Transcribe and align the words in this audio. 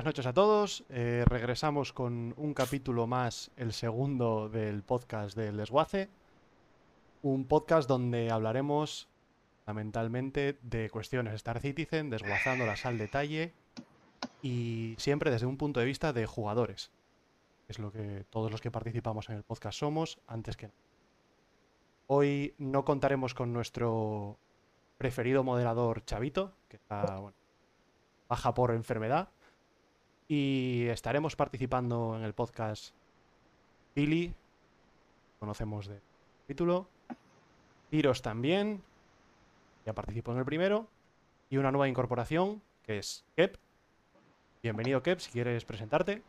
buenas 0.00 0.16
noches 0.16 0.26
a 0.26 0.32
todos. 0.32 0.82
Eh, 0.88 1.24
regresamos 1.26 1.92
con 1.92 2.32
un 2.38 2.54
capítulo 2.54 3.06
más, 3.06 3.50
el 3.58 3.74
segundo 3.74 4.48
del 4.48 4.82
podcast 4.82 5.36
del 5.36 5.58
Desguace. 5.58 6.08
Un 7.20 7.44
podcast 7.44 7.86
donde 7.86 8.30
hablaremos 8.30 9.08
fundamentalmente 9.58 10.56
de 10.62 10.88
cuestiones 10.88 11.34
Star 11.34 11.60
Citizen, 11.60 12.08
desguazándolas 12.08 12.86
al 12.86 12.96
detalle 12.96 13.52
y 14.40 14.94
siempre 14.96 15.30
desde 15.30 15.44
un 15.44 15.58
punto 15.58 15.80
de 15.80 15.86
vista 15.86 16.14
de 16.14 16.24
jugadores. 16.24 16.90
Es 17.68 17.78
lo 17.78 17.92
que 17.92 18.24
todos 18.30 18.50
los 18.50 18.62
que 18.62 18.70
participamos 18.70 19.28
en 19.28 19.36
el 19.36 19.42
podcast 19.42 19.80
somos, 19.80 20.18
antes 20.26 20.56
que 20.56 20.68
nada. 20.68 20.78
Hoy 22.06 22.54
no 22.56 22.86
contaremos 22.86 23.34
con 23.34 23.52
nuestro 23.52 24.38
preferido 24.96 25.44
moderador 25.44 26.06
Chavito, 26.06 26.54
que 26.70 26.76
está 26.76 27.18
bueno, 27.18 27.36
baja 28.30 28.54
por 28.54 28.70
enfermedad. 28.70 29.28
Y 30.32 30.86
estaremos 30.86 31.34
participando 31.34 32.14
en 32.16 32.22
el 32.22 32.34
podcast 32.34 32.94
Billy, 33.96 34.32
conocemos 35.40 35.88
de 35.88 35.96
título. 36.46 36.86
Tiros 37.90 38.22
también, 38.22 38.80
ya 39.84 39.92
participó 39.92 40.30
en 40.30 40.38
el 40.38 40.44
primero. 40.44 40.86
Y 41.50 41.56
una 41.56 41.72
nueva 41.72 41.88
incorporación, 41.88 42.62
que 42.86 42.98
es 42.98 43.24
Kep. 43.34 43.56
Bienvenido, 44.62 45.02
Kep, 45.02 45.18
si 45.18 45.32
quieres 45.32 45.64
presentarte. 45.64 46.22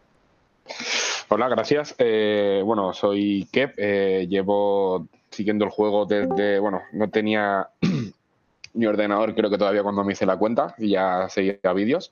Hola, 1.30 1.48
gracias. 1.48 1.94
Eh, 2.00 2.64
bueno, 2.66 2.94
soy 2.94 3.48
Kep, 3.52 3.76
eh, 3.78 4.26
llevo 4.28 5.06
siguiendo 5.30 5.64
el 5.64 5.70
juego 5.70 6.08
desde, 6.08 6.58
bueno, 6.58 6.82
no 6.92 7.08
tenía 7.12 7.70
mi 8.74 8.88
ordenador 8.88 9.36
creo 9.36 9.52
que 9.52 9.60
todavía 9.60 9.84
cuando 9.84 10.04
me 10.04 10.14
hice 10.14 10.26
la 10.26 10.40
cuenta 10.40 10.74
y 10.80 10.90
ya 10.90 11.30
seguía 11.30 11.72
vídeos. 11.76 12.12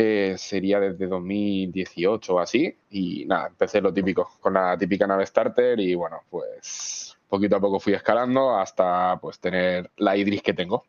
Eh, 0.00 0.36
sería 0.38 0.78
desde 0.78 1.08
2018 1.08 2.32
o 2.32 2.38
así 2.38 2.72
y 2.88 3.24
nada, 3.24 3.48
empecé 3.48 3.80
lo 3.80 3.92
típico, 3.92 4.30
con 4.38 4.54
la 4.54 4.78
típica 4.78 5.08
nave 5.08 5.26
starter 5.26 5.80
y 5.80 5.96
bueno, 5.96 6.20
pues 6.30 7.18
poquito 7.28 7.56
a 7.56 7.60
poco 7.60 7.80
fui 7.80 7.94
escalando 7.94 8.56
hasta 8.56 9.18
pues 9.20 9.40
tener 9.40 9.90
la 9.96 10.16
Idris 10.16 10.40
que 10.40 10.54
tengo. 10.54 10.84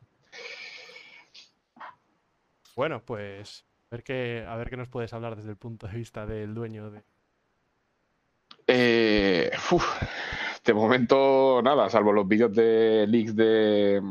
Bueno, 2.76 3.02
pues 3.04 3.66
a 3.90 3.96
ver 3.96 4.04
qué, 4.04 4.46
a 4.48 4.56
ver 4.58 4.70
qué 4.70 4.78
nos 4.78 4.90
puedes 4.90 5.12
hablar 5.12 5.36
desde 5.36 5.50
el 5.50 5.58
punto 5.58 5.88
de 5.88 5.98
vista 5.98 6.28
del 6.28 6.54
dueño 6.54 6.92
de... 6.92 7.02
Eh, 8.68 9.50
de 10.64 10.73
momento 10.76 11.64
nada, 11.64 11.90
salvo 11.90 12.14
los 12.14 12.28
vídeos 12.28 12.54
de 12.54 13.08
leaks 13.08 13.36
de, 13.36 14.04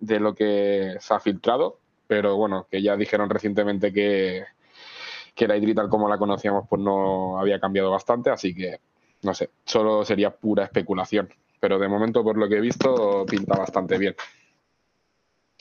de 0.00 0.18
lo 0.18 0.34
que 0.34 0.96
se 0.98 1.14
ha 1.14 1.20
filtrado, 1.20 1.78
pero 2.06 2.36
bueno, 2.36 2.66
que 2.70 2.82
ya 2.82 2.96
dijeron 2.96 3.30
recientemente 3.30 3.92
que, 3.92 4.44
que 5.34 5.48
la 5.48 5.56
Idris 5.56 5.74
tal 5.74 5.88
como 5.88 6.08
la 6.08 6.18
conocíamos 6.18 6.66
pues 6.68 6.80
no 6.80 7.38
había 7.38 7.60
cambiado 7.60 7.90
bastante, 7.90 8.30
así 8.30 8.54
que 8.54 8.80
no 9.22 9.34
sé, 9.34 9.50
solo 9.64 10.04
sería 10.04 10.30
pura 10.30 10.64
especulación, 10.64 11.28
pero 11.60 11.78
de 11.78 11.88
momento 11.88 12.22
por 12.22 12.36
lo 12.36 12.48
que 12.48 12.56
he 12.56 12.60
visto 12.60 13.24
pinta 13.26 13.56
bastante 13.58 13.98
bien. 13.98 14.14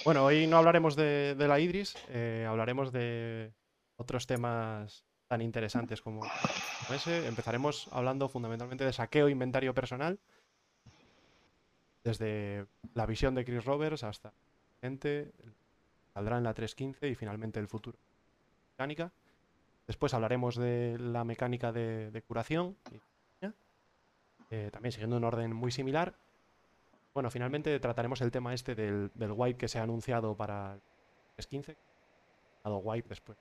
Bueno, 0.04 0.26
hoy 0.26 0.46
no 0.46 0.58
hablaremos 0.58 0.96
de, 0.96 1.36
de 1.36 1.48
la 1.48 1.60
Idris, 1.60 1.96
eh, 2.10 2.46
hablaremos 2.48 2.92
de 2.92 3.54
otros 3.96 4.28
temas 4.28 5.06
tan 5.28 5.42
interesantes 5.42 6.02
como, 6.02 6.20
como 6.20 6.96
ese. 6.96 7.28
Empezaremos 7.28 7.88
hablando 7.92 8.30
fundamentalmente 8.30 8.86
de 8.86 8.94
saqueo 8.94 9.30
inventario 9.30 9.74
personal, 9.74 10.20
desde 12.04 12.66
la 12.94 13.06
visión 13.06 13.34
de 13.36 13.46
Chris 13.46 13.66
Roberts 13.66 14.04
hasta 14.04 14.34
gente, 14.82 15.32
saldrá 16.16 16.38
en 16.38 16.46
la 16.46 16.56
3.15 16.56 17.12
y 17.12 17.16
finalmente 17.16 17.60
el 17.60 17.68
futuro 17.68 18.00
mecánica. 18.72 19.12
Después 19.86 20.14
hablaremos 20.14 20.56
de 20.56 20.98
la 20.98 21.24
mecánica 21.24 21.72
de, 21.72 22.10
de 22.10 22.22
curación, 22.24 22.78
eh, 24.52 24.70
también 24.72 24.92
siguiendo 24.92 25.18
un 25.18 25.24
orden 25.24 25.54
muy 25.54 25.72
similar. 25.72 26.16
Bueno, 27.14 27.30
finalmente 27.30 27.80
trataremos 27.80 28.22
el 28.22 28.32
tema 28.32 28.54
este 28.54 28.76
del, 28.76 29.12
del 29.14 29.32
wipe 29.32 29.58
que 29.58 29.68
se 29.68 29.80
ha 29.80 29.84
anunciado 29.84 30.36
para 30.36 30.74
el 30.74 30.82
3.15. 31.38 31.76
Dado 32.64 32.78
wipe 32.78 33.10
después. 33.10 33.38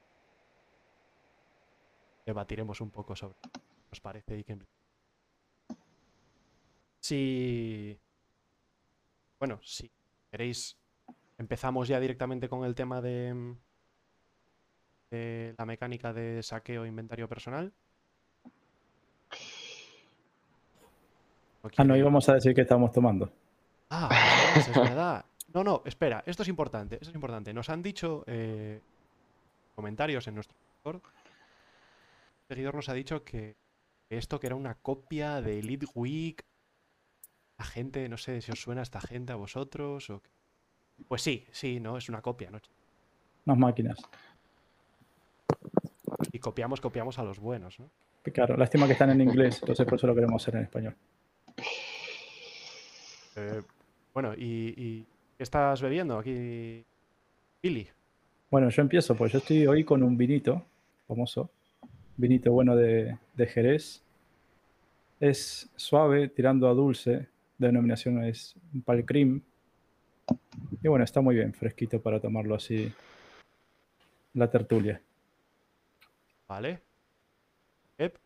Debatiremos 2.26 2.80
un 2.80 2.90
poco 2.90 3.14
sobre 3.14 3.36
qué 3.40 3.60
nos 3.90 4.00
parece 4.00 4.38
y 4.38 4.44
qué 4.44 4.58
Si. 7.00 8.00
Bueno, 9.38 9.60
si 9.62 9.90
queréis, 10.30 10.78
empezamos 11.38 11.88
ya 11.88 12.00
directamente 12.00 12.48
con 12.48 12.64
el 12.64 12.74
tema 12.74 13.00
de, 13.00 13.54
de 15.10 15.54
la 15.56 15.66
mecánica 15.66 16.12
de 16.12 16.42
saqueo 16.42 16.84
e 16.84 16.88
inventario 16.88 17.28
personal. 17.28 17.72
Ah, 21.76 21.84
no 21.84 21.96
íbamos 21.96 22.28
a 22.28 22.34
decir 22.34 22.54
que 22.54 22.60
estamos 22.60 22.92
tomando. 22.92 23.32
Ah, 23.90 24.08
pues 24.52 24.68
es 24.68 24.76
verdad. 24.76 25.24
No, 25.54 25.64
no, 25.64 25.82
espera, 25.86 26.22
esto 26.26 26.42
es 26.42 26.48
importante, 26.48 26.96
esto 26.96 27.10
es 27.10 27.14
importante. 27.14 27.54
Nos 27.54 27.70
han 27.70 27.80
dicho 27.82 28.24
eh, 28.26 28.80
comentarios 29.74 30.26
en 30.26 30.34
nuestro. 30.34 30.56
El 30.84 31.00
seguidor 32.48 32.74
nos 32.74 32.88
ha 32.88 32.92
dicho 32.92 33.24
que 33.24 33.56
esto 34.10 34.38
que 34.38 34.48
era 34.48 34.56
una 34.56 34.74
copia 34.74 35.40
de 35.40 35.60
Elite 35.60 35.86
Week. 35.94 36.44
La 37.56 37.64
gente, 37.64 38.08
no 38.08 38.18
sé 38.18 38.40
si 38.42 38.52
os 38.52 38.60
suena 38.60 38.82
esta 38.82 39.00
gente 39.00 39.32
a 39.32 39.36
vosotros 39.36 40.10
o... 40.10 40.22
Pues 41.08 41.22
sí, 41.22 41.44
sí, 41.50 41.80
no, 41.80 41.96
es 41.96 42.08
una 42.08 42.22
copia, 42.22 42.50
¿no? 42.50 42.60
Unas 43.46 43.58
máquinas. 43.58 43.98
Y 46.32 46.38
copiamos, 46.38 46.80
copiamos 46.80 47.18
a 47.18 47.24
los 47.24 47.38
buenos, 47.38 47.78
¿no? 47.78 47.90
Claro, 48.32 48.56
lástima 48.56 48.86
que 48.86 48.92
están 48.92 49.10
en 49.10 49.20
inglés, 49.20 49.58
entonces 49.60 49.84
por 49.84 49.96
eso 49.96 50.06
lo 50.06 50.14
queremos 50.14 50.42
hacer 50.42 50.56
en 50.56 50.62
español. 50.62 50.96
Eh, 53.36 53.62
bueno, 54.14 54.32
¿y, 54.34 54.74
¿y, 54.76 55.06
qué 55.36 55.42
estás 55.42 55.82
bebiendo 55.82 56.18
aquí, 56.18 56.84
Billy? 57.62 57.86
Bueno, 58.50 58.70
yo 58.70 58.82
empiezo, 58.82 59.14
pues 59.14 59.32
yo 59.32 59.38
estoy 59.38 59.66
hoy 59.66 59.84
con 59.84 60.02
un 60.02 60.16
vinito 60.16 60.64
famoso, 61.06 61.50
vinito 62.16 62.52
bueno 62.52 62.76
de, 62.76 63.18
de 63.34 63.46
Jerez. 63.46 64.02
Es 65.20 65.68
suave, 65.76 66.28
tirando 66.28 66.68
a 66.68 66.74
dulce, 66.74 67.28
la 67.58 67.68
denominación 67.68 68.24
es 68.24 68.54
un 68.72 68.82
palcrim. 68.82 69.42
Y 70.82 70.88
bueno, 70.88 71.04
está 71.04 71.20
muy 71.20 71.34
bien, 71.34 71.54
fresquito 71.54 72.00
para 72.00 72.20
tomarlo 72.20 72.54
así 72.54 72.92
la 74.34 74.50
tertulia. 74.50 75.00
Vale. 76.46 76.82
Ep. 77.96 78.16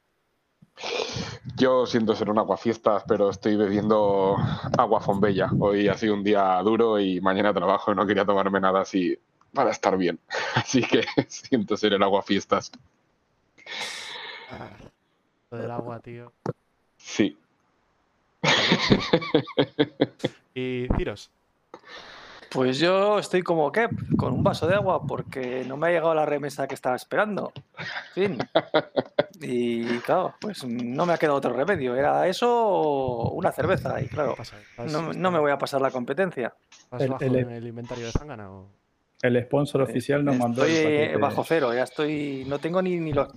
Yo 1.56 1.86
siento 1.86 2.14
ser 2.14 2.30
un 2.30 2.38
aguafiestas, 2.38 3.04
pero 3.06 3.30
estoy 3.30 3.56
bebiendo 3.56 4.36
agua 4.76 5.00
fombella. 5.00 5.50
Hoy 5.58 5.88
ha 5.88 5.94
sido 5.94 6.14
un 6.14 6.24
día 6.24 6.60
duro 6.62 6.98
y 6.98 7.20
mañana 7.20 7.52
trabajo 7.54 7.92
y 7.92 7.94
no 7.94 8.06
quería 8.06 8.24
tomarme 8.24 8.60
nada 8.60 8.80
así 8.80 9.18
para 9.52 9.70
estar 9.70 9.96
bien. 9.96 10.18
Así 10.54 10.82
que 10.82 11.04
siento 11.28 11.76
ser 11.76 11.94
el 11.94 12.02
aguafiestas. 12.02 12.70
Ah, 14.50 14.70
lo 15.50 15.58
del 15.58 15.70
agua, 15.70 16.00
tío. 16.00 16.32
Sí. 16.96 17.38
¿Y 20.54 20.86
Ciros? 20.96 21.30
Pues 22.50 22.78
yo 22.78 23.18
estoy 23.18 23.42
como 23.42 23.70
Kep, 23.72 23.90
con 24.16 24.32
un 24.32 24.42
vaso 24.42 24.66
de 24.66 24.74
agua, 24.74 25.06
porque 25.06 25.64
no 25.66 25.76
me 25.76 25.88
ha 25.88 25.90
llegado 25.90 26.14
la 26.14 26.24
remesa 26.24 26.66
que 26.66 26.74
estaba 26.74 26.96
esperando. 26.96 27.52
En 28.16 28.36
fin. 28.36 28.38
Y 29.40 29.84
claro, 30.00 30.34
pues 30.40 30.64
no 30.64 31.06
me 31.06 31.12
ha 31.12 31.16
quedado 31.16 31.36
otro 31.36 31.52
remedio. 31.52 31.94
Era 31.94 32.26
eso 32.26 32.48
o 32.52 33.30
una 33.34 33.52
cerveza. 33.52 34.00
Y 34.02 34.08
claro, 34.08 34.34
Pasa, 34.34 34.56
¿Vas- 34.76 34.90
no, 34.90 35.12
no 35.12 35.30
me 35.30 35.38
voy 35.38 35.52
a 35.52 35.58
pasar 35.58 35.80
la 35.80 35.92
competencia. 35.92 36.52
¿Vas 36.90 37.02
El- 37.02 37.08
bajo 37.10 37.24
el- 37.24 37.36
en 37.36 37.50
el 37.52 37.66
inventario 37.68 38.06
de 38.06 38.10
Zangana 38.10 38.50
o...? 38.50 38.66
El 39.22 39.40
sponsor 39.44 39.82
oficial 39.82 40.24
nos 40.24 40.36
mandó. 40.36 40.64
Estoy 40.64 40.92
eh, 40.92 41.16
bajo 41.18 41.44
cero, 41.44 41.72
ya 41.72 41.84
estoy. 41.84 42.46
No 42.48 42.58
tengo 42.58 42.82
ni, 42.82 42.98
ni, 42.98 43.12
los, 43.12 43.28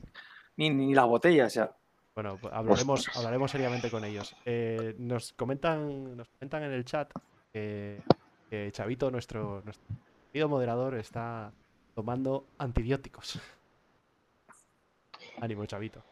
ni, 0.58 0.72
ni 0.72 0.96
las 0.96 1.06
botellas 1.06 1.54
ya. 1.54 1.70
Bueno, 2.16 2.38
pues 2.42 2.52
hablaremos, 2.52 3.08
hablaremos 3.16 3.52
seriamente 3.52 3.92
con 3.92 4.04
ellos. 4.04 4.36
Eh, 4.46 4.96
nos 4.98 5.34
comentan, 5.34 6.18
nos 6.18 6.28
comentan 6.30 6.64
en 6.64 6.72
el 6.72 6.84
chat 6.86 7.12
que, 7.54 8.00
Chavito, 8.72 9.12
nuestro, 9.12 9.62
nuestro 9.64 9.86
querido 10.32 10.50
moderador, 10.50 10.96
está 10.96 11.52
tomando 11.96 12.46
antibióticos. 12.58 13.40
Ánimo, 15.42 15.66
Chavito. 15.66 16.04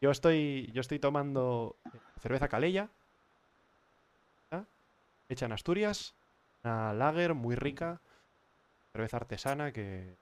Yo 0.00 0.10
estoy, 0.10 0.70
yo 0.72 0.80
estoy 0.80 0.98
tomando 0.98 1.76
cerveza 2.20 2.48
Calella, 2.48 2.88
¿ya? 4.50 4.64
hecha 5.28 5.46
en 5.46 5.52
Asturias, 5.52 6.14
una 6.64 6.92
lager 6.92 7.34
muy 7.34 7.54
rica, 7.54 8.00
cerveza 8.92 9.18
artesana 9.18 9.72
que 9.72 9.80
me 9.80 10.16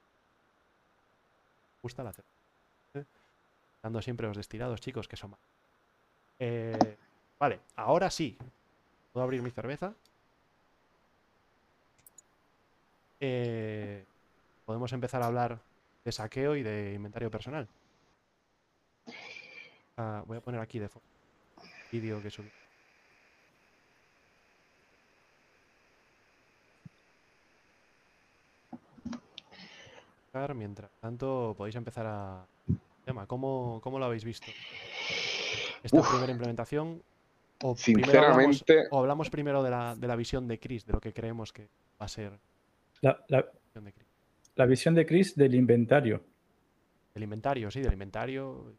gusta 1.81 2.03
la 2.03 2.13
cerveza. 2.13 2.35
Dando 3.81 4.01
siempre 4.01 4.27
los 4.27 4.37
destilados, 4.37 4.81
chicos, 4.81 5.07
que 5.07 5.17
son 5.17 5.31
más. 5.31 5.39
Eh, 6.39 6.97
vale, 7.39 7.59
ahora 7.75 8.09
sí. 8.09 8.37
¿Puedo 9.13 9.23
abrir 9.23 9.41
mi 9.41 9.51
cerveza? 9.51 9.93
Eh, 13.19 14.03
podemos 14.65 14.91
empezar 14.93 15.21
a 15.21 15.27
hablar 15.27 15.59
de 16.03 16.11
saqueo 16.11 16.55
y 16.55 16.63
de 16.63 16.93
inventario 16.93 17.31
personal. 17.31 17.67
Ah, 19.97 20.23
voy 20.25 20.37
a 20.37 20.41
poner 20.41 20.59
aquí 20.59 20.79
de 20.79 20.89
fondo 20.89 21.07
vídeo 21.91 22.21
que 22.21 22.29
subí. 22.29 22.51
Mientras 30.53 30.91
tanto, 30.99 31.55
podéis 31.57 31.75
empezar 31.75 32.05
a... 32.07 32.45
Tema, 33.05 33.25
¿cómo, 33.25 33.79
cómo 33.81 33.99
lo 33.99 34.05
habéis 34.05 34.25
visto? 34.25 34.47
Esta 35.81 35.97
Uf. 35.99 36.09
primera 36.09 36.31
implementación. 36.31 37.01
O 37.63 37.71
hablamos- 37.71 37.79
Sinceramente, 37.79 38.87
o 38.91 38.99
hablamos 38.99 39.29
primero 39.29 39.63
de 39.63 39.69
la, 39.69 39.95
de 39.95 40.07
la 40.07 40.15
visión 40.17 40.45
de 40.47 40.59
Chris, 40.59 40.85
de 40.85 40.91
lo 40.91 40.99
que 40.99 41.13
creemos 41.13 41.53
que 41.53 41.69
va 42.01 42.05
a 42.05 42.07
ser 42.09 42.37
La, 43.01 43.19
la- 43.29 43.45
la 44.55 44.65
visión 44.65 44.95
de 44.95 45.05
Chris. 45.05 45.35
del 45.35 45.53
inventario. 45.55 46.21
Del 47.13 47.23
inventario, 47.23 47.69
sí, 47.71 47.81
del 47.81 47.93
inventario. 47.93 48.73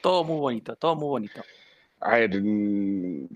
Todo 0.00 0.24
muy 0.24 0.38
bonito, 0.38 0.76
todo 0.76 0.94
muy 0.96 1.08
bonito. 1.08 1.42
a 2.00 2.18
ver, 2.18 2.40
mm, 2.40 3.26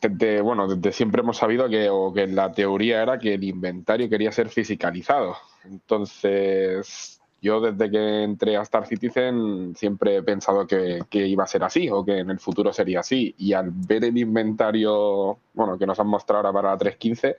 desde, 0.00 0.40
bueno, 0.40 0.66
desde 0.66 0.90
siempre 0.92 1.20
hemos 1.20 1.36
sabido 1.36 1.68
que, 1.68 1.88
o 1.90 2.12
que 2.14 2.26
la 2.26 2.50
teoría 2.50 3.02
era 3.02 3.18
que 3.18 3.34
el 3.34 3.44
inventario 3.44 4.08
quería 4.08 4.32
ser 4.32 4.48
fisicalizado. 4.48 5.36
Entonces, 5.64 7.20
yo 7.42 7.60
desde 7.60 7.90
que 7.90 8.22
entré 8.24 8.56
a 8.56 8.62
Star 8.62 8.86
Citizen 8.86 9.74
siempre 9.76 10.16
he 10.16 10.22
pensado 10.22 10.66
que, 10.66 11.00
que 11.10 11.26
iba 11.26 11.44
a 11.44 11.46
ser 11.46 11.62
así 11.64 11.90
o 11.90 12.02
que 12.04 12.18
en 12.20 12.30
el 12.30 12.38
futuro 12.40 12.72
sería 12.72 13.00
así. 13.00 13.34
Y 13.36 13.52
al 13.52 13.70
ver 13.70 14.04
el 14.04 14.16
inventario, 14.16 15.38
bueno, 15.52 15.76
que 15.78 15.86
nos 15.86 16.00
han 16.00 16.06
mostrado 16.08 16.46
ahora 16.48 16.52
para 16.54 16.70
la 16.72 16.78
3.15, 16.78 17.36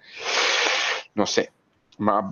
no 1.17 1.25
sé, 1.27 1.51
me 1.99 2.11
ha- 2.13 2.31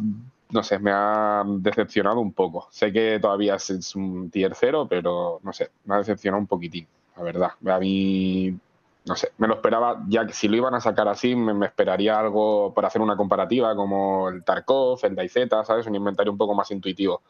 no 0.52 0.64
sé, 0.64 0.80
me 0.80 0.92
ha 0.94 1.44
decepcionado 1.48 2.20
un 2.22 2.34
poco. 2.34 2.68
Sé 2.72 2.92
que 2.94 3.20
todavía 3.20 3.56
es, 3.56 3.96
un 3.96 4.30
tier 4.32 4.54
cero, 4.56 4.88
pero 4.90 5.40
no 5.44 5.54
sé, 5.54 5.72
me 5.86 5.96
ha 5.96 6.00
decepcionado 6.00 6.42
un 6.42 6.48
poquitín, 6.48 6.88
la 7.18 7.24
verdad. 7.24 7.52
A 7.68 7.80
mí, 7.80 8.56
no 9.06 9.16
sé, 9.16 9.32
me 9.38 9.48
lo 9.48 9.56
esperaba, 9.56 10.04
ya 10.08 10.26
que 10.26 10.34
si 10.34 10.48
lo 10.48 10.56
iban 10.58 10.76
a 10.76 10.82
sacar 10.82 11.08
así, 11.10 11.36
me, 11.36 11.54
me 11.54 11.68
esperaría 11.68 12.20
algo 12.20 12.74
para 12.74 12.88
hacer 12.90 13.02
una 13.02 13.18
comparativa 13.18 13.76
como 13.76 14.30
el 14.30 14.44
Tarkov, 14.44 15.00
el 15.04 15.16
DayZ, 15.16 15.50
¿sabes? 15.66 15.88
Un 15.88 15.96
inventario 15.96 16.32
un 16.32 16.38
poco 16.38 16.54
más 16.56 16.72
intuitivo. 16.72 17.22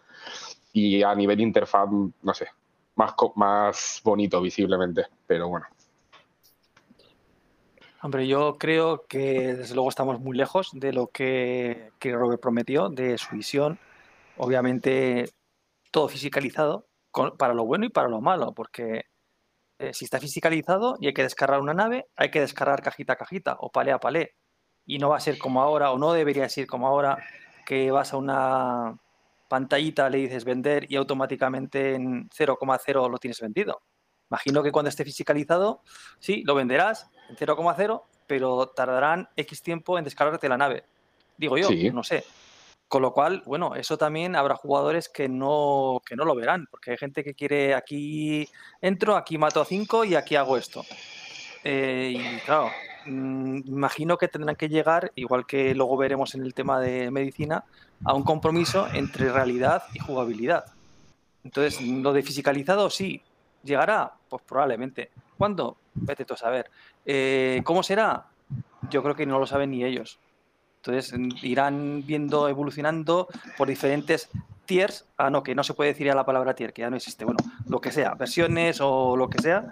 Y 0.73 1.03
a 1.03 1.15
nivel 1.15 1.41
interfaz, 1.41 1.89
no 2.23 2.33
sé, 2.33 2.47
más, 2.95 3.13
más 3.35 4.01
bonito 4.03 4.41
visiblemente, 4.41 5.05
pero 5.27 5.49
bueno. 5.49 5.67
Hombre, 8.05 8.27
yo 8.27 8.59
creo 8.59 9.07
que 9.07 9.55
desde 9.55 9.73
luego 9.73 9.89
estamos 9.89 10.19
muy 10.19 10.37
lejos 10.37 10.69
de 10.73 10.93
lo 10.93 11.07
que, 11.07 11.89
que 11.97 12.13
Robert 12.13 12.39
prometió, 12.39 12.87
de 12.89 13.17
su 13.17 13.35
visión. 13.35 13.79
Obviamente, 14.37 15.31
todo 15.89 16.07
fisicalizado, 16.07 16.85
con- 17.09 17.35
para 17.35 17.55
lo 17.55 17.65
bueno 17.65 17.83
y 17.87 17.89
para 17.89 18.07
lo 18.07 18.21
malo, 18.21 18.53
porque 18.53 19.05
eh, 19.79 19.91
si 19.95 20.05
está 20.05 20.19
fisicalizado 20.19 20.97
y 21.01 21.07
hay 21.07 21.15
que 21.15 21.23
descargar 21.23 21.59
una 21.59 21.73
nave, 21.73 22.05
hay 22.15 22.29
que 22.29 22.41
descargar 22.41 22.83
cajita 22.83 23.13
a 23.13 23.15
cajita 23.15 23.57
o 23.59 23.71
palé 23.71 23.91
a 23.91 23.99
palé. 23.99 24.35
Y 24.85 24.99
no 24.99 25.09
va 25.09 25.17
a 25.17 25.19
ser 25.19 25.39
como 25.39 25.63
ahora, 25.63 25.91
o 25.91 25.97
no 25.97 26.13
debería 26.13 26.47
ser 26.47 26.67
como 26.67 26.87
ahora, 26.87 27.17
que 27.65 27.89
vas 27.89 28.13
a 28.13 28.17
una 28.17 28.99
pantallita, 29.49 30.11
le 30.11 30.19
dices 30.19 30.45
vender 30.45 30.85
y 30.91 30.95
automáticamente 30.97 31.95
en 31.95 32.29
0,0 32.29 33.09
lo 33.09 33.17
tienes 33.17 33.39
vendido. 33.41 33.81
Imagino 34.29 34.61
que 34.61 34.71
cuando 34.71 34.89
esté 34.89 35.03
fisicalizado, 35.03 35.81
sí, 36.19 36.43
lo 36.45 36.53
venderás 36.53 37.09
en 37.30 37.36
0,0, 37.36 38.04
pero 38.27 38.68
tardarán 38.69 39.30
X 39.36 39.62
tiempo 39.62 39.98
en 39.98 40.04
descargarte 40.04 40.50
la 40.50 40.57
nave. 40.57 40.83
Digo 41.38 41.57
yo, 41.57 41.68
Sí. 41.68 41.89
no 41.92 42.04
sé. 42.04 42.24
Con 42.88 43.01
lo 43.01 43.13
cual, 43.13 43.42
bueno, 43.45 43.75
eso 43.75 43.98
también 43.98 44.36
habrá 44.36 44.56
jugadores 44.56 45.10
que 45.10 45.27
no, 45.27 46.01
que 46.06 46.16
no 46.16 46.24
lo 46.24 46.36
verán, 46.36 46.68
porque 46.69 46.92
hay 46.92 46.98
gente 46.98 47.24
que 47.24 47.33
quiere 47.33 47.74
aquí 47.74 48.48
entro, 48.80 49.16
aquí 49.16 49.38
mato 49.38 49.60
a 49.60 49.66
5 49.66 50.06
y 50.06 50.16
aquí 50.16 50.36
hago 50.36 50.56
esto. 50.56 50.83
Eh, 51.63 52.13
y 52.16 52.39
claro, 52.42 52.69
mm, 53.07 53.62
imagino 53.66 54.18
que 54.19 54.27
tendrán 54.27 54.56
que 54.56 54.69
llegar, 54.69 55.12
igual 55.16 55.48
que 55.48 55.74
luego 55.74 55.98
veremos 55.98 56.36
en 56.36 56.44
el 56.44 56.54
tema 56.54 56.80
de 56.80 57.10
medicina, 57.10 57.63
a 58.04 58.13
un 58.13 58.24
compromiso 58.24 58.88
entre 58.94 59.31
realidad 59.31 59.83
y 59.94 60.00
jugabilidad. 60.00 60.66
Entonces, 61.44 61.81
lo 61.81 62.13
de 62.13 62.22
fisicalizado, 62.22 62.89
sí. 62.92 63.22
¿Llegará? 63.63 64.13
Pues 64.30 64.44
probablemente. 64.44 65.10
¿Cuándo? 65.39 65.75
Vete 65.95 66.25
tú 66.25 66.33
a 66.33 66.38
saber. 66.38 66.69
Eh, 67.06 67.62
¿Cómo 67.63 67.83
será? 67.83 68.25
Yo 68.89 69.01
creo 69.01 69.15
que 69.15 69.25
no 69.25 69.39
lo 69.39 69.47
saben 69.47 69.71
ni 69.71 69.83
ellos. 69.83 70.19
Entonces, 70.77 71.13
irán 71.42 72.03
viendo, 72.06 72.47
evolucionando 72.47 73.27
por 73.57 73.68
diferentes 73.68 74.30
tiers. 74.65 75.06
Ah, 75.18 75.30
no, 75.30 75.42
que 75.42 75.56
no 75.56 75.63
se 75.63 75.74
puede 75.74 75.92
decir 75.92 76.06
ya 76.07 76.13
la 76.15 76.25
palabra 76.25 76.53
tier, 76.53 76.74
que 76.74 76.81
ya 76.81 76.89
no 76.89 76.95
existe. 76.95 77.25
Bueno, 77.25 77.39
lo 77.68 77.81
que 77.81 77.92
sea, 77.92 78.13
versiones 78.13 78.80
o 78.81 79.18
lo 79.18 79.30
que 79.30 79.42
sea, 79.42 79.71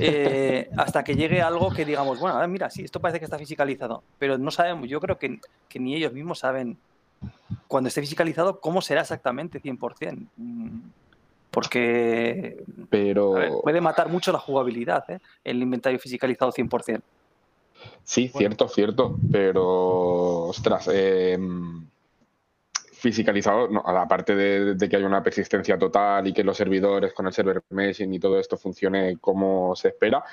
eh, 0.00 0.70
hasta 0.76 1.04
que 1.04 1.14
llegue 1.14 1.42
algo 1.42 1.70
que 1.70 1.84
digamos, 1.84 2.18
bueno, 2.18 2.46
mira, 2.48 2.70
sí, 2.70 2.82
esto 2.82 3.00
parece 3.00 3.20
que 3.20 3.24
está 3.26 3.38
fisicalizado, 3.38 4.02
pero 4.18 4.38
no 4.38 4.50
sabemos, 4.50 4.88
yo 4.88 5.00
creo 5.00 5.18
que, 5.18 5.40
que 5.68 5.78
ni 5.78 5.94
ellos 5.94 6.12
mismos 6.12 6.40
saben 6.40 6.76
cuando 7.66 7.88
esté 7.88 8.00
fisicalizado 8.00 8.60
cómo 8.60 8.80
será 8.80 9.02
exactamente 9.02 9.60
100%. 9.60 10.26
Porque 11.50 12.62
Pero 12.90 13.36
a 13.36 13.40
ver, 13.40 13.52
puede 13.62 13.80
matar 13.80 14.08
mucho 14.08 14.32
la 14.32 14.38
jugabilidad, 14.38 15.04
¿eh? 15.10 15.18
el 15.44 15.62
inventario 15.62 15.98
fisicalizado 15.98 16.52
100%. 16.52 17.02
Sí, 18.04 18.30
Bueno. 18.32 18.38
cierto, 18.38 18.68
cierto, 18.68 19.18
pero 19.30 20.44
ostras, 20.48 20.88
eh, 20.92 21.38
fisicalizado, 22.92 23.68
no, 23.68 23.80
aparte 23.80 24.34
de, 24.34 24.74
de 24.74 24.88
que 24.88 24.96
haya 24.96 25.06
una 25.06 25.22
persistencia 25.22 25.78
total 25.78 26.26
y 26.26 26.32
que 26.32 26.42
los 26.42 26.56
servidores 26.56 27.12
con 27.12 27.26
el 27.26 27.32
server 27.32 27.62
meshing 27.70 28.12
y 28.12 28.18
todo 28.18 28.38
esto 28.40 28.56
funcione 28.56 29.18
como 29.18 29.76
se 29.76 29.88
espera, 29.88 30.24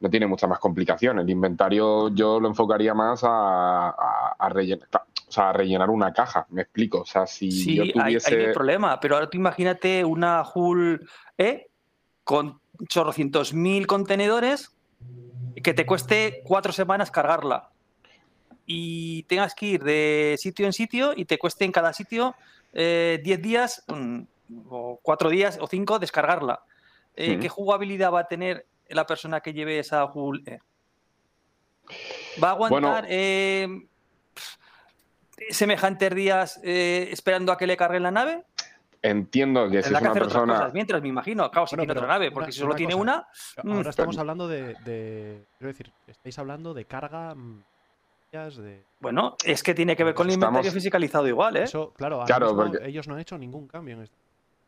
no 0.00 0.08
tiene 0.08 0.26
mucha 0.26 0.46
más 0.46 0.58
complicación. 0.58 1.18
El 1.18 1.28
inventario 1.28 2.08
yo 2.14 2.40
lo 2.40 2.48
enfocaría 2.48 2.94
más 2.94 3.24
a, 3.24 3.90
a- 3.90 4.36
a 4.38 4.48
rellenar, 4.48 4.88
o 5.28 5.30
sea, 5.30 5.52
rellenar 5.52 5.90
una 5.90 6.12
caja, 6.12 6.46
me 6.50 6.62
explico. 6.62 7.00
O 7.00 7.04
sea, 7.04 7.26
si 7.26 7.50
Sí, 7.50 7.74
yo 7.76 7.82
hay, 7.82 7.92
tuviese... 7.92 8.34
hay 8.34 8.46
un 8.46 8.52
problema, 8.52 8.98
pero 8.98 9.14
ahora 9.16 9.28
tú 9.28 9.36
imagínate 9.36 10.04
una 10.04 10.42
Hull 10.54 11.06
E 11.36 11.68
con 12.24 12.60
chorrocientos 12.88 13.52
mil 13.52 13.86
contenedores 13.86 14.74
que 15.62 15.74
te 15.74 15.84
cueste 15.84 16.40
cuatro 16.44 16.72
semanas 16.72 17.10
cargarla 17.10 17.70
y 18.64 19.24
tengas 19.24 19.54
que 19.54 19.66
ir 19.66 19.82
de 19.82 20.36
sitio 20.38 20.66
en 20.66 20.72
sitio 20.72 21.12
y 21.16 21.24
te 21.24 21.38
cueste 21.38 21.64
en 21.64 21.72
cada 21.72 21.92
sitio 21.92 22.34
eh, 22.72 23.20
10 23.22 23.42
días 23.42 23.84
mm, 23.88 24.20
o 24.68 24.98
cuatro 25.02 25.30
días 25.30 25.58
o 25.60 25.66
cinco 25.66 25.98
descargarla. 25.98 26.62
Eh, 27.16 27.36
Mm. 27.36 27.40
¿Qué 27.40 27.48
jugabilidad 27.48 28.12
va 28.12 28.20
a 28.20 28.28
tener 28.28 28.66
la 28.88 29.04
persona 29.04 29.40
que 29.40 29.52
lleve 29.52 29.78
esa 29.78 30.04
Hull 30.04 30.42
E? 30.46 30.58
¿Va 32.42 32.50
a 32.50 32.52
aguantar 32.52 32.80
Bueno. 32.80 33.06
eh, 33.08 33.68
semejantes 35.50 36.14
días 36.14 36.60
eh, 36.62 37.08
esperando 37.12 37.52
a 37.52 37.56
que 37.58 37.66
le 37.66 37.76
carguen 37.76 38.02
la 38.02 38.10
nave? 38.10 38.44
Entiendo 39.00 39.68
que 39.70 39.82
si 39.82 39.92
es 39.94 39.98
que 39.98 40.04
una 40.04 40.12
persona... 40.12 40.54
cosas 40.54 40.72
mientras, 40.74 41.00
me 41.00 41.08
imagino. 41.08 41.48
Claro, 41.50 41.66
si 41.68 41.76
Bueno, 41.76 41.86
tiene 41.92 42.00
otra 42.00 42.12
nave, 42.12 42.26
una- 42.26 42.34
porque 42.34 42.52
si 42.52 42.58
solo 42.58 42.70
una 42.70 42.76
tiene 42.76 42.92
cosa. 42.94 43.02
una, 43.02 43.28
mm, 43.62 43.72
Ahora 43.76 43.90
estamos 43.90 44.18
hablando 44.18 44.48
de, 44.48 44.74
de- 44.84 45.44
Quiero 45.58 45.68
decir, 45.68 45.92
estáis 46.06 46.38
hablando 46.38 46.74
de 46.74 46.84
carga. 46.84 47.34
mm, 47.34 47.62
de. 48.30 48.82
bueno, 49.00 49.36
es 49.44 49.62
que 49.62 49.72
tiene 49.74 49.96
que 49.96 50.04
ver 50.04 50.14
con 50.14 50.26
el 50.26 50.32
Estamos- 50.32 50.50
inventario 50.50 50.72
fisicalizado 50.72 51.26
igual, 51.28 51.56
¿eh? 51.56 51.62
Eso, 51.62 51.92
claro, 51.96 52.24
Claro, 52.26 52.54
porque- 52.54 52.86
ellos 52.86 53.08
no 53.08 53.14
han 53.14 53.20
hecho 53.20 53.38
ningún 53.38 53.66
cambio 53.68 53.94
en 53.94 54.02
esto. 54.02 54.16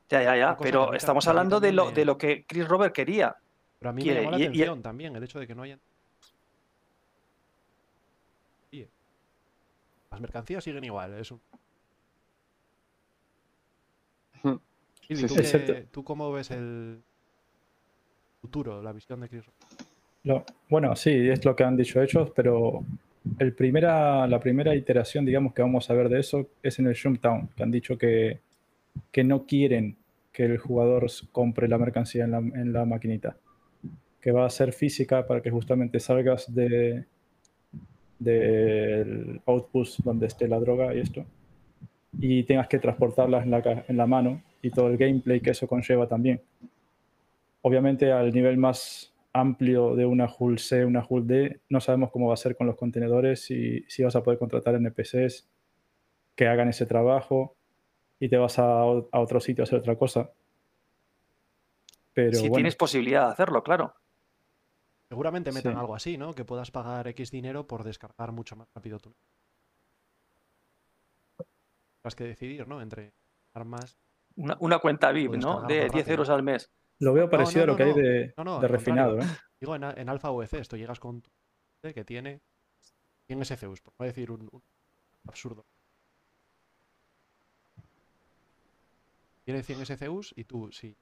Ya, 0.09 0.23
ya, 0.23 0.37
ya. 0.37 0.57
Pero 0.57 0.95
estamos 0.95 1.27
hablando 1.29 1.61
de 1.61 1.73
lo, 1.73 1.91
de 1.91 2.05
lo 2.05 2.17
que 2.17 2.45
Chris 2.47 2.67
Robert 2.67 2.95
quería. 2.95 3.37
Pero 3.79 3.91
a 3.91 3.93
mí 3.93 4.03
Quiere, 4.03 4.21
me 4.21 4.25
llamó 4.27 4.31
la 4.33 4.39
y- 4.39 4.43
y- 4.43 4.47
atención 4.47 4.83
también 4.83 5.15
el 5.17 5.23
hecho 5.25 5.39
de 5.41 5.47
que 5.47 5.55
no 5.55 5.63
hayan. 5.63 5.79
Oye, 8.73 8.89
Las 10.11 10.21
mercancías 10.21 10.65
siguen 10.65 10.85
igual, 10.85 11.15
eso. 11.15 11.41
Hmm. 14.43 14.55
Sí, 15.07 15.15
¿tú, 15.15 15.29
sí. 15.29 15.35
qué- 15.35 15.41
Excepto- 15.41 15.75
tú 15.93 16.05
cómo 16.05 16.33
ves 16.33 16.51
el 16.51 17.01
futuro, 18.41 18.83
la 18.83 18.93
visión 18.93 19.21
de 19.21 19.29
Chris? 19.29 19.45
Lo- 20.25 20.45
bueno, 20.69 20.97
sí, 20.97 21.11
es 21.29 21.45
lo 21.45 21.55
que 21.55 21.65
han 21.65 21.77
dicho 21.77 22.03
ellos, 22.03 22.31
pero 22.35 22.85
el 23.39 23.55
primera, 23.55 24.27
la 24.27 24.41
primera 24.41 24.75
iteración, 24.75 25.25
digamos, 25.25 25.55
que 25.55 25.63
vamos 25.63 25.89
a 25.89 25.95
ver 25.95 26.09
de 26.09 26.21
eso 26.21 26.49
es 26.63 26.79
en 26.79 26.87
el 26.89 26.95
Shumtown, 26.95 27.49
que 27.57 27.63
han 27.63 27.71
dicho 27.71 27.97
que, 27.97 28.41
que 29.13 29.23
no 29.25 29.47
quieren 29.47 29.97
que 30.33 30.45
el 30.45 30.59
jugador 30.59 31.07
compre 31.33 31.69
la 31.69 31.79
mercancía 31.79 32.25
en 32.25 32.31
la, 32.33 32.39
en 32.39 32.73
la 32.73 32.85
maquinita, 32.85 33.37
que 34.21 34.33
va 34.33 34.45
a 34.47 34.51
ser 34.51 34.73
física 34.73 35.27
para 35.27 35.41
que 35.41 35.51
justamente 35.51 36.01
salgas 36.01 36.53
de 36.53 37.05
del 38.21 39.41
outpost 39.47 40.01
donde 40.05 40.27
esté 40.27 40.47
la 40.47 40.61
droga 40.61 40.95
y 40.95 41.01
esto, 41.01 41.25
y 42.19 42.45
tengas 42.45 42.69
que 42.69 42.79
transportarlas 42.79 43.45
en 43.45 43.51
la, 43.51 43.85
en 43.89 43.97
la 43.97 44.07
mano 44.07 44.43
y 44.63 44.71
todo 44.71 44.89
el 44.89 44.97
gameplay 44.97 45.41
que 45.41 45.51
eso 45.51 45.67
conlleva 45.67 46.07
también 46.07 46.41
obviamente 47.63 48.13
al 48.13 48.33
nivel 48.33 48.57
más 48.57 49.13
amplio 49.33 49.95
de 49.95 50.07
una 50.07 50.29
Hull 50.39 50.59
C, 50.59 50.85
una 50.85 51.05
Hull 51.09 51.27
D, 51.27 51.61
no 51.69 51.81
sabemos 51.81 52.11
cómo 52.11 52.29
va 52.29 52.35
a 52.35 52.39
ser 52.39 52.57
con 52.57 52.67
los 52.67 52.77
contenedores 52.77 53.51
y 53.51 53.85
si 53.89 54.03
vas 54.03 54.17
a 54.17 54.23
poder 54.23 54.39
contratar 54.39 54.75
NPCs 54.75 55.49
que 56.35 56.49
hagan 56.49 56.69
ese 56.69 56.87
trabajo. 56.87 57.57
y 58.23 58.29
te 58.29 58.37
vas 58.37 58.59
a, 58.59 58.83
a 58.83 59.21
otro 59.21 59.41
sitio 59.41 59.63
a 59.63 59.65
hacer 59.65 59.79
otra 59.79 59.97
cosa. 59.97 60.31
Pero 62.13 62.35
si 62.35 62.41
bueno, 62.41 62.57
tienes 62.57 62.77
posibilidad 62.77 63.27
de 63.27 63.33
hacerlo, 63.33 63.63
claro. 63.63 63.95
Seguramente 65.11 65.51
metan 65.51 65.73
Sí. 65.73 65.79
algo 65.81 65.95
así, 65.97 66.17
¿no? 66.17 66.33
Que 66.35 66.45
puedas 66.45 66.71
pagar 66.71 67.09
X 67.09 67.33
dinero 67.33 67.67
por 67.67 67.83
descargar 67.83 68.31
mucho 68.31 68.55
más 68.55 68.69
rápido 68.73 69.01
tu. 69.01 69.13
Tendrás 71.97 72.15
que 72.15 72.25
decidir, 72.25 72.67
¿no? 72.69 72.81
Entre 72.81 73.13
armas. 73.53 73.99
Una, 74.37 74.57
una 74.61 74.79
cuenta 74.79 75.11
VIP, 75.11 75.33
¿no? 75.33 75.63
De 75.63 75.81
más 75.83 75.93
10 75.93 75.93
rápido. 75.93 76.11
euros 76.13 76.29
al 76.31 76.43
mes. 76.45 76.71
lo 77.01 77.13
veo 77.13 77.25
No, 77.25 77.31
parecido 77.31 77.67
no, 77.67 77.73
a 77.73 77.75
lo 77.75 77.77
que 77.77 77.85
no, 77.85 77.95
hay 77.97 78.03
de, 78.03 78.35
no, 78.37 78.45
no, 78.45 78.61
de 78.61 78.67
al 78.67 78.73
refinado, 78.73 79.19
¿eh? 79.21 79.27
Digo, 79.61 79.75
en, 79.75 79.83
en 79.83 80.09
Alpha 80.09 80.31
VC, 80.31 80.59
esto 80.61 80.77
llegas 80.77 81.01
con 81.01 81.21
tu 81.23 81.31
que 81.83 82.05
tiene 82.05 82.41
100 83.27 83.45
SCUs, 83.45 83.81
por 83.81 83.95
no 83.99 84.07
decir 84.07 84.31
un, 84.31 84.43
un 84.53 84.63
absurdo. 85.27 85.67
Tiene 89.45 89.63
100 89.65 89.87
SCUs 89.87 90.33
y 90.37 90.45
tú, 90.45 90.71
si 90.71 90.97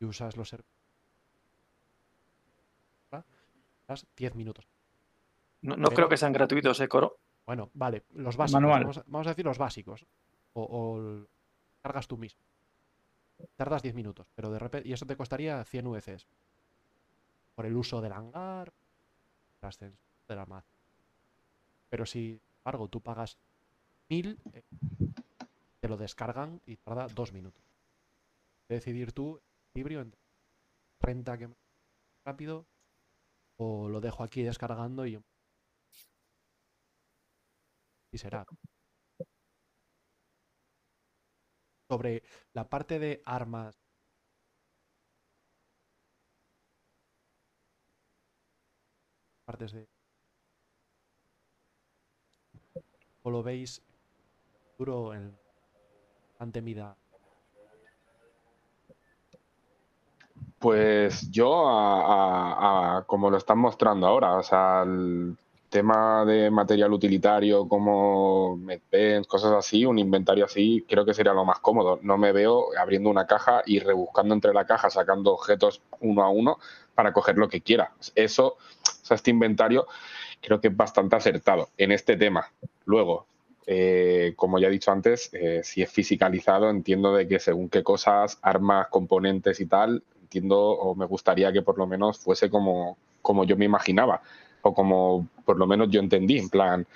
y 0.00 0.04
usas 0.04 0.36
los 0.36 0.48
servicios, 0.48 0.72
estás 3.04 3.24
10 4.16 4.34
minutos. 4.34 4.66
No, 5.62 5.76
no 5.76 5.84
Pero- 5.88 5.96
creo 5.96 6.08
que 6.08 6.16
sean 6.16 6.32
gratuitos, 6.32 6.80
¿eh, 6.80 6.88
Coro? 6.88 7.18
Bueno, 7.46 7.70
vale, 7.74 8.04
los 8.14 8.36
básicos. 8.36 8.60
Manual. 8.62 8.80
Vamos, 8.82 8.98
a, 8.98 9.04
vamos 9.06 9.26
a 9.26 9.30
decir 9.30 9.44
los 9.44 9.58
básicos. 9.58 10.06
O, 10.54 10.62
o 10.62 10.98
el- 10.98 11.28
cargas 11.82 12.06
tú 12.08 12.16
mismo. 12.16 12.40
Tardas 13.56 13.82
10 13.82 13.94
minutos, 13.94 14.26
pero 14.34 14.50
de 14.50 14.58
repente. 14.58 14.88
Y 14.88 14.92
eso 14.92 15.06
te 15.06 15.16
costaría 15.16 15.64
100 15.64 15.86
VCs. 15.90 16.26
Por 17.54 17.66
el 17.66 17.76
uso 17.76 18.00
del 18.00 18.12
hangar, 18.12 18.72
el 19.60 19.68
ascenso 19.68 19.98
del 20.28 20.38
almacén. 20.38 20.72
Pero 21.90 22.06
si, 22.06 22.38
sin 22.38 22.40
embargo, 22.58 22.88
tú 22.88 23.00
pagas 23.00 23.36
1000, 24.08 24.38
eh, 24.54 24.62
te 25.80 25.88
lo 25.88 25.96
descargan 25.96 26.60
y 26.66 26.76
tarda 26.76 27.08
2 27.08 27.32
minutos. 27.32 27.62
Decidir 28.68 29.12
tú 29.12 29.36
el 29.36 29.42
equilibrio 29.70 30.00
entre 30.00 30.20
renta 31.00 31.36
que 31.36 31.48
me 31.48 31.54
rápido 32.24 32.64
o 33.56 33.88
lo 33.88 34.00
dejo 34.00 34.22
aquí 34.24 34.42
descargando 34.42 35.06
y 35.06 35.18
y 38.12 38.18
será. 38.18 38.44
Sobre 41.88 42.22
la 42.54 42.68
parte 42.68 42.98
de 42.98 43.22
armas. 43.24 43.76
Partes 49.44 49.72
de. 49.72 49.88
¿O 53.22 53.30
lo 53.30 53.42
veis 53.42 53.82
duro 54.78 55.14
en 55.14 55.38
ante 56.38 56.60
mida? 56.62 57.01
Pues 60.62 61.28
yo, 61.32 61.64
a, 61.68 63.02
como 63.08 63.30
lo 63.30 63.36
están 63.36 63.58
mostrando 63.58 64.06
ahora, 64.06 64.36
o 64.36 64.44
sea, 64.44 64.84
el 64.84 65.36
tema 65.68 66.24
de 66.24 66.52
material 66.52 66.92
utilitario 66.92 67.66
como 67.66 68.56
medpens, 68.58 69.26
cosas 69.26 69.50
así, 69.54 69.84
un 69.84 69.98
inventario 69.98 70.44
así, 70.44 70.84
creo 70.88 71.04
que 71.04 71.14
sería 71.14 71.32
lo 71.32 71.44
más 71.44 71.58
cómodo. 71.58 71.98
No 72.02 72.16
me 72.16 72.30
veo 72.30 72.66
abriendo 72.78 73.10
una 73.10 73.26
caja 73.26 73.62
y 73.66 73.80
rebuscando 73.80 74.34
entre 74.34 74.54
la 74.54 74.64
caja, 74.64 74.88
sacando 74.88 75.32
objetos 75.32 75.82
uno 75.98 76.22
a 76.22 76.28
uno 76.28 76.58
para 76.94 77.12
coger 77.12 77.38
lo 77.38 77.48
que 77.48 77.60
quiera. 77.60 77.90
Eso, 78.14 78.46
o 78.50 79.04
sea, 79.04 79.16
este 79.16 79.32
inventario 79.32 79.88
creo 80.40 80.60
que 80.60 80.68
es 80.68 80.76
bastante 80.76 81.16
acertado 81.16 81.70
en 81.76 81.90
este 81.90 82.16
tema. 82.16 82.52
Luego, 82.84 83.26
eh, 83.66 84.34
como 84.36 84.60
ya 84.60 84.68
he 84.68 84.70
dicho 84.70 84.92
antes, 84.92 85.28
eh, 85.32 85.62
si 85.64 85.82
es 85.82 85.90
fisicalizado, 85.90 86.70
entiendo 86.70 87.14
de 87.14 87.26
que 87.26 87.40
según 87.40 87.68
qué 87.68 87.82
cosas, 87.82 88.38
armas, 88.42 88.86
componentes 88.90 89.58
y 89.58 89.66
tal, 89.66 90.04
entiendo 90.32 90.58
o 90.58 90.94
me 90.94 91.04
gustaría 91.04 91.52
que 91.52 91.60
por 91.60 91.76
lo 91.76 91.86
menos 91.86 92.18
fuese 92.18 92.48
como, 92.48 92.96
como 93.20 93.44
yo 93.44 93.56
me 93.56 93.66
imaginaba 93.66 94.22
o 94.62 94.72
como 94.72 95.28
por 95.44 95.58
lo 95.58 95.66
menos 95.66 95.90
yo 95.90 96.00
entendí, 96.00 96.38
en 96.38 96.48
plan, 96.48 96.86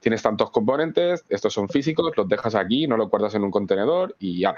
tienes 0.00 0.22
tantos 0.22 0.50
componentes, 0.50 1.24
estos 1.28 1.52
son 1.52 1.68
físicos, 1.68 2.12
los 2.16 2.28
dejas 2.28 2.54
aquí, 2.54 2.86
no 2.86 2.96
los 2.96 3.10
guardas 3.10 3.34
en 3.34 3.42
un 3.42 3.50
contenedor 3.50 4.14
y 4.20 4.40
ya, 4.40 4.54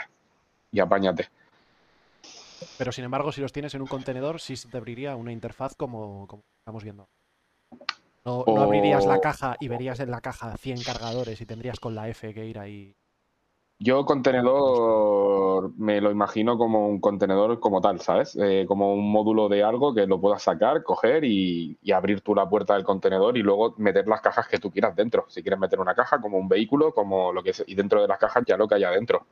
y 0.72 0.80
apáñate. 0.80 1.28
Pero 2.76 2.90
sin 2.90 3.04
embargo, 3.04 3.30
si 3.30 3.40
los 3.40 3.52
tienes 3.52 3.74
en 3.74 3.82
un 3.82 3.86
contenedor, 3.86 4.40
sí 4.40 4.56
se 4.56 4.68
te 4.68 4.76
abriría 4.76 5.14
una 5.14 5.32
interfaz 5.32 5.74
como, 5.76 6.26
como 6.26 6.42
estamos 6.60 6.82
viendo. 6.82 7.06
No, 8.24 8.44
no 8.46 8.60
abrirías 8.60 9.06
la 9.06 9.20
caja 9.20 9.56
y 9.60 9.68
verías 9.68 10.00
en 10.00 10.10
la 10.10 10.20
caja 10.20 10.56
100 10.56 10.82
cargadores 10.82 11.40
y 11.40 11.46
tendrías 11.46 11.78
con 11.78 11.94
la 11.94 12.08
F 12.08 12.34
que 12.34 12.44
ir 12.44 12.58
ahí. 12.58 12.94
Yo 13.80 14.04
contenedor 14.04 15.72
me 15.78 16.00
lo 16.00 16.10
imagino 16.10 16.58
como 16.58 16.88
un 16.88 17.00
contenedor 17.00 17.60
como 17.60 17.80
tal, 17.80 18.00
¿sabes? 18.00 18.36
Eh, 18.36 18.64
como 18.66 18.92
un 18.92 19.10
módulo 19.12 19.48
de 19.48 19.62
algo 19.62 19.94
que 19.94 20.04
lo 20.06 20.20
puedas 20.20 20.42
sacar, 20.42 20.82
coger 20.82 21.22
y, 21.24 21.78
abrir 21.92 22.20
tú 22.20 22.34
la 22.34 22.48
puerta 22.48 22.74
del 22.74 22.82
contenedor 22.82 23.38
y 23.38 23.42
luego 23.42 23.74
meter 23.78 24.08
las 24.08 24.20
cajas 24.20 24.48
que 24.48 24.58
tú 24.58 24.72
quieras 24.72 24.96
dentro. 24.96 25.26
Si 25.28 25.42
quieres 25.42 25.60
meter 25.60 25.78
una 25.78 25.94
caja 25.94 26.20
como 26.20 26.38
un 26.38 26.48
vehículo, 26.48 26.92
como 26.92 27.32
lo 27.32 27.42
que 27.42 27.50
es, 27.50 27.62
y 27.68 27.76
dentro 27.76 28.02
de 28.02 28.08
las 28.08 28.18
cajas 28.18 28.42
ya 28.46 28.56
lo 28.56 28.66
que 28.66 28.74
haya 28.74 28.90
dentro. 28.90 29.24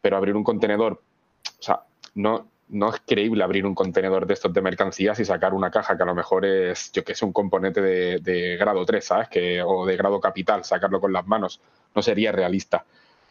Pero 0.00 0.16
abrir 0.16 0.36
un 0.36 0.44
contenedor, 0.44 0.94
o 0.94 1.62
sea, 1.62 1.82
no, 2.14 2.46
no 2.68 2.88
es 2.94 3.00
creíble 3.06 3.44
abrir 3.44 3.66
un 3.66 3.74
contenedor 3.74 4.26
de 4.26 4.34
estos 4.34 4.52
de 4.54 4.62
mercancías 4.62 5.20
y 5.20 5.24
sacar 5.26 5.52
una 5.54 5.70
caja 5.70 5.96
que 5.98 6.02
a 6.02 6.06
lo 6.06 6.14
mejor 6.14 6.46
es, 6.46 6.92
yo 6.92 7.04
que 7.04 7.14
sé, 7.14 7.26
un 7.26 7.32
componente 7.32 7.82
de, 7.82 8.20
de 8.20 8.56
grado 8.56 8.86
3, 8.86 9.04
¿sabes? 9.04 9.28
Que, 9.28 9.62
o 9.62 9.84
de 9.86 9.96
grado 9.96 10.20
capital, 10.20 10.64
sacarlo 10.64 11.00
con 11.00 11.12
las 11.12 11.26
manos. 11.26 11.60
No 11.94 12.02
sería 12.02 12.32
realista 12.32 12.84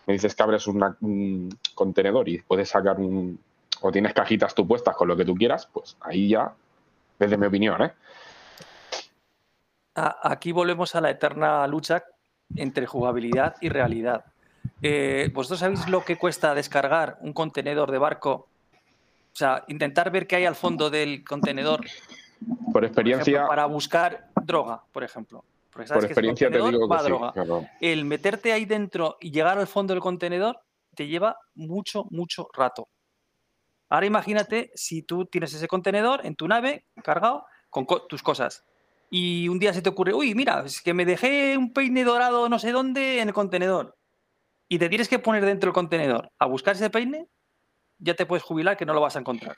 me 0.07 0.13
dices 0.13 0.35
que 0.35 0.43
abres 0.43 0.67
una- 0.67 0.95
un 1.01 1.49
contenedor 1.73 2.27
y 2.29 2.39
puedes 2.41 2.69
sacar 2.69 2.99
un. 2.99 3.39
o 3.81 3.91
tienes 3.91 4.13
cajitas 4.13 4.55
tú 4.55 4.65
puestas 4.65 4.95
con 4.95 5.07
lo 5.07 5.17
que 5.17 5.25
tú 5.25 5.35
quieras, 5.35 5.67
pues 5.71 5.97
ahí 5.99 6.29
ya, 6.29 6.53
desde 7.19 7.37
mi 7.37 7.45
opinión, 7.45 7.81
¿eh? 7.83 7.91
Aquí 9.95 10.51
volvemos 10.53 10.95
a 10.95 11.01
la 11.01 11.09
eterna 11.09 11.65
lucha 11.67 12.03
entre 12.55 12.85
jugabilidad 12.85 13.55
y 13.61 13.69
realidad. 13.69 14.25
Eh, 14.81 15.29
¿Vosotros 15.33 15.59
sabéis 15.59 15.87
lo 15.89 16.03
que 16.03 16.17
cuesta 16.17 16.53
descargar 16.55 17.17
un 17.21 17.33
contenedor 17.33 17.91
de 17.91 17.97
barco? 17.97 18.31
O 18.31 19.35
sea, 19.37 19.63
intentar 19.67 20.09
ver 20.11 20.25
qué 20.27 20.37
hay 20.37 20.45
al 20.45 20.55
fondo 20.55 20.89
del 20.89 21.23
contenedor, 21.25 21.81
Por 22.63 22.73
por 22.73 22.85
experiencia, 22.85 23.31
ejemplo, 23.33 23.47
para 23.49 23.65
buscar 23.65 24.27
droga, 24.41 24.83
por 24.91 25.03
ejemplo. 25.03 25.43
Porque 25.75 25.87
sabes 25.89 26.03
por 26.03 26.07
que 26.07 26.13
experiencia 26.13 26.47
te 26.49 26.53
digo 26.71 26.87
que 26.87 26.95
sí. 27.03 27.03
pero- 27.03 27.19
El 27.81 28.05
meterte 28.05 28.53
ahí 28.53 28.63
dentro 28.63 29.17
y 29.19 29.31
llegar 29.31 29.57
al 29.59 29.67
fondo 29.67 29.93
del 29.93 30.01
contenedor 30.01 30.57
te 30.95 31.05
lleva 31.05 31.35
mucho, 31.53 32.05
mucho 32.11 32.47
rato. 32.53 32.87
Ahora 33.89 34.05
imagínate 34.05 34.71
si 34.73 35.01
tú 35.03 35.25
tienes 35.25 35.53
ese 35.53 35.67
contenedor 35.67 36.25
en 36.25 36.35
tu 36.37 36.47
nave 36.47 36.85
cargado 37.03 37.45
con 37.69 37.83
co- 37.85 38.07
tus 38.07 38.23
cosas. 38.23 38.63
Y 39.09 39.49
un 39.49 39.59
día 39.59 39.73
se 39.73 39.81
te 39.81 39.89
ocurre, 39.89 40.13
uy, 40.13 40.33
mira, 40.33 40.63
es 40.65 40.81
que 40.81 40.93
me 40.93 41.03
dejé 41.05 41.57
un 41.57 41.73
peine 41.73 42.05
dorado 42.05 42.47
no 42.47 42.57
sé 42.57 42.71
dónde 42.71 43.19
en 43.19 43.27
el 43.27 43.33
contenedor. 43.33 43.97
Y 44.69 44.79
te 44.79 44.87
tienes 44.87 45.09
que 45.09 45.19
poner 45.19 45.43
dentro 45.45 45.67
del 45.67 45.73
contenedor 45.73 46.31
a 46.39 46.45
buscar 46.45 46.75
ese 46.75 46.89
peine, 46.89 47.27
ya 47.99 48.13
te 48.15 48.25
puedes 48.25 48.43
jubilar 48.43 48.77
que 48.77 48.85
no 48.85 48.93
lo 48.93 49.01
vas 49.01 49.17
a 49.17 49.19
encontrar. 49.19 49.57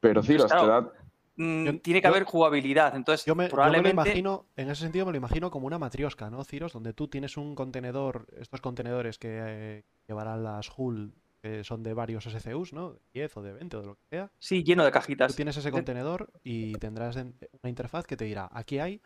Pero 0.00 0.22
Ciros, 0.22 0.46
claro, 0.52 0.92
Mm, 1.36 1.64
Yo- 1.64 1.80
tiene 1.80 2.00
que 2.00 2.06
yo- 2.08 2.10
haber 2.10 2.24
jugabilidad. 2.24 2.94
Entonces, 2.94 3.24
Yo 3.24 3.34
me, 3.34 3.44
yo 3.44 3.46
me 3.46 3.48
lo 3.48 3.54
probablemente. 3.54 3.90
imagino, 4.10 4.46
en 4.56 4.70
ese 4.70 4.82
sentido 4.82 5.06
me 5.06 5.12
lo 5.12 5.18
imagino 5.18 5.50
como 5.50 5.66
una 5.66 5.78
matriosca, 5.78 6.28
¿no, 6.30 6.44
Ciros? 6.44 6.72
Donde 6.72 6.92
tú 6.92 7.08
tienes 7.08 7.36
un 7.36 7.54
contenedor, 7.54 8.26
estos 8.38 8.60
contenedores 8.60 9.18
que 9.18 9.28
eh, 9.42 9.84
llevarán 10.06 10.44
las 10.44 10.68
HUL, 10.76 11.14
que 11.40 11.64
son 11.64 11.82
de 11.82 11.94
varios 11.94 12.26
SCUs, 12.26 12.72
¿no? 12.72 12.92
De 12.92 13.00
10 13.14 13.36
o 13.36 13.42
de 13.42 13.52
20 13.52 13.76
o 13.76 13.80
de 13.80 13.86
lo 13.86 13.94
que 13.96 14.02
sea. 14.10 14.30
Sí, 14.38 14.62
lleno 14.62 14.84
de 14.84 14.90
Tú 14.90 14.94
cajitas. 14.94 15.34
tienes 15.34 15.56
ese 15.56 15.70
contenedor 15.72 16.30
y 16.44 16.74
tendrás 16.74 17.16
en- 17.16 17.34
una 17.62 17.68
interfaz 17.70 18.06
que 18.06 18.16
te 18.16 18.24
dirá, 18.26 18.48
aquí 18.52 18.78
hay 18.78 19.00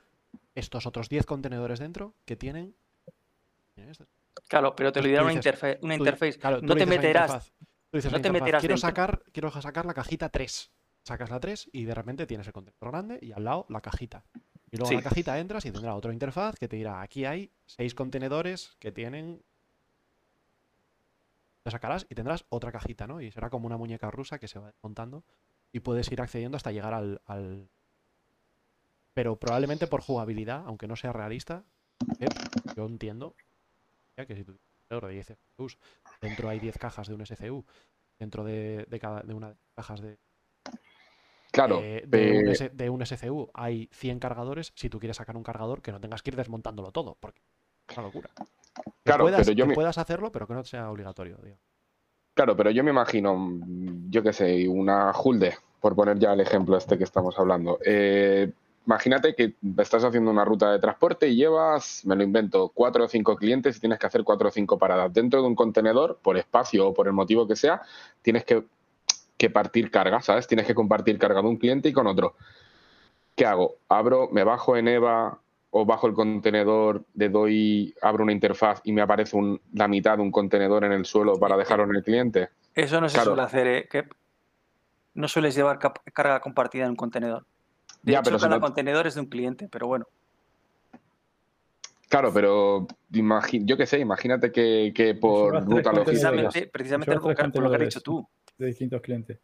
estos 0.54 0.84
otros 0.86 1.08
10 1.08 1.24
contenedores 1.26 1.78
dentro 1.78 2.14
que 2.24 2.36
tienen... 2.36 2.74
tienen 3.74 3.92
esto". 3.92 4.06
Claro, 4.48 4.74
pero 4.76 4.92
te 4.92 5.00
lo 5.00 5.06
dirá 5.08 5.20
tú 5.20 5.26
una, 5.26 5.34
interfe- 5.34 5.78
una 5.80 5.96
Tú 5.96 6.02
interface. 6.02 6.38
claro, 6.38 6.60
tú 6.60 6.66
no 6.66 6.74
te 6.76 6.84
meterás. 6.86 7.30
interfaz- 7.30 7.52
tú 7.90 7.96
dices 7.98 8.12
no 8.12 8.16
te 8.20 8.28
interfaz, 8.28 8.40
meterás 8.42 8.60
quiero 8.60 8.74
dentro". 8.74 8.88
sacar, 8.88 9.22
quiero 9.32 9.50
sacar 9.62 9.86
la 9.86 9.94
cajita 9.94 10.28
3. 10.28 10.70
Sacas 11.06 11.30
la 11.30 11.38
3 11.38 11.70
y 11.72 11.84
de 11.84 11.94
repente 11.94 12.26
tienes 12.26 12.48
el 12.48 12.52
contenedor 12.52 12.90
grande 12.90 13.18
y 13.22 13.30
al 13.30 13.44
lado 13.44 13.64
la 13.68 13.80
cajita. 13.80 14.24
Y 14.72 14.76
luego 14.76 14.88
Sí. 14.88 14.94
a 14.94 14.98
la 14.98 15.02
cajita 15.04 15.38
entras 15.38 15.64
y 15.64 15.70
tendrá 15.70 15.94
otra 15.94 16.12
interfaz 16.12 16.56
que 16.58 16.66
te 16.66 16.74
dirá, 16.74 17.00
aquí 17.00 17.24
hay 17.24 17.52
6 17.66 17.94
contenedores 17.94 18.74
que 18.80 18.90
tienen... 18.90 19.40
Te 21.62 21.70
sacarás 21.70 22.06
y 22.10 22.14
tendrás 22.16 22.44
otra 22.48 22.72
cajita, 22.72 23.06
¿no? 23.06 23.20
Y 23.20 23.30
será 23.30 23.50
como 23.50 23.66
una 23.66 23.76
muñeca 23.76 24.10
rusa 24.10 24.38
que 24.40 24.48
se 24.48 24.58
va 24.58 24.66
desmontando 24.66 25.22
y 25.72 25.78
puedes 25.80 26.10
ir 26.10 26.20
accediendo 26.20 26.56
hasta 26.56 26.72
llegar 26.72 26.92
al... 26.92 27.20
al- 27.26 27.68
Pero 29.14 29.36
probablemente 29.36 29.86
por 29.86 30.00
jugabilidad, 30.00 30.64
aunque 30.66 30.88
no 30.88 30.96
sea 30.96 31.12
realista, 31.12 31.62
eh, 32.18 32.26
yo 32.76 32.86
entiendo 32.86 33.36
ya 34.16 34.26
que 34.26 34.34
si 34.34 34.42
tú 34.44 34.52
tienes 34.54 34.66
un 34.72 34.78
contenedor 34.88 35.06
de 35.08 35.14
10 35.14 35.30
SCUs, 35.30 35.78
dentro 36.20 36.48
hay 36.48 36.58
10 36.58 36.78
cajas 36.78 37.06
de 37.06 37.14
un 37.14 37.20
SCU, 37.24 37.64
dentro 38.18 38.42
de, 38.44 38.86
de 38.88 38.98
cada, 38.98 39.22
de 39.22 39.34
una 39.34 39.48
de 39.50 39.54
las 39.54 39.74
cajas 39.76 40.00
de, 40.00 40.18
Claro, 41.56 41.80
eh, 41.82 42.04
de, 42.06 42.32
un 42.32 42.48
eh, 42.48 42.52
S- 42.52 42.68
de 42.68 42.90
un 42.90 43.00
SCU 43.00 43.50
hay 43.54 43.88
100 43.90 44.18
cargadores, 44.18 44.72
si 44.74 44.90
tú 44.90 44.98
quieres 45.00 45.16
sacar 45.16 45.38
un 45.38 45.42
cargador, 45.42 45.80
que 45.80 45.90
no 45.90 45.98
tengas 46.00 46.22
que 46.22 46.28
ir 46.30 46.36
desmontándolo 46.36 46.92
todo, 46.92 47.16
porque 47.18 47.40
Una 47.96 48.02
locura. 48.02 48.28
Que 48.36 48.42
Claro, 49.04 49.24
puedas, 49.24 49.46
pero 49.46 49.56
yo 49.56 49.64
que 49.64 49.68
me- 49.70 49.74
puedas 49.74 49.96
hacerlo, 49.96 50.30
pero 50.30 50.46
que 50.46 50.52
no 50.52 50.62
sea 50.64 50.90
obligatorio. 50.90 51.38
digo. 51.42 51.56
Claro, 52.34 52.54
pero 52.56 52.70
yo 52.70 52.84
me 52.84 52.90
imagino, 52.90 53.58
yo 54.10 54.22
qué 54.22 54.34
sé, 54.34 54.68
una 54.68 55.12
Hulde, 55.18 55.54
por 55.80 55.96
poner 55.96 56.18
ya 56.18 56.34
el 56.34 56.40
ejemplo 56.40 56.76
este 56.76 56.98
que 56.98 57.04
estamos 57.04 57.38
hablando. 57.38 57.78
Eh, 57.82 58.52
imagínate 58.86 59.34
que 59.34 59.54
estás 59.78 60.04
haciendo 60.04 60.30
una 60.30 60.44
ruta 60.44 60.70
de 60.72 60.78
transporte 60.78 61.26
y 61.28 61.36
llevas, 61.36 62.02
me 62.04 62.16
lo 62.16 62.22
invento, 62.22 62.70
cuatro 62.74 63.04
o 63.04 63.08
cinco 63.08 63.34
clientes 63.36 63.78
y 63.78 63.80
tienes 63.80 63.98
que 63.98 64.06
hacer 64.06 64.22
cuatro 64.24 64.48
o 64.48 64.52
cinco 64.52 64.76
paradas. 64.76 65.10
Dentro 65.14 65.40
de 65.40 65.48
un 65.48 65.54
contenedor, 65.54 66.18
por 66.20 66.36
espacio 66.36 66.88
o 66.88 66.92
por 66.92 67.06
el 67.06 67.14
motivo 67.14 67.48
que 67.48 67.56
sea, 67.56 67.80
tienes 68.20 68.44
que, 68.44 68.62
que 69.36 69.50
partir 69.50 69.90
carga, 69.90 70.20
¿sabes? 70.22 70.46
Tienes 70.46 70.66
que 70.66 70.74
compartir 70.74 71.18
carga 71.18 71.42
de 71.42 71.48
un 71.48 71.56
cliente 71.56 71.88
y 71.88 71.92
con 71.92 72.06
otro. 72.06 72.34
¿Qué 73.34 73.44
hago? 73.44 73.76
Abro, 73.88 74.28
me 74.32 74.44
bajo 74.44 74.76
en 74.76 74.88
EVA 74.88 75.38
o 75.70 75.84
bajo 75.84 76.06
el 76.06 76.14
contenedor, 76.14 77.04
le 77.14 77.28
doy, 77.28 77.94
abro 78.00 78.24
una 78.24 78.32
interfaz 78.32 78.80
y 78.84 78.92
me 78.92 79.02
aparece 79.02 79.36
un- 79.36 79.60
la 79.74 79.88
mitad 79.88 80.16
de 80.16 80.22
un 80.22 80.30
contenedor 80.30 80.84
en 80.84 80.92
el 80.92 81.04
suelo 81.04 81.38
para 81.38 81.56
dejarlo 81.56 81.84
en 81.84 81.96
el 81.96 82.02
cliente. 82.02 82.48
Eso 82.74 83.00
no 83.00 83.08
se 83.08 83.14
Claro. 83.14 83.30
suele 83.30 83.42
hacer, 83.42 83.66
¿eh? 83.66 83.88
Que 83.90 84.04
no 85.14 85.28
sueles 85.28 85.54
llevar 85.54 85.78
carga 85.78 86.40
compartida 86.40 86.84
en 86.84 86.90
un 86.90 86.96
contenedor. 86.96 87.44
De 88.02 88.12
Ya, 88.12 88.18
hecho, 88.18 88.24
pero 88.24 88.38
si 88.38 88.44
cada 88.44 88.56
no- 88.56 88.60
contenedor 88.62 89.06
es 89.06 89.14
de 89.16 89.20
un 89.20 89.26
cliente, 89.26 89.68
pero 89.70 89.86
bueno. 89.86 90.06
Claro, 92.08 92.32
pero 92.32 92.86
yo 93.10 93.76
qué 93.76 93.84
sé, 93.86 93.98
imagínate 93.98 94.52
que, 94.52 94.92
que 94.94 95.14
por 95.14 95.52
ruta 95.64 95.92
logística. 95.92 96.30
Precisamente, 96.30 96.66
precisamente 96.72 97.16
por, 97.18 97.62
lo 97.62 97.70
que 97.70 97.76
has 97.76 97.80
dicho 97.80 98.00
tú. 98.00 98.26
De 98.58 98.66
distintos 98.66 99.00
clientes. 99.02 99.38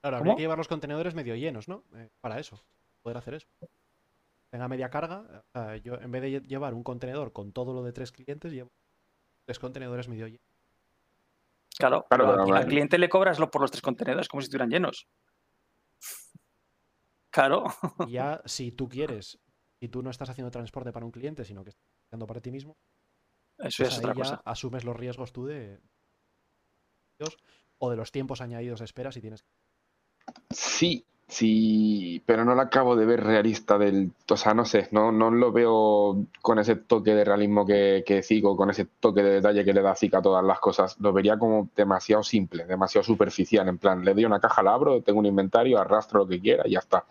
Claro, 0.00 0.18
¿Cómo? 0.18 0.30
habría 0.30 0.36
que 0.36 0.42
llevar 0.42 0.58
los 0.58 0.68
contenedores 0.68 1.14
medio 1.14 1.34
llenos, 1.34 1.68
¿no? 1.68 1.84
Eh, 1.94 2.08
para 2.20 2.38
eso, 2.38 2.64
poder 3.02 3.16
hacer 3.18 3.34
eso. 3.34 3.48
Tenga 4.50 4.68
media 4.68 4.88
carga, 4.90 5.44
o 5.54 5.58
sea, 5.58 5.76
yo 5.76 5.94
en 6.00 6.10
vez 6.12 6.22
de 6.22 6.30
lle- 6.40 6.46
llevar 6.46 6.72
un 6.74 6.84
contenedor 6.84 7.32
con 7.32 7.52
todo 7.52 7.72
lo 7.74 7.82
de 7.82 7.92
tres 7.92 8.12
clientes, 8.12 8.52
llevo 8.52 8.70
tres 9.44 9.58
contenedores 9.58 10.08
medio 10.08 10.26
llenos. 10.26 10.46
Claro, 11.78 12.06
Claro, 12.08 12.36
pero 12.44 12.54
al- 12.56 12.66
cliente 12.68 12.96
le 12.98 13.08
cobras 13.08 13.38
lo 13.38 13.50
por 13.50 13.60
los 13.60 13.70
tres 13.70 13.82
contenedores, 13.82 14.28
como 14.28 14.40
si 14.40 14.44
estuvieran 14.44 14.70
llenos. 14.70 15.08
Claro, 17.30 17.64
Y 18.06 18.12
ya, 18.12 18.40
si 18.46 18.72
tú 18.72 18.88
quieres, 18.88 19.38
si 19.80 19.88
tú 19.88 20.02
no 20.02 20.10
estás 20.10 20.30
haciendo 20.30 20.50
transporte 20.50 20.92
para 20.92 21.04
un 21.04 21.12
cliente, 21.12 21.44
sino 21.44 21.64
que 21.64 21.70
estás 21.70 21.84
haciendo 22.06 22.26
para 22.26 22.40
ti 22.40 22.50
mismo, 22.50 22.76
eso 23.58 23.82
pues 23.82 23.92
es 23.92 23.92
ahí 23.94 23.98
otra 23.98 24.14
ya 24.14 24.22
cosa. 24.22 24.42
asumes 24.44 24.84
los 24.84 24.96
riesgos 24.96 25.32
tú 25.32 25.44
de 25.46 25.80
o 27.78 27.90
de 27.90 27.96
los 27.96 28.12
tiempos 28.12 28.40
añadidos 28.40 28.80
de 28.80 28.84
espera 28.84 29.12
si 29.12 29.20
tienes 29.20 29.44
Sí, 30.50 31.04
sí, 31.28 32.22
pero 32.26 32.44
no 32.44 32.54
la 32.54 32.64
acabo 32.64 32.96
de 32.96 33.06
ver 33.06 33.22
realista 33.22 33.78
del, 33.78 34.12
o 34.28 34.36
sea, 34.36 34.54
no 34.54 34.64
sé, 34.64 34.88
no, 34.90 35.12
no 35.12 35.30
lo 35.30 35.52
veo 35.52 36.26
con 36.40 36.58
ese 36.58 36.76
toque 36.76 37.14
de 37.14 37.24
realismo 37.24 37.64
que, 37.64 38.02
que 38.06 38.22
Zico, 38.22 38.56
con 38.56 38.70
ese 38.70 38.86
toque 39.00 39.22
de 39.22 39.34
detalle 39.34 39.64
que 39.64 39.72
le 39.72 39.82
da 39.82 39.94
Zika 39.94 40.18
a 40.18 40.22
todas 40.22 40.44
las 40.44 40.58
cosas. 40.58 40.98
Lo 41.00 41.12
vería 41.12 41.38
como 41.38 41.68
demasiado 41.76 42.22
simple, 42.22 42.64
demasiado 42.64 43.04
superficial, 43.04 43.68
en 43.68 43.78
plan, 43.78 44.04
le 44.04 44.14
doy 44.14 44.24
una 44.24 44.40
caja, 44.40 44.62
la 44.62 44.74
abro, 44.74 45.02
tengo 45.02 45.20
un 45.20 45.26
inventario, 45.26 45.78
arrastro 45.78 46.20
lo 46.20 46.28
que 46.28 46.40
quiera 46.40 46.64
y 46.66 46.72
ya 46.72 46.80
está. 46.80 47.04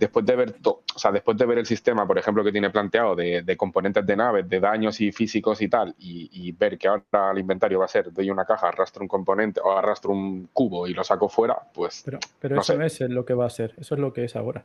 Después 0.00 0.24
de 0.24 0.34
ver, 0.34 0.52
to- 0.52 0.82
o 0.94 0.98
sea, 0.98 1.12
después 1.12 1.36
de 1.36 1.44
ver 1.44 1.58
el 1.58 1.66
sistema, 1.66 2.06
por 2.06 2.16
ejemplo, 2.18 2.42
que 2.42 2.50
tiene 2.50 2.70
planteado 2.70 3.14
de, 3.14 3.42
de 3.42 3.56
componentes 3.56 4.06
de 4.06 4.16
naves, 4.16 4.48
de 4.48 4.58
daños 4.58 4.98
y 5.02 5.12
físicos 5.12 5.60
y 5.60 5.68
tal, 5.68 5.94
y, 5.98 6.30
y 6.32 6.52
ver 6.52 6.78
que 6.78 6.88
ahora 6.88 7.30
el 7.32 7.38
inventario 7.38 7.78
va 7.78 7.84
a 7.84 7.88
ser, 7.88 8.10
doy 8.10 8.30
una 8.30 8.46
caja, 8.46 8.68
arrastro 8.68 9.02
un 9.02 9.08
componente 9.08 9.60
o 9.62 9.70
arrastro 9.76 10.10
un 10.12 10.48
cubo 10.54 10.86
y 10.86 10.94
lo 10.94 11.04
saco 11.04 11.28
fuera, 11.28 11.56
pues 11.74 12.00
Pero, 12.04 12.18
pero 12.40 12.54
No 12.56 12.62
eso 12.62 12.72
sé. 12.72 12.78
no 12.78 12.84
es 12.86 12.98
lo 13.00 13.26
que 13.26 13.34
va 13.34 13.44
a 13.44 13.50
ser, 13.50 13.74
eso 13.76 13.94
es 13.94 14.00
lo 14.00 14.12
que 14.14 14.24
es 14.24 14.34
ahora. 14.36 14.64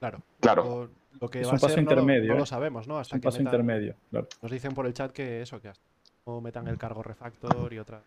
claro 0.00 0.18
Claro. 0.40 0.64
lo, 0.64 0.90
lo 1.20 1.28
que 1.28 1.40
Es 1.42 1.46
va 1.46 1.50
un 1.52 1.56
a 1.56 1.58
ser 1.60 1.68
paso 1.70 1.80
no 1.80 1.82
lo- 1.84 1.90
intermedio, 1.92 2.32
no, 2.32 2.38
lo 2.38 2.42
¿eh? 2.42 2.46
sabemos 2.46 2.88
no 2.88 3.00
Es 3.00 3.12
un 3.12 3.20
que 3.20 3.24
paso 3.24 3.38
metan- 3.38 3.44
intermedio, 3.60 3.94
claro. 4.10 4.26
nos 4.42 4.50
dicen 4.50 4.74
por 4.74 4.86
el 4.86 4.94
chat 4.94 5.12
que 5.12 5.42
eso 5.42 5.60
que 5.60 5.68
hasta 5.68 5.84
no 6.26 6.40
metan 6.40 6.66
el 6.66 6.76
cargo 6.76 7.04
refactor 7.04 7.72
y 7.72 7.78
otra 7.78 8.02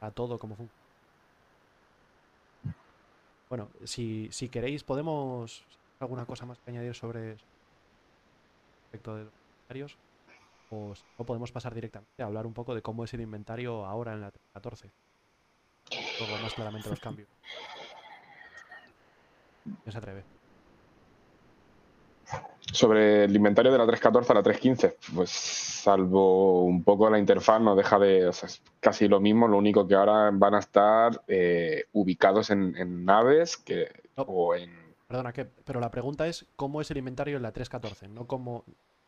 a 0.00 0.10
todo 0.10 0.38
como 0.38 0.56
funciona 0.56 0.85
bueno 3.48 3.68
si, 3.84 4.28
si 4.32 4.48
queréis 4.48 4.82
podemos 4.84 5.64
alguna 6.00 6.26
cosa 6.26 6.46
más 6.46 6.58
que 6.58 6.70
añadir 6.70 6.94
sobre 6.94 7.36
respecto 8.82 9.16
de 9.16 9.24
los 9.24 9.32
inventarios 9.32 9.96
o 10.70 10.94
si 10.94 11.02
no 11.18 11.24
podemos 11.24 11.52
pasar 11.52 11.74
directamente 11.74 12.22
a 12.22 12.26
hablar 12.26 12.46
un 12.46 12.54
poco 12.54 12.74
de 12.74 12.82
cómo 12.82 13.04
es 13.04 13.14
el 13.14 13.20
inventario 13.20 13.86
ahora 13.86 14.12
en 14.14 14.20
la 14.20 14.32
14 14.54 14.90
luego 16.20 16.42
más 16.42 16.54
claramente 16.54 16.90
los 16.90 17.00
cambios 17.06 17.28
¿Quién 19.64 19.92
se 19.92 19.98
atreve? 19.98 20.35
Sobre 22.72 23.24
el 23.24 23.34
inventario 23.36 23.70
de 23.72 23.78
la 23.78 23.86
314 23.86 24.32
a 24.32 24.34
la 24.34 24.42
315, 24.42 24.96
pues 25.14 25.30
salvo 25.30 26.64
un 26.64 26.82
poco 26.82 27.08
la 27.08 27.18
interfaz, 27.18 27.60
no 27.60 27.76
deja 27.76 27.98
de. 27.98 28.26
o 28.26 28.32
sea, 28.32 28.48
es 28.48 28.60
casi 28.80 29.06
lo 29.08 29.20
mismo, 29.20 29.46
lo 29.46 29.56
único 29.56 29.86
que 29.86 29.94
ahora 29.94 30.30
van 30.32 30.54
a 30.54 30.58
estar 30.58 31.22
eh, 31.28 31.84
ubicados 31.92 32.50
en, 32.50 32.76
en 32.76 33.04
naves 33.04 33.56
que, 33.56 33.88
No. 34.16 34.24
o 34.24 34.54
en. 34.54 34.70
Perdona, 35.06 35.32
que, 35.32 35.44
pero 35.44 35.78
la 35.78 35.90
pregunta 35.92 36.26
es 36.26 36.44
cómo 36.56 36.80
es 36.80 36.90
el 36.90 36.96
inventario 36.96 37.36
en 37.36 37.42
la 37.44 37.52
314, 37.52 38.08
no 38.08 38.26
cómo. 38.26 38.64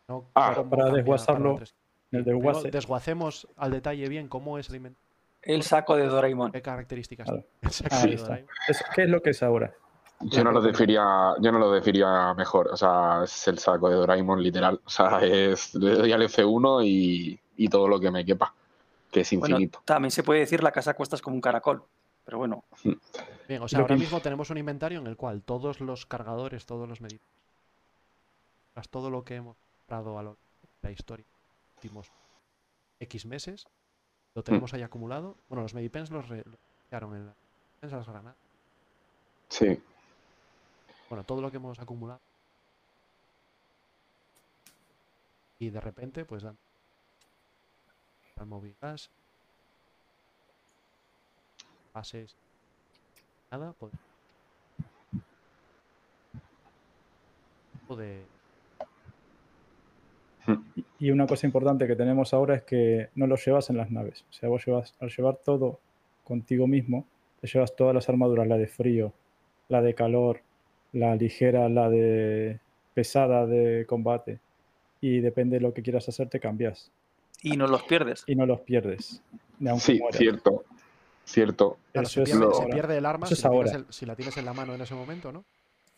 No 0.06 0.24
Ah, 0.34 0.52
cómo 0.54 0.70
para 0.70 0.90
desguazarlo, 0.92 1.50
la 1.52 1.56
3. 1.56 1.74
El 2.12 2.22
Primero 2.24 2.46
desguace. 2.46 2.70
desguacemos 2.70 3.48
al 3.56 3.72
detalle 3.72 4.08
bien 4.08 4.28
cómo 4.28 4.58
es 4.58 4.68
el 4.70 4.76
inventario, 4.76 5.04
El 5.42 5.62
saco 5.64 5.96
de 5.96 6.06
Doraemon. 6.06 6.52
qué 6.52 6.62
características 6.62 7.26
Claro. 7.26 7.44
el 7.60 7.70
saco 7.70 7.96
de. 8.06 8.16
Doraemon. 8.16 8.48
¿Qué 8.94 9.02
es 9.02 9.08
lo 9.10 9.20
que 9.20 9.30
es 9.30 9.42
ahora? 9.42 9.74
Yo 10.20 10.42
no 10.42 10.50
lo 10.50 10.60
definiría, 10.60 11.34
yo 11.40 11.52
no 11.52 11.58
lo 11.58 11.70
definiría 11.72 12.34
mejor. 12.34 12.68
O 12.72 12.76
sea, 12.76 13.22
es 13.24 13.46
el 13.48 13.58
saco 13.58 13.88
de 13.88 13.96
Doraemon, 13.96 14.42
literal. 14.42 14.80
O 14.84 14.90
sea, 14.90 15.20
es, 15.22 15.74
le 15.76 15.94
doy 15.94 16.12
al 16.12 16.22
F1 16.22 16.84
y, 16.84 17.38
y 17.56 17.68
todo 17.68 17.86
lo 17.86 18.00
que 18.00 18.10
me 18.10 18.24
quepa, 18.24 18.52
que 19.12 19.20
es 19.20 19.30
Bueno, 19.38 19.54
infinito. 19.56 19.80
también 19.84 20.10
se 20.10 20.22
puede 20.24 20.40
decir 20.40 20.62
la 20.62 20.72
casa 20.72 20.94
cuestas 20.94 21.22
como 21.22 21.36
un 21.36 21.40
caracol. 21.40 21.82
Pero 22.24 22.38
bueno, 22.38 22.64
Bien, 23.48 23.62
o 23.62 23.68
sea, 23.68 23.78
Lo 23.78 23.84
ahora 23.84 23.94
que- 23.94 24.00
mismo 24.00 24.20
tenemos 24.20 24.50
un 24.50 24.58
inventario 24.58 24.98
en 24.98 25.06
el 25.06 25.16
cual 25.16 25.40
todos 25.42 25.80
los 25.80 26.04
cargadores, 26.04 26.66
todos 26.66 26.86
los 26.88 27.00
medidores, 27.00 27.26
tras 28.74 28.88
todo 28.90 29.08
lo 29.10 29.24
que 29.24 29.36
hemos 29.36 29.56
comprado 29.78 30.18
a 30.18 30.22
lo 30.22 30.28
largo 30.30 30.38
de 30.82 30.88
la 30.88 30.90
historia, 30.92 31.24
los 31.30 31.76
últimos 31.84 32.10
X 33.00 33.24
meses, 33.24 33.66
lo 34.34 34.42
tenemos 34.42 34.74
ahí 34.74 34.82
acumulado. 34.82 35.36
Bueno, 35.48 35.62
los 35.62 35.72
medipens 35.74 36.10
los, 36.10 36.28
re- 36.28 36.42
los 36.44 36.58
quedaron 36.90 37.14
en 37.16 37.26
la- 37.26 37.34
en 37.82 37.90
las 37.90 38.06
granadas. 38.06 38.36
Sí. 39.48 39.80
Bueno, 41.08 41.24
todo 41.24 41.40
lo 41.40 41.50
que 41.50 41.56
hemos 41.56 41.78
acumulado. 41.78 42.20
Y 45.58 45.70
de 45.70 45.80
repente, 45.80 46.24
pues 46.24 46.42
dan. 46.42 46.56
Gas. 48.80 49.10
Pases. 51.92 52.36
Nada, 53.50 53.72
pues. 53.78 53.92
Y 60.98 61.10
una 61.10 61.26
cosa 61.26 61.46
importante 61.46 61.86
que 61.86 61.96
tenemos 61.96 62.32
ahora 62.34 62.56
es 62.56 62.62
que 62.62 63.10
no 63.14 63.26
lo 63.26 63.36
llevas 63.36 63.70
en 63.70 63.76
las 63.76 63.90
naves. 63.90 64.24
O 64.30 64.32
sea, 64.32 64.48
vos 64.48 64.64
llevas, 64.64 64.94
al 65.00 65.10
llevar 65.10 65.36
todo 65.36 65.80
contigo 66.24 66.66
mismo, 66.66 67.06
te 67.40 67.46
llevas 67.46 67.74
todas 67.74 67.94
las 67.94 68.08
armaduras, 68.08 68.46
la 68.46 68.56
de 68.56 68.66
frío, 68.66 69.12
la 69.68 69.80
de 69.80 69.94
calor, 69.94 70.42
la 70.92 71.14
ligera, 71.16 71.68
la 71.68 71.88
de 71.90 72.60
pesada 72.94 73.46
de 73.46 73.84
combate. 73.86 74.40
Y 75.00 75.20
depende 75.20 75.56
de 75.56 75.60
lo 75.62 75.72
que 75.74 75.82
quieras 75.82 76.08
hacer, 76.08 76.28
te 76.28 76.40
cambias. 76.40 76.90
y 77.42 77.56
no 77.56 77.66
los 77.68 77.82
pierdes. 77.84 78.24
Y 78.26 78.34
no 78.34 78.46
los 78.46 78.60
pierdes. 78.60 79.22
Sí, 79.78 79.98
mueras. 80.00 80.16
cierto. 80.18 80.64
Cierto. 81.24 81.78
Claro, 81.92 82.06
Eso 82.08 82.14
se, 82.14 82.22
es 82.22 82.36
pierde, 82.66 82.94
se 82.94 82.98
el 82.98 83.06
arma 83.06 83.26
Eso 83.26 83.34
si 83.36 83.40
es 83.40 83.44
la, 83.44 83.50
tienes 83.50 83.72
ahora. 83.72 83.84
el- 83.86 83.92
si 83.92 84.06
la 84.06 84.16
tienes 84.16 84.36
en 84.38 84.44
la 84.46 84.52
mano 84.54 84.74
en 84.74 84.80
ese 84.80 84.94
momento, 84.94 85.30
¿no? 85.30 85.44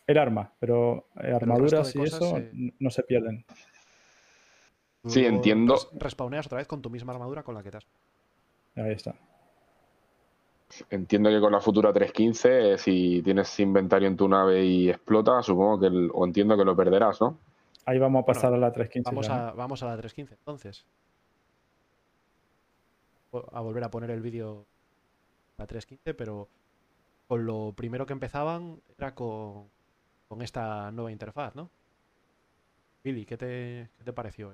El 0.07 0.19
arma, 0.19 0.53
pero 0.59 1.07
armaduras 1.15 1.95
y 1.95 2.03
eso 2.03 2.43
no 2.81 2.91
se 2.91 3.03
pierden. 3.05 3.45
Sí, 5.07 5.25
entiendo. 5.25 5.75
res- 5.75 5.89
Respawneas 5.95 6.47
otra 6.47 6.59
vez 6.59 6.67
con 6.67 6.83
tu 6.83 6.91
misma 6.91 7.13
armadura 7.13 7.43
con 7.43 7.55
la 7.55 7.63
que 7.63 7.71
te 7.71 7.77
has. 7.79 7.87
Ahí 8.77 8.93
está. 8.93 9.15
Entiendo 10.91 11.31
que 11.31 11.41
con 11.41 11.53
la 11.53 11.61
futura 11.61 11.93
315, 11.93 12.73
eh, 12.75 12.79
si 12.79 13.23
tienes 13.23 13.59
inventario 13.61 14.09
en 14.09 14.17
tu 14.17 14.29
nave 14.29 14.65
y 14.65 14.89
explota, 14.89 15.43
supongo 15.43 15.81
que, 15.81 15.87
el- 15.87 16.11
o 16.13 16.25
entiendo 16.25 16.57
que 16.57 16.65
lo 16.65 16.77
perderás, 16.77 17.21
¿no? 17.21 17.39
Ahí 17.87 17.99
vamos 17.99 18.23
a 18.23 18.27
pasar 18.27 18.51
Bueno, 18.51 18.65
a 18.67 18.69
la 18.69 18.73
315. 18.73 19.11
Vamos 19.11 19.27
ya, 19.27 19.37
¿no? 19.37 19.43
a, 19.49 19.53
vamos 19.53 19.83
a 19.83 19.87
la 19.87 19.97
315, 19.97 20.35
entonces. 20.35 20.85
A 23.53 23.61
volver 23.61 23.85
a 23.85 23.91
poner 23.91 24.11
el 24.11 24.21
vídeo 24.21 24.67
a 25.59 25.63
la 25.63 25.67
315, 25.67 26.15
pero 26.15 26.49
con 27.29 27.47
lo 27.47 27.73
primero 27.77 28.07
que 28.07 28.13
empezaban 28.13 28.81
era 28.99 29.15
con, 29.15 29.69
con 30.29 30.43
esta 30.43 30.91
nueva 30.93 31.13
interfaz, 31.13 31.55
¿no? 31.55 31.71
Billy, 33.05 33.25
¿qué 33.25 33.37
te, 33.37 33.89
qué 33.99 34.05
te 34.05 34.13
pareció? 34.13 34.53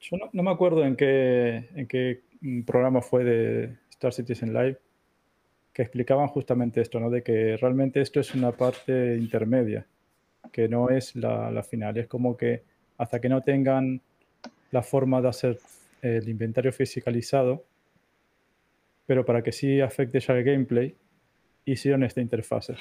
Yo 0.00 0.16
no, 0.16 0.28
no 0.32 0.42
me 0.42 0.50
acuerdo 0.50 0.84
en 0.84 0.96
qué, 0.96 1.68
en 1.74 1.86
qué 1.86 2.22
programa 2.66 3.00
fue 3.00 3.24
de 3.24 3.78
Star 3.90 4.12
Citizen 4.12 4.52
Live 4.52 4.78
que 5.72 5.82
explicaban 5.82 6.28
justamente 6.28 6.80
esto, 6.80 7.00
¿no? 7.00 7.10
De 7.10 7.22
que 7.22 7.56
realmente 7.56 8.00
esto 8.00 8.20
es 8.20 8.34
una 8.34 8.52
parte 8.52 9.16
intermedia, 9.16 9.86
que 10.50 10.68
no 10.68 10.90
es 10.90 11.16
la, 11.16 11.50
la 11.50 11.62
final. 11.62 11.96
Es 11.96 12.06
como 12.08 12.36
que 12.36 12.62
hasta 12.98 13.20
que 13.20 13.28
no 13.28 13.40
tengan 13.42 14.00
la 14.70 14.82
forma 14.82 15.20
de 15.20 15.28
hacer 15.28 15.58
el 16.02 16.28
inventario 16.28 16.72
fiscalizado, 16.72 17.64
pero 19.06 19.24
para 19.24 19.42
que 19.42 19.52
sí 19.52 19.80
afecte 19.80 20.20
ya 20.20 20.34
el 20.34 20.44
gameplay, 20.44 20.94
hicieron 21.64 22.02
esta 22.02 22.20
interfase. 22.20 22.76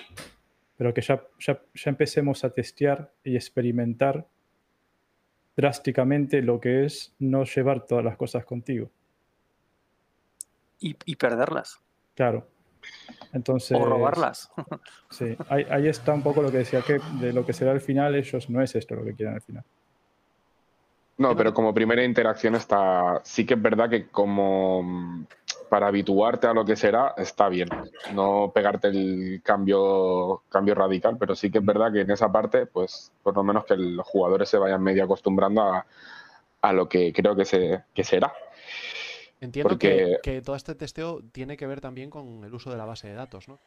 Pero 0.78 0.94
que 0.94 1.02
ya, 1.02 1.22
ya, 1.40 1.62
ya 1.74 1.90
empecemos 1.90 2.44
a 2.44 2.50
testear 2.50 3.12
y 3.24 3.36
experimentar 3.36 4.28
drásticamente 5.56 6.42
lo 6.42 6.60
que 6.60 6.86
es 6.86 7.14
no 7.20 7.44
llevar 7.44 7.86
todas 7.86 8.04
las 8.04 8.18
cosas 8.18 8.46
contigo. 8.46 8.90
Y, 10.80 10.96
y 11.06 11.16
perderlas. 11.16 11.80
Claro. 12.16 12.48
Entonces, 13.34 13.78
O 13.80 13.86
robarlas. 13.86 14.50
Sí, 15.10 15.36
ahí, 15.50 15.66
ahí 15.70 15.88
está 15.88 16.14
un 16.14 16.24
poco 16.24 16.42
lo 16.42 16.52
que 16.52 16.60
decía 16.60 16.82
que 16.82 17.00
de 17.20 17.34
lo 17.34 17.46
que 17.46 17.54
será 17.54 17.74
el 17.74 17.82
final, 17.82 18.16
ellos 18.16 18.50
no 18.50 18.62
es 18.62 18.76
esto 18.76 18.96
lo 18.96 19.04
que 19.04 19.14
quieren 19.14 19.36
al 19.36 19.42
final. 19.42 19.64
No, 21.18 21.36
pero 21.36 21.54
como 21.54 21.74
primera 21.74 22.04
interacción 22.04 22.56
está. 22.56 23.22
Sí 23.24 23.46
que 23.46 23.54
es 23.54 23.62
verdad 23.62 23.90
que 23.90 24.08
como 24.08 24.82
mm, 24.82 25.26
para 25.70 25.88
habituarte 25.88 26.48
a 26.48 26.54
lo 26.54 26.66
que 26.66 26.76
será, 26.76 27.14
está 27.16 27.48
bien. 27.48 27.70
No 28.14 28.52
pegarte 28.54 28.88
el 28.88 29.42
cambio, 29.44 30.44
cambio 30.50 30.74
radical, 30.74 31.18
pero 31.20 31.36
sí 31.36 31.52
que 31.52 31.60
es 31.60 31.66
verdad 31.66 31.94
que 31.94 32.02
en 32.02 32.12
esa 32.12 32.32
parte, 32.32 32.66
pues, 32.66 33.12
por 33.22 33.36
lo 33.36 33.44
menos 33.44 33.66
que 33.66 33.78
los 33.78 34.08
jugadores 34.08 34.50
se 34.50 34.58
vayan 34.58 34.82
medio 34.82 35.04
acostumbrando 35.04 35.62
a, 35.62 35.86
a 36.62 36.74
lo 36.74 36.90
que 36.90 37.14
creo 37.14 37.36
que 37.36 37.46
se, 37.46 37.84
que 37.94 38.04
será. 38.04 38.34
Entiendo 39.42 39.70
Porque- 39.70 40.20
que, 40.24 40.32
que 40.36 40.42
todo 40.42 40.56
este 40.56 40.76
testeo 40.76 41.22
tiene 41.32 41.58
que 41.58 41.66
ver 41.68 41.82
también 41.82 42.10
con 42.10 42.44
el 42.44 42.54
uso 42.54 42.70
de 42.70 42.78
la 42.78 42.86
base 42.86 43.08
de 43.08 43.16
datos, 43.16 43.48
¿no? 43.48 43.60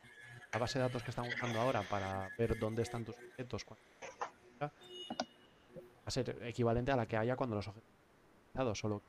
La 0.53 0.59
base 0.61 0.79
de 0.79 0.85
datos 0.85 1.03
que 1.03 1.11
están 1.11 1.27
usando 1.27 1.61
ahora 1.61 1.83
para 1.83 2.29
ver 2.39 2.57
dónde 2.59 2.83
están 2.83 3.05
tus 3.05 3.17
objetos 3.17 3.65
cuando- 3.65 3.85
va 4.61 4.71
a 6.07 6.11
ser 6.11 6.39
equivalente 6.45 6.93
a 6.93 6.97
la 6.97 7.07
que 7.07 7.17
haya 7.17 7.35
cuando 7.35 7.57
los 7.57 7.67
objetos 7.69 8.79
solo 8.79 9.03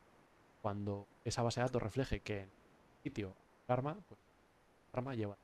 cuando 0.62 1.06
esa 1.24 1.44
base 1.44 1.60
de 1.60 1.66
datos 1.68 1.84
refleje 1.84 2.22
que 2.22 2.40
en 2.40 2.44
el 2.46 3.04
sitio 3.04 3.36
el 3.68 3.74
arma, 3.74 3.94
pues 4.08 4.20
el 4.92 4.98
arma 4.98 5.14
lleva 5.14 5.38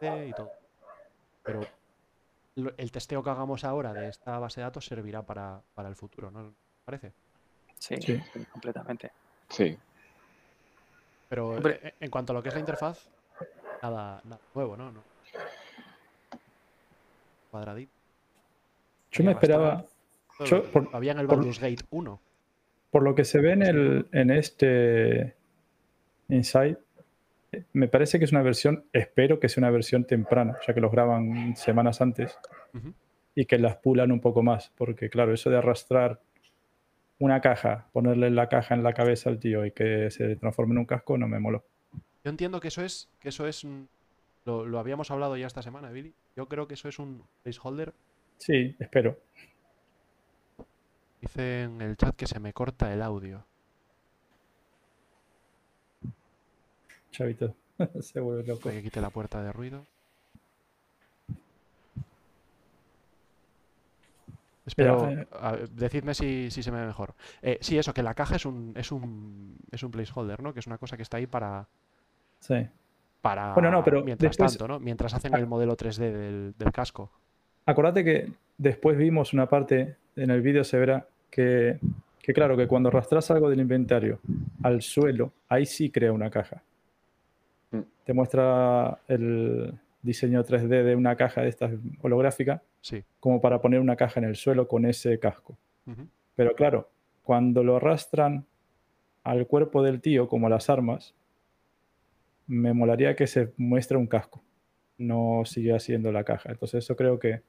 y 0.00 0.32
todo. 0.32 0.50
Pero 1.42 1.60
el 2.56 2.90
testeo 2.90 3.22
que 3.22 3.28
hagamos 3.30 3.64
ahora 3.64 3.92
de 3.92 4.08
esta 4.08 4.38
base 4.38 4.60
de 4.60 4.64
datos 4.64 4.86
servirá 4.86 5.22
para, 5.26 5.60
para 5.74 5.90
el 5.90 5.96
futuro, 5.96 6.30
¿no? 6.30 6.48
¿Te 6.50 6.54
¿Parece? 6.86 7.12
Sí. 7.78 7.96
sí, 8.00 8.18
completamente. 8.50 9.10
Sí. 9.54 9.76
Pero 11.28 11.50
Hombre. 11.50 11.80
eh, 11.82 11.94
en 12.00 12.10
cuanto 12.10 12.32
a 12.32 12.34
lo 12.34 12.42
que 12.42 12.48
es 12.48 12.54
la 12.54 12.60
interfaz, 12.60 13.08
nada, 13.82 14.20
nada 14.24 14.40
nuevo, 14.54 14.76
¿no? 14.76 14.90
No. 14.92 15.02
Cuadradito. 17.50 17.92
Yo 19.12 19.24
me 19.24 19.32
esperaba, 19.32 19.84
yo 20.44 20.64
por- 20.64 20.88
había 20.92 21.12
en 21.12 21.20
el 21.20 21.26
Baldur's 21.26 21.60
Gate 21.60 21.84
1. 21.90 22.20
por 22.90 23.02
lo 23.02 23.14
que 23.14 23.24
se 23.24 23.40
ve 23.40 23.52
en, 23.52 23.62
el, 23.62 24.06
en 24.12 24.30
este 24.30 25.34
Inside, 26.28 26.78
eh, 27.52 27.62
me 27.74 27.86
parece 27.88 28.18
que 28.18 28.24
es 28.24 28.32
una 28.32 28.42
versión, 28.42 28.84
espero 28.92 29.38
que 29.38 29.48
sea 29.48 29.60
una 29.60 29.70
versión 29.70 30.04
temprana, 30.04 30.58
ya 30.66 30.74
que 30.74 30.80
los 30.80 30.90
graban 30.90 31.56
semanas 31.56 32.00
antes 32.00 32.36
y 33.36 33.46
que 33.46 33.58
las 33.58 33.76
pulan 33.76 34.10
un 34.10 34.20
poco 34.20 34.42
más, 34.42 34.72
porque 34.76 35.08
claro, 35.10 35.32
eso 35.32 35.48
de 35.50 35.58
arrastrar 35.58 36.20
una 37.18 37.40
caja, 37.40 37.88
ponerle 37.92 38.30
la 38.30 38.48
caja 38.48 38.74
en 38.74 38.82
la 38.82 38.92
cabeza 38.92 39.30
al 39.30 39.38
tío 39.38 39.64
y 39.64 39.70
que 39.72 40.10
se 40.10 40.36
transforme 40.36 40.72
en 40.72 40.78
un 40.78 40.84
casco 40.86 41.16
no 41.16 41.28
me 41.28 41.38
moló. 41.40 41.64
Yo 42.24 42.30
entiendo 42.30 42.60
que 42.60 42.68
eso 42.68 42.82
es, 42.82 43.08
que 43.20 43.28
eso 43.28 43.46
es, 43.46 43.64
un- 43.64 43.88
lo, 44.44 44.66
lo 44.66 44.78
habíamos 44.78 45.10
hablado 45.10 45.36
ya 45.36 45.46
esta 45.46 45.62
semana, 45.62 45.90
Billy. 45.90 46.14
Yo 46.36 46.48
creo 46.48 46.66
que 46.66 46.74
eso 46.74 46.88
es 46.88 46.98
un 46.98 47.22
placeholder. 47.42 47.92
Sí, 48.38 48.74
espero. 48.78 49.18
Dice 51.20 51.62
en 51.62 51.80
el 51.80 51.96
chat 51.96 52.14
que 52.16 52.26
se 52.26 52.40
me 52.40 52.52
corta 52.52 52.92
el 52.92 53.00
audio. 53.00 53.44
Chavito, 57.12 57.54
se 58.00 58.20
vuelve 58.20 58.44
loco. 58.46 58.68
Que 58.70 58.82
quite 58.82 59.00
la 59.00 59.10
puerta 59.10 59.42
de 59.42 59.52
ruido. 59.52 59.86
Espero, 64.66 65.08
eh, 65.10 65.26
a- 65.32 65.56
decidme 65.70 66.14
si, 66.14 66.50
si 66.50 66.62
se 66.62 66.72
me 66.72 66.80
ve 66.80 66.86
mejor. 66.86 67.14
Eh, 67.42 67.58
sí, 67.60 67.76
eso, 67.78 67.92
que 67.92 68.02
la 68.02 68.14
caja 68.14 68.36
es 68.36 68.46
un, 68.46 68.72
es 68.76 68.90
un, 68.92 69.56
es 69.70 69.82
un 69.82 69.90
placeholder, 69.90 70.42
¿no? 70.42 70.54
Que 70.54 70.60
es 70.60 70.66
una 70.66 70.78
cosa 70.78 70.96
que 70.96 71.02
está 71.02 71.18
ahí 71.18 71.26
para, 71.26 71.66
Sí. 72.40 72.66
para 73.20 73.52
Bueno, 73.54 73.70
no, 73.70 73.84
pero 73.84 74.02
mientras 74.02 74.30
después- 74.32 74.56
tanto, 74.56 74.66
¿no? 74.66 74.80
Mientras 74.80 75.12
hacen 75.14 75.34
el 75.34 75.46
modelo 75.46 75.76
3D 75.76 76.10
del, 76.12 76.54
del 76.56 76.72
casco. 76.72 77.10
Acordate 77.66 78.04
que 78.04 78.32
después 78.58 78.96
vimos 78.96 79.32
una 79.34 79.46
parte, 79.48 79.96
en 80.16 80.30
el 80.30 80.40
vídeo 80.42 80.64
se 80.64 80.78
verá 80.78 81.06
que, 81.30 81.78
que 82.22 82.32
claro, 82.32 82.56
que 82.56 82.66
cuando 82.66 82.88
arrastras 82.88 83.30
algo 83.30 83.50
del 83.50 83.60
inventario 83.60 84.20
al 84.62 84.80
suelo, 84.82 85.32
ahí 85.48 85.66
sí 85.66 85.90
crea 85.90 86.12
una 86.12 86.30
caja. 86.30 86.62
Mm. 87.70 87.80
Te 88.04 88.12
muestra 88.14 88.98
el 89.08 89.74
diseño 90.02 90.42
3D 90.44 90.82
de 90.84 90.94
una 90.96 91.16
caja 91.16 91.40
de 91.42 91.48
estas 91.48 91.72
holográfica 92.02 92.62
Sí. 92.84 93.02
como 93.18 93.40
para 93.40 93.62
poner 93.62 93.80
una 93.80 93.96
caja 93.96 94.20
en 94.20 94.26
el 94.26 94.36
suelo 94.36 94.68
con 94.68 94.84
ese 94.84 95.18
casco. 95.18 95.56
Pero 96.34 96.54
claro, 96.54 96.90
cuando 97.22 97.64
lo 97.64 97.76
arrastran 97.76 98.44
al 99.22 99.46
cuerpo 99.46 99.82
del 99.82 100.02
tío, 100.02 100.28
como 100.28 100.50
las 100.50 100.68
armas, 100.68 101.14
me 102.46 102.74
molaría 102.74 103.16
que 103.16 103.26
se 103.26 103.54
muestre 103.56 103.96
un 103.96 104.06
casco, 104.06 104.42
no 104.98 105.44
sigue 105.46 105.74
haciendo 105.74 106.12
la 106.12 106.24
caja. 106.24 106.50
Entonces 106.50 106.84
eso 106.84 106.94
creo 106.94 107.18
que, 107.18 107.40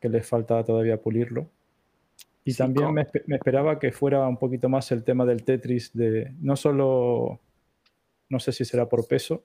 que 0.00 0.08
les 0.08 0.26
falta 0.26 0.64
todavía 0.64 1.00
pulirlo. 1.00 1.48
Y 2.42 2.50
Sí, 2.50 2.58
también 2.58 2.92
me 2.92 3.36
esperaba 3.36 3.78
que 3.78 3.92
fuera 3.92 4.26
un 4.26 4.38
poquito 4.38 4.68
más 4.68 4.90
el 4.90 5.04
tema 5.04 5.24
del 5.24 5.44
Tetris 5.44 5.92
de 5.96 6.34
no 6.40 6.56
solo, 6.56 7.38
no 8.28 8.40
sé 8.40 8.50
si 8.50 8.64
será 8.64 8.88
por 8.88 9.06
peso, 9.06 9.44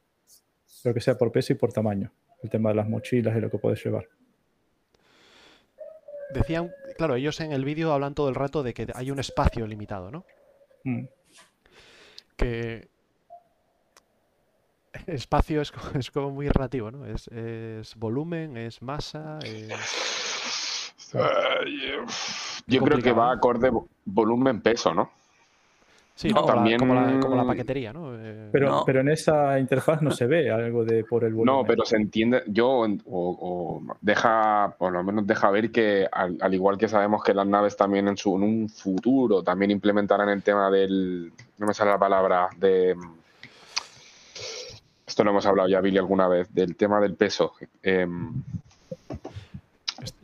pero 0.82 0.96
que 0.96 1.02
sea 1.02 1.20
por 1.20 1.32
peso 1.32 1.54
y 1.54 1.56
por 1.56 1.72
tamaño. 1.72 2.12
El 2.42 2.50
tema 2.50 2.70
de 2.70 2.76
las 2.78 2.90
mochilas 2.90 3.38
y 3.38 3.42
lo 3.42 3.52
que 3.52 3.60
puedes 3.60 3.84
llevar. 3.86 4.08
Decían, 6.30 6.74
claro, 6.98 7.16
ellos 7.16 7.40
en 7.42 7.52
el 7.52 7.64
vídeo 7.66 7.94
hablan 7.94 8.16
todo 8.16 8.30
el 8.30 8.36
rato 8.36 8.64
de 8.64 8.74
que 8.74 8.88
hay 8.96 9.12
un 9.12 9.20
espacio 9.20 9.68
limitado, 9.68 10.10
¿no? 10.12 10.26
Mm. 10.84 11.06
Que 12.38 12.88
espacio 15.08 15.62
es, 15.62 15.72
es 15.96 16.12
como 16.12 16.32
muy 16.32 16.50
relativo, 16.50 16.92
¿no? 16.92 17.06
Es, 17.06 17.28
es 17.28 17.96
volumen, 17.96 18.58
es 18.58 18.82
masa, 18.82 19.40
es... 19.44 19.72
Yo 22.66 22.82
creo 22.84 22.98
que 23.04 23.12
va 23.12 23.32
acorde 23.32 23.72
vo- 23.72 23.88
volumen-peso, 24.06 24.94
¿no? 24.94 25.12
Sí, 26.16 26.30
No, 26.30 26.44
como, 26.44 26.64
la, 26.64 26.78
como, 26.78 26.94
la, 26.94 27.02
como 27.02 27.16
la 27.16 27.20
también- 27.22 27.48
paquetería, 27.48 27.92
¿no? 27.92 28.14
Eh, 28.16 28.50
Pero, 28.52 28.70
No. 28.70 28.84
pero 28.86 29.00
en 29.02 29.10
esa 29.10 29.58
interfaz 29.60 30.02
no 30.04 30.12
se 30.12 30.28
ve 30.28 30.52
algo 30.52 30.86
de 30.86 31.04
por 31.04 31.24
el 31.24 31.34
volumen. 31.34 31.62
No, 31.62 31.66
pero 31.66 31.84
se 31.86 31.96
entiende, 31.98 32.44
yo, 32.48 32.68
o, 32.70 32.88
o 33.06 33.82
deja, 34.00 34.76
por 34.78 34.92
lo 34.94 35.04
menos 35.04 35.26
deja 35.26 35.50
ver 35.50 35.72
que 35.72 36.08
al, 36.12 36.38
al 36.40 36.54
igual 36.54 36.78
que 36.78 36.88
sabemos 36.88 37.24
que 37.24 37.34
las 37.34 37.48
naves 37.48 37.76
también 37.76 38.08
en, 38.08 38.16
su, 38.16 38.36
en 38.36 38.44
un 38.44 38.70
futuro 38.70 39.42
también 39.42 39.72
implementarán 39.72 40.30
el 40.30 40.44
tema 40.44 40.70
del, 40.70 41.32
no 41.58 41.66
me 41.66 41.74
sale 41.74 41.90
la 41.90 41.98
palabra, 41.98 42.48
de, 42.58 42.96
esto 45.08 45.24
lo 45.24 45.32
hemos 45.32 45.46
hablado 45.48 45.68
ya, 45.68 45.82
Billy, 45.82 45.98
alguna 45.98 46.28
vez, 46.28 46.54
del 46.54 46.76
tema 46.76 47.00
del 47.00 47.16
peso. 47.16 47.54
Em, 47.82 48.34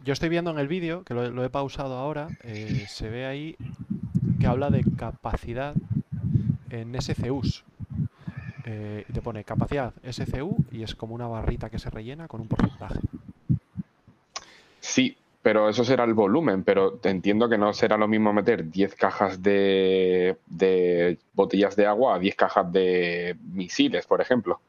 Yo 0.05 0.13
estoy 0.13 0.29
viendo 0.29 0.51
en 0.51 0.59
el 0.59 0.67
vídeo, 0.67 1.03
que 1.03 1.13
lo, 1.15 1.29
lo 1.31 1.43
he 1.43 1.49
pausado 1.49 1.97
ahora, 1.97 2.27
eh, 2.43 2.85
se 2.87 3.09
ve 3.09 3.25
ahí 3.25 3.55
que 4.37 4.47
habla 4.47 4.69
de 4.71 4.83
capacidad 4.95 5.77
en 6.69 6.95
SCUs. 6.95 7.63
Eh, 8.63 9.05
y 9.07 9.13
te 9.13 9.21
pone 9.21 9.43
capacidad 9.45 9.93
SCU 10.03 10.63
y 10.69 10.83
es 10.83 10.93
como 10.95 11.15
una 11.15 11.27
barrita 11.27 11.69
que 11.69 11.79
se 11.79 11.89
rellena 11.89 12.27
con 12.27 12.41
un 12.41 12.47
porcentaje. 12.47 12.99
sí, 14.79 15.17
pero 15.41 15.69
eso 15.69 15.83
será 15.83 16.03
el 16.03 16.13
volumen, 16.13 16.63
pero 16.63 16.99
entiendo 17.03 17.47
que 17.47 17.57
no 17.57 17.73
será 17.73 17.97
lo 17.97 18.07
mismo 18.07 18.33
meter 18.33 18.69
10 18.69 18.95
cajas 18.95 19.41
de, 19.41 20.37
de 20.47 21.17
botellas 21.33 21.75
de 21.75 21.85
agua 21.85 22.15
a 22.15 22.19
10 22.19 22.35
cajas 22.35 22.71
de 22.71 23.37
misiles, 23.41 24.05
por 24.05 24.19
ejemplo. 24.21 24.59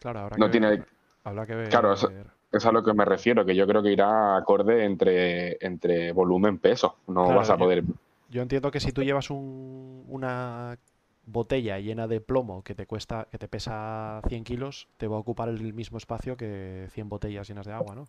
Claro, 0.00 0.20
habrá 0.20 0.36
No 0.36 0.46
que 0.46 0.50
tiene- 0.52 0.70
ver. 0.70 0.86
Habrá 1.24 1.46
que 1.46 1.54
ver. 1.54 1.68
Claro, 1.68 1.92
eso- 1.92 2.10
Es 2.52 2.64
a 2.66 2.70
lo 2.70 2.84
que 2.84 2.92
me 2.94 3.04
refiero, 3.04 3.44
que 3.44 3.56
yo 3.56 3.66
creo 3.66 3.82
que 3.82 3.90
irá 3.90 4.36
acorde 4.36 4.84
entre, 4.84 5.56
entre 5.64 6.12
volumen-peso. 6.12 6.98
No 7.08 7.24
Claro, 7.24 7.38
vas 7.40 7.50
a 7.50 7.56
poder. 7.56 7.82
Yo 8.34 8.42
entiendo 8.42 8.72
que 8.72 8.80
si 8.80 8.90
tú 8.90 9.04
llevas 9.04 9.30
un- 9.30 10.04
una 10.08 10.76
botella 11.24 11.78
llena 11.78 12.08
de 12.08 12.20
plomo 12.20 12.64
que 12.64 12.74
te 12.74 12.84
cuesta, 12.84 13.28
que 13.30 13.38
te 13.38 13.46
pesa 13.46 14.20
100 14.28 14.42
kilos, 14.42 14.88
te 14.96 15.06
va 15.06 15.14
a 15.14 15.20
ocupar 15.20 15.48
el 15.48 15.72
mismo 15.72 15.98
espacio 15.98 16.36
que 16.36 16.88
100 16.90 17.08
botellas 17.08 17.46
llenas 17.46 17.64
de 17.64 17.72
agua, 17.74 17.94
¿no? 17.94 18.08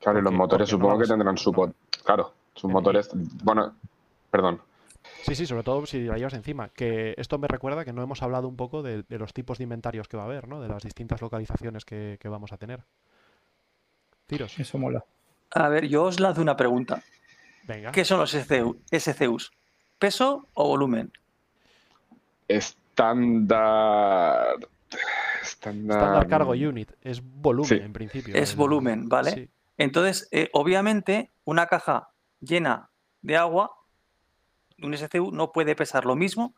Claro, 0.00 0.20
y 0.20 0.22
los 0.22 0.32
motores 0.32 0.68
no 0.68 0.78
supongo 0.78 0.98
que 0.98 1.06
tendrán 1.06 1.36
su. 1.36 1.52
no. 1.52 1.58
pot- 1.58 1.74
Claro, 2.02 2.32
sus 2.54 2.70
motores. 2.70 3.10
Bueno, 3.44 3.74
perdón. 4.30 4.62
Sí, 5.24 5.34
sí, 5.34 5.44
sobre 5.46 5.64
todo 5.64 5.84
si 5.84 6.02
la 6.04 6.16
llevas 6.16 6.32
encima. 6.32 6.70
Que 6.70 7.14
esto 7.18 7.36
me 7.36 7.46
recuerda 7.46 7.84
que 7.84 7.92
no 7.92 8.02
hemos 8.02 8.22
hablado 8.22 8.48
un 8.48 8.56
poco 8.56 8.82
de, 8.82 9.02
de 9.02 9.18
los 9.18 9.34
tipos 9.34 9.58
de 9.58 9.64
inventarios 9.64 10.08
que 10.08 10.16
va 10.16 10.22
a 10.22 10.26
haber, 10.26 10.48
¿no? 10.48 10.62
De 10.62 10.68
las 10.68 10.82
distintas 10.82 11.20
localizaciones 11.20 11.84
que, 11.84 12.16
que 12.18 12.28
vamos 12.30 12.52
a 12.54 12.56
tener. 12.56 12.84
Tiros. 14.26 14.58
Eso 14.58 14.78
mola. 14.78 15.04
A 15.50 15.68
ver, 15.68 15.88
yo 15.88 16.04
os 16.04 16.20
lanzo 16.20 16.40
una 16.40 16.56
pregunta. 16.56 17.02
Venga. 17.64 17.92
¿Qué 17.92 18.04
son 18.06 18.18
los 18.20 18.32
SCU 18.32 18.80
SCUs? 18.90 19.50
¿Peso 19.98 20.46
o 20.54 20.68
volumen? 20.68 21.12
Estándar. 22.48 24.56
Estándar. 25.42 25.98
Standard 25.98 26.28
Cargo 26.28 26.52
Unit. 26.52 26.92
Es 27.02 27.22
volumen, 27.22 27.68
Sí. 27.68 27.74
en 27.76 27.92
principio. 27.92 28.34
Es 28.34 28.56
volumen, 28.56 29.08
¿vale? 29.08 29.30
sí. 29.32 29.48
Entonces, 29.76 30.28
eh, 30.32 30.48
obviamente, 30.52 31.30
una 31.44 31.66
caja 31.66 32.10
llena 32.40 32.90
de 33.22 33.36
agua, 33.36 33.76
un 34.82 34.94
SCU 34.94 35.30
no 35.32 35.52
puede 35.52 35.76
pesar 35.76 36.04
lo 36.04 36.16
mismo 36.16 36.54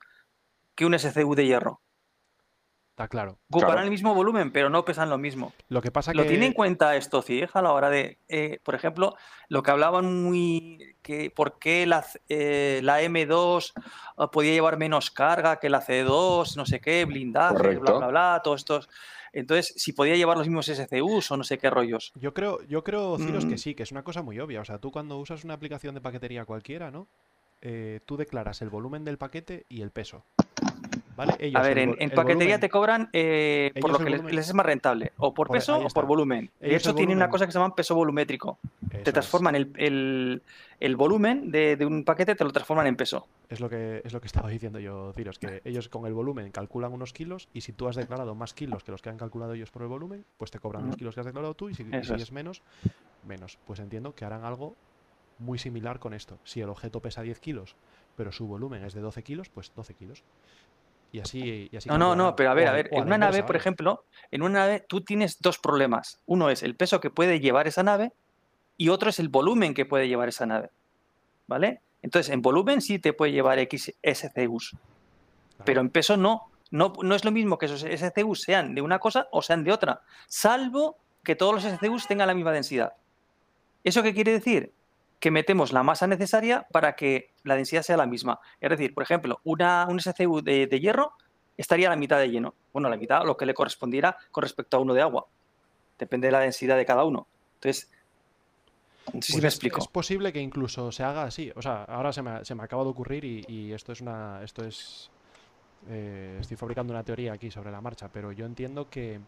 que 0.74 0.86
un 0.86 0.94
SCU 0.98 1.34
de 1.34 1.46
hierro. 1.46 1.80
Está 2.90 3.08
claro. 3.08 3.38
Ocuparán 3.48 3.72
Claro. 3.76 3.84
el 3.84 3.90
mismo 3.90 4.14
volumen, 4.14 4.50
pero 4.52 4.68
no 4.68 4.84
pesan 4.84 5.08
lo 5.08 5.16
mismo. 5.16 5.54
Lo 5.68 5.80
que 5.80 5.90
pasa 5.90 6.12
¿Lo 6.12 6.22
que. 6.24 6.28
tiene 6.28 6.46
en 6.46 6.52
cuenta 6.52 6.96
esto 6.96 7.22
CIEG 7.22 7.48
a 7.54 7.62
la 7.62 7.72
hora 7.72 7.88
de, 7.88 8.18
eh, 8.28 8.58
por 8.62 8.74
ejemplo, 8.74 9.16
lo 9.48 9.62
que 9.62 9.70
hablaban 9.70 10.22
muy, 10.22 10.94
que 11.00 11.30
por 11.30 11.58
qué 11.58 11.86
la, 11.86 12.04
eh, 12.28 12.80
la 12.82 13.00
M2 13.00 13.72
eh, 14.18 14.26
podía 14.30 14.52
llevar 14.52 14.76
menos 14.76 15.10
carga 15.10 15.58
que 15.58 15.70
la 15.70 15.80
C2, 15.80 16.56
no 16.56 16.66
sé 16.66 16.80
qué, 16.80 17.04
blindaje, 17.06 17.54
bla, 17.54 17.62
Correcto. 17.62 17.98
bla, 17.98 18.06
bla, 18.08 18.40
todos 18.44 18.60
estos. 18.60 18.88
Entonces, 19.32 19.72
si 19.76 19.92
podía 19.92 20.16
llevar 20.16 20.36
los 20.36 20.46
mismos 20.48 20.68
SCUs 20.68 21.30
o 21.30 21.36
no 21.36 21.44
sé 21.44 21.56
qué 21.56 21.70
rollos. 21.70 22.12
Yo 22.16 22.34
creo, 22.34 22.60
yo 22.64 22.82
creo, 22.84 23.16
Ciros, 23.16 23.46
que 23.46 23.54
Mm. 23.54 23.58
sí, 23.58 23.74
que 23.74 23.84
es 23.84 23.92
una 23.92 24.02
cosa 24.02 24.22
muy 24.22 24.38
obvia. 24.40 24.60
O 24.60 24.64
sea, 24.64 24.78
tú 24.78 24.90
cuando 24.90 25.16
usas 25.18 25.44
una 25.44 25.54
aplicación 25.54 25.94
de 25.94 26.00
paquetería 26.00 26.44
cualquiera, 26.44 26.90
¿no? 26.90 27.06
Eh, 27.62 28.00
tú 28.04 28.16
declaras 28.16 28.60
el 28.60 28.68
volumen 28.70 29.04
del 29.04 29.16
paquete 29.18 29.64
y 29.68 29.82
el 29.82 29.90
peso. 29.92 30.24
¿Vale? 31.16 31.34
Ellos 31.38 31.60
A 31.60 31.62
ver, 31.66 31.78
en, 31.78 31.96
en 31.98 32.10
paquetería 32.10 32.56
volumen- 32.56 32.60
te 32.60 32.68
cobran 32.70 33.08
eh, 33.12 33.72
por 33.80 33.90
lo 33.92 33.98
que 33.98 34.10
les, 34.10 34.48
es 34.48 34.54
más 34.54 34.64
rentable, 34.64 35.12
o 35.18 35.34
por 35.34 35.48
Por- 35.48 35.56
peso 35.58 35.78
o 35.78 35.88
por 35.88 36.06
volumen. 36.06 36.50
De 36.60 36.68
Ellos 36.68 36.82
hecho, 36.82 36.90
el 36.90 36.96
tienen 36.96 37.16
una 37.16 37.28
cosa 37.28 37.46
que 37.46 37.52
se 37.52 37.58
llama 37.58 37.74
peso 37.74 37.94
volumétrico. 37.94 38.58
Eso 38.90 39.02
Te 39.04 39.10
es. 39.10 39.14
transforman 39.14 39.54
el, 39.54 39.72
el- 39.76 40.42
el 40.78 40.96
volumen 40.96 41.50
de, 41.50 41.76
de 41.76 41.84
un 41.86 42.04
paquete, 42.04 42.34
te 42.34 42.44
lo 42.44 42.52
transforman 42.52 42.86
en 42.86 42.96
peso. 42.96 43.26
Es 43.50 43.60
lo 43.60 43.68
que 43.68 44.00
es 44.04 44.12
lo 44.12 44.20
que 44.20 44.26
estaba 44.28 44.48
diciendo 44.48 44.78
yo, 44.78 45.12
Ciros, 45.14 45.38
que 45.38 45.60
ellos 45.64 45.88
con 45.88 46.06
el 46.06 46.14
volumen 46.14 46.50
calculan 46.52 46.92
unos 46.92 47.12
kilos 47.12 47.48
y 47.52 47.60
si 47.62 47.72
tú 47.72 47.88
has 47.88 47.96
declarado 47.96 48.34
más 48.34 48.54
kilos 48.54 48.82
que 48.84 48.92
los 48.92 49.02
que 49.02 49.10
han 49.10 49.18
calculado 49.18 49.52
ellos 49.54 49.70
por 49.70 49.82
el 49.82 49.88
volumen, 49.88 50.24
pues 50.38 50.50
te 50.50 50.58
cobran 50.58 50.86
los 50.86 50.96
kilos 50.96 51.14
que 51.14 51.20
has 51.20 51.26
declarado 51.26 51.54
tú 51.54 51.68
y 51.68 51.74
si, 51.74 51.84
si 51.84 51.90
es. 51.96 52.10
es 52.10 52.32
menos, 52.32 52.62
menos. 53.26 53.58
Pues 53.66 53.80
entiendo 53.80 54.14
que 54.14 54.24
harán 54.24 54.44
algo 54.44 54.74
muy 55.38 55.58
similar 55.58 55.98
con 55.98 56.14
esto. 56.14 56.38
Si 56.44 56.60
el 56.60 56.68
objeto 56.68 57.00
pesa 57.00 57.22
10 57.22 57.40
kilos, 57.40 57.74
pero 58.16 58.30
su 58.30 58.46
volumen 58.46 58.84
es 58.84 58.92
de 58.94 59.00
12 59.00 59.22
kilos, 59.22 59.48
pues 59.48 59.72
12 59.74 59.94
kilos. 59.94 60.22
Y 61.12 61.20
así, 61.20 61.68
y 61.72 61.76
así 61.76 61.88
No, 61.88 61.98
no, 61.98 62.14
no, 62.14 62.36
pero 62.36 62.50
a 62.50 62.54
ver, 62.54 62.68
a 62.68 62.72
ver, 62.72 62.88
en 62.92 63.02
una 63.02 63.18
nave, 63.18 63.42
por 63.42 63.56
ejemplo, 63.56 64.04
en 64.30 64.42
una 64.42 64.60
nave 64.60 64.84
tú 64.88 65.00
tienes 65.00 65.40
dos 65.40 65.58
problemas. 65.58 66.20
Uno 66.26 66.50
es 66.50 66.62
el 66.62 66.76
peso 66.76 67.00
que 67.00 67.10
puede 67.10 67.40
llevar 67.40 67.66
esa 67.66 67.82
nave 67.82 68.12
y 68.76 68.88
otro 68.90 69.10
es 69.10 69.18
el 69.18 69.28
volumen 69.28 69.74
que 69.74 69.86
puede 69.86 70.08
llevar 70.08 70.28
esa 70.28 70.46
nave. 70.46 70.70
¿Vale? 71.48 71.80
Entonces, 72.02 72.32
en 72.32 72.42
volumen 72.42 72.80
sí 72.80 72.98
te 72.98 73.12
puede 73.12 73.32
llevar 73.32 73.58
X 73.58 73.92
SCUs, 74.02 74.70
Claro. 74.70 75.64
pero 75.64 75.80
en 75.80 75.90
peso 75.90 76.16
no. 76.16 76.46
No, 76.72 76.92
no 77.02 77.16
es 77.16 77.24
lo 77.24 77.32
mismo 77.32 77.58
que 77.58 77.66
esos 77.66 77.82
SCUs 77.82 78.42
sean 78.42 78.76
de 78.76 78.80
una 78.80 79.00
cosa 79.00 79.26
o 79.32 79.42
sean 79.42 79.64
de 79.64 79.72
otra, 79.72 80.02
salvo 80.28 80.96
que 81.24 81.34
todos 81.34 81.52
los 81.52 81.64
SCUs 81.64 82.06
tengan 82.06 82.28
la 82.28 82.34
misma 82.34 82.52
densidad. 82.52 82.92
¿Eso 83.82 84.04
qué 84.04 84.14
quiere 84.14 84.30
decir? 84.30 84.72
Que 85.20 85.30
metemos 85.30 85.72
la 85.72 85.82
masa 85.82 86.06
necesaria 86.06 86.66
para 86.72 86.96
que 86.96 87.30
la 87.44 87.54
densidad 87.54 87.82
sea 87.82 87.96
la 87.96 88.06
misma. 88.06 88.40
Es 88.60 88.70
decir, 88.70 88.94
por 88.94 89.02
ejemplo, 89.04 89.40
una, 89.44 89.86
un 89.88 90.00
SCU 90.00 90.40
de, 90.42 90.66
de 90.66 90.80
hierro 90.80 91.12
estaría 91.56 91.88
a 91.88 91.90
la 91.90 91.96
mitad 91.96 92.18
de 92.18 92.30
lleno. 92.30 92.54
Bueno, 92.72 92.88
a 92.88 92.90
la 92.90 92.96
mitad, 92.96 93.24
lo 93.24 93.36
que 93.36 93.44
le 93.46 93.54
correspondiera 93.54 94.16
con 94.32 94.42
respecto 94.42 94.76
a 94.78 94.80
uno 94.80 94.94
de 94.94 95.02
agua. 95.02 95.26
Depende 95.98 96.28
de 96.28 96.32
la 96.32 96.40
densidad 96.40 96.76
de 96.78 96.86
cada 96.86 97.04
uno. 97.04 97.26
Entonces, 97.56 97.90
no 99.12 99.20
sé 99.20 99.32
si 99.32 99.32
Pues 99.32 99.42
me 99.42 99.48
es, 99.48 99.54
explico. 99.54 99.78
es 99.78 99.88
posible 99.88 100.32
que 100.32 100.40
incluso 100.40 100.90
se 100.90 101.02
haga 101.04 101.24
así. 101.24 101.52
O 101.54 101.60
sea, 101.60 101.84
ahora 101.84 102.12
se 102.14 102.22
me, 102.22 102.42
se 102.44 102.54
me 102.54 102.62
acaba 102.62 102.82
de 102.84 102.88
ocurrir 102.90 103.24
y, 103.26 103.44
y 103.46 103.72
esto 103.72 103.92
es 103.92 104.00
una. 104.00 104.42
Esto 104.42 104.64
es. 104.64 105.10
eh, 105.88 106.38
estoy 106.40 106.56
fabricando 106.56 106.92
una 106.94 107.04
teoría 107.04 107.34
aquí 107.34 107.50
sobre 107.50 107.70
la 107.70 107.80
marcha, 107.82 108.08
pero 108.10 108.32
yo 108.32 108.46
entiendo 108.46 108.88
que. 108.88 109.20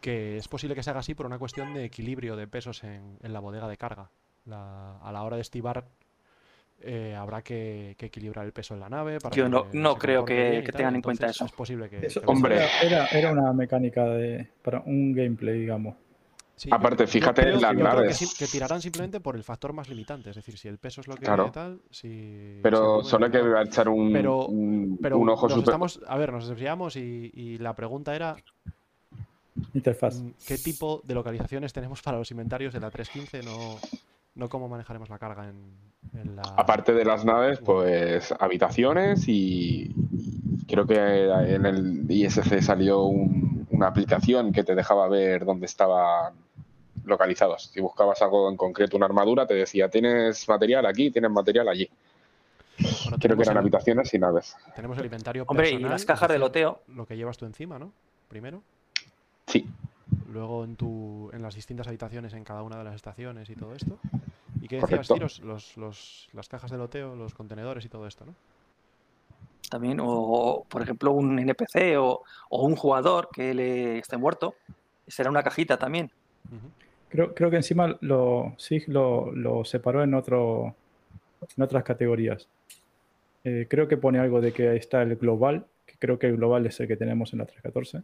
que 0.00 0.36
es 0.36 0.48
posible 0.48 0.74
que 0.74 0.82
se 0.82 0.90
haga 0.90 1.00
así 1.00 1.14
por 1.14 1.26
una 1.26 1.38
cuestión 1.38 1.74
de 1.74 1.84
equilibrio 1.84 2.36
de 2.36 2.46
pesos 2.46 2.84
en, 2.84 3.18
en 3.22 3.32
la 3.32 3.40
bodega 3.40 3.68
de 3.68 3.76
carga. 3.76 4.10
La- 4.46 4.98
a 4.98 5.12
la 5.12 5.22
hora 5.22 5.36
de 5.36 5.42
estibar. 5.42 5.84
eh, 6.82 7.14
habrá 7.14 7.42
que, 7.42 7.94
que 7.98 8.06
equilibrar 8.06 8.46
el 8.46 8.52
peso 8.52 8.72
en 8.72 8.80
la 8.80 8.88
nave. 8.88 9.18
Para 9.20 9.36
Yo 9.36 9.50
no- 9.50 9.70
que 9.70 9.76
no 9.76 9.96
creo 9.96 10.24
que- 10.24 10.66
tengan 10.74 10.94
en 10.96 11.02
cuenta 11.02 11.26
eso. 11.26 11.44
Es 11.44 11.52
posible 11.52 11.90
que. 11.90 12.06
Eso, 12.06 12.20
que 12.20 12.26
lo 12.26 12.32
Hombre. 12.32 12.56
era, 12.82 13.06
era- 13.08 13.32
una 13.32 13.52
mecánica 13.52 14.04
de, 14.06 14.48
para 14.62 14.80
un 14.80 15.12
gameplay, 15.12 15.60
digamos. 15.60 15.94
Sí, 16.56 16.70
Aparte, 16.72 17.04
yo 17.04 17.08
fíjate 17.08 17.42
en 17.50 17.60
las 17.60 17.74
naves. 17.74 18.34
Que, 18.38 18.46
tirarán 18.46 18.80
simplemente 18.80 19.20
por 19.20 19.36
el 19.36 19.44
factor 19.44 19.74
más 19.74 19.88
limitante. 19.90 20.30
Es 20.30 20.36
decir, 20.36 20.56
si 20.56 20.68
el 20.68 20.78
peso 20.78 21.02
es 21.02 21.08
lo 21.08 21.16
que 21.16 21.24
Claro. 21.26 21.50
tal, 21.52 21.80
si. 21.90 22.60
Pero 22.62 23.04
solo 23.04 23.26
hay 23.26 23.32
que 23.32 23.42
echar 23.66 23.88
un, 23.90 24.10
Pero- 24.12 24.46
un, 24.46 24.98
Pero 25.02 25.18
un 25.18 25.28
ojo 25.28 25.48
nos 25.48 25.56
súper. 25.56 25.68
estamos, 25.72 26.00
a 26.06 26.16
ver, 26.16 26.32
nos 26.32 26.48
desviamos 26.48 26.96
y, 26.96 27.30
y 27.34 27.58
la 27.58 27.74
pregunta 27.74 28.14
era 28.16 28.36
Interfaz. 29.74 30.16
mm, 30.20 30.30
¿qué 30.46 30.56
tipo 30.58 31.02
de 31.04 31.14
localizaciones 31.14 31.72
tenemos 31.72 32.00
para 32.02 32.18
los 32.18 32.30
inventarios 32.30 32.72
de 32.72 32.80
la 32.80 32.90
315? 32.90 33.42
No, 33.42 33.76
no 34.40 34.48
cómo 34.48 34.68
manejaremos 34.68 35.08
la 35.10 35.18
carga 35.18 35.48
en, 35.48 35.56
en 36.14 36.34
la... 36.34 36.42
Aparte 36.56 36.92
de 36.94 37.04
las 37.04 37.24
naves, 37.24 37.60
pues 37.60 38.32
habitaciones 38.40 39.28
y, 39.28 39.94
y 40.10 40.66
creo 40.66 40.86
que 40.86 40.96
en 41.54 41.66
el 41.66 42.10
ISC 42.10 42.60
salió 42.62 43.02
un- 43.04 43.66
una 43.70 43.86
aplicación 43.88 44.50
que 44.52 44.64
te 44.64 44.74
dejaba 44.74 45.08
ver 45.08 45.44
dónde 45.44 45.66
estaban 45.66 46.34
localizados. 47.04 47.70
Si 47.72 47.80
buscabas 47.80 48.20
algo 48.22 48.48
en 48.50 48.56
concreto, 48.56 48.96
una 48.96 49.06
armadura, 49.06 49.46
te 49.46 49.54
decía, 49.54 49.88
tienes 49.88 50.48
material 50.48 50.86
aquí, 50.86 51.10
tienes 51.10 51.30
material 51.30 51.68
allí. 51.68 51.88
Bueno, 53.04 53.18
Creo 53.20 53.36
que 53.36 53.42
eran 53.42 53.56
el- 53.56 53.62
habitaciones 53.62 54.12
y 54.14 54.18
naves. 54.18 54.56
Tenemos 54.74 54.96
el 54.98 55.04
inventario 55.04 55.44
Hombre, 55.46 55.68
y 55.68 55.72
personal, 55.72 55.90
las 55.92 56.00
es 56.02 56.06
cajas 56.06 56.30
de 56.30 56.38
loteo. 56.38 56.80
Lo 56.88 57.06
que 57.06 57.16
llevas 57.16 57.36
tú 57.36 57.44
encima, 57.44 57.78
¿no? 57.78 57.92
Primero. 58.28 58.62
Sí, 59.46 59.68
Luego 60.32 60.62
en, 60.64 60.76
tu, 60.76 61.28
en 61.32 61.42
las 61.42 61.54
distintas 61.56 61.88
habitaciones 61.88 62.32
en 62.34 62.44
cada 62.44 62.62
una 62.62 62.76
de 62.78 62.84
las 62.84 62.94
estaciones 62.94 63.50
y 63.50 63.56
todo 63.56 63.74
esto. 63.74 63.98
¿Y 64.60 64.68
qué 64.68 64.80
decías. 64.80 65.08
Tiros? 65.08 65.40
Los, 65.40 65.76
los, 65.76 66.28
las 66.32 66.48
cajas 66.48 66.70
de 66.70 66.78
loteo, 66.78 67.16
los 67.16 67.34
contenedores 67.34 67.84
y 67.84 67.88
todo 67.88 68.06
esto, 68.06 68.24
¿no? 68.26 68.34
También, 69.70 69.98
o 70.02 70.66
por 70.68 70.82
ejemplo, 70.82 71.12
un 71.12 71.38
NPC 71.38 71.96
o, 71.96 72.24
o 72.48 72.66
un 72.66 72.74
jugador 72.74 73.28
que 73.32 73.54
le 73.54 73.98
esté 73.98 74.16
muerto. 74.16 74.54
Será 75.06 75.30
una 75.30 75.42
cajita 75.42 75.78
también. 75.78 76.10
Creo, 77.08 77.34
creo 77.34 77.50
que 77.50 77.56
encima 77.56 77.96
lo, 78.00 78.54
SIG 78.56 78.88
lo, 78.88 79.32
lo 79.32 79.64
separó 79.64 80.02
en, 80.02 80.14
otro, 80.14 80.74
en 81.56 81.62
otras 81.62 81.84
categorías. 81.84 82.48
Eh, 83.44 83.66
creo 83.68 83.88
que 83.88 83.96
pone 83.96 84.18
algo 84.18 84.40
de 84.40 84.52
que 84.52 84.68
ahí 84.68 84.78
está 84.78 85.02
el 85.02 85.16
global, 85.16 85.66
que 85.86 85.94
creo 85.98 86.18
que 86.18 86.26
el 86.26 86.36
global 86.36 86.66
es 86.66 86.78
el 86.80 86.88
que 86.88 86.96
tenemos 86.96 87.32
en 87.32 87.38
la 87.38 87.46
314. 87.46 88.02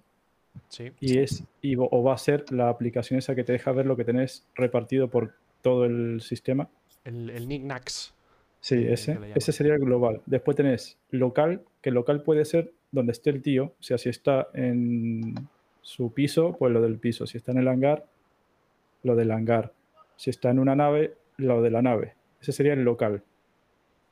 Sí. 0.69 0.92
Y 1.01 1.19
es, 1.19 1.45
y, 1.61 1.77
o 1.77 2.03
va 2.03 2.14
a 2.14 2.19
ser 2.19 2.51
la 2.51 2.69
aplicación 2.69 3.19
esa 3.19 3.35
que 3.35 3.45
te 3.45 3.53
deja 3.53 3.73
ver 3.73 3.87
lo 3.87 3.97
que 3.97 4.05
tenés 4.05 4.47
repartido 4.55 5.09
por 5.09 5.35
todo 5.66 5.85
el 5.85 6.20
sistema. 6.20 6.68
El, 7.02 7.29
el 7.31 7.46
knickknacks. 7.46 8.14
Sí, 8.61 8.76
que- 8.76 8.92
ese, 8.92 9.18
ese 9.35 9.50
sería 9.50 9.74
el 9.74 9.81
global. 9.81 10.22
Después 10.24 10.57
tenés 10.57 10.96
local, 11.11 11.62
que 11.83 11.90
local 11.90 12.22
puede 12.22 12.44
ser 12.44 12.72
donde 12.92 13.11
esté 13.11 13.31
el 13.31 13.42
tío. 13.42 13.64
O 13.81 13.83
sea, 13.83 13.98
si 13.98 14.09
está 14.09 14.46
en 14.55 15.35
su 15.83 16.12
piso, 16.12 16.55
pues 16.57 16.72
lo 16.72 16.81
del 16.81 16.98
piso. 17.00 17.26
Si 17.26 17.37
está 17.37 17.50
en 17.50 17.59
el 17.59 17.66
hangar, 17.66 18.07
lo 19.02 19.16
del 19.16 19.33
hangar. 19.33 19.72
Si 20.14 20.31
está 20.31 20.50
en 20.50 20.61
una 20.61 20.76
nave, 20.76 21.14
lo 21.37 21.62
de 21.62 21.70
la 21.72 21.83
nave. 21.83 22.14
Ese 22.40 22.52
sería 22.52 22.74
el 22.74 22.85
local. 22.85 23.24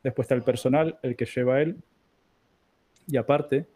Después 0.03 0.25
está 0.25 0.35
el 0.35 0.43
personal, 0.43 0.99
el 1.03 1.15
que 1.15 1.25
lleva 1.27 1.63
él. 1.63 1.77
Y 3.07 3.17
aparte, 3.17 3.67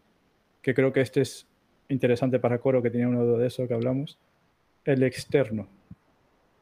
que 0.61 0.73
creo 0.73 0.91
que 0.91 0.99
este 0.99 1.21
es 1.21 1.47
interesante 1.87 2.39
para 2.39 2.57
Coro, 2.59 2.81
que 2.83 2.89
tenía 2.89 3.07
uno 3.07 3.37
de 3.37 3.47
eso 3.47 3.65
que 3.69 3.73
hablamos, 3.73 4.17
el 4.83 5.01
externo. 5.03 5.69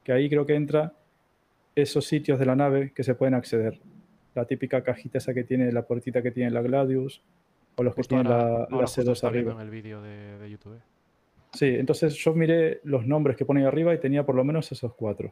Que 0.03 0.11
ahí 0.11 0.29
creo 0.29 0.45
que 0.45 0.53
entra 0.53 0.93
esos 1.81 2.05
sitios 2.05 2.39
de 2.39 2.45
la 2.45 2.55
nave 2.55 2.91
que 2.93 3.03
se 3.03 3.15
pueden 3.15 3.33
acceder. 3.33 3.79
La 4.35 4.45
típica 4.45 4.83
cajita 4.83 5.17
esa 5.17 5.33
que 5.33 5.43
tiene, 5.43 5.71
la 5.71 5.83
puertita 5.83 6.21
que 6.21 6.31
tiene 6.31 6.51
la 6.51 6.61
Gladius, 6.61 7.21
o 7.75 7.83
los 7.83 7.93
que 7.95 7.99
Justo 8.01 8.15
tienen 8.15 8.31
ahora, 8.31 8.43
la, 8.43 8.53
ahora 8.63 8.69
la 8.69 8.77
justo 8.87 9.01
C2 9.01 9.11
está 9.13 9.29
viendo 9.29 9.51
arriba. 9.51 9.61
en 9.61 9.67
el 9.67 9.71
vídeo 9.71 10.01
de, 10.01 10.37
de 10.39 10.49
YouTube. 10.49 10.79
Sí, 11.53 11.65
entonces 11.65 12.13
yo 12.15 12.33
miré 12.33 12.81
los 12.83 13.05
nombres 13.07 13.35
que 13.37 13.45
pone 13.45 13.61
ahí 13.61 13.65
arriba 13.67 13.93
y 13.93 13.99
tenía 13.99 14.25
por 14.25 14.35
lo 14.35 14.43
menos 14.43 14.71
esos 14.71 14.93
cuatro, 14.93 15.31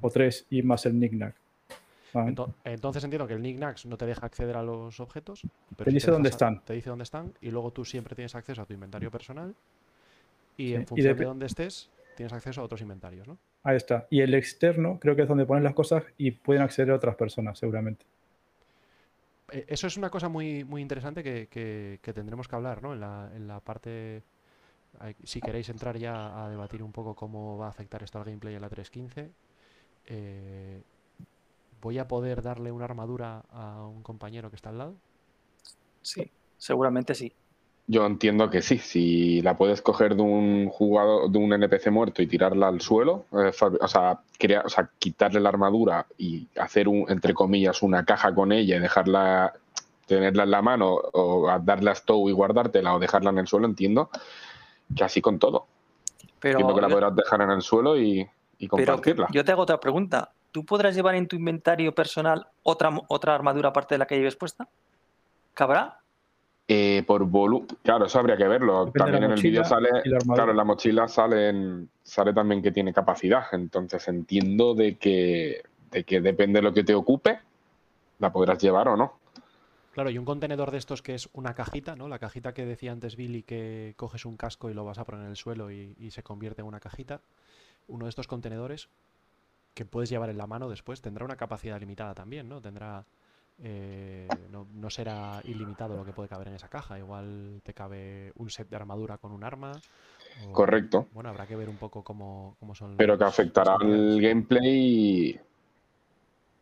o 0.00 0.10
tres, 0.10 0.46
y 0.50 0.62
más 0.62 0.84
el 0.86 0.92
knickknack. 0.92 1.34
Ah, 2.14 2.26
Ento- 2.26 2.52
Entonces 2.64 3.02
entiendo 3.04 3.26
que 3.26 3.32
el 3.34 3.40
knickknacks 3.40 3.86
no 3.86 3.96
te 3.96 4.04
deja 4.04 4.26
acceder 4.26 4.56
a 4.56 4.62
los 4.62 5.00
objetos. 5.00 5.42
Pero 5.76 5.84
Te 5.84 5.90
dice 5.94 6.10
dónde 6.10 6.28
a- 6.28 6.30
están. 6.30 6.60
Te 6.64 6.74
dice 6.74 6.90
dónde 6.90 7.04
están 7.04 7.32
y 7.40 7.50
luego 7.50 7.70
tú 7.72 7.84
siempre 7.86 8.14
tienes 8.14 8.34
acceso 8.34 8.60
a 8.60 8.66
tu 8.66 8.74
inventario 8.74 9.10
personal 9.10 9.54
y 10.58 10.68
Sí, 10.68 10.74
en 10.74 10.82
y 10.82 10.84
función 10.86 11.14
depe- 11.14 11.18
de 11.20 11.24
dónde 11.24 11.46
estés 11.46 11.90
tienes 12.16 12.32
acceso 12.34 12.60
a 12.60 12.64
otros 12.64 12.82
inventarios, 12.82 13.26
¿no? 13.26 13.38
Ahí 13.64 13.76
está. 13.76 14.06
Y 14.08 14.20
el 14.20 14.34
externo 14.34 15.00
creo 15.00 15.16
que 15.16 15.22
es 15.22 15.28
donde 15.28 15.46
ponen 15.46 15.64
las 15.64 15.74
cosas 15.74 16.04
y 16.16 16.30
pueden 16.30 16.62
acceder 16.62 16.92
a 16.92 16.96
otras 16.96 17.16
personas, 17.16 17.58
seguramente. 17.58 18.06
Eh, 19.50 19.64
Eso 19.68 19.86
es 19.86 19.96
una 19.96 20.10
cosa 20.10 20.28
muy, 20.28 20.64
muy 20.64 20.82
interesante 20.82 21.22
que, 21.22 21.48
que- 21.48 22.00
que 22.02 22.12
tendremos 22.12 22.48
que 22.48 22.56
hablar, 22.56 22.82
¿no? 22.82 22.92
En 22.94 23.00
la, 23.00 23.30
en 23.34 23.46
la 23.48 23.60
parte, 23.60 24.24
si 25.24 25.40
queréis 25.42 25.68
entrar 25.68 25.96
ya 25.98 26.44
a 26.44 26.48
debatir 26.50 26.82
un 26.82 26.92
poco 26.92 27.14
cómo 27.14 27.58
va 27.58 27.66
a 27.66 27.70
afectar 27.70 28.02
esto 28.02 28.18
al 28.18 28.24
gameplay 28.24 28.54
en 28.54 28.60
la 28.62 28.68
3.15, 28.68 29.32
eh, 30.06 30.82
¿voy 31.82 31.98
a 31.98 32.08
poder 32.08 32.42
darle 32.42 32.72
una 32.72 32.86
armadura 32.86 33.44
a 33.50 33.86
un 33.86 34.02
compañero 34.02 34.50
que 34.50 34.56
está 34.56 34.70
al 34.70 34.78
lado? 34.78 34.96
Sí, 36.00 36.30
seguramente 36.56 37.14
sí. 37.14 37.34
Yo 37.88 38.06
entiendo 38.06 38.48
que 38.48 38.62
sí. 38.62 38.78
Si 38.78 39.42
la 39.42 39.56
puedes 39.56 39.82
coger 39.82 40.14
de 40.14 40.22
un 40.22 40.68
jugador, 40.68 41.30
de 41.30 41.38
un 41.38 41.52
NPC 41.52 41.90
muerto 41.90 42.22
y 42.22 42.26
tirarla 42.26 42.68
al 42.68 42.80
suelo, 42.80 43.24
eh, 43.32 43.50
o, 43.80 43.88
sea, 43.88 44.20
o 44.64 44.68
sea, 44.68 44.90
quitarle 44.98 45.40
la 45.40 45.48
armadura 45.48 46.06
y 46.16 46.46
hacer 46.56 46.88
un, 46.88 47.04
entre 47.08 47.34
comillas, 47.34 47.82
una 47.82 48.04
caja 48.04 48.34
con 48.34 48.52
ella 48.52 48.76
y 48.76 48.80
dejarla, 48.80 49.52
tenerla 50.06 50.44
en 50.44 50.50
la 50.52 50.62
mano, 50.62 50.94
o 51.12 51.58
darle 51.62 51.90
a 51.90 51.94
stow 51.94 52.28
y 52.28 52.32
guardártela, 52.32 52.94
o 52.94 52.98
dejarla 53.00 53.30
en 53.30 53.38
el 53.38 53.46
suelo, 53.48 53.66
entiendo 53.66 54.10
que 54.94 55.04
así 55.04 55.20
con 55.20 55.38
todo. 55.38 55.66
Pero, 56.38 56.60
entiendo 56.60 56.74
que 56.74 56.80
la 56.82 56.88
podrás 56.88 57.16
dejar 57.16 57.42
en 57.42 57.50
el 57.50 57.62
suelo 57.62 57.98
y, 57.98 58.20
y 58.58 58.68
pero 58.68 58.86
compartirla. 58.86 59.28
yo 59.32 59.44
te 59.44 59.52
hago 59.52 59.62
otra 59.62 59.80
pregunta. 59.80 60.32
¿Tú 60.52 60.64
podrás 60.64 60.94
llevar 60.94 61.14
en 61.14 61.26
tu 61.26 61.34
inventario 61.34 61.94
personal 61.94 62.46
otra, 62.62 62.90
otra 63.08 63.34
armadura 63.34 63.70
aparte 63.70 63.94
de 63.94 63.98
la 63.98 64.06
que 64.06 64.16
lleves 64.16 64.36
puesta? 64.36 64.68
¿Cabrá? 65.54 66.01
Eh, 66.68 67.02
por 67.06 67.24
volumen, 67.24 67.68
claro, 67.82 68.06
eso 68.06 68.18
habría 68.18 68.36
que 68.36 68.46
verlo. 68.46 68.86
Depende 68.86 68.98
también 69.12 69.24
en 69.24 69.32
el 69.32 69.42
vídeo 69.42 69.64
sale, 69.64 69.88
claro, 70.24 70.50
en 70.52 70.56
la 70.56 70.64
mochila 70.64 71.08
sale, 71.08 71.48
en- 71.48 71.90
sale 72.02 72.32
también 72.32 72.62
que 72.62 72.70
tiene 72.70 72.92
capacidad. 72.94 73.44
Entonces 73.52 74.06
entiendo 74.08 74.74
de 74.74 74.96
que, 74.96 75.62
de 75.90 76.04
que 76.04 76.20
depende 76.20 76.60
de 76.60 76.62
lo 76.62 76.72
que 76.72 76.84
te 76.84 76.94
ocupe, 76.94 77.40
la 78.20 78.32
podrás 78.32 78.58
llevar 78.62 78.88
o 78.88 78.96
no. 78.96 79.18
Claro, 79.92 80.08
y 80.08 80.16
un 80.16 80.24
contenedor 80.24 80.70
de 80.70 80.78
estos 80.78 81.02
que 81.02 81.14
es 81.14 81.28
una 81.34 81.52
cajita, 81.54 81.96
¿no? 81.96 82.08
La 82.08 82.18
cajita 82.18 82.54
que 82.54 82.64
decía 82.64 82.92
antes 82.92 83.16
Billy 83.16 83.42
que 83.42 83.92
coges 83.96 84.24
un 84.24 84.38
casco 84.38 84.70
y 84.70 84.74
lo 84.74 84.84
vas 84.84 84.96
a 84.98 85.04
poner 85.04 85.24
en 85.24 85.30
el 85.30 85.36
suelo 85.36 85.70
y, 85.70 85.94
y 85.98 86.12
se 86.12 86.22
convierte 86.22 86.62
en 86.62 86.68
una 86.68 86.80
cajita. 86.80 87.20
Uno 87.88 88.06
de 88.06 88.08
estos 88.08 88.26
contenedores 88.28 88.88
que 89.74 89.84
puedes 89.84 90.08
llevar 90.08 90.30
en 90.30 90.38
la 90.38 90.46
mano 90.46 90.70
después 90.70 91.02
tendrá 91.02 91.24
una 91.26 91.36
capacidad 91.36 91.78
limitada 91.78 92.14
también, 92.14 92.48
¿no? 92.48 92.62
Tendrá. 92.62 93.04
Eh, 93.62 94.28
no, 94.50 94.66
no 94.74 94.90
será 94.90 95.40
ilimitado 95.44 95.96
lo 95.96 96.04
que 96.04 96.12
puede 96.12 96.28
caber 96.28 96.48
en 96.48 96.54
esa 96.54 96.68
caja. 96.68 96.98
Igual 96.98 97.60
te 97.64 97.72
cabe 97.74 98.32
un 98.36 98.50
set 98.50 98.68
de 98.68 98.76
armadura 98.76 99.18
con 99.18 99.32
un 99.32 99.44
arma. 99.44 99.72
o- 100.46 100.52
Correcto. 100.52 101.06
Bueno, 101.12 101.28
habrá 101.30 101.46
que 101.46 101.56
ver 101.56 101.68
un 101.68 101.76
poco 101.76 102.02
cómo, 102.02 102.56
cómo 102.58 102.74
son. 102.74 102.96
Pero 102.96 103.16
que 103.16 103.24
afectará 103.24 103.76
al 103.80 104.20
gameplay. 104.20 105.38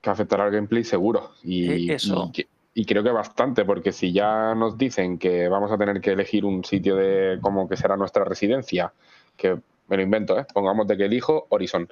Que 0.01 0.11
afectará 0.11 0.45
al 0.45 0.51
gameplay 0.51 0.85
seguro. 0.85 1.33
Y, 1.43 1.91
Eh, 1.91 1.95
eso. 1.95 2.31
y 2.75 2.85
creo 2.85 3.03
que 3.03 3.11
bastante, 3.11 3.65
porque 3.65 3.93
si 3.93 4.13
ya 4.13 4.55
nos 4.55 4.77
dicen 4.79 5.19
que 5.19 5.49
vamos 5.49 5.71
a 5.73 5.79
tener 5.79 6.01
que 6.01 6.13
elegir 6.13 6.45
un 6.45 6.65
sitio 6.65 6.97
de 6.97 7.39
como 7.41 7.69
que 7.69 7.77
será 7.77 7.97
nuestra 7.97 8.25
residencia, 8.25 8.93
que 9.37 9.59
me 9.91 9.97
lo 9.97 10.03
invento, 10.03 10.39
¿eh? 10.39 10.47
pongamos 10.55 10.87
de 10.87 10.97
que 10.97 11.05
elijo 11.05 11.47
Horizon, 11.51 11.89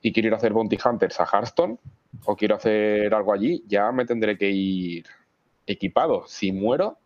y 0.00 0.12
quiero 0.12 0.28
ir 0.28 0.34
a 0.34 0.36
hacer 0.38 0.52
Bounty 0.52 0.78
Hunters 0.82 1.20
a 1.20 1.26
Hearthstone, 1.30 1.76
o 2.24 2.36
quiero 2.36 2.54
hacer 2.56 3.12
algo 3.12 3.32
allí, 3.34 3.62
ya 3.66 3.90
me 3.92 4.06
tendré 4.06 4.38
que 4.38 4.48
ir 4.50 5.04
equipado. 5.66 6.24
Si 6.26 6.52
muero, 6.52 6.98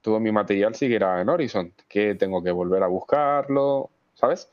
todo 0.00 0.18
mi 0.20 0.32
material 0.32 0.74
seguirá 0.74 1.20
en 1.20 1.28
Horizon, 1.28 1.72
que 1.88 2.14
tengo 2.14 2.42
que 2.42 2.50
volver 2.50 2.82
a 2.82 2.86
buscarlo, 2.86 3.90
¿sabes? 4.14 4.50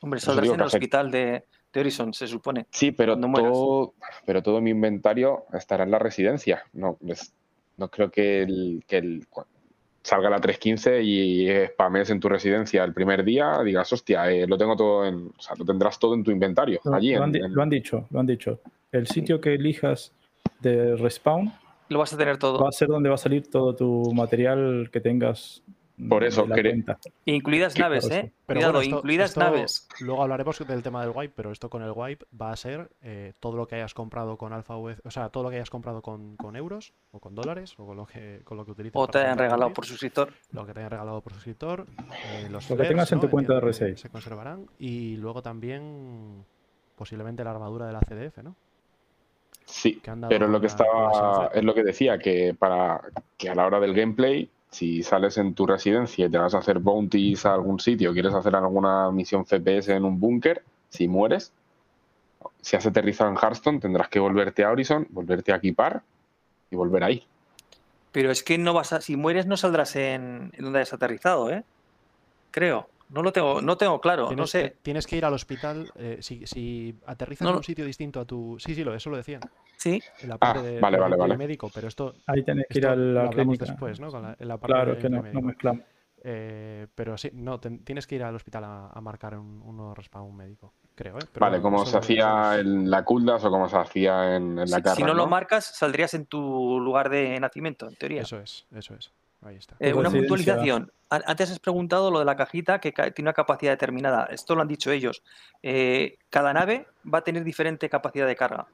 Hombre, 0.00 0.18
saldrás 0.20 0.48
en 0.48 0.54
el 0.54 0.66
hospital 0.66 1.10
de, 1.10 1.44
de 1.72 1.80
Horizon, 1.80 2.12
se 2.12 2.26
supone. 2.26 2.66
Sí, 2.70 2.90
pero 2.92 3.16
todo, 3.52 3.94
pero 4.26 4.42
todo 4.42 4.60
mi 4.60 4.70
inventario 4.70 5.44
estará 5.52 5.84
en 5.84 5.90
la 5.90 5.98
residencia. 5.98 6.64
No, 6.72 6.98
es- 7.06 7.32
no 7.76 7.88
creo 7.90 8.10
que, 8.10 8.42
el, 8.42 8.84
que 8.86 8.98
el- 8.98 9.26
salga 10.02 10.28
la 10.30 10.40
315 10.40 11.02
y 11.02 11.48
spames 11.72 12.10
en 12.10 12.20
tu 12.20 12.28
residencia 12.28 12.82
el 12.84 12.92
primer 12.92 13.24
día, 13.24 13.60
digas, 13.64 13.92
hostia, 13.92 14.30
eh, 14.30 14.46
lo 14.46 14.58
tengo 14.58 14.76
todo 14.76 15.06
en, 15.06 15.28
o 15.36 15.40
sea, 15.40 15.54
lo 15.56 15.64
tendrás 15.64 15.98
todo 15.98 16.14
en 16.14 16.24
tu 16.24 16.30
inventario, 16.30 16.80
Lo, 16.84 16.94
allí. 16.94 17.10
lo 17.14 17.18
en- 17.18 17.22
han, 17.22 17.36
en- 17.36 17.54
lo 17.54 17.62
han 17.62 17.70
dicho, 17.70 18.06
lo 18.10 18.20
han 18.20 18.26
dicho. 18.26 18.60
El 18.90 19.06
sitio 19.06 19.40
que 19.40 19.54
elijas 19.54 20.12
de 20.60 20.96
respawn 20.96 21.52
Lo 21.88 21.98
vas 22.00 22.12
a 22.12 22.16
tener 22.16 22.36
todo. 22.38 22.58
va 22.62 22.68
a 22.68 22.72
ser 22.72 22.88
donde 22.88 23.08
va 23.08 23.14
a 23.14 23.18
salir 23.18 23.48
todo 23.48 23.74
tu 23.76 24.12
material 24.14 24.88
que 24.92 25.00
tengas 25.00 25.62
Por 26.08 26.24
eso. 26.24 26.46
Incluidas 27.24 27.78
naves, 27.78 28.10
¿eh? 28.10 28.32
Pero 28.46 28.58
Cuidado, 28.58 28.72
bueno, 28.74 28.82
esto- 28.84 28.96
incluidas 28.98 29.30
esto 29.30 29.40
naves. 29.40 29.88
Luego 30.00 30.22
hablaremos 30.22 30.58
del 30.66 30.82
tema 30.82 31.02
del 31.04 31.12
wipe, 31.14 31.32
pero 31.36 31.52
esto 31.52 31.68
con 31.70 31.82
el 31.82 31.92
wipe 31.94 32.24
va 32.40 32.52
a 32.52 32.56
ser 32.56 32.90
eh, 33.02 33.32
todo 33.40 33.56
lo 33.56 33.66
que 33.66 33.76
hayas 33.76 33.94
comprado 33.94 34.36
con 34.36 34.52
alfa 34.52 34.76
UEC, 34.76 34.98
o 35.04 35.10
sea, 35.10 35.28
todo 35.28 35.44
lo 35.44 35.50
que 35.50 35.56
hayas 35.56 35.70
comprado 35.70 36.02
con, 36.02 36.36
con 36.36 36.56
euros 36.56 36.92
o 37.12 37.18
con 37.20 37.34
dólares 37.34 37.74
o 37.78 37.86
con 37.86 37.96
lo 37.96 38.06
que 38.06 38.40
con 38.44 38.56
lo 38.56 38.64
que 38.64 38.72
utilices 38.72 38.96
O 39.00 39.06
te 39.08 39.18
hayan 39.18 39.38
regalado 39.38 39.72
por 39.72 39.86
suscriptor. 39.86 40.32
lo 40.52 40.66
que 40.66 40.72
te 40.72 40.80
hayan 40.80 40.90
regalado 40.90 41.20
por 41.20 41.32
suscriptor, 41.34 41.86
eh, 42.34 42.48
los 42.50 42.68
Lo 42.70 42.76
que 42.76 42.84
tengas 42.84 43.10
en 43.12 43.20
tu 43.20 43.26
¿no? 43.26 43.30
cuenta 43.30 43.52
de 43.54 43.58
Entiendo 43.60 43.78
que 43.86 43.92
R6. 43.94 43.96
se 43.96 44.08
conservarán 44.08 44.66
y 44.78 45.16
luego 45.16 45.42
también 45.42 46.44
posiblemente 46.96 47.44
la 47.44 47.50
armadura 47.52 47.86
de 47.86 47.92
la 47.92 48.00
CDF, 48.00 48.42
¿no? 48.42 48.54
Sí, 49.64 50.02
pero 50.28 50.46
es 50.46 50.50
lo 50.50 50.60
que 50.60 50.66
estaba, 50.66 51.50
es 51.54 51.62
lo 51.64 51.72
que 51.72 51.82
decía, 51.84 52.18
que 52.18 52.54
para 52.58 53.00
que 53.38 53.48
a 53.48 53.54
la 53.54 53.64
hora 53.66 53.78
del 53.80 53.94
gameplay, 53.94 54.50
si 54.72 55.02
sales 55.02 55.36
en 55.36 55.54
tu 55.54 55.66
residencia 55.66 56.26
y 56.26 56.30
te 56.30 56.38
vas 56.38 56.54
a 56.54 56.58
hacer 56.58 56.78
bounties 56.78 57.44
a 57.44 57.54
algún 57.54 57.78
sitio, 57.78 58.12
quieres 58.14 58.32
hacer 58.32 58.56
alguna 58.56 59.10
misión 59.10 59.44
FPS 59.44 59.90
en 59.90 60.04
un 60.04 60.18
búnker, 60.18 60.64
si 60.88 61.08
mueres, 61.08 61.52
si 62.62 62.76
has 62.76 62.86
aterrizado 62.86 63.30
en 63.30 63.36
Hearthstone, 63.36 63.80
tendrás 63.80 64.08
que 64.08 64.18
volverte 64.18 64.64
a 64.64 64.70
Horizon, 64.70 65.06
volverte 65.10 65.52
a 65.52 65.56
equipar 65.56 66.02
y 66.70 66.76
volver 66.76 67.04
ahí. 67.04 67.26
Pero 68.12 68.30
es 68.30 68.42
que 68.42 68.56
no 68.56 68.72
vas 68.72 68.94
a, 68.94 69.02
si 69.02 69.14
mueres 69.16 69.46
no 69.46 69.58
saldrás 69.58 69.94
en, 69.94 70.52
donde 70.58 70.78
hayas 70.78 70.94
aterrizado, 70.94 71.50
¿eh? 71.50 71.64
Creo. 72.50 72.88
No 73.12 73.22
lo 73.22 73.30
tengo, 73.30 73.60
no 73.60 73.76
tengo 73.76 74.00
claro, 74.00 74.34
no 74.34 74.46
sé. 74.46 74.62
que, 74.62 74.76
tienes 74.82 75.06
que 75.06 75.16
ir 75.18 75.24
al 75.26 75.34
hospital, 75.34 75.92
eh, 75.96 76.18
si, 76.20 76.46
si 76.46 76.94
aterrizas 77.06 77.44
No 77.44 77.50
en 77.50 77.56
un 77.58 77.62
sitio 77.62 77.84
distinto 77.84 78.20
a 78.20 78.24
tu... 78.24 78.56
Sí, 78.58 78.74
sí, 78.74 78.82
lo, 78.82 78.94
eso 78.94 79.10
lo 79.10 79.18
decían, 79.18 79.42
Sí, 79.76 80.02
en 80.22 80.28
la 80.30 80.36
Ah, 80.36 80.38
parte 80.38 80.62
de, 80.62 80.80
vale, 80.80 80.98
vale, 80.98 81.16
vale. 81.16 81.36
médico, 81.36 81.68
pero 81.74 81.88
esto, 81.88 82.14
Ahí 82.26 82.42
tenés 82.42 82.66
que 82.68 82.78
ir 82.78 82.84
esto 82.84 82.92
a 82.92 82.96
lo 82.96 83.24
la 83.24 83.30
clínica. 83.30 83.66
después, 83.66 84.00
¿no? 84.00 84.10
Con 84.10 84.22
la- 84.22 84.36
en 84.38 84.48
la 84.48 84.56
parte 84.56 84.74
Claro, 84.74 84.92
del 84.92 85.02
que 85.02 85.08
no, 85.10 85.16
no 85.18 85.22
médico. 85.24 85.42
mezclamos. 85.42 85.82
Eh, 86.24 86.86
pero 86.94 87.18
sí, 87.18 87.30
no, 87.34 87.58
ten- 87.60 87.84
tienes 87.84 88.06
que 88.06 88.14
ir 88.14 88.22
al 88.22 88.34
hospital 88.36 88.64
a, 88.64 88.86
a 88.88 89.00
marcar 89.00 89.36
un, 89.36 89.60
un 89.60 89.76
nuevo 89.76 89.92
respawn 89.94 90.34
médico, 90.34 90.72
creo, 90.94 91.18
¿eh? 91.18 91.24
Pero 91.32 91.44
Vale, 91.46 91.60
como 91.60 91.84
se 91.84 91.98
hacía 91.98 92.60
en 92.60 92.88
la 92.88 93.04
Kuldas 93.04 93.44
o 93.44 93.50
como 93.50 93.68
se 93.68 93.76
hacía 93.76 94.36
en, 94.36 94.52
en 94.52 94.56
la 94.58 94.66
si, 94.76 94.82
Carra, 94.82 94.94
si 94.96 95.02
no, 95.02 95.12
lo 95.14 95.26
marcas, 95.26 95.64
saldrías 95.76 96.14
en 96.14 96.26
tu 96.26 96.78
lugar 96.80 97.10
de 97.10 97.38
nacimiento, 97.40 97.88
en 97.88 97.96
teoría. 97.96 98.22
Eso 98.22 98.38
es, 98.38 98.66
eso 98.72 98.94
es. 98.94 99.10
Ahí 99.44 99.56
está. 99.56 99.74
Eh, 99.80 99.92
una 99.92 100.08
puntualización. 100.20 100.92
An- 101.10 101.22
Antes 101.26 101.50
has 101.50 101.58
preguntado 101.58 102.10
lo 102.10 102.20
de 102.20 102.24
la 102.24 102.36
cajita 102.36 102.80
que 102.80 102.92
ca- 102.92 103.10
tiene 103.10 103.28
una 103.28 103.34
capacidad 103.34 103.72
determinada. 103.72 104.26
Esto 104.30 104.54
lo 104.54 104.62
han 104.62 104.68
dicho 104.68 104.90
ellos. 104.92 105.22
Eh, 105.62 106.16
cada 106.30 106.52
nave 106.52 106.86
va 107.12 107.18
a 107.18 107.24
tener 107.24 107.42
diferente 107.44 107.88
capacidad 107.88 108.26
de 108.26 108.36
carga. 108.36 108.66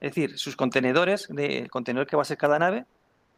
Es 0.00 0.10
decir, 0.14 0.38
sus 0.38 0.54
contenedores, 0.56 1.26
de, 1.28 1.58
el 1.58 1.70
contenedor 1.70 2.06
que 2.06 2.16
va 2.16 2.22
a 2.22 2.26
ser 2.26 2.36
cada 2.36 2.58
nave, 2.58 2.84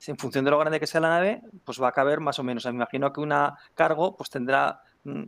en 0.06 0.18
función 0.18 0.44
de 0.44 0.50
lo 0.50 0.58
grande 0.58 0.78
que 0.78 0.86
sea 0.86 1.00
la 1.00 1.08
nave, 1.08 1.40
pues 1.64 1.80
va 1.80 1.88
a 1.88 1.92
caber 1.92 2.20
más 2.20 2.38
o 2.38 2.42
menos. 2.42 2.62
O 2.62 2.64
sea, 2.64 2.72
me 2.72 2.76
imagino 2.76 3.12
que 3.12 3.20
una 3.20 3.56
cargo 3.74 4.14
pues 4.16 4.28
tendrá 4.30 4.80
mm, 5.04 5.22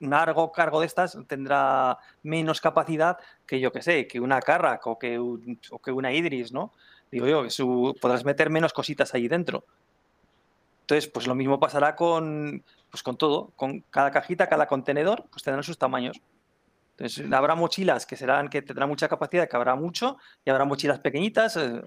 un 0.00 0.10
largo 0.10 0.50
cargo 0.52 0.80
de 0.80 0.86
estas 0.86 1.18
tendrá 1.26 1.98
menos 2.22 2.60
capacidad 2.60 3.18
que 3.46 3.60
yo 3.60 3.70
que 3.72 3.82
sé, 3.82 4.06
que 4.06 4.20
una 4.20 4.40
Carrack 4.40 4.86
o 4.86 4.98
que, 4.98 5.18
un- 5.18 5.60
o 5.70 5.78
que 5.80 5.90
una 5.92 6.12
Idris, 6.12 6.52
¿no? 6.52 6.72
Digo 7.10 7.26
yo, 7.26 7.42
que 7.42 7.50
su- 7.50 7.94
podrás 8.00 8.24
meter 8.24 8.48
menos 8.48 8.72
cositas 8.72 9.12
ahí 9.14 9.28
dentro. 9.28 9.64
Entonces, 10.88 11.10
pues 11.12 11.26
lo 11.26 11.34
mismo 11.34 11.60
pasará 11.60 11.94
con, 11.94 12.64
pues 12.90 13.02
con 13.02 13.18
todo, 13.18 13.52
con 13.56 13.80
cada 13.90 14.10
cajita, 14.10 14.48
cada 14.48 14.66
contenedor, 14.66 15.26
pues 15.30 15.42
tendrán 15.42 15.62
sus 15.62 15.76
tamaños. 15.76 16.18
Entonces, 16.96 17.30
habrá 17.30 17.54
mochilas 17.54 18.06
que 18.06 18.16
serán 18.16 18.48
que 18.48 18.62
tendrán 18.62 18.88
mucha 18.88 19.06
capacidad, 19.06 19.46
que 19.46 19.54
habrá 19.54 19.74
mucho, 19.74 20.16
y 20.46 20.50
habrá 20.50 20.64
mochilas 20.64 20.98
pequeñitas, 21.00 21.58
eh, 21.58 21.82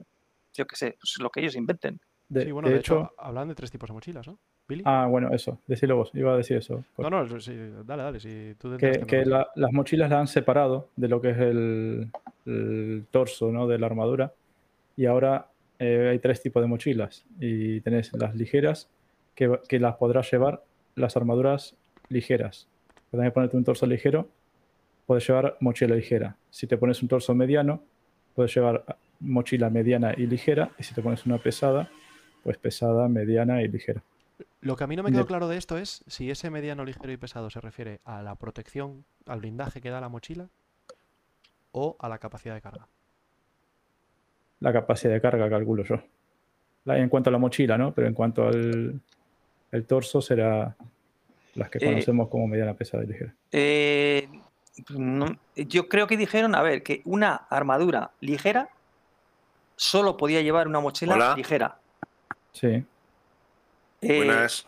yo 0.54 0.68
qué 0.68 0.76
sé, 0.76 0.98
pues 1.02 1.18
lo 1.20 1.32
que 1.32 1.40
ellos 1.40 1.56
inventen. 1.56 2.00
De, 2.30 2.44
sí, 2.44 2.52
bueno, 2.52 2.68
de 2.68 2.76
de, 2.76 2.80
hecho, 2.80 3.00
hecho, 3.02 3.12
hablan 3.18 3.48
de 3.48 3.56
tres 3.56 3.72
tipos 3.72 3.90
de 3.90 3.94
mochilas, 3.94 4.28
¿no? 4.28 4.38
¿Billy? 4.68 4.84
ah, 4.86 5.08
bueno, 5.10 5.34
eso, 5.34 5.58
decirlo 5.66 5.96
vos, 5.98 6.12
iba 6.14 6.34
a 6.34 6.38
decir 6.38 6.58
eso. 6.58 6.84
no, 7.00 7.10
no, 7.10 7.40
sí, 7.40 7.58
dale, 7.84 8.04
dale, 8.04 8.20
si 8.20 8.54
tú 8.60 8.78
que, 8.78 9.04
que 9.08 9.26
la- 9.26 9.50
las 9.56 9.74
mochilas 9.74 10.12
las 10.12 10.20
han 10.20 10.28
separado 10.28 10.90
de 10.96 11.08
lo 11.08 11.20
que 11.20 11.32
es 11.32 11.38
el, 11.40 12.12
el 12.46 13.08
torso 13.10 13.52
¿no? 13.52 13.66
de 13.68 13.80
la 13.80 13.88
armadura 13.88 14.32
y 14.96 15.08
ahora 15.08 15.48
eh, 15.84 16.10
hay 16.10 16.20
tres 16.20 16.40
tipos 16.44 16.62
de 16.62 16.68
mochilas 16.68 17.26
y 17.40 17.82
tenés 17.82 18.14
las 18.14 18.36
ligeras 18.36 18.88
que, 19.34 19.80
las 19.80 19.96
podrás 19.96 20.32
llevar 20.32 20.64
las 20.94 21.18
armaduras 21.18 21.76
ligeras. 22.08 22.68
Puedes 23.10 23.32
ponerte 23.32 23.58
un 23.58 23.64
torso 23.64 23.88
ligero, 23.88 24.30
puedes 25.08 25.28
llevar 25.28 25.58
mochila 25.60 25.96
ligera. 25.96 26.38
Si 26.52 26.68
te 26.68 26.78
pones 26.78 27.02
un 27.02 27.08
torso 27.08 27.34
mediano, 27.34 27.82
puedes 28.36 28.54
llevar 28.54 28.96
mochila 29.20 29.72
mediana 29.72 30.14
y 30.16 30.28
ligera 30.28 30.70
y 30.78 30.84
si 30.84 30.94
te 30.94 31.02
pones 31.02 31.26
una 31.26 31.40
pesada, 31.40 31.90
pues 32.44 32.60
pesada, 32.60 33.08
mediana 33.08 33.64
y 33.64 33.68
ligera. 33.68 34.04
Lo 34.60 34.76
que 34.76 34.84
a 34.84 34.88
mí 34.88 34.96
no 34.96 35.02
me 35.02 35.12
quedó 35.12 35.26
claro 35.26 35.48
de 35.48 35.58
esto 35.58 35.80
es 35.80 36.04
si 36.06 36.30
ese 36.30 36.52
mediano, 36.52 36.86
ligero 36.86 37.12
y 37.12 37.18
pesado 37.18 37.50
se 37.50 37.60
refiere 37.60 38.02
a 38.06 38.22
la 38.22 38.36
protección, 38.36 39.04
al 39.26 39.40
blindaje 39.40 39.82
que 39.82 39.90
da 39.90 40.00
la 40.00 40.10
mochila 40.10 40.48
o 41.72 41.96
a 42.00 42.08
la 42.08 42.20
capacidad 42.20 42.54
de 42.54 42.62
carga. 42.62 42.88
La 44.62 44.72
capacidad 44.72 45.12
de 45.14 45.20
carga, 45.22 45.50
calculo 45.50 45.84
yo. 45.84 46.02
La- 46.86 46.98
en 46.98 47.10
cuanto 47.10 47.30
a 47.30 47.34
la 47.34 47.38
mochila, 47.40 47.78
¿no? 47.78 47.94
Pero 47.94 48.08
en 48.08 48.14
cuanto 48.14 48.48
al 48.48 49.00
el 49.72 49.86
torso 49.86 50.22
será 50.22 50.76
las 51.56 51.70
que 51.70 51.78
Eh, 51.80 51.86
conocemos 51.86 52.28
como 52.30 52.48
mediana 52.48 52.74
pesada 52.74 53.04
y 53.04 53.08
ligera. 53.08 53.34
Eh, 53.52 54.28
no- 54.90 55.38
yo 55.56 55.88
creo 55.90 56.08
que 56.08 56.18
dijeron, 56.18 56.56
a 56.56 56.62
ver, 56.62 56.84
que 56.84 57.02
una 57.06 57.36
armadura 57.50 58.12
ligera 58.22 58.70
solo 59.76 60.18
podía 60.18 60.42
llevar 60.42 60.68
una 60.68 60.80
mochila 60.80 61.16
Hola. 61.16 61.34
ligera. 61.36 61.78
Sí. 62.54 62.84
Eh, 64.02 64.18
Buenas. 64.18 64.68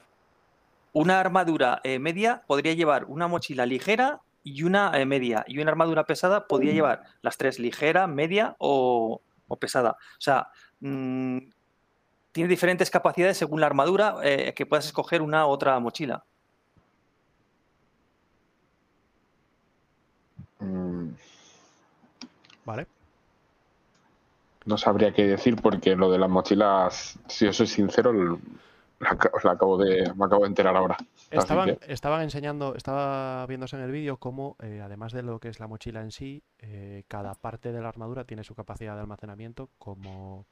una 0.94 1.20
armadura 1.20 1.82
eh, 1.84 2.00
media 2.00 2.44
podría 2.48 2.74
llevar 2.74 3.06
una 3.06 3.28
mochila 3.28 3.66
ligera 3.66 4.22
y 4.44 4.64
una 4.64 4.92
eh, 5.00 5.06
media. 5.06 5.44
Y 5.48 5.60
una 5.60 5.72
armadura 5.72 6.06
pesada 6.06 6.48
podría 6.48 6.72
llevar 6.74 7.04
las 7.22 7.38
tres, 7.38 7.60
ligera, 7.60 8.08
media 8.08 8.56
o, 8.60 9.22
o 9.54 9.58
pesada. 9.58 9.92
O 9.92 10.22
sea, 10.22 10.48
mm, 10.82 11.38
tiene 12.32 12.50
diferentes 12.50 12.90
capacidades 12.90 13.38
según 13.38 13.62
la 13.62 13.68
armadura 13.68 14.16
eh, 14.24 14.54
que 14.56 14.66
puedas 14.66 14.86
escoger 14.86 15.22
una 15.22 15.46
u 15.48 15.50
otra 15.50 15.80
mochila. 15.80 16.24
Mm, 20.60 21.10
¿Vale? 22.66 22.88
No 24.66 24.78
sabría 24.78 25.14
qué 25.14 25.24
decir 25.24 25.58
porque 25.62 25.96
lo 25.96 26.10
de 26.10 26.18
las 26.18 26.30
mochilas, 26.30 27.20
si 27.28 27.46
yo 27.46 27.54
soy 27.54 27.68
sincero, 27.68 28.40
la, 29.04 29.10
ac- 29.12 29.44
la 29.44 29.52
acabo 29.52 29.78
de, 29.78 30.12
me 30.16 30.26
acabo 30.26 30.44
de 30.44 30.48
enterar 30.48 30.76
ahora. 30.76 30.98
Estaban, 31.32 31.78
estaban 31.88 32.22
enseñando, 32.22 32.76
estaba 32.76 33.46
viéndose 33.48 33.76
en 33.76 33.84
el 33.84 33.92
vídeo 33.92 34.18
cómo, 34.18 34.56
eh, 34.60 34.82
además 34.84 35.14
de 35.14 35.24
lo 35.24 35.40
que 35.40 35.50
es 35.50 35.60
la 35.60 35.68
mochila 35.68 36.02
en 36.02 36.12
sí, 36.12 36.44
eh, 36.60 37.04
cada 37.08 37.34
parte 37.36 37.72
de 37.72 37.82
la 37.82 37.90
armadura 37.90 38.24
tiene 38.26 38.44
su 38.44 38.56
capacidad 38.56 38.96
de 38.96 39.02
almacenamiento, 39.02 39.70
como 39.80 40.46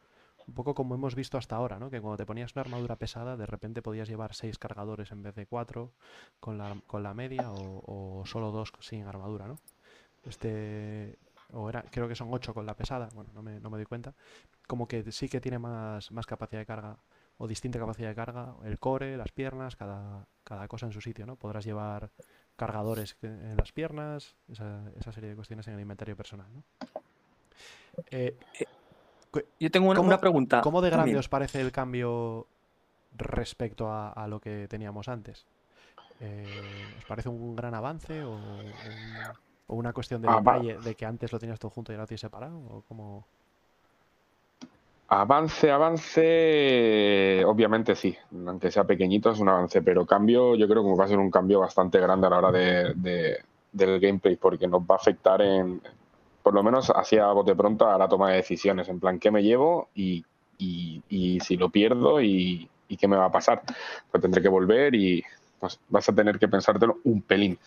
un 0.47 0.53
poco 0.55 0.73
como 0.73 0.95
hemos 0.95 1.13
visto 1.15 1.37
hasta 1.37 1.55
ahora, 1.55 1.77
¿no? 1.79 1.89
Que 1.91 2.01
cuando 2.01 2.17
te 2.17 2.25
ponías 2.25 2.55
una 2.55 2.61
armadura 2.61 2.95
pesada, 2.95 3.37
de 3.37 3.45
repente 3.45 3.81
podías 3.81 4.07
llevar 4.09 4.33
seis 4.33 4.57
cargadores 4.57 5.11
en 5.11 5.21
vez 5.21 5.35
de 5.35 5.45
cuatro 5.45 5.91
con 6.39 6.57
la, 6.57 6.75
con 6.87 7.03
la 7.03 7.13
media 7.13 7.51
o, 7.51 8.19
o 8.21 8.25
solo 8.25 8.51
dos 8.51 8.73
sin 8.79 9.05
armadura, 9.05 9.47
¿no? 9.47 9.59
Este, 10.25 11.17
o 11.53 11.69
era, 11.69 11.83
creo 11.91 12.07
que 12.07 12.15
son 12.15 12.29
ocho 12.31 12.53
con 12.53 12.65
la 12.65 12.75
pesada, 12.75 13.09
bueno, 13.13 13.31
no 13.33 13.41
me, 13.41 13.59
no 13.59 13.69
me 13.69 13.77
doy 13.77 13.85
cuenta. 13.85 14.13
Como 14.67 14.87
que 14.87 15.11
sí 15.11 15.29
que 15.29 15.41
tiene 15.41 15.59
más, 15.59 16.11
más 16.11 16.25
capacidad 16.25 16.61
de 16.61 16.65
carga 16.65 16.97
o 17.43 17.47
distinta 17.47 17.79
capacidad 17.79 18.09
de 18.09 18.13
carga, 18.15 18.53
el 18.65 18.77
core, 18.77 19.17
las 19.17 19.31
piernas, 19.31 19.75
cada, 19.75 20.27
cada 20.43 20.67
cosa 20.67 20.85
en 20.85 20.91
su 20.91 21.01
sitio, 21.01 21.25
¿no? 21.25 21.37
Podrás 21.37 21.65
llevar 21.65 22.11
cargadores 22.55 23.17
en 23.23 23.57
las 23.57 23.71
piernas, 23.71 24.35
esa, 24.47 24.83
esa 24.95 25.11
serie 25.11 25.31
de 25.31 25.35
cuestiones 25.35 25.67
en 25.67 25.73
el 25.73 25.79
inventario 25.79 26.15
personal, 26.15 26.45
¿no? 26.53 26.63
Eh, 28.11 28.37
Yo 29.59 29.71
tengo 29.71 29.89
una, 29.89 29.97
¿Cómo- 29.97 30.07
una 30.09 30.19
pregunta. 30.19 30.61
¿Cómo 30.61 30.81
de 30.81 30.89
grande 30.89 31.01
también. 31.05 31.17
os 31.17 31.29
parece 31.29 31.61
el 31.61 31.71
cambio 31.71 32.45
respecto 33.17 33.87
a, 33.89 34.11
a 34.11 34.27
lo 34.27 34.39
que 34.39 34.67
teníamos 34.67 35.07
antes? 35.07 35.47
Eh, 36.19 36.93
¿Os 36.95 37.05
parece 37.05 37.29
un 37.29 37.55
gran 37.55 37.73
avance 37.73 38.23
o, 38.23 38.33
un- 38.35 39.35
o 39.65 39.75
una 39.75 39.93
cuestión 39.93 40.21
de 40.21 40.27
Ah, 40.29 40.39
va. 40.41 40.57
detalle 40.59 40.77
de 40.79 40.95
que 40.95 41.05
antes 41.07 41.31
lo 41.31 41.39
tenías 41.39 41.57
todo 41.59 41.71
junto 41.71 41.91
y 41.91 41.95
ahora 41.95 42.03
lo 42.03 42.07
tienes 42.07 42.21
separado? 42.21 42.55
¿O 42.59 42.83
cómo? 42.83 43.25
Avance, 45.13 45.69
avance, 45.69 47.43
obviamente 47.45 47.95
sí, 47.97 48.15
aunque 48.47 48.71
sea 48.71 48.85
pequeñito 48.85 49.29
es 49.31 49.39
un 49.39 49.49
avance, 49.49 49.81
pero 49.81 50.05
cambio, 50.05 50.55
yo 50.55 50.69
creo 50.69 50.83
que 50.83 50.97
va 50.97 51.03
a 51.03 51.07
ser 51.09 51.17
un 51.19 51.29
cambio 51.29 51.59
bastante 51.59 51.99
grande 51.99 52.27
a 52.27 52.29
la 52.29 52.37
hora 52.37 52.51
de, 52.53 52.93
de- 52.95 53.37
del 53.73 53.99
gameplay, 53.99 54.37
porque 54.37 54.69
nos 54.69 54.83
va 54.83 54.95
a 54.95 54.99
afectar 54.99 55.41
en, 55.41 55.81
por 56.41 56.53
lo 56.53 56.63
menos 56.63 56.89
así 56.91 57.17
a 57.17 57.27
bote 57.33 57.53
pronto, 57.55 57.89
a 57.89 57.97
la 57.97 58.07
toma 58.07 58.29
de 58.29 58.37
decisiones, 58.37 58.87
en 58.87 59.01
plan, 59.01 59.19
¿qué 59.19 59.31
me 59.31 59.43
llevo 59.43 59.89
y, 59.93 60.23
y- 60.57 61.03
y 61.09 61.39
si 61.41 61.57
lo 61.57 61.67
pierdo 61.69 62.21
y, 62.21 62.69
y 62.87 62.95
qué 62.95 63.09
me 63.09 63.17
va 63.17 63.25
a 63.25 63.31
pasar? 63.33 63.63
Pues 64.09 64.21
tendré 64.21 64.41
que 64.41 64.47
volver 64.47 64.95
y 64.95 65.21
pues, 65.59 65.77
vas 65.89 66.07
a 66.07 66.15
tener 66.15 66.39
que 66.39 66.47
pensártelo 66.47 66.99
un 67.03 67.21
pelín, 67.21 67.59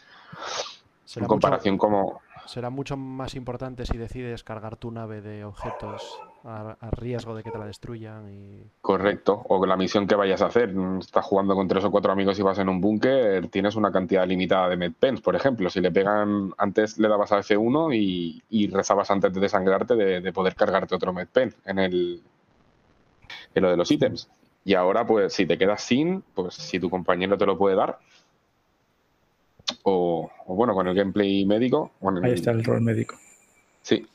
Será 1.05 1.25
en 1.25 1.29
mucho- 1.29 1.29
comparación 1.29 1.77
como... 1.77 2.23
será 2.47 2.71
mucho 2.71 2.97
más 2.97 3.35
importante 3.35 3.85
si 3.85 3.99
decides 3.99 4.43
cargar 4.45 4.77
tu 4.77 4.91
nave 4.91 5.21
de 5.21 5.45
objetos 5.45 6.23
a, 6.45 6.77
a 6.81 6.91
riesgo 6.91 7.35
de 7.35 7.43
que 7.43 7.51
te 7.51 7.59
la 7.59 7.67
destruyan 7.67 8.29
y... 8.33 8.63
Correcto, 8.81 9.43
o 9.49 9.65
la 9.65 9.77
misión 9.77 10.07
que 10.07 10.15
vayas 10.15 10.43
a 10.43 10.47
hacer. 10.47 10.75
Estás 11.01 11.25
jugando 11.25 11.55
con 11.55 11.67
tres 11.67 11.85
o 11.85 11.91
cuatro 11.91 12.13
amigos 12.13 12.39
y 12.39 12.43
vas 12.43 12.59
en 12.59 12.69
un 12.69 12.81
búnker, 12.81 13.49
tienes 13.49 13.77
una 13.77 13.91
cantidad 13.91 14.27
limitada 14.27 14.69
de 14.69 14.77
medpens, 14.77 15.21
por 15.21 15.35
ejemplo. 15.35 15.71
Si 15.71 15.81
le 15.81 15.91
pegan, 15.91 16.53
antes 16.59 16.99
le 16.99 17.09
dabas 17.09 17.33
a 17.33 17.39
F1 17.39 17.97
y, 17.97 18.43
y 18.51 18.69
rezabas 18.69 19.11
antes 19.11 19.33
de 19.33 19.41
desangrarte 19.41 19.97
de, 19.97 20.21
de 20.21 20.33
poder 20.33 20.55
cargarte 20.55 20.95
otro 20.95 21.13
medpen 21.13 21.55
en 21.65 21.79
el 21.79 22.23
en 23.55 23.63
lo 23.63 23.71
de 23.71 23.77
los 23.77 23.91
ítems. 23.91 24.29
Y 24.65 24.75
ahora, 24.75 25.07
pues, 25.07 25.33
si 25.33 25.47
te 25.47 25.59
quedas 25.59 25.83
sin, 25.83 26.23
pues 26.35 26.55
si 26.55 26.81
tu 26.81 26.89
compañero 26.91 27.37
te 27.37 27.47
lo 27.47 27.59
puede 27.59 27.77
dar, 27.77 27.99
o, 29.83 30.31
o 30.47 30.55
bueno, 30.55 30.75
con 30.75 30.89
el 30.89 30.95
gameplay 30.95 31.45
médico. 31.45 31.93
Ahí 32.23 32.33
está 32.33 32.51
el 32.51 32.65
rol 32.65 32.81
médico. 32.81 33.17
Sí, 33.83 34.07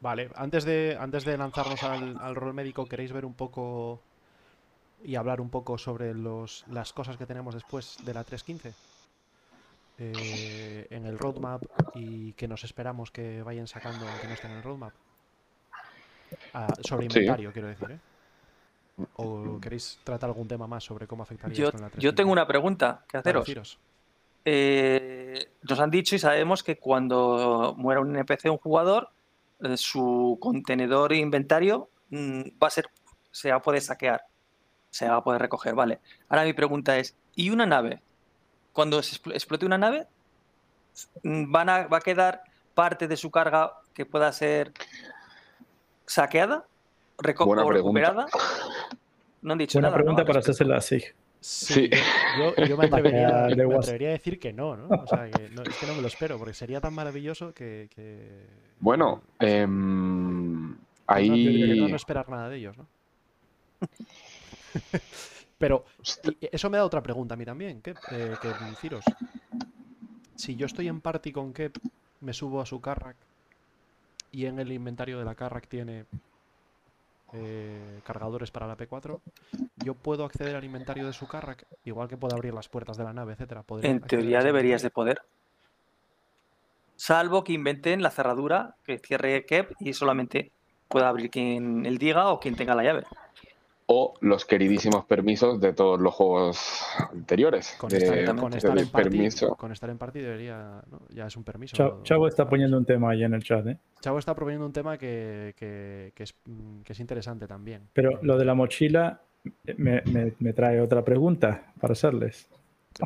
Vale, 0.00 0.30
antes 0.34 0.64
de, 0.64 0.96
antes 0.98 1.24
de 1.24 1.36
lanzarnos 1.38 1.82
al, 1.82 2.16
al 2.20 2.34
rol 2.34 2.54
médico, 2.54 2.84
¿queréis 2.86 3.12
ver 3.12 3.24
un 3.24 3.34
poco 3.34 4.00
y 5.02 5.14
hablar 5.16 5.40
un 5.40 5.50
poco 5.50 5.78
sobre 5.78 6.14
los, 6.14 6.64
las 6.68 6.92
cosas 6.92 7.16
que 7.16 7.26
tenemos 7.26 7.54
después 7.54 7.98
de 8.04 8.14
la 8.14 8.24
3.15? 8.24 8.74
Eh, 9.98 10.86
en 10.90 11.06
el 11.06 11.18
roadmap 11.18 11.62
y 11.94 12.32
que 12.34 12.46
nos 12.48 12.64
esperamos 12.64 13.10
que 13.10 13.42
vayan 13.42 13.66
sacando 13.66 14.06
aunque 14.06 14.26
no 14.26 14.34
estén 14.34 14.50
en 14.50 14.58
el 14.58 14.62
roadmap. 14.62 14.92
Ah, 16.52 16.74
sobre 16.82 17.04
Sí. 17.04 17.06
inventario, 17.06 17.52
quiero 17.52 17.68
decir, 17.68 17.90
¿eh? 17.90 18.00
¿O 19.18 19.58
queréis 19.60 19.98
tratar 20.04 20.28
algún 20.28 20.46
tema 20.48 20.66
más 20.66 20.84
sobre 20.84 21.06
cómo 21.06 21.22
afectaría 21.22 21.56
Yo, 21.56 21.64
esto 21.64 21.78
en 21.78 21.82
la 21.82 21.88
3.15? 21.90 22.02
yo 22.02 22.14
tengo 22.14 22.32
una 22.32 22.46
pregunta 22.46 23.04
que 23.08 23.16
Vale, 23.16 23.20
haceros. 23.30 23.46
deciros. 23.46 23.78
Eh, 24.44 25.48
nos 25.62 25.80
han 25.80 25.90
dicho 25.90 26.14
y 26.14 26.18
sabemos 26.18 26.62
que 26.62 26.78
cuando 26.78 27.74
muera 27.76 28.00
un 28.00 28.14
NPC, 28.14 28.50
un 28.50 28.58
jugador, 28.58 29.08
eh, 29.60 29.76
su 29.76 30.38
contenedor 30.40 31.12
e 31.12 31.16
inventario 31.16 31.88
mm, 32.10 32.42
va 32.62 32.66
a 32.68 32.70
ser, 32.70 32.86
se 33.30 33.50
va 33.50 33.56
a 33.56 33.62
poder 33.62 33.80
saquear, 33.82 34.22
se 34.90 35.08
va 35.08 35.16
a 35.16 35.24
poder 35.24 35.40
recoger, 35.42 35.74
vale. 35.74 36.00
Ahora 36.28 36.44
mi 36.44 36.52
pregunta 36.52 36.96
es, 36.98 37.16
¿y 37.34 37.50
una 37.50 37.66
nave? 37.66 38.00
Cuando 38.72 39.02
se 39.02 39.16
explote 39.32 39.64
una 39.66 39.78
nave, 39.78 40.06
mm, 41.22 41.50
van 41.50 41.68
a, 41.68 41.86
¿va 41.86 41.98
a 41.98 42.00
quedar 42.00 42.42
parte 42.74 43.08
de 43.08 43.16
su 43.16 43.30
carga 43.30 43.72
que 43.94 44.04
pueda 44.06 44.30
ser 44.32 44.72
saqueada? 46.06 46.64
Reco- 47.18 47.46
Buena 47.46 47.64
o 47.64 47.68
pregunta. 47.68 48.00
recuperada? 48.00 48.26
No 49.42 49.52
han 49.52 49.58
dicho 49.58 49.78
Buena 49.78 49.88
nada. 49.88 49.96
pregunta 49.98 50.24
para 50.24 50.40
hacérsela 50.40 50.76
así. 50.76 51.00
Sí, 51.40 51.74
Sí. 51.74 51.90
Yo, 52.68 52.76
me, 52.76 52.86
atrevería, 52.86 53.46
me 53.56 53.74
a 53.74 54.10
decir 54.10 54.38
que 54.40 54.52
no, 54.52 54.76
¿no? 54.76 54.88
O 54.88 55.06
sea, 55.06 55.30
que 55.30 55.48
no, 55.50 55.62
es 55.62 55.76
que 55.76 55.86
no 55.86 55.94
me 55.94 56.02
lo 56.02 56.08
espero, 56.08 56.38
porque 56.38 56.54
sería 56.54 56.80
tan 56.80 56.92
maravilloso 56.94 57.54
que... 57.54 57.88
que- 57.94 58.65
bueno, 58.80 59.22
em, 59.40 60.70
no- 60.70 60.78
que 61.08 61.08
ahí... 61.08 61.80
no, 61.80 61.88
no 61.88 61.96
esperar 61.96 62.28
nada 62.28 62.48
de 62.48 62.56
ellos, 62.58 62.76
¿no? 62.76 62.88
Pero 65.58 65.84
eso 66.40 66.70
me 66.70 66.78
da 66.78 66.84
otra 66.84 67.02
pregunta 67.02 67.34
a 67.34 67.36
mí 67.36 67.44
también, 67.44 67.80
Kep, 67.82 67.98
eh, 68.10 68.38
que 68.40 68.54
Ciros. 68.76 69.04
Si 70.34 70.54
yo 70.56 70.66
estoy 70.66 70.88
en 70.88 71.00
party 71.00 71.32
con 71.32 71.52
Kep, 71.52 71.76
me 72.20 72.32
subo 72.32 72.60
a 72.60 72.66
su 72.66 72.80
Carrack 72.80 73.16
y 74.30 74.46
en 74.46 74.58
el 74.58 74.70
inventario 74.72 75.18
de 75.18 75.24
la 75.24 75.34
Carrack 75.34 75.66
tiene 75.68 76.06
eh, 77.32 78.00
cargadores 78.04 78.50
para 78.50 78.66
la 78.66 78.76
P4, 78.76 79.20
yo 79.76 79.94
puedo 79.94 80.24
acceder 80.24 80.56
al 80.56 80.64
inventario 80.64 81.06
de 81.06 81.12
su 81.12 81.26
Carrack, 81.26 81.66
igual 81.84 82.08
que 82.08 82.16
puedo 82.16 82.34
abrir 82.34 82.54
las 82.54 82.68
puertas 82.68 82.96
de 82.96 83.04
la 83.04 83.12
nave, 83.12 83.32
etcétera. 83.32 83.62
¿Podría 83.62 83.90
En 83.90 84.00
teoría 84.00 84.42
deberías 84.42 84.82
de 84.82 84.90
poder. 84.90 85.20
Salvo 86.96 87.44
que 87.44 87.52
inventen 87.52 88.02
la 88.02 88.10
cerradura 88.10 88.74
que 88.84 88.98
cierre 88.98 89.44
Kep 89.44 89.72
y 89.80 89.92
solamente 89.92 90.50
pueda 90.88 91.08
abrir 91.08 91.30
quien 91.30 91.84
él 91.86 91.98
diga 91.98 92.28
o 92.30 92.40
quien 92.40 92.54
tenga 92.56 92.74
la 92.74 92.82
llave. 92.84 93.04
o 93.88 94.14
los 94.20 94.44
queridísimos 94.44 95.04
permisos 95.04 95.60
de 95.60 95.72
todos 95.72 96.00
los 96.00 96.12
juegos 96.12 96.82
anteriores. 97.12 97.76
Con 97.78 97.88
de- 97.90 97.98
estar, 97.98 98.34
con 98.36 98.50
del 98.50 98.58
estar 98.58 98.76
en 98.78 98.88
party, 98.88 99.10
permiso. 99.10 99.54
con 99.54 99.70
estar 99.70 99.88
en 99.90 99.96
party 99.98 100.18
debería, 100.20 100.82
¿no? 100.90 101.02
ya 101.10 101.26
es 101.26 101.36
un 101.36 101.44
permiso. 101.44 101.76
Chavo, 101.76 102.02
Chavo 102.02 102.26
está 102.26 102.48
poniendo 102.48 102.76
un 102.76 102.84
tema 102.84 103.10
ahí 103.10 103.22
en 103.22 103.32
el 103.34 103.44
chat, 103.44 103.64
¿eh? 103.68 103.78
Chavo 104.00 104.18
está 104.18 104.34
proponiendo 104.34 104.66
un 104.66 104.72
tema 104.72 104.98
que, 104.98 105.54
que- 105.56 106.10
que 106.16 106.22
es, 106.24 106.34
que 106.82 106.92
es 106.94 106.98
interesante 107.00 107.46
también. 107.46 107.82
Pero 107.92 108.18
lo 108.22 108.36
de 108.36 108.44
la 108.44 108.54
mochila 108.54 109.20
me, 109.76 110.02
me- 110.06 110.32
me 110.40 110.52
trae 110.52 110.80
otra 110.80 111.04
pregunta 111.04 111.72
para 111.80 111.92
hacerles. 111.92 112.48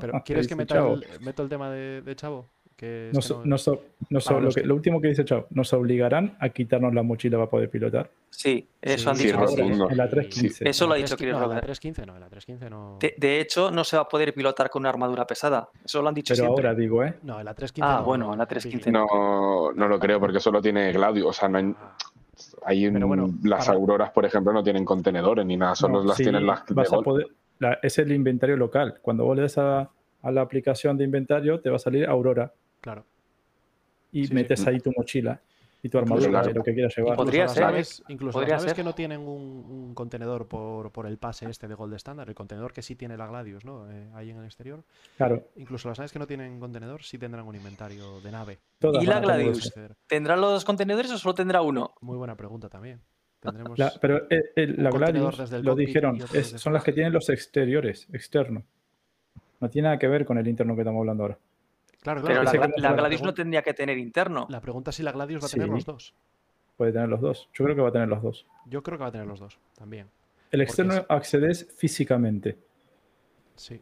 Pero 0.01 0.13
¿Qué 0.15 0.23
¿quieres 0.25 0.49
que 0.49 0.57
meta 0.57 0.79
el, 0.79 1.05
meto 1.21 1.43
el 1.43 1.49
tema 1.51 1.71
de, 1.71 2.01
de 2.01 2.17
Chavo? 2.17 2.47
Que 2.81 3.11
Nos, 3.13 3.31
no- 3.31 3.45
nos- 3.45 3.71
nos- 4.09 4.25
Para 4.25 4.41
lo, 4.41 4.49
que- 4.51 4.63
último 4.63 5.03
que 5.03 5.09
dice 5.09 5.23
Chavo, 5.23 5.47
nos 5.51 5.71
obligarán 5.75 6.35
a 6.41 6.49
quitarnos 6.49 6.95
la 6.95 7.03
mochila 7.03 7.37
para 7.37 7.51
poder 7.51 7.69
pilotar. 7.69 8.09
Sí, 8.31 8.67
eso 8.81 9.03
Sí, 9.03 9.09
han 9.11 9.17
dicho. 9.39 9.47
sí. 9.49 9.61
En 9.61 9.79
la 9.99 10.05
sí. 10.07 10.11
315. 10.13 10.67
Eso 10.71 10.87
lo 10.87 10.95
ha 10.95 10.97
dicho 10.97 11.15
3.15 11.15 11.19
Chris 11.19 11.33
no, 11.33 11.37
en 11.37 11.41
la 11.43 11.47
Roder. 11.61 11.65
3.15 11.77 12.07
no, 12.07 12.15
en 12.15 12.21
la 12.21 12.29
3.15 12.31 12.71
no. 12.71 12.97
De, 12.99 13.15
de 13.19 13.41
hecho, 13.41 13.71
no 13.71 13.85
se 13.85 13.97
va 13.97 14.05
a 14.05 14.09
poder 14.09 14.33
pilotar 14.33 14.71
con 14.71 14.81
una 14.81 14.89
armadura 14.89 15.27
pesada. 15.27 15.69
Eso 15.85 16.01
lo 16.01 16.09
han 16.09 16.15
dicho 16.15 16.33
Pero 16.33 16.45
siempre. 16.47 16.69
ahora 16.69 16.81
digo, 16.81 17.05
¿eh? 17.05 17.17
No, 17.23 17.39
en 17.39 17.45
la 17.45 17.55
3.15 17.55 17.81
Ah, 17.83 17.97
no, 17.99 18.05
bueno, 18.07 18.27
no, 18.29 18.33
en 18.33 18.39
la 18.39 18.47
Vicky. 18.47 18.69
3.15 18.79 18.91
No, 18.91 19.73
no 19.75 19.87
lo 19.89 19.99
creo 20.01 20.19
porque 20.19 20.41
solo 20.41 20.63
tiene 20.63 20.91
Gladio. 20.93 21.29
O 21.29 21.33
sea, 21.35 21.51
no 21.51 21.59
hay, 21.59 21.75
Ah, 21.79 21.97
hay 22.65 22.87
un- 22.87 22.99
bueno, 23.07 23.29
las 23.45 23.67
para- 23.67 23.77
auroras, 23.79 24.11
por 24.13 24.25
ejemplo, 24.25 24.55
no 24.55 24.63
tienen 24.63 24.87
contenedores 24.87 25.45
ni 25.45 25.59
nada, 25.59 25.75
solo 25.75 26.01
No, 26.01 26.09
las 26.09 26.17
sí, 26.17 26.23
tienen 26.23 26.47
las 26.47 26.65
de 26.65 26.75
vas 26.75 26.91
a 26.91 26.97
gol. 26.97 27.05
poder, 27.05 27.27
la- 27.59 27.79
es 27.83 27.99
el 27.99 28.11
inventario 28.11 28.57
local. 28.57 29.01
Cuando 29.03 29.27
vos 29.27 29.37
le 29.37 29.43
des 29.43 29.59
a, 29.59 29.91
a 30.23 30.31
la 30.31 30.41
aplicación 30.41 30.97
de 30.97 31.05
inventario, 31.05 31.61
te 31.61 31.69
va 31.69 31.77
a 31.77 31.79
salir 31.79 32.07
Aurora. 32.09 32.55
Claro. 32.81 33.05
y 34.13 34.27
Sí, 34.27 34.35
metes 34.35 34.61
sí. 34.61 34.69
ahí 34.69 34.81
tu 34.81 34.93
mochila 34.97 35.41
y 35.83 35.89
tu 35.89 35.97
armadura 35.97 36.43
lo 36.53 36.63
que 36.63 36.75
quieras 36.75 36.95
llevar. 36.97 37.17
podría 37.17 37.49
ser, 37.49 37.63
naves, 37.63 38.03
incluso 38.09 38.33
podría 38.39 38.57
las 38.57 38.63
naves 38.63 38.71
ser. 38.73 38.77
que 38.77 38.85
no 38.85 38.95
tienen 38.95 39.21
un, 39.21 39.65
un 39.89 39.95
contenedor 39.95 40.47
por, 40.47 40.91
por 40.93 41.07
el 41.07 41.17
pase 41.17 41.49
este 41.49 41.69
de 41.69 41.75
Gold 41.75 41.95
Standard, 41.95 42.29
el 42.29 42.35
contenedor 42.35 42.73
que 42.75 42.83
sí 42.83 42.97
tiene 42.97 43.17
la 43.17 43.27
Gladius, 43.27 43.65
¿no? 43.65 43.91
Eh, 43.91 44.11
ahí 44.15 44.29
en 44.31 44.39
el 44.39 44.45
exterior. 44.45 44.83
Claro, 45.17 45.43
Incluso 45.57 45.89
las 45.89 45.99
naves 45.99 46.13
que 46.13 46.19
no 46.19 46.27
tienen 46.27 46.61
contenedor 46.61 47.03
sí 47.03 47.17
tendrán 47.17 47.47
un 47.47 47.55
inventario 47.55 48.21
de 48.21 48.31
nave. 48.31 48.59
todas 48.79 49.03
¿Y 49.03 49.07
la 49.07 49.21
Gladius? 49.21 49.73
¿Tendrá 50.07 50.37
los 50.37 50.51
dos 50.51 50.65
contenedores 50.67 51.11
o 51.13 51.19
solo 51.19 51.35
tendrá 51.35 51.63
uno? 51.63 51.95
Muy 52.03 52.19
buena 52.19 52.37
pregunta 52.37 52.69
también. 52.69 53.01
Tendremos 53.41 53.79
La- 53.79 53.93
pero 54.03 54.29
el- 54.29 54.51
el- 54.55 54.83
la 54.83 54.91
Gladius, 54.91 55.39
desde 55.39 55.57
el 55.57 55.63
lo 55.65 55.75
dijeron, 55.75 56.19
es- 56.35 56.49
son 56.61 56.75
las 56.75 56.85
que 56.85 56.93
tienen 56.93 57.11
los 57.15 57.31
exteriores, 57.31 58.07
externos. 58.13 58.65
No 59.61 59.71
tiene 59.71 59.87
nada 59.87 59.99
que 59.99 60.09
ver 60.09 60.27
con 60.27 60.37
el 60.37 60.47
interno 60.47 60.75
que 60.75 60.83
estamos 60.83 61.01
hablando 61.01 61.23
ahora. 61.23 61.39
Claro, 62.03 62.23
claro. 62.23 62.51
Pero 62.51 62.67
la, 62.79 62.93
Gladius 62.95 63.23
no 63.23 63.35
tendría 63.35 63.63
que 63.63 63.75
tener 63.75 63.99
interno. 63.99 64.47
La 64.49 64.61
pregunta 64.61 64.91
es 64.91 64.97
si 64.97 65.03
la 65.03 65.13
Gladius 65.13 65.43
va 65.43 65.47
a 65.47 65.51
tener 65.51 65.67
Sí. 65.69 65.73
los 65.75 65.85
dos. 65.85 66.15
Puede 66.77 66.93
tener 66.93 67.09
los 67.09 67.21
dos. 67.21 67.49
Yo 67.53 67.65
creo 67.65 67.77
que 67.77 67.83
va 67.83 67.89
a 67.89 67.93
tener 67.93 68.09
los 68.09 68.23
dos. 68.23 68.47
Yo 68.67 68.83
creo 68.83 68.97
que 68.99 69.03
va 69.03 69.09
a 69.09 69.13
tener 69.13 69.27
los 69.27 69.39
dos 69.41 69.59
también. 69.77 70.09
El 70.51 70.63
externo 70.63 70.95
es- 70.95 71.05
accedes 71.09 71.69
físicamente 71.77 72.59
Sí, 73.55 73.81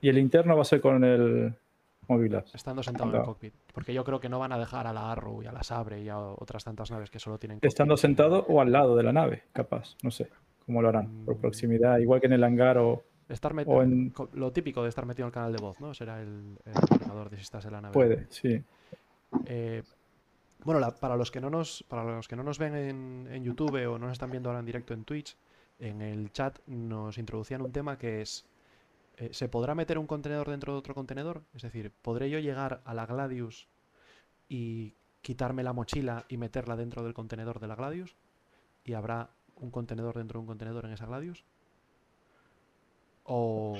y 0.00 0.08
el 0.08 0.18
interno 0.18 0.54
va 0.54 0.62
a 0.62 0.64
ser 0.64 0.80
con 0.80 1.02
el 1.02 1.52
Mobilas. 2.06 2.54
estando 2.54 2.82
sentado 2.82 3.10
en 3.10 3.16
el 3.16 3.22
cockpit. 3.24 3.54
Porque 3.74 3.92
yo 3.92 4.04
creo 4.04 4.20
que 4.20 4.28
no 4.28 4.38
van 4.38 4.52
a 4.52 4.58
dejar 4.58 4.86
a 4.86 4.92
la 4.92 5.10
Arrow 5.10 5.42
y 5.42 5.46
a 5.46 5.52
la 5.52 5.62
Sabre 5.64 6.00
y 6.02 6.08
a 6.08 6.18
otras 6.18 6.62
tantas 6.64 6.90
naves 6.90 7.10
que 7.10 7.18
solo 7.18 7.38
tienen 7.38 7.58
Estando 7.62 7.94
cockpit. 7.94 8.02
sentado 8.02 8.46
o 8.48 8.60
al 8.60 8.70
lado 8.72 8.96
de 8.96 9.02
la 9.02 9.12
nave, 9.12 9.42
capaz. 9.52 9.96
No 10.04 10.10
sé 10.12 10.28
cómo 10.64 10.80
lo 10.82 10.88
harán. 10.88 11.24
Por 11.24 11.36
Mm. 11.36 11.40
proximidad, 11.40 11.98
igual 11.98 12.20
que 12.20 12.26
en 12.28 12.32
el 12.34 12.44
hangar 12.44 12.78
o 12.78 13.02
Estar 13.30 13.54
o 13.66 13.82
en- 13.82 14.12
Lo 14.32 14.52
típico 14.52 14.82
de 14.82 14.88
estar 14.88 15.06
metido 15.06 15.26
en 15.26 15.28
el 15.28 15.32
canal 15.34 15.52
de 15.52 15.58
voz, 15.62 15.80
¿no? 15.80 15.94
Será 15.94 16.20
el, 16.20 16.58
el 16.64 17.30
de 17.30 17.36
si 17.36 17.42
estás 17.42 17.64
en 17.64 17.72
la 17.72 17.80
nave. 17.80 17.92
puede, 17.94 18.26
sí. 18.30 18.62
Eh, 19.46 19.82
bueno, 20.64 20.80
la- 20.80 20.94
para, 20.94 21.16
los 21.16 21.30
que 21.30 21.40
no 21.40 21.48
nos, 21.48 21.84
para 21.88 22.04
los 22.04 22.28
que 22.28 22.36
no 22.36 22.42
nos 22.42 22.58
ven 22.58 22.74
en, 22.74 23.28
en 23.30 23.44
YouTube 23.44 23.86
o 23.86 23.98
no 23.98 24.06
nos 24.06 24.12
están 24.12 24.30
viendo 24.30 24.48
ahora 24.50 24.60
en 24.60 24.66
directo 24.66 24.94
en 24.94 25.04
Twitch, 25.04 25.36
en 25.78 26.02
el 26.02 26.32
chat 26.32 26.58
nos 26.66 27.18
introducían 27.18 27.62
un 27.62 27.72
tema 27.72 27.96
que 27.96 28.20
es, 28.20 28.44
eh, 29.16 29.30
¿se 29.32 29.48
podrá 29.48 29.74
meter 29.74 29.96
un 29.98 30.06
contenedor 30.06 30.50
dentro 30.50 30.72
de 30.72 30.78
otro 30.80 30.94
contenedor? 30.94 31.42
Es 31.54 31.62
decir, 31.62 31.92
¿podré 32.02 32.28
yo 32.30 32.38
llegar 32.40 32.82
a 32.84 32.94
la 32.94 33.06
Gladius 33.06 33.68
y 34.48 34.94
quitarme 35.22 35.62
la 35.62 35.72
mochila 35.72 36.24
y 36.28 36.36
meterla 36.36 36.76
dentro 36.76 37.02
del 37.04 37.14
contenedor 37.14 37.60
de 37.60 37.68
la 37.68 37.76
Gladius? 37.76 38.16
¿Y 38.84 38.94
habrá 38.94 39.30
un 39.56 39.70
contenedor 39.70 40.16
dentro 40.16 40.38
de 40.38 40.40
un 40.42 40.46
contenedor 40.46 40.84
en 40.86 40.92
esa 40.92 41.06
Gladius? 41.06 41.44
O... 43.32 43.78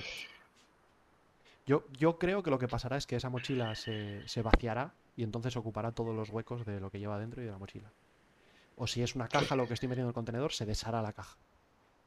Yo, 1.66 1.82
yo 1.98 2.18
creo 2.18 2.44
que 2.44 2.50
lo 2.50 2.58
que 2.60 2.68
pasará 2.68 2.96
es 2.96 3.06
que 3.06 3.16
esa 3.16 3.30
mochila 3.30 3.74
se, 3.74 4.26
se 4.28 4.42
vaciará 4.42 4.92
y 5.16 5.24
entonces 5.24 5.56
ocupará 5.56 5.90
todos 5.90 6.14
los 6.14 6.30
huecos 6.30 6.64
de 6.64 6.78
lo 6.78 6.90
que 6.90 7.00
lleva 7.00 7.18
dentro 7.18 7.42
y 7.42 7.46
de 7.46 7.50
la 7.50 7.58
mochila. 7.58 7.90
O 8.76 8.86
si 8.86 9.02
es 9.02 9.16
una 9.16 9.26
caja 9.26 9.56
lo 9.56 9.66
que 9.66 9.74
estoy 9.74 9.88
metiendo 9.88 10.06
en 10.06 10.10
el 10.10 10.14
contenedor, 10.14 10.52
se 10.52 10.66
deshará 10.66 11.02
la 11.02 11.12
caja. 11.12 11.36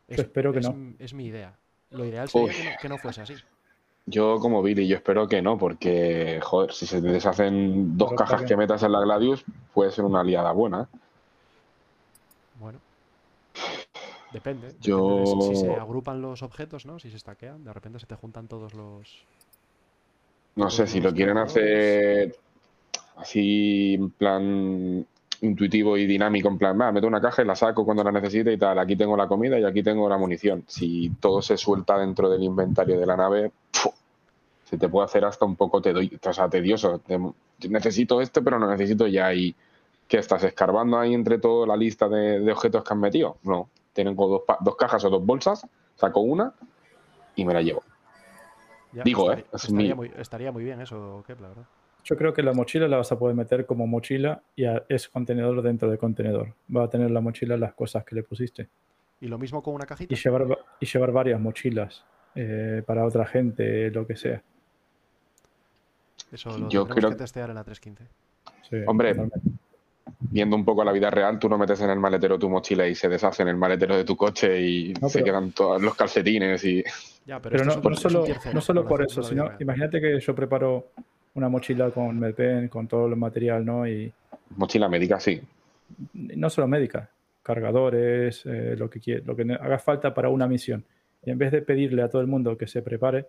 Es, 0.07 0.19
espero 0.19 0.53
que 0.53 0.59
es 0.59 0.69
no. 0.69 0.93
es 0.99 1.13
mi 1.13 1.25
idea. 1.25 1.53
Lo 1.91 2.05
ideal 2.05 2.29
sería 2.29 2.53
que 2.53 2.63
no, 2.63 2.71
que 2.81 2.89
no 2.89 2.97
fuese 2.97 3.21
así. 3.21 3.35
Yo 4.05 4.39
como 4.39 4.63
Billy, 4.63 4.87
yo 4.87 4.95
espero 4.95 5.27
que 5.27 5.41
no, 5.41 5.57
porque, 5.57 6.39
joder, 6.41 6.71
si 6.71 6.85
se 6.85 7.01
te 7.01 7.09
deshacen 7.09 7.97
dos 7.97 8.09
Pero 8.09 8.17
cajas 8.17 8.43
que 8.43 8.55
metas 8.55 8.83
en 8.83 8.93
la 8.93 9.01
Gladius, 9.01 9.43
puede 9.73 9.91
ser 9.91 10.05
una 10.05 10.21
aliada 10.21 10.51
buena. 10.53 10.83
¿eh? 10.83 10.97
Bueno. 12.59 12.79
Depende. 14.33 14.67
depende 14.67 14.87
Yo- 14.87 15.19
de 15.19 15.25
si, 15.49 15.55
si 15.55 15.61
se 15.61 15.73
agrupan 15.75 16.21
los 16.21 16.41
objetos, 16.43 16.85
¿no? 16.85 16.99
Si 16.99 17.09
se 17.09 17.17
estaquean, 17.17 17.63
de 17.63 17.71
repente 17.71 17.99
se 17.99 18.05
te 18.07 18.15
juntan 18.15 18.47
todos 18.47 18.73
los... 18.73 19.23
No 20.55 20.69
sé, 20.69 20.85
si 20.87 20.99
lo 21.01 21.13
quieren 21.13 21.37
hacer 21.37 22.35
así 23.15 23.93
en 23.95 24.09
plan 24.11 25.05
intuitivo 25.41 25.97
y 25.97 26.05
dinámico, 26.05 26.47
en 26.47 26.57
plan, 26.57 26.79
va, 26.79 26.91
meto 26.91 27.05
una 27.07 27.19
caja 27.19 27.41
y 27.41 27.45
la 27.45 27.55
saco 27.55 27.83
cuando 27.83 28.03
la 28.03 28.11
necesite 28.11 28.53
y 28.53 28.57
tal, 28.57 28.77
aquí 28.79 28.95
tengo 28.95 29.17
la 29.17 29.27
comida 29.27 29.59
y 29.59 29.63
aquí 29.65 29.83
tengo 29.83 30.07
la 30.07 30.17
munición. 30.17 30.63
Si 30.67 31.09
todo 31.19 31.41
se 31.41 31.57
suelta 31.57 31.97
dentro 31.97 32.29
del 32.29 32.43
inventario 32.43 32.99
de 32.99 33.05
la 33.05 33.17
nave, 33.17 33.51
se 34.65 34.77
te 34.77 34.87
puede 34.89 35.05
hacer 35.05 35.25
hasta 35.25 35.43
un 35.45 35.55
poco 35.55 35.81
tedo- 35.81 35.99
o 36.01 36.33
sea, 36.33 36.47
tedioso. 36.49 36.99
Te- 36.99 37.19
necesito 37.69 38.21
este, 38.21 38.41
pero 38.41 38.57
lo 38.59 38.69
necesito 38.69 39.05
ya 39.07 39.33
y 39.33 39.53
que 40.07 40.17
estás 40.17 40.43
escarbando 40.43 40.97
ahí 40.99 41.13
entre 41.13 41.39
toda 41.39 41.65
la 41.67 41.75
lista 41.77 42.07
de, 42.07 42.39
de 42.39 42.51
objetos 42.51 42.83
que 42.83 42.93
has 42.93 42.99
metido. 42.99 43.37
No, 43.43 43.67
tengo 43.93 44.27
dos, 44.27 44.57
dos 44.61 44.75
cajas 44.75 45.03
o 45.05 45.09
dos 45.09 45.25
bolsas, 45.25 45.65
saco 45.95 46.19
una 46.21 46.53
y 47.35 47.45
me 47.45 47.53
la 47.53 47.61
llevo. 47.61 47.83
Ya, 48.91 49.03
Digo, 49.03 49.31
estaría, 49.31 49.43
¿eh? 49.43 49.47
Es 49.53 49.63
estaría 49.63 49.89
mi- 49.89 49.93
muy, 49.95 50.11
estaría 50.17 50.51
muy 50.51 50.63
bien 50.63 50.81
eso, 50.81 51.23
la 51.27 51.47
verdad. 51.47 51.63
Yo 52.03 52.17
creo 52.17 52.33
que 52.33 52.43
la 52.43 52.53
mochila 52.53 52.87
la 52.87 52.97
vas 52.97 53.11
a 53.11 53.17
poder 53.17 53.35
meter 53.35 53.65
como 53.65 53.87
mochila 53.87 54.41
y 54.55 54.65
a- 54.65 54.83
es 54.89 55.07
contenedor 55.07 55.61
dentro 55.61 55.89
de 55.89 55.97
contenedor. 55.97 56.53
Va 56.75 56.83
a 56.83 56.89
tener 56.89 57.09
la 57.11 57.21
mochila 57.21 57.55
las 57.57 57.73
cosas 57.73 58.03
que 58.03 58.13
le 58.15 58.23
pusiste. 58.23 58.67
Y 59.21 59.27
lo 59.27 59.37
mismo 59.37 59.63
con 59.63 59.73
una 59.73 59.85
cajita. 59.85 60.13
Y 60.13 60.17
llevar, 60.17 60.51
va- 60.51 60.57
y 60.79 60.85
llevar 60.85 61.11
varias 61.11 61.39
mochilas 61.39 62.03
eh, 62.35 62.83
para 62.85 63.05
otra 63.05 63.25
gente, 63.25 63.89
lo 63.91 64.05
que 64.05 64.15
sea. 64.17 64.41
Eso 66.31 66.49
lo 66.57 66.67
Yo 66.69 66.81
tendremos 66.81 66.95
creo- 66.95 67.09
que 67.11 67.15
testear 67.15 67.49
en 67.49 67.55
la 67.55 67.63
315. 67.63 68.11
Sí, 68.69 68.77
Hombre, 68.87 69.09
totalmente. 69.13 69.39
Viendo 70.19 70.55
un 70.55 70.65
poco 70.65 70.83
la 70.83 70.91
vida 70.91 71.09
real, 71.09 71.39
tú 71.39 71.47
no 71.49 71.57
metes 71.57 71.79
en 71.81 71.89
el 71.89 71.99
maletero 71.99 72.37
tu 72.39 72.49
mochila 72.49 72.87
y 72.87 72.95
se 72.95 73.07
deshace 73.09 73.43
en 73.43 73.49
el 73.49 73.57
maletero 73.57 73.95
de 73.95 74.03
tu 74.03 74.15
coche 74.17 74.61
y 74.61 74.93
No, 75.01 75.09
se 75.09 75.19
pero- 75.19 75.25
quedan 75.25 75.51
todos 75.51 75.81
los 75.81 75.95
calcetines 75.95 76.63
y 76.65 76.83
Ya, 77.25 77.39
pero, 77.39 77.63
no, 77.63 77.71
solo, 77.95 78.25
no 78.73 78.85
por 78.85 79.01
eso, 79.03 79.23
sino 79.23 79.51
imagínate 79.59 80.01
que 80.01 80.19
yo 80.19 80.35
preparo 80.35 80.87
una 81.35 81.49
mochila 81.49 81.89
con 81.91 82.19
medpen, 82.19 82.67
con 82.67 82.87
todo 82.87 83.07
el 83.07 83.15
material, 83.15 83.65
¿no? 83.65 83.87
Y 83.87 84.11
mochila 84.57 84.87
médica, 84.89 85.19
sí. 85.19 85.41
no 86.13 86.49
solo 86.49 86.67
médica, 86.67 87.09
cargadores, 87.41 88.45
eh, 88.45 88.75
lo 88.77 88.89
que 88.89 88.99
quie- 88.99 89.23
lo 89.23 89.35
que 89.35 89.43
haga 89.53 89.79
falta 89.79 90.13
para 90.13 90.29
una 90.29 90.47
misión. 90.47 90.83
Y 91.25 91.29
en 91.31 91.37
vez 91.37 91.51
de 91.51 91.61
pedirle 91.61 92.01
a 92.01 92.09
todo 92.09 92.21
el 92.21 92.27
mundo 92.27 92.57
que 92.57 92.67
se 92.67 92.81
prepare, 92.81 93.27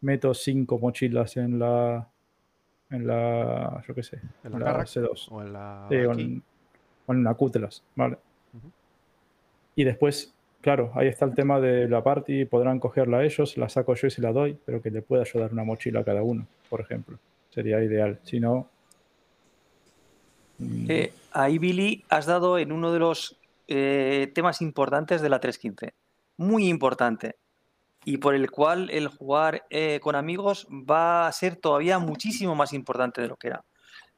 meto 0.00 0.32
cinco 0.34 0.78
mochilas 0.78 1.36
en 1.36 1.58
la, 1.58 2.06
en 2.90 3.06
la, 3.06 3.82
yo 3.86 3.94
qué 3.94 4.02
sé, 4.02 4.20
¿En 4.44 4.52
la 4.52 4.64
Carrack? 4.64 4.86
C2. 4.86 5.28
O 5.30 5.42
en 5.42 5.52
la 5.52 5.86
Sí, 5.88 5.96
o 5.96 6.12
en, 6.12 6.42
o 7.06 7.12
en 7.12 7.18
una 7.18 7.34
Cutlass, 7.34 7.82
¿vale? 7.94 8.18
Y 9.74 9.84
después, 9.84 10.34
claro, 10.60 10.90
ahí 10.94 11.08
está 11.08 11.24
el 11.26 11.34
tema 11.34 11.60
de 11.60 11.88
la 11.88 12.02
party, 12.02 12.46
podrán 12.46 12.78
cogerla 12.80 13.24
ellos, 13.24 13.56
la 13.58 13.68
saco 13.68 13.94
yo 13.94 14.06
y 14.06 14.10
se 14.10 14.22
la 14.22 14.32
doy, 14.32 14.58
pero 14.64 14.80
que 14.80 14.90
le 14.90 15.02
pueda 15.02 15.22
ayudar 15.22 15.52
una 15.52 15.64
mochila 15.64 16.00
a 16.00 16.04
cada 16.04 16.22
uno, 16.22 16.46
por 16.70 16.80
ejemplo. 16.80 17.18
Sería 17.50 17.82
ideal. 17.82 18.18
Si 18.22 18.40
no... 18.40 18.68
mm, 20.58 20.86
Eh, 20.90 21.12
ahí, 21.32 21.58
Billy, 21.58 22.04
has 22.08 22.26
dado 22.26 22.58
en 22.58 22.72
uno 22.72 22.92
de 22.92 22.98
los 22.98 23.38
eh, 23.68 24.30
temas 24.34 24.62
importantes 24.62 25.20
de 25.20 25.28
la 25.28 25.40
315. 25.40 25.94
Muy 26.38 26.68
importante. 26.68 27.36
Y 28.08 28.18
por 28.18 28.36
el 28.36 28.52
cual 28.52 28.88
el 28.90 29.08
jugar 29.08 29.66
eh, 29.68 29.98
con 30.00 30.14
amigos 30.14 30.68
va 30.70 31.26
a 31.26 31.32
ser 31.32 31.56
todavía 31.56 31.98
muchísimo 31.98 32.54
más 32.54 32.72
importante 32.72 33.20
de 33.20 33.26
lo 33.26 33.36
que 33.36 33.48
era. 33.48 33.64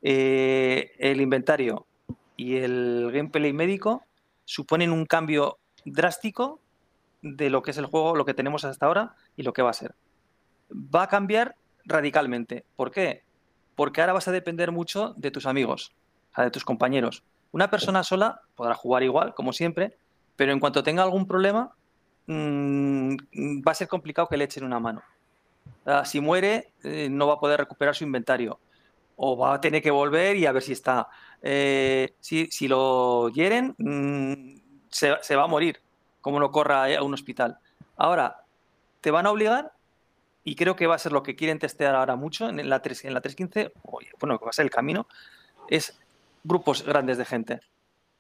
Eh, 0.02 0.92
el 0.98 1.22
inventario 1.22 1.86
y 2.36 2.56
el 2.56 3.08
gameplay 3.10 3.54
médico 3.54 4.04
suponen 4.44 4.92
un 4.92 5.06
cambio 5.06 5.58
drástico 5.86 6.60
de 7.22 7.48
lo 7.48 7.62
que 7.62 7.70
es 7.70 7.78
el 7.78 7.86
juego, 7.86 8.14
lo 8.14 8.26
que 8.26 8.34
tenemos 8.34 8.66
hasta 8.66 8.84
ahora 8.84 9.14
y 9.38 9.42
lo 9.42 9.54
que 9.54 9.62
va 9.62 9.70
a 9.70 9.72
ser. 9.72 9.94
Va 10.70 11.04
a 11.04 11.08
cambiar 11.08 11.56
radicalmente. 11.86 12.66
¿Por 12.76 12.90
qué? 12.90 13.24
Porque 13.74 14.02
ahora 14.02 14.12
vas 14.12 14.28
a 14.28 14.32
depender 14.32 14.70
mucho 14.70 15.14
de 15.16 15.30
tus 15.30 15.46
amigos, 15.46 15.92
de 16.36 16.50
tus 16.50 16.66
compañeros. 16.66 17.24
Una 17.52 17.70
persona 17.70 18.02
sola 18.02 18.42
podrá 18.54 18.74
jugar 18.74 19.02
igual, 19.02 19.32
como 19.32 19.54
siempre, 19.54 19.96
pero 20.36 20.52
en 20.52 20.60
cuanto 20.60 20.82
tenga 20.82 21.02
algún 21.02 21.26
problema, 21.26 21.74
mm, 22.28 23.16
va 23.66 23.72
a 23.72 23.74
ser 23.74 23.88
complicado 23.88 24.28
que 24.28 24.36
le 24.36 24.44
echen 24.44 24.64
una 24.64 24.78
mano. 24.78 25.02
Ah, 25.84 26.04
si 26.04 26.20
muere, 26.20 26.72
eh, 26.84 27.08
no 27.10 27.26
va 27.26 27.34
a 27.34 27.40
poder 27.40 27.60
recuperar 27.60 27.94
su 27.94 28.04
inventario. 28.04 28.60
O 29.16 29.36
va 29.36 29.54
a 29.54 29.60
tener 29.60 29.82
que 29.82 29.90
volver 29.90 30.36
y 30.36 30.46
a 30.46 30.52
ver 30.52 30.62
si 30.62 30.72
está. 30.72 31.08
Eh, 31.42 32.14
si, 32.20 32.46
si 32.48 32.68
lo 32.68 33.30
hieren, 33.30 33.74
mm, 33.78 34.60
se, 34.90 35.36
va 35.36 35.44
a 35.44 35.46
morir, 35.46 35.80
como 36.20 36.38
no 36.40 36.50
corra 36.50 36.96
a 36.96 37.02
un 37.02 37.14
hospital. 37.14 37.58
Ahora, 37.96 38.44
te 39.00 39.10
van 39.10 39.26
a 39.26 39.30
obligar, 39.30 39.72
y 40.44 40.54
creo 40.54 40.76
que 40.76 40.86
va 40.86 40.94
a 40.94 40.98
ser 40.98 41.12
lo 41.12 41.22
que 41.22 41.36
quieren 41.36 41.58
testear 41.58 41.94
ahora 41.94 42.16
mucho 42.16 42.48
en 42.48 42.68
la, 42.68 42.80
3, 42.80 43.06
en 43.06 43.14
la 43.14 43.20
315, 43.20 43.72
o, 43.82 44.00
bueno, 44.20 44.38
que 44.38 44.44
va 44.44 44.50
a 44.50 44.54
ser 44.54 44.64
el 44.64 44.70
camino, 44.70 45.06
es 45.68 45.98
grupos 46.44 46.84
grandes 46.84 47.18
de 47.18 47.24
gente. 47.24 47.60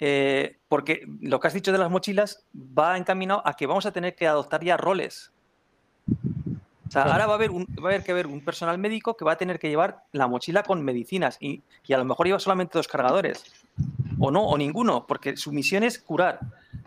Eh, 0.00 0.58
porque 0.68 1.06
lo 1.20 1.40
que 1.40 1.48
has 1.48 1.54
dicho 1.54 1.72
de 1.72 1.78
las 1.78 1.90
mochilas 1.90 2.44
va 2.56 2.96
encaminado 2.96 3.42
a 3.44 3.54
que 3.54 3.66
vamos 3.66 3.84
a 3.86 3.92
tener 3.92 4.14
que 4.14 4.26
adoptar 4.26 4.62
ya 4.62 4.76
roles. 4.76 5.32
O 6.86 6.90
sea, 6.90 7.02
ahora 7.02 7.26
va 7.26 7.32
a, 7.32 7.36
haber 7.36 7.50
un- 7.50 7.66
va 7.78 7.90
a 7.90 7.92
haber 7.92 8.02
que 8.02 8.12
haber 8.12 8.26
un 8.26 8.42
personal 8.42 8.78
médico 8.78 9.14
que 9.16 9.24
va 9.24 9.32
a 9.32 9.36
tener 9.36 9.58
que 9.58 9.68
llevar 9.68 10.04
la 10.12 10.26
mochila 10.26 10.62
con 10.62 10.82
medicinas 10.82 11.36
y, 11.40 11.62
y 11.86 11.92
a 11.92 11.98
lo 11.98 12.04
mejor 12.06 12.26
lleva 12.26 12.38
solamente 12.38 12.78
dos 12.78 12.88
cargadores. 12.88 13.44
O 14.18 14.30
no, 14.30 14.44
o 14.46 14.56
ninguno, 14.56 15.06
porque 15.06 15.36
su 15.36 15.52
misión 15.52 15.82
es 15.82 15.98
curar. 15.98 16.40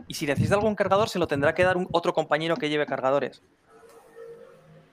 Y 0.07 0.16
si 0.16 0.26
necesita 0.26 0.55
algún 0.55 0.76
cargador, 0.76 1.07
se 1.07 1.20
lo 1.20 1.28
tendrá 1.28 1.53
que 1.53 1.64
dar 1.64 1.78
un, 1.78 1.88
otro 1.91 2.14
compañero 2.14 2.55
que 2.57 2.70
lleve 2.70 2.86
cargadores. 2.88 3.43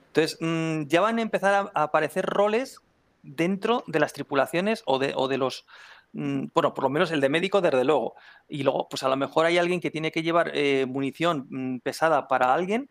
Entonces, 0.07 0.37
mm, 0.39 0.83
ya 0.87 1.01
van 1.01 1.17
a 1.19 1.21
empezar 1.21 1.53
a, 1.53 1.71
a 1.73 1.83
aparecer 1.83 2.25
roles 2.25 2.79
dentro 3.23 3.83
de 3.87 3.99
las 3.99 4.13
tripulaciones 4.13 4.83
o 4.85 4.99
de, 4.99 5.13
o 5.15 5.27
de 5.27 5.37
los, 5.37 5.65
bueno, 6.11 6.73
por 6.73 6.83
lo 6.83 6.89
menos 6.89 7.11
el 7.11 7.21
de 7.21 7.29
médico 7.29 7.61
desde 7.61 7.83
luego. 7.83 8.15
Y 8.47 8.63
luego, 8.63 8.87
pues 8.89 9.03
a 9.03 9.09
lo 9.09 9.15
mejor 9.15 9.45
hay 9.45 9.57
alguien 9.57 9.79
que 9.79 9.91
tiene 9.91 10.11
que 10.11 10.23
llevar 10.23 10.51
eh, 10.53 10.85
munición 10.87 11.47
mm, 11.49 11.77
pesada 11.79 12.27
para 12.27 12.53
alguien 12.53 12.89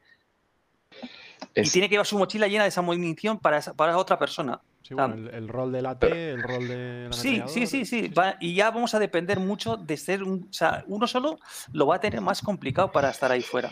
y 1.54 1.70
tiene 1.70 1.88
que 1.88 1.94
llevar 1.94 2.06
su 2.06 2.18
mochila 2.18 2.46
llena 2.48 2.62
de 2.64 2.68
esa 2.68 2.82
munición 2.82 3.38
para, 3.38 3.58
esa- 3.58 3.74
para 3.74 3.96
otra 3.98 4.18
persona. 4.18 4.60
Sí, 4.82 4.94
bueno, 4.94 5.14
el, 5.14 5.28
el 5.34 5.48
rol 5.48 5.72
del 5.72 5.86
AT, 5.86 6.30
el 6.30 6.42
rol 6.42 6.66
del 6.68 7.12
Sí, 7.12 7.42
sí, 7.48 7.66
sí, 7.66 7.84
sí. 7.84 8.08
va- 8.08 8.36
y 8.40 8.54
ya 8.54 8.70
vamos 8.70 8.94
a 8.94 8.98
depender 8.98 9.38
mucho 9.40 9.76
de 9.76 9.96
ser 9.96 10.22
un. 10.22 10.44
O 10.48 10.52
sea, 10.52 10.84
uno 10.86 11.06
solo 11.06 11.38
lo 11.72 11.86
va 11.86 11.96
a 11.96 12.00
tener 12.00 12.20
más 12.20 12.40
complicado 12.42 12.90
para 12.92 13.10
estar 13.10 13.30
ahí 13.32 13.42
fuera. 13.42 13.70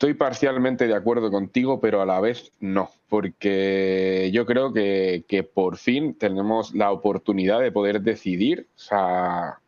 Estoy 0.00 0.14
parcialmente 0.14 0.86
de 0.86 0.94
acuerdo 0.94 1.30
contigo, 1.30 1.78
pero 1.78 2.00
a 2.00 2.06
la 2.06 2.20
vez 2.20 2.52
no, 2.58 2.88
porque 3.10 4.30
yo 4.32 4.46
creo 4.46 4.72
que, 4.72 5.26
que 5.28 5.42
por 5.42 5.76
fin 5.76 6.14
tenemos 6.14 6.74
la 6.74 6.90
oportunidad 6.90 7.60
de 7.60 7.70
poder 7.70 8.00
decidir, 8.00 8.66
o 8.76 8.78
sea, 8.78 9.58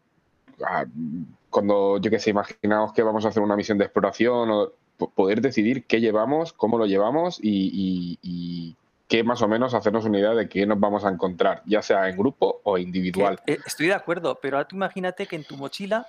cuando 1.51 1.99
yo 1.99 2.11
que 2.11 2.19
sé, 2.19 2.31
imaginaos 2.31 2.95
que 2.95 3.03
vamos 3.03 3.27
a 3.27 3.29
hacer 3.29 3.43
una 3.43 3.57
misión 3.57 3.77
de 3.77 3.85
exploración, 3.85 4.51
o 4.51 4.73
po- 4.97 5.11
poder 5.11 5.43
decidir 5.43 5.85
qué 5.85 6.01
llevamos, 6.01 6.55
cómo 6.55 6.79
lo 6.79 6.87
llevamos 6.87 7.39
y, 7.43 8.19
y- 8.23 8.75
qué 9.09 9.23
más 9.25 9.43
o 9.43 9.49
menos 9.49 9.75
hacernos 9.75 10.07
una 10.07 10.19
idea 10.19 10.31
de 10.33 10.49
qué 10.49 10.65
nos 10.65 10.81
vamos 10.81 11.05
a 11.05 11.11
encontrar, 11.11 11.61
ya 11.67 11.83
sea 11.83 12.09
en 12.09 12.17
grupo 12.17 12.63
o 12.65 12.77
Que, 12.77 12.81
individual. 12.81 13.39
eh, 13.47 13.59
estoy 13.67 13.89
de 13.89 13.93
acuerdo, 13.93 14.39
pero 14.41 14.57
ahora 14.57 14.67
tú 14.67 14.77
imagínate 14.77 15.27
que 15.27 15.37
en 15.37 15.45
tu 15.45 15.59
mochila, 15.59 16.07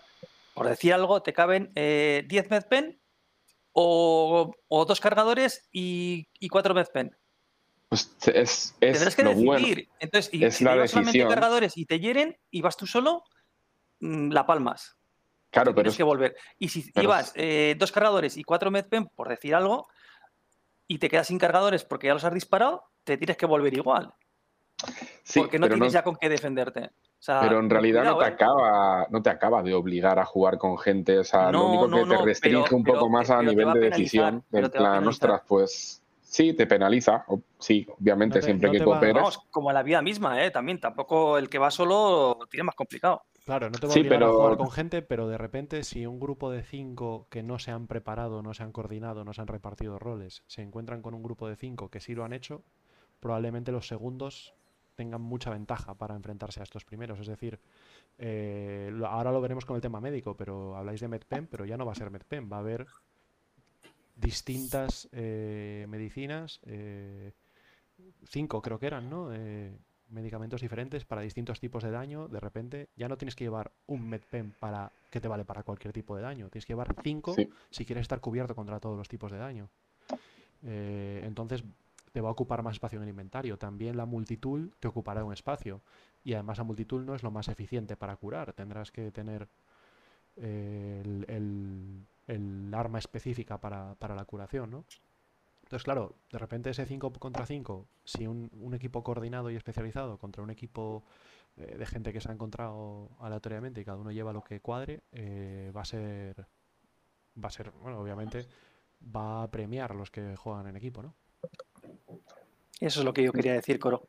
por 0.53 0.69
decir 0.69 0.93
algo, 0.93 1.21
te 1.21 1.33
caben 1.33 1.71
eh, 1.75 2.23
10 2.29 2.49
medpen 2.49 2.97
o, 3.73 4.51
o 4.67 4.85
dos 4.85 4.99
cargadores 4.99 5.67
y, 5.71 6.27
y 6.39 6.47
cuatro 6.49 6.73
medpen. 6.73 7.15
Pues 7.89 8.15
es, 8.27 8.33
es 8.33 8.75
Tendrás 8.79 9.15
que 9.15 9.23
lo 9.23 9.29
decidir. 9.31 9.45
bueno. 9.45 9.91
Entonces, 9.99 10.33
y 10.33 10.43
es 10.45 10.55
si 10.55 10.63
la 10.63 10.71
te 10.71 10.75
llevas 10.77 10.91
solamente 10.91 11.27
cargadores 11.27 11.77
y 11.77 11.85
te 11.85 11.99
hieren 11.99 12.37
y 12.49 12.61
vas 12.61 12.77
tú 12.77 12.87
solo, 12.87 13.23
mm, 13.99 14.31
la 14.31 14.45
palmas. 14.45 14.97
Claro, 15.51 15.71
pero 15.71 15.83
tienes 15.83 15.93
es- 15.93 15.97
que 15.97 16.03
volver. 16.03 16.35
Y 16.57 16.69
si 16.69 16.91
pero- 16.91 17.03
llevas 17.03 17.31
eh, 17.35 17.75
dos 17.77 17.91
cargadores 17.91 18.37
y 18.37 18.43
cuatro 18.43 18.71
medpen, 18.71 19.07
por 19.09 19.29
decir 19.29 19.53
algo, 19.53 19.87
y 20.87 20.97
te 20.97 21.09
quedas 21.09 21.27
sin 21.27 21.37
cargadores 21.37 21.83
porque 21.85 22.07
ya 22.07 22.13
los 22.13 22.23
has 22.23 22.33
disparado, 22.33 22.83
te 23.03 23.17
tienes 23.17 23.37
que 23.37 23.45
volver 23.45 23.73
igual. 23.73 24.13
sí, 25.23 25.39
porque 25.39 25.59
no 25.59 25.67
tienes 25.69 25.93
ya 25.93 26.03
con 26.03 26.15
qué 26.15 26.29
defenderte. 26.29 26.89
O 27.23 27.25
sea, 27.25 27.39
Pero 27.39 27.59
en 27.59 27.69
realidad 27.69 28.03
no 28.03 28.17
te 28.17 28.25
acaba, 28.25 29.07
no 29.09 29.21
te 29.21 29.29
acaba 29.29 29.63
de 29.63 29.73
obligar 29.73 30.19
a 30.19 30.25
jugar 30.25 30.57
con 30.57 30.77
gente. 30.77 31.19
O 31.19 31.23
sea, 31.23 31.45
lo 31.53 31.59
No, 31.59 31.67
único 31.69 31.85
que 31.89 32.03
te 32.09 32.15
no, 32.17 32.25
restringe 32.25 32.63
pero- 32.65 32.75
un 32.75 32.83
poco 32.83 32.97
pero 32.99 33.09
más 33.09 33.29
a 33.29 33.37
pero 33.37 33.49
nivel 33.49 33.69
a 33.69 33.73
de 33.75 33.79
decisión. 33.79 34.43
pero 34.51 34.67
Del 34.67 34.77
plan, 34.77 35.07
ostras, 35.07 35.41
pues 35.47 36.03
sí, 36.21 36.51
te 36.51 36.67
penaliza. 36.67 37.23
o- 37.29 37.39
Sí, 37.59 37.87
obviamente, 37.97 38.39
No 38.39 38.41
te- 38.41 38.45
siempre 38.45 38.67
no 38.67 38.73
que 38.73 38.83
cooperes. 38.83 39.15
Vamos, 39.15 39.37
como 39.51 39.71
la 39.71 39.83
vida 39.83 40.01
misma, 40.01 40.43
¿eh? 40.43 40.51
También, 40.51 40.81
tampoco 40.81 41.37
el 41.37 41.47
que 41.47 41.59
va 41.59 41.71
solo 41.71 42.37
tiene 42.51 42.65
más 42.65 42.75
complicado. 42.75 43.21
Claro, 43.45 43.69
no 43.69 43.79
te 43.79 43.87
va 43.87 43.91
a 43.91 43.93
Sí, 43.93 43.99
obligar 44.01 44.17
a 44.21 44.25
pero- 44.25 44.37
jugar 44.37 44.57
con 44.57 44.71
gente, 44.71 45.01
pero 45.01 45.29
de 45.29 45.37
repente 45.37 45.83
si 45.85 46.05
un 46.05 46.19
grupo 46.19 46.51
de 46.51 46.61
cinco 46.63 47.27
que 47.29 47.41
no 47.41 47.57
se 47.57 47.71
han 47.71 47.87
preparado, 47.87 48.41
no 48.41 48.53
se 48.53 48.63
han 48.63 48.73
coordinado, 48.73 49.23
no 49.23 49.31
se 49.31 49.39
han 49.39 49.47
repartido 49.47 49.97
roles, 49.97 50.43
se 50.47 50.61
encuentran 50.61 51.01
con 51.01 51.13
un 51.13 51.23
grupo 51.23 51.47
de 51.47 51.55
cinco 51.55 51.87
que 51.89 52.01
sí 52.01 52.15
lo 52.15 52.25
han 52.25 52.33
hecho, 52.33 52.63
probablemente 53.21 53.71
los 53.71 53.87
segundos 53.87 54.55
tengan 54.95 55.21
mucha 55.21 55.49
ventaja 55.49 55.93
para 55.95 56.15
enfrentarse 56.15 56.59
a 56.59 56.63
estos 56.63 56.85
primeros. 56.85 57.19
Es 57.19 57.27
decir, 57.27 57.59
eh, 58.17 58.89
lo- 58.93 59.07
ahora 59.07 59.31
lo 59.31 59.41
veremos 59.41 59.65
con 59.65 59.75
el 59.75 59.81
tema 59.81 59.99
médico, 59.99 60.35
pero 60.37 60.75
habláis 60.75 61.01
de 61.01 61.07
MedPen, 61.07 61.47
pero 61.47 61.65
ya 61.65 61.77
no 61.77 61.85
va 61.85 61.91
a 61.93 61.95
ser 61.95 62.09
MedPen, 62.11 62.49
va 62.51 62.57
a 62.57 62.59
haber 62.59 62.85
distintas 64.15 65.09
eh, 65.11 65.85
medicinas, 65.89 66.59
eh, 66.65 67.31
cinco 68.25 68.61
creo 68.61 68.79
que 68.79 68.87
eran, 68.87 69.09
¿no? 69.09 69.29
Medicamentos 70.09 70.61
diferentes 70.61 71.05
para 71.05 71.21
distintos 71.21 71.59
tipos 71.59 71.81
de 71.83 71.89
daño. 71.89 72.27
De 72.27 72.39
repente 72.39 72.89
ya 72.95 73.07
no 73.07 73.17
tienes 73.17 73.35
que 73.35 73.45
llevar 73.45 73.71
un 73.87 74.07
medpen 74.07 74.53
para 74.59 74.91
que 75.09 75.19
te 75.19 75.27
vale 75.27 75.43
para 75.43 75.63
cualquier 75.63 75.91
tipo 75.91 76.15
de 76.15 76.21
daño. 76.21 76.49
Tienes 76.49 76.67
que 76.67 76.73
llevar 76.73 76.93
cinco 77.01 77.33
Sí. 77.33 77.49
si 77.71 77.83
quieres 77.85 78.03
estar 78.03 78.19
cubierto 78.19 78.53
contra 78.53 78.79
todos 78.79 78.95
los 78.95 79.07
tipos 79.09 79.31
de 79.31 79.39
daño. 79.39 79.69
Eh, 80.61 81.23
entonces 81.25 81.63
te 82.13 82.21
va 82.21 82.29
a 82.29 82.31
ocupar 82.31 82.61
más 82.61 82.75
espacio 82.75 82.97
en 82.97 83.03
el 83.03 83.09
inventario. 83.09 83.57
También 83.57 83.97
la 83.97 84.05
multitud 84.05 84.69
te 84.79 84.87
ocupará 84.87 85.25
un 85.25 85.33
espacio. 85.33 85.81
Y 86.23 86.35
además 86.35 86.59
la 86.59 86.63
multitud 86.63 87.01
no 87.01 87.15
es 87.15 87.23
lo 87.23 87.31
más 87.31 87.47
eficiente 87.47 87.97
para 87.97 88.15
curar. 88.15 88.53
Tendrás 88.53 88.91
que 88.91 89.11
tener 89.11 89.49
eh, 90.37 91.01
el, 91.27 92.71
arma 92.73 92.99
específica 92.99 93.59
para, 93.59 93.95
la 93.99 94.25
curación, 94.25 94.71
¿no? 94.71 94.85
Entonces, 95.63 95.83
claro, 95.83 96.15
de 96.31 96.37
repente 96.37 96.69
ese 96.69 96.85
5 96.85 97.13
contra 97.13 97.45
5, 97.47 97.87
si 98.03 98.27
un, 98.27 98.51
un 98.59 98.75
equipo 98.75 99.03
coordinado 99.03 99.49
y 99.49 99.55
especializado 99.55 100.17
contra 100.19 100.43
un 100.43 100.51
equipo 100.51 101.03
eh, 101.57 101.77
de 101.77 101.85
gente 101.85 102.13
que 102.13 102.21
se 102.21 102.29
ha 102.29 102.33
encontrado 102.33 103.09
aleatoriamente 103.19 103.81
y 103.81 103.85
cada 103.85 103.97
uno 103.97 104.11
lleva 104.11 104.33
lo 104.33 104.43
que 104.43 104.59
cuadre, 104.59 105.01
eh, 105.11 105.71
va 105.75 105.81
a 105.81 105.85
ser, 105.85 106.45
va 107.43 107.47
a 107.47 107.51
ser, 107.51 107.71
bueno, 107.81 107.99
obviamente 107.99 108.47
va 109.15 109.43
a 109.43 109.51
premiar 109.51 109.91
a 109.91 109.95
los 109.95 110.11
que 110.11 110.35
juegan 110.35 110.67
en 110.67 110.77
equipo, 110.77 111.01
¿no? 111.01 111.15
Eso 112.83 112.99
es 112.99 113.05
lo 113.05 113.13
que 113.13 113.23
yo 113.23 113.31
quería 113.31 113.53
decir, 113.53 113.79
Coro. 113.79 114.03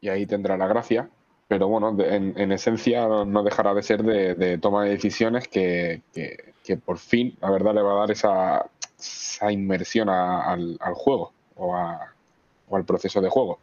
y 0.00 0.08
ahí 0.08 0.26
tendrá 0.26 0.56
la 0.56 0.66
gracia. 0.66 1.08
Pero 1.48 1.66
bueno, 1.68 1.96
en, 2.04 2.38
en 2.38 2.52
esencia 2.52 3.06
no 3.24 3.42
dejará 3.42 3.72
de 3.72 3.82
ser 3.82 4.02
de, 4.02 4.58
toma 4.58 4.84
de 4.84 4.90
decisiones 4.90 5.48
que, 5.48 6.02
que- 6.12 6.76
por 6.84 6.98
fin, 6.98 7.34
la 7.40 7.50
verdad, 7.50 7.74
le 7.74 7.80
va 7.80 7.92
a 7.92 8.00
dar 8.00 8.10
esa, 8.10 8.66
esa 8.98 9.50
inmersión 9.50 10.10
al, 10.10 10.76
al 10.78 10.92
juego 10.92 11.32
o, 11.56 11.74
al 11.74 12.84
proceso 12.84 13.22
de 13.22 13.30
juego. 13.30 13.58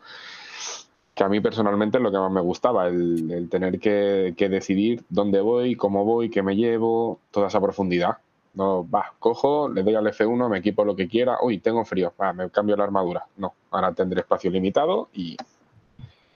Que 1.13 1.23
a 1.23 1.29
mí 1.29 1.39
personalmente 1.39 1.97
es 1.99 2.03
lo 2.03 2.11
que 2.11 2.17
más 2.17 2.31
me 2.31 2.41
gustaba, 2.41 2.87
el, 2.87 3.29
el 3.31 3.47
tener 3.47 3.79
que, 3.79 4.33
que 4.35 4.49
decidir 4.49 5.03
dónde 5.09 5.39
voy, 5.39 5.75
cómo 5.75 6.03
voy, 6.03 6.31
qué 6.31 6.41
me 6.41 6.55
llevo, 6.55 7.19
toda 7.29 7.47
esa 7.49 7.61
profundidad. 7.61 8.17
No, 8.55 8.89
va, 8.89 9.13
cojo, 9.19 9.67
le 9.69 9.83
doy 9.83 9.95
al 9.95 10.07
F1, 10.07 10.49
me 10.49 10.59
equipo 10.59 10.85
lo 10.85 10.95
que 10.95 11.07
quiera, 11.07 11.37
uy, 11.41 11.59
tengo 11.59 11.83
frío, 11.83 12.13
va, 12.19 12.31
me 12.31 12.49
cambio 12.49 12.77
la 12.77 12.85
armadura. 12.85 13.25
No, 13.37 13.53
ahora 13.71 13.93
tendré 13.93 14.21
espacio 14.21 14.49
limitado 14.49 15.09
y 15.13 15.35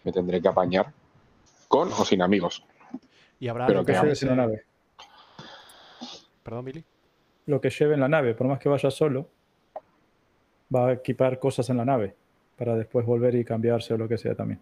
me 0.03 0.11
tendré 0.11 0.41
que 0.41 0.49
apañar 0.49 0.91
con 1.67 1.87
o 1.87 2.05
sin 2.05 2.21
amigos. 2.21 2.63
Y 3.39 3.47
habrá 3.47 3.67
Pero 3.67 3.79
alguien 3.79 3.95
que 3.95 3.99
que 3.99 4.05
lleves 4.05 4.23
en 4.23 4.29
la 4.29 4.35
nave. 4.35 4.63
Perdón, 6.43 6.65
Billy. 6.65 6.83
Lo 7.45 7.61
que 7.61 7.69
lleve 7.69 7.93
en 7.93 8.01
la 8.01 8.09
nave, 8.09 8.35
por 8.35 8.47
más 8.47 8.59
que 8.59 8.67
vaya 8.67 8.91
solo, 8.91 9.27
va 10.73 10.87
a 10.87 10.93
equipar 10.93 11.39
cosas 11.39 11.69
en 11.69 11.77
la 11.77 11.85
nave 11.85 12.15
para 12.57 12.75
después 12.75 13.05
volver 13.05 13.35
y 13.35 13.45
cambiarse 13.45 13.93
o 13.93 13.97
lo 13.97 14.07
que 14.07 14.17
sea 14.17 14.35
también. 14.35 14.59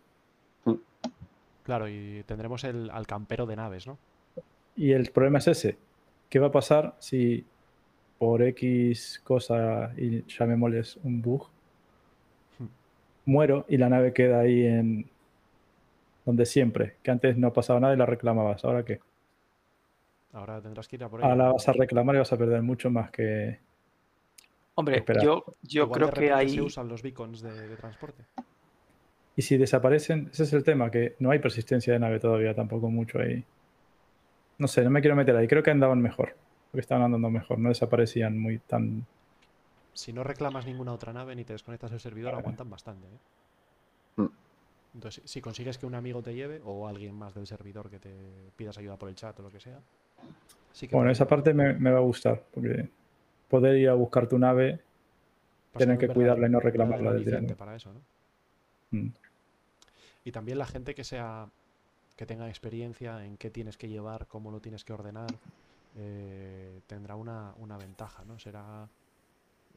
Claro, 1.64 1.90
y 1.90 2.24
tendremos 2.26 2.64
el, 2.64 2.90
al 2.92 3.08
campero 3.08 3.46
de 3.46 3.56
naves, 3.56 3.88
¿no? 3.88 3.98
Y 4.76 4.92
el 4.92 5.12
problema 5.12 5.40
es 5.40 5.48
ese. 5.48 5.78
¿Qué 6.30 6.40
va 6.40 6.48
a 6.48 6.52
pasar 6.52 6.96
si 7.00 7.46
por 8.18 8.42
X 8.42 9.22
cosa, 9.24 9.94
y 9.98 10.24
llamémosles 10.26 10.98
un 11.04 11.22
bug, 11.22 11.48
Hmm. 12.60 12.66
muero 13.26 13.66
y 13.70 13.78
la 13.78 13.90
nave 13.90 14.12
queda 14.14 14.40
ahí 14.40 14.66
en 14.66 15.10
donde 16.26 16.46
siempre? 16.46 16.96
Que 17.04 17.12
antes 17.12 17.38
no 17.38 17.54
pasaba 17.54 17.80
nada 17.80 17.94
y 17.94 17.98
la 17.98 18.06
reclamabas. 18.06 18.66
¿Ahora 18.66 18.84
qué? 18.84 19.00
Ahora 20.34 20.62
tendrás 20.62 20.88
que 20.88 20.96
ir 20.98 21.04
a 21.04 21.10
por 21.10 21.20
ella. 21.20 21.30
Ahora 21.30 21.46
la 21.46 21.52
vas 21.54 21.68
a 21.70 21.74
reclamar 21.74 22.16
y 22.16 22.20
vas 22.20 22.34
a 22.34 22.38
perder 22.38 22.62
mucho 22.62 22.90
más 22.90 23.10
que... 23.12 23.60
Hombre, 24.76 24.98
Espera. 24.98 25.24
yo, 25.24 25.44
yo 25.64 25.84
Igual 25.84 25.92
creo 25.98 26.08
de 26.08 26.14
que 26.14 26.20
repente 26.22 26.50
se 26.54 26.62
usan 26.62 26.88
los 26.88 27.02
beacons 27.02 27.42
de, 27.42 27.68
de 27.68 27.76
transporte. 27.78 28.24
Y 29.36 29.42
si 29.42 29.58
desaparecen, 29.58 30.30
ese 30.32 30.44
es 30.44 30.54
el 30.54 30.64
tema, 30.64 30.92
que 30.92 31.16
no 31.20 31.32
hay 31.32 31.40
persistencia 31.40 31.94
de 31.94 32.00
nave 32.00 32.20
todavía 32.20 32.54
tampoco 32.54 32.90
mucho 32.90 33.20
ahí. 33.20 33.44
No 34.58 34.68
sé, 34.68 34.84
no 34.84 34.90
me 34.90 35.02
quiero 35.02 35.16
meter 35.16 35.36
ahí. 35.36 35.48
Creo 35.48 35.64
que 35.64 35.72
andaban 35.72 36.02
mejor. 36.02 36.36
Porque 36.72 36.82
estaban 36.82 37.04
andando 37.04 37.30
mejor. 37.30 37.60
No 37.60 37.70
desaparecían 37.70 38.38
muy 38.38 38.60
tan... 38.60 39.06
Si 39.94 40.14
no 40.14 40.24
reclamas 40.24 40.66
ninguna 40.66 40.94
otra 40.94 41.14
nave 41.14 41.36
ni 41.36 41.44
te 41.44 41.54
desconectas 41.54 41.92
del 41.92 42.00
servidor, 42.00 42.36
aguantan 42.36 42.70
bastante. 42.70 43.08
¿eh? 43.08 44.22
Mm. 44.22 44.28
Entonces, 44.96 45.24
si 45.26 45.42
consigues 45.42 45.78
que 45.78 45.86
un 45.86 45.96
amigo 45.96 46.22
te 46.22 46.34
lleve 46.34 46.62
o 46.64 46.88
alguien 46.88 47.16
más 47.16 47.34
del 47.34 47.48
servidor 47.48 47.90
que 47.90 48.00
te 48.00 48.14
pidas 48.56 48.78
ayuda 48.78 48.98
por 48.98 49.10
el 49.10 49.16
chat 49.16 49.40
o 49.40 49.44
lo 49.44 49.50
que 49.50 49.60
sea. 49.60 49.80
Sí 50.72 50.88
que 50.88 50.96
Bueno, 50.96 51.12
esa 51.12 51.28
parte 51.28 51.54
me, 51.54 51.74
me 51.74 51.92
va 51.92 51.98
a 51.98 52.02
gustar. 52.02 52.44
Porque 52.54 52.90
poder 53.48 53.78
ir 53.78 53.90
a 53.90 53.94
buscar 53.94 54.28
tu 54.28 54.38
nave... 54.38 54.80
a 55.74 55.78
tener 55.78 55.98
que 55.98 56.08
cuidarla 56.08 56.48
y 56.48 56.50
no 56.50 56.60
reclamarla 56.60 57.14
del 57.14 57.56
para 57.56 57.76
eso, 57.76 57.92
¿no? 57.94 58.02
mm, 58.92 59.12
Y 60.26 60.32
también 60.32 60.58
la 60.58 60.66
gente 60.66 60.94
que 60.94 61.04
sea 61.04 61.48
que 62.18 62.26
tenga 62.26 62.50
experiencia 62.50 63.24
en 63.24 63.38
qué 63.38 63.52
tienes 63.52 63.78
que 63.78 63.88
llevar, 63.88 64.28
cómo 64.28 64.52
lo 64.52 64.60
tienes 64.60 64.84
que 64.84 64.92
ordenar, 64.92 65.40
eh, 65.96 66.82
tendrá 66.88 67.16
una, 67.16 67.54
una 67.58 67.78
ventaja, 67.78 68.26
¿no? 68.26 68.40
Será 68.40 68.90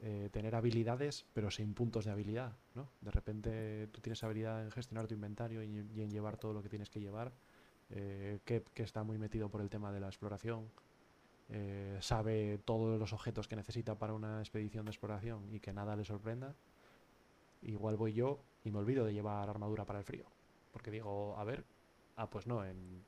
eh, 0.00 0.30
tener 0.32 0.54
habilidades, 0.54 1.26
pero 1.34 1.50
sin 1.50 1.74
puntos 1.74 2.06
de 2.06 2.12
habilidad, 2.12 2.56
¿no? 2.74 2.88
De 3.02 3.10
repente 3.10 3.88
tú 3.88 4.00
tienes 4.00 4.24
habilidad 4.24 4.64
en 4.64 4.70
gestionar 4.70 5.06
tu 5.06 5.14
inventario 5.14 5.62
y, 5.62 6.00
en 6.00 6.10
llevar 6.10 6.38
todo 6.38 6.54
lo 6.54 6.62
que 6.62 6.70
tienes 6.70 6.88
que 6.90 7.00
llevar. 7.00 7.32
eh, 7.90 8.40
que, 8.44 8.64
está 8.82 9.02
muy 9.02 9.18
metido 9.18 9.50
por 9.50 9.60
el 9.60 9.68
tema 9.68 9.92
de 9.92 10.00
la 10.00 10.06
exploración, 10.08 10.70
sabe 12.00 12.58
todos 12.64 12.98
los 12.98 13.12
objetos 13.12 13.48
que 13.48 13.56
necesita 13.56 13.98
para 13.98 14.14
una 14.14 14.38
expedición 14.38 14.84
de 14.84 14.92
exploración 14.92 15.52
y 15.52 15.60
que 15.60 15.72
nada 15.72 15.96
le 15.96 16.04
sorprenda. 16.04 16.54
igual 17.62 17.96
voy 17.96 18.12
yo 18.12 18.44
y 18.64 18.70
me 18.70 18.78
olvido 18.78 19.04
de 19.04 19.12
llevar 19.12 19.48
armadura 19.50 19.84
para 19.84 19.98
el 19.98 20.04
frío. 20.04 20.26
Porque 20.72 20.90
digo, 20.90 21.36
a 21.36 21.44
ver, 21.44 21.64
ah, 22.20 22.28
pues 22.28 22.46
no, 22.46 22.64
en, 22.64 23.02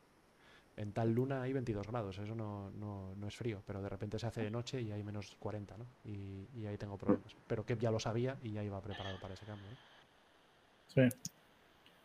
en 0.77 0.93
tal 0.93 1.13
luna 1.13 1.43
hay 1.43 1.53
22 1.53 1.87
grados, 1.87 2.19
eso 2.19 2.35
no, 2.35 2.71
no, 2.71 3.15
no 3.15 3.27
es 3.29 3.37
frío, 3.37 3.63
pero 3.67 3.83
de 3.83 3.89
repente 3.89 4.19
se 4.19 4.27
hace 4.27 4.43
de 4.43 4.51
noche 4.51 4.81
y 4.81 4.91
hay 4.91 5.03
menos 5.03 5.37
40, 5.39 5.77
¿no? 5.77 5.85
Y, 6.05 6.49
y 6.55 6.67
ahí 6.67 6.77
tengo 6.79 6.97
problemas. 6.97 7.37
Pero 7.47 7.65
que 7.65 7.77
ya 7.77 7.91
lo 7.91 8.01
sabía 8.01 8.37
y 8.43 8.53
ya 8.53 8.63
iba 8.63 8.81
preparado 8.81 9.19
para 9.21 9.35
ese 9.35 9.45
cambio. 9.45 9.67
¿no? 9.71 9.77
Sí. 10.89 11.17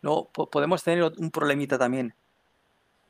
Luego 0.02 0.30
po- 0.30 0.50
podemos 0.50 0.84
tener 0.84 1.04
un 1.18 1.32
problemita 1.32 1.78
también. 1.78 2.14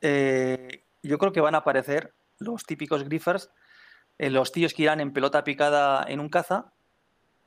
Eh, 0.00 0.82
yo 1.02 1.18
creo 1.18 1.32
que 1.32 1.40
van 1.40 1.54
a 1.54 1.58
aparecer 1.58 2.12
los 2.38 2.64
típicos 2.64 3.04
griffers, 3.04 3.50
eh, 4.18 4.30
los 4.30 4.52
tíos 4.52 4.72
que 4.74 4.82
irán 4.84 5.00
en 5.00 5.12
pelota 5.12 5.42
picada 5.44 6.04
en 6.08 6.20
un 6.20 6.28
caza, 6.28 6.72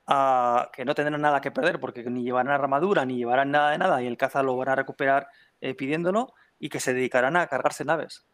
a- 0.07 0.69
que 0.73 0.83
no 0.83 0.93
tendrán 0.95 1.21
nada 1.21 1.39
que 1.41 1.51
perder 1.51 1.79
porque 1.79 2.03
ni 2.09 2.23
llevarán 2.23 2.53
armadura 2.53 3.05
ni 3.05 3.17
llevarán 3.17 3.51
nada 3.51 3.71
de 3.71 3.77
nada 3.77 4.01
y 4.01 4.07
el 4.07 4.17
caza 4.17 4.43
lo 4.43 4.57
van 4.57 4.69
a 4.69 4.75
recuperar 4.75 5.27
eh, 5.61 5.73
pidiéndolo 5.75 6.33
y 6.59 6.69
que 6.69 6.79
se 6.79 6.93
dedicarán 6.93 7.37
a 7.37 7.47
cargarse 7.47 7.85
naves 7.85 8.25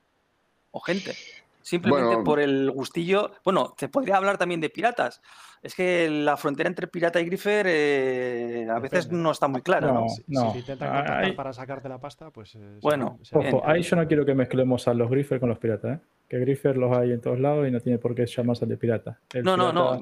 o 0.71 0.79
gente. 0.79 1.13
Simplemente 1.61 2.07
Bueno. 2.15 2.23
por 2.23 2.39
el 2.39 2.71
gustillo. 2.71 3.31
Bueno, 3.43 3.75
te 3.77 3.89
podría 3.89 4.15
hablar 4.15 4.37
también 4.37 4.61
de 4.61 4.69
piratas. 4.69 5.21
Es 5.61 5.75
que 5.75 6.09
la 6.09 6.37
frontera 6.37 6.69
entre 6.69 6.87
pirata 6.87 7.19
y 7.19 7.25
griffer 7.25 7.65
eh, 7.67 8.67
a 8.69 8.79
veces 8.79 9.03
Depende. 9.05 9.23
no 9.23 9.31
está 9.31 9.49
muy 9.49 9.61
clara, 9.61 9.87
¿no? 9.91 10.01
No. 10.01 10.09
Si, 10.09 10.23
si 10.23 10.51
te 10.53 10.59
intentan 10.59 10.87
contactar 10.89 11.23
Ay. 11.25 11.33
para 11.33 11.51
sacarte 11.51 11.89
la 11.89 11.97
pasta, 11.97 12.29
pues... 12.31 12.55
eh, 12.55 12.79
Bueno, 12.81 13.19
se 13.21 13.37
Ojo, 13.37 13.65
a- 13.65 13.71
ahí 13.73 13.81
yo 13.81 13.97
no 13.97 14.07
quiero 14.07 14.25
que 14.25 14.33
mezclemos 14.33 14.87
a 14.87 14.93
los 14.93 15.09
griffers 15.09 15.41
con 15.41 15.49
los 15.49 15.57
piratas, 15.59 15.97
¿eh? 15.97 15.99
Que 16.27 16.39
griffers 16.39 16.77
los 16.77 16.95
hay 16.95 17.13
en 17.13 17.21
todos 17.21 17.39
lados 17.39 17.67
y 17.67 17.71
no 17.71 17.79
tiene 17.79 17.99
por 17.99 18.13
qué 18.13 18.25
llamarse 18.25 18.65
de 18.65 18.75
pirata. 18.77 19.17
El 19.33 19.43
No, 19.43 19.55
no, 19.55 19.71
no, 19.71 20.01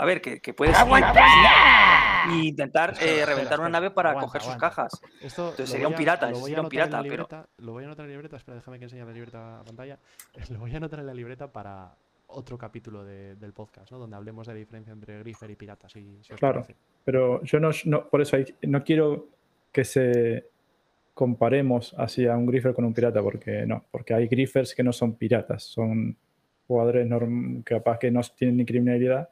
A 0.00 0.04
ver, 0.06 0.20
que, 0.22 0.40
que 0.40 0.54
puedes 0.54 0.74
y 2.32 2.48
intentar 2.48 2.90
eh, 2.90 2.92
espera, 3.00 3.26
reventar 3.26 3.58
una 3.60 3.68
espera. 3.68 3.68
nave 3.68 3.90
para 3.90 4.10
Aguanta, 4.10 4.26
coger 4.26 4.42
sus 4.42 4.56
cajas. 4.56 5.00
Esto 5.20 5.42
Entonces 5.50 5.70
sería 5.70 5.88
un 5.88 5.94
pirata, 5.94 6.34
sería 6.34 6.60
un 6.60 6.68
pirata, 6.68 6.98
pero- 7.02 7.10
libreta- 7.24 7.46
Lo 7.58 7.72
voy 7.72 7.84
a 7.84 7.86
anotar 7.86 8.04
en 8.06 8.10
la 8.10 8.16
libreta, 8.16 8.36
espera, 8.36 8.56
déjame 8.56 8.78
que 8.78 8.84
enseñe 8.84 9.04
la 9.04 9.12
libreta 9.12 9.60
a 9.60 9.64
pantalla. 9.64 9.98
Lo 10.50 10.58
voy 10.58 10.72
a 10.72 10.76
anotar 10.78 11.00
en 11.00 11.06
la 11.06 11.14
libreta 11.14 11.52
para 11.52 11.94
otro 12.28 12.58
capítulo 12.58 13.04
de- 13.04 13.36
del 13.36 13.52
podcast, 13.52 13.92
¿no? 13.92 13.98
Donde 13.98 14.16
hablemos 14.16 14.46
de 14.46 14.54
la 14.54 14.58
diferencia 14.58 14.92
entre 14.92 15.18
griffer 15.20 15.50
y 15.50 15.56
pirata, 15.56 15.88
si, 15.88 16.18
si 16.22 16.32
os 16.32 16.38
Claro. 16.38 16.62
parece. 16.62 16.74
Pero 17.04 17.42
yo 17.44 17.60
no, 17.60 17.70
no- 17.84 18.08
por 18.08 18.20
eso 18.20 18.36
hay- 18.36 18.54
no 18.62 18.82
quiero 18.82 19.28
que 19.70 19.84
se 19.84 20.46
comparemos 21.20 21.94
así 21.96 22.26
a 22.26 22.36
un 22.36 22.44
griffer 22.44 22.74
con 22.74 22.84
un 22.84 22.92
pirata, 22.92 23.22
porque 23.22 23.64
no, 23.64 23.82
porque 23.90 24.12
hay 24.12 24.28
griffers 24.28 24.74
que 24.74 24.82
no 24.82 24.92
son 24.92 25.14
piratas, 25.14 25.62
son 25.62 26.14
jugadores 26.68 27.06
norm- 27.08 27.64
capaz 27.64 27.98
que 27.98 28.10
no 28.10 28.20
tienen 28.36 28.58
ni 28.58 28.66
criminalidad, 28.66 29.30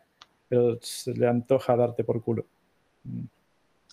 pero 0.49 0.78
se 0.80 1.12
le 1.12 1.26
antoja 1.28 1.76
darte 1.76 2.03
por 2.03 2.22
culo. 2.22 2.47
Mm, 3.05 3.24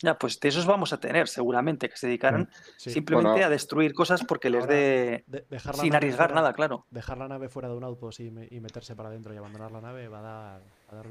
Ya, 0.03 0.17
pues 0.17 0.39
de 0.39 0.47
esos 0.49 0.65
vamos 0.65 0.93
a 0.93 0.99
tener, 1.01 1.27
seguramente, 1.27 1.87
que 1.89 1.97
se 1.97 2.07
dedicarán 2.07 2.49
Sí. 2.77 2.89
simplemente 2.91 3.31
Bueno. 3.33 3.45
a 3.45 3.49
destruir 3.49 3.93
cosas 3.93 4.23
porque 4.23 4.49
les 4.49 4.65
dé. 4.67 5.25
de- 5.27 5.45
sin 5.73 5.93
arriesgar 5.93 6.29
fuera- 6.29 6.41
nada, 6.41 6.53
claro. 6.53 6.85
Dejar 6.91 7.17
la 7.19 7.27
nave 7.27 7.49
fuera 7.49 7.67
de 7.67 7.75
un 7.75 7.83
outpost 7.83 8.21
y, 8.21 8.31
me- 8.31 8.47
y 8.49 8.61
meterse 8.61 8.95
para 8.95 9.09
adentro 9.09 9.31
y 9.33 9.37
abandonar 9.37 9.69
la 9.71 9.81
nave 9.81 10.07
va 10.07 10.19
a 10.19 10.21
dar, 10.21 10.61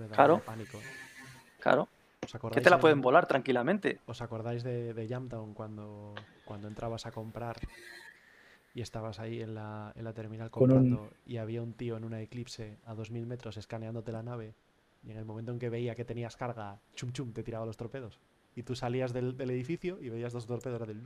va 0.00 0.06
a 0.06 0.08
Claro. 0.08 0.40
pánico. 0.46 0.78
Claro. 1.60 1.88
¿Os 2.24 2.32
Que 2.32 2.36
acordáis, 2.38 2.64
te 2.64 2.70
la 2.70 2.76
en- 2.76 2.80
pueden 2.80 3.00
volar 3.00 3.26
tranquilamente. 3.26 4.00
¿Os 4.06 4.20
acordáis 4.22 4.64
de, 4.64 4.92
de 4.92 5.06
Jamtown 5.08 5.54
cuando, 5.54 6.14
cuando 6.50 6.66
entrabas 6.66 7.06
a 7.06 7.12
comprar 7.12 7.56
y 8.74 8.80
estabas 8.80 9.20
ahí 9.20 9.40
en 9.40 9.54
la, 9.54 9.92
en 9.94 10.02
la 10.02 10.12
terminal 10.12 10.50
Con 10.50 10.72
un- 10.72 10.78
comprando 10.90 11.12
y 11.24 11.36
había 11.36 11.62
un 11.62 11.74
tío 11.74 11.96
en 11.96 12.02
una 12.02 12.20
eclipse 12.20 12.76
a 12.86 12.94
2000 12.96 13.24
metros 13.24 13.56
escaneándote 13.56 14.10
la 14.10 14.24
nave 14.24 14.56
y 15.04 15.12
en 15.12 15.16
el 15.16 15.24
momento 15.24 15.52
en 15.52 15.60
que 15.60 15.68
veía 15.68 15.94
que 15.94 16.04
tenías 16.04 16.36
carga, 16.36 16.76
chum 16.96 17.12
chum, 17.12 17.32
te 17.32 17.44
tiraba 17.44 17.66
los 17.66 17.76
torpedos? 17.76 18.18
Y 18.56 18.64
tú 18.64 18.74
salías 18.74 19.12
del, 19.12 19.36
del 19.36 19.50
edificio 19.50 19.96
y 20.02 20.08
veías 20.08 20.32
dos 20.32 20.44
torpedos 20.44 20.84
del 20.88 21.00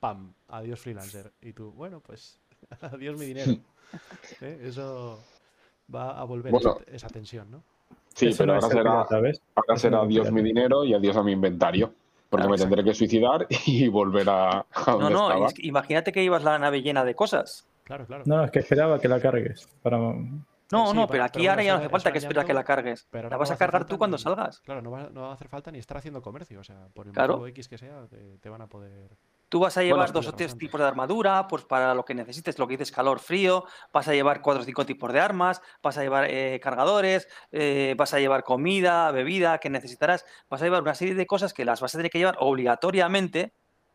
¡pam! 0.00 0.34
Adiós 0.48 0.80
freelancer. 0.80 1.32
Y 1.40 1.54
tú, 1.54 1.72
bueno, 1.72 2.00
pues 2.00 2.38
adiós 2.82 3.16
mi 3.18 3.24
dinero. 3.24 3.56
¿Eh? 4.42 4.58
Eso 4.64 5.18
va 5.94 6.20
a 6.20 6.24
volver 6.24 6.52
Bueno. 6.52 6.76
esa, 6.84 6.92
esa 6.96 7.08
tensión, 7.08 7.50
¿no? 7.50 7.62
Sí, 8.14 8.26
eso 8.26 8.42
pero 8.44 8.48
no 8.52 8.54
ahora 8.56 8.66
es 8.66 8.72
será, 8.74 8.90
pirata, 8.92 9.20
¿ves? 9.20 9.40
ahora 9.54 9.76
será 9.78 10.00
adiós 10.02 10.30
mi 10.30 10.42
dinero 10.42 10.84
y 10.84 10.92
adiós 10.92 11.16
a 11.16 11.22
mi 11.22 11.32
inventario. 11.32 11.94
Porque 12.36 12.46
Claro, 12.48 12.50
me 12.50 12.58
tendré 12.58 12.84
que 12.84 12.94
suicidar 12.94 13.46
y 13.66 13.88
volver 13.88 14.28
a, 14.28 14.50
a 14.60 14.66
No, 14.86 14.92
donde 14.98 15.10
no, 15.14 15.28
estaba. 15.28 15.46
es 15.46 15.54
que 15.54 15.66
imagínate 15.66 16.12
que 16.12 16.22
ibas 16.22 16.42
la 16.44 16.58
nave 16.58 16.82
llena 16.82 17.04
de 17.04 17.14
cosas. 17.14 17.66
Claro, 17.84 18.06
claro. 18.06 18.22
No, 18.26 18.42
es 18.44 18.50
que 18.50 18.58
esperaba 18.60 18.98
que 18.98 19.08
la 19.08 19.20
cargues. 19.20 19.68
Para... 19.82 19.98
No, 19.98 20.86
Sí, 20.90 20.96
no, 20.96 21.06
pero 21.06 21.22
aquí 21.24 21.40
pero 21.40 21.50
ahora 21.50 21.62
ya 21.62 21.72
no 21.74 21.78
hace 21.80 21.88
falta 21.88 22.10
que 22.12 22.18
a 22.40 22.44
que 22.44 22.54
la 22.54 22.64
cargues. 22.64 23.06
pero 23.10 23.28
La 23.28 23.36
vas 23.36 23.50
va 23.50 23.54
a 23.54 23.58
cargar 23.58 23.84
tú 23.84 23.98
cuando 23.98 24.16
ni- 24.16 24.22
salgas. 24.22 24.60
Claro, 24.60 24.82
no 24.82 24.90
va, 24.90 25.08
no 25.10 25.20
va 25.22 25.30
a 25.30 25.34
hacer 25.34 25.48
falta 25.48 25.70
ni 25.70 25.78
estar 25.78 25.96
haciendo 25.98 26.20
comercio. 26.22 26.58
O 26.58 26.64
sea, 26.64 26.88
por 26.94 27.06
el 27.06 27.12
Claro. 27.12 27.34
motivo 27.34 27.46
X 27.48 27.68
que 27.68 27.78
sea, 27.78 28.06
te, 28.08 28.38
te 28.38 28.48
van 28.48 28.62
a 28.62 28.66
poder. 28.66 29.10
Tú 29.48 29.60
vas 29.60 29.76
a 29.76 29.80
Bueno, 29.88 30.06
llevar 30.06 30.12
dos 30.12 30.26
o 30.26 30.32
tres 30.32 30.56
tipos 30.56 30.80
de 30.80 30.86
armadura, 30.86 31.46
pues 31.46 31.64
para 31.64 31.94
lo 31.94 32.04
que 32.04 32.14
necesites, 32.14 32.58
lo 32.58 32.66
que 32.66 32.76
dices 32.76 32.90
calor, 32.90 33.20
frío, 33.20 33.64
vas 33.92 34.08
a 34.08 34.12
llevar 34.12 34.42
cuatro 34.42 34.62
o 34.62 34.64
cinco 34.66 34.84
tipos 34.86 35.12
de 35.12 35.20
armas, 35.20 35.60
vas 35.82 35.96
a 35.98 36.02
llevar 36.02 36.26
eh, 36.30 36.58
cargadores, 36.60 37.28
eh, 37.52 37.94
vas 37.96 38.14
a 38.14 38.20
llevar 38.20 38.42
comida, 38.42 39.10
bebida 39.12 39.58
que 39.58 39.70
necesitarás, 39.70 40.24
vas 40.48 40.60
a 40.62 40.64
llevar 40.64 40.82
una 40.82 40.94
serie 40.94 41.14
de 41.14 41.26
cosas 41.26 41.52
que 41.54 41.64
las 41.64 41.80
vas 41.80 41.94
a 41.94 41.98
tener 41.98 42.10
que 42.10 42.18
llevar 42.18 42.36
obligatoriamente, 42.40 43.54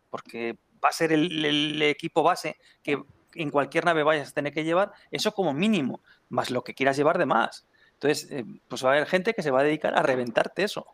porque 0.09 0.57
va 0.83 0.89
a 0.89 0.93
ser 0.93 1.11
el, 1.11 1.45
el 1.45 1.81
equipo 1.81 2.23
base 2.23 2.57
que 2.81 3.03
en 3.33 3.51
cualquier 3.51 3.85
nave 3.85 4.03
vayas 4.03 4.29
a 4.29 4.33
tener 4.33 4.53
que 4.53 4.63
llevar, 4.63 4.91
eso 5.11 5.33
como 5.33 5.53
mínimo, 5.53 6.01
más 6.29 6.49
lo 6.51 6.63
que 6.63 6.73
quieras 6.73 6.97
llevar 6.97 7.17
de 7.17 7.25
más. 7.25 7.67
Entonces, 7.93 8.31
eh, 8.31 8.45
pues 8.67 8.83
va 8.83 8.89
a 8.89 8.93
haber 8.93 9.07
gente 9.07 9.33
que 9.33 9.43
se 9.43 9.51
va 9.51 9.59
a 9.61 9.63
dedicar 9.63 9.97
a 9.97 10.01
reventarte 10.01 10.63
eso. 10.63 10.85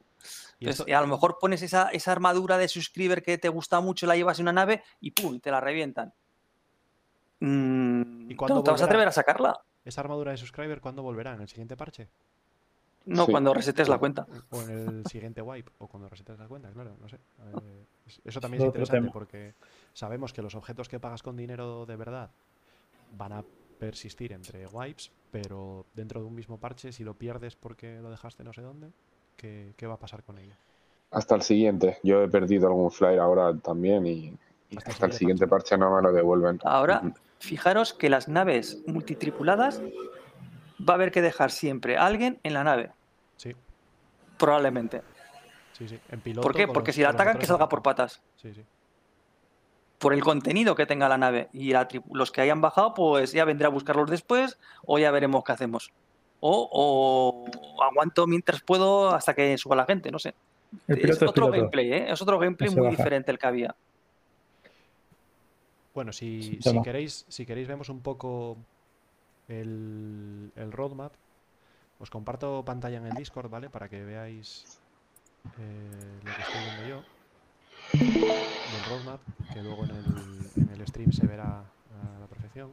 Y 0.59 0.65
Entonces, 0.65 0.87
esto- 0.87 0.97
a 0.97 1.01
lo 1.01 1.07
mejor 1.07 1.37
pones 1.39 1.61
esa, 1.61 1.89
esa 1.89 2.11
armadura 2.11 2.57
de 2.57 2.67
subscriber 2.67 3.21
que 3.23 3.37
te 3.37 3.49
gusta 3.49 3.81
mucho, 3.81 4.05
la 4.07 4.15
llevas 4.15 4.39
en 4.39 4.43
una 4.45 4.53
nave 4.53 4.83
y 5.01 5.11
¡pum! 5.11 5.39
te 5.39 5.51
la 5.51 5.59
revientan. 5.59 6.13
Mm, 7.39 8.31
¿Y 8.31 8.35
cuándo 8.35 8.55
¿tú 8.59 8.63
¿Te 8.63 8.71
vas 8.71 8.81
a 8.81 8.85
atrever 8.85 9.07
a 9.07 9.11
sacarla? 9.11 9.59
¿Esa 9.83 10.01
armadura 10.01 10.31
de 10.31 10.37
subscriber 10.37 10.79
cuándo 10.81 11.03
volverá? 11.03 11.33
¿En 11.33 11.41
el 11.41 11.47
siguiente 11.49 11.75
parche? 11.75 12.07
No, 13.05 13.25
Sí. 13.25 13.31
cuando 13.31 13.53
resetes 13.53 13.87
la 13.87 13.99
cuenta. 13.99 14.25
¿O 14.49 14.61
en 14.63 14.69
el 14.71 15.05
siguiente 15.05 15.41
wipe? 15.41 15.71
¿O 15.77 15.87
cuando 15.87 16.09
resetes 16.09 16.39
la 16.39 16.47
cuenta? 16.47 16.71
Claro, 16.71 16.95
no 16.99 17.07
sé. 17.07 17.17
Eh, 17.17 17.85
es- 18.07 18.21
eso 18.25 18.39
también 18.39 18.63
es 18.63 18.67
interesante 18.67 19.01
tema. 19.01 19.13
porque 19.13 19.53
sabemos 19.93 20.33
que 20.33 20.41
los 20.41 20.55
objetos 20.55 20.89
que 20.89 20.99
pagas 20.99 21.21
con 21.21 21.35
dinero 21.37 21.85
de 21.85 21.95
verdad 21.97 22.31
van 23.15 23.33
a 23.33 23.43
persistir 23.77 24.31
entre 24.31 24.65
wipes, 24.65 25.11
pero 25.31 25.85
dentro 25.93 26.19
de 26.21 26.25
un 26.25 26.33
mismo 26.33 26.57
parche, 26.57 26.91
si 26.91 27.03
lo 27.03 27.13
pierdes 27.13 27.55
porque 27.55 27.99
lo 28.01 28.09
dejaste 28.09 28.43
no 28.43 28.53
sé 28.53 28.61
dónde, 28.61 28.89
¿qué, 29.35 29.73
qué 29.77 29.87
va 29.87 29.95
a 29.95 29.99
pasar 29.99 30.23
con 30.23 30.37
ello? 30.37 30.55
Hasta 31.11 31.35
el 31.35 31.41
siguiente. 31.41 31.99
Yo 32.03 32.21
he 32.23 32.27
perdido 32.27 32.67
algún 32.67 32.91
flyer 32.91 33.19
ahora 33.19 33.55
también 33.57 34.05
y, 34.05 34.29
Hasta 34.29 34.35
el 34.71 34.77
hasta 34.77 34.89
el 34.89 35.11
siguiente 35.13 35.17
siguiente 35.17 35.47
parche 35.47 35.77
no 35.77 35.95
me 35.95 36.01
lo 36.01 36.11
devuelven. 36.11 36.59
Ahora, 36.63 37.01
fijaros 37.39 37.93
que 37.93 38.09
las 38.09 38.27
naves 38.27 38.81
multitripuladas 38.87 39.81
va 40.87 40.93
a 40.93 40.95
haber 40.95 41.11
que 41.11 41.21
dejar 41.21 41.51
siempre 41.51 41.97
a 41.97 42.05
alguien 42.05 42.39
en 42.43 42.53
la 42.53 42.63
nave, 42.63 42.91
Sí, 43.37 43.55
probablemente. 44.37 45.01
sí, 45.73 45.87
sí. 45.87 45.99
En 46.09 46.19
piloto. 46.21 46.41
¿Por 46.47 46.55
qué? 46.55 46.67
Porque 46.67 46.89
los- 46.89 46.95
si 46.95 47.01
la 47.01 47.09
atacan, 47.09 47.29
otros 47.35 47.41
que 47.41 47.47
salga 47.47 47.69
por 47.69 47.81
patas. 47.81 48.21
Sí, 48.35 48.53
sí. 48.53 48.63
Por 49.99 50.13
el 50.13 50.21
contenido 50.21 50.75
que 50.75 50.85
tenga 50.85 51.07
la 51.07 51.17
nave. 51.17 51.47
Y 51.53 51.71
la 51.71 51.87
los 52.11 52.31
que 52.31 52.41
hayan 52.41 52.59
bajado, 52.61 52.93
pues 52.93 53.31
ya 53.31 53.45
vendré 53.45 53.67
a 53.67 53.69
buscarlos 53.69 54.09
después 54.09 54.59
o 54.85 54.99
ya 54.99 55.09
veremos 55.11 55.43
qué 55.45 55.53
hacemos. 55.53 55.91
O, 56.47 56.69
o 56.71 57.83
aguanto 57.83 58.27
mientras 58.27 58.61
puedo 58.61 59.09
hasta 59.09 59.33
que 59.33 59.57
suba 59.57 59.75
la 59.75 59.85
gente, 59.85 60.11
no 60.11 60.19
sé. 60.19 60.35
El 60.87 61.09
es 61.09 61.21
otro 61.23 61.49
gameplay, 61.49 61.91
¿eh? 61.91 62.11
Es 62.11 62.21
otro 62.21 62.37
gameplay 62.37 62.69
muy 62.69 62.81
baja. 62.83 62.97
diferente 62.97 63.31
el 63.31 63.39
que 63.39 63.47
había. 63.47 63.75
Bueno, 65.95 66.11
si, 66.13 66.59
si 66.61 66.81
queréis, 66.83 67.25
si 67.29 67.45
queréis 67.47 67.67
vemos 67.67 67.89
un 67.89 68.01
poco 68.01 68.57
el, 69.47 70.51
el 70.55 70.71
roadmap. 70.71 71.13
Os 71.97 72.11
comparto 72.11 72.63
pantalla 72.63 72.97
en 72.97 73.07
el 73.07 73.15
Discord, 73.15 73.49
¿vale? 73.49 73.69
Para 73.69 73.89
que 73.89 74.03
veáis 74.03 74.77
eh, 75.57 76.19
lo 76.23 76.35
que 76.35 76.41
estoy 76.41 76.61
viendo 76.61 76.87
yo 76.89 77.03
del 77.93 78.85
roadmap, 78.89 79.21
que 79.53 79.63
luego 79.63 79.85
en 79.85 79.91
el, 79.91 80.63
en 80.63 80.69
el 80.81 80.87
stream 80.87 81.11
se 81.11 81.25
verá 81.25 81.59
a 81.59 82.19
la 82.19 82.27
perfección. 82.27 82.69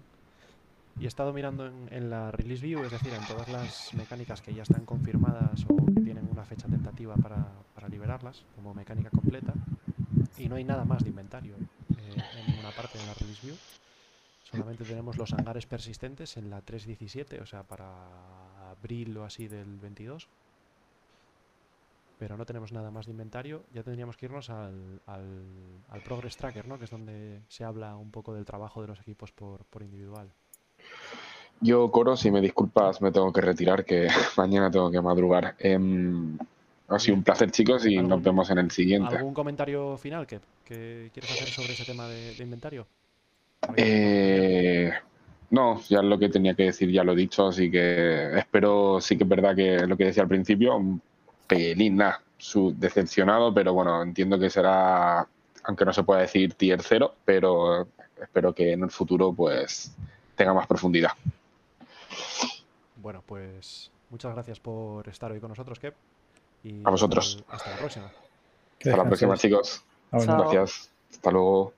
Y 0.98 1.04
he 1.04 1.08
estado 1.08 1.32
mirando 1.32 1.66
en, 1.66 2.10
la 2.10 2.30
release 2.30 2.64
view, 2.64 2.82
es 2.84 2.92
decir, 2.92 3.12
en 3.12 3.26
todas 3.26 3.48
las 3.48 3.92
mecánicas 3.94 4.40
que 4.40 4.54
ya 4.54 4.62
están 4.62 4.84
confirmadas 4.84 5.64
o 5.68 5.86
que 5.86 6.00
tienen 6.00 6.28
una 6.30 6.44
fecha 6.44 6.68
tentativa 6.68 7.16
para, 7.16 7.46
para 7.74 7.88
liberarlas 7.88 8.44
como 8.54 8.74
mecánica 8.74 9.10
completa. 9.10 9.52
Y 10.38 10.48
no 10.48 10.56
hay 10.56 10.64
nada 10.64 10.84
más 10.84 11.02
de 11.02 11.10
inventario 11.10 11.56
eh, 11.56 12.22
en 12.38 12.46
ninguna 12.46 12.70
parte 12.70 12.98
de 12.98 13.06
la 13.06 13.14
release 13.14 13.46
view. 13.46 13.56
Solamente 14.52 14.84
tenemos 14.84 15.16
los 15.16 15.32
hangares 15.32 15.66
persistentes 15.66 16.36
en 16.36 16.50
la 16.50 16.62
3.17, 16.62 17.40
o 17.40 17.46
sea, 17.46 17.62
para 17.62 18.70
abril 18.70 19.16
o 19.16 19.24
así 19.24 19.48
del 19.48 19.78
22. 19.78 20.28
Pero 22.18 22.36
no 22.36 22.44
tenemos 22.44 22.70
nada 22.70 22.90
más 22.90 23.06
de 23.06 23.12
inventario. 23.12 23.64
Ya 23.72 23.82
tendríamos 23.82 24.16
que 24.16 24.26
irnos 24.26 24.50
al, 24.50 25.00
al, 25.06 25.44
al 25.88 26.02
Progress 26.02 26.36
Tracker, 26.36 26.68
¿no? 26.68 26.78
Que 26.78 26.84
es 26.84 26.90
donde 26.90 27.42
se 27.48 27.64
habla 27.64 27.96
un 27.96 28.10
poco 28.10 28.34
del 28.34 28.44
trabajo 28.44 28.82
de 28.82 28.88
los 28.88 29.00
equipos 29.00 29.32
por, 29.32 29.64
por 29.64 29.82
individual. 29.82 30.32
Yo, 31.60 31.90
Coro, 31.90 32.16
si 32.16 32.30
me 32.30 32.40
disculpas, 32.40 33.00
me 33.00 33.12
tengo 33.12 33.32
que 33.32 33.40
retirar, 33.40 33.84
que 33.84 34.08
mañana 34.36 34.70
tengo 34.70 34.90
que 34.90 35.00
madrugar. 35.00 35.54
Em, 35.58 36.38
Ha 36.88 36.98
sido 36.98 37.16
un 37.16 37.22
placer, 37.22 37.50
chicos, 37.50 37.86
y 37.86 37.96
nos 37.96 38.22
vemos 38.22 38.50
en 38.50 38.58
el 38.58 38.70
siguiente. 38.70 39.16
¿Algún 39.16 39.32
comentario 39.32 39.96
final 39.96 40.26
que, 40.26 40.40
que 40.64 41.10
quieres 41.12 41.30
hacer 41.30 41.48
sobre 41.48 41.72
ese 41.72 41.84
tema 41.84 42.06
de, 42.08 42.34
de 42.34 42.42
inventario? 42.42 42.86
Eh, 43.76 44.92
no, 45.50 45.80
ya 45.88 46.02
lo 46.02 46.18
que 46.18 46.28
tenía 46.28 46.54
que 46.54 46.64
decir 46.64 46.90
ya 46.90 47.04
lo 47.04 47.12
he 47.12 47.16
dicho, 47.16 47.46
así 47.46 47.70
que 47.70 48.36
espero, 48.38 49.00
sí 49.00 49.16
que 49.16 49.24
es 49.24 49.28
verdad 49.28 49.54
que 49.54 49.86
lo 49.86 49.96
que 49.96 50.06
decía 50.06 50.22
al 50.24 50.28
principio, 50.28 50.76
un 50.76 51.00
pelín, 51.46 51.96
nada, 51.96 52.20
su 52.38 52.74
decepcionado, 52.76 53.54
pero 53.54 53.72
bueno, 53.72 54.02
entiendo 54.02 54.38
que 54.38 54.50
será, 54.50 55.26
aunque 55.64 55.84
no 55.84 55.92
se 55.92 56.02
pueda 56.02 56.22
decir 56.22 56.54
tier 56.54 56.82
0, 56.82 57.14
pero 57.24 57.86
espero 58.20 58.54
que 58.54 58.72
en 58.72 58.82
el 58.84 58.90
futuro 58.90 59.32
pues 59.32 59.94
tenga 60.42 60.54
más 60.54 60.66
profundidad. 60.66 61.12
Bueno, 62.96 63.22
pues 63.24 63.92
muchas 64.10 64.32
gracias 64.34 64.58
por 64.58 65.08
estar 65.08 65.30
hoy 65.30 65.38
con 65.40 65.50
nosotros, 65.50 65.78
Kep. 65.78 65.94
Y 66.64 66.82
A 66.84 66.90
vosotros. 66.90 67.44
Hasta, 67.48 67.70
la 67.70 67.76
próxima. 67.76 68.06
Hasta 68.06 68.96
la 68.96 69.04
próxima, 69.04 69.36
chicos. 69.36 69.84
Chao. 70.10 70.38
Gracias. 70.38 70.90
Hasta 71.10 71.30
luego. 71.30 71.74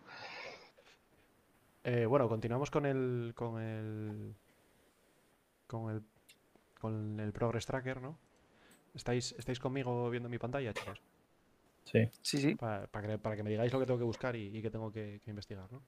Eh, 1.84 2.06
bueno, 2.06 2.28
continuamos 2.28 2.70
con 2.70 2.86
el. 2.86 3.32
con 3.34 3.60
el. 3.60 4.34
con 5.66 5.90
el. 5.90 6.02
con 6.80 7.20
el 7.20 7.32
Progress 7.32 7.66
Tracker, 7.66 8.00
¿no? 8.00 8.18
¿Estáis, 8.94 9.34
¿Estáis 9.38 9.58
conmigo 9.58 10.08
viendo 10.08 10.28
mi 10.28 10.38
pantalla, 10.38 10.72
chicos? 10.72 11.02
Sí. 11.84 12.08
Sí, 12.22 12.38
sí. 12.38 12.54
Para, 12.54 12.86
para 12.86 13.08
que, 13.08 13.18
para 13.18 13.36
que 13.36 13.42
me 13.42 13.50
digáis 13.50 13.72
lo 13.72 13.78
que 13.78 13.86
tengo 13.86 13.98
que 13.98 14.04
buscar 14.04 14.36
y, 14.36 14.56
y 14.56 14.62
que 14.62 14.70
tengo 14.70 14.90
que, 14.90 15.20
que 15.22 15.30
investigar, 15.30 15.70
¿no? 15.70 15.82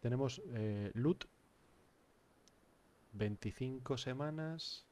Tenemos 0.00 0.42
eh, 0.54 0.90
loot, 0.94 1.24
25 3.14 3.96
semanas 3.96 4.86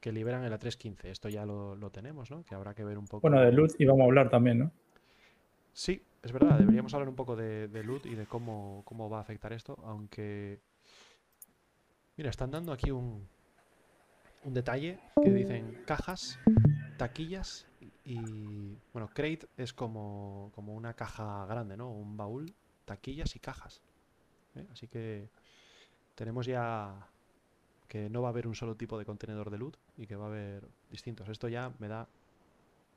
que 0.00 0.12
liberan 0.12 0.44
el 0.44 0.52
A315. 0.52 1.06
Esto 1.06 1.28
ya 1.28 1.46
lo, 1.46 1.74
lo 1.76 1.90
tenemos, 1.90 2.30
¿no? 2.30 2.44
Que 2.44 2.54
habrá 2.54 2.74
que 2.74 2.84
ver 2.84 2.98
un 2.98 3.06
poco. 3.06 3.22
Bueno, 3.22 3.40
de 3.40 3.52
loot 3.52 3.72
íbamos 3.78 4.02
a 4.02 4.04
hablar 4.04 4.28
también, 4.30 4.58
¿no? 4.58 4.70
Sí, 5.72 6.02
es 6.22 6.30
verdad, 6.30 6.58
deberíamos 6.58 6.94
hablar 6.94 7.08
un 7.08 7.16
poco 7.16 7.34
de, 7.34 7.68
de 7.68 7.82
loot 7.82 8.06
y 8.06 8.14
de 8.14 8.26
cómo, 8.26 8.82
cómo 8.84 9.10
va 9.10 9.18
a 9.18 9.20
afectar 9.22 9.52
esto, 9.52 9.76
aunque... 9.84 10.60
Mira, 12.16 12.30
están 12.30 12.50
dando 12.50 12.72
aquí 12.72 12.92
un, 12.92 13.26
un 14.44 14.54
detalle 14.54 15.00
que 15.22 15.30
dicen 15.30 15.82
cajas, 15.86 16.38
taquillas 16.96 17.66
y... 18.04 18.76
Bueno, 18.92 19.08
crate 19.12 19.48
es 19.56 19.72
como, 19.72 20.52
como 20.54 20.74
una 20.74 20.94
caja 20.94 21.44
grande, 21.46 21.76
¿no? 21.76 21.90
Un 21.90 22.16
baúl, 22.16 22.54
taquillas 22.84 23.34
y 23.34 23.40
cajas. 23.40 23.82
¿eh? 24.54 24.66
Así 24.70 24.86
que 24.86 25.28
tenemos 26.14 26.46
ya 26.46 27.08
que 27.88 28.08
no 28.10 28.22
va 28.22 28.28
a 28.28 28.30
haber 28.30 28.46
un 28.46 28.54
solo 28.54 28.74
tipo 28.76 28.98
de 28.98 29.04
contenedor 29.04 29.50
de 29.50 29.58
loot 29.58 29.76
y 29.96 30.06
que 30.06 30.16
va 30.16 30.24
a 30.24 30.28
haber 30.28 30.64
distintos. 30.90 31.28
Esto 31.28 31.48
ya 31.48 31.72
me 31.78 31.88
da 31.88 32.06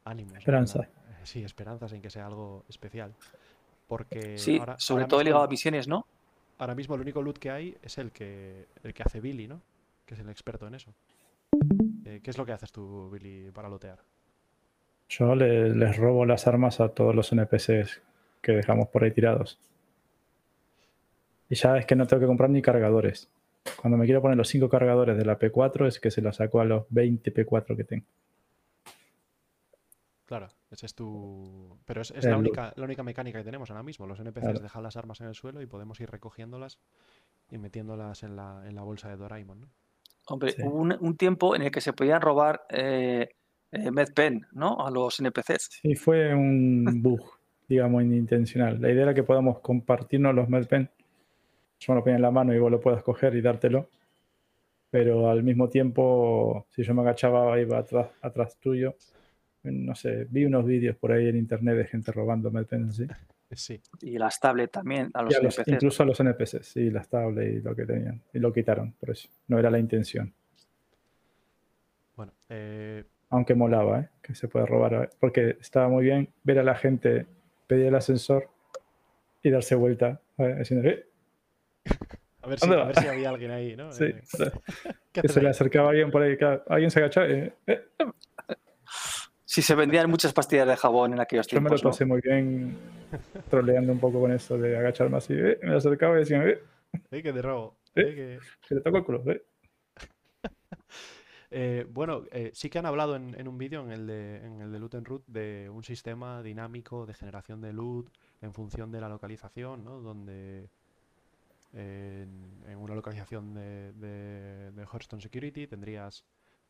ánimos. 0.05 0.38
Esperanza. 0.38 0.79
da- 0.79 0.89
sí, 1.25 1.43
esperanzas 1.43 1.91
en 1.93 2.01
que 2.01 2.09
sea 2.09 2.25
algo 2.27 2.63
especial. 2.69 3.13
Porque 3.88 4.38
Sí, 4.38 4.57
ahora, 4.57 4.77
sobre 4.79 5.03
ahora 5.03 5.07
todo 5.09 5.19
mismo, 5.19 5.27
ligado 5.29 5.43
a 5.43 5.47
misiones, 5.47 5.88
¿no? 5.88 6.05
ahora 6.59 6.73
mismo 6.75 6.95
el 6.95 7.01
único 7.01 7.21
loot 7.21 7.38
que 7.38 7.51
hay 7.51 7.77
es 7.83 7.97
el 7.99 8.11
que, 8.11 8.65
el 8.83 8.93
que 8.93 9.03
hace 9.03 9.21
Billy, 9.21 9.47
¿no? 9.47 9.61
Que 10.05 10.15
es 10.15 10.19
el 10.19 10.29
experto 10.29 10.67
en 10.67 10.75
eso. 10.75 10.91
Eh, 12.05 12.19
¿Qué 12.23 12.31
es 12.31 12.38
lo 12.38 12.45
que 12.45 12.51
haces 12.53 12.71
tú, 12.71 13.09
Billy, 13.11 13.51
para 13.51 13.69
lootear? 13.69 13.99
Yo 15.09 15.35
le- 15.35 15.69
les 15.75 15.95
robo 15.97 16.25
las 16.25 16.47
armas 16.47 16.79
a 16.81 16.89
todos 16.89 17.13
los 17.15 17.31
NPCs 17.31 18.01
que 18.41 18.51
dejamos 18.53 18.88
por 18.89 19.03
ahí 19.03 19.11
tirados. 19.11 19.59
Y 21.49 21.55
ya 21.55 21.77
es 21.77 21.85
que 21.85 21.95
no 21.95 22.05
tengo 22.07 22.21
que 22.21 22.27
comprar 22.27 22.49
ni 22.49 22.61
cargadores. 22.61 23.29
Cuando 23.76 23.97
me 23.97 24.05
quiero 24.05 24.22
poner 24.22 24.38
los 24.38 24.47
5 24.47 24.70
cargadores 24.70 25.18
de 25.18 25.26
la 25.26 25.38
P4 25.38 25.88
es 25.88 25.99
que 25.99 26.11
se 26.11 26.22
los 26.22 26.36
saco 26.38 26.59
a 26.61 26.65
los 26.65 26.86
20 26.89 27.34
P4 27.34 27.76
que 27.76 27.84
tengo. 27.84 28.05
Claro, 30.26 30.49
ese 30.72 30.86
es 30.88 30.93
tu... 30.93 31.78
Pero 31.86 32.01
es, 32.01 32.11
es 32.11 32.26
la, 32.26 32.38
única, 32.38 32.74
la 32.76 32.84
única 32.84 33.01
mecánica 33.03 33.39
que 33.39 33.45
tenemos 33.45 33.70
ahora 33.72 33.84
mismo. 33.84 34.05
Los 34.07 34.20
NPCs 34.20 34.41
Claro. 34.41 34.59
dejan 34.59 34.84
las 34.84 34.97
armas 34.97 35.22
en 35.22 35.28
el 35.28 35.36
suelo 35.36 35.61
y 35.61 35.65
podemos 35.68 35.99
ir 36.01 36.09
recogiéndolas 36.09 36.80
y 37.49 37.57
metiéndolas 37.57 38.24
en 38.24 38.36
la, 38.36 38.61
en 38.68 38.76
la 38.76 38.82
bolsa 38.82 39.07
de 39.09 39.15
Doraemon, 39.15 39.61
¿no? 39.61 39.68
Hombre, 40.30 40.51
Sí. 40.51 40.61
hubo 40.63 40.76
un, 40.76 40.97
un 40.99 41.15
tiempo 41.15 41.55
en 41.55 41.61
el 41.61 41.72
que 41.72 41.80
se 41.80 41.93
podían 41.93 42.20
robar 42.22 42.63
eh, 42.70 43.30
eh, 43.72 43.91
medpen, 43.91 44.45
¿no? 44.51 44.86
A 44.86 44.91
los 44.91 45.18
NPCs. 45.22 45.80
Sí, 45.82 45.95
fue 45.95 46.34
un 46.36 46.84
bug, 47.01 47.22
digamos, 47.70 48.03
inintencional. 48.03 48.82
La 48.82 48.91
idea 48.91 49.03
era 49.03 49.13
que 49.13 49.24
podamos 49.24 49.59
compartirnos 49.59 50.36
los 50.36 50.49
medpen. 50.49 50.89
Yo 51.80 51.93
me 51.93 51.99
lo 51.99 52.03
ponía 52.03 52.15
en 52.17 52.21
la 52.21 52.32
mano 52.32 52.53
y 52.53 52.59
vos 52.59 52.71
lo 52.71 52.80
puedas 52.80 53.03
coger 53.03 53.36
y 53.36 53.41
dártelo. 53.41 53.89
Pero 54.89 55.30
al 55.30 55.43
mismo 55.43 55.69
tiempo, 55.69 56.65
si 56.69 56.82
yo 56.84 56.93
me 56.93 57.01
agachaba, 57.01 57.59
iba 57.59 57.78
atrás, 57.78 58.07
atrás 58.21 58.57
tuyo. 58.59 58.95
No 59.63 59.95
sé, 59.95 60.25
vi 60.30 60.45
unos 60.45 60.65
vídeos 60.65 60.95
por 60.95 61.11
ahí 61.11 61.28
en 61.28 61.36
internet 61.38 61.75
de 61.78 61.86
gente 61.86 62.11
robando. 62.11 62.49
Eh, 62.57 63.07
Sí, 63.55 63.82
Y 64.01 64.17
las 64.17 64.39
tablets 64.39 64.71
también, 64.71 65.09
a 65.13 65.21
los 65.23 65.34
Y 65.34 65.38
a 65.38 65.41
los- 65.41 65.57
NPCs. 65.57 65.73
incluso 65.73 66.03
a 66.03 66.05
los 66.05 66.19
NPCs, 66.19 66.65
sí, 66.65 66.89
las 66.89 67.07
tablets 67.09 67.55
y 67.57 67.61
lo 67.61 67.75
que 67.75 67.86
tenían. 67.86 68.21
Y 68.34 68.39
lo 68.39 68.51
quitaron, 68.51 68.93
por 68.93 69.09
eso. 69.11 69.28
No 69.47 69.57
era 69.59 69.69
la 69.69 69.80
intención. 69.80 70.34
bueno. 72.15 72.32
eh, 72.49 73.03
Aunque 73.30 73.53
molaba, 73.55 73.99
¿eh? 74.01 74.09
Que 74.21 74.34
se 74.36 74.47
puede 74.47 74.65
robar. 74.65 74.93
¿eh? 74.93 75.09
Porque 75.19 75.57
estaba 75.61 75.88
muy 75.89 76.03
bien 76.05 76.30
ver 76.43 76.59
a 76.59 76.63
la 76.63 76.75
gente 76.75 77.25
pedir 77.67 77.86
el 77.88 77.95
ascensor 77.95 78.49
y 79.43 79.49
darse 79.49 79.75
vuelta. 79.75 80.19
¿eh? 80.38 80.55
Diciendo, 80.59 80.88
"Eh", 80.89 81.07
a, 82.48 82.50
ver 82.50 82.60
si, 82.60 82.68
¿Dónde 82.68 82.82
a 82.82 82.86
ver 82.88 83.10
había 83.10 83.30
alguien 83.30 83.52
ahí, 83.52 83.76
¿no? 83.76 83.91
sí, 83.91 84.06
Eh, 84.06 84.22
¿qué 85.12 85.22
que 85.22 85.28
se 85.28 85.41
le 85.41 85.50
acercaba 85.50 85.89
alguien 85.89 86.12
por 86.12 86.22
ahí. 86.22 86.38
claro, 86.38 86.64
alguien 86.68 86.91
se 86.91 87.00
agachaba. 87.00 87.28
y, 87.30 87.52
"Eh". 87.68 87.82
Si 89.45 89.62
se 89.62 89.76
vendían 89.76 90.10
muchas 90.10 90.34
pastillas 90.34 90.68
de 90.68 90.76
jabón 90.76 91.14
en 91.14 91.20
aquellos 91.22 91.48
Yo 91.48 91.60
me 91.62 91.70
lo 91.70 91.76
tiempos, 91.76 91.84
¿no? 91.84 91.89
pasé 91.91 92.06
muy 92.06 92.22
bien 92.22 92.78
troleando 93.50 93.91
un 93.93 94.00
poco 94.00 94.20
con 94.22 94.32
eso 94.32 94.58
de 94.58 94.78
agacharme 94.78 95.18
así. 95.18 95.34
"Eh", 95.34 95.60
Me 95.64 95.76
acercaba 95.76 96.16
y 96.16 96.20
decían, 96.20 96.48
"Eh, 96.48 96.60
Eh, 97.12 97.22
que 97.24 97.34
te 97.34 97.41
robo. 97.41 97.78
Eh. 97.95 98.02
eh, 98.02 98.16
que- 98.16 98.39
que 98.68 98.76
le 98.76 98.82
toco 98.82 98.98
el 98.98 99.04
culo. 99.04 99.24
"Eh". 99.32 99.41
Eh, 101.50 101.86
bueno, 101.89 102.24
eh, 102.32 102.52
sí 102.54 102.70
que 102.70 102.78
han 102.78 102.86
hablado 102.86 103.16
en, 103.16 103.34
en 103.39 103.48
un 103.48 103.58
vídeo, 103.58 103.82
en 103.82 103.91
el 103.91 104.06
de, 104.06 104.45
en 104.45 104.60
el 104.62 104.70
de 104.70 104.80
Loot 104.80 104.95
en 104.95 105.06
Root, 105.06 105.24
de 105.28 105.70
un 105.72 105.82
sistema 105.82 106.43
dinámico 106.43 107.06
de 107.06 107.14
generación 107.14 107.62
de 107.62 107.72
loot 107.72 108.10
en 108.41 108.54
función 108.54 108.91
de 108.91 109.00
la 109.00 109.08
localización, 109.08 109.86
¿no? 109.86 110.02
Donde 110.02 110.66
eh, 110.66 110.70
en, 111.74 112.63
en 112.68 112.78
una 112.78 112.95
localización 112.95 113.53
de, 113.53 113.93
de, 113.93 114.72
de 114.72 114.82
Hearthstone 114.84 115.22
Security 115.22 115.68
tendrías 115.68 116.26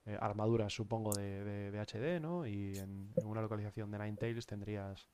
eh, 0.06 0.18
armaduras, 0.20 0.74
supongo, 0.74 1.14
de, 1.14 1.44
de- 1.44 1.72
de 1.72 1.80
HD, 1.80 2.20
¿no? 2.22 2.46
Y 2.48 2.78
en, 2.78 3.12
en 3.16 3.26
una 3.28 3.42
localización 3.42 3.92
de 3.92 4.00
Ninetales 4.00 4.46
tendrías 4.46 5.10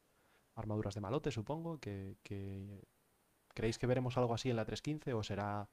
armaduras 0.55 0.93
de 0.95 1.01
malote, 1.01 1.31
supongo. 1.31 1.79
Que, 1.79 2.17
que- 2.23 2.83
¿Creéis 3.55 3.77
que 3.77 3.87
veremos 3.87 4.17
algo 4.17 4.33
así 4.33 4.49
en 4.49 4.55
la 4.55 4.65
3.15 4.65 5.13
o 5.13 5.23
será 5.23 5.67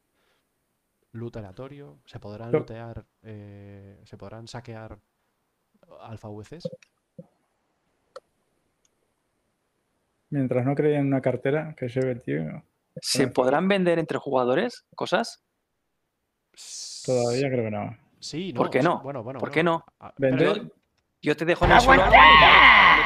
loot 1.12 1.36
aleatorio? 1.36 1.98
¿Se 2.04 2.18
podrán 2.20 2.50
lootear, 2.60 3.06
eh, 3.22 4.00
se 4.04 4.16
podrán 4.16 4.46
saquear 4.48 4.98
alfa 6.00 6.28
VCs? 6.28 6.68
Mientras 10.30 10.64
no 10.64 10.74
creían 10.74 11.06
una 11.06 11.20
cartera 11.20 11.74
que 11.76 11.88
lleve 11.88 12.12
el 12.12 12.22
tío, 12.22 12.62
¿Se 13.00 13.28
podrán 13.28 13.68
vender 13.68 13.98
entre 13.98 14.18
jugadores 14.18 14.84
cosas? 14.94 15.42
todavía 17.06 17.48
creo 17.48 17.64
que 17.64 17.70
no. 17.70 17.96
Sí, 18.18 18.52
¿Por 18.52 18.66
no, 18.66 18.70
qué 18.70 18.80
sí, 18.80 18.84
no? 18.84 19.00
Bueno, 19.02 19.22
bueno, 19.22 19.40
¿Por 19.40 19.48
bueno. 19.48 19.54
qué 19.54 19.62
no? 19.62 19.84
Ah, 20.00 20.12
Vender- 20.18 20.52
pero- 20.54 20.70
Yo 21.22 21.36
te 21.36 21.44
dejo 21.44 21.64
en 21.66 21.72
el 21.72 21.80
suelo 21.80 22.04
me 22.06 22.10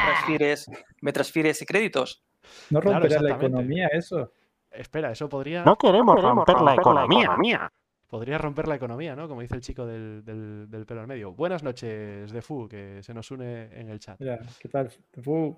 transfieres, 0.05 0.65
me 1.01 1.11
transfieres 1.13 1.63
créditos. 1.67 2.23
¿No 2.69 2.79
Claro, 2.79 2.99
romperá 2.99 3.21
la 3.21 3.35
economía 3.35 3.87
eso? 3.87 4.31
Espera, 4.71 5.11
eso 5.11 5.27
podría, 5.29 5.63
No 5.63 5.75
queremos 5.77 6.21
romper 6.21 6.61
la 6.61 6.75
economía. 6.75 7.71
podría 8.07 8.37
romper 8.37 8.67
la 8.67 8.75
economía, 8.75 9.15
¿no? 9.15 9.27
Como 9.27 9.41
dice 9.41 9.55
el 9.55 9.61
chico 9.61 9.85
del, 9.85 10.23
del- 10.23 10.69
del 10.69 10.85
pelo 10.85 11.01
al 11.01 11.07
medio. 11.07 11.31
Buenas 11.33 11.63
noches, 11.63 12.31
Defu, 12.31 12.67
que 12.67 13.01
se 13.03 13.13
nos 13.13 13.29
une 13.31 13.69
en 13.79 13.89
el 13.89 13.99
chat. 13.99 14.19
Mira, 14.19 14.39
¿qué 14.59 14.69
tal? 14.69 14.89
Uh, 15.25 15.53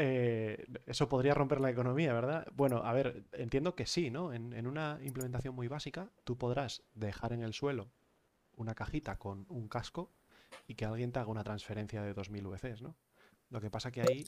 Eh, 0.00 0.64
eso 0.86 1.08
podría 1.08 1.34
romper 1.34 1.60
la 1.60 1.70
economía, 1.70 2.12
¿verdad? 2.12 2.46
Bueno, 2.54 2.78
a 2.84 2.92
ver, 2.92 3.24
entiendo 3.32 3.74
que 3.74 3.84
sí, 3.84 4.10
¿no? 4.10 4.32
En, 4.32 4.52
en 4.52 4.66
una 4.68 4.98
implementación 5.02 5.54
muy 5.56 5.66
básica, 5.66 6.08
tú 6.24 6.38
podrás 6.38 6.84
dejar 6.94 7.32
en 7.32 7.42
el 7.42 7.52
suelo 7.52 7.90
una 8.56 8.74
cajita 8.74 9.18
con 9.18 9.44
un 9.48 9.68
casco 9.68 10.12
y 10.68 10.74
que 10.76 10.84
alguien 10.84 11.10
te 11.12 11.18
haga 11.18 11.30
una 11.30 11.44
transferencia 11.44 12.02
de 12.02 12.14
2.000 12.14 12.46
VCs, 12.46 12.82
¿no? 12.82 12.96
Lo 13.50 13.60
que 13.60 13.70
pasa 13.70 13.90
que 13.90 14.02
ahí 14.02 14.24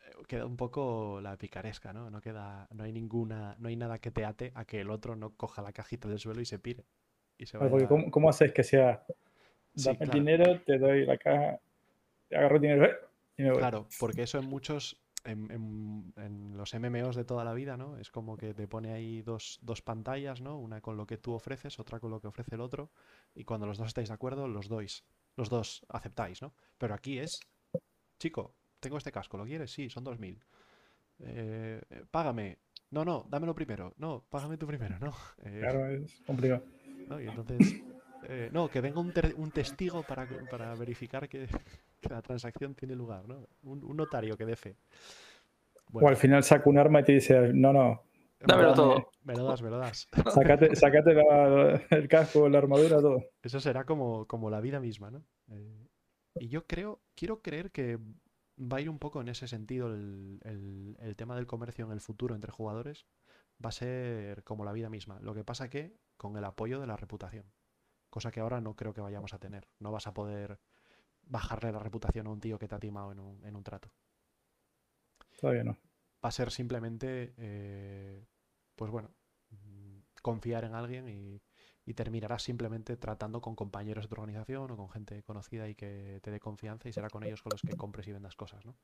eh, 0.00 0.12
queda 0.28 0.46
un 0.46 0.56
poco 0.56 1.20
la 1.20 1.36
picaresca, 1.36 1.92
¿no? 1.92 2.10
No 2.10 2.20
queda, 2.20 2.68
no 2.72 2.84
hay 2.84 2.92
ninguna, 2.92 3.56
no 3.58 3.68
hay 3.68 3.76
nada 3.76 3.98
que 3.98 4.10
te 4.10 4.24
ate 4.24 4.52
a 4.54 4.64
que 4.64 4.80
el 4.80 4.90
otro 4.90 5.16
no 5.16 5.34
coja 5.36 5.62
la 5.62 5.72
cajita 5.72 6.08
del 6.08 6.18
suelo 6.18 6.40
y 6.40 6.44
se 6.44 6.58
pire. 6.58 6.84
Y 7.38 7.46
se 7.46 7.58
porque 7.58 7.74
vaya- 7.74 7.88
¿cómo, 7.88 8.10
cómo 8.10 8.28
haces 8.30 8.52
que 8.52 8.62
sea? 8.62 9.04
Sí, 9.74 9.82
Dame 9.84 10.04
el 10.04 10.10
dinero, 10.10 10.60
te 10.60 10.78
doy 10.78 11.04
la 11.04 11.18
caja, 11.18 11.58
te 12.28 12.36
agarro 12.36 12.56
el 12.56 12.62
dinero 12.62 12.84
¡eh! 12.86 12.96
Claro, 13.58 13.88
porque 13.98 14.22
eso 14.22 14.38
en 14.38 14.44
muchos, 14.46 14.96
en, 15.24 15.50
en- 15.50 16.12
en 16.16 16.56
los 16.56 16.72
MMOs 16.74 17.16
de 17.16 17.24
toda 17.24 17.44
la 17.44 17.52
vida, 17.54 17.76
¿no? 17.76 17.96
Es 17.98 18.10
como 18.10 18.36
que 18.36 18.54
te 18.54 18.68
pone 18.68 18.92
ahí 18.92 19.22
dos, 19.22 19.58
dos 19.62 19.82
pantallas, 19.82 20.40
¿no? 20.40 20.58
Una 20.58 20.80
con 20.80 20.96
lo 20.96 21.06
que 21.06 21.18
tú 21.18 21.32
ofreces, 21.32 21.78
otra 21.80 21.98
con 22.00 22.10
lo 22.10 22.20
que 22.20 22.28
ofrece 22.28 22.54
el 22.54 22.60
otro, 22.60 22.90
y 23.34 23.44
cuando 23.44 23.66
los 23.66 23.78
dos 23.78 23.88
estáis 23.88 24.08
de 24.08 24.14
acuerdo, 24.14 24.46
los 24.48 24.68
dois. 24.68 25.04
los 25.36 25.48
dos 25.48 25.84
aceptáis, 25.88 26.40
¿no? 26.42 26.54
Pero 26.78 26.94
aquí 26.94 27.18
es, 27.18 27.40
chico, 28.18 28.54
tengo 28.80 28.98
este 28.98 29.10
casco, 29.10 29.36
¿lo 29.36 29.44
quieres? 29.44 29.72
Sí, 29.72 29.90
son 29.90 30.04
2.000. 30.04 30.38
Eh, 31.20 31.80
eh, 31.90 32.04
págame. 32.10 32.58
No, 32.90 33.04
no, 33.04 33.26
dámelo 33.28 33.54
primero. 33.54 33.94
No, 33.96 34.24
págame 34.30 34.56
tú 34.56 34.66
primero, 34.66 34.98
¿no? 35.00 35.12
Eh, 35.44 35.58
Claro, 35.60 35.86
es 35.88 36.20
complicado. 36.26 36.64
¿no? 37.08 37.20
Y 37.20 37.24
entonces, 37.26 37.74
eh, 38.28 38.48
no, 38.52 38.68
que 38.68 38.80
venga 38.80 39.00
un, 39.00 39.12
un 39.36 39.50
testigo 39.50 40.02
para, 40.02 40.26
para 40.48 40.74
verificar 40.76 41.28
que, 41.28 41.48
que 42.08 42.14
la 42.14 42.22
transacción 42.22 42.74
tiene 42.74 42.94
lugar, 42.94 43.26
¿no? 43.26 43.46
Un, 43.62 43.84
un 43.84 43.96
notario 43.96 44.36
que 44.36 44.44
dé 44.46 44.56
fe. 44.56 44.76
O 45.92 46.08
al 46.08 46.16
final 46.16 46.42
saca 46.42 46.68
un 46.68 46.78
arma 46.78 47.00
y 47.00 47.04
te 47.04 47.12
dice, 47.12 47.52
no, 47.52 47.72
no, 47.72 48.02
Dámelo 48.40 48.70
Dame. 48.70 48.76
todo. 48.76 49.10
me 49.22 49.34
lo 49.34 49.44
das, 49.44 49.62
me 49.62 49.70
lo 49.70 49.78
das. 49.78 50.08
sácate, 50.34 50.74
sácate 50.76 51.14
la- 51.14 51.82
el 51.90 52.08
casco, 52.08 52.48
la 52.48 52.58
armadura, 52.58 53.00
todo. 53.00 53.22
Eso 53.42 53.58
será 53.60 53.84
como, 53.84 54.26
como 54.26 54.50
la 54.50 54.60
vida 54.60 54.80
misma, 54.80 55.10
¿no? 55.10 55.24
Eh, 55.48 55.88
y 56.36 56.48
yo 56.48 56.66
creo, 56.66 57.00
quiero 57.14 57.40
creer 57.40 57.70
que 57.70 57.98
va 58.60 58.78
a 58.78 58.80
ir 58.80 58.90
un 58.90 58.98
poco 58.98 59.20
en 59.20 59.28
ese 59.28 59.48
sentido 59.48 59.86
el, 59.86 60.40
el- 60.44 60.96
el 61.00 61.16
tema 61.16 61.36
del 61.36 61.46
comercio 61.46 61.86
en 61.86 61.92
el 61.92 62.00
futuro 62.00 62.34
entre 62.34 62.50
jugadores. 62.52 63.06
Va 63.64 63.68
a 63.68 63.72
ser 63.72 64.42
como 64.42 64.64
la 64.64 64.72
vida 64.72 64.90
misma. 64.90 65.20
Lo 65.20 65.32
que 65.32 65.44
pasa 65.44 65.70
que 65.70 65.96
con 66.16 66.36
el 66.36 66.44
apoyo 66.44 66.80
de 66.80 66.86
la 66.86 66.96
reputación. 66.96 67.46
Cosa 68.10 68.30
que 68.30 68.40
ahora 68.40 68.60
no 68.60 68.74
creo 68.76 68.92
que 68.92 69.00
vayamos 69.00 69.32
a 69.32 69.38
tener. 69.38 69.68
No 69.78 69.90
vas 69.90 70.06
a 70.06 70.12
poder 70.12 70.58
bajarle 71.26 71.72
la 71.72 71.78
reputación 71.78 72.26
a 72.26 72.30
un 72.30 72.40
tío 72.40 72.58
que 72.58 72.68
te 72.68 72.74
ha 72.74 72.80
timado 72.80 73.12
en 73.12 73.20
un, 73.20 73.44
en 73.46 73.56
un 73.56 73.64
trato. 73.64 73.92
Todavía 75.36 75.64
no. 75.64 75.76
Va 76.24 76.28
a 76.28 76.32
ser 76.32 76.50
simplemente, 76.50 77.34
eh, 77.36 78.26
pues 78.76 78.90
bueno, 78.90 79.10
confiar 80.22 80.64
en 80.64 80.74
alguien 80.74 81.08
y, 81.08 81.42
y 81.84 81.94
terminarás 81.94 82.42
simplemente 82.42 82.96
tratando 82.96 83.40
con 83.42 83.54
compañeros 83.56 84.04
de 84.04 84.08
tu 84.08 84.14
organización 84.14 84.70
o 84.70 84.76
con 84.76 84.88
gente 84.88 85.22
conocida 85.22 85.68
y 85.68 85.74
que 85.74 86.20
te 86.22 86.30
dé 86.30 86.40
confianza 86.40 86.88
y 86.88 86.92
será 86.92 87.10
con 87.10 87.24
ellos 87.24 87.42
con 87.42 87.52
los 87.52 87.62
que 87.62 87.76
compres 87.76 88.08
y 88.08 88.12
vendas 88.12 88.34
cosas, 88.36 88.64
¿no? 88.64 88.74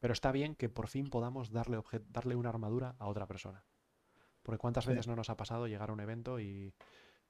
Pero 0.00 0.12
está 0.12 0.32
bien 0.32 0.54
que 0.56 0.68
por 0.68 0.88
fin 0.88 1.10
podamos 1.10 1.50
darle, 1.50 1.82
darle 2.08 2.36
una 2.36 2.50
armadura 2.50 2.96
a 2.98 3.08
otra 3.08 3.26
persona. 3.26 3.64
Porque 4.42 4.58
cuántas 4.58 4.86
Sí. 4.86 4.90
veces 4.90 5.06
no 5.06 5.16
nos 5.16 5.30
ha 5.30 5.36
pasado 5.36 5.66
llegar 5.68 5.90
a 5.90 5.92
un 5.92 6.00
evento 6.00 6.40
y, 6.40 6.74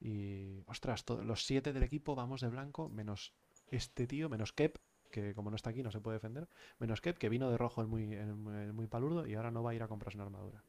y 0.00 0.62
ostras, 0.66 1.04
los 1.08 1.44
siete 1.46 1.72
del 1.72 1.84
equipo 1.84 2.14
vamos 2.14 2.40
de 2.40 2.48
blanco, 2.48 2.88
menos 2.88 3.34
este 3.70 4.06
tío, 4.06 4.28
menos 4.28 4.52
Kep, 4.52 4.78
que 5.10 5.34
como 5.34 5.50
no 5.50 5.56
está 5.56 5.70
aquí 5.70 5.82
no 5.82 5.90
se 5.90 6.00
puede 6.00 6.16
defender, 6.16 6.48
menos 6.78 7.00
Kep, 7.00 7.18
que 7.18 7.28
vino 7.28 7.50
de 7.50 7.58
rojo 7.58 7.80
el 7.82 7.88
muy, 7.88 8.12
el 8.14 8.34
muy- 8.34 8.56
el 8.56 8.72
muy 8.72 8.86
palurdo 8.86 9.26
y 9.26 9.34
ahora 9.34 9.50
no 9.50 9.62
va 9.62 9.70
a 9.72 9.74
ir 9.74 9.82
a 9.82 9.88
comprarse 9.88 10.16
una 10.18 10.24
armadura. 10.26 10.64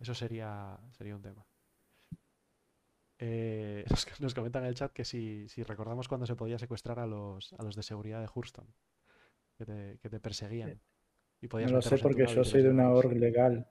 Eso 0.00 0.14
sería, 0.14 0.78
sería 0.92 1.16
un 1.16 1.22
tema. 1.22 1.46
Eh, 3.18 3.84
nos, 3.90 4.20
nos 4.20 4.34
comentan 4.34 4.62
en 4.62 4.68
el 4.68 4.74
chat 4.74 4.92
que 4.92 5.04
si, 5.04 5.48
si 5.48 5.62
recordamos 5.62 6.08
cuando 6.08 6.26
se 6.26 6.36
podía 6.36 6.58
secuestrar 6.58 6.98
a 6.98 7.06
los, 7.06 7.52
a 7.54 7.62
los 7.62 7.74
de 7.76 7.82
seguridad 7.82 8.20
de 8.20 8.28
Hurston, 8.34 8.66
que 9.58 9.66
te, 9.66 9.98
que 10.02 10.10
te 10.10 10.20
perseguían. 10.20 10.80
Y 11.42 11.48
podías 11.48 11.72
No 11.72 11.76
lo 11.78 11.82
sé 11.82 11.98
porque 11.98 12.26
yo 12.26 12.44
soy 12.44 12.62
de 12.62 12.70
una 12.70 12.90
org 12.90 13.12
legal. 13.14 13.66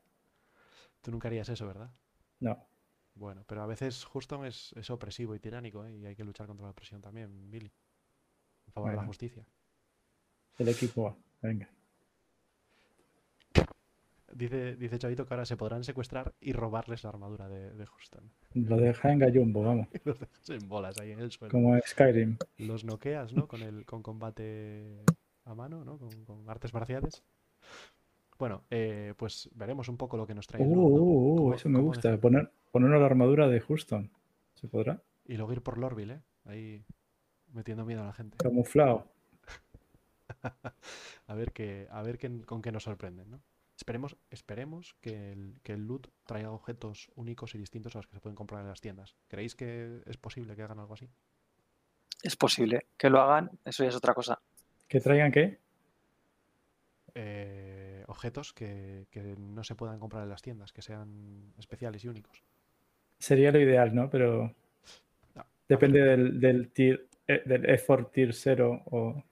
Tú 1.01 1.11
nunca 1.11 1.27
harías 1.29 1.49
eso, 1.49 1.67
¿verdad? 1.67 1.91
No. 2.41 2.65
Bueno, 3.15 3.43
pero 3.47 3.63
a 3.63 3.67
veces 3.67 4.05
Houston 4.05 4.45
es, 4.45 4.71
es 4.73 4.89
opresivo 4.91 5.33
y 5.35 5.39
tiránico, 5.39 5.85
¿eh? 5.85 5.97
Y 5.97 6.05
hay 6.05 6.15
que 6.15 6.23
luchar 6.23 6.47
contra 6.47 6.65
la 6.65 6.71
opresión 6.71 7.01
también, 7.01 7.49
Billy. 7.49 7.71
Favor 8.75 8.91
de 8.91 8.97
la 8.97 9.05
justicia. 9.05 9.43
El 10.59 10.67
equipo 10.69 11.07
A. 11.07 11.15
Venga. 11.41 11.69
Dice, 14.33 14.75
dice 14.75 14.99
Chavito 14.99 15.25
que 15.25 15.33
ahora 15.33 15.45
se 15.45 15.55
podrán 15.55 15.85
secuestrar 15.85 16.33
y 16.41 16.51
robarles 16.51 17.03
la 17.05 17.09
armadura 17.09 17.47
de, 17.47 17.71
de 17.73 17.85
Houston. 17.85 18.29
Lo 18.53 18.75
deja 18.75 19.11
en 19.13 19.19
gallumbo, 19.19 19.63
vamos. 19.63 19.87
Los 20.03 20.19
dejas 20.19 20.49
en 20.49 20.67
bolas 20.67 20.99
ahí 20.99 21.11
en 21.11 21.19
el 21.21 21.31
suelo. 21.31 21.51
Como 21.53 21.77
Skyrim. 21.79 22.37
Los 22.57 22.83
noqueas, 22.83 23.31
¿no? 23.33 23.47
Con 23.47 23.61
el 23.61 23.85
con 23.85 24.03
combate 24.03 25.03
a 25.45 25.55
mano, 25.55 25.85
¿no? 25.85 25.97
Con, 25.97 26.25
con 26.25 26.49
artes 26.49 26.73
marciales. 26.73 27.23
Bueno, 28.37 28.63
eh, 28.69 29.13
pues 29.15 29.49
veremos 29.55 29.87
un 29.87 29.95
poco 29.95 30.17
lo 30.17 30.27
que 30.27 30.33
nos 30.35 30.47
trae 30.47 30.61
Uh, 30.61 30.65
el 30.65 30.71
Lord, 30.75 30.91
¿no? 30.91 31.01
uh, 31.01 31.33
uh, 31.33 31.37
Cómo- 31.37 31.53
eso 31.53 31.69
me 31.69 31.79
gusta. 31.79 32.17
Poner, 32.17 32.51
poner 32.71 32.89
la 32.89 33.05
armadura 33.05 33.47
de 33.47 33.61
Houston. 33.61 34.11
¿Se 34.55 34.67
podrá? 34.67 35.01
Y 35.25 35.37
luego 35.37 35.53
ir 35.53 35.61
por 35.61 35.77
Lorville, 35.77 36.15
¿eh? 36.15 36.21
Ahí 36.43 36.83
metiendo 37.55 37.85
miedo 37.85 38.03
a 38.03 38.05
la 38.07 38.13
gente. 38.13 38.37
Camuflado. 38.37 39.07
A 41.27 41.33
ver 41.33 41.51
qué, 41.53 41.87
a 41.89 42.01
ver 42.03 42.17
qué- 42.17 42.41
con 42.45 42.61
qué 42.61 42.71
nos 42.71 42.83
sorprenden, 42.83 43.29
¿no? 43.31 43.41
Esperemos, 43.77 44.15
esperemos 44.29 44.95
que 45.01 45.31
el, 45.31 45.55
que 45.63 45.73
el 45.73 45.85
loot 45.85 46.07
traiga 46.25 46.51
objetos 46.51 47.11
únicos 47.15 47.55
y 47.55 47.57
distintos 47.57 47.95
a 47.95 47.99
los 47.99 48.07
que 48.07 48.13
se 48.13 48.21
pueden 48.21 48.35
comprar 48.35 48.61
en 48.61 48.67
las 48.67 48.79
tiendas. 48.79 49.15
¿Creéis 49.27 49.55
que 49.55 50.01
es 50.05 50.17
posible 50.17 50.55
que 50.55 50.61
hagan 50.63 50.79
algo 50.79 50.93
así? 50.93 51.09
Es 52.23 52.35
posible 52.35 52.87
que 52.97 53.09
lo 53.09 53.19
hagan, 53.21 53.51
eso 53.65 53.83
ya 53.83 53.89
es 53.89 53.95
otra 53.95 54.13
cosa. 54.13 54.39
¿Que 54.87 54.99
traigan 55.01 55.31
qué? 55.31 55.59
Eh, 57.15 58.03
objetos 58.07 58.53
que, 58.53 59.07
que 59.09 59.35
no 59.37 59.63
se 59.63 59.75
puedan 59.75 59.99
comprar 59.99 60.23
en 60.23 60.29
las 60.29 60.41
tiendas, 60.41 60.71
que 60.73 60.81
sean 60.81 61.53
especiales 61.57 62.03
y 62.03 62.07
únicos. 62.07 62.43
Sería 63.19 63.51
lo 63.51 63.59
ideal, 63.59 63.93
¿no? 63.95 64.09
Pero 64.09 64.53
No, 65.35 65.45
depende 65.67 66.01
del, 66.01 66.39
del 66.39 66.69
tier, 66.71 67.07
eh, 67.27 67.41
del 67.45 67.69
effort 67.69 68.11
tier 68.11 68.33
0 68.33 68.81
o 68.85 69.23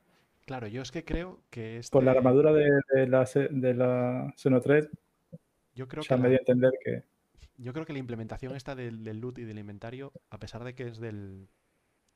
Claro, 0.45 0.67
yo 0.67 0.81
es 0.81 0.91
que 0.91 1.05
creo 1.05 1.39
que 1.49 1.77
este, 1.77 1.91
con 1.95 2.03
la 2.05 2.11
armadura 2.11 2.51
de, 2.51 2.69
de 2.93 3.07
la, 3.07 3.23
de 3.23 3.73
la 3.73 4.33
Xenotred 4.35 4.89
yo 5.73 5.87
creo 5.87 6.03
que 6.03 6.15
me 6.17 6.23
la- 6.23 6.29
dio 6.29 6.37
a 6.37 6.41
entender 6.41 6.71
que 6.83 7.03
Yo 7.57 7.71
creo 7.73 7.85
que 7.85 7.93
la 7.93 7.99
implementación 7.99 8.55
esta 8.55 8.75
del, 8.75 9.03
del 9.03 9.19
loot 9.21 9.37
y 9.39 9.45
del 9.45 9.59
inventario, 9.59 10.11
a 10.29 10.39
pesar 10.39 10.63
de 10.63 10.75
que 10.75 10.87
es 10.87 10.99
del, 10.99 11.47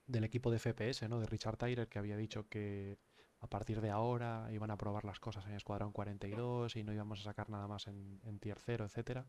del 0.08 0.24
equipo 0.26 0.52
de 0.52 0.58
FPS, 0.60 1.08
¿no? 1.08 1.20
De 1.20 1.26
Richard 1.28 1.58
Tyler, 1.58 1.88
que 1.88 2.00
había 2.00 2.18
dicho 2.18 2.48
que 2.50 2.98
a 3.40 3.48
partir 3.48 3.80
de 3.82 3.92
ahora 3.92 4.50
iban 4.52 4.72
a 4.72 4.78
probar 4.78 5.06
las 5.06 5.20
cosas 5.20 5.46
en 5.48 5.54
Escuadrón 5.54 5.92
42 5.94 6.76
y 6.76 6.84
no 6.84 6.92
íbamos 6.92 7.22
a 7.22 7.24
sacar 7.24 7.50
nada 7.50 7.68
más 7.68 7.88
en, 7.88 8.20
en 8.26 8.40
Tier 8.40 8.58
0, 8.60 8.84
etcétera. 8.86 9.26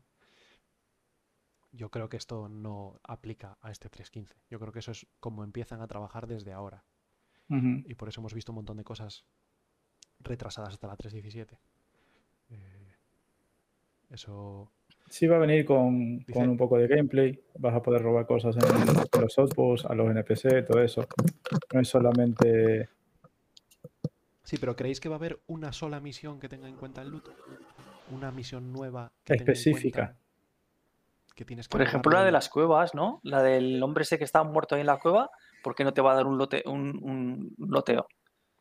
Yo 1.71 1.89
creo 1.89 2.09
que 2.09 2.17
esto 2.17 2.49
no 2.49 2.99
aplica 3.03 3.57
a 3.61 3.69
este 3.71 3.89
3.15. 3.89 4.33
Yo 4.49 4.59
creo 4.59 4.71
que 4.73 4.79
eso 4.79 4.91
es 4.91 5.05
como 5.19 5.43
empiezan 5.43 5.81
a 5.81 5.87
trabajar 5.87 6.27
desde 6.27 6.51
ahora. 6.53 6.83
Y 7.87 7.95
por 7.95 8.09
eso 8.09 8.21
hemos 8.21 8.33
visto 8.33 8.51
un 8.51 8.57
montón 8.57 8.77
de 8.77 8.83
cosas 8.83 9.25
retrasadas 10.19 10.73
hasta 10.73 10.87
la 10.87 10.95
3.17. 10.97 11.57
Eh, 12.51 12.93
eso 14.11 14.71
sí 15.09 15.25
va 15.27 15.37
a 15.37 15.39
venir 15.39 15.65
con, 15.65 16.19
Dice- 16.19 16.33
con 16.33 16.49
un 16.49 16.57
poco 16.57 16.77
de 16.77 16.87
gameplay. 16.87 17.39
Vas 17.57 17.75
a 17.75 17.81
poder 17.81 18.01
robar 18.01 18.25
cosas 18.27 18.55
en 18.57 19.21
los 19.21 19.37
outposts, 19.39 19.85
a 19.89 19.93
los 19.95 20.09
NPC, 20.09 20.63
todo 20.67 20.81
eso. 20.81 21.07
No 21.73 21.79
es 21.79 21.87
solamente 21.87 22.89
Sí, 24.43 24.57
pero 24.57 24.75
¿creéis 24.75 24.99
que 24.99 25.09
va 25.09 25.15
a 25.15 25.19
haber 25.19 25.39
una 25.47 25.71
sola 25.71 25.99
misión 25.99 26.39
que 26.39 26.49
tenga 26.49 26.67
en 26.67 26.75
cuenta 26.75 27.01
el 27.03 27.09
loot? 27.09 27.29
Una 28.11 28.31
misión 28.31 28.73
nueva 28.73 29.11
que 29.23 29.35
tenga 29.35 29.51
en 29.51 29.57
específica. 29.57 30.05
cuenta 30.07 30.19
que 31.39 31.45
tienes 31.45 31.67
que 31.67 31.71
Por 31.71 31.81
ejemplo, 31.81 32.11
la 32.11 32.23
de 32.25 32.31
las 32.31 32.49
cuevas, 32.49 32.93
¿no? 32.93 33.19
La 33.23 33.41
del 33.41 33.81
hombre 33.81 34.03
ese 34.03 34.17
que 34.17 34.23
está 34.25 34.43
muerto 34.43 34.75
ahí 34.75 34.81
en 34.81 34.87
la 34.87 34.97
cueva, 34.99 35.29
¿por 35.63 35.73
qué 35.73 35.83
no 35.83 35.93
te 35.93 36.01
va 36.01 36.11
a 36.11 36.15
dar 36.15 36.27
un, 36.27 36.37
lote, 36.37 36.63
un, 36.65 36.99
un 37.01 37.55
loteo? 37.57 38.07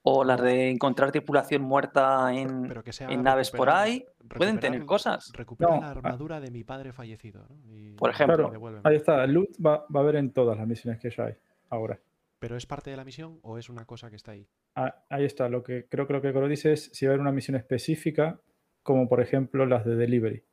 O 0.03 0.25
las 0.25 0.41
de 0.41 0.71
encontrar 0.71 1.11
tripulación 1.11 1.61
muerta 1.63 2.33
en, 2.33 2.69
pero 2.69 2.83
que 2.85 2.93
sea 2.93 3.09
en 3.11 3.23
naves 3.23 3.51
por 3.51 3.69
recuperar- 3.69 3.83
ahí. 3.83 4.05
Pueden 4.37 4.61
tener 4.61 4.81
recuperar- 4.83 4.87
cosas. 4.87 5.31
Recupera 5.35 5.75
No, 5.75 5.81
la 5.81 5.91
armadura 5.91 6.41
de 6.41 6.51
mi 6.51 6.63
padre 6.65 6.93
fallecido, 6.93 7.45
¿no? 7.49 7.57
Y- 7.67 7.95
Por 7.97 8.11
ejemplo. 8.11 8.49
Claro, 8.49 8.81
ahí 8.85 8.97
está. 8.97 9.25
El 9.25 9.33
loot 9.33 9.51
va, 9.65 9.85
va 9.95 10.01
a 10.01 10.03
haber 10.05 10.17
en 10.17 10.33
todas 10.33 10.57
las 10.57 10.67
misiones 10.67 11.01
que 11.01 11.11
ya 11.11 11.25
hay 11.25 11.35
ahora. 11.71 11.99
¿Pero 12.39 12.57
es 12.57 12.65
parte 12.67 12.91
de 12.91 12.97
la 12.97 13.05
misión 13.05 13.41
o 13.43 13.59
es 13.59 13.69
una 13.69 13.85
cosa 13.85 14.09
que 14.09 14.17
está 14.17 14.31
ahí? 14.31 14.47
Ah, 14.77 14.95
ahí 15.11 15.25
está. 15.25 15.49
Lo 15.49 15.65
que 15.65 15.89
creo 15.89 16.07
que 16.07 16.13
lo 16.13 16.23
que 16.23 16.33
Coro 16.33 16.47
dice 16.47 16.73
es 16.73 16.85
si 16.93 17.05
va 17.05 17.11
a 17.11 17.15
haber 17.15 17.21
una 17.23 17.33
misión 17.33 17.57
específica, 17.57 18.41
como 18.85 19.09
por 19.09 19.21
ejemplo 19.21 19.67
las 19.67 19.85
de 19.85 19.97
delivery. 19.97 20.45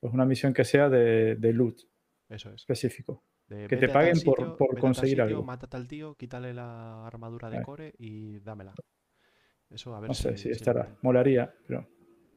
Pues 0.00 0.12
una 0.14 0.24
misión 0.24 0.52
que 0.52 0.64
sea 0.64 0.88
de, 0.88 1.36
de 1.36 1.52
loot 1.52 1.78
Eso 2.28 2.48
es. 2.50 2.56
específico. 2.62 3.22
De 3.48 3.66
que 3.68 3.76
te 3.76 3.88
paguen 3.88 4.14
por- 4.24 4.36
sitio- 4.38 4.56
por 4.56 4.78
conseguir 4.78 5.10
sitio, 5.20 5.24
algo. 5.26 5.42
Mata 5.44 5.66
a 5.66 5.70
tal 5.70 5.86
tío, 5.88 6.14
quítale 6.14 6.54
la 6.54 7.06
armadura 7.06 7.50
de 7.50 7.56
Vale. 7.56 7.66
core 7.66 7.94
y 7.98 8.38
dámela. 8.40 8.74
Eso 9.70 9.94
a 9.94 10.00
ver 10.00 10.08
No 10.08 10.14
sé 10.14 10.30
si, 10.36 10.36
si 10.38 10.42
si 10.44 10.50
estará. 10.52 10.96
Molaría, 11.02 11.52
pero 11.66 11.86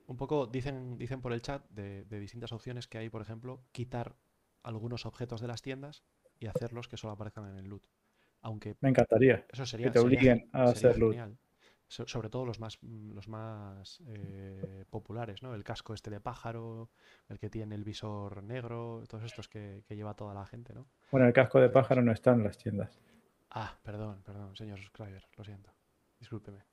Un 0.07 0.17
poco 0.17 0.47
dicen, 0.47 0.97
dicen 0.97 1.21
por 1.21 1.33
el 1.33 1.41
chat 1.41 1.67
de, 1.69 2.03
de 2.05 2.19
distintas 2.19 2.51
opciones 2.51 2.87
que 2.87 2.97
hay, 2.97 3.09
por 3.09 3.21
ejemplo, 3.21 3.63
quitar 3.71 4.15
algunos 4.63 5.05
objetos 5.05 5.41
de 5.41 5.47
las 5.47 5.61
tiendas 5.61 6.03
y 6.39 6.47
hacerlos 6.47 6.87
que 6.87 6.97
solo 6.97 7.13
aparezcan 7.13 7.49
en 7.49 7.57
el 7.57 7.65
loot. 7.69 7.85
Aunque 8.41 8.75
me 8.81 8.89
encantaría. 8.89 9.45
eso 9.49 9.65
sería, 9.65 9.91
te 9.91 9.99
sería 9.99 10.05
obliguen 10.07 10.39
gen- 10.39 10.49
a 10.51 10.67
sería 10.67 10.89
hacer 10.89 10.99
loot. 10.99 11.15
So- 11.93 12.07
sobre 12.07 12.29
todo 12.31 12.43
los 12.43 12.59
más, 12.59 12.79
los 12.81 13.27
más 13.27 14.01
eh, 14.07 14.83
populares, 14.89 15.43
¿no? 15.43 15.53
El 15.53 15.63
casco 15.63 15.93
este 15.93 16.09
de 16.09 16.19
pájaro, 16.19 16.89
el 17.29 17.37
que 17.37 17.51
tiene 17.51 17.75
el 17.75 17.83
visor 17.83 18.41
negro, 18.41 19.03
todos 19.07 19.23
estos 19.25 19.47
que, 19.47 19.83
que 19.87 19.95
lleva 19.95 20.15
toda 20.15 20.33
la 20.33 20.43
gente, 20.47 20.73
¿no? 20.73 20.87
Bueno, 21.11 21.27
el 21.27 21.33
casco 21.33 21.59
de 21.59 21.69
pájaro 21.69 22.01
no 22.01 22.11
está 22.11 22.31
en 22.31 22.45
las 22.45 22.57
tiendas. 22.57 22.99
Ah, 23.51 23.77
perdón, 23.83 24.23
perdón, 24.23 24.55
señor 24.55 24.79
subscriber, 24.79 25.23
lo 25.37 25.43
siento. 25.43 25.71
Discúlpeme. 26.19 26.63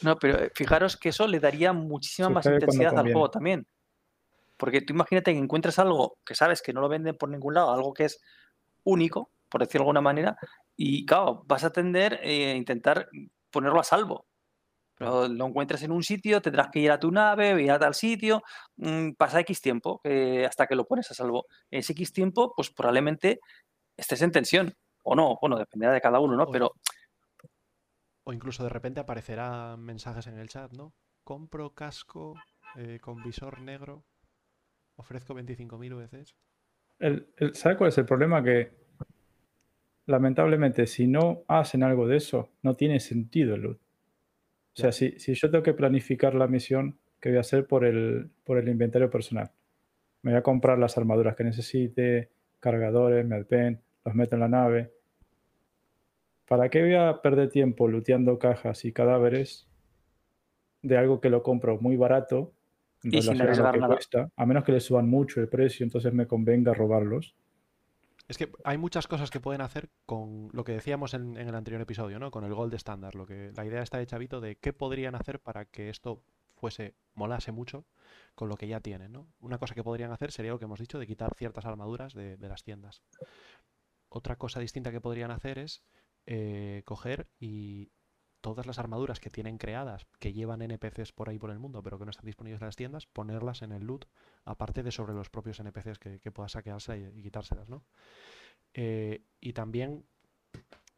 No, 0.00 0.16
pero 0.16 0.38
eh, 0.38 0.50
fijaros 0.54 0.96
que 0.96 1.10
eso 1.10 1.26
le 1.26 1.40
daría 1.40 1.74
muchísima 1.74 2.30
más 2.30 2.44
Sucede 2.44 2.56
intensidad 2.56 2.98
al 2.98 3.12
juego 3.12 3.30
también. 3.30 3.66
Porque 4.56 4.80
tú 4.80 4.94
imagínate 4.94 5.34
que 5.34 5.38
encuentres 5.38 5.78
algo 5.78 6.16
que 6.24 6.34
sabes 6.34 6.62
que 6.62 6.72
no 6.72 6.80
lo 6.80 6.88
venden 6.88 7.18
por 7.18 7.28
ningún 7.28 7.52
lado, 7.52 7.70
algo 7.70 7.92
que 7.92 8.06
es 8.06 8.18
único, 8.84 9.30
por 9.50 9.60
decirlo 9.60 9.80
de 9.80 9.88
alguna 9.88 10.00
manera, 10.00 10.38
y 10.74 11.04
claro, 11.04 11.42
vas 11.44 11.64
a 11.64 11.70
tender 11.70 12.14
a 12.14 12.54
intentar 12.54 13.10
ponerlo 13.50 13.78
a 13.80 13.84
salvo. 13.84 14.29
Pero 15.00 15.28
lo 15.28 15.46
encuentres 15.46 15.82
en 15.82 15.92
un 15.92 16.02
sitio, 16.02 16.42
tendrás 16.42 16.68
que 16.70 16.78
ir 16.78 16.90
a 16.90 17.00
tu 17.00 17.10
nave, 17.10 17.62
ir 17.62 17.70
a 17.72 17.78
tal 17.78 17.94
sitio, 17.94 18.42
mm, 18.76 19.12
pasa 19.12 19.40
X 19.40 19.62
tiempo 19.62 20.02
eh, 20.04 20.44
hasta 20.46 20.66
que 20.66 20.74
lo 20.74 20.84
pones 20.84 21.10
a 21.10 21.14
salvo. 21.14 21.46
En 21.70 21.78
ese 21.80 21.94
X 21.94 22.12
tiempo, 22.12 22.52
pues 22.54 22.70
probablemente 22.70 23.40
estés 23.96 24.20
en 24.20 24.30
tensión. 24.30 24.74
O 25.02 25.14
no, 25.16 25.38
bueno, 25.40 25.56
dependerá 25.56 25.94
de 25.94 26.02
cada 26.02 26.20
uno, 26.20 26.36
¿no? 26.36 26.42
O- 26.44 26.50
Pero 26.50 26.72
O 28.24 28.32
incluso 28.34 28.62
de 28.62 28.68
repente 28.68 29.00
aparecerán 29.00 29.80
mensajes 29.80 30.26
en 30.26 30.36
el 30.38 30.48
chat, 30.50 30.70
¿no? 30.72 30.92
Compro 31.24 31.70
casco 31.74 32.34
eh, 32.76 32.98
con 33.00 33.22
visor 33.22 33.58
negro. 33.62 34.04
Ofrezco 34.96 35.32
25.000 35.32 35.94
VCs. 35.94 36.34
El, 36.98 37.32
el- 37.38 37.54
¿Sabe 37.54 37.78
cuál 37.78 37.88
es 37.88 37.96
el 37.96 38.04
problema? 38.04 38.42
Que 38.44 38.70
lamentablemente 40.06 40.86
si 40.86 41.06
no 41.06 41.42
hacen 41.48 41.82
algo 41.82 42.06
de 42.06 42.18
eso, 42.18 42.50
no 42.62 42.74
tiene 42.74 43.00
sentido 43.00 43.54
el 43.54 43.62
loot. 43.62 43.80
O 44.76 44.80
sea, 44.80 44.92
si, 44.92 45.18
si 45.18 45.34
yo 45.34 45.50
tengo 45.50 45.62
que 45.62 45.74
planificar 45.74 46.34
la 46.34 46.46
misión 46.46 46.98
que 47.20 47.30
voy 47.30 47.38
a 47.38 47.42
hacer 47.42 47.66
por 47.66 47.84
el, 47.84 48.30
por 48.44 48.58
el 48.58 48.68
inventario 48.68 49.10
personal, 49.10 49.52
me 50.22 50.32
voy 50.32 50.38
a 50.38 50.42
comprar 50.42 50.78
las 50.78 50.96
armaduras 50.98 51.36
que 51.36 51.44
necesite, 51.44 52.30
cargadores, 52.60 53.26
medpen, 53.26 53.82
los 54.04 54.14
meto 54.14 54.36
en 54.36 54.40
la 54.40 54.48
nave. 54.48 54.92
¿Para 56.46 56.68
qué 56.68 56.82
voy 56.82 56.94
a 56.94 57.22
perder 57.22 57.48
tiempo 57.50 57.88
looteando 57.88 58.38
cajas 58.38 58.84
y 58.84 58.92
cadáveres 58.92 59.68
de 60.82 60.96
algo 60.98 61.20
que 61.20 61.30
lo 61.30 61.42
compro 61.42 61.78
muy 61.80 61.96
barato 61.96 62.52
en 63.02 63.14
Y 63.14 63.22
sin 63.22 63.38
relación 63.38 63.66
a 63.66 63.72
lo 63.72 63.72
que 63.72 63.80
nada. 63.80 63.94
cuesta? 63.94 64.30
A 64.36 64.46
menos 64.46 64.64
que 64.64 64.72
le 64.72 64.80
suban 64.80 65.08
mucho 65.08 65.40
el 65.40 65.48
precio, 65.48 65.84
entonces 65.84 66.12
me 66.12 66.26
convenga 66.26 66.74
robarlos. 66.74 67.34
Es 68.30 68.38
que 68.38 68.48
hay 68.62 68.78
muchas 68.78 69.08
cosas 69.08 69.28
que 69.28 69.40
pueden 69.40 69.60
hacer 69.60 69.90
con 70.06 70.50
lo 70.52 70.62
que 70.62 70.70
decíamos 70.70 71.14
en, 71.14 71.36
el 71.36 71.52
anterior 71.52 71.82
episodio, 71.82 72.20
¿no? 72.20 72.30
Con 72.30 72.44
el 72.44 72.54
Gold 72.54 72.80
que, 73.26 73.50
la 73.56 73.66
idea 73.66 73.82
está 73.82 73.98
de 73.98 74.06
Chavito 74.06 74.40
de 74.40 74.54
qué 74.54 74.72
podrían 74.72 75.16
hacer 75.16 75.40
para 75.40 75.64
que 75.64 75.88
esto 75.88 76.22
fuese, 76.54 76.94
molase 77.14 77.50
mucho 77.50 77.86
con 78.36 78.48
lo 78.48 78.54
que 78.54 78.68
ya 78.68 78.78
tienen, 78.78 79.10
¿no? 79.10 79.26
Una 79.40 79.58
cosa 79.58 79.74
que 79.74 79.82
podrían 79.82 80.12
hacer 80.12 80.30
sería 80.30 80.52
lo 80.52 80.60
que 80.60 80.66
hemos 80.66 80.78
dicho, 80.78 81.00
de 81.00 81.08
quitar 81.08 81.34
ciertas 81.34 81.64
armaduras 81.64 82.14
de, 82.14 82.36
de 82.36 82.48
las 82.48 82.62
tiendas. 82.62 83.02
Otra 84.08 84.36
cosa 84.36 84.60
distinta 84.60 84.92
que 84.92 85.00
podrían 85.00 85.32
hacer 85.32 85.58
es 85.58 85.82
eh, 86.26 86.82
coger 86.84 87.26
y 87.40 87.90
todas 88.40 88.66
las 88.66 88.78
armaduras 88.78 89.20
que 89.20 89.30
tienen 89.30 89.58
creadas, 89.58 90.06
que 90.18 90.32
llevan 90.32 90.62
NPCs 90.62 91.12
por 91.12 91.28
ahí 91.28 91.38
por 91.38 91.50
el 91.50 91.58
mundo, 91.58 91.82
pero 91.82 91.98
que 91.98 92.04
no 92.04 92.10
están 92.10 92.26
disponibles 92.26 92.60
en 92.60 92.66
las 92.66 92.76
tiendas, 92.76 93.06
ponerlas 93.06 93.62
en 93.62 93.72
el 93.72 93.84
loot, 93.84 94.06
aparte 94.44 94.82
de 94.82 94.90
sobre 94.90 95.14
los 95.14 95.30
propios 95.30 95.60
NPCs 95.60 95.98
que, 95.98 96.20
que 96.20 96.32
puedas 96.32 96.52
saquearse 96.52 97.12
y, 97.14 97.22
quitárselas, 97.22 97.68
¿no? 97.68 97.84
Eh, 98.74 99.24
y 99.40 99.52
también, 99.52 100.04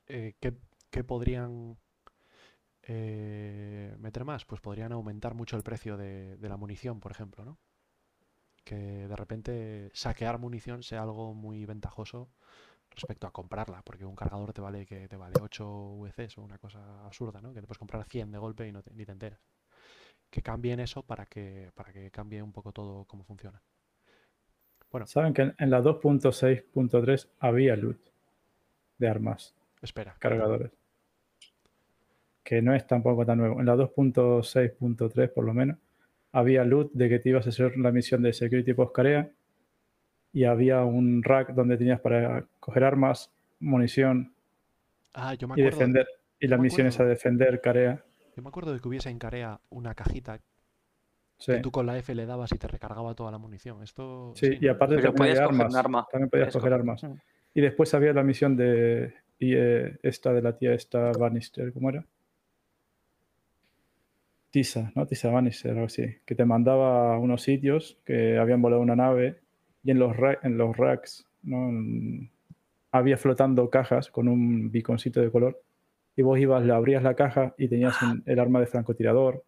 eh, 0.07 0.35
¿qué, 0.41 0.55
qué 0.91 1.05
podrían 1.05 1.79
eh, 2.83 3.95
meter 3.99 4.25
más? 4.25 4.45
Pues 4.45 4.61
podrían 4.61 4.93
aumentar 4.93 5.35
mucho 5.35 5.57
el 5.57 5.63
precio 5.63 5.97
de, 5.97 6.37
de 6.37 6.49
la 6.49 6.57
munición, 6.57 7.01
por 7.01 7.13
ejemplo, 7.13 7.45
¿no? 7.45 7.59
Que 8.65 8.77
de 9.09 9.17
repente 9.17 9.91
saquear 9.93 10.39
munición 10.39 10.83
sea 10.85 11.03
algo 11.03 11.35
muy 11.35 11.65
ventajoso 11.67 12.31
respecto 12.95 13.27
a 13.27 13.33
comprarla, 13.33 13.83
porque 13.83 14.05
un 14.05 14.15
cargador 14.17 14.53
te 14.53 14.61
vale 14.61 14.87
que 14.87 15.09
te 15.09 15.17
vale 15.17 15.35
8 15.41 15.67
VCs 15.99 16.39
o 16.39 16.43
una 16.43 16.59
cosa 16.59 17.05
absurda, 17.05 17.41
¿no? 17.41 17.53
Que 17.53 17.61
te 17.61 17.67
puedes 17.67 17.79
comprar 17.79 18.05
100 18.05 18.31
de 18.31 18.39
golpe 18.39 18.67
y 18.69 18.73
no 18.73 18.83
te- 18.83 18.93
ni 18.95 19.05
te 19.05 19.13
enteras. 19.13 19.41
Que 20.31 20.43
cambien 20.43 20.81
eso 20.81 21.03
para 21.03 21.27
que, 21.27 21.71
para 21.75 21.93
que 21.93 22.11
cambie 22.11 22.43
un 22.43 22.53
poco 22.53 22.73
todo 22.73 23.05
cómo 23.05 23.25
funciona. 23.25 23.61
Bueno, 24.91 25.07
Saben 25.07 25.33
que 25.35 25.43
en, 25.43 25.55
en 25.59 25.71
la 25.71 25.81
2.6.3 25.81 27.29
había 27.41 27.77
loot 27.77 27.99
de 28.99 29.09
armas, 29.09 29.55
espera. 29.81 30.15
cargadores. 30.19 30.71
Que 32.45 32.61
no 32.61 32.75
es 32.75 32.87
tampoco 32.87 33.25
tan 33.25 33.39
nuevo. 33.39 33.61
En 33.61 33.67
la 33.67 33.77
2.6.3 33.77 35.31
por 35.31 35.45
lo 35.45 35.55
menos 35.55 35.79
había 36.33 36.65
loot 36.65 36.93
de 36.93 37.09
que 37.09 37.19
te 37.19 37.29
ibas 37.31 37.47
a 37.47 37.51
hacer 37.51 37.77
la 37.79 37.93
misión 37.93 38.23
de 38.23 38.33
Security 38.33 38.75
Post 38.75 38.95
Carea 38.95 39.31
y 40.33 40.45
había 40.45 40.83
un 40.85 41.23
rack 41.23 41.51
donde 41.55 41.77
tenías 41.77 42.01
para 42.01 42.45
coger 42.61 42.85
armas, 42.85 43.31
munición 43.61 44.33
Ah, 45.15 45.35
yo 45.35 45.49
me 45.49 45.61
y 45.61 45.63
defender. 45.63 46.07
Y 46.41 46.49
la 46.49 46.59
misión 46.59 46.87
es 46.87 46.99
a 46.99 47.05
defender 47.05 47.61
Carea. 47.61 48.03
Yo 48.37 48.43
me 48.43 48.49
acuerdo 48.49 48.73
de 48.73 48.81
que 48.81 48.89
hubiese 48.89 49.11
en 49.11 49.19
Carea 49.19 49.61
una 49.71 49.95
cajita 49.95 50.41
Sí, 51.39 51.53
que 51.53 51.59
tú 51.59 51.73
con 51.73 51.87
la 51.87 51.99
F 51.99 52.15
le 52.15 52.25
dabas 52.25 52.53
y 52.53 52.59
te 52.59 52.69
recargaba 52.69 53.15
toda 53.15 53.33
la 53.33 53.39
munición. 53.39 53.83
Esto. 53.83 54.33
sí, 54.37 54.59
y 54.61 54.67
¿no? 54.67 54.73
aparte 54.73 54.95
Pero 54.97 55.13
también 55.13 55.35
podías 55.35 55.39
había 55.39 55.47
coger 55.49 55.55
un 55.57 55.61
armas. 55.63 55.85
arma. 55.85 56.07
También 56.11 56.31
podías 56.31 56.53
coger 56.53 56.73
armas. 56.73 57.03
Mm. 57.03 57.15
Y 57.55 57.61
después 57.61 57.95
había 57.95 58.13
la 58.13 58.23
misión 58.23 58.57
de 58.57 59.15
y, 59.39 59.55
eh, 59.57 59.99
esta 60.03 60.33
de 60.33 60.41
la 60.41 60.57
tía 60.57 60.73
esta 60.73 61.11
Bannister, 61.13 61.73
¿cómo 61.73 61.91
era? 61.91 62.05
Tisa, 64.51 64.93
¿no? 64.95 65.07
Tisa 65.07 65.31
Bannister, 65.31 65.73
algo 65.73 65.87
así. 65.87 66.05
Que 66.25 66.35
te 66.35 66.45
mandaba 66.45 67.15
a 67.15 67.19
unos 67.19 67.43
sitios 67.43 67.99
que 68.05 68.39
habían 68.39 68.63
volado 68.63 68.81
una 68.83 68.97
nave 68.97 69.41
y 69.83 69.91
en 69.91 69.99
los, 69.99 70.17
ra- 70.17 70.39
en 70.43 70.57
los 70.59 70.77
racks, 70.77 71.27
¿no? 71.43 71.69
En- 71.69 72.31
había 72.91 73.17
flotando 73.17 73.71
cajas 73.71 74.11
con 74.11 74.29
un 74.29 74.71
biconcito 74.71 75.21
de 75.21 75.31
color 75.31 75.63
y 76.15 76.23
vos 76.23 76.39
ibas, 76.39 76.65
le 76.65 76.73
abrías 76.75 77.03
la 77.03 77.15
caja 77.15 77.55
y 77.57 77.69
tenías 77.69 78.01
un- 78.03 78.23
el 78.27 78.39
arma 78.39 78.61
de 78.61 78.67
francotirador. 78.67 79.45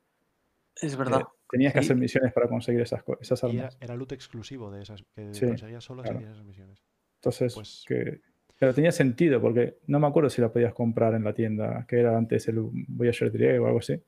Es 0.80 0.94
Eh, 0.94 0.96
verdad. 0.96 1.22
tenías 1.50 1.72
que 1.74 1.80
Sí. 1.80 1.86
hacer 1.86 1.96
misiones 1.98 2.32
para 2.32 2.48
conseguir 2.48 2.80
esas, 2.80 3.02
era, 3.04 3.48
armas. 3.48 3.78
era 3.80 3.94
loot 3.96 4.12
exclusivo 4.12 4.70
de 4.70 4.82
esas 4.82 5.04
que 5.14 5.32
Sí, 5.34 5.46
conseguías 5.46 5.84
solo 5.84 6.02
si 6.02 6.06
claro. 6.08 6.18
hacías 6.18 6.32
esas 6.34 6.46
misiones. 6.46 6.82
Entonces, 7.16 7.54
Pues- 7.54 7.84
que... 7.86 8.20
Pero 8.58 8.72
tenía 8.72 8.92
sentido 8.92 9.40
porque 9.40 9.78
no 9.88 9.98
me 10.00 10.06
acuerdo 10.06 10.30
si 10.30 10.40
la 10.40 10.50
podías 10.50 10.72
comprar 10.72 11.12
en 11.14 11.24
la 11.24 11.34
tienda, 11.34 11.84
que 11.88 11.98
era 11.98 12.16
antes 12.16 12.48
el 12.48 12.60
Voyager 12.60 13.30
Direct 13.30 13.60
o 13.60 13.66
algo 13.66 13.80
así. 13.80 14.00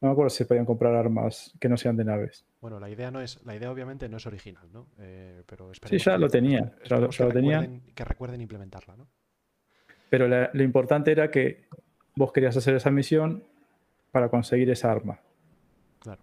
No 0.00 0.08
me 0.08 0.12
acuerdo 0.12 0.30
si 0.30 0.38
se 0.38 0.46
podían 0.46 0.64
comprar 0.64 0.94
armas 0.94 1.52
que 1.60 1.68
no 1.68 1.76
sean 1.76 1.96
de 1.96 2.04
naves. 2.04 2.44
Bueno, 2.60 2.78
la 2.78 2.88
idea 2.88 3.10
no 3.10 3.20
es, 3.20 3.44
la 3.44 3.56
idea 3.56 3.70
obviamente 3.72 4.08
no 4.08 4.18
es 4.18 4.26
original, 4.26 4.68
¿no? 4.72 4.86
Eh, 5.00 5.42
pero 5.46 5.72
Sí, 5.74 5.98
ya 5.98 6.12
que- 6.12 6.18
lo 6.18 6.28
tenía, 6.28 6.72
ya 6.84 6.98
lo, 6.98 7.10
ya 7.10 7.24
lo 7.24 7.30
que 7.30 7.34
tenía. 7.34 7.60
recuerden- 7.60 7.94
que 7.94 8.04
recuerden 8.04 8.40
implementarla, 8.40 8.96
¿no? 8.96 9.08
Pero 10.08 10.28
la- 10.28 10.50
lo 10.52 10.62
importante 10.62 11.10
era 11.10 11.30
que 11.30 11.64
vos 12.14 12.32
querías 12.32 12.56
hacer 12.56 12.74
esa 12.76 12.90
misión 12.90 13.42
para 14.12 14.28
conseguir 14.28 14.70
esa 14.70 14.90
arma. 14.92 15.18
Claro. 15.98 16.22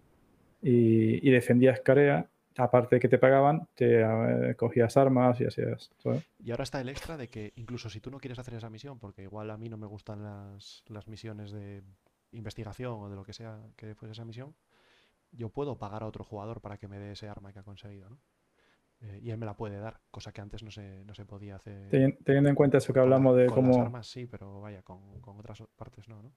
Y, 0.62 1.28
y 1.28 1.32
defendías 1.32 1.82
Carea, 1.82 2.28
aparte 2.58 2.96
de 2.96 3.00
que 3.02 3.10
te 3.10 3.18
pagaban, 3.18 3.68
te 3.76 4.02
eh, 4.02 4.56
cogías 4.56 4.96
armas 4.96 5.40
y 5.42 5.46
hacías 5.46 5.92
todo. 6.02 6.22
Y 6.44 6.52
ahora 6.52 6.64
está 6.64 6.80
el 6.80 6.88
extra 6.90 7.18
de 7.18 7.28
que 7.28 7.52
incluso 7.58 7.90
si 7.90 8.00
tú 8.00 8.10
no 8.10 8.20
quieres 8.20 8.40
hacer 8.40 8.54
esa 8.54 8.70
misión, 8.70 8.98
porque 9.00 9.24
igual 9.24 9.52
a 9.52 9.58
mí 9.58 9.68
no 9.68 9.78
me 9.78 9.86
gustan 9.86 10.24
las, 10.24 10.84
las 10.88 11.08
misiones 11.10 11.52
de 11.52 11.84
investigación 12.36 12.94
o 13.02 13.10
de 13.10 13.16
lo 13.16 13.24
que 13.24 13.34
sea 13.34 13.60
que 13.76 13.96
fuese 13.96 14.14
esa 14.14 14.26
misión, 14.26 14.56
yo 15.32 15.50
puedo 15.50 15.78
pagar 15.78 16.04
a 16.04 16.08
otro 16.08 16.24
jugador 16.24 16.62
para 16.62 16.78
que 16.78 16.88
me 16.88 17.00
dé 17.00 17.12
ese 17.12 17.28
arma 17.28 17.52
que 17.52 17.60
ha 17.60 17.64
conseguido, 17.64 18.10
¿no? 18.10 18.20
Eh, 19.02 19.20
y 19.22 19.30
él 19.32 19.38
me 19.38 19.46
la 19.46 19.58
puede 19.58 19.78
dar, 19.78 20.00
cosa 20.10 20.32
que 20.32 20.40
antes 20.40 20.64
no 20.64 20.72
se, 20.72 21.04
no 21.04 21.14
se 21.14 21.26
podía 21.26 21.58
hacer. 21.58 21.90
Teni- 21.92 22.18
Teniendo 22.24 22.50
en 22.50 22.56
cuenta 22.56 22.78
eso 22.78 22.94
que 22.94 23.00
Con 23.02 23.10
la- 23.10 23.16
hablamos 23.18 23.36
de 23.38 23.46
con 23.48 23.66
las 23.66 23.72
cómo... 23.76 23.82
armas 23.86 24.08
sí, 24.08 24.26
pero 24.26 24.62
vaya, 24.62 24.82
con, 24.84 25.20
con 25.22 25.38
otras 25.40 25.62
partes 25.76 26.08
no, 26.08 26.24
¿no? 26.24 26.32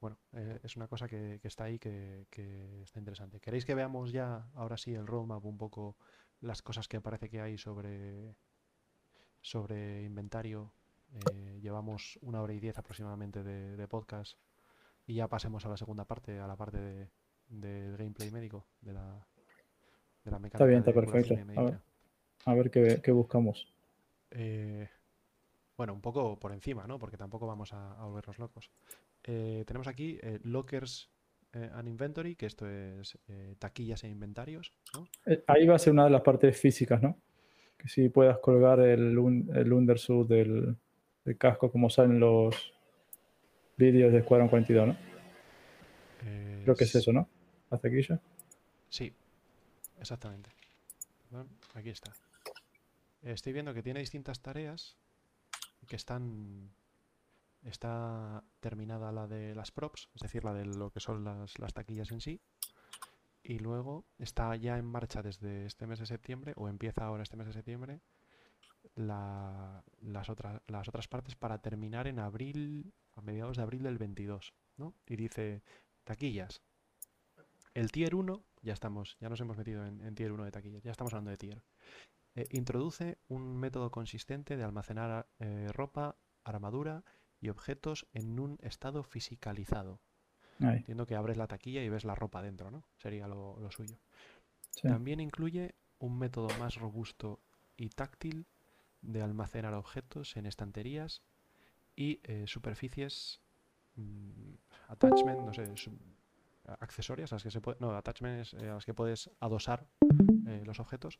Bueno, 0.00 0.18
eh, 0.32 0.60
es 0.62 0.76
una 0.76 0.88
cosa 0.88 1.06
que, 1.08 1.38
que 1.40 1.48
está 1.48 1.64
ahí 1.64 1.78
que, 1.78 2.26
que 2.30 2.82
está 2.82 2.98
interesante. 2.98 3.40
¿Queréis 3.40 3.64
que 3.64 3.74
veamos 3.74 4.12
ya, 4.12 4.50
ahora 4.54 4.76
sí, 4.76 4.92
el 4.92 5.06
roadmap, 5.06 5.44
un 5.44 5.56
poco 5.56 5.96
las 6.40 6.60
cosas 6.62 6.86
que 6.88 7.00
parece 7.00 7.28
que 7.30 7.40
hay 7.40 7.56
sobre, 7.56 8.36
sobre 9.40 10.02
inventario? 10.02 10.72
Eh, 11.32 11.60
llevamos 11.62 12.18
una 12.20 12.42
hora 12.42 12.52
y 12.52 12.60
diez 12.60 12.76
aproximadamente 12.76 13.42
de, 13.44 13.76
de 13.76 13.88
podcast 13.88 14.36
y 15.06 15.14
ya 15.14 15.28
pasemos 15.28 15.64
a 15.66 15.68
la 15.68 15.76
segunda 15.76 16.04
parte, 16.04 16.38
a 16.38 16.46
la 16.46 16.56
parte 16.56 16.78
de, 16.78 17.08
del 17.48 17.96
gameplay 17.96 18.30
médico, 18.30 18.66
de 18.80 18.92
la, 18.92 19.26
de 20.24 20.30
la 20.30 20.38
mecánica 20.38 20.64
bien, 20.66 20.80
está 20.80 20.90
de 20.92 21.06
curación 21.06 21.36
perfecto. 21.38 21.60
A 21.60 21.64
ver. 21.64 21.80
A 22.46 22.54
ver 22.54 22.70
qué, 22.70 23.00
qué 23.02 23.10
buscamos. 23.12 23.72
Eh, 24.30 24.88
bueno, 25.76 25.92
un 25.94 26.00
poco 26.00 26.38
por 26.38 26.52
encima, 26.52 26.86
¿no? 26.86 26.98
Porque 26.98 27.16
tampoco 27.16 27.46
vamos 27.46 27.72
a, 27.72 27.92
a 28.00 28.04
volvernos 28.04 28.38
locos. 28.38 28.70
Eh, 29.24 29.64
tenemos 29.66 29.86
aquí 29.88 30.18
eh, 30.22 30.38
Lockers 30.44 31.10
eh, 31.52 31.70
and 31.72 31.88
Inventory, 31.88 32.36
que 32.36 32.46
esto 32.46 32.68
es 32.68 33.18
taquillas 33.58 34.04
e 34.04 34.08
inventarios, 34.08 34.72
¿no? 34.94 35.06
Ahí 35.46 35.66
va 35.66 35.74
a 35.76 35.78
ser 35.78 35.92
una 35.92 36.04
de 36.04 36.10
las 36.10 36.22
partes 36.22 36.58
físicas, 36.58 37.02
¿no? 37.02 37.18
Que 37.76 37.88
si 37.88 38.08
puedas 38.08 38.38
colgar 38.38 38.80
el, 38.80 39.18
un- 39.18 39.50
el 39.54 39.72
undersuit 39.72 40.26
del, 40.28 40.76
del 41.24 41.36
casco 41.38 41.70
como 41.70 41.90
salen 41.90 42.20
los 42.20 42.72
vídeos 43.76 44.12
de 44.12 44.22
Squadron 44.22 44.48
42, 44.48 44.88
¿no? 44.88 44.96
Creo 46.62 46.74
que 46.74 46.84
es 46.84 46.94
eso, 46.94 47.12
¿no? 47.12 47.28
La 47.70 47.78
taquilla. 47.78 48.20
Sí, 48.88 49.12
exactamente. 50.00 50.50
Perdón, 51.28 51.48
aquí 51.74 51.90
está. 51.90 52.12
Estoy 53.22 53.52
viendo 53.52 53.74
que 53.74 53.82
tiene 53.82 54.00
distintas 54.00 54.40
tareas 54.40 54.96
que 55.86 55.96
están... 55.96 56.70
Está 57.62 58.44
terminada 58.60 59.10
la 59.10 59.26
de 59.26 59.54
las 59.54 59.72
props, 59.72 60.08
es 60.14 60.22
decir, 60.22 60.44
la 60.44 60.54
de 60.54 60.66
lo 60.66 60.90
que 60.90 61.00
son 61.00 61.24
las, 61.24 61.58
las 61.58 61.74
taquillas 61.74 62.12
en 62.12 62.20
sí. 62.20 62.40
Y 63.42 63.58
luego 63.58 64.04
está 64.18 64.54
ya 64.56 64.78
en 64.78 64.84
marcha 64.84 65.22
desde 65.22 65.66
este 65.66 65.86
mes 65.86 65.98
de 65.98 66.06
septiembre, 66.06 66.52
o 66.56 66.68
empieza 66.68 67.04
ahora 67.04 67.24
este 67.24 67.36
mes 67.36 67.48
de 67.48 67.52
septiembre, 67.52 68.00
la- 68.96 69.84
las, 70.00 70.28
otras, 70.28 70.60
las 70.66 70.88
otras 70.88 71.08
partes 71.08 71.36
para 71.36 71.62
terminar 71.62 72.08
en 72.08 72.18
abril, 72.18 72.92
a 73.14 73.20
mediados 73.22 73.56
de 73.56 73.62
abril 73.62 73.82
del 73.84 73.98
22, 73.98 74.52
¿no? 74.76 74.94
Y 75.06 75.16
dice, 75.16 75.62
taquillas. 76.04 76.62
El 77.74 77.92
tier 77.92 78.14
1, 78.14 78.42
ya 78.62 78.72
estamos, 78.72 79.16
ya 79.20 79.28
nos 79.28 79.40
hemos 79.40 79.56
metido 79.56 79.86
en, 79.86 80.00
en 80.00 80.14
tier 80.14 80.32
1 80.32 80.44
de 80.44 80.50
taquillas, 80.50 80.82
ya 80.82 80.90
estamos 80.90 81.12
hablando 81.12 81.30
de 81.30 81.36
tier. 81.36 81.62
Eh, 82.34 82.46
introduce 82.52 83.18
un 83.28 83.56
método 83.56 83.90
consistente 83.90 84.56
de 84.56 84.64
almacenar 84.64 85.28
eh, 85.38 85.68
ropa, 85.72 86.16
armadura 86.44 87.04
y 87.40 87.48
objetos 87.50 88.06
en 88.14 88.38
un 88.40 88.58
estado 88.62 89.02
fisicalizado. 89.04 90.00
Ahí, 90.60 90.78
Entiendo 90.78 91.06
que 91.06 91.16
abres 91.16 91.36
la 91.36 91.46
taquilla 91.48 91.82
y 91.82 91.88
ves 91.88 92.04
la 92.04 92.14
ropa 92.14 92.42
dentro, 92.42 92.70
¿no? 92.70 92.84
Sería 92.96 93.28
lo, 93.28 93.58
lo 93.60 93.70
suyo. 93.70 93.98
sí. 94.70 94.88
También 94.88 95.20
incluye 95.20 95.74
un 95.98 96.18
método 96.18 96.48
más 96.58 96.76
robusto 96.76 97.40
y 97.76 97.90
táctil 97.90 98.46
de 99.06 99.22
almacenar 99.22 99.74
objetos 99.74 100.36
en 100.36 100.46
estanterías 100.46 101.22
y 101.94 102.20
eh, 102.24 102.44
superficies 102.46 103.40
mm, 103.94 104.54
attachment, 104.88 105.40
no 105.40 105.52
sé, 105.52 105.64
accesorias 106.80 107.32
a 107.32 107.36
las 107.36 107.42
que 107.42 107.50
se 107.50 107.60
puede, 107.60 107.78
no, 107.80 107.96
attachments 107.96 108.54
eh, 108.54 108.68
a 108.68 108.74
las 108.74 108.84
que 108.84 108.94
puedes 108.94 109.30
adosar 109.40 109.86
eh, 110.46 110.62
los 110.66 110.80
objetos. 110.80 111.18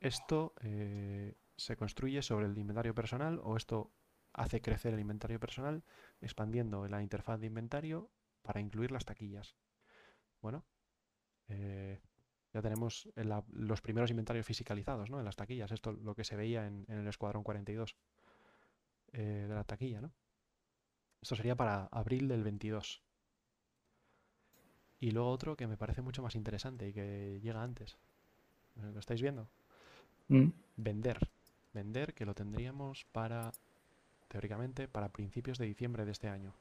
Esto 0.00 0.52
se 1.56 1.76
construye 1.78 2.20
sobre 2.20 2.44
el 2.44 2.58
inventario 2.58 2.94
personal 2.94 3.40
o 3.42 3.56
esto 3.56 3.90
hace 4.34 4.60
crecer 4.60 4.92
el 4.92 5.00
inventario 5.00 5.40
personal 5.40 5.82
expandiendo 6.20 6.86
la 6.88 7.00
interfaz 7.00 7.40
de 7.40 7.46
inventario 7.46 8.10
para 8.42 8.60
incluir 8.60 8.90
las 8.90 9.06
taquillas. 9.06 9.56
Bueno, 10.42 10.66
ya 12.54 12.62
tenemos 12.62 13.08
la- 13.16 13.44
los 13.52 13.82
primeros 13.82 14.10
inventarios 14.10 14.46
fisicalizados, 14.46 15.10
¿no? 15.10 15.18
En 15.18 15.24
las 15.24 15.36
taquillas. 15.36 15.72
Esto 15.72 15.92
lo 15.92 16.14
que 16.14 16.24
se 16.24 16.36
veía 16.36 16.66
en, 16.66 16.84
en 16.88 16.98
el 17.00 17.06
Escuadrón 17.08 17.42
42 17.42 17.96
eh, 19.12 19.46
de 19.48 19.54
la 19.54 19.64
taquilla, 19.64 20.00
¿no? 20.00 20.12
Esto 21.20 21.36
sería 21.36 21.56
para 21.56 21.86
abril 21.90 22.28
del 22.28 22.44
22. 22.44 23.02
Y 25.00 25.10
luego 25.10 25.30
otro 25.30 25.56
que 25.56 25.66
me 25.66 25.76
parece 25.76 26.00
mucho 26.00 26.22
más 26.22 26.34
interesante 26.34 26.88
y 26.88 26.92
que 26.92 27.40
llega 27.42 27.62
antes. 27.62 27.96
¿Lo 28.76 28.98
estáis 29.00 29.20
viendo? 29.20 29.48
Mm, 30.28 30.48
Vender. 30.76 31.18
Vender 31.72 32.14
que 32.14 32.24
lo 32.24 32.34
tendríamos 32.34 33.04
para, 33.12 33.52
teóricamente, 34.28 34.86
para 34.88 35.08
principios 35.08 35.58
de 35.58 35.66
diciembre 35.66 36.04
de 36.04 36.12
este 36.12 36.28
año. 36.28 36.54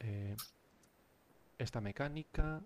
Eh, 0.00 0.36
esta 1.58 1.80
mecánica 1.80 2.60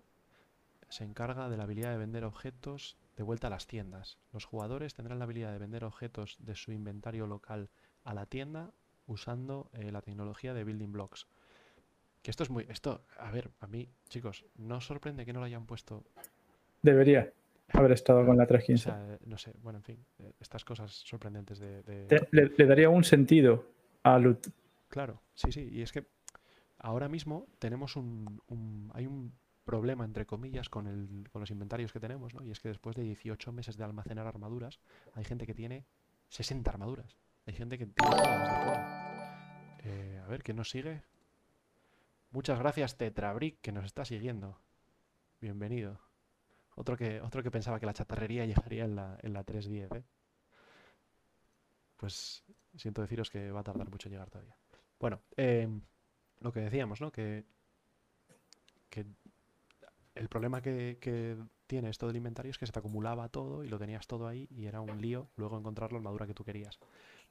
se 0.89 1.03
encarga 1.03 1.49
de 1.49 1.57
la 1.57 1.63
habilidad 1.63 1.91
de 1.91 1.97
vender 1.97 2.23
objetos 2.23 2.97
de 3.15 3.23
vuelta 3.23 3.47
a 3.47 3.49
las 3.49 3.67
tiendas. 3.67 4.17
Los 4.33 4.45
jugadores 4.45 4.93
tendrán 4.93 5.19
la 5.19 5.25
habilidad 5.25 5.51
de 5.51 5.59
vender 5.59 5.83
objetos 5.83 6.37
de 6.39 6.55
su 6.55 6.71
inventario 6.71 7.27
local 7.27 7.69
a 8.03 8.13
la 8.13 8.25
tienda 8.25 8.71
usando 9.05 9.69
eh, 9.73 9.91
la 9.91 10.01
tecnología 10.01 10.53
de 10.53 10.63
Building 10.63 10.91
Blocks. 10.91 11.27
Que 12.21 12.31
esto 12.31 12.43
es 12.43 12.49
muy... 12.49 12.65
Esto, 12.69 13.05
a 13.17 13.31
ver, 13.31 13.51
a 13.59 13.67
mí, 13.67 13.89
chicos, 14.09 14.45
no 14.55 14.77
os 14.77 14.85
sorprende 14.85 15.25
que 15.25 15.33
no 15.33 15.39
lo 15.39 15.45
hayan 15.45 15.65
puesto 15.65 16.03
Debería 16.81 17.31
haber 17.73 17.91
estado 17.91 18.25
con 18.25 18.37
la 18.37 18.43
o 18.43 18.47
315. 18.47 18.83
sea, 18.83 19.15
eh, 19.15 19.19
no 19.25 19.37
sé, 19.37 19.53
bueno, 19.61 19.77
en 19.79 19.83
fin, 19.83 20.05
eh, 20.19 20.33
estas 20.39 20.63
cosas 20.65 20.91
sorprendentes 20.91 21.59
de... 21.59 21.83
de- 21.83 22.05
Te- 22.07 22.27
le, 22.31 22.51
le 22.57 22.65
daría 22.65 22.89
un 22.89 23.03
sentido 23.03 23.65
a 24.03 24.17
loot. 24.17 24.47
Claro, 24.89 25.21
sí, 25.33 25.51
sí, 25.51 25.69
y 25.71 25.81
es 25.81 25.91
que 25.91 26.05
ahora 26.79 27.07
mismo 27.09 27.47
tenemos 27.59 27.95
un, 27.95 28.41
un- 28.47 28.89
hay 28.93 29.05
un 29.07 29.33
problema, 29.69 30.03
entre 30.03 30.25
comillas, 30.25 30.67
con, 30.67 30.87
el, 30.87 31.29
con 31.31 31.41
los 31.41 31.51
inventarios 31.51 31.93
que 31.93 31.99
tenemos, 31.99 32.33
¿no? 32.33 32.43
Y 32.43 32.49
es 32.49 32.59
que 32.59 32.69
después 32.69 32.95
de 32.95 33.03
18 33.03 33.51
meses 33.51 33.77
de 33.77 33.83
almacenar 33.83 34.25
armaduras, 34.25 34.79
hay 35.13 35.23
gente 35.23 35.45
que 35.45 35.53
tiene 35.53 35.85
60 36.29 36.71
armaduras. 36.71 37.17
Hay 37.45 37.53
gente 37.53 37.77
que 37.77 37.85
tiene. 37.85 38.15
Eh, 39.83 40.21
a 40.23 40.27
ver, 40.27 40.41
¿quién 40.41 40.57
nos 40.57 40.71
sigue? 40.71 41.03
Muchas 42.31 42.57
gracias, 42.57 42.97
Tetrabrick, 42.97 43.61
que 43.61 43.71
nos 43.71 43.85
está 43.85 44.05
siguiendo. 44.05 44.59
Bienvenido. 45.39 45.99
Otro 46.75 46.97
que, 46.97 47.21
otro 47.21 47.43
que 47.43 47.51
pensaba 47.51 47.79
que 47.79 47.85
la 47.85 47.93
chatarrería 47.93 48.45
llegaría 48.47 48.85
en 48.85 48.95
la, 48.95 49.19
en 49.21 49.33
la 49.33 49.43
310, 49.43 50.01
¿eh? 50.01 50.03
Pues 51.95 52.43
siento 52.75 53.01
deciros 53.03 53.29
que 53.29 53.51
va 53.51 53.59
a 53.59 53.63
tardar 53.63 53.91
mucho 53.91 54.07
en 54.07 54.13
llegar 54.13 54.31
todavía. 54.31 54.55
Bueno, 54.99 55.21
em, 55.37 55.79
lo 56.39 56.51
que 56.51 56.61
decíamos, 56.61 57.01
¿no? 57.01 57.11
Que 57.11 57.45
el 60.19 60.27
problema 60.27 60.61
que, 60.61 61.37
tiene 61.65 61.89
esto 61.89 62.07
del 62.07 62.17
inventario 62.17 62.49
es 62.49 62.57
que 62.57 62.65
se 62.65 62.71
te 62.71 62.79
acumulaba 62.79 63.29
todo 63.29 63.63
y 63.63 63.69
lo 63.69 63.77
tenías 63.77 64.07
todo 64.07 64.27
ahí 64.27 64.47
y 64.49 64.65
era 64.65 64.81
un 64.81 64.99
lío 64.99 65.29
luego 65.35 65.57
encontrar 65.57 65.91
la 65.91 65.99
armadura 65.99 66.25
que 66.25 66.33
tú 66.33 66.43
querías. 66.43 66.79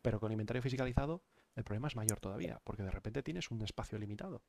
Pero 0.01 0.21
con 0.21 0.33
inventario 0.33 0.63
fiscalizado 0.63 1.23
el 1.57 1.65
problema 1.65 1.89
es 1.89 1.97
mayor 1.97 2.21
todavía, 2.21 2.61
porque 2.65 2.85
de 2.85 2.91
repente 2.91 3.23
tienes 3.23 3.51
un 3.51 3.61
espacio 3.63 3.99
limitado. 3.99 4.41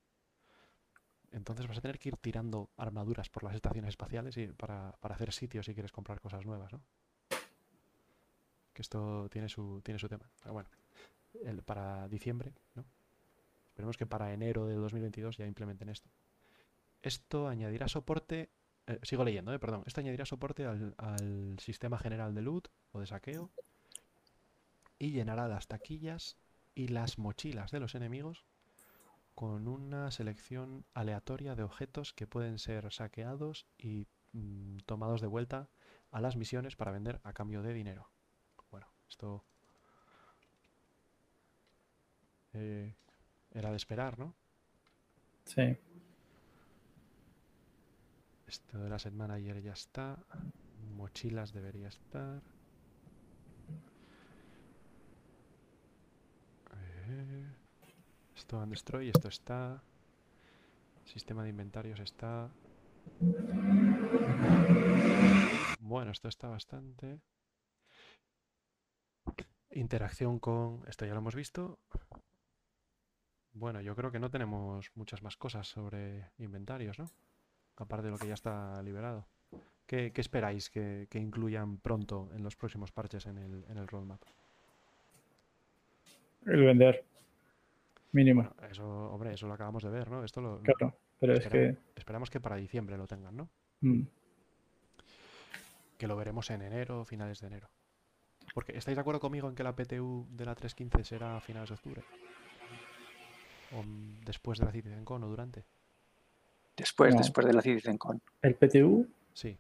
Entonces 1.32 1.68
vas 1.68 1.80
a 1.80 1.82
tener 1.82 2.00
que 2.00 2.10
ir 2.10 2.18
tirando 2.18 2.70
armaduras 2.78 3.30
por 3.30 3.44
las 3.44 3.56
estaciones 3.56 3.90
espaciales 3.90 4.36
para, 4.56 4.90
hacer 5.02 5.34
sitios 5.34 5.66
si 5.66 5.74
quieres 5.74 5.92
comprar 5.92 6.22
cosas 6.22 6.46
nuevas, 6.46 6.72
¿no? 6.72 6.82
Que 8.74 8.82
esto 8.84 9.28
tiene 9.30 9.50
su, 9.50 9.82
tema. 9.84 10.30
Pero 10.42 10.54
bueno, 10.54 10.70
para 11.66 12.08
diciembre, 12.08 12.54
¿no? 12.76 12.86
Esperemos 13.70 13.98
que 13.98 14.06
para 14.06 14.32
enero 14.34 14.68
del 14.68 14.80
2022 14.82 15.38
ya 15.38 15.46
implementen 15.46 15.90
esto. 15.90 16.10
Esto 17.02 17.48
añadirá 17.48 17.88
soporte, 17.88 18.50
eh, 18.88 19.00
sigo 19.04 19.24
leyendo, 19.24 19.54
eh, 19.54 19.60
perdón, 19.60 19.84
esto 19.86 20.02
añadirá 20.02 20.26
soporte 20.26 20.66
al, 20.66 20.96
al 20.98 21.58
sistema 21.60 21.98
general 21.98 22.36
de 22.36 22.42
loot 22.42 22.68
o 22.92 23.00
de 23.00 23.08
saqueo 23.08 23.52
y 24.98 25.12
llenará 25.12 25.48
las 25.48 25.68
taquillas 25.68 26.38
y 26.76 26.90
las 26.90 27.18
mochilas 27.18 27.72
de 27.72 27.80
los 27.80 27.96
enemigos 27.96 28.46
con 29.40 29.70
una 29.70 30.12
selección 30.12 30.86
aleatoria 30.94 31.56
de 31.56 31.64
objetos 31.64 32.12
que 32.14 32.28
pueden 32.28 32.60
ser 32.60 32.92
saqueados 32.92 33.68
y 33.78 34.06
mm, 34.34 34.80
tomados 34.86 35.22
de 35.22 35.28
vuelta 35.28 35.70
a 36.12 36.20
las 36.20 36.36
misiones 36.36 36.76
para 36.76 36.92
vender 36.92 37.22
a 37.24 37.32
cambio 37.32 37.62
de 37.62 37.74
dinero. 37.74 38.12
Bueno, 38.70 38.88
esto 39.08 39.46
eh, 42.52 42.94
era 43.52 43.72
de 43.72 43.78
esperar, 43.78 44.20
¿no? 44.20 44.36
Sí. 45.46 45.78
Esto 48.50 48.80
de 48.80 48.90
la 48.90 48.98
Set 48.98 49.14
Manager 49.14 49.62
ya 49.62 49.74
está. 49.74 50.18
Mochilas 50.96 51.54
debería 51.54 51.88
estar. 51.88 52.42
Esto 58.36 58.60
and 58.60 58.72
Destroy, 58.72 59.10
esto 59.10 59.28
está. 59.28 59.84
Sistema 61.06 61.44
de 61.44 61.50
inventarios 61.50 62.00
está. 62.00 62.50
Bueno, 65.80 66.10
esto 66.10 66.28
está 66.28 66.48
bastante. 66.48 67.20
Interacción 69.70 70.40
con. 70.40 70.84
Esto 70.88 71.06
ya 71.06 71.14
lo 71.14 71.20
hemos 71.20 71.36
visto. 71.36 71.78
Bueno, 73.54 73.80
yo 73.82 73.96
creo 73.96 74.12
que 74.12 74.20
no 74.20 74.32
tenemos 74.32 74.90
muchas 74.96 75.22
más 75.22 75.38
cosas 75.38 75.68
sobre 75.68 76.32
inventarios, 76.40 76.98
¿no? 76.98 77.12
Aparte 77.80 78.06
de 78.06 78.12
lo 78.12 78.18
que 78.18 78.28
ya 78.28 78.34
está 78.36 78.82
liberado. 78.84 79.26
¿Qué, 79.88 80.12
qué 80.14 80.22
esperáis 80.22 80.70
que, 80.70 81.08
que 81.10 81.18
incluyan 81.18 81.78
pronto 81.78 82.30
en 82.36 82.44
los 82.44 82.56
próximos 82.56 82.92
parches 82.92 83.26
en 83.26 83.38
el, 83.40 83.66
en 83.70 83.78
el 83.78 83.88
roadmap? 83.88 84.22
El 86.46 86.64
vender. 86.64 87.04
Mínimo. 88.12 88.44
Bueno, 88.44 88.56
eso, 88.72 88.88
hombre, 89.12 89.34
eso 89.34 89.48
lo 89.48 89.54
acabamos 89.54 89.84
de 89.84 89.90
ver, 89.90 90.10
¿no? 90.12 90.24
Esto 90.24 90.42
lo 90.42 90.62
Claro. 90.62 90.96
Pero 91.20 91.34
es 91.34 91.40
espera- 91.46 91.74
que. 91.76 91.78
esperamos 91.96 92.30
que 92.30 92.40
para 92.40 92.56
diciembre 92.56 92.98
lo 92.98 93.08
tengan, 93.08 93.36
¿no? 93.36 93.50
mm, 93.82 94.02
Que 95.98 96.08
lo 96.08 96.16
veremos 96.16 96.50
en 96.52 96.62
enero, 96.62 97.04
finales 97.06 97.40
de 97.42 97.48
enero. 97.48 97.70
Porque, 98.54 98.78
¿estáis 98.78 98.96
de 98.96 99.02
acuerdo 99.02 99.20
conmigo 99.20 99.48
en 99.50 99.56
que 99.56 99.64
la 99.64 99.76
PTU 99.76 100.28
de 100.32 100.46
la 100.46 100.56
315 100.56 101.04
será 101.04 101.36
a 101.38 101.42
finales 101.42 101.70
de 101.70 101.76
octubre? 101.76 102.04
¿O 103.76 103.84
después 104.26 104.58
de 104.60 104.66
la 104.66 104.72
CitizenCon 104.72 105.24
o 105.24 105.28
durante? 105.28 105.66
Después, 106.80 107.14
No. 107.14 107.20
después 107.20 107.46
de 107.46 107.54
la 107.54 107.62
CitizenCon. 107.62 108.22
el 108.42 108.56
PTU, 108.56 109.08
Sí. 109.34 109.58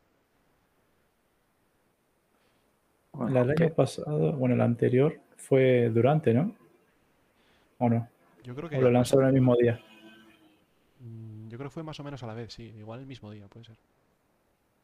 Bueno, 3.11 3.41
el 3.41 3.49
año 3.51 3.73
pasado, 3.73 4.33
bueno, 4.33 4.55
el 4.55 4.61
anterior 4.61 5.19
fue 5.35 5.89
durante, 5.89 6.33
¿no? 6.33 6.55
¿O 7.79 7.89
no? 7.89 8.07
Yo 8.43 8.55
creo 8.55 8.69
que 8.69 8.77
O 8.77 8.81
lo 8.81 8.91
lanzaron 8.91 9.27
el 9.27 9.33
mismo 9.33 9.55
día. 9.57 9.79
mm, 10.99 11.49
yo 11.49 11.57
creo 11.57 11.69
que 11.69 11.73
fue 11.73 11.83
más 11.83 11.99
o 11.99 12.03
menos 12.03 12.23
a 12.23 12.27
la 12.27 12.33
vez, 12.33 12.53
sí. 12.53 12.63
Igual 12.77 13.01
el 13.01 13.05
mismo 13.07 13.31
día, 13.31 13.47
puede 13.47 13.65
ser. 13.65 13.77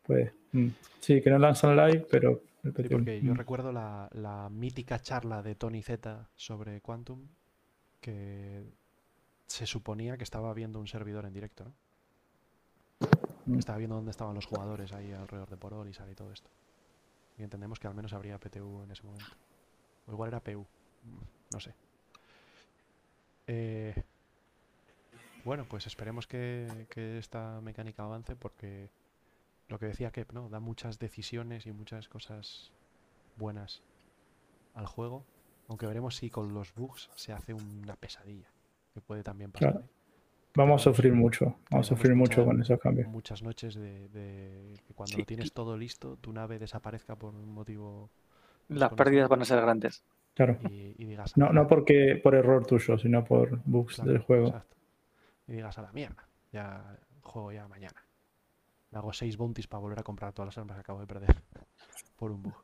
Pues. 0.04 0.32
mm, 0.52 0.68
Sí, 1.00 1.22
que 1.22 1.30
no 1.30 1.40
lanzan 1.40 1.76
live, 1.76 2.06
pero 2.12 2.42
el 2.64 2.74
Sí, 2.76 2.84
porque 2.90 3.22
yo 3.22 3.34
mm, 3.34 3.38
recuerdo 3.38 3.72
la, 3.72 4.10
la 4.14 4.50
mítica 4.50 5.00
charla 5.00 5.42
de 5.42 5.56
Tony 5.56 5.82
Z 5.82 6.28
sobre 6.36 6.82
Quantum 6.82 7.28
que 8.02 8.64
se 9.48 9.66
suponía 9.66 10.18
que 10.18 10.24
estaba 10.24 10.54
viendo 10.54 10.80
un 10.80 10.88
servidor 10.88 11.26
en 11.26 11.34
directo, 11.34 11.64
¿no? 11.66 11.74
Mm. 13.46 13.60
Estaba 13.60 13.78
viendo 13.78 13.96
dónde 13.96 14.12
estaban 14.12 14.36
los 14.36 14.46
jugadores 14.46 14.92
ahí 14.94 15.12
alrededor 15.12 15.50
de 15.50 15.58
Porolisar 15.58 16.10
y 16.10 16.16
todo 16.16 16.32
esto. 16.32 16.50
Y 17.38 17.44
entendemos 17.44 17.80
que 17.80 17.88
al 17.88 17.96
menos 17.96 18.14
habría 18.14 18.40
PTU 18.40 18.84
en 18.84 18.92
ese 18.92 19.04
momento. 19.04 19.26
O 20.08 20.12
igual 20.12 20.30
era 20.30 20.40
PU. 20.40 20.66
No 21.52 21.60
sé. 21.60 21.74
Eh, 23.48 24.04
bueno, 25.44 25.66
pues 25.66 25.86
esperemos 25.86 26.28
que, 26.28 26.88
que 26.90 27.18
esta 27.18 27.62
mecánica 27.62 28.04
avance 28.04 28.36
porque 28.36 28.90
lo 29.68 29.80
que 29.80 29.88
decía 29.88 30.12
Kep, 30.12 30.32
¿no? 30.32 30.50
Da 30.50 30.60
muchas 30.60 31.00
decisiones 31.00 31.66
y 31.66 31.72
muchas 31.72 32.08
cosas 32.08 32.72
buenas 33.36 33.82
al 34.74 34.86
juego. 34.88 35.26
Aunque 35.68 35.88
veremos 35.88 36.16
si 36.16 36.30
con 36.30 36.54
los 36.54 36.74
bugs 36.76 37.10
se 37.16 37.34
hace 37.34 37.54
una 37.54 37.96
pesadilla. 37.96 38.50
Que 38.94 39.02
puede 39.02 39.24
también 39.24 39.52
pasar. 39.52 39.74
Claro. 39.74 39.86
¿eh? 39.86 39.90
Vamos 40.56 40.82
a 40.82 40.84
sufrir 40.86 41.14
mucho. 41.14 41.58
Vamos 41.70 41.88
a 41.88 41.96
sufrir 41.96 42.16
mucho 42.16 42.46
con 42.46 42.62
esos 42.62 42.80
cambios. 42.80 43.08
Muchas 43.10 43.42
noches 43.44 43.76
de, 43.76 44.08
de 44.10 44.80
que 44.88 44.94
cuando 44.94 45.14
Sí. 45.14 45.20
lo 45.20 45.26
tienes 45.26 45.52
todo 45.54 45.78
listo, 45.78 46.18
tu 46.18 46.32
nave 46.32 46.60
desaparezca 46.60 47.16
por 47.16 47.34
un 47.36 47.54
motivo 47.54 48.10
Las 48.70 48.94
pérdidas 48.94 49.28
van 49.30 49.42
a 49.42 49.46
ser 49.46 49.62
grandes. 49.62 50.04
Claro. 50.34 50.58
y, 50.70 50.96
y 50.98 51.06
digas. 51.06 51.38
No, 51.38 51.46
"A 51.48 51.54
no 51.54 51.62
la- 51.64 51.68
porque 51.68 52.20
por 52.22 52.36
error 52.36 52.66
tuyo, 52.66 52.98
sino 52.98 53.24
por 53.24 53.62
bugs 53.66 53.96
claro, 53.96 54.12
del 54.12 54.22
juego. 54.22 54.48
exacto". 54.48 54.76
Y 55.48 55.54
digas 55.54 55.78
a 55.78 55.82
la 55.82 55.92
mierda. 55.94 56.28
Ya 56.52 56.98
juego 57.22 57.52
ya 57.52 57.68
mañana. 57.68 58.04
Me 58.92 58.98
hago 59.00 59.14
seis 59.14 59.36
bounties 59.38 59.68
para 59.68 59.82
volver 59.82 60.00
a 60.00 60.04
comprar 60.04 60.32
todas 60.34 60.48
las 60.48 60.58
armas 60.58 60.76
que 60.78 60.82
acabo 60.82 61.00
de 61.00 61.08
perder 61.08 61.30
por 62.18 62.32
un 62.32 62.44
bug. 62.44 62.56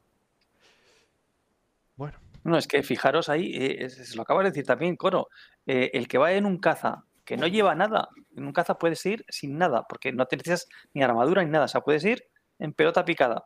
Bueno, 1.96 2.18
No, 2.44 2.58
es 2.58 2.68
que 2.68 2.82
fijaros 2.84 3.30
ahí, 3.30 3.54
eh, 3.54 3.86
es- 3.86 4.10
se 4.10 4.16
lo 4.16 4.24
acabas 4.24 4.44
de 4.46 4.50
decir 4.52 4.66
también, 4.66 4.96
Coro. 4.96 5.28
eh, 5.68 5.92
el 5.94 6.08
que 6.08 6.18
va 6.18 6.32
en 6.34 6.46
un 6.46 6.58
caza 6.58 7.06
que 7.32 7.38
no 7.38 7.48
lleva 7.48 7.74
nada, 7.76 8.10
en 8.36 8.46
un 8.46 8.52
caza 8.52 8.78
puedes 8.78 9.06
ir 9.06 9.24
sin 9.30 9.58
nada, 9.58 9.86
porque 9.88 10.12
no 10.12 10.26
te 10.26 10.36
necesitas 10.36 10.68
ni 10.94 11.02
armadura 11.02 11.42
ni 11.42 11.50
nada. 11.50 11.64
O 11.64 11.68
sea, 11.70 11.80
puedes 11.80 12.04
ir 12.04 12.26
en 12.60 12.74
pelota 12.74 13.06
picada, 13.06 13.46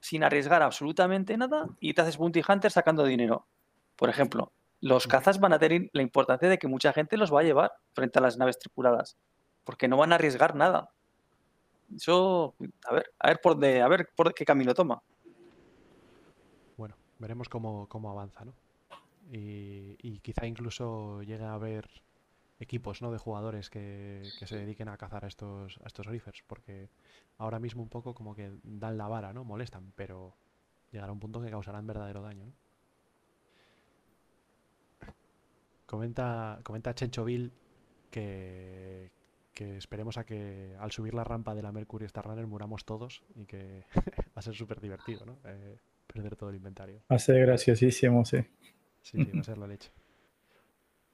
sin 0.00 0.24
arriesgar 0.24 0.64
absolutamente 0.64 1.36
nada 1.36 1.68
y 1.78 1.94
te 1.94 2.02
haces 2.02 2.16
bounty 2.16 2.42
hunter 2.48 2.72
sacando 2.72 3.04
dinero. 3.04 3.46
Por 3.94 4.08
ejemplo, 4.10 4.50
los 4.80 5.06
cazas 5.06 5.38
van 5.38 5.52
a 5.52 5.60
tener 5.60 5.90
la 5.92 6.02
importancia 6.02 6.48
de 6.48 6.58
que 6.58 6.66
mucha 6.66 6.92
gente 6.92 7.16
los 7.16 7.32
va 7.32 7.38
a 7.38 7.44
llevar 7.44 7.72
frente 7.92 8.18
a 8.18 8.22
las 8.22 8.36
naves 8.36 8.58
tripuladas, 8.58 9.16
porque 9.62 9.86
no 9.86 9.96
van 9.96 10.10
a 10.10 10.16
arriesgar 10.16 10.56
nada. 10.56 10.90
Eso, 11.94 12.56
a 12.84 12.94
ver, 12.94 13.12
a 13.20 13.28
ver 13.28 13.40
por, 13.40 13.56
de, 13.56 13.80
a 13.80 13.86
ver 13.86 14.08
por 14.16 14.34
qué 14.34 14.44
camino 14.44 14.74
toma. 14.74 15.04
bueno, 16.76 16.96
veremos 17.20 17.48
cómo, 17.48 17.88
cómo 17.88 18.10
avanza, 18.10 18.44
¿no? 18.44 18.54
Y, 19.30 19.96
y 20.00 20.18
quizá 20.18 20.46
incluso 20.46 21.22
llegue 21.22 21.44
a 21.44 21.54
haber 21.54 21.88
equipos 22.64 23.00
¿no? 23.00 23.12
de 23.12 23.18
jugadores 23.18 23.70
que, 23.70 24.22
que 24.38 24.46
se 24.46 24.56
dediquen 24.56 24.88
a 24.88 24.96
cazar 24.96 25.24
a 25.24 25.28
estos, 25.28 25.78
a 25.82 25.86
estos 25.86 26.06
reefers, 26.06 26.42
porque 26.46 26.90
ahora 27.38 27.60
mismo 27.60 27.82
un 27.82 27.88
poco 27.88 28.14
como 28.14 28.34
que 28.34 28.50
dan 28.62 28.98
la 28.98 29.08
vara, 29.08 29.32
¿no? 29.32 29.44
Molestan, 29.44 29.92
pero 29.94 30.36
llegará 30.90 31.12
un 31.12 31.20
punto 31.20 31.40
que 31.40 31.50
causarán 31.50 31.86
verdadero 31.86 32.22
daño, 32.22 32.46
¿no? 32.46 32.52
Comenta, 35.86 36.60
comenta 36.64 36.94
Chenchoville 36.94 37.52
que, 38.10 39.12
que 39.52 39.76
esperemos 39.76 40.16
a 40.18 40.24
que 40.24 40.74
al 40.78 40.90
subir 40.90 41.14
la 41.14 41.24
rampa 41.24 41.54
de 41.54 41.62
la 41.62 41.72
Mercury 41.72 42.06
Star 42.06 42.24
Runner 42.24 42.46
muramos 42.46 42.84
todos 42.84 43.22
y 43.34 43.46
que 43.46 43.84
va 44.34 44.36
a 44.36 44.42
ser 44.42 44.54
súper 44.54 44.80
divertido, 44.80 45.24
¿no? 45.26 45.38
Eh, 45.44 45.78
perder 46.06 46.36
todo 46.36 46.50
el 46.50 46.56
inventario. 46.56 47.02
Hace 47.08 47.38
graciosísimo, 47.38 48.24
sí. 48.24 48.38
Sí, 49.02 49.18
sí, 49.22 49.30
va 49.32 49.40
a 49.40 49.44
ser 49.44 49.58
la 49.58 49.66
leche. 49.66 49.90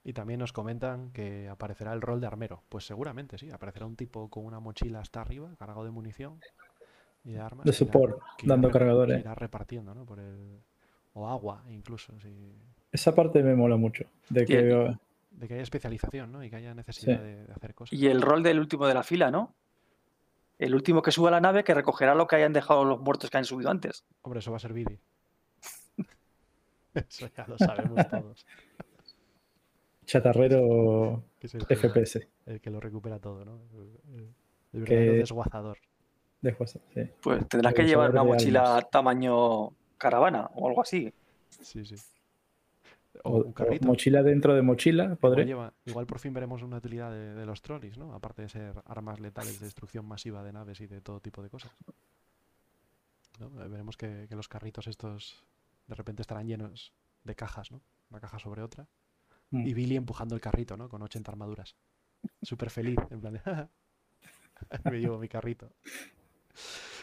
Y 0.03 0.13
también 0.15 0.41
nos 0.41 0.53
comentan 0.53 1.11
que 1.13 1.49
aparecerá 1.49 1.93
el 1.93 2.01
rol 2.01 2.21
de 2.21 2.27
armero. 2.27 2.63
Pues 2.69 2.87
seguramente 2.87 3.37
sí, 3.39 3.51
aparecerá 3.51 3.85
un 3.87 3.97
tipo 3.97 4.29
con 4.31 4.45
una 4.47 4.59
mochila 4.61 5.01
hasta 5.01 5.21
arriba, 5.21 5.55
cargado 5.59 5.85
de 5.85 5.91
munición 5.91 6.41
y 7.25 7.33
de 7.33 7.41
armas. 7.41 7.67
De 7.67 7.73
que 7.73 7.77
irá- 7.77 7.79
support, 7.79 8.19
que 8.39 8.47
irá 8.47 8.55
dando 8.55 8.71
cargadores. 8.71 9.17
que 9.17 9.21
irá 9.21 9.35
repartiendo, 9.35 9.95
¿no? 9.95 10.05
Por 10.07 10.21
el... 10.21 10.61
O 11.13 11.29
agua, 11.29 11.65
incluso. 11.69 12.19
sí. 12.21 12.55
Esa 12.93 13.15
parte 13.15 13.43
me 13.43 13.55
mola 13.55 13.77
mucho. 13.77 14.05
De 14.31 14.47
que 14.47 14.59
el- 14.61 14.99
De 15.33 15.47
que 15.49 15.55
haya 15.55 15.63
especialización, 15.63 16.33
¿no? 16.33 16.43
Y 16.43 16.49
que 16.51 16.57
haya 16.57 16.73
necesidad 16.75 17.19
Sí. 17.19 17.23
de, 17.23 17.45
de 17.47 17.53
hacer 17.53 17.75
cosas. 17.75 17.93
Y 17.99 18.07
el 18.07 18.23
rol 18.23 18.43
del 18.43 18.59
último 18.59 18.87
de 18.87 18.95
la 18.95 19.03
fila, 19.03 19.31
¿no? 19.31 19.55
El 20.59 20.75
último 20.75 21.03
que 21.03 21.11
suba 21.11 21.29
a 21.29 21.33
la 21.33 21.41
nave 21.41 21.63
que 21.65 21.75
recogerá 21.75 22.15
lo 22.15 22.27
que 22.27 22.37
hayan 22.37 22.53
dejado 22.53 22.85
los 22.85 23.01
muertos 23.01 23.29
que 23.31 23.37
han 23.39 23.45
subido 23.45 23.71
antes. 23.71 24.05
Hombre, 24.23 24.41
eso 24.41 24.51
va 24.51 24.57
a 24.59 24.61
ser 24.61 24.73
Vidi. 24.73 24.99
eso 26.95 27.29
ya 27.37 27.47
lo 27.47 27.59
sabemos 27.59 28.09
todos. 28.09 28.47
chatarrero 30.11 31.23
Que 31.39 31.47
es 31.47 31.55
el 31.55 31.67
que, 31.67 31.77
FPS. 31.77 32.29
el 32.47 32.61
que 32.61 32.71
lo 32.71 32.81
recupera 32.81 33.19
todo, 33.19 33.45
¿no? 33.45 33.61
El, 33.73 33.99
el- 34.15 34.35
el 34.73 34.85
Que- 34.85 34.95
verdadero 34.95 35.13
desguazador. 35.19 35.79
de 36.43 36.53
WhatsApp, 36.59 36.83
sí. 36.95 37.01
Pues 37.23 37.49
tendrás 37.49 37.75
que 37.75 37.85
llevar 37.85 38.11
una 38.11 38.25
mochila 38.25 38.77
almas. 38.77 38.91
tamaño 38.91 39.71
caravana 39.99 40.51
o 40.55 40.69
algo 40.69 40.81
así. 40.83 41.13
Sí, 41.51 41.85
sí. 41.85 41.95
O, 43.25 43.31
O, 43.31 43.37
un 43.45 43.51
o 43.51 43.55
carrito. 43.55 43.87
mochila 43.87 44.23
dentro 44.23 44.55
de 44.55 44.63
mochila, 44.63 45.17
podré. 45.17 45.45
lleva- 45.45 45.73
igual 45.85 46.07
por 46.07 46.19
fin 46.21 46.33
veremos 46.33 46.63
una 46.63 46.79
utilidad 46.79 47.11
de, 47.11 47.35
de 47.35 47.45
los 47.47 47.61
trolleys, 47.61 47.99
¿no? 47.99 48.15
Aparte 48.15 48.43
de 48.43 48.49
ser 48.49 48.75
armas 48.87 49.21
letales 49.21 49.59
de 49.61 49.67
destrucción 49.67 50.07
masiva 50.07 50.43
de 50.43 50.53
naves 50.53 50.81
y 50.81 50.87
de 50.87 51.01
todo 51.01 51.21
tipo 51.21 51.43
de 51.43 51.51
cosas. 51.51 51.73
¿No? 53.39 53.51
Veremos 53.69 53.97
que, 53.97 54.27
que 54.29 54.37
los 54.37 54.49
carritos 54.49 54.87
estos 54.87 55.45
de 55.87 55.95
repente 55.95 56.23
estarán 56.23 56.47
llenos 56.47 56.93
de 57.25 57.35
cajas, 57.35 57.71
¿no? 57.73 57.81
Una 58.11 58.21
caja 58.21 58.39
sobre 58.39 58.63
otra. 58.63 58.87
Mm. 59.51 59.67
Y 59.67 59.75
Billy 59.75 59.97
empujando 59.97 60.35
el 60.35 60.41
carrito, 60.41 60.77
¿no? 60.77 60.89
Con 60.89 61.03
80 61.03 61.31
armaduras. 61.31 61.75
Súper 62.43 62.71
feliz, 62.71 62.99
en 63.11 63.21
plan 63.21 63.33
de... 63.35 63.39
"Ja, 63.41 63.69
ja, 64.85 64.91
Me 64.91 64.99
llevo 65.01 65.19
mi 65.19 65.29
carrito. 65.29 65.71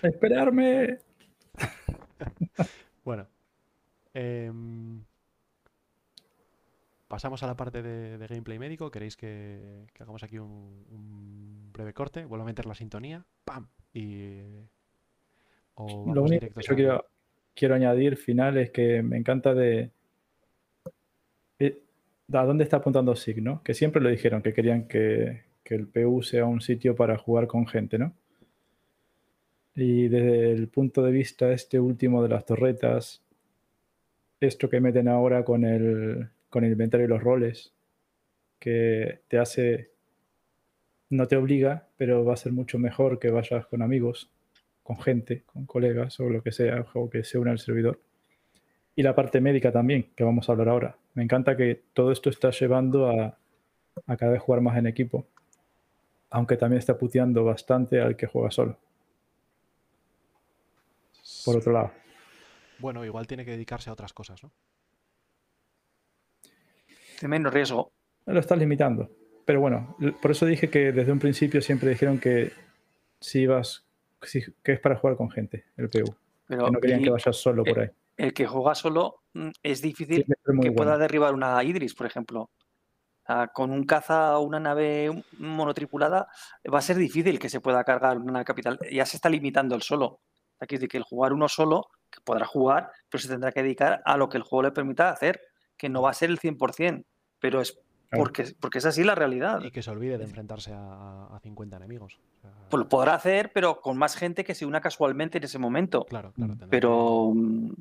¡Esperarme! 0.01 0.99
Bueno. 3.03 3.25
em, 4.13 5.01
pasamos 7.07 7.41
a 7.43 7.47
la 7.47 7.55
parte 7.55 7.81
de, 7.81 8.17
de 8.17 8.27
gameplay 8.27 8.59
médico. 8.59 8.91
¿Queréis 8.91 9.15
que, 9.15 9.85
que 9.93 10.03
hagamos 10.03 10.23
aquí 10.23 10.39
un, 10.39 10.85
un 10.91 11.71
breve 11.71 11.93
corte? 11.93 12.25
Vuelvo 12.25 12.43
a 12.43 12.47
meter 12.47 12.65
la 12.65 12.75
sintonía. 12.75 13.25
¡Pam! 13.45 13.67
Y... 13.93 14.41
O 15.75 16.11
Lo 16.13 16.23
único 16.23 16.47
que 16.53 16.61
yo 16.63 16.73
a- 16.73 16.75
quiero, 16.75 17.05
quiero 17.55 17.75
añadir 17.75 18.17
final 18.17 18.57
es 18.57 18.71
que 18.71 19.01
me 19.01 19.15
encanta 19.17 19.53
de... 19.53 19.91
eh, 21.59 21.81
¿A 22.33 22.43
dónde 22.43 22.65
está 22.65 22.77
apuntando 22.77 23.15
SIG, 23.15 23.41
no? 23.41 23.63
Que 23.63 23.73
siempre 23.73 24.01
lo 24.01 24.09
dijeron, 24.09 24.41
que 24.41 24.53
querían 24.53 24.87
que, 24.87 25.45
el 25.65 25.87
PU 25.87 26.23
sea 26.23 26.45
un 26.45 26.61
sitio 26.61 26.95
para 26.95 27.17
jugar 27.17 27.47
con 27.47 27.67
gente, 27.67 27.97
¿no? 27.97 28.13
Y 29.75 30.07
desde 30.07 30.51
el 30.51 30.67
punto 30.69 31.03
de 31.03 31.11
vista 31.11 31.51
este 31.51 31.79
último 31.79 32.23
de 32.23 32.29
las 32.29 32.45
torretas, 32.45 33.21
esto 34.39 34.69
que 34.69 34.81
meten 34.81 35.07
ahora 35.07 35.43
con 35.43 35.63
el, 35.65 36.29
con 36.49 36.63
el 36.63 36.71
inventario 36.71 37.05
y 37.05 37.09
los 37.09 37.23
roles, 37.23 37.73
que 38.59 39.21
te 39.27 39.37
hace, 39.39 39.91
no 41.09 41.27
te 41.27 41.37
obliga, 41.37 41.87
pero 41.97 42.25
va 42.25 42.33
a 42.33 42.37
ser 42.37 42.51
mucho 42.53 42.79
mejor 42.79 43.19
que 43.19 43.29
vayas 43.29 43.67
con 43.67 43.81
amigos, 43.81 44.29
con 44.83 44.99
gente, 44.99 45.43
con 45.45 45.65
colegas 45.65 46.19
o 46.19 46.29
lo 46.29 46.41
que 46.41 46.51
sea, 46.51 46.85
o 46.93 47.09
que 47.09 47.23
se 47.23 47.37
una 47.37 47.51
al 47.51 47.59
servidor. 47.59 47.99
Y 48.95 49.03
la 49.03 49.15
parte 49.15 49.41
médica 49.41 49.71
también, 49.71 50.07
que 50.15 50.23
vamos 50.23 50.49
a 50.49 50.53
hablar 50.53 50.69
ahora. 50.69 50.97
Me 51.17 51.23
encanta 51.23 51.57
que 51.57 51.81
todo 51.93 52.11
esto 52.11 52.29
está 52.29 52.51
llevando 52.51 53.09
a, 53.09 53.35
a 54.05 54.17
cada 54.17 54.33
vez 54.33 54.39
jugar 54.43 54.61
más 54.61 54.77
en 54.77 54.85
equipo, 54.85 55.25
aunque 56.29 56.57
también 56.57 56.77
está 56.77 56.95
puteando 56.95 57.43
bastante 57.43 57.99
al 57.99 58.15
que 58.15 58.27
juega 58.27 58.51
solo, 58.51 58.77
por 61.43 61.57
otro 61.57 61.71
lado. 61.73 61.91
Bueno, 62.77 63.03
igual 63.03 63.25
tiene 63.25 63.43
que 63.45 63.49
dedicarse 63.49 63.89
a 63.89 63.93
otras 63.93 64.13
cosas, 64.13 64.43
¿no? 64.43 64.51
De 67.19 67.27
menos 67.27 67.51
riesgo. 67.51 67.91
Lo 68.27 68.39
estás 68.39 68.59
limitando. 68.59 69.09
Pero 69.43 69.59
bueno, 69.59 69.97
por 70.21 70.29
eso 70.29 70.45
dije 70.45 70.69
que 70.69 70.91
desde 70.91 71.11
un 71.11 71.17
principio 71.17 71.63
siempre 71.63 71.89
dijeron 71.89 72.19
que 72.19 72.51
si 73.19 73.39
ibas, 73.39 73.87
si- 74.21 74.43
que 74.61 74.73
es 74.73 74.79
para 74.79 74.97
jugar 74.97 75.15
con 75.17 75.31
gente, 75.31 75.65
el 75.77 75.89
PU. 75.89 76.13
Pero 76.45 76.65
Que 76.65 76.71
no 76.71 76.79
querían 76.79 77.01
y 77.01 77.03
que 77.05 77.09
vayas 77.09 77.35
solo 77.37 77.63
por 77.63 77.79
ahí. 77.79 77.89
el 78.17 78.33
que 78.35 78.45
juega 78.45 78.75
solo 78.75 79.23
es 79.63 79.81
difícil 79.81 80.25
que 80.25 80.33
bueno. 80.53 80.73
pueda 80.73 80.97
derribar 80.97 81.33
una 81.33 81.63
Idris, 81.63 81.93
por 81.93 82.07
ejemplo. 82.07 82.49
Con 83.53 83.71
un 83.71 83.83
caza 83.85 84.37
o 84.37 84.41
una 84.43 84.59
nave 84.59 85.23
monotripulada 85.37 86.29
va 86.73 86.79
a 86.79 86.81
ser 86.81 86.95
difícil 86.95 87.39
que 87.39 87.49
se 87.49 87.59
pueda 87.59 87.83
cargar 87.83 88.17
una 88.19 88.45
capital. 88.45 88.79
Ya 88.89 89.05
se 89.05 89.17
está 89.17 89.29
limitando 89.29 89.75
el 89.75 89.81
solo. 89.81 90.21
Aquí 90.59 90.75
es 90.75 90.81
de 90.81 90.87
que 90.87 90.97
el 90.97 91.03
jugar 91.03 91.33
uno 91.33 91.49
solo, 91.49 91.87
que 92.09 92.21
podrá 92.21 92.45
jugar, 92.45 92.89
pero 93.09 93.21
se 93.21 93.27
tendrá 93.27 93.51
que 93.51 93.61
dedicar 93.61 94.01
a 94.05 94.15
lo 94.15 94.29
que 94.29 94.37
el 94.37 94.43
juego 94.43 94.63
le 94.63 94.71
permita 94.71 95.09
hacer, 95.09 95.41
que 95.75 95.89
no 95.89 96.01
va 96.01 96.11
a 96.11 96.13
ser 96.13 96.29
el 96.29 96.39
100%, 96.39 97.03
pero 97.39 97.59
es 97.59 97.77
porque, 98.11 98.55
porque 98.59 98.77
es 98.77 98.85
así 98.85 99.03
la 99.03 99.15
realidad. 99.15 99.61
Y 99.63 99.71
que 99.71 99.83
se 99.83 99.91
olvide 99.91 100.17
de 100.17 100.23
enfrentarse 100.23 100.71
a, 100.73 101.27
a 101.27 101.39
50 101.41 101.75
enemigos. 101.75 102.19
O 102.37 102.41
sea, 102.41 102.51
Pues 102.69 102.79
lo 102.79 102.89
podrá 102.89 103.13
hacer, 103.13 103.51
pero 103.53 103.81
con 103.81 103.97
más 103.97 104.15
gente 104.15 104.43
que 104.43 104.55
se 104.55 104.65
una 104.65 104.79
casualmente 104.79 105.37
en 105.37 105.43
ese 105.43 105.59
momento. 105.59 106.05
claro, 106.05 106.31
claro. 106.31 106.53
Mm. 106.53 106.69
pero 106.69 107.31
mm, 107.35 107.71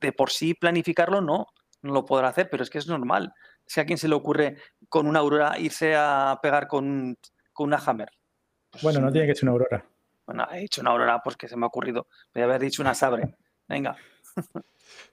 de 0.00 0.12
por 0.12 0.30
sí 0.30 0.54
planificarlo 0.54 1.20
no, 1.20 1.46
no 1.82 1.92
lo 1.92 2.04
podrá 2.04 2.28
hacer, 2.28 2.48
pero 2.50 2.62
es 2.62 2.70
que 2.70 2.78
es 2.78 2.86
normal. 2.86 3.32
Si 3.66 3.80
a 3.80 3.86
quien 3.86 3.98
se 3.98 4.08
le 4.08 4.14
ocurre 4.14 4.56
con 4.88 5.06
una 5.06 5.20
aurora 5.20 5.58
irse 5.58 5.94
a 5.96 6.38
pegar 6.42 6.66
con, 6.68 7.16
con 7.52 7.66
una 7.68 7.78
hammer. 7.78 8.10
Pues, 8.70 8.82
Bueno, 8.82 9.00
no 9.00 9.12
tiene 9.12 9.26
que 9.26 9.34
ser 9.34 9.44
una 9.44 9.52
aurora. 9.52 9.84
bueno, 10.26 10.46
he 10.52 10.58
dicho 10.60 10.80
una 10.80 10.90
aurora 10.90 11.20
porque 11.22 11.48
se 11.48 11.56
me 11.56 11.64
ha 11.64 11.68
ocurrido. 11.68 12.08
Voy 12.34 12.42
a 12.42 12.46
haber 12.46 12.60
dicho 12.60 12.82
una 12.82 12.94
sabre. 12.94 13.34
Venga. 13.68 13.96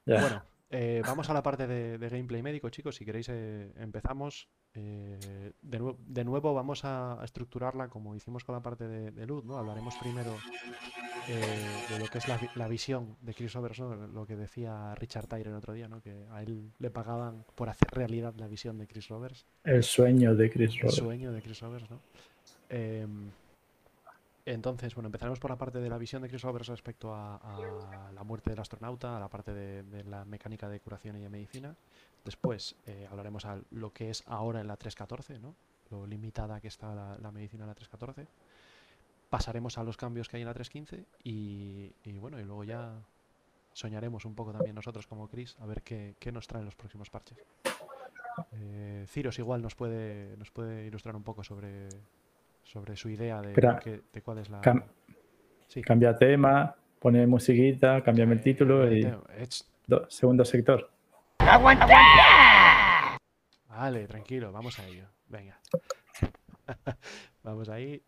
Ya. 0.06 0.20
Bueno, 0.22 0.44
eh, 0.72 1.02
vamos 1.06 1.30
a 1.30 1.34
la 1.34 1.44
parte 1.44 1.68
de, 1.68 1.98
de 1.98 2.10
gameplay 2.10 2.42
médico, 2.42 2.70
chicos. 2.70 2.96
Si 2.96 3.06
queréis, 3.06 3.28
eh, 3.30 3.72
empezamos. 3.78 4.48
Eh, 4.74 5.52
de, 5.62 5.80
nue- 5.82 5.98
de 6.00 6.24
nuevo, 6.24 6.54
vamos 6.54 6.86
a, 6.86 7.22
a 7.22 7.26
estructurarla 7.26 7.90
como 7.90 8.16
hicimos 8.16 8.44
con 8.46 8.56
la 8.56 8.62
parte 8.62 8.88
de, 8.88 9.12
de 9.12 9.26
luz, 9.26 9.44
¿no? 9.44 9.58
Hablaremos 9.58 9.96
primero 9.98 10.34
eh, 11.28 11.86
de 11.90 12.00
lo 12.00 12.06
que 12.08 12.18
es 12.20 12.28
la, 12.30 12.38
vi- 12.38 12.50
la 12.56 12.68
visión 12.70 13.18
de 13.22 13.34
Chris 13.34 13.54
¿no? 14.00 14.08
Lo 14.08 14.26
que 14.26 14.36
decía 14.38 14.96
Richard 14.96 15.28
Tyre 15.28 15.50
el 15.50 15.56
otro 15.56 15.74
día, 15.74 15.90
¿no? 15.90 16.02
Que 16.02 16.26
a 16.32 16.42
él 16.42 16.72
le 16.80 16.90
pagaban 16.90 17.44
por 17.56 17.68
hacer 17.70 17.90
realidad 17.92 18.34
la 18.38 18.48
visión 18.48 18.78
de 18.78 18.88
Chris 18.88 19.10
Roberts. 19.10 19.46
El 19.66 19.84
sueño 19.84 20.36
de 20.36 20.50
Chris 20.50 20.72
El 20.76 20.80
Roberts. 20.84 20.96
sueño 20.96 21.32
de 21.34 21.42
Chris 21.42 21.60
Roberts, 21.60 21.90
¿no? 21.92 22.00
Entonces, 24.46 24.96
bueno, 24.96 25.08
empezaremos 25.08 25.40
por 25.40 25.52
la 25.52 25.58
parte 25.58 25.80
de 25.80 25.90
la 25.90 25.98
visión 25.98 26.22
de 26.22 26.30
Chris 26.30 26.42
Roberts 26.42 26.68
respecto 26.68 27.14
a, 27.14 27.40
la 28.14 28.24
muerte 28.24 28.50
del 28.50 28.60
astronauta, 28.60 29.18
a 29.18 29.20
la 29.20 29.30
parte 29.30 29.54
de, 29.54 30.04
la 30.04 30.26
mecánica 30.26 30.68
de 30.68 30.80
curación 30.80 31.18
y 31.18 31.20
de 31.20 31.30
medicina. 31.30 31.76
Después 32.26 32.76
eh, 32.86 33.08
hablaremos 33.10 33.46
a 33.46 33.60
lo 33.72 33.94
que 33.94 34.10
es 34.10 34.24
ahora 34.28 34.62
en 34.62 34.68
la 34.68 34.78
3.14, 34.78 35.40
¿no? 35.40 35.56
Lo 35.90 36.08
limitada 36.08 36.60
que 36.60 36.70
está 36.70 36.96
la, 36.96 37.18
la 37.18 37.32
medicina 37.32 37.64
en 37.64 37.70
la 37.70 37.76
3.14. 37.76 38.26
Pasaremos 39.30 39.78
a 39.78 39.84
los 39.84 39.98
cambios 39.98 40.28
que 40.28 40.38
hay 40.38 40.42
en 40.42 40.48
la 40.48 40.56
3.15 40.56 41.06
y, 41.24 41.94
y 42.04 42.20
bueno, 42.20 42.40
y 42.40 42.44
luego 42.44 42.64
ya 42.64 43.00
soñaremos 43.74 44.26
un 44.26 44.36
poco 44.36 44.52
también 44.52 44.76
nosotros 44.76 45.08
como 45.08 45.28
Chris 45.30 45.56
a 45.60 45.66
ver 45.66 45.82
qué, 45.82 46.16
qué 46.20 46.32
nos 46.32 46.48
traen 46.48 46.66
los 46.66 46.76
próximos 46.76 47.10
parches. 47.10 47.38
Eh, 48.54 49.06
Ciros 49.08 49.40
igual 49.40 49.62
nos 49.62 49.76
puede, 49.76 50.36
nos 50.38 50.52
puede 50.52 50.86
ilustrar 50.88 51.16
un 51.16 51.24
poco 51.24 51.44
sobre, 51.44 51.90
sobre 52.64 52.96
su 52.96 53.10
idea 53.10 53.42
de, 53.42 53.50
Espera. 53.50 53.80
qué- 53.80 54.02
de 54.12 54.22
cuál 54.22 54.38
es 54.40 54.50
la... 54.50 54.62
Cam- 54.62 54.84
Sí, 55.68 55.82
Cambia 55.82 56.14
tema, 56.18 56.76
pone 57.00 57.26
musiquita, 57.26 58.04
cámbiame 58.04 58.34
el 58.34 58.42
título 58.42 58.92
y 58.92 59.04
eh, 59.04 59.16
ech, 59.38 59.62
do- 59.88 60.06
segundo 60.10 60.44
sector. 60.44 60.90
Vale, 63.70 64.06
tranquilo, 64.08 64.52
vamos 64.52 64.78
a 64.80 64.86
ello. 64.88 65.08
Venga. 65.28 65.58
vamos 67.44 67.70
ahí. 67.70 68.02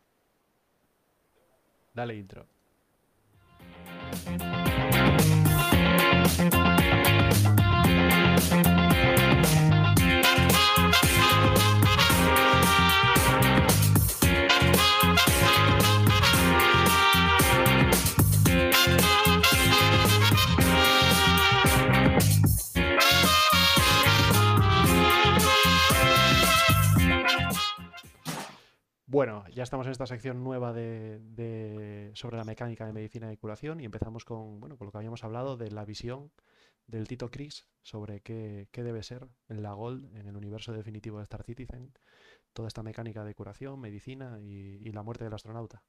Dale 1.93 2.15
intro. 2.15 2.45
Bueno, 29.13 29.45
ya 29.53 29.61
estamos 29.61 29.85
en 29.85 29.91
esta 29.91 30.07
sección 30.07 30.43
nueva 30.43 30.73
de, 30.73 31.19
de- 31.19 32.09
sobre 32.15 32.35
la 32.35 32.43
mecánica 32.43 32.87
de 32.87 32.93
medicina 32.93 33.31
y 33.31 33.37
curación 33.37 33.79
y 33.79 33.85
empezamos 33.85 34.25
con, 34.25 34.59
bueno, 34.59 34.75
con 34.75 34.87
lo 34.87 34.91
que 34.91 34.97
habíamos 34.97 35.23
hablado 35.23 35.55
de 35.55 35.69
la 35.69 35.85
visión 35.85 36.31
del 36.87 37.07
Tito 37.07 37.29
Chris 37.29 37.67
sobre 37.83 38.21
qué, 38.21 38.69
qué 38.71 38.81
debe 38.81 39.03
ser 39.03 39.27
en 39.49 39.61
la 39.61 39.73
Gold, 39.73 40.17
en 40.17 40.25
el 40.25 40.35
universo 40.35 40.73
definitivo 40.73 41.19
de 41.19 41.25
Star 41.25 41.43
Citizen, 41.43 41.93
toda 42.53 42.67
esta 42.67 42.81
mecánica 42.81 43.23
de 43.23 43.35
curación, 43.35 43.79
medicina 43.79 44.39
y, 44.41 44.91
la 44.91 45.03
muerte 45.03 45.25
del 45.25 45.33
astronauta. 45.35 45.83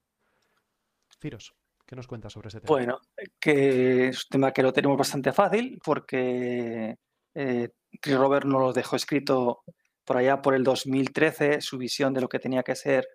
Ciros, 1.19 1.55
¿qué 1.87 1.97
nos 1.97 2.07
cuentas 2.07 2.35
sobre 2.35 2.49
ese 2.49 2.61
tema? 2.61 2.69
Bueno, 2.69 3.01
que 3.41 4.09
es 4.09 4.19
un 4.27 4.29
tema 4.33 4.53
que 4.53 4.63
lo 4.63 4.75
tenemos 4.75 4.99
bastante 4.99 5.33
fácil 5.33 5.81
porque 5.83 6.99
eh, 7.33 7.71
Chris 8.03 8.19
Robert 8.19 8.45
nos 8.45 8.61
lo 8.61 8.73
dejó 8.75 8.97
escrito 8.97 9.63
por 10.05 10.17
allá 10.17 10.43
por 10.43 10.55
el 10.55 10.65
2013, 10.65 11.61
su 11.61 11.79
visión 11.79 12.15
de 12.15 12.21
lo 12.21 12.29
que 12.29 12.39
tenía 12.39 12.63
que 12.63 12.75
ser 12.75 13.07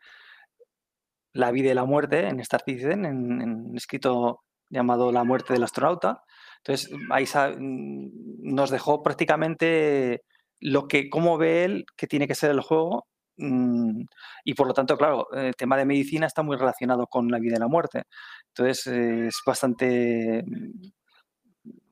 la 1.34 1.52
vida 1.52 1.72
y 1.72 1.74
la 1.74 1.86
muerte 1.86 2.28
en 2.28 2.40
Star 2.40 2.62
Citizen, 2.66 3.06
en, 3.06 3.42
un 3.70 3.78
escrito 3.78 4.42
llamado 4.70 5.12
La 5.12 5.24
muerte 5.24 5.54
del 5.54 5.64
astronauta. 5.64 6.24
Entonces, 6.58 6.92
ahí 7.12 7.26
mm, 7.26 8.54
nos 8.54 8.70
dejó 8.70 9.04
prácticamente 9.04 10.24
lo 10.60 10.88
que, 10.88 11.10
cómo 11.10 11.38
ve 11.38 11.64
él 11.66 11.86
que 11.96 12.08
tiene 12.08 12.28
que 12.28 12.36
ser 12.36 12.52
el 12.52 12.62
juego. 12.62 13.08
mm, 13.38 14.02
Y 14.46 14.54
por 14.54 14.68
lo 14.68 14.74
tanto, 14.74 14.98
claro, 14.98 15.32
el 15.34 15.56
tema 15.56 15.78
de 15.78 15.86
medicina 15.86 16.28
está 16.28 16.44
muy 16.44 16.58
relacionado 16.58 17.08
con 17.08 17.30
la 17.30 17.40
vida 17.40 17.56
y 17.58 17.60
la 17.60 17.68
muerte. 17.68 18.04
Entonces, 18.50 18.88
es 18.88 19.42
bastante, 19.46 20.44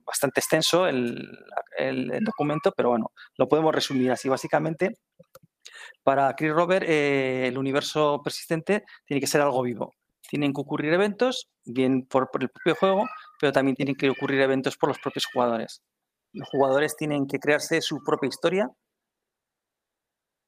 bastante 0.08 0.40
extenso 0.42 0.88
el, 0.88 1.30
el- 1.78 2.12
el 2.14 2.24
documento, 2.26 2.74
pero 2.76 2.90
bueno, 2.92 3.12
lo 3.38 3.48
podemos 3.50 3.76
resumir 3.76 4.12
así. 4.12 4.30
Básicamente, 4.30 4.96
para 6.04 6.34
Chris 6.36 6.52
Robert, 6.54 6.86
eh, 6.88 7.48
el 7.48 7.58
universo 7.58 8.22
persistente 8.24 8.84
tiene 9.06 9.20
que 9.22 9.28
ser 9.28 9.42
algo 9.42 9.62
vivo. 9.64 9.94
Tienen 10.30 10.54
que 10.54 10.62
ocurrir 10.62 10.94
eventos, 10.94 11.50
bien 11.66 12.06
por, 12.06 12.30
por 12.32 12.44
el 12.44 12.50
propio 12.50 12.76
juego, 12.76 13.08
pero 13.40 13.52
también 13.54 13.76
tienen 13.76 13.96
que 13.96 14.10
ocurrir 14.10 14.42
eventos 14.42 14.78
por 14.78 14.90
los 14.90 15.00
propios 15.00 15.26
jugadores. 15.32 15.82
Los 16.34 16.50
jugadores 16.50 16.96
tienen 16.98 17.28
que 17.28 17.40
crearse 17.40 17.82
su 17.82 18.04
propia 18.04 18.28
historia 18.30 18.70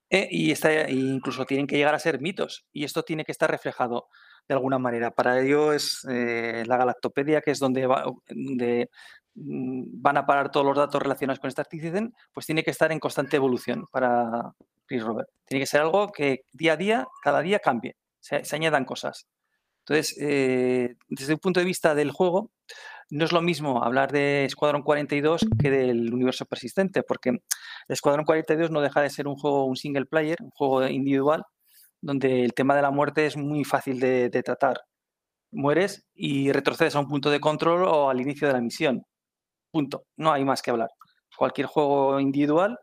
eh, 0.09 0.27
y 0.31 0.51
esta- 0.51 0.71
e 0.87 0.93
incluso 0.93 1.45
tienen 1.45 1.67
que 1.67 1.77
llegar 1.77 1.95
a 1.95 1.99
ser 1.99 2.19
mitos. 2.21 2.65
Y 2.71 2.83
esto 2.85 3.03
tiene 3.03 3.23
que 3.25 3.31
estar 3.31 3.49
reflejado 3.51 4.07
de 4.47 4.55
alguna 4.55 4.79
manera. 4.79 5.11
Para 5.11 5.39
ello 5.41 5.73
es 5.73 6.05
eh, 6.09 6.63
la 6.65 6.77
Galactopedia, 6.77 7.41
que 7.41 7.51
es 7.51 7.59
donde, 7.59 7.85
va- 7.87 8.05
donde, 8.29 8.89
van 9.41 10.17
a 10.17 10.25
parar 10.25 10.51
todos 10.51 10.65
los 10.65 10.75
datos 10.75 11.01
relacionados 11.01 11.39
con 11.39 11.47
Star 11.47 11.67
Citizen, 11.69 12.13
pues 12.33 12.45
tiene 12.45 12.63
que 12.63 12.71
estar 12.71 12.91
en 12.91 12.99
constante 12.99 13.37
evolución 13.37 13.85
para 13.91 14.53
Chris 14.85 15.03
Robert. 15.03 15.29
Tiene 15.45 15.61
que 15.61 15.67
ser 15.67 15.81
algo 15.81 16.11
que 16.11 16.41
día 16.51 16.73
a 16.73 16.77
día, 16.77 17.07
cada 17.23 17.41
día 17.41 17.59
cambie, 17.59 17.95
se, 18.19 18.43
añadan 18.53 18.85
cosas. 18.85 19.27
Entonces, 19.85 20.17
eh, 20.19 20.95
desde 21.07 21.33
un 21.33 21.39
punto 21.39 21.59
de 21.59 21.65
vista 21.65 21.95
del 21.95 22.11
juego, 22.11 22.51
no 23.09 23.25
es 23.25 23.31
lo 23.31 23.41
mismo 23.41 23.83
hablar 23.83 24.11
de 24.11 24.45
Escuadrón 24.45 24.83
42 24.83 25.47
que 25.59 25.71
del 25.71 26.13
universo 26.13 26.45
persistente, 26.45 27.01
porque 27.01 27.39
Escuadrón 27.87 28.25
42 28.25 28.71
no 28.71 28.81
deja 28.81 29.01
de 29.01 29.09
ser 29.09 29.27
un 29.27 29.35
juego, 29.35 29.65
un 29.65 29.77
single 29.77 30.05
player, 30.05 30.37
un 30.41 30.51
juego 30.51 30.85
individual, 30.87 31.43
donde 32.01 32.43
el 32.43 32.53
tema 32.53 32.75
de 32.75 32.81
la 32.81 32.91
muerte 32.91 33.25
es 33.25 33.37
muy 33.37 33.63
fácil 33.63 33.99
de, 33.99 34.29
de 34.29 34.43
tratar. 34.43 34.81
Mueres 35.51 36.05
y 36.13 36.51
retrocedes 36.51 36.95
a 36.95 36.99
un 36.99 37.07
punto 37.07 37.31
de 37.31 37.39
control 37.39 37.83
o 37.85 38.09
al 38.09 38.21
inicio 38.21 38.47
de 38.47 38.53
la 38.53 38.61
misión. 38.61 39.05
Punto. 39.71 40.05
No 40.17 40.31
hay 40.31 40.43
más 40.45 40.61
que 40.61 40.71
hablar. 40.71 40.89
Cualquier 41.37 41.67
juego 41.67 42.19
individual, 42.19 42.79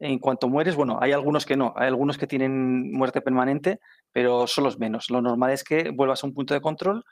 en 0.00 0.18
cuanto 0.18 0.48
mueres, 0.48 0.74
bueno, 0.76 0.98
hay 1.00 1.12
algunos 1.12 1.46
que 1.46 1.56
no, 1.56 1.74
hay 1.76 1.88
algunos 1.88 2.18
que 2.18 2.26
tienen 2.26 2.92
muerte 2.92 3.20
permanente, 3.20 3.78
pero 4.12 4.46
son 4.46 4.64
los 4.64 4.78
menos. 4.78 5.10
Lo 5.10 5.22
normal 5.22 5.52
es 5.52 5.62
que 5.64 5.90
vuelvas 5.90 6.24
a 6.24 6.26
un 6.26 6.34
punto 6.34 6.54
de 6.54 6.60
control 6.60 7.04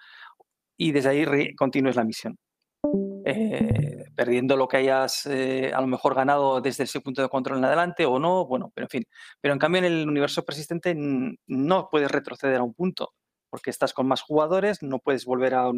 y 0.76 0.92
desde 0.92 1.10
ahí 1.10 1.54
continúes 1.54 1.96
la 1.96 2.04
misión. 2.04 2.36
Eh, 3.26 4.06
perdiendo 4.16 4.56
lo 4.56 4.66
que 4.66 4.78
hayas 4.78 5.26
eh, 5.26 5.72
a 5.74 5.80
lo 5.82 5.86
mejor 5.86 6.14
ganado 6.14 6.60
desde 6.62 6.84
ese 6.84 7.00
punto 7.00 7.20
de 7.22 7.28
control 7.28 7.58
en 7.58 7.66
adelante 7.66 8.06
o 8.06 8.18
no, 8.18 8.46
bueno, 8.46 8.72
pero 8.74 8.86
en 8.86 8.90
fin. 8.90 9.04
Pero 9.40 9.52
en 9.54 9.60
cambio 9.60 9.80
en 9.80 9.84
el 9.84 10.08
universo 10.08 10.42
persistente 10.44 10.94
no 11.46 11.88
puedes 11.90 12.10
retroceder 12.10 12.56
a 12.56 12.62
un 12.62 12.74
punto, 12.74 13.12
porque 13.50 13.70
estás 13.70 13.92
con 13.92 14.08
más 14.08 14.22
jugadores, 14.22 14.82
no 14.82 14.98
puedes 14.98 15.26
volver 15.26 15.54
a- 15.54 15.70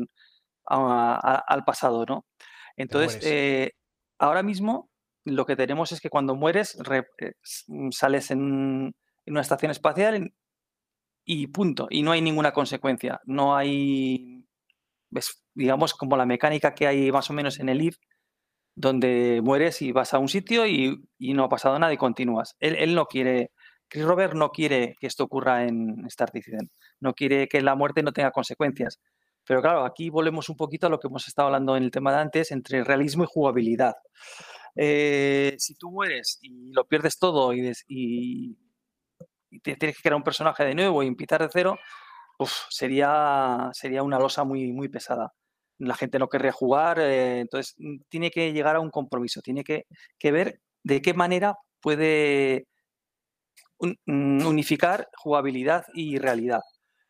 al 0.66 1.64
pasado, 1.64 2.06
¿no? 2.06 2.24
Entonces, 2.76 3.18
eh, 3.24 3.72
ahora 4.18 4.42
mismo 4.42 4.90
lo 5.24 5.46
que 5.46 5.56
tenemos 5.56 5.92
es 5.92 6.00
que 6.00 6.10
cuando 6.10 6.34
mueres 6.36 6.76
re- 6.80 7.06
eh, 7.18 7.32
s- 7.42 7.64
sales 7.92 8.30
en, 8.30 8.94
en 9.26 9.32
una 9.32 9.40
estación 9.42 9.70
espacial 9.70 10.32
y 11.24 11.46
punto, 11.48 11.86
y 11.90 12.02
no 12.02 12.12
hay 12.12 12.20
ninguna 12.20 12.52
consecuencia, 12.52 13.20
no 13.24 13.56
hay, 13.56 14.44
ves, 15.10 15.44
digamos, 15.54 15.94
como 15.94 16.16
la 16.16 16.26
mecánica 16.26 16.74
que 16.74 16.86
hay 16.88 17.12
más 17.12 17.30
o 17.30 17.34
menos 17.34 17.60
en 17.60 17.68
el 17.68 17.82
IF, 17.82 17.98
donde 18.76 19.40
mueres 19.44 19.82
y 19.82 19.92
vas 19.92 20.14
a 20.14 20.18
un 20.18 20.28
sitio 20.28 20.66
y, 20.66 21.04
y 21.18 21.34
no 21.34 21.44
ha 21.44 21.48
pasado 21.48 21.78
nada 21.78 21.92
y 21.92 21.98
continúas. 21.98 22.56
Él, 22.60 22.76
él 22.76 22.94
no 22.94 23.06
quiere, 23.06 23.52
Chris 23.88 24.04
Robert 24.04 24.34
no 24.34 24.50
quiere 24.50 24.96
que 25.00 25.06
esto 25.08 25.24
ocurra 25.24 25.64
en 25.66 26.04
Star 26.06 26.30
Citizen, 26.30 26.70
no 27.00 27.14
quiere 27.14 27.48
que 27.48 27.60
la 27.62 27.74
muerte 27.76 28.02
no 28.02 28.12
tenga 28.12 28.30
consecuencias. 28.32 29.00
Pero 29.46 29.60
claro, 29.60 29.84
aquí 29.84 30.10
volvemos 30.10 30.48
un 30.48 30.56
poquito 30.56 30.86
a 30.86 30.90
lo 30.90 30.98
que 31.00 31.08
hemos 31.08 31.26
estado 31.26 31.46
hablando 31.48 31.76
en 31.76 31.84
el 31.84 31.90
tema 31.90 32.12
de 32.12 32.18
antes, 32.20 32.50
entre 32.52 32.84
realismo 32.84 33.24
y 33.24 33.28
jugabilidad. 33.28 33.94
Eh, 34.76 35.54
si 35.58 35.74
tú 35.74 35.90
mueres 35.90 36.38
y 36.42 36.72
lo 36.72 36.86
pierdes 36.86 37.18
todo 37.18 37.52
y, 37.52 38.56
te 39.62 39.76
tienes 39.76 39.96
que 39.96 40.02
crear 40.02 40.16
un 40.16 40.22
personaje 40.22 40.64
de 40.64 40.74
nuevo 40.74 41.02
y 41.02 41.06
empezar 41.06 41.42
de 41.42 41.48
cero, 41.52 41.78
uf, 42.38 42.52
sería, 42.70 43.70
sería 43.72 44.02
una 44.02 44.18
losa 44.18 44.44
muy, 44.44 44.72
muy 44.72 44.88
pesada. 44.88 45.32
La 45.78 45.94
gente 45.96 46.18
no 46.18 46.28
querría 46.28 46.52
jugar, 46.52 46.98
eh, 47.00 47.40
entonces 47.40 47.74
mm, 47.78 48.02
tiene 48.08 48.30
que 48.30 48.52
llegar 48.52 48.76
a 48.76 48.80
un 48.80 48.90
compromiso, 48.90 49.42
tiene 49.42 49.64
que, 49.64 49.86
que 50.18 50.32
ver 50.32 50.60
de 50.84 51.02
qué 51.02 51.14
manera 51.14 51.56
puede 51.80 52.66
mm, 53.80 54.46
unificar 54.46 55.08
jugabilidad 55.16 55.84
y 55.94 56.18
realidad. 56.18 56.60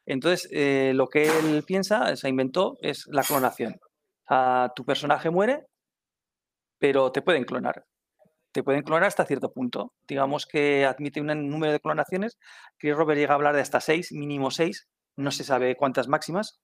Entonces, 0.06 0.48
eh, 0.52 0.92
lo 0.94 1.08
que 1.08 1.24
él 1.24 1.62
piensa, 1.66 2.16
se 2.16 2.28
inventó, 2.28 2.76
es 2.80 3.06
la 3.08 3.22
clonación. 3.22 3.78
Tu 4.74 4.84
personaje 4.84 5.30
muere, 5.30 5.66
pero 6.78 7.12
te 7.12 7.22
pueden 7.22 7.44
clonar. 7.44 7.84
Te 8.52 8.62
pueden 8.62 8.82
clonar 8.82 9.04
hasta 9.08 9.24
cierto 9.26 9.52
punto. 9.52 9.94
Digamos 10.08 10.46
que 10.46 10.84
admite 10.86 11.20
un 11.20 11.28
número 11.48 11.72
de 11.72 11.80
clonaciones. 11.80 12.38
Chris 12.78 12.96
Robert 12.96 13.18
llega 13.18 13.32
a 13.32 13.36
hablar 13.36 13.54
de 13.54 13.62
hasta 13.62 13.80
seis, 13.80 14.12
mínimo 14.12 14.50
seis. 14.50 14.88
No 15.16 15.30
se 15.30 15.44
sabe 15.44 15.76
cuántas 15.76 16.08
máximas, 16.08 16.60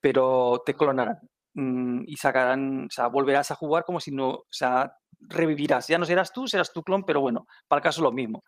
pero 0.00 0.62
te 0.66 0.74
clonarán. 0.74 1.18
mm, 1.54 2.04
y 2.06 2.16
sacarán, 2.16 2.86
o 2.86 2.90
sea, 2.90 3.08
volverás 3.08 3.50
a 3.50 3.56
jugar 3.56 3.84
como 3.84 4.00
si 4.00 4.10
no, 4.12 4.30
o 4.30 4.46
sea, 4.50 4.92
revivirás. 5.20 5.86
Ya 5.88 5.98
no 5.98 6.06
serás 6.06 6.32
tú, 6.32 6.48
serás 6.48 6.72
tu 6.72 6.82
clon, 6.82 7.04
pero 7.04 7.20
bueno, 7.20 7.46
para 7.68 7.80
el 7.80 7.84
caso 7.84 8.02
lo 8.02 8.12
mismo. 8.12 8.44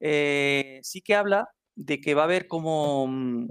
Eh, 0.00 0.80
sí 0.82 1.00
que 1.02 1.14
habla 1.14 1.48
de 1.78 2.00
que 2.00 2.14
va 2.14 2.22
a 2.22 2.24
haber 2.24 2.46
como, 2.48 3.06
mm, 3.08 3.48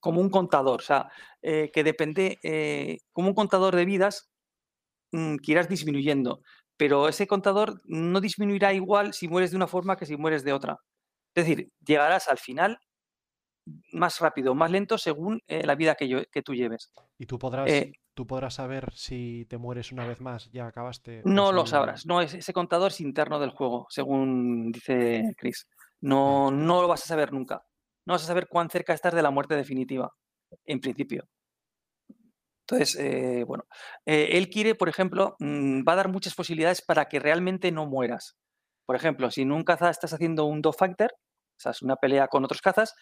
como 0.00 0.20
un 0.20 0.30
contador, 0.30 0.80
o 0.80 0.84
sea, 0.84 1.08
eh, 1.42 1.70
que 1.72 1.82
depende, 1.84 2.38
eh, 2.42 2.98
como 3.12 3.28
un 3.28 3.34
contador 3.34 3.74
de 3.76 3.84
vidas 3.84 4.30
mm, 5.12 5.36
que 5.42 5.52
irás 5.52 5.68
disminuyendo, 5.68 6.40
pero 6.76 7.08
ese 7.08 7.26
contador 7.26 7.80
no 7.86 8.20
disminuirá 8.20 8.72
igual 8.74 9.14
si 9.14 9.28
mueres 9.28 9.50
de 9.50 9.56
una 9.56 9.66
forma 9.66 9.96
que 9.96 10.06
si 10.06 10.16
mueres 10.16 10.44
de 10.44 10.52
otra. 10.52 10.78
Es 11.34 11.46
decir, 11.46 11.68
llegarás 11.84 12.28
al 12.28 12.38
final 12.38 12.78
más 13.92 14.18
rápido 14.20 14.54
más 14.54 14.70
lento 14.70 14.96
según 14.98 15.40
eh, 15.46 15.64
la 15.66 15.74
vida 15.74 15.94
que, 15.94 16.08
yo- 16.08 16.24
que 16.30 16.42
tú 16.42 16.54
lleves. 16.54 16.92
Y 17.18 17.26
tú 17.26 17.38
podrás, 17.38 17.70
tú 18.14 18.26
podrás 18.26 18.54
saber 18.54 18.92
si 18.94 19.46
te 19.48 19.58
mueres 19.58 19.92
una 19.92 20.06
vez 20.06 20.20
más, 20.20 20.50
ya 20.52 20.66
acabaste. 20.66 21.22
No 21.24 21.52
lo 21.52 21.66
sabrás, 21.66 22.06
no, 22.06 22.20
es- 22.20 22.34
ese 22.34 22.52
contador 22.52 22.90
es 22.92 23.00
interno 23.00 23.38
del 23.38 23.50
juego, 23.50 23.86
según 23.90 24.72
dice 24.72 25.34
Chris. 25.36 25.66
No, 26.00 26.50
no 26.50 26.82
lo 26.82 26.88
vas 26.88 27.04
a 27.04 27.06
saber 27.06 27.32
nunca. 27.32 27.64
No 28.06 28.14
vas 28.14 28.24
a 28.24 28.26
saber 28.26 28.48
cuán 28.48 28.70
cerca 28.70 28.94
estás 28.94 29.14
de 29.14 29.22
la 29.22 29.30
muerte 29.30 29.54
definitiva, 29.56 30.12
en 30.66 30.80
principio. 30.80 31.28
Entonces, 32.66 32.96
eh, 33.00 33.44
bueno, 33.46 33.64
eh, 34.04 34.30
él 34.32 34.50
quiere, 34.50 34.74
por 34.74 34.88
ejemplo, 34.90 35.36
mm, 35.38 35.82
va 35.88 35.92
a 35.94 35.96
dar 35.96 36.08
muchas 36.08 36.34
posibilidades 36.34 36.82
para 36.82 37.06
que 37.06 37.18
realmente 37.18 37.72
no 37.72 37.86
mueras. 37.86 38.36
Por 38.86 38.94
ejemplo, 38.96 39.30
si 39.30 39.42
en 39.42 39.52
un 39.52 39.64
caza 39.64 39.88
estás 39.90 40.12
haciendo 40.12 40.44
un 40.44 40.60
dogfighter, 40.62 41.10
o 41.12 41.60
sea, 41.60 41.72
es 41.72 41.82
una 41.82 41.96
pelea 41.96 42.28
con 42.28 42.44
otros 42.44 42.60
cazas, 42.62 42.94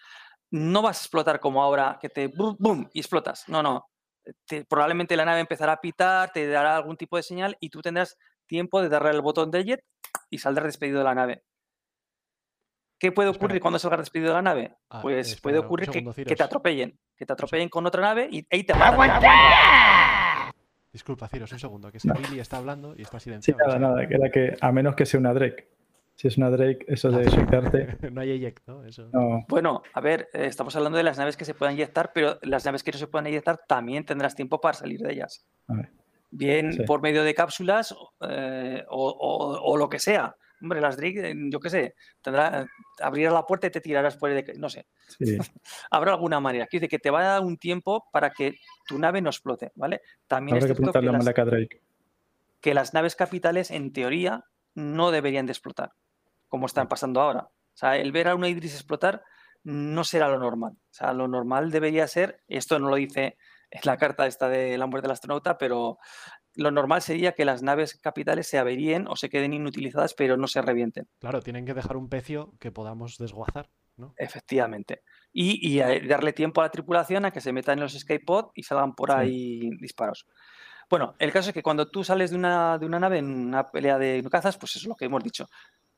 no 0.50 0.82
vas 0.82 0.98
a 0.98 1.02
explotar 1.02 1.40
como 1.40 1.62
ahora 1.62 1.98
que 2.00 2.08
te 2.08 2.28
boom, 2.28 2.56
boom 2.60 2.88
y 2.92 3.00
explotas. 3.00 3.44
No, 3.48 3.62
no. 3.62 3.86
Te- 4.46 4.64
probablemente 4.64 5.16
la 5.16 5.24
nave 5.24 5.40
empezará 5.40 5.72
a 5.74 5.80
pitar, 5.80 6.30
te 6.32 6.46
dará 6.48 6.76
algún 6.76 6.96
tipo 6.96 7.16
de 7.16 7.22
señal 7.24 7.56
y 7.60 7.70
tú 7.70 7.80
tendrás 7.82 8.16
tiempo 8.46 8.80
de 8.82 8.88
darle 8.88 9.10
al 9.10 9.20
botón 9.22 9.50
de 9.50 9.64
jet 9.64 9.80
y 10.30 10.38
saldrás 10.38 10.66
despedido 10.68 10.98
de 10.98 11.04
la 11.04 11.14
nave. 11.14 11.44
¿Qué 12.98 13.12
puede 13.12 13.28
Espera. 13.30 13.44
ocurrir 13.44 13.60
cuando 13.60 13.78
salgas 13.78 14.00
despedido 14.00 14.30
de 14.30 14.34
la 14.36 14.42
nave? 14.42 14.74
Ah, 14.90 15.00
Pues 15.02 15.28
espera, 15.28 15.42
puede 15.42 15.58
ocurrir 15.58 15.86
que, 15.88 15.92
segundo, 15.94 16.14
que 16.14 16.22
Ciros. 16.24 16.36
te 16.38 16.42
atropellen, 16.44 16.98
que 17.16 17.26
te 17.26 17.32
atropellen 17.32 17.68
con 17.68 17.84
otra 17.86 18.00
nave 18.02 18.28
y 18.30 18.46
ahí 18.50 18.64
te 18.64 18.74
matan. 18.74 19.20
Disculpa, 20.92 21.28
Ciros, 21.28 21.52
un 21.52 21.58
segundo, 21.58 21.92
que 21.92 21.98
Billy 22.02 22.40
está 22.40 22.56
hablando 22.56 22.94
y 22.96 23.02
está 23.02 23.20
Sí, 23.20 23.24
silenciado. 23.24 23.58
nada, 23.66 23.78
nada, 23.78 24.08
que 24.08 24.14
era 24.14 24.30
que 24.30 24.56
a 24.60 24.72
menos 24.72 24.94
que 24.94 25.04
sea 25.04 25.20
una 25.20 25.34
Drake. 25.34 25.68
Si 26.14 26.28
es 26.28 26.38
una 26.38 26.48
Drake, 26.48 26.86
eso 26.88 27.10
de 27.10 27.26
Ah, 27.26 27.28
sí. 27.30 27.36
eyectarte, 27.36 27.98
no 28.10 28.20
hay 28.22 28.32
eject, 28.32 28.66
¿no? 28.66 28.82
Eso. 28.84 29.10
no. 29.12 29.44
Bueno, 29.48 29.82
a 29.92 30.00
ver, 30.00 30.30
eh, 30.32 30.46
estamos 30.46 30.74
hablando 30.74 30.96
de 30.96 31.04
las 31.04 31.18
naves 31.18 31.36
que 31.36 31.44
se 31.44 31.52
puedan 31.52 31.74
inyectar, 31.74 32.12
pero 32.14 32.38
las 32.40 32.64
naves 32.64 32.82
que 32.82 32.92
no 32.92 32.96
se 32.98 33.06
puedan 33.08 33.26
inyectar 33.26 33.60
también 33.68 34.06
tendrás 34.06 34.34
tiempo 34.34 34.58
para 34.58 34.72
salir 34.72 35.00
de 35.00 35.12
ellas. 35.12 35.44
A 35.68 35.74
ver. 35.74 35.90
Bien 36.30 36.72
Sí. 36.72 36.82
por 36.84 37.02
medio 37.02 37.22
de 37.24 37.34
cápsulas 37.34 37.94
eh, 38.26 38.82
o, 38.88 39.08
o- 39.10 39.60
o 39.72 39.76
lo 39.76 39.90
que 39.90 39.98
sea. 39.98 40.34
Hombre, 40.62 40.80
las 40.80 40.96
Drake, 40.96 41.30
eh, 41.30 41.34
yo 41.50 41.60
qué 41.60 41.70
sé, 41.70 41.94
tendrá, 42.22 42.66
abrirás 43.00 43.32
la 43.32 43.44
puerta 43.44 43.66
y 43.66 43.70
te 43.70 43.80
tirarás 43.80 44.16
por 44.16 44.30
el... 44.30 44.44
de- 44.44 44.54
No 44.54 44.68
sé, 44.70 44.86
Sí, 45.18 45.36
habrá 45.90 46.12
alguna 46.12 46.40
manera. 46.40 46.66
Quiere 46.66 46.82
decir 46.86 46.90
que 46.98 47.02
te 47.02 47.10
va 47.10 47.20
a 47.20 47.24
dar 47.34 47.40
un 47.42 47.56
tiempo 47.58 48.06
para 48.12 48.30
que 48.30 48.56
tu 48.86 48.98
nave 48.98 49.20
no 49.20 49.30
explote, 49.30 49.72
¿vale? 49.74 50.00
También 50.26 50.56
habrá 50.56 50.66
es 50.72 50.78
que 50.78 50.82
que 50.82 50.98
a 50.98 51.12
Malaka 51.12 51.44
Drake. 51.44 51.80
que 52.60 52.74
las 52.74 52.94
naves 52.94 53.16
capitales, 53.16 53.70
en 53.70 53.92
teoría, 53.92 54.44
no 54.74 55.10
deberían 55.10 55.46
de 55.46 55.52
explotar, 55.52 55.92
como 56.48 56.66
están 56.66 56.88
pasando 56.88 57.20
ahora. 57.20 57.40
O 57.42 57.78
sea, 57.78 57.96
el 57.98 58.12
ver 58.12 58.28
a 58.28 58.34
una 58.34 58.48
Idris 58.48 58.74
explotar 58.74 59.22
no 59.62 60.04
será 60.04 60.28
lo 60.28 60.38
normal. 60.38 60.72
O 60.74 60.92
sea, 60.94 61.12
lo 61.12 61.28
normal 61.28 61.70
debería 61.70 62.06
ser, 62.08 62.40
esto 62.48 62.78
no 62.78 62.88
lo 62.88 62.96
dice 62.96 63.36
en 63.70 63.80
la 63.84 63.96
carta 63.98 64.26
esta 64.26 64.48
de 64.48 64.78
la 64.78 64.86
muerte 64.86 65.06
del 65.06 65.12
astronauta, 65.12 65.58
pero 65.58 65.98
lo 66.56 66.70
normal 66.70 67.02
sería 67.02 67.32
que 67.32 67.44
las 67.44 67.62
naves 67.62 67.94
capitales 68.00 68.46
se 68.48 68.58
averíen 68.58 69.06
o 69.08 69.16
se 69.16 69.28
queden 69.28 69.52
inutilizadas, 69.52 70.14
pero 70.14 70.36
no 70.36 70.46
se 70.48 70.62
revienten. 70.62 71.06
Claro, 71.20 71.40
tienen 71.40 71.64
que 71.64 71.74
dejar 71.74 71.96
un 71.96 72.08
pecio 72.08 72.54
que 72.58 72.72
podamos 72.72 73.18
desguazar, 73.18 73.70
¿no? 73.96 74.14
Efectivamente. 74.16 75.02
Y, 75.32 75.58
y 75.76 75.78
darle 76.08 76.32
tiempo 76.32 76.60
a 76.60 76.64
la 76.64 76.70
tripulación 76.70 77.24
a 77.24 77.30
que 77.30 77.40
se 77.40 77.52
metan 77.52 77.78
en 77.78 77.84
los 77.84 77.94
escape 77.94 78.24
pod 78.24 78.46
y 78.54 78.62
salgan 78.62 78.94
por 78.94 79.10
Sí. 79.10 79.16
ahí 79.16 79.70
disparos. 79.80 80.26
Bueno, 80.88 81.14
el 81.18 81.32
caso 81.32 81.50
es 81.50 81.54
que 81.54 81.62
cuando 81.62 81.90
tú 81.90 82.04
sales 82.04 82.30
de 82.30 82.36
una, 82.36 82.78
de 82.78 82.86
una 82.86 83.00
nave 83.00 83.18
en 83.18 83.26
una 83.28 83.66
pelea 83.66 83.98
de 83.98 84.24
cazas, 84.30 84.56
pues 84.56 84.76
eso 84.76 84.84
es 84.84 84.88
lo 84.88 84.94
que 84.94 85.06
hemos 85.06 85.22
dicho. 85.22 85.46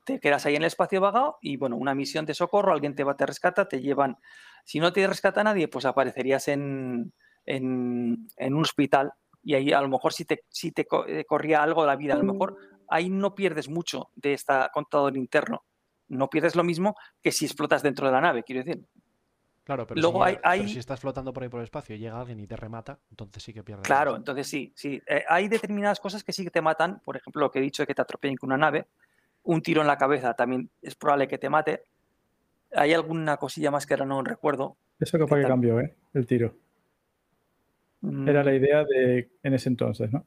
Te 0.04 0.18
quedas 0.18 0.46
ahí 0.46 0.56
en 0.56 0.62
el 0.62 0.66
espacio 0.68 1.00
vagado 1.00 1.36
y, 1.42 1.58
bueno, 1.58 1.76
una 1.76 1.94
misión 1.94 2.24
de 2.24 2.32
socorro, 2.34 2.72
alguien 2.72 2.94
te 2.94 3.04
va, 3.04 3.14
te 3.14 3.26
rescata, 3.26 3.68
te 3.68 3.80
llevan. 3.82 4.16
Si 4.64 4.80
no 4.80 4.92
te 4.92 5.06
rescata 5.06 5.44
nadie, 5.44 5.68
pues 5.68 5.84
aparecerías 5.84 6.48
en, 6.48 7.12
en, 7.44 8.26
en 8.38 8.54
un 8.54 8.62
hospital 8.62 9.12
y 9.42 9.54
ahí 9.54 9.72
a 9.72 9.80
lo 9.80 9.88
mejor 9.88 10.12
si 10.12 10.24
te, 10.24 10.44
si 10.48 10.72
te 10.72 10.86
eh, 11.06 11.24
corría 11.24 11.62
algo 11.62 11.84
la 11.86 11.96
vida, 11.96 12.14
a 12.14 12.18
lo 12.18 12.24
mejor 12.24 12.56
ahí 12.88 13.08
no 13.10 13.34
pierdes 13.34 13.68
mucho 13.68 14.10
de 14.14 14.32
este 14.34 14.52
contador 14.72 15.16
interno. 15.16 15.64
No 16.08 16.28
pierdes 16.30 16.56
lo 16.56 16.64
mismo 16.64 16.96
que 17.22 17.32
si 17.32 17.44
explotas 17.44 17.82
dentro 17.82 18.06
de 18.06 18.12
la 18.12 18.20
nave, 18.20 18.42
quiero 18.42 18.64
decir. 18.64 18.84
Claro, 19.64 19.86
pero, 19.86 20.00
Luego 20.00 20.22
si, 20.24 20.28
hay- 20.30 20.36
pero 20.36 20.48
hay- 20.48 20.68
si 20.68 20.78
estás 20.78 20.98
flotando 21.00 21.32
por 21.32 21.42
ahí 21.42 21.50
por 21.50 21.60
el 21.60 21.64
espacio 21.64 21.94
y 21.94 21.98
llega 21.98 22.18
alguien 22.18 22.40
y 22.40 22.46
te 22.46 22.56
remata, 22.56 22.98
entonces 23.10 23.42
sí 23.42 23.52
que 23.52 23.62
pierdes. 23.62 23.86
Claro, 23.86 24.16
entonces 24.16 24.46
sí, 24.46 24.72
sí. 24.74 25.02
Eh, 25.06 25.24
hay 25.28 25.48
determinadas 25.48 26.00
cosas 26.00 26.24
que 26.24 26.32
sí 26.32 26.42
que 26.44 26.50
te 26.50 26.62
matan, 26.62 27.00
por 27.04 27.16
ejemplo, 27.18 27.40
lo 27.42 27.50
que 27.50 27.58
he 27.58 27.62
dicho 27.62 27.82
de 27.82 27.86
que 27.86 27.94
te 27.94 28.00
atropellen 28.00 28.38
con 28.38 28.48
una 28.48 28.56
nave, 28.56 28.86
un 29.42 29.60
tiro 29.60 29.82
en 29.82 29.86
la 29.86 29.98
cabeza 29.98 30.32
también 30.32 30.70
es 30.80 30.94
probable 30.94 31.28
que 31.28 31.36
te 31.36 31.50
mate. 31.50 31.82
Hay 32.74 32.94
alguna 32.94 33.36
cosilla 33.36 33.70
más 33.70 33.84
que 33.86 33.92
ahora 33.94 34.06
no 34.06 34.22
recuerdo. 34.22 34.78
Eso 34.98 35.18
capaz 35.18 35.36
que 35.36 35.42
tal? 35.42 35.50
cambió, 35.50 35.78
¿eh? 35.80 35.94
El 36.14 36.26
tiro. 36.26 36.54
Era 38.02 38.44
la 38.44 38.52
Mm, 38.52 38.54
idea 38.54 38.84
de 38.84 39.30
en 39.42 39.54
ese 39.54 39.68
entonces, 39.68 40.12
¿no? 40.12 40.24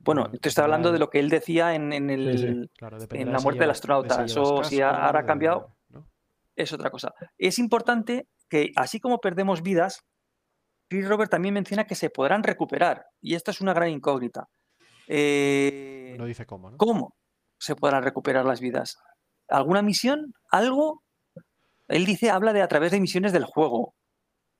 Bueno, 0.00 0.30
te 0.30 0.48
estoy 0.48 0.62
hablando 0.62 0.92
de 0.92 0.98
lo 0.98 1.10
que 1.10 1.18
él 1.18 1.28
decía 1.28 1.74
en, 1.74 1.92
en 1.92 2.10
el, 2.10 2.38
sí. 2.38 2.70
Claro, 2.76 2.98
en 3.10 3.32
la 3.32 3.38
si 3.38 3.44
muerte 3.44 3.60
del 3.60 3.68
de 3.68 3.72
astronauta. 3.72 4.14
si 4.16 4.24
Eso 4.32 4.62
sí, 4.64 4.78
casco, 4.78 4.96
ahora 4.96 5.20
ha 5.20 5.26
cambiado. 5.26 5.76
¿no? 5.88 6.06
es 6.54 6.72
otra 6.72 6.90
cosa. 6.90 7.12
Es 7.38 7.58
importante 7.58 8.28
que, 8.48 8.70
así 8.76 9.00
como 9.00 9.18
perdemos 9.18 9.62
vidas, 9.62 10.04
Chris 10.88 11.08
Robert 11.08 11.30
también 11.30 11.54
menciona 11.54 11.84
que 11.84 11.94
se 11.96 12.10
podrán 12.10 12.42
recuperar. 12.44 13.06
Y 13.20 13.34
esta 13.34 13.50
es 13.50 13.60
una 13.60 13.74
gran 13.74 13.88
incógnita. 13.90 14.48
Eh, 15.08 16.14
No 16.18 16.24
dice 16.24 16.46
cómo, 16.46 16.70
¿no? 16.70 16.76
¿Cómo 16.76 17.16
se 17.58 17.74
podrán 17.74 18.02
recuperar 18.02 18.44
las 18.44 18.60
vidas? 18.60 18.96
¿Alguna 19.48 19.82
misión? 19.82 20.34
¿Algo? 20.50 21.02
Él 21.88 22.04
dice, 22.04 22.30
habla 22.30 22.52
de 22.52 22.62
a 22.62 22.68
través 22.68 22.92
de 22.92 23.00
misiones 23.00 23.32
del 23.32 23.44
juego. 23.44 23.94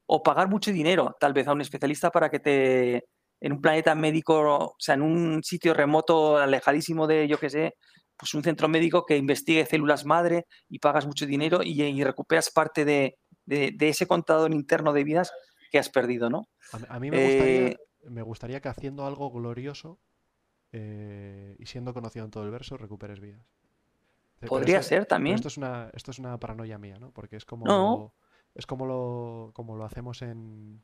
O 0.06 0.22
pagar 0.22 0.48
mucho 0.48 0.70
dinero, 0.72 1.16
tal 1.20 1.32
vez, 1.32 1.46
a 1.48 1.52
un 1.52 1.60
especialista 1.60 2.10
para 2.10 2.30
que 2.30 2.38
te. 2.40 3.04
En 3.40 3.52
un 3.52 3.60
planeta 3.60 3.94
médico, 3.94 4.34
o 4.64 4.76
sea, 4.78 4.94
en 4.94 5.02
un 5.02 5.42
sitio 5.44 5.74
remoto, 5.74 6.38
alejadísimo 6.38 7.06
de, 7.06 7.28
yo 7.28 7.38
qué 7.38 7.50
sé, 7.50 7.74
pues 8.16 8.32
un 8.32 8.42
centro 8.42 8.66
médico 8.66 9.04
que 9.04 9.18
investigue 9.18 9.66
células 9.66 10.06
madre 10.06 10.46
y 10.70 10.78
pagas 10.78 11.06
mucho 11.06 11.26
dinero 11.26 11.60
y, 11.62 11.82
y 11.82 12.02
recuperas 12.04 12.50
parte 12.50 12.86
de, 12.86 13.18
de- 13.44 13.72
de 13.76 13.88
ese 13.90 14.06
contador 14.06 14.54
interno 14.54 14.94
de 14.94 15.04
vidas 15.04 15.32
que 15.70 15.78
has 15.78 15.90
perdido, 15.90 16.30
¿no? 16.30 16.44
A, 16.72 16.78
mí- 16.78 16.86
a 16.88 16.98
mí 17.00 17.10
me 17.10 17.24
gustaría, 17.24 17.66
Eh, 17.66 17.76
me 18.08 18.22
gustaría 18.22 18.60
que 18.62 18.68
haciendo 18.70 19.04
algo 19.06 19.30
glorioso 19.30 19.98
eh, 20.72 21.56
y 21.58 21.66
siendo 21.66 21.92
conocido 21.92 22.24
en 22.24 22.30
todo 22.30 22.44
el 22.44 22.50
verso, 22.50 22.78
recuperes 22.78 23.20
vidas. 23.20 23.44
Podría 24.48 24.82
ser 24.82 25.06
también. 25.06 25.36
esto 25.36 25.48
es 25.48 25.56
una, 25.56 25.90
esto 25.92 26.10
es 26.10 26.18
una 26.18 26.38
paranoia 26.38 26.78
mía, 26.78 26.98
¿no? 26.98 27.10
Porque 27.12 27.36
es 27.36 27.44
como 27.44 27.66
No. 27.66 28.14
Es 28.56 28.66
como 28.66 28.86
lo, 28.86 29.50
como 29.54 29.76
lo 29.76 29.84
hacemos 29.84 30.22
en, 30.22 30.82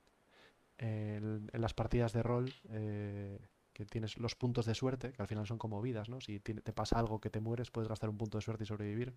en, 0.79 1.51
en 1.53 1.61
las 1.61 1.75
partidas 1.75 2.13
de 2.13 2.23
rol, 2.23 2.53
eh, 2.71 3.39
que 3.73 3.87
tienes 3.87 4.19
los 4.19 4.35
puntos 4.35 4.67
de 4.67 4.75
suerte, 4.75 5.13
que 5.13 5.23
al 5.23 5.29
final 5.29 5.47
son 5.47 5.59
como 5.59 5.81
vidas, 5.81 6.09
¿no? 6.09 6.21
Si 6.21 6.41
tiene- 6.41 6.61
te 6.61 6.73
pasa 6.73 6.99
algo 6.99 7.21
que 7.21 7.31
te 7.31 7.41
mueres, 7.41 7.71
puedes 7.71 7.89
gastar 7.89 8.11
un 8.11 8.19
punto 8.19 8.39
de 8.39 8.43
suerte 8.43 8.65
y 8.65 8.67
sobrevivir. 8.67 9.15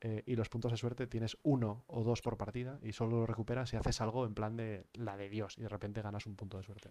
Eh, 0.00 0.22
y 0.26 0.34
los 0.36 0.48
puntos 0.50 0.70
de 0.72 0.76
suerte 0.76 1.06
tienes 1.06 1.38
uno 1.44 1.84
o 1.86 2.02
dos 2.02 2.20
por 2.20 2.36
partida 2.36 2.78
y 2.82 2.92
solo 2.92 3.20
lo 3.20 3.26
recuperas 3.26 3.70
si 3.70 3.76
haces 3.76 4.00
algo 4.02 4.26
en 4.26 4.34
plan 4.34 4.56
de 4.56 4.84
la 4.92 5.16
de 5.16 5.30
Dios 5.30 5.56
y 5.56 5.62
de 5.62 5.68
repente 5.68 6.02
ganas 6.02 6.26
un 6.26 6.36
punto 6.36 6.58
de 6.58 6.64
suerte. 6.64 6.90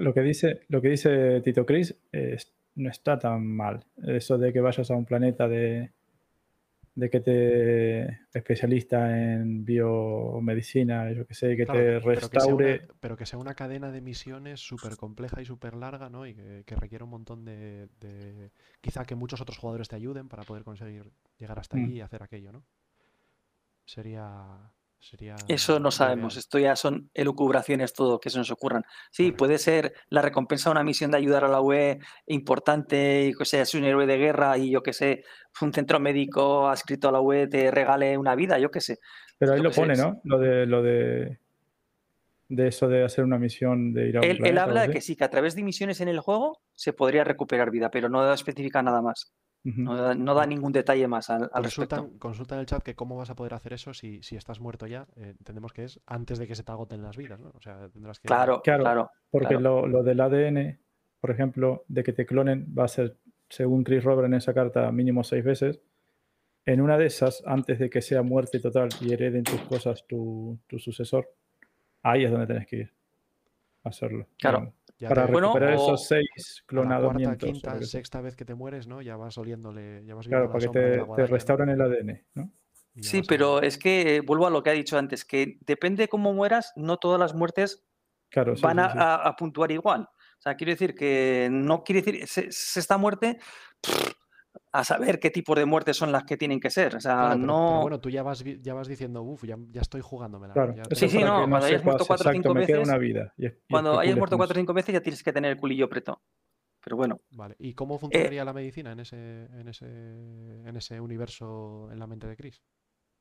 Lo, 0.00 0.12
que 0.14 0.22
dice, 0.22 0.62
lo 0.68 0.80
que 0.80 0.88
dice 0.88 1.40
Tito 1.42 1.64
Chris 1.66 1.94
es- 2.10 2.52
no 2.74 2.88
está 2.88 3.18
tan 3.18 3.46
mal. 3.46 3.84
Eso 4.02 4.38
de 4.38 4.52
que 4.52 4.60
vayas 4.60 4.90
a 4.90 4.96
un 4.96 5.04
planeta 5.04 5.46
de, 5.46 5.92
de 6.94 7.10
que 7.10 7.20
te 7.20 8.20
especialista 8.32 9.18
en 9.18 9.64
biomedicina, 9.64 11.12
yo 11.12 11.26
que 11.26 11.34
sé, 11.34 11.56
que 11.56 11.66
Claro, 11.66 11.78
te 11.78 12.00
pero 12.12 12.28
que 12.30 12.40
sea 12.40 12.54
restaure. 12.54 12.80
una- 12.82 12.94
pero 13.00 13.16
que 13.16 13.26
sea 13.26 13.38
una 13.38 13.54
cadena 13.54 13.90
de 13.92 14.00
misiones 14.00 14.60
súper 14.60 14.96
compleja 14.96 15.40
y 15.40 15.44
súper 15.46 15.74
larga, 15.74 16.08
¿no? 16.10 16.26
Y 16.26 16.34
que, 16.34 16.64
que 16.66 16.74
requiere 16.76 17.04
un 17.04 17.10
montón 17.10 17.44
de, 17.44 17.88
de- 18.00 18.50
Quizá 18.80 19.04
que 19.04 19.14
muchos 19.14 19.40
otros 19.40 19.58
jugadores 19.58 19.88
te 19.88 19.96
ayuden 19.96 20.28
para 20.28 20.44
poder 20.44 20.64
conseguir 20.64 21.12
llegar 21.38 21.58
hasta 21.58 21.76
Mm. 21.76 21.84
allí 21.84 21.92
y 21.96 22.00
hacer 22.00 22.22
aquello, 22.22 22.52
¿no? 22.52 22.64
Sería... 23.84 24.72
Sería 25.00 25.34
Eso 25.48 25.80
no 25.80 25.90
sabemos. 25.90 26.36
Esto 26.36 26.58
ya 26.58 26.76
son 26.76 27.10
elucubraciones 27.14 27.94
todo 27.94 28.20
que 28.20 28.28
se 28.28 28.36
nos 28.36 28.50
ocurran. 28.50 28.84
Sí, 29.10 29.32
puede 29.32 29.58
ser 29.58 29.94
la 30.10 30.20
recompensa 30.20 30.68
de 30.68 30.72
una 30.72 30.84
misión 30.84 31.10
de 31.10 31.16
ayudar 31.16 31.44
a 31.44 31.48
la 31.48 31.62
UE 31.62 31.98
importante, 32.26 33.26
y 33.26 33.32
que 33.32 33.46
seas 33.46 33.74
un 33.74 33.84
héroe 33.84 34.06
de 34.06 34.18
guerra 34.18 34.58
y 34.58 34.70
yo 34.70 34.82
qué 34.82 34.92
sé, 34.92 35.24
un 35.62 35.72
centro 35.72 36.00
médico 36.00 36.68
ha 36.68 36.74
escrito 36.74 37.08
a 37.08 37.12
la 37.12 37.20
UE 37.20 37.46
te 37.46 37.70
regale 37.70 38.18
una 38.18 38.34
vida, 38.34 38.58
yo 38.58 38.70
qué 38.70 38.82
sé. 38.82 38.98
Pero 39.38 39.52
ahí 39.52 39.58
Yo 39.58 39.64
lo 39.64 39.72
sé, 39.72 39.80
pone, 39.80 39.96
sí. 39.96 40.02
¿no? 40.02 40.20
Lo 40.24 40.38
de, 40.38 40.66
lo 40.66 40.82
de, 40.82 41.38
de 42.50 42.68
eso 42.68 42.86
de 42.86 43.02
hacer 43.02 43.24
una 43.24 43.38
misión 43.38 43.94
de 43.94 44.08
ir 44.08 44.16
a 44.18 44.20
un 44.20 44.24
Él, 44.24 44.30
él 44.32 44.38
planeta 44.38 44.60
o 44.60 44.68
habla 44.68 44.82
de 44.82 44.90
que 44.90 45.00
sí, 45.00 45.16
que 45.16 45.24
a 45.24 45.30
través 45.30 45.54
de 45.54 45.62
misiones 45.62 46.02
en 46.02 46.08
el 46.08 46.20
juego 46.20 46.60
se 46.74 46.92
podría 46.92 47.24
recuperar 47.24 47.70
vida, 47.70 47.90
pero 47.90 48.10
no 48.10 48.30
especifica 48.34 48.82
nada 48.82 49.00
más. 49.00 49.32
No 49.62 49.94
da, 49.94 50.14
no 50.14 50.34
da 50.34 50.46
ningún 50.46 50.72
detalle 50.72 51.06
más 51.06 51.28
al, 51.28 51.50
al 51.52 51.64
respecto. 51.64 52.10
Consulta 52.18 52.54
en 52.54 52.60
el 52.60 52.66
chat 52.66 52.82
que 52.82 52.94
cómo 52.94 53.16
vas 53.16 53.28
a 53.28 53.34
poder 53.34 53.52
hacer 53.52 53.74
eso 53.74 53.92
si, 53.92 54.22
si 54.22 54.36
estás 54.36 54.58
muerto 54.58 54.86
ya. 54.86 55.06
Eh, 55.16 55.34
entendemos 55.38 55.72
que 55.72 55.84
es 55.84 56.00
antes 56.06 56.38
de 56.38 56.46
que 56.46 56.54
se 56.54 56.62
te 56.62 56.72
agoten 56.72 57.02
las 57.02 57.16
vidas, 57.16 57.38
¿no? 57.40 57.52
O 57.54 57.60
sea, 57.60 57.88
tendrás 57.90 58.20
que. 58.20 58.28
Claro, 58.28 58.62
Claro, 58.62 58.82
claro. 58.82 59.10
Porque 59.30 59.56
claro. 59.56 59.82
lo, 59.82 59.86
lo 59.86 60.02
del 60.02 60.20
ADN, 60.20 60.78
por 61.20 61.30
ejemplo, 61.30 61.84
de 61.88 62.02
que 62.02 62.14
te 62.14 62.24
clonen, 62.24 62.74
va 62.76 62.84
a 62.84 62.88
ser, 62.88 63.18
según 63.50 63.84
Chris 63.84 64.02
Robert 64.02 64.26
en 64.26 64.34
esa 64.34 64.54
carta, 64.54 64.90
mínimo 64.92 65.24
seis 65.24 65.44
veces. 65.44 65.80
En 66.64 66.80
una 66.80 66.96
de 66.96 67.06
esas, 67.06 67.42
antes 67.46 67.78
de 67.78 67.90
que 67.90 68.00
sea 68.00 68.22
muerte 68.22 68.60
total 68.60 68.88
y 69.00 69.12
hereden 69.12 69.44
tus 69.44 69.60
cosas 69.62 70.06
tu, 70.06 70.58
tu 70.66 70.78
sucesor, 70.78 71.30
ahí 72.02 72.24
es 72.24 72.30
donde 72.30 72.46
tenés 72.46 72.66
que 72.66 72.76
ir 72.76 72.92
a 73.84 73.88
hacerlo. 73.90 74.26
Claro. 74.38 74.58
digamos, 74.58 74.74
Ya 75.00 75.08
Para 75.08 75.26
te- 75.26 75.32
recuperar 75.32 75.72
esos 75.72 76.06
seis 76.06 76.62
a 76.68 76.84
la 76.84 77.00
cuarta, 77.00 77.30
o 77.32 77.36
quinta, 77.38 77.70
sea. 77.78 77.86
sexta 77.86 78.20
vez 78.20 78.36
que 78.36 78.44
te 78.44 78.54
mueres, 78.54 78.86
¿no? 78.86 79.00
Ya 79.00 79.16
vas 79.16 79.38
oliéndole. 79.38 80.04
Ya 80.04 80.14
vas 80.14 80.28
Claro, 80.28 80.52
para 80.52 80.60
que 80.60 80.68
te, 80.68 81.04
te 81.16 81.26
restauren 81.26 81.68
el 81.70 81.80
ADN. 81.80 82.26
¿no? 82.34 82.52
Sí, 82.96 83.22
pero 83.26 83.62
es 83.62 83.78
que 83.78 84.16
eh, 84.16 84.20
vuelvo 84.20 84.46
a 84.46 84.50
lo 84.50 84.62
que 84.62 84.70
ha 84.70 84.74
dicho 84.74 84.98
antes, 84.98 85.24
que 85.24 85.56
depende 85.62 86.08
cómo 86.08 86.34
mueras, 86.34 86.72
no 86.76 86.98
todas 86.98 87.18
las 87.18 87.34
muertes 87.34 87.82
Claro, 88.28 88.54
sí, 88.54 88.62
van 88.62 88.76
sí, 88.78 88.84
a, 88.84 88.90
sí. 88.92 88.98
a- 88.98 89.14
a 89.28 89.36
puntuar 89.36 89.72
igual. 89.72 90.02
O 90.02 90.42
sea, 90.42 90.54
quiero 90.54 90.72
decir 90.72 90.94
que 90.94 91.48
no 91.50 91.82
quiere 91.82 92.02
decir, 92.02 92.26
se, 92.28 92.52
se- 92.52 92.80
esta 92.80 92.98
muerte, 92.98 93.38
pff, 93.80 94.12
a 94.72 94.84
saber 94.84 95.18
qué 95.18 95.30
tipo 95.30 95.54
de 95.54 95.64
muertes 95.64 95.96
son 95.96 96.12
las 96.12 96.24
que 96.24 96.36
tienen 96.36 96.60
que 96.60 96.70
ser. 96.70 96.96
O 96.96 97.00
sea, 97.00 97.14
Claro, 97.14 97.28
pero, 97.30 97.40
pero 97.40 97.46
no... 97.76 97.80
bueno, 97.82 98.00
tú 98.00 98.08
ya 98.10 98.22
vas, 98.22 98.44
ya 98.44 98.74
vas 98.74 98.88
diciendo, 98.88 99.22
uff, 99.22 99.44
ya, 99.44 99.56
ya 99.70 99.80
estoy 99.80 100.00
jugándomela. 100.00 100.54
Claro, 100.54 100.74
Ya 100.74 100.84
Sí, 100.92 101.08
sí, 101.08 101.18
no, 101.18 101.48
cuando 101.48 101.66
hayas 101.66 101.82
muerto 101.84 102.04
cuatro 102.06 102.30
o 102.30 102.32
cinco 102.32 102.54
veces, 102.54 102.78
una 102.88 102.98
vida. 102.98 103.32
y 103.36 103.46
es- 103.46 103.54
y 103.54 103.72
Cuando 103.72 103.98
hayas 103.98 104.16
muerto 104.16 104.36
cuatro 104.36 104.54
o 104.54 104.60
cinco 104.60 104.72
veces 104.72 104.92
ya 104.92 105.00
tienes 105.00 105.22
que 105.22 105.32
tener 105.32 105.52
el 105.52 105.56
culillo 105.58 105.88
preto. 105.88 106.22
Pero 106.82 106.96
bueno, 106.96 107.20
Vale. 107.32 107.56
¿Y 107.58 107.74
cómo 107.74 107.96
Eh, 107.96 107.98
funcionaría 107.98 108.44
la 108.44 108.52
medicina 108.54 108.92
en 108.92 109.00
ese, 109.00 109.16
en 109.16 109.68
ese, 109.68 109.84
en 109.86 110.76
ese 110.76 110.98
universo 111.00 111.88
en 111.92 111.98
la 111.98 112.06
mente 112.06 112.26
de 112.26 112.36
Chris? 112.36 112.62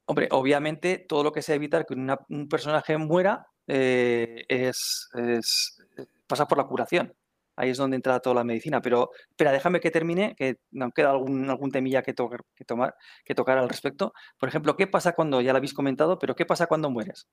hombre, 0.05 0.27
obviamente 0.31 1.05
todo 1.07 1.23
lo 1.23 1.31
que 1.31 1.41
sea 1.43 1.53
evitar 1.55 1.85
que 1.85 1.93
una- 1.93 2.17
un 2.29 2.47
personaje 2.47 2.97
muera 2.97 3.45
eh, 3.67 4.43
es, 4.47 5.07
es- 5.13 5.77
pasa 6.25 6.47
por 6.47 6.57
la 6.57 6.63
curación. 6.63 7.13
Ahí 7.59 7.71
es 7.71 7.77
donde 7.77 7.97
entra 7.97 8.21
toda 8.21 8.35
la 8.35 8.45
medicina. 8.45 8.81
Pero 8.81 9.09
espera, 9.29 9.51
déjame 9.51 9.81
que 9.81 9.91
termine, 9.91 10.33
que 10.33 10.61
nos 10.71 10.93
queda 10.93 11.11
algún, 11.11 11.49
algún 11.49 11.71
temilla 11.71 12.01
que, 12.01 12.15
que, 12.55 12.65
tomar, 12.65 12.95
que 13.25 13.35
tocar 13.35 13.57
al 13.57 13.67
respecto. 13.67 14.13
Por 14.37 14.47
ejemplo, 14.47 14.77
¿qué 14.77 14.87
pasa 14.87 15.11
cuando, 15.11 15.41
ya 15.41 15.51
lo 15.51 15.57
habéis 15.57 15.73
comentado, 15.73 16.17
pero 16.19 16.35
qué 16.35 16.45
pasa 16.45 16.67
cuando 16.67 16.89
mueres? 16.89 17.27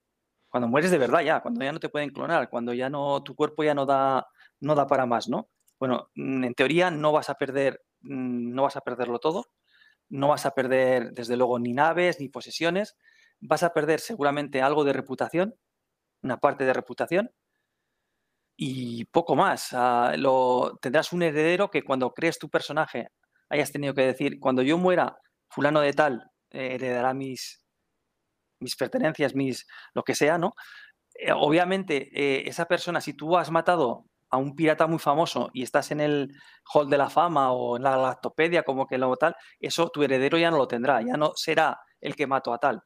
Cuando 0.48 0.66
mueres 0.66 0.90
de 0.90 0.98
verdad 0.98 1.20
ya, 1.20 1.40
cuando 1.42 1.64
ya 1.64 1.70
no 1.70 1.78
te 1.78 1.88
pueden 1.88 2.10
clonar, 2.10 2.50
cuando 2.50 2.74
ya 2.74 2.90
no, 2.90 3.22
tu 3.22 3.36
cuerpo 3.36 3.62
ya 3.62 3.74
no 3.74 3.86
da, 3.86 4.26
no 4.58 4.74
da 4.74 4.88
para 4.88 5.06
más, 5.06 5.28
¿no? 5.28 5.48
Bueno, 5.78 6.10
mm, 6.16 6.44
en 6.44 6.54
teoría 6.54 6.90
no 6.90 7.12
vas 7.12 7.30
a 7.30 7.34
perder, 7.34 7.82
mm, 8.00 8.52
no 8.52 8.64
vas 8.64 8.74
a 8.76 8.80
perderlo 8.80 9.20
todo, 9.20 9.44
no 10.08 10.28
vas 10.28 10.44
a 10.44 10.52
perder 10.54 11.12
desde 11.12 11.36
luego 11.36 11.60
ni 11.60 11.72
naves 11.72 12.18
ni 12.18 12.28
posesiones, 12.28 12.96
vas 13.40 13.62
a 13.62 13.72
perder 13.72 14.00
seguramente 14.00 14.60
algo 14.60 14.82
de 14.82 14.92
reputación, 14.92 15.54
una 16.22 16.38
parte 16.38 16.64
de 16.64 16.72
reputación 16.72 17.30
y 18.56 19.04
poco 19.06 19.36
más. 19.36 19.68
Ah, 19.72 20.14
tendrás 20.80 21.12
un 21.12 21.22
heredero 21.22 21.70
que 21.70 21.82
cuando 21.82 22.12
crees 22.12 22.38
tu 22.38 22.48
personaje 22.48 23.08
hayas 23.48 23.72
tenido 23.72 23.94
que 23.94 24.02
decir, 24.02 24.38
cuando 24.40 24.62
yo 24.62 24.78
muera, 24.78 25.16
fulano 25.48 25.80
de 25.80 25.92
tal 25.92 26.30
eh, 26.50 26.74
heredará 26.74 27.14
mis, 27.14 27.62
mis 28.60 28.76
pertenencias, 28.76 29.34
mis 29.34 29.66
lo 29.94 30.02
que 30.02 30.14
sea, 30.14 30.38
¿no? 30.38 30.54
Eh, 31.14 31.32
obviamente, 31.32 32.10
eh, 32.14 32.48
esa 32.48 32.66
persona, 32.66 33.00
si 33.00 33.14
tú 33.14 33.36
has 33.36 33.50
matado 33.50 34.06
a 34.30 34.38
un 34.38 34.56
pirata 34.56 34.86
muy 34.86 34.98
famoso 34.98 35.50
y 35.54 35.62
estás 35.62 35.90
en 35.92 36.00
el 36.00 36.32
Hall 36.74 36.90
de 36.90 36.98
la 36.98 37.10
Fama 37.10 37.52
o 37.52 37.76
en 37.76 37.84
la 37.84 37.92
Galactopedia, 37.92 38.64
como 38.64 38.86
que 38.86 38.98
lo 38.98 39.16
tal, 39.16 39.36
eso 39.60 39.88
tu 39.90 40.02
heredero 40.02 40.38
ya 40.38 40.50
no 40.50 40.58
lo 40.58 40.68
tendrá, 40.68 41.00
ya 41.02 41.16
no 41.16 41.32
será 41.36 41.78
el 42.00 42.16
que 42.16 42.26
mató 42.26 42.52
a 42.52 42.58
tal, 42.58 42.82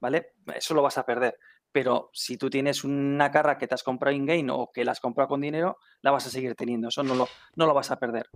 ¿vale? 0.00 0.32
Eso 0.54 0.74
lo 0.74 0.82
vas 0.82 0.98
a 0.98 1.06
perder. 1.06 1.36
Pero 1.72 2.10
si 2.12 2.36
tú 2.36 2.50
tienes 2.50 2.84
una 2.84 3.30
carra 3.30 3.58
que 3.58 3.66
te 3.66 3.74
has 3.74 3.82
comprado 3.82 4.14
in-game 4.14 4.52
o 4.52 4.70
que 4.72 4.84
la 4.84 4.92
has 4.92 5.00
comprado 5.00 5.28
con 5.28 5.40
dinero, 5.40 5.78
la 6.02 6.10
vas 6.10 6.26
a 6.26 6.30
seguir 6.30 6.54
teniendo, 6.54 6.88
eso 6.88 7.02
no 7.02 7.14
lo, 7.14 7.28
no 7.56 7.66
lo 7.66 7.74
vas 7.74 7.90
a 7.90 7.98
perder. 7.98 8.28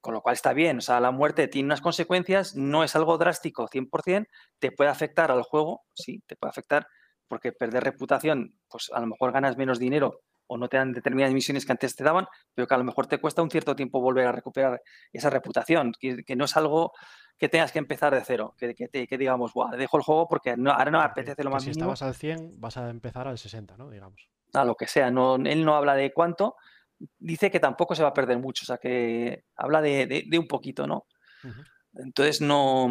Con 0.00 0.14
lo 0.14 0.20
cual 0.20 0.34
está 0.34 0.52
bien, 0.52 0.78
o 0.78 0.80
sea, 0.80 1.00
la 1.00 1.10
muerte 1.10 1.48
tiene 1.48 1.66
unas 1.66 1.80
consecuencias, 1.80 2.54
no 2.54 2.84
es 2.84 2.94
algo 2.94 3.18
drástico 3.18 3.66
100%, 3.68 4.28
te 4.58 4.70
puede 4.70 4.90
afectar 4.90 5.32
al 5.32 5.42
juego, 5.42 5.82
sí, 5.92 6.22
te 6.26 6.36
puede 6.36 6.50
afectar, 6.50 6.86
porque 7.26 7.52
perder 7.52 7.82
reputación, 7.82 8.58
pues 8.68 8.90
a 8.92 9.00
lo 9.00 9.08
mejor 9.08 9.32
ganas 9.32 9.56
menos 9.56 9.80
dinero 9.80 10.20
o 10.52 10.56
no 10.58 10.68
te 10.68 10.76
dan 10.76 10.92
determinadas 10.92 11.34
misiones 11.34 11.64
que 11.66 11.72
antes 11.72 11.94
te 11.96 12.04
daban, 12.04 12.26
pero 12.54 12.66
que 12.68 12.74
a 12.74 12.78
lo 12.78 12.84
mejor 12.84 13.06
te 13.06 13.18
cuesta 13.18 13.42
un 13.42 13.50
cierto 13.50 13.74
tiempo 13.76 14.00
volver 14.00 14.26
a 14.26 14.32
recuperar 14.32 14.80
esa 15.12 15.30
reputación, 15.30 15.92
que, 15.98 16.22
que 16.24 16.36
no 16.36 16.44
es 16.44 16.56
algo 16.56 16.92
que 17.38 17.48
tengas 17.48 17.72
que 17.72 17.78
empezar 17.80 18.14
de 18.14 18.22
cero, 18.24 18.54
que, 18.58 18.74
que, 18.74 18.88
te- 18.88 19.06
que 19.06 19.18
digamos, 19.18 19.52
Buah, 19.52 19.76
dejo 19.76 19.96
el 19.96 20.02
juego 20.02 20.28
porque 20.28 20.56
no- 20.56 20.70
ahora 20.72 20.90
no 20.90 20.98
me 20.98 21.04
apetece 21.04 21.42
lo 21.42 21.50
más 21.50 21.62
si 21.64 21.70
mínimo, 21.70 21.92
estabas 21.92 22.02
al 22.02 22.14
100, 22.14 22.60
vas 22.60 22.76
a 22.76 22.88
empezar 22.90 23.26
al 23.26 23.38
60, 23.38 23.76
¿no? 23.76 23.90
Digamos. 23.90 24.28
a 24.54 24.64
lo 24.64 24.74
que 24.74 24.86
sea, 24.86 25.10
no, 25.10 25.36
él 25.36 25.64
no 25.64 25.74
habla 25.74 25.94
de 25.94 26.12
cuánto, 26.12 26.56
dice 27.18 27.50
que 27.50 27.58
tampoco 27.58 27.94
se 27.94 28.02
va 28.02 28.10
a 28.10 28.14
perder 28.14 28.38
mucho, 28.38 28.64
o 28.64 28.66
sea, 28.66 28.76
que 28.78 29.44
habla 29.56 29.80
de, 29.80 30.06
de- 30.06 30.24
de 30.28 30.38
un 30.38 30.46
poquito, 30.46 30.86
¿no? 30.86 31.06
Entonces 31.94 32.40
no, 32.40 32.86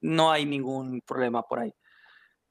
no 0.00 0.30
hay 0.32 0.44
ningún 0.46 1.00
problema 1.06 1.42
por 1.42 1.60
ahí. 1.60 1.72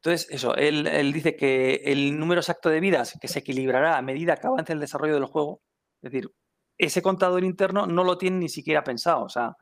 Entonces, 0.03 0.27
eso, 0.31 0.55
él, 0.55 0.87
él 0.87 1.13
dice 1.13 1.35
que 1.35 1.75
el 1.85 2.17
número 2.17 2.41
exacto 2.41 2.69
de 2.69 2.79
vidas 2.79 3.17
que 3.21 3.27
se 3.27 3.39
equilibrará 3.39 3.97
a 3.97 4.01
medida 4.01 4.35
que 4.37 4.47
avance 4.47 4.73
el 4.73 4.79
desarrollo 4.79 5.13
del 5.13 5.25
juego, 5.25 5.61
es 6.01 6.11
decir, 6.11 6.31
ese 6.79 7.03
contador 7.03 7.43
interno 7.43 7.85
no 7.85 8.03
lo 8.03 8.17
tiene 8.17 8.39
ni 8.39 8.49
siquiera 8.49 8.83
pensado, 8.83 9.23
o 9.23 9.29
sea, 9.29 9.55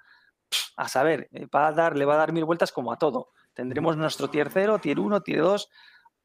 a 0.78 0.88
saber, 0.88 1.28
eh, 1.34 1.46
va 1.54 1.68
a 1.68 1.74
dar, 1.74 1.98
le 1.98 2.06
va 2.06 2.14
a 2.14 2.18
dar 2.20 2.32
mil 2.32 2.46
vueltas 2.46 2.72
como 2.72 2.94
a 2.94 2.98
todo. 2.98 3.32
Tendremos 3.54 3.98
nuestro 3.98 4.30
tier 4.30 4.50
0, 4.50 4.80
tier 4.80 4.98
1, 4.98 5.22
tier 5.24 5.42
2, 5.42 5.70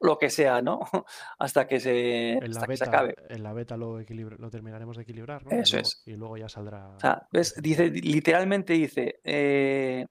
lo 0.00 0.16
que 0.18 0.30
sea, 0.30 0.62
¿no? 0.62 0.78
hasta 1.38 1.66
que 1.66 1.80
se, 1.80 2.38
hasta 2.40 2.66
que 2.68 2.76
se 2.76 2.84
acabe. 2.84 3.16
en 3.28 3.42
la 3.42 3.52
beta 3.52 3.76
lo, 3.76 3.98
terminaremos 4.04 4.96
de 4.96 5.02
equilibrar, 5.02 5.44
¿no? 5.44 5.56
Y 5.56 5.60
Eso 5.60 5.76
luego- 5.76 5.88
es. 5.88 6.02
Y 6.06 6.12
luego 6.12 6.36
ya 6.36 6.48
saldrá. 6.48 6.88
O 6.90 7.00
sea, 7.00 7.26
¿ves? 7.32 7.54
Dice, 7.60 7.90
literalmente 7.90 8.74
dice 8.74 9.20
eh, 9.24 10.06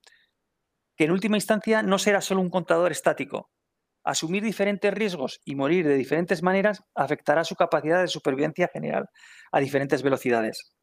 que 0.97 1.05
en 1.05 1.11
última 1.11 1.38
instancia 1.38 1.81
no 1.81 1.97
será 1.97 2.19
solo 2.19 2.41
un 2.41 2.49
contador 2.49 2.91
estático. 2.91 3.49
Asumir 4.03 4.43
diferentes 4.43 4.93
riesgos 4.93 5.39
y 5.45 5.55
morir 5.55 5.88
de 5.88 5.95
diferentes 5.95 6.43
maneras 6.43 6.84
afectará 6.93 7.43
su 7.43 7.55
capacidad 7.55 8.01
de 8.01 8.07
supervivencia 8.07 8.69
general 8.71 9.09
a 9.51 9.59
diferentes 9.59 10.03
velocidades. 10.03 10.73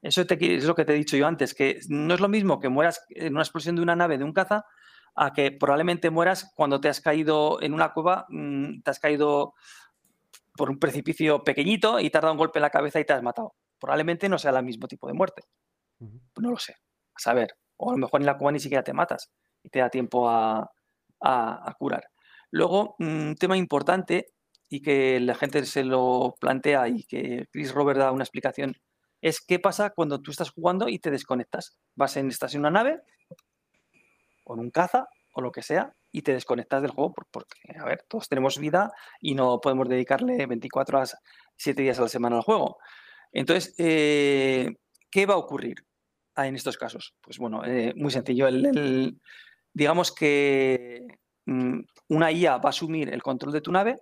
Eso 0.00 0.24
te 0.26 0.56
es 0.56 0.64
lo 0.64 0.74
que 0.76 0.84
te 0.84 0.92
he 0.92 0.96
dicho 0.96 1.16
yo 1.16 1.26
antes, 1.26 1.54
que 1.54 1.80
no 1.88 2.14
es 2.14 2.20
lo 2.20 2.28
mismo 2.28 2.60
que 2.60 2.68
mueras 2.68 3.04
en 3.08 3.32
una 3.34 3.42
explosión 3.42 3.74
de 3.76 3.82
una 3.82 3.96
nave 3.96 4.16
de 4.16 4.24
un 4.24 4.32
caza 4.32 4.64
a 5.16 5.32
que 5.32 5.50
probablemente 5.50 6.10
mueras 6.10 6.52
cuando 6.54 6.80
te 6.80 6.88
has 6.88 7.00
caído 7.00 7.60
en 7.60 7.74
una 7.74 7.92
cueva, 7.92 8.26
mm, 8.28 8.82
te 8.82 8.90
has 8.90 9.00
caído 9.00 9.54
por 10.56 10.70
un 10.70 10.78
precipicio 10.78 11.42
pequeñito 11.44 11.98
y 12.00 12.10
te 12.10 12.18
has 12.18 12.22
dado 12.22 12.32
un 12.32 12.38
golpe 12.38 12.58
en 12.58 12.62
la 12.62 12.70
cabeza 12.70 13.00
y 13.00 13.04
te 13.04 13.12
has 13.12 13.22
matado. 13.22 13.54
Probablemente 13.80 14.28
no 14.28 14.38
sea 14.38 14.50
el 14.52 14.64
mismo 14.64 14.86
tipo 14.88 15.06
de 15.08 15.14
muerte. 15.14 15.42
No 16.36 16.50
lo 16.50 16.58
sé. 16.58 16.74
A 17.14 17.18
saber. 17.18 17.48
O 17.76 17.90
a 17.90 17.92
lo 17.92 17.98
mejor 17.98 18.20
en 18.20 18.26
la 18.26 18.36
cueva 18.36 18.52
ni 18.52 18.60
siquiera 18.60 18.82
te 18.84 18.92
matas 18.92 19.30
y 19.62 19.68
te 19.68 19.78
da 19.80 19.88
tiempo 19.90 20.28
a, 20.28 20.58
a- 21.20 21.70
a 21.70 21.74
curar. 21.78 22.04
Luego, 22.50 22.96
un 22.98 23.36
tema 23.38 23.56
importante 23.56 24.32
y 24.68 24.80
que 24.82 25.20
la 25.20 25.34
gente 25.34 25.64
se 25.66 25.84
lo 25.84 26.34
plantea 26.40 26.88
y 26.88 27.04
que 27.04 27.46
Chris 27.52 27.72
Robert 27.72 27.98
da 27.98 28.12
una 28.12 28.24
explicación 28.24 28.74
es 29.20 29.40
qué 29.40 29.58
pasa 29.58 29.90
cuando 29.90 30.20
tú 30.20 30.30
estás 30.30 30.50
jugando 30.50 30.88
y 30.88 30.98
te 30.98 31.10
desconectas. 31.10 31.78
Vas 31.96 32.16
en, 32.16 32.28
estás 32.28 32.54
en 32.54 32.60
una 32.60 32.70
nave 32.70 33.00
o 34.44 34.54
en 34.54 34.60
un 34.60 34.70
caza 34.70 35.06
o 35.34 35.40
lo 35.40 35.52
que 35.52 35.62
sea 35.62 35.94
y 36.10 36.22
te 36.22 36.32
desconectas 36.32 36.82
del 36.82 36.90
juego 36.90 37.12
por- 37.12 37.26
porque, 37.30 37.58
a 37.78 37.84
ver, 37.84 38.04
todos 38.08 38.28
tenemos 38.28 38.58
vida 38.58 38.90
y 39.20 39.34
no 39.34 39.60
podemos 39.60 39.88
dedicarle 39.88 40.46
24 40.46 40.98
horas, 40.98 41.16
7 41.56 41.82
días 41.82 41.98
a 41.98 42.02
la 42.02 42.08
semana 42.08 42.36
al 42.36 42.42
juego. 42.42 42.78
Entonces, 43.32 43.74
eh, 43.78 44.70
¿qué 45.10 45.26
va 45.26 45.34
a 45.34 45.38
ocurrir 45.38 45.84
en 46.36 46.54
estos 46.56 46.78
casos? 46.78 47.14
Pues 47.20 47.38
bueno, 47.38 47.64
eh, 47.64 47.92
muy 47.96 48.10
sencillo. 48.10 48.48
Digamos 49.72 50.12
que 50.12 51.02
una 52.08 52.32
IA 52.32 52.58
va 52.58 52.68
a 52.68 52.70
asumir 52.70 53.12
el 53.12 53.22
control 53.22 53.52
de 53.52 53.60
tu 53.60 53.72
nave 53.72 53.96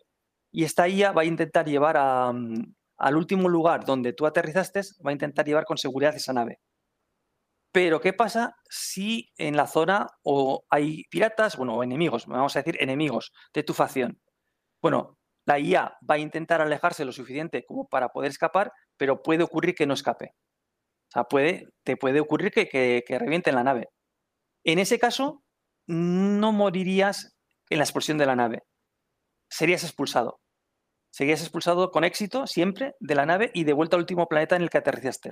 y 0.53 0.65
esta 0.65 0.89
IA 0.89 1.13
va 1.13 1.23
a 1.23 1.25
intentar 1.25 1.67
llevar 1.67 1.97
a, 1.99 2.33
mm, 2.33 2.75
al 2.99 3.17
último 3.17 3.49
lugar 3.49 3.85
donde 3.85 4.13
tú 4.13 4.27
aterrizaste, 4.27 4.81
va 5.05 5.11
a 5.11 5.13
intentar 5.13 5.47
llevar 5.47 5.65
con 5.65 5.79
seguridad 5.79 6.15
esa 6.15 6.33
nave. 6.33 6.61
Pero, 7.73 8.01
¿qué 8.01 8.13
pasa 8.13 8.57
si 8.71 9.31
en 9.37 9.57
la 9.57 9.67
zona 9.67 10.07
o 10.23 10.65
hay 10.71 11.05
piratas, 11.11 11.57
bueno, 11.57 11.75
o 11.77 11.83
enemigos, 11.83 12.27
vamos 12.27 12.57
a 12.57 12.61
decir 12.61 12.77
enemigos 12.81 13.33
de 13.53 13.63
tu 13.65 13.75
facción? 13.75 14.19
Bueno, 14.83 15.19
la 15.47 15.59
IA 15.61 15.99
va 16.09 16.17
a 16.17 16.19
intentar 16.19 16.61
alejarse 16.63 17.05
lo 17.05 17.13
suficiente 17.13 17.65
como 17.67 17.89
para 17.89 18.11
poder 18.11 18.31
escapar, 18.31 18.73
pero 18.97 19.23
puede 19.23 19.45
ocurrir 19.45 19.75
que 19.75 19.87
no 19.87 19.95
escape. 19.95 20.35
O 21.11 21.13
sea, 21.13 21.25
puede, 21.25 21.69
te 21.85 21.97
puede 21.97 22.21
ocurrir 22.21 22.53
que, 22.53 22.69
que, 22.69 23.05
que 23.07 23.19
revienten 23.19 23.55
la 23.57 23.65
nave. 23.65 23.89
En 24.65 24.79
ese 24.79 24.99
caso, 24.99 25.45
no 25.87 26.53
morirías 26.53 27.36
en 27.71 27.79
la 27.79 27.85
explosión 27.85 28.19
de 28.19 28.27
la 28.27 28.37
nave. 28.37 28.63
Serías 29.49 29.85
expulsado. 29.85 30.41
Serías 31.11 31.41
expulsado 31.41 31.91
con 31.91 32.05
éxito 32.05 32.47
siempre 32.47 32.95
de 33.01 33.15
la 33.15 33.25
nave 33.27 33.51
y 33.55 33.65
de 33.65 33.73
vuelta 33.73 33.97
al 33.97 34.01
último 34.03 34.27
planeta 34.29 34.57
en 34.57 34.63
el 34.63 34.71
que 34.71 34.79
aterrizaste. 34.79 35.31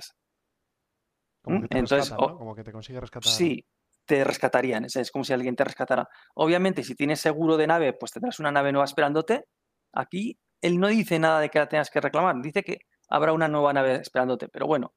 Como 1.43 1.59
¿Mm? 1.59 1.61
que 1.63 1.67
te 1.67 1.77
Entonces, 1.77 2.13
Como 2.15 2.55
que 2.55 2.63
te 2.63 2.71
consigue 2.71 2.99
rescatar. 2.99 3.31
Sí, 3.31 3.65
te 4.05 4.23
rescatarían. 4.23 4.85
Es, 4.85 5.11
como 5.11 5.23
si 5.23 5.33
alguien 5.33 5.55
te 5.55 5.63
rescatara. 5.63 6.07
Obviamente, 6.35 6.83
si 6.83 6.95
tienes 6.95 7.19
seguro 7.19 7.57
de 7.57 7.67
nave, 7.67 7.93
pues 7.93 8.11
tendrás 8.11 8.39
una 8.39 8.51
nave 8.51 8.71
nueva 8.71 8.85
esperándote. 8.85 9.45
Aquí 9.93 10.39
él 10.61 10.79
no 10.79 10.87
dice 10.87 11.19
nada 11.19 11.39
de 11.39 11.49
que 11.49 11.59
la 11.59 11.67
tengas 11.69 11.89
que 11.89 12.01
reclamar. 12.01 12.35
Dice 12.41 12.63
que 12.63 12.79
habrá 13.09 13.33
una 13.33 13.47
nueva 13.47 13.71
nave 13.73 13.95
esperándote. 13.95 14.47
Pero 14.49 14.65
bueno, 14.65 14.95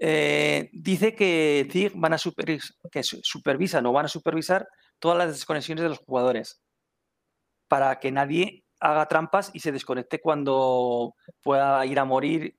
eh, 0.00 0.68
dice 0.72 1.14
que 1.14 1.92
van 1.94 2.14
a 2.14 2.18
supervis- 2.18 2.76
que 2.90 3.02
su- 3.04 3.20
supervisan 3.22 3.86
o 3.86 3.92
van 3.92 4.06
a 4.06 4.08
supervisar 4.08 4.66
todas 4.98 5.18
las 5.18 5.28
desconexiones 5.28 5.82
de 5.82 5.88
los 5.90 5.98
jugadores 5.98 6.60
para 7.68 7.98
que 8.00 8.10
nadie 8.12 8.64
haga 8.80 9.06
trampas 9.06 9.50
y 9.52 9.60
se 9.60 9.72
desconecte 9.72 10.20
cuando 10.20 11.14
pueda 11.42 11.84
ir 11.86 11.98
a 11.98 12.04
morir. 12.04 12.56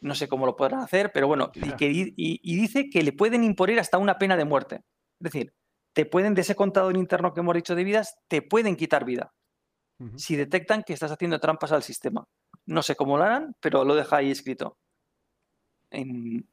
No 0.00 0.14
sé 0.14 0.28
cómo 0.28 0.46
lo 0.46 0.56
podrán 0.56 0.80
hacer, 0.80 1.10
pero 1.12 1.26
bueno, 1.26 1.50
y, 1.54 1.76
que 1.76 1.88
di- 1.88 2.14
y- 2.16 2.40
y 2.42 2.56
dice 2.60 2.88
que 2.90 3.02
le 3.02 3.12
pueden 3.12 3.42
imponer 3.44 3.78
hasta 3.80 3.98
una 3.98 4.18
pena 4.18 4.36
de 4.36 4.44
muerte. 4.44 4.76
Es 5.20 5.32
decir, 5.32 5.54
te 5.94 6.04
pueden, 6.06 6.34
de 6.34 6.42
ese 6.42 6.54
contador 6.54 6.96
interno 6.96 7.32
que 7.32 7.40
hemos 7.40 7.54
dicho 7.54 7.74
de 7.74 7.82
vidas, 7.84 8.14
te 8.28 8.42
pueden 8.42 8.76
quitar 8.76 9.04
vida 9.04 9.32
si 10.18 10.36
detectan 10.36 10.82
que 10.82 10.92
estás 10.92 11.10
haciendo 11.10 11.40
trampas 11.40 11.72
al 11.72 11.82
sistema. 11.82 12.24
No 12.66 12.82
sé 12.82 12.94
cómo 12.96 13.16
lo 13.16 13.24
harán, 13.24 13.54
pero 13.60 13.82
lo 13.84 13.94
deja 13.94 14.18
ahí 14.18 14.30
escrito 14.30 14.76
en, 15.90 16.46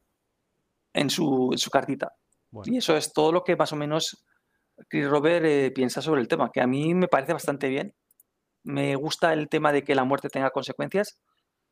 en 0.93 1.09
su, 1.09 1.49
en 1.51 1.57
su 1.57 1.69
cartita. 1.69 2.13
Bueno, 2.51 2.71
Y 2.73 2.77
eso 2.77 2.95
es 2.95 3.11
todo 3.11 3.31
lo 3.31 3.43
que 3.43 3.55
más 3.57 3.73
o 3.73 3.75
menos 3.75 4.23
Chris 4.87 5.07
Robert 5.07 5.45
eh, 5.45 5.71
piensa 5.71 6.01
sobre 6.01 6.21
el 6.21 6.27
tema, 6.27 6.51
que 6.51 6.61
a 6.61 6.67
mí 6.67 6.93
me 6.93 7.07
parece 7.07 7.33
bastante 7.33 7.69
bien. 7.69 7.93
Me 8.63 8.95
gusta 8.95 9.33
el 9.33 9.49
tema 9.49 9.71
de 9.71 9.83
que 9.83 9.95
la 9.95 10.03
muerte 10.03 10.29
tenga 10.29 10.51
consecuencias, 10.51 11.19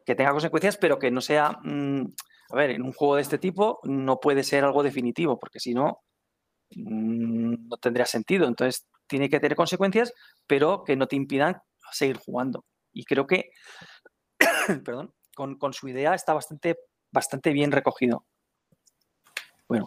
que 0.05 0.15
tenga 0.15 0.31
consecuencias, 0.31 0.77
pero 0.77 0.99
que 0.99 1.11
no 1.11 1.21
sea, 1.21 1.57
mm, 1.63 2.05
a 2.51 2.55
ver, 2.55 2.71
en 2.71 2.83
un 2.83 2.93
juego 2.93 3.15
de 3.15 3.21
este 3.21 3.37
tipo 3.37 3.79
no 3.83 4.19
puede 4.19 4.43
ser 4.43 4.63
algo 4.63 4.83
definitivo, 4.83 5.39
porque 5.39 5.59
si 5.59 5.73
no, 5.73 6.01
mm, 6.75 7.69
no 7.69 7.77
tendría 7.77 8.05
sentido. 8.05 8.47
Entonces, 8.47 8.87
tiene 9.07 9.29
que 9.29 9.39
tener 9.39 9.55
consecuencias, 9.55 10.13
pero 10.47 10.83
que 10.83 10.95
no 10.95 11.07
te 11.07 11.15
impidan 11.15 11.61
seguir 11.91 12.17
jugando. 12.17 12.65
Y 12.93 13.05
creo 13.05 13.27
que, 13.27 13.51
perdón, 14.85 15.13
con, 15.35 15.57
con 15.57 15.73
su 15.73 15.87
idea 15.87 16.13
está 16.13 16.33
bastante, 16.33 16.77
bastante 17.11 17.51
bien 17.53 17.71
recogido. 17.71 18.25
Bueno, 19.67 19.85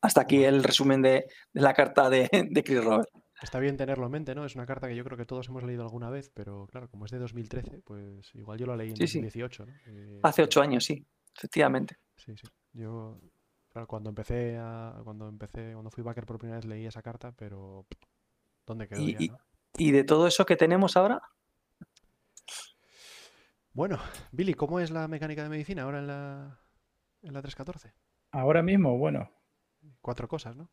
hasta 0.00 0.22
aquí 0.22 0.44
el 0.44 0.62
resumen 0.64 1.02
de, 1.02 1.26
de 1.52 1.60
la 1.60 1.74
carta 1.74 2.08
de, 2.10 2.28
de 2.50 2.64
Chris 2.64 2.82
Robert. 2.84 3.08
está 3.42 3.58
bien 3.58 3.76
tenerlo 3.76 4.06
en 4.06 4.12
mente, 4.12 4.34
¿no? 4.34 4.44
Es 4.44 4.54
una 4.54 4.66
carta 4.66 4.88
que 4.88 4.96
yo 4.96 5.04
creo 5.04 5.16
que 5.18 5.26
todos 5.26 5.48
hemos 5.48 5.62
leído 5.62 5.82
alguna 5.82 6.10
vez, 6.10 6.30
pero 6.34 6.66
claro, 6.70 6.88
como 6.88 7.04
es 7.06 7.10
de 7.10 7.18
2013, 7.18 7.80
pues 7.84 8.34
igual 8.34 8.58
yo 8.58 8.66
la 8.66 8.76
leí 8.76 8.90
en 8.90 8.96
Sí, 8.96 9.06
sí. 9.06 9.18
2018, 9.20 9.66
¿no? 9.66 9.72
Eh, 9.86 10.20
Hace 10.22 10.42
ocho 10.42 10.60
años, 10.62 10.84
sí, 10.84 11.06
efectivamente. 11.36 11.96
Sí, 12.16 12.36
sí. 12.36 12.46
Yo, 12.72 13.20
claro, 13.68 13.86
cuando 13.86 14.10
empecé 14.10 14.56
a, 14.58 15.00
cuando 15.04 15.28
empecé, 15.28 15.72
cuando 15.72 15.90
fui 15.90 16.02
backer 16.04 16.24
por 16.26 16.38
primera 16.38 16.58
vez 16.58 16.66
leí 16.66 16.86
esa 16.86 17.02
carta, 17.02 17.32
pero 17.32 17.86
¿dónde 18.66 18.86
quedó 18.88 19.00
Y- 19.00 19.12
ya, 19.12 19.18
y- 19.20 19.28
no? 19.28 19.38
Y 19.78 19.92
de 19.92 20.02
todo 20.04 20.26
eso 20.26 20.44
que 20.44 20.56
tenemos 20.56 20.96
ahora, 20.96 21.20
Bueno, 23.72 23.98
Billy, 24.32 24.54
¿cómo 24.54 24.80
es 24.80 24.90
la 24.90 25.06
mecánica 25.08 25.42
de 25.44 25.48
medicina 25.48 25.82
ahora 25.84 26.00
en 26.00 26.06
la, 26.08 26.60
en 27.22 27.32
la 27.32 27.40
314? 27.40 27.94
Ahora 28.32 28.62
mismo, 28.62 28.98
bueno, 28.98 29.30
Cuatro 30.00 30.28
cosas, 30.28 30.56
¿no? 30.56 30.68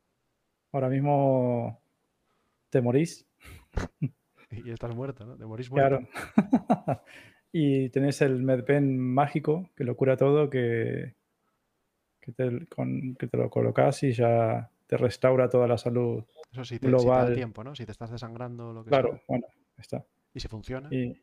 ahora 0.74 0.90
mismo 0.90 1.82
te 2.70 2.82
morís, 2.82 3.26
Y 4.52 4.70
estás 4.70 4.96
muerto, 4.96 5.26
¿no? 5.26 5.36
Te 5.38 5.46
morís 5.46 5.70
muerto. 5.70 6.00
claro. 6.00 6.08
y 7.52 7.90
tenés 7.90 8.22
el 8.22 8.42
medpen 8.44 8.98
mágico 8.98 9.70
que 9.76 9.84
lo 9.84 9.96
cura 9.98 10.16
todo, 10.18 10.50
que, 10.50 11.16
que, 12.22 12.32
te, 12.32 12.66
con- 12.68 13.16
que 13.16 13.28
te 13.28 13.38
lo 13.38 13.50
colocas 13.50 14.04
y 14.04 14.14
ya 14.14 14.70
te 14.86 14.98
restaura 14.98 15.50
toda 15.50 15.68
la 15.68 15.78
salud. 15.78 16.24
Eso 16.52 16.64
sí 16.64 16.80
te, 16.80 16.88
sí 16.88 16.88
te 16.88 16.90
da 16.90 16.98
global. 17.02 17.36
tiempo, 17.36 17.64
¿no? 17.64 17.76
Si 17.76 17.86
te 17.86 17.92
estás 17.92 18.10
desangrando 18.12 18.72
lo 18.74 18.84
que 18.84 18.90
Claro, 18.90 19.10
sea. 19.12 19.22
bueno, 19.28 19.48
está. 19.78 20.06
Y 20.34 20.40
si 20.40 20.48
funciona. 20.48 20.90
Y, 20.92 21.14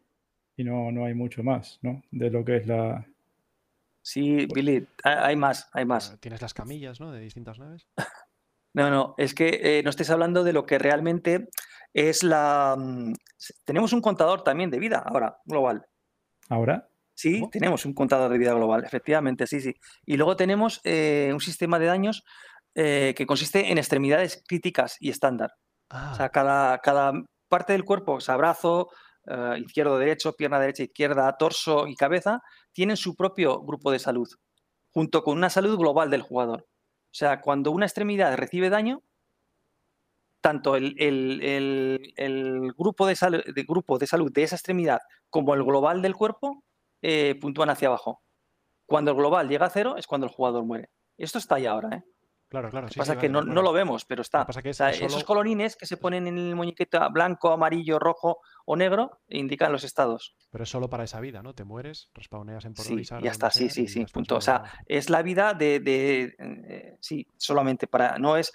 y 0.57 0.65
no, 0.65 0.93
no 0.93 1.05
hay 1.07 1.15
mucho 1.15 1.43
más, 1.43 1.79
¿no? 1.83 2.03
De 2.11 2.31
lo 2.31 2.45
que 2.45 2.57
es 2.59 2.67
la... 2.67 3.07
sí, 4.05 4.47
Billy, 4.55 4.87
ha- 5.03 5.27
hay 5.27 5.37
más, 5.37 5.69
hay 5.73 5.85
más. 5.85 6.11
ah, 6.13 6.17
Tienes 6.21 6.43
las 6.43 6.53
camillas, 6.55 7.01
¿no? 7.01 7.11
De 7.13 7.21
distintas 7.21 7.59
naves. 7.59 7.87
No, 8.75 8.91
no, 8.91 9.15
es 9.19 9.35
que 9.35 9.61
eh, 9.79 9.83
no 9.85 9.91
estés 9.91 10.11
hablando 10.11 10.43
de 10.45 10.53
lo 10.53 10.67
que 10.67 10.79
realmente 10.79 11.49
es 11.93 12.23
la... 12.25 12.75
mm, 12.77 13.13
Tenemos 13.65 13.93
un 13.93 14.01
contador 14.01 14.43
también 14.43 14.71
de 14.71 14.79
vida 14.81 15.03
ahora, 15.05 15.39
global. 15.45 15.87
Ahora, 16.49 16.89
Sí, 17.17 17.39
¿Cómo? 17.39 17.51
tenemos 17.51 17.85
un 17.87 17.95
contador 17.95 18.29
de 18.33 18.39
vida 18.39 18.53
global, 18.55 18.83
efectivamente, 18.85 19.47
sí, 19.47 19.61
sí. 19.61 19.73
Y 20.05 20.17
luego 20.17 20.35
tenemos 20.35 20.81
eh, 20.83 21.31
un 21.33 21.39
sistema 21.41 21.79
de 21.79 21.87
daños 21.87 22.25
eh, 22.75 23.15
que 23.17 23.25
consiste 23.27 23.71
en 23.71 23.79
extremidades 23.79 24.43
críticas 24.49 24.97
y 24.99 25.11
estándar. 25.11 25.53
O 25.55 25.97
Ah, 25.97 26.15
sea, 26.17 26.31
cada, 26.31 26.79
cada 26.79 27.13
parte 27.49 27.73
del 27.73 27.85
cuerpo, 27.85 28.15
o 28.15 28.21
sea, 28.21 28.37
brazo, 28.37 28.89
eh, 29.29 29.63
izquierdo, 29.65 29.97
derecho, 29.97 30.33
pierna 30.33 30.59
derecha, 30.59 30.83
izquierda, 30.83 31.37
torso 31.39 31.87
y 31.87 31.95
cabeza, 31.95 32.41
tienen 32.75 32.99
su 32.99 33.15
propio 33.17 33.63
grupo 33.63 33.91
de 33.91 33.99
salud, 33.99 34.29
junto 34.91 35.25
con 35.25 35.39
una 35.39 35.49
salud 35.49 35.79
global 35.79 36.11
del 36.11 36.23
jugador. 36.23 36.67
O 37.05 37.17
sea, 37.17 37.41
cuando 37.41 37.71
una 37.71 37.87
extremidad 37.87 38.37
recibe 38.37 38.69
daño, 38.69 39.03
tanto 40.43 40.77
el, 40.77 40.93
grupo 42.77 43.07
de 43.07 43.17
salud 43.17 44.33
de 44.33 44.43
esa 44.43 44.57
extremidad 44.57 45.01
como 45.31 45.55
el 45.55 45.65
global 45.65 46.03
del 46.03 46.15
cuerpo 46.15 46.63
eh, 47.01 47.37
puntúan 47.41 47.71
hacia 47.71 47.89
abajo. 47.89 48.23
Cuando 48.87 49.13
el 49.13 49.17
global 49.17 49.49
llega 49.49 49.67
a 49.67 49.71
cero 49.71 49.97
es 49.97 50.07
cuando 50.07 50.27
el 50.27 50.33
jugador 50.33 50.65
muere. 50.65 50.91
Esto 51.17 51.39
está 51.39 51.55
ahí 51.55 51.65
ahora, 51.65 51.97
¿eh? 51.97 52.05
Claro, 52.49 52.71
claro. 52.71 52.87
Lo 52.87 52.89
que 52.89 52.95
sí, 52.95 52.99
pasa 53.01 53.13
sí, 53.13 53.17
es 53.19 53.21
que 53.23 53.29
vale, 53.29 53.47
no, 53.49 53.55
no 53.55 53.63
lo 53.63 53.73
vemos, 53.73 54.05
pero 54.05 54.23
está. 54.23 54.47
pasa 54.47 54.63
que 54.63 54.69
O 54.69 54.71
es 54.71 54.77
sea, 54.77 54.93
solo- 54.93 55.07
Esos 55.07 55.25
colorines 55.25 55.77
que 55.77 55.87
se 55.87 55.97
ponen 55.97 56.27
en 56.27 56.39
el 56.39 56.55
muñequito 56.57 56.99
blanco, 57.11 57.51
amarillo, 57.53 57.99
rojo 57.99 58.41
o 58.67 58.77
negro 58.77 59.21
indican 59.29 59.73
los 59.73 59.85
estados. 59.85 60.35
Pero 60.51 60.65
es 60.65 60.71
solo 60.71 60.89
para 60.89 61.05
esa 61.05 61.21
vida, 61.21 61.43
¿no? 61.43 61.55
Te 61.55 61.65
mueres, 61.65 62.11
respawneas 62.15 62.65
en 62.65 62.77
Sí, 62.77 63.03
ya 63.23 63.31
está, 63.31 63.51
sí, 63.51 63.69
sí, 63.69 63.89
sí, 63.89 64.05
punto. 64.07 64.37
O 64.37 64.41
sea, 64.41 64.63
es 64.87 65.11
la 65.11 65.23
vida 65.23 65.55
de, 65.55 65.81
de, 65.81 66.35
eh, 66.39 66.97
sí, 67.01 67.27
solamente 67.37 67.87
para, 67.87 68.19
no 68.19 68.37
es 68.37 68.53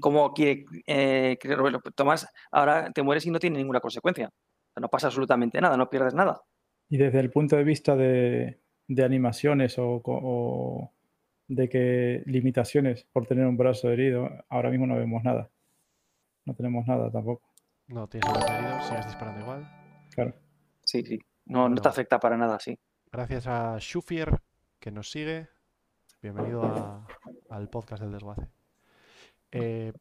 como 0.00 0.32
quiere, 0.34 0.66
eh, 0.86 1.38
quiere 1.40 1.56
Roberto 1.56 1.90
Tomás, 1.92 2.28
ahora 2.52 2.90
te 2.92 3.02
mueres 3.02 3.24
y 3.26 3.30
no 3.30 3.38
tiene 3.38 3.58
ninguna 3.58 3.80
consecuencia. 3.80 4.30
No 4.76 4.88
pasa 4.88 5.06
absolutamente 5.06 5.60
nada, 5.60 5.76
no 5.76 5.88
pierdes 5.88 6.14
nada. 6.14 6.42
y 6.90 6.98
desde 6.98 7.20
el 7.20 7.30
punto 7.30 7.56
de 7.56 7.64
vista 7.64 7.96
de, 7.96 8.60
de 8.86 9.04
animaciones 9.04 9.76
o 9.78 10.90
de 11.48 11.68
que 11.68 12.22
limitaciones 12.26 13.04
por 13.12 13.26
tener 13.26 13.46
un 13.46 13.56
brazo 13.56 13.90
herido, 13.90 14.28
ahora 14.48 14.70
mismo 14.70 14.86
no 14.86 14.96
vemos 14.96 15.22
nada. 15.24 15.50
No 16.44 16.54
tenemos 16.54 16.86
nada 16.86 17.10
tampoco. 17.10 17.48
No 17.88 18.08
tienes 18.08 18.28
el 18.28 18.34
brazo 18.34 18.52
herido, 18.54 18.82
sigues 18.82 19.06
disparando 19.06 19.40
igual. 19.42 19.68
Claro. 20.14 20.34
Sí, 20.84 21.02
sí. 21.04 21.18
No, 21.46 21.68
no 21.68 21.76
te 21.76 21.88
afecta 21.88 22.18
para 22.18 22.36
nada, 22.36 22.58
sí. 22.58 22.78
Gracias 23.12 23.46
a 23.46 23.76
Shufier 23.78 24.40
que 24.78 24.90
nos 24.90 25.10
sigue. 25.10 25.48
Bienvenido 26.22 26.62
a- 26.64 27.06
al 27.50 27.68
podcast 27.68 28.02
del 28.02 28.12
desguace. 28.12 28.46
Eh, 29.52 29.92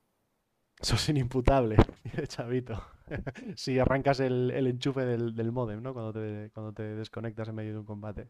sos 0.82 1.08
inimputable, 1.10 1.76
Chavito. 2.28 2.82
si 3.56 3.78
arrancas 3.80 4.20
el, 4.22 4.52
el 4.52 4.68
enchufe 4.68 5.02
del, 5.06 5.36
del 5.36 5.52
módem, 5.52 5.82
¿no? 5.84 5.94
Cuando 5.94 6.14
te, 6.14 6.50
cuando 6.54 6.74
te 6.74 6.84
desconectas 6.96 7.50
en 7.50 7.56
medio 7.56 7.74
de 7.74 7.80
un 7.80 7.86
combate. 7.86 8.30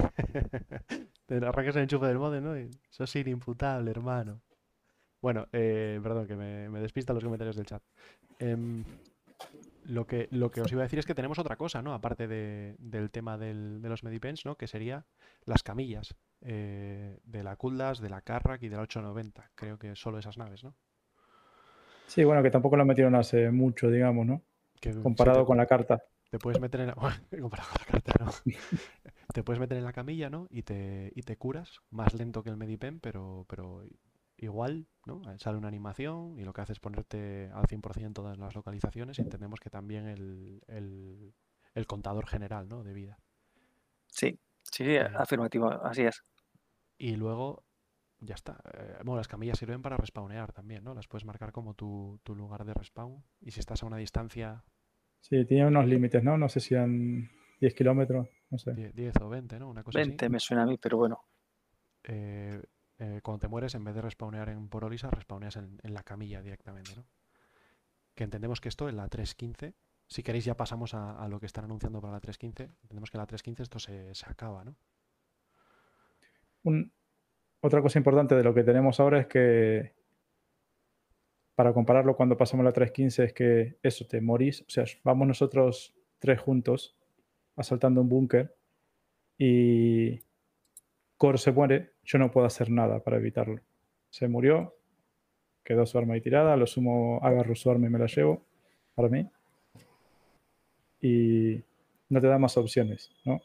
te 1.26 1.36
arrancas 1.36 1.76
el 1.76 1.82
enchufe 1.82 2.06
del 2.06 2.18
módem, 2.18 2.44
¿no? 2.44 2.58
Y 2.58 2.70
sos 2.88 3.14
inimputable, 3.16 3.90
hermano. 3.90 4.40
Bueno, 5.22 5.46
eh, 5.52 6.00
perdón, 6.02 6.26
que 6.26 6.36
me, 6.36 6.68
me 6.70 6.80
despistan 6.80 7.14
los 7.14 7.24
comentarios 7.24 7.56
del 7.56 7.66
chat. 7.66 7.82
Em, 8.38 8.84
lo 9.84 10.06
que, 10.06 10.28
lo 10.30 10.50
que 10.50 10.60
os 10.62 10.72
iba 10.72 10.80
a 10.82 10.84
decir 10.84 10.98
es 10.98 11.06
que 11.06 11.14
tenemos 11.14 11.38
otra 11.38 11.56
cosa, 11.56 11.82
¿no? 11.82 11.92
Aparte 11.94 12.26
de- 12.28 12.76
del 12.78 13.10
tema 13.10 13.36
del- 13.36 13.82
de 13.82 13.88
los 13.88 14.02
Medipens, 14.02 14.44
¿no? 14.46 14.56
Que 14.56 14.66
sería 14.66 15.04
las 15.44 15.62
camillas 15.62 16.14
eh, 16.42 17.18
de 17.24 17.42
la 17.42 17.56
Kuldas, 17.56 18.00
de 18.00 18.08
la 18.08 18.22
Carrack 18.22 18.62
y 18.62 18.68
de 18.70 18.76
la 18.76 18.82
890. 18.82 19.50
Creo 19.54 19.78
que 19.78 19.94
solo 19.96 20.18
esas 20.18 20.38
naves, 20.38 20.64
¿no? 20.64 20.74
Sí, 22.06 22.24
bueno, 22.24 22.42
que 22.42 22.50
tampoco 22.50 22.76
lo 22.76 22.84
metieron 22.84 23.14
hace 23.14 23.50
mucho, 23.50 23.90
digamos, 23.90 24.26
¿no? 24.26 24.42
Que 24.80 24.94
Comparado 24.94 25.44
con 25.44 25.58
la 25.58 25.66
carta. 25.66 26.02
Te 26.30 26.38
puedes 26.38 26.60
meter 26.60 26.80
en 26.80 26.86
la... 26.88 26.94
comparado 27.40 27.68
con 27.70 27.78
la 27.80 27.86
cartera, 27.86 28.24
¿no? 28.24 28.32
te 29.34 29.42
puedes 29.42 29.60
meter 29.60 29.78
en 29.78 29.84
la 29.84 29.92
camilla, 29.92 30.30
¿no? 30.30 30.46
Y 30.50 30.62
te, 30.62 31.12
y 31.14 31.22
te 31.22 31.36
curas, 31.36 31.80
más 31.90 32.14
lento 32.14 32.42
que 32.42 32.50
el 32.50 32.56
Medipen, 32.56 33.00
pero, 33.00 33.44
pero 33.48 33.82
igual, 34.36 34.86
¿no? 35.06 35.22
Sale 35.38 35.58
una 35.58 35.68
animación 35.68 36.38
y 36.38 36.44
lo 36.44 36.52
que 36.52 36.60
hace 36.62 36.72
es 36.72 36.80
ponerte 36.80 37.50
al 37.52 37.66
100% 37.66 38.12
todas 38.14 38.38
las 38.38 38.54
localizaciones 38.54 39.18
y 39.18 39.22
entendemos 39.22 39.60
que 39.60 39.70
también 39.70 40.06
el, 40.06 40.62
el- 40.66 41.34
el 41.74 41.86
contador 41.86 42.26
general, 42.26 42.68
¿no? 42.68 42.82
De 42.82 42.92
vida. 42.94 43.18
Sí, 44.08 44.38
sí, 44.62 44.84
sí, 44.84 44.90
Eh. 44.96 45.08
afirmativo, 45.16 45.68
así 45.70 46.02
es. 46.02 46.24
Y 46.98 47.16
luego, 47.16 47.64
ya 48.18 48.34
está. 48.34 48.60
Eh, 48.74 48.96
bueno, 49.04 49.16
las 49.18 49.28
camillas 49.28 49.58
sirven 49.58 49.82
para 49.82 49.96
respawnear 49.96 50.52
también, 50.52 50.82
¿no? 50.84 50.94
Las 50.94 51.06
puedes 51.06 51.24
marcar 51.24 51.52
como 51.52 51.74
tu, 51.74 52.18
tu 52.24 52.34
lugar 52.34 52.64
de 52.64 52.74
respawn. 52.74 53.22
Y 53.40 53.52
si 53.52 53.60
estás 53.60 53.82
a 53.82 53.86
una 53.86 53.96
distancia 53.98 54.64
Sí, 55.20 55.44
tiene 55.44 55.66
unos 55.66 55.86
límites, 55.86 56.22
¿no? 56.24 56.36
No 56.38 56.48
sé 56.48 56.60
si 56.60 56.74
eran 56.74 57.30
10 57.60 57.74
kilómetros, 57.74 58.28
no 58.50 58.58
sé. 58.58 58.72
die- 58.74 58.92
10 58.92 59.14
o 59.20 59.28
20, 59.28 59.58
¿no? 59.58 59.68
Una 59.68 59.82
cosa 59.84 60.00
así. 60.00 60.08
20 60.08 60.28
me 60.28 60.40
suena 60.40 60.62
a 60.62 60.66
mí, 60.66 60.76
pero 60.78 60.96
bueno. 60.96 61.20
eh, 62.04 62.60
eh, 62.98 63.20
cuando 63.22 63.40
te 63.40 63.48
mueres, 63.48 63.74
en 63.74 63.84
vez 63.84 63.94
de 63.94 64.02
respawnear 64.02 64.48
en 64.50 64.68
Porolisa, 64.68 65.10
respawneas 65.10 65.56
en, 65.56 65.78
en 65.82 65.94
la 65.94 66.02
camilla 66.02 66.42
directamente, 66.42 66.94
¿no? 66.96 67.04
Que 68.14 68.24
entendemos 68.24 68.60
que 68.60 68.68
esto 68.68 68.88
en 68.88 68.96
la 68.96 69.08
3.15, 69.08 69.74
si 70.06 70.22
queréis 70.22 70.44
ya 70.44 70.56
pasamos 70.56 70.92
a, 70.94 71.18
a 71.22 71.28
lo 71.28 71.38
que 71.40 71.46
están 71.46 71.64
anunciando 71.64 72.00
para 72.00 72.14
la 72.14 72.20
3.15, 72.20 72.70
entendemos 72.82 73.10
que 73.10 73.16
en 73.16 73.20
la 73.20 73.26
3.15 73.26 73.60
esto 73.62 73.78
se, 73.78 74.14
se 74.14 74.26
acaba, 74.28 74.64
¿no? 74.64 74.76
Un- 76.64 76.92
otra 77.62 77.82
cosa 77.82 77.98
importante 77.98 78.34
de 78.34 78.42
lo 78.44 78.54
que 78.54 78.64
tenemos 78.64 79.00
ahora 79.00 79.20
es 79.20 79.26
que, 79.26 79.94
para 81.60 81.74
compararlo 81.74 82.16
cuando 82.16 82.38
pasamos 82.38 82.64
la 82.64 82.72
3.15, 82.72 83.22
es 83.22 83.32
que 83.34 83.76
eso, 83.82 84.06
te 84.06 84.22
morís, 84.22 84.62
o 84.62 84.70
sea, 84.70 84.84
vamos 85.04 85.28
nosotros 85.28 85.94
tres 86.18 86.40
juntos 86.40 86.96
asaltando 87.54 88.00
un 88.00 88.08
búnker 88.08 88.56
y 89.36 90.20
Cor 91.18 91.38
se 91.38 91.52
muere, 91.52 91.90
yo 92.02 92.18
no 92.18 92.30
puedo 92.30 92.46
hacer 92.46 92.70
nada 92.70 93.00
para 93.00 93.18
evitarlo. 93.18 93.60
Se 94.08 94.26
murió, 94.26 94.74
quedó 95.62 95.84
su 95.84 95.98
arma 95.98 96.14
ahí 96.14 96.22
tirada, 96.22 96.56
lo 96.56 96.66
sumo, 96.66 97.20
agarro 97.22 97.54
su 97.54 97.70
arma 97.70 97.88
y 97.88 97.90
me 97.90 97.98
la 97.98 98.06
llevo 98.06 98.42
para 98.94 99.10
mí. 99.10 99.28
Y 101.02 101.62
no 102.08 102.22
te 102.22 102.26
da 102.26 102.38
más 102.38 102.56
opciones, 102.56 103.12
¿no? 103.26 103.38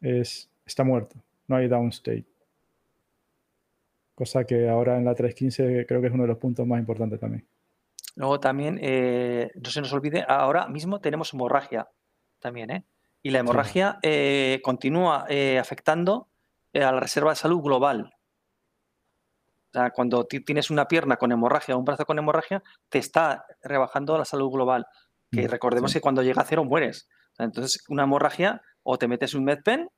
Es, 0.00 0.48
está 0.64 0.84
muerto, 0.84 1.16
no 1.48 1.56
hay 1.56 1.66
downstate. 1.66 2.24
Cosa 4.14 4.44
que 4.44 4.68
ahora 4.68 4.96
en 4.98 5.04
la 5.04 5.14
3.15 5.14 5.86
creo 5.86 6.00
que 6.00 6.08
es 6.08 6.12
uno 6.12 6.24
de 6.24 6.28
los 6.28 6.38
puntos 6.38 6.66
más 6.66 6.78
importantes 6.78 7.18
también. 7.20 7.46
Luego 8.16 8.38
también, 8.40 8.78
eh, 8.82 9.50
no 9.54 9.70
se 9.70 9.80
nos 9.80 9.92
olvide, 9.92 10.24
ahora 10.28 10.68
mismo 10.68 11.00
tenemos 11.00 11.32
hemorragia 11.32 11.88
también, 12.40 12.70
¿eh? 12.70 12.84
Y 13.22 13.30
la 13.30 13.38
hemorragia 13.38 13.98
eh, 14.02 14.60
continúa 14.62 15.24
eh, 15.28 15.58
afectando 15.58 16.28
a 16.74 16.78
la 16.78 17.00
reserva 17.00 17.30
de 17.30 17.36
salud 17.36 17.62
global. 17.62 18.12
O 19.74 19.78
sea, 19.78 19.90
cuando 19.90 20.24
ti- 20.26 20.44
tienes 20.44 20.70
una 20.70 20.86
pierna 20.86 21.16
con 21.16 21.32
hemorragia 21.32 21.74
o 21.74 21.78
un 21.78 21.84
brazo 21.84 22.04
con 22.04 22.18
hemorragia, 22.18 22.62
te 22.90 22.98
está 22.98 23.46
rebajando 23.62 24.18
la 24.18 24.24
salud 24.24 24.50
global. 24.50 24.86
Que 25.30 25.46
Mm, 25.46 25.50
recordemos 25.50 25.90
sí. 25.92 25.98
que 25.98 26.02
cuando 26.02 26.22
llega 26.22 26.42
a 26.42 26.44
cero 26.44 26.64
mueres. 26.64 27.08
O 27.32 27.36
sea, 27.36 27.46
entonces, 27.46 27.82
una 27.88 28.02
hemorragia, 28.02 28.60
o 28.82 28.98
te 28.98 29.08
metes 29.08 29.34
un 29.34 29.44
medpen, 29.44 29.88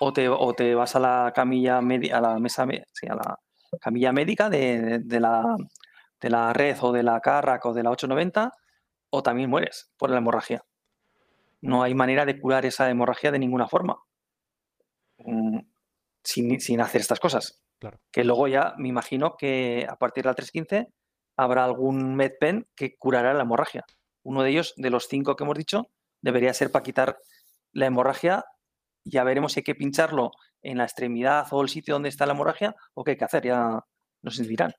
o 0.00 0.12
te, 0.12 0.28
o 0.28 0.52
te 0.54 0.74
vas 0.74 0.96
a 0.96 1.00
la 1.00 1.32
camilla 1.34 1.80
medi- 1.80 2.10
a 2.12 2.20
la 2.20 2.38
mesa, 2.40 2.66
me- 2.66 2.82
sí, 2.92 3.06
a 3.06 3.14
la 3.14 3.38
camilla 3.80 4.12
médica 4.12 4.50
de, 4.50 5.02
la, 5.08 5.56
de 6.20 6.30
la 6.30 6.52
red 6.52 6.76
o 6.80 6.92
de 6.92 7.02
la 7.02 7.20
Carrac 7.20 7.64
o 7.66 7.72
de 7.72 7.82
la 7.82 7.90
890, 7.90 8.52
o 9.10 9.22
también 9.22 9.50
mueres 9.50 9.92
por 9.96 10.10
la 10.10 10.18
hemorragia. 10.18 10.64
No 11.60 11.82
hay 11.82 11.94
manera 11.94 12.26
de 12.26 12.38
curar 12.40 12.66
esa 12.66 12.90
hemorragia 12.90 13.30
de 13.30 13.38
ninguna 13.38 13.68
forma. 13.68 13.98
Mm, 15.18 15.60
Sin, 16.22 16.60
sin 16.60 16.80
hacer 16.80 17.00
estas 17.00 17.20
cosas. 17.20 17.62
Claro. 17.78 18.00
Que 18.10 18.24
luego 18.24 18.48
ya 18.48 18.74
me 18.78 18.88
imagino 18.88 19.36
que 19.36 19.86
a 19.88 19.96
partir 19.96 20.24
de 20.24 20.30
la 20.30 20.34
315 20.34 20.92
habrá 21.36 21.64
algún 21.64 22.14
medpen 22.14 22.66
que 22.74 22.96
curará 22.96 23.34
la 23.34 23.42
hemorragia. 23.42 23.84
Uno 24.22 24.42
de 24.42 24.50
ellos, 24.50 24.74
de 24.76 24.90
los 24.90 25.06
cinco 25.08 25.36
que 25.36 25.44
hemos 25.44 25.58
dicho, 25.58 25.90
debería 26.22 26.54
ser 26.54 26.70
para 26.70 26.82
quitar 26.82 27.18
la 27.72 27.86
hemorragia. 27.86 28.44
Ya 29.04 29.24
veremos 29.24 29.52
si 29.52 29.60
hay 29.60 29.64
que 29.64 29.74
pincharlo 29.74 30.30
en 30.64 30.78
la 30.78 30.84
extremidad 30.84 31.46
o 31.52 31.62
el 31.62 31.68
sitio 31.68 31.94
donde 31.94 32.08
está 32.08 32.26
la 32.26 32.32
hemorragia 32.32 32.74
o 32.94 33.04
qué 33.04 33.12
hay 33.12 33.16
que 33.16 33.24
hacer. 33.24 33.44
Ya 33.44 33.84
nos 34.22 34.38
dirán. 34.38 34.72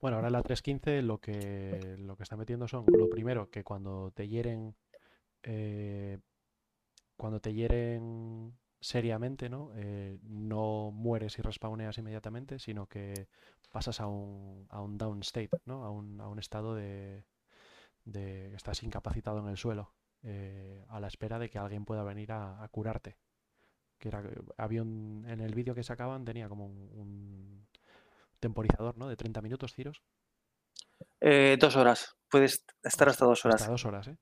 Bueno, 0.00 0.16
ahora 0.16 0.28
en 0.28 0.32
la 0.32 0.42
3.15 0.42 1.02
lo 1.02 1.18
que, 1.18 1.96
lo 1.98 2.16
que 2.16 2.22
está 2.22 2.36
metiendo 2.36 2.66
son, 2.66 2.86
lo 2.88 3.10
primero, 3.10 3.50
que 3.50 3.62
cuando 3.62 4.12
te 4.12 4.28
hieren, 4.28 4.74
eh, 5.42 6.18
cuando 7.16 7.40
te 7.40 7.52
hieren 7.52 8.56
seriamente, 8.80 9.50
¿no? 9.50 9.72
Eh, 9.74 10.18
no 10.22 10.90
mueres 10.90 11.38
y 11.38 11.42
respawneas 11.42 11.98
inmediatamente, 11.98 12.58
sino 12.58 12.86
que 12.86 13.28
pasas 13.70 14.00
a 14.00 14.06
un, 14.06 14.66
a 14.70 14.80
un 14.80 14.96
down 14.96 15.20
state, 15.20 15.50
¿no? 15.66 15.84
A 15.84 15.90
un, 15.90 16.18
a 16.20 16.28
un 16.28 16.38
estado 16.38 16.74
de, 16.74 17.26
de 18.04 18.54
estás 18.54 18.82
incapacitado 18.82 19.40
en 19.40 19.48
el 19.48 19.58
suelo, 19.58 19.92
eh, 20.22 20.82
a 20.88 20.98
la 20.98 21.08
espera 21.08 21.38
de 21.38 21.50
que 21.50 21.58
alguien 21.58 21.84
pueda 21.84 22.04
venir 22.04 22.32
a, 22.32 22.62
a 22.62 22.68
curarte. 22.68 23.18
Que 24.00 24.08
era, 24.08 24.22
había 24.56 24.82
un, 24.82 25.24
en 25.28 25.40
el 25.40 25.54
vídeo 25.54 25.74
que 25.74 25.84
sacaban 25.84 26.24
tenía 26.24 26.48
como 26.48 26.66
un, 26.66 26.90
un 26.94 27.66
temporizador, 28.40 28.96
¿no? 28.98 29.06
De 29.08 29.14
30 29.16 29.40
minutos, 29.42 29.72
tiros. 29.74 30.02
Eh, 31.20 31.56
dos 31.60 31.76
horas. 31.76 32.16
Puedes 32.30 32.64
estar 32.82 33.08
hasta 33.08 33.24
dos 33.26 33.44
horas. 33.44 33.60
Hasta 33.60 33.70
dos 33.70 33.84
horas, 33.84 34.08
¿eh? 34.08 34.16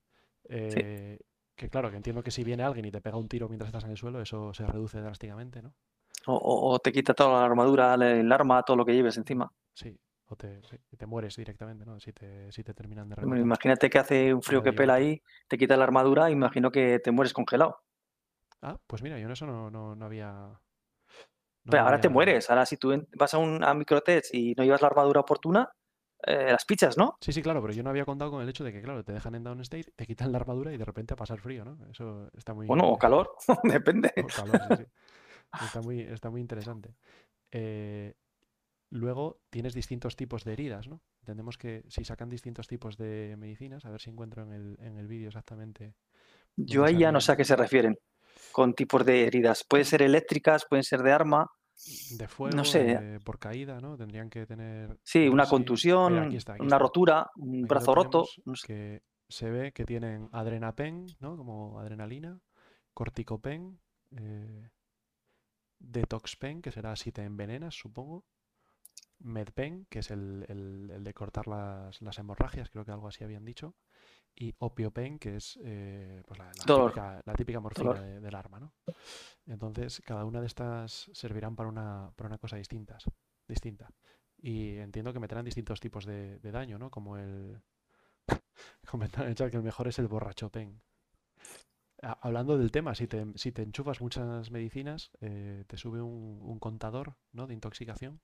Eh, 0.51 1.19
Que 1.57 1.69
claro, 1.71 1.91
que 1.91 1.97
entiendo 1.97 2.23
que 2.23 2.31
si 2.31 2.45
viene 2.45 2.63
alguien 2.63 2.85
y 2.87 2.91
te 2.91 3.01
pega 3.01 3.17
un 3.17 3.29
tiro 3.29 3.49
mientras 3.49 3.69
estás 3.69 3.85
en 3.85 3.91
el 3.91 3.97
suelo, 3.97 4.21
eso 4.21 4.53
se 4.55 4.67
reduce 4.67 5.01
drásticamente, 5.01 5.63
¿no? 5.63 5.75
O, 6.27 6.35
o- 6.35 6.73
o 6.75 6.79
te 6.79 6.93
quita 6.93 7.15
toda 7.15 7.41
la 7.41 7.47
armadura, 7.47 7.95
el, 7.95 8.31
arma, 8.33 8.63
todo 8.63 8.77
lo 8.77 8.85
que 8.85 8.95
lleves 8.95 9.17
encima. 9.17 9.51
Sí, 9.75 9.97
o 10.27 10.37
te, 10.37 10.61
te 10.97 11.07
mueres 11.07 11.37
directamente, 11.37 11.85
¿no? 11.85 11.99
Si 12.01 12.13
te, 12.13 12.51
si 12.53 12.63
te 12.63 12.75
terminan 12.75 13.09
de 13.09 13.15
rematar. 13.17 13.41
Imagínate 13.41 13.91
que 13.91 13.99
hace 13.99 14.35
un 14.35 14.43
frío 14.43 14.63
que 14.63 14.73
pela 14.73 14.95
ahí, 14.95 15.23
te 15.49 15.57
quita 15.59 15.77
la 15.77 15.85
armadura, 15.85 16.31
imagino 16.31 16.71
que 16.71 16.99
te 16.99 17.11
mueres 17.13 17.33
congelado. 17.33 17.81
Ah, 18.63 18.79
pues 18.87 19.03
mira, 19.03 19.19
yo 19.19 19.27
en 19.27 19.33
eso 19.33 19.47
no, 19.47 19.71
no, 19.71 19.95
no 19.95 20.05
había... 20.05 20.33
no 20.33 21.71
Pero 21.71 21.83
ahora 21.83 22.01
te 22.01 22.09
mueres. 22.09 22.51
Ahora, 22.51 22.67
si 22.67 22.77
tú 22.77 22.93
vas 23.17 23.35
a 23.35 23.39
un 23.39 23.63
a 23.63 23.75
Microtech 23.75 24.27
y 24.33 24.55
no 24.55 24.65
llevas 24.65 24.83
la 24.83 24.89
armadura 24.89 25.21
oportuna, 25.21 25.71
eh, 26.27 26.51
las 26.51 26.65
pichas, 26.65 26.99
¿no? 26.99 27.17
Sí, 27.21 27.33
sí, 27.33 27.43
claro, 27.43 27.63
pero 27.63 27.73
yo 27.73 27.83
no 27.83 27.91
había 27.91 28.05
contado 28.05 28.33
con 28.33 28.43
el 28.43 28.49
hecho 28.49 28.65
de 28.65 28.73
que, 28.73 28.83
claro, 28.83 29.05
te 29.05 29.13
dejan 29.13 29.37
en 29.37 29.45
down 29.45 29.61
state, 29.61 29.93
te 29.95 30.07
quitan 30.07 30.33
la 30.33 30.39
armadura 30.39 30.73
y 30.73 30.77
de 30.77 30.85
repente 30.85 31.15
a 31.15 31.17
pasar 31.17 31.39
frío, 31.39 31.65
¿no? 31.65 31.79
Eso 31.91 32.29
está 32.37 32.55
muy... 32.55 32.67
Bueno, 32.67 32.89
o 32.89 32.99
calor, 32.99 33.31
depende. 33.63 34.13
O 34.17 34.27
calor, 34.27 34.61
sí, 34.69 34.85
sí. 34.85 34.87
Está 35.65 35.81
muy, 35.81 36.01
está 36.01 36.29
muy 36.29 36.43
interesante. 36.43 36.95
Eh, 37.53 38.13
luego 38.91 39.41
tienes 39.49 39.73
distintos 39.73 40.15
tipos 40.15 40.45
de 40.45 40.53
heridas, 40.53 40.89
¿no? 40.89 41.01
Entendemos 41.23 41.57
que 41.57 41.87
si 41.89 42.05
sacan 42.05 42.29
distintos 42.29 42.69
tipos 42.69 42.99
de 42.99 43.35
medicinas, 43.39 43.87
a 43.87 43.91
ver 43.91 43.99
si 43.99 44.11
encuentro 44.11 44.43
en 44.43 44.53
el, 44.53 44.77
en 44.81 44.99
el 44.99 45.09
vídeo 45.09 45.29
exactamente. 45.29 45.95
Yo 46.55 46.85
ahí 46.85 46.99
ya 46.99 47.13
no 47.13 47.23
sé 47.23 47.33
a 47.33 47.37
qué 47.39 47.45
se 47.45 47.57
refieren 47.57 47.99
con 48.53 48.75
tipos 48.75 49.05
de 49.05 49.27
heridas. 49.27 49.65
Pueden 49.69 49.87
ser 49.87 50.03
eléctricas, 50.03 50.65
pueden 50.69 50.85
ser 50.85 51.03
de 51.03 51.13
arma. 51.13 51.51
De 52.11 52.27
fuego, 52.27 52.65
sé. 52.65 52.83
de- 52.85 53.21
por 53.21 53.39
caída, 53.39 53.81
¿no? 53.81 53.97
Tendrían 53.97 54.29
que 54.31 54.47
tener. 54.47 54.99
Sí, 55.05 55.29
una 55.29 55.47
contusión, 55.47 56.13
Mira, 56.15 56.27
aquí 56.27 56.37
está, 56.37 56.55
aquí 56.55 56.63
una 56.63 56.69
está. 56.77 56.79
rotura, 56.79 57.31
un 57.37 57.63
brazo 57.63 57.95
roto. 57.95 58.25
no. 58.45 58.55
Que 58.67 59.03
se 59.29 59.49
ve 59.51 59.73
que 59.73 59.85
tienen 59.85 60.29
adrenapen, 60.33 61.07
¿no? 61.21 61.37
Como 61.37 61.79
adrenalina, 61.79 62.41
corticopen, 62.95 63.79
eh, 64.17 64.69
detoxpen, 65.79 66.63
que 66.63 66.73
será 66.73 66.97
si 66.97 67.13
te 67.13 67.23
envenenas, 67.23 67.75
supongo. 67.75 68.25
Medpen, 69.21 69.87
que 69.91 69.99
es 70.01 70.11
el, 70.11 70.45
el- 70.49 70.91
el 70.93 71.05
de 71.05 71.15
cortar 71.15 71.47
las, 71.49 72.01
las 72.03 72.19
hemorragias, 72.19 72.71
creo 72.71 72.85
que 72.85 72.93
algo 72.93 73.09
así 73.09 73.25
habían 73.25 73.45
dicho. 73.45 73.75
Y 74.35 74.55
opiopen, 74.59 75.19
que 75.19 75.37
es 75.37 75.59
eh, 75.65 76.23
pues 76.27 76.39
la, 76.39 76.53
típica, 76.87 77.23
la 77.25 77.35
típica 77.35 77.61
morfina 77.61 77.91
de- 78.01 78.21
del 78.21 78.35
arma, 78.37 78.61
¿no? 78.61 78.73
Entonces, 79.47 80.01
cada 80.07 80.25
una 80.25 80.41
de 80.41 80.47
estas 80.47 81.11
servirán 81.13 81.57
para 81.57 81.69
una, 81.69 82.13
para 82.15 82.29
una 82.29 82.39
cosa 82.39 82.57
distintas, 82.57 83.05
distinta. 83.49 83.91
Y 84.37 84.77
entiendo 84.77 85.13
que 85.13 85.19
meterán 85.19 85.45
distintos 85.45 85.81
tipos 85.81 86.05
de, 86.05 86.39
de 86.39 86.53
daño, 86.53 86.79
¿no? 86.79 86.91
Como 86.91 87.17
el... 87.17 87.61
Comentan 88.89 89.25
en 89.25 89.31
el 89.31 89.35
chat 89.35 89.51
que 89.51 89.57
el 89.57 89.63
mejor 89.65 89.89
es 89.89 89.99
el 89.99 90.07
borrachopen. 90.07 90.81
Hablando 92.01 92.57
del 92.57 92.71
tema, 92.71 92.95
si 92.95 93.09
te, 93.09 93.27
si 93.35 93.51
te 93.51 93.63
enchufas 93.63 94.01
muchas 94.01 94.53
medicinas, 94.53 95.11
eh, 95.21 95.65
te 95.67 95.77
sube 95.77 96.01
un, 96.01 96.39
un 96.43 96.61
contador, 96.61 97.17
¿no? 97.33 97.49
de 97.49 97.55
intoxicación, 97.55 98.21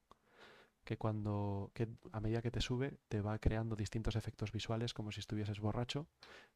que 0.85 0.97
cuando, 0.97 1.71
que 1.75 1.89
a 2.13 2.21
medida 2.21 2.43
que 2.43 2.51
te 2.51 2.61
sube, 2.61 2.95
te 3.09 3.21
va 3.21 3.39
creando 3.39 3.75
distintos 3.77 4.17
efectos 4.17 4.53
visuales 4.53 4.95
como 4.95 5.11
si 5.13 5.21
estuvieses 5.21 5.59
borracho 5.61 6.07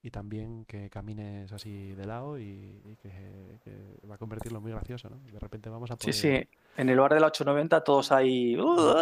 y 0.02 0.10
también 0.10 0.64
que 0.66 0.90
camines 0.90 1.52
así 1.52 1.92
de 1.94 2.06
lado 2.06 2.38
y, 2.38 2.80
y 2.84 2.96
que, 2.96 3.59
que 3.64 4.06
va 4.06 4.16
a 4.16 4.18
convertirlo 4.18 4.59
en 4.59 4.62
muy 4.64 4.72
gracioso, 4.72 5.09
¿no? 5.10 5.18
De 5.32 5.38
repente 5.38 5.68
vamos 5.70 5.90
a 5.90 5.96
Sí, 5.96 6.12
poder, 6.12 6.14
sí. 6.14 6.48
En 6.76 6.88
el 6.88 6.98
bar 7.00 7.14
de 7.14 7.20
la 7.20 7.26
890 7.28 7.82
todos 7.82 8.12
ahí. 8.12 8.55
vamos 8.56 8.94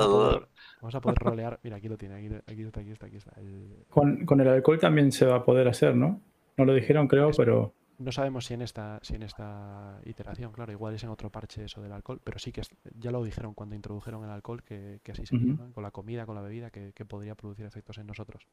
a 0.00 0.08
poder, 0.08 0.48
Vamos 0.80 0.94
a 0.94 1.00
poder 1.00 1.18
rolear. 1.18 1.60
Mira, 1.62 1.76
aquí 1.76 1.88
lo 1.88 1.98
tiene, 1.98 2.14
aquí, 2.14 2.28
aquí 2.46 2.62
está, 2.62 2.80
aquí 2.80 2.90
está, 2.92 3.06
aquí 3.06 3.16
está. 3.16 3.32
El- 3.40 3.84
Con, 3.90 4.24
con 4.24 4.40
el 4.40 4.48
alcohol 4.48 4.78
también 4.78 5.10
se 5.12 5.26
va 5.26 5.36
a 5.36 5.44
poder 5.44 5.66
hacer, 5.68 5.94
¿no? 5.96 6.20
No 6.56 6.64
lo 6.64 6.72
dijeron, 6.74 7.08
creo, 7.08 7.30
pero 7.36 7.72
No 7.98 8.12
sabemos 8.12 8.46
si 8.46 8.54
en 8.54 8.62
esta, 8.62 9.00
si 9.02 9.16
en 9.16 9.24
esta 9.24 10.00
iteración, 10.04 10.52
claro, 10.52 10.70
igual 10.70 10.94
es 10.94 11.02
en 11.02 11.10
otro 11.10 11.30
parche 11.30 11.64
eso 11.64 11.82
del 11.82 11.92
alcohol, 11.92 12.20
pero 12.22 12.38
sí 12.38 12.52
que 12.52 12.60
es- 12.60 12.70
ya 12.98 13.10
lo 13.10 13.22
dijeron 13.24 13.54
cuando 13.54 13.74
introdujeron 13.74 14.22
el 14.24 14.30
alcohol 14.30 14.62
que, 14.62 15.00
que 15.02 15.12
así 15.12 15.22
Ujú. 15.22 15.36
¿no? 15.64 15.72
Con 15.72 15.82
la 15.82 15.90
comida, 15.90 16.24
con 16.24 16.36
la 16.36 16.40
bebida, 16.40 16.70
que, 16.70 16.92
que 16.92 17.04
podría 17.04 17.34
producir 17.34 17.66
efectos 17.66 17.98
en 17.98 18.06
nosotros. 18.06 18.46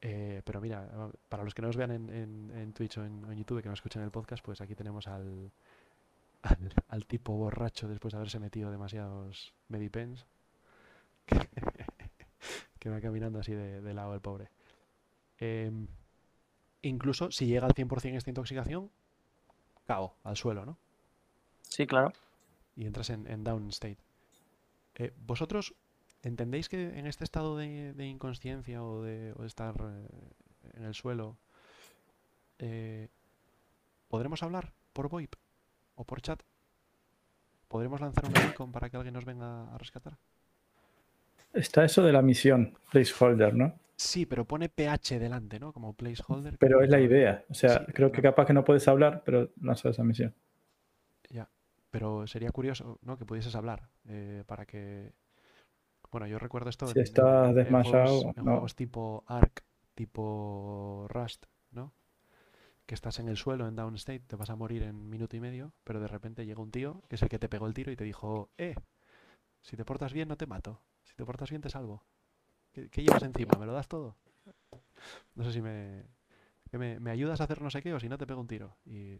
Eh, 0.00 0.42
pero 0.44 0.60
mira, 0.60 0.88
para 1.28 1.44
los 1.44 1.54
que 1.54 1.60
no 1.62 1.68
nos 1.68 1.76
vean 1.76 1.90
en, 1.90 2.08
en- 2.10 2.50
en 2.56 2.72
Twitch 2.72 2.98
o 2.98 3.04
en, 3.04 3.36
YouTube, 3.36 3.62
que 3.62 3.68
nos 3.68 3.78
escuchen 3.80 4.00
el 4.02 4.10
podcast, 4.12 4.44
pues 4.44 4.60
aquí 4.60 4.74
tenemos 4.76 5.08
al, 5.08 5.50
al, 6.42 6.72
al 6.88 7.06
tipo 7.06 7.32
borracho 7.36 7.88
después 7.88 8.12
de 8.12 8.18
haberse 8.18 8.38
metido 8.38 8.70
demasiados 8.70 9.52
Medipens, 9.68 10.24
que, 11.26 11.36
que 12.78 12.90
va 12.90 13.00
caminando 13.00 13.40
así 13.40 13.52
de, 13.52 13.80
de 13.80 13.92
lado 13.94 14.14
el 14.14 14.20
pobre. 14.20 14.50
Em, 15.38 15.86
incluso 16.82 17.30
si 17.30 17.46
llega 17.46 17.66
al 17.66 17.74
100% 17.74 18.16
esta 18.16 18.30
intoxicación, 18.30 18.90
cao, 19.86 20.14
al 20.24 20.36
suelo, 20.36 20.64
¿no? 20.64 20.78
Sí, 21.62 21.86
claro. 21.86 22.12
Y 22.76 22.86
entras 22.86 23.10
en, 23.10 23.26
en 23.26 23.44
down 23.44 23.68
state. 23.68 23.98
Eh, 24.96 25.12
¿Vosotros 25.26 25.74
entendéis 26.22 26.68
que 26.68 26.98
en 26.98 27.06
este 27.06 27.24
estado 27.24 27.56
de, 27.56 27.92
de 27.92 28.06
inconsciencia 28.06 28.82
o 28.82 29.02
de, 29.02 29.32
o 29.36 29.42
de 29.42 29.46
estar 29.46 29.74
eh, 29.80 30.08
en 30.74 30.84
el 30.84 30.94
suelo, 30.94 31.36
eh, 32.58 33.08
¿podremos 34.08 34.42
hablar 34.42 34.72
por 34.92 35.08
VoIP 35.08 35.34
o 35.94 36.04
por 36.04 36.20
chat? 36.20 36.42
¿Podremos 37.68 38.00
lanzar 38.00 38.24
un 38.26 38.32
beacon 38.32 38.72
para 38.72 38.90
que 38.90 38.96
alguien 38.96 39.14
nos 39.14 39.24
venga 39.24 39.72
a 39.72 39.78
rescatar? 39.78 40.18
está 41.52 41.84
eso 41.84 42.02
de 42.02 42.12
la 42.12 42.22
misión, 42.22 42.76
placeholder, 42.90 43.54
¿no? 43.54 43.74
Sí, 44.08 44.20
pero 44.26 44.46
pone 44.50 44.68
PH 44.68 45.18
delante, 45.20 45.60
¿no? 45.60 45.72
Como 45.72 45.94
placeholder. 45.94 46.58
Pero 46.58 46.80
como 46.80 46.82
es 46.82 46.90
la 46.90 47.00
idea. 47.00 47.44
O 47.50 47.54
sea, 47.54 47.74
Sí, 47.74 47.88
creo 47.92 48.12
que 48.12 48.22
capaz 48.22 48.46
que 48.46 48.52
no 48.52 48.64
puedes 48.64 48.86
hablar, 48.88 49.22
pero 49.24 49.50
lanzas 49.60 49.92
esa 49.92 50.04
misión. 50.04 50.34
Ya, 51.30 51.48
pero 51.90 52.26
sería 52.26 52.50
curioso, 52.52 52.98
¿no? 53.02 53.16
Que 53.18 53.24
pudieses 53.26 53.54
hablar 53.54 53.88
eh, 54.04 54.44
para 54.46 54.66
que... 54.66 55.14
Bueno, 56.10 56.26
yo 56.26 56.38
recuerdo 56.38 56.70
esto 56.70 56.90
Si 56.90 56.98
en- 56.98 57.00
estás 57.00 57.54
en 57.54 57.54
desmayado, 57.54 58.16
juegos, 58.16 58.26
en 58.36 58.44
no. 58.44 58.58
juegos 58.60 58.74
tipo 58.76 59.24
Ark, 59.26 59.64
tipo 59.94 61.06
Rust, 61.08 61.46
¿no? 61.72 61.94
Que 62.86 62.94
estás 62.96 63.18
en 63.20 63.28
el 63.28 63.36
suelo 63.38 63.68
en 63.68 63.76
downstate, 63.76 64.20
te 64.26 64.36
vas 64.36 64.50
a 64.50 64.56
morir 64.56 64.82
en 64.84 65.10
minuto 65.10 65.36
y 65.36 65.40
medio, 65.40 65.74
pero 65.84 66.00
de 66.00 66.08
repente 66.08 66.46
llega 66.46 66.62
un 66.62 66.72
tío 66.72 67.02
que 67.08 67.16
es 67.16 67.22
el 67.22 67.28
que 67.30 67.38
te 67.40 67.48
pegó 67.50 67.66
el 67.68 67.74
tiro 67.74 67.92
y 67.92 67.96
te 67.96 68.04
dijo, 68.04 68.50
eh, 68.58 68.76
si 69.62 69.76
te 69.76 69.84
portas 69.86 70.12
bien 70.14 70.28
no 70.28 70.36
te 70.38 70.46
mato, 70.46 70.82
si 71.04 71.14
te 71.16 71.24
portas 71.26 71.50
bien 71.50 71.62
te 71.62 71.70
salvo. 71.70 72.04
¿Qué, 72.72 72.88
qué 72.88 73.02
llevas 73.02 73.22
encima? 73.22 73.58
¿Me 73.58 73.66
lo 73.66 73.72
das 73.72 73.88
todo? 73.88 74.16
No 75.34 75.44
sé 75.44 75.52
si 75.52 75.60
me, 75.62 76.04
que 76.70 76.78
me, 76.78 77.00
me 77.00 77.10
ayudas 77.10 77.40
a 77.40 77.44
hacer 77.44 77.62
no 77.62 77.70
sé 77.70 77.82
qué 77.82 77.92
o 77.94 78.00
si 78.00 78.08
no 78.08 78.18
te 78.18 78.26
pego 78.26 78.40
un 78.40 78.46
tiro. 78.46 78.76
Y 78.86 79.18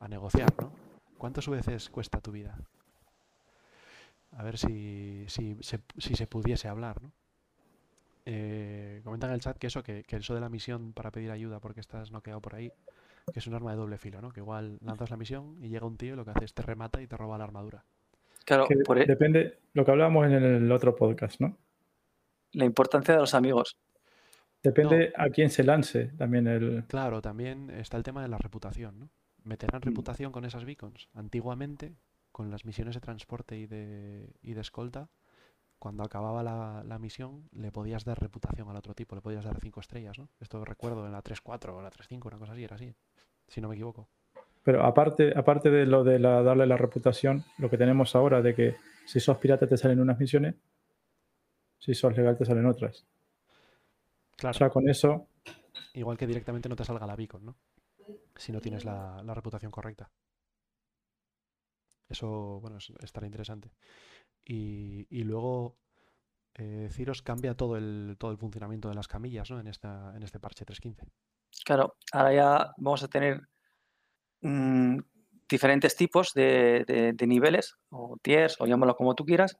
a 0.00 0.08
negociar, 0.08 0.52
¿no? 0.60 0.72
¿Cuántos 1.16 1.48
veces 1.48 1.90
cuesta 1.90 2.20
tu 2.20 2.30
vida? 2.32 2.58
A 4.32 4.42
ver 4.42 4.58
si, 4.58 5.24
si, 5.28 5.56
se, 5.60 5.80
si 5.96 6.14
se 6.14 6.26
pudiese 6.26 6.68
hablar, 6.68 7.02
¿no? 7.02 7.12
Eh, 8.26 9.00
comentan 9.04 9.30
en 9.30 9.34
el 9.34 9.40
chat 9.40 9.56
que 9.56 9.68
eso, 9.68 9.82
que, 9.82 10.04
que 10.04 10.16
eso 10.16 10.34
de 10.34 10.40
la 10.40 10.50
misión 10.50 10.92
para 10.92 11.10
pedir 11.10 11.30
ayuda 11.30 11.60
porque 11.60 11.80
estás 11.80 12.12
noqueado 12.12 12.42
por 12.42 12.54
ahí, 12.54 12.70
que 13.32 13.38
es 13.38 13.46
un 13.46 13.54
arma 13.54 13.70
de 13.70 13.78
doble 13.78 13.96
filo, 13.96 14.20
¿no? 14.20 14.30
Que 14.30 14.40
igual 14.40 14.78
lanzas 14.82 15.10
la 15.10 15.16
misión 15.16 15.56
y 15.62 15.68
llega 15.70 15.86
un 15.86 15.96
tío 15.96 16.12
y 16.12 16.16
lo 16.16 16.24
que 16.26 16.32
hace 16.32 16.44
es 16.44 16.52
te 16.52 16.62
remata 16.62 17.00
y 17.00 17.06
te 17.06 17.16
roba 17.16 17.38
la 17.38 17.44
armadura. 17.44 17.84
Claro, 18.44 18.66
Que 18.68 18.76
por 18.76 18.98
e- 18.98 19.06
depende, 19.06 19.58
lo 19.72 19.84
que 19.84 19.90
hablábamos 19.90 20.26
en 20.26 20.32
el 20.32 20.70
otro 20.70 20.94
podcast, 20.94 21.40
¿no? 21.40 21.56
La 22.52 22.64
importancia 22.64 23.14
de 23.14 23.20
los 23.20 23.34
amigos. 23.34 23.76
Depende 24.62 25.12
a 25.16 25.28
quién 25.30 25.50
se 25.50 25.62
lance 25.62 26.10
también 26.18 26.46
el... 26.46 26.84
Claro, 26.88 27.22
también 27.22 27.70
está 27.70 27.96
el 27.96 28.02
tema 28.02 28.22
de 28.22 28.28
la 28.28 28.38
reputación, 28.38 28.98
¿no? 28.98 29.10
Meterán 29.44 29.80
Mm. 29.80 29.84
reputación 29.84 30.32
con 30.32 30.44
esas 30.44 30.64
beacons. 30.64 31.08
Antiguamente, 31.14 31.94
con 32.32 32.50
las 32.50 32.64
misiones 32.64 32.94
de 32.94 33.00
transporte 33.00 33.56
y 33.56 33.66
de, 33.66 34.32
y 34.42 34.54
de 34.54 34.60
escolta, 34.60 35.08
cuando 35.78 36.02
acababa 36.02 36.42
la, 36.42 36.82
la 36.84 36.98
misión, 36.98 37.48
le 37.52 37.70
podías 37.70 38.04
dar 38.04 38.20
reputación 38.20 38.68
al 38.68 38.76
otro 38.76 38.94
tipo, 38.94 39.14
le 39.14 39.22
podías 39.22 39.44
dar 39.44 39.60
cinco 39.60 39.78
estrellas, 39.78 40.18
¿no? 40.18 40.28
Esto 40.40 40.64
recuerdo 40.64 41.06
en 41.06 41.12
la 41.12 41.22
3.4 41.22 41.68
o 41.72 41.80
la 41.80 41.90
3.5, 41.90 42.26
una 42.26 42.38
cosa 42.38 42.52
así, 42.52 42.64
era 42.64 42.74
así, 42.74 42.92
si 43.46 43.60
no 43.60 43.68
me 43.68 43.76
equivoco. 43.76 44.08
Pero 44.64 44.84
aparte, 44.84 45.32
aparte 45.36 45.70
de 45.70 45.86
lo 45.86 46.02
de 46.02 46.18
la, 46.18 46.42
darle 46.42 46.66
la 46.66 46.76
reputación, 46.76 47.44
lo 47.58 47.70
que 47.70 47.78
tenemos 47.78 48.16
ahora 48.16 48.42
de 48.42 48.54
que 48.56 48.76
si 49.06 49.20
sos 49.20 49.38
pirata 49.38 49.68
te 49.68 49.76
salen 49.76 50.00
unas 50.00 50.18
misiones, 50.18 50.56
si 51.78 51.94
sos 51.94 52.16
legal 52.16 52.36
te 52.36 52.44
salen 52.44 52.66
otras. 52.66 53.06
Claro, 54.36 54.54
O 54.54 54.58
sea, 54.58 54.70
con 54.70 54.88
eso, 54.88 55.28
igual 55.94 56.16
que 56.16 56.26
directamente 56.26 56.68
no 56.68 56.76
te 56.76 56.84
salga 56.84 57.06
la 57.06 57.16
beacon, 57.16 57.44
¿no? 57.44 57.56
Si 58.36 58.52
no 58.52 58.60
tienes 58.60 58.84
la, 58.84 59.22
la 59.24 59.34
reputación 59.34 59.70
correcta. 59.72 60.10
Eso, 62.08 62.60
bueno, 62.60 62.78
es- 62.78 62.92
estará 63.02 63.26
interesante. 63.26 63.70
Y, 64.44 65.06
y 65.10 65.24
luego, 65.24 65.76
eh, 66.54 66.88
Ciros 66.92 67.22
cambia 67.22 67.54
todo 67.54 67.76
el, 67.76 68.16
todo 68.18 68.30
el 68.30 68.38
funcionamiento 68.38 68.88
de 68.88 68.94
las 68.94 69.08
camillas, 69.08 69.50
¿no? 69.50 69.60
En, 69.60 69.66
esta, 69.68 70.12
en 70.16 70.22
este 70.22 70.40
parche 70.40 70.64
3.15. 70.64 71.06
Claro, 71.64 71.96
ahora 72.12 72.32
ya 72.34 72.72
vamos 72.78 73.02
a 73.02 73.08
tener 73.08 73.42
mm, 74.40 74.98
diferentes 75.48 75.96
tipos 75.96 76.32
de, 76.34 76.84
de- 76.86 77.12
de 77.12 77.26
niveles, 77.26 77.76
o 77.90 78.16
tiers, 78.22 78.56
o 78.60 78.66
llámalo 78.66 78.94
como 78.96 79.14
tú 79.14 79.24
quieras, 79.24 79.58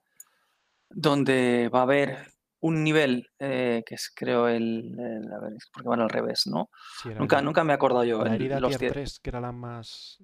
donde 0.90 1.68
va 1.72 1.80
a 1.80 1.82
haber 1.82 2.18
un 2.60 2.82
nivel 2.82 3.28
eh, 3.38 3.82
que 3.86 3.94
es 3.94 4.10
creo 4.14 4.48
el, 4.48 4.98
el- 4.98 5.32
a 5.32 5.38
ver, 5.40 5.52
es 5.52 5.68
porque 5.72 5.88
van 5.88 6.00
al 6.00 6.08
revés, 6.10 6.46
¿no? 6.46 6.70
Sí, 7.02 7.10
Nunca, 7.10 7.38
el- 7.38 7.44
nunca 7.44 7.62
me 7.64 7.72
he 7.72 7.76
acordado 7.76 8.04
yo. 8.04 8.24
la 8.24 8.34
herida 8.34 8.58
los 8.60 8.70
tier 8.70 8.80
tier- 8.80 8.92
3, 8.92 9.20
que 9.20 9.30
era 9.30 9.40
la 9.40 9.52
más 9.52 10.18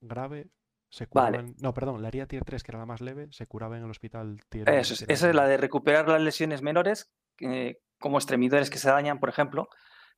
grave, 0.00 0.48
se 0.88 1.06
Vale. 1.12 1.38
curaba 1.38 1.48
en- 1.50 1.56
No, 1.60 1.74
perdón, 1.74 2.00
la 2.02 2.08
herida 2.08 2.26
tier 2.26 2.44
3, 2.44 2.62
que 2.62 2.70
era 2.70 2.78
la 2.78 2.86
más 2.86 3.00
leve, 3.02 3.28
se 3.30 3.46
curaba 3.46 3.76
en 3.76 3.84
el 3.84 3.90
hospital 3.90 4.40
tier 4.48 4.68
Eso 4.70 5.04
esa 5.06 5.28
es 5.28 5.34
la 5.34 5.46
de 5.46 5.56
recuperar 5.58 6.08
las 6.08 6.20
lesiones 6.22 6.62
menores, 6.62 7.10
que- 7.36 7.78
como 7.98 8.18
extremidades 8.18 8.70
que 8.70 8.78
se 8.78 8.88
dañan, 8.90 9.18
por 9.18 9.28
ejemplo, 9.28 9.68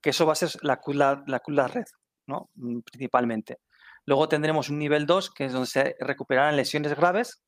que 0.00 0.10
eso 0.10 0.26
va 0.26 0.32
a 0.32 0.36
ser 0.36 0.50
la 0.62 0.76
cula, 0.76 1.24
la 1.26 1.40
cula 1.40 1.66
red, 1.66 1.84
¿no? 2.26 2.50
Mm, 2.54 2.80
Principalmente. 2.80 3.58
Luego 4.04 4.28
tendremos 4.28 4.68
un 4.70 4.78
nivel 4.78 5.06
2, 5.06 5.30
que 5.30 5.46
es 5.46 5.52
donde 5.52 5.66
se 5.66 5.96
recuperarán 6.00 6.56
lesiones 6.56 6.94
graves, 6.96 7.42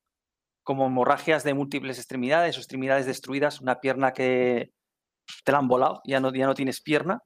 como 0.70 0.86
hemorragias 0.86 1.42
de 1.42 1.52
múltiples 1.52 1.98
extremidades 1.98 2.56
o 2.56 2.60
extremidades 2.60 3.04
destruidas, 3.04 3.60
una 3.60 3.80
pierna 3.80 4.12
que 4.12 4.70
te 5.44 5.50
la 5.50 5.58
han 5.58 5.66
volado, 5.66 6.00
ya 6.04 6.20
no, 6.20 6.32
ya 6.32 6.46
no 6.46 6.54
tienes 6.54 6.80
pierna, 6.80 7.18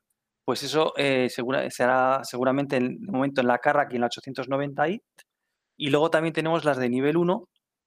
pues 0.47 0.63
eso 0.63 0.95
eh, 0.97 1.29
será 1.29 2.21
seguramente 2.25 2.77
en 2.77 2.85
el 2.85 2.99
momento 3.01 3.43
en 3.43 3.49
la 3.49 3.59
Carrack 3.59 3.93
y 3.93 3.97
en 3.97 4.01
la 4.01 4.07
890 4.07 4.89
i 4.89 5.03
Y 5.77 5.91
luego 5.91 6.09
también 6.09 6.33
tenemos 6.33 6.65
las 6.65 6.79
de 6.79 6.89
nivel 6.89 7.19
1, 7.19 7.47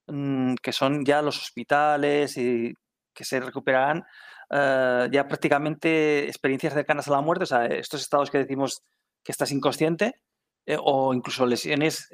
mm, 0.09 0.55
que 0.61 0.71
son 0.71 1.03
ya 1.03 1.23
los 1.23 1.39
hospitales 1.39 2.37
y 2.37 2.71
que 3.15 3.25
se 3.25 3.39
recuperarán 3.39 4.03
eh, 4.51 5.09
ya 5.11 5.27
prácticamente 5.27 6.27
experiencias 6.27 6.73
cercanas 6.75 7.07
a 7.07 7.13
la 7.13 7.21
muerte, 7.21 7.45
o 7.45 7.47
sea, 7.47 7.65
estos 7.65 8.01
estados 8.01 8.29
que 8.29 8.37
decimos 8.37 8.83
que 9.23 9.31
estás 9.31 9.51
inconsciente 9.51 10.21
eh, 10.67 10.77
o 10.79 11.15
incluso 11.15 11.47
lesiones 11.47 12.09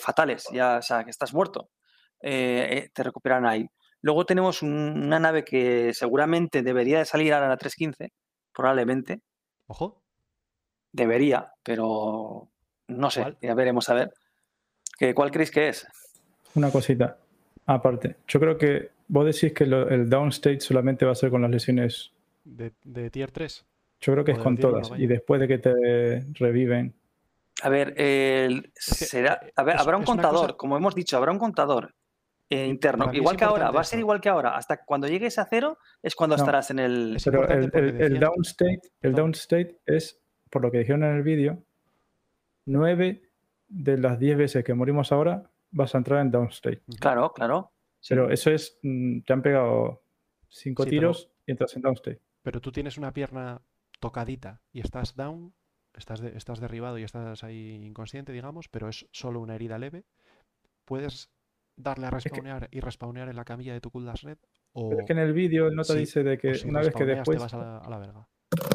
fatales, 0.00 0.48
ya, 0.52 0.78
o 0.78 0.82
sea, 0.82 1.04
que 1.04 1.10
estás 1.10 1.32
muerto, 1.32 1.70
eh, 2.20 2.68
eh, 2.70 2.90
te 2.92 3.02
recuperan 3.02 3.46
ahí. 3.46 3.68
Luego 4.02 4.24
tenemos 4.24 4.62
un- 4.62 5.02
una 5.04 5.18
nave 5.18 5.44
que 5.44 5.92
seguramente 5.94 6.62
debería 6.62 6.98
de 6.98 7.04
salir 7.04 7.32
ahora 7.32 7.46
en 7.46 7.50
la 7.50 7.56
315, 7.56 8.12
probablemente, 8.54 9.20
Ojo, 9.66 10.00
debería, 10.92 11.52
pero 11.62 12.48
no 12.88 13.10
sé, 13.10 13.20
¿Cuál? 13.22 13.38
ya 13.40 13.54
veremos 13.54 13.88
a 13.88 13.94
ver. 13.94 14.12
¿Qué, 14.98 15.14
¿Cuál 15.14 15.30
creéis 15.30 15.50
que 15.50 15.68
es? 15.68 15.86
una 16.54 16.70
cosita 16.70 17.16
aparte. 17.66 18.16
Yo 18.26 18.40
creo 18.40 18.58
que 18.58 18.90
vos 19.08 19.24
decís 19.24 19.52
que 19.52 19.64
lo- 19.66 19.88
el 19.88 20.10
downstate 20.10 20.60
solamente 20.60 21.04
va 21.06 21.12
a 21.12 21.14
ser 21.14 21.30
con 21.30 21.42
las 21.42 21.50
lesiones. 21.50 22.12
de, 22.42 22.72
de 22.84 23.10
tier 23.10 23.30
3. 23.30 23.64
Yo 24.00 24.12
creo 24.14 24.24
que 24.24 24.32
O 24.32 24.34
es 24.36 24.40
con 24.40 24.56
todas. 24.56 24.90
Y 24.98 25.06
después 25.06 25.40
de 25.40 25.46
que 25.46 25.58
te 25.58 26.24
reviven. 26.32 26.94
A 27.62 27.68
ver, 27.68 27.94
el- 28.00 28.72
será, 28.74 29.40
a 29.54 29.62
ver, 29.62 29.76
es- 29.76 29.80
habrá 29.82 29.96
un 29.98 30.04
contador, 30.04 30.40
cosa- 30.46 30.56
como 30.56 30.76
hemos 30.76 30.94
dicho, 30.94 31.16
habrá 31.18 31.30
un 31.32 31.38
contador 31.38 31.94
eh, 32.50 32.66
interno. 32.66 33.04
para 33.04 33.12
mí 33.12 33.18
es 33.18 33.22
Igual 33.22 33.36
que 33.36 33.44
ahora, 33.44 33.70
va 33.70 33.80
a 33.80 33.84
ser 33.84 33.98
igual 34.00 34.20
que 34.20 34.28
ahora. 34.28 34.56
Hasta 34.56 34.84
cuando 34.84 35.06
llegues 35.08 35.38
a 35.38 35.46
cero 35.46 35.78
es 36.02 36.14
cuando 36.14 36.36
No, 36.36 36.42
estarás 36.42 36.70
en 36.70 36.78
el. 36.80 37.16
Es 37.16 37.24
Pero 37.24 37.48
el, 37.48 37.70
el- 37.72 38.00
el 38.02 38.20
downstate, 38.20 38.80
el 39.02 39.14
downstate 39.14 39.80
es, 39.86 40.20
por 40.50 40.62
lo 40.62 40.70
que 40.70 40.78
dijeron 40.78 41.04
en 41.04 41.16
el 41.16 41.22
vídeo, 41.22 41.62
nueve 42.66 43.22
de 43.68 43.98
las 43.98 44.18
diez 44.18 44.36
veces 44.36 44.64
que 44.64 44.74
morimos 44.74 45.12
ahora 45.12 45.50
vas 45.70 45.94
a 45.94 45.98
entrar 45.98 46.20
en 46.20 46.30
downstate. 46.30 46.82
Claro, 46.98 47.32
claro. 47.32 47.72
sí. 48.00 48.08
Pero 48.14 48.30
eso 48.30 48.50
es, 48.50 48.78
mm, 48.82 49.20
te 49.20 49.32
han 49.32 49.42
pegado 49.42 50.02
cinco 50.48 50.82
Sí, 50.82 50.90
pero- 50.90 51.00
tiros 51.00 51.30
y 51.46 51.50
entras 51.52 51.76
en 51.76 51.82
downstate. 51.82 52.20
Pero 52.42 52.60
tú 52.60 52.72
tienes 52.72 52.98
una 52.98 53.12
pierna 53.12 53.60
tocadita 54.00 54.60
y 54.72 54.80
estás 54.80 55.14
down, 55.14 55.52
estás, 55.94 56.20
de- 56.20 56.36
estás 56.36 56.58
derribado 56.58 56.98
y 56.98 57.04
estás 57.04 57.44
ahí 57.44 57.74
inconsciente, 57.84 58.32
digamos, 58.32 58.68
pero 58.68 58.88
es 58.88 59.06
solo 59.12 59.40
una 59.40 59.54
herida 59.54 59.78
leve. 59.78 60.04
Puedes 60.84 61.30
darle 61.82 62.06
a 62.06 62.10
que- 62.10 62.16
respawnear 62.16 62.68
y 62.70 62.80
respawnear 62.80 63.28
en 63.28 63.36
la 63.36 63.44
camilla 63.44 63.72
de 63.72 63.80
tu 63.80 63.90
Kuldas 63.90 64.22
Red 64.22 64.38
O, 64.72 64.88
Pero 64.88 65.00
es 65.00 65.06
que 65.06 65.12
en 65.12 65.18
el 65.18 65.32
vídeo 65.32 65.66
el 65.68 65.74
nota 65.76 65.94
sí, 65.94 66.00
dice 66.00 66.22
de 66.22 66.38
que 66.38 66.54
si 66.54 66.68
una 66.68 66.80
vez 66.80 66.94
que 66.94 67.04
respawneas, 67.04 67.28
te 67.28 67.32
después, 67.32 67.40
vas 67.40 67.54
a 67.54 67.58
la, 67.58 67.78
a 67.78 67.90
la 67.90 67.98
verga. 67.98 68.28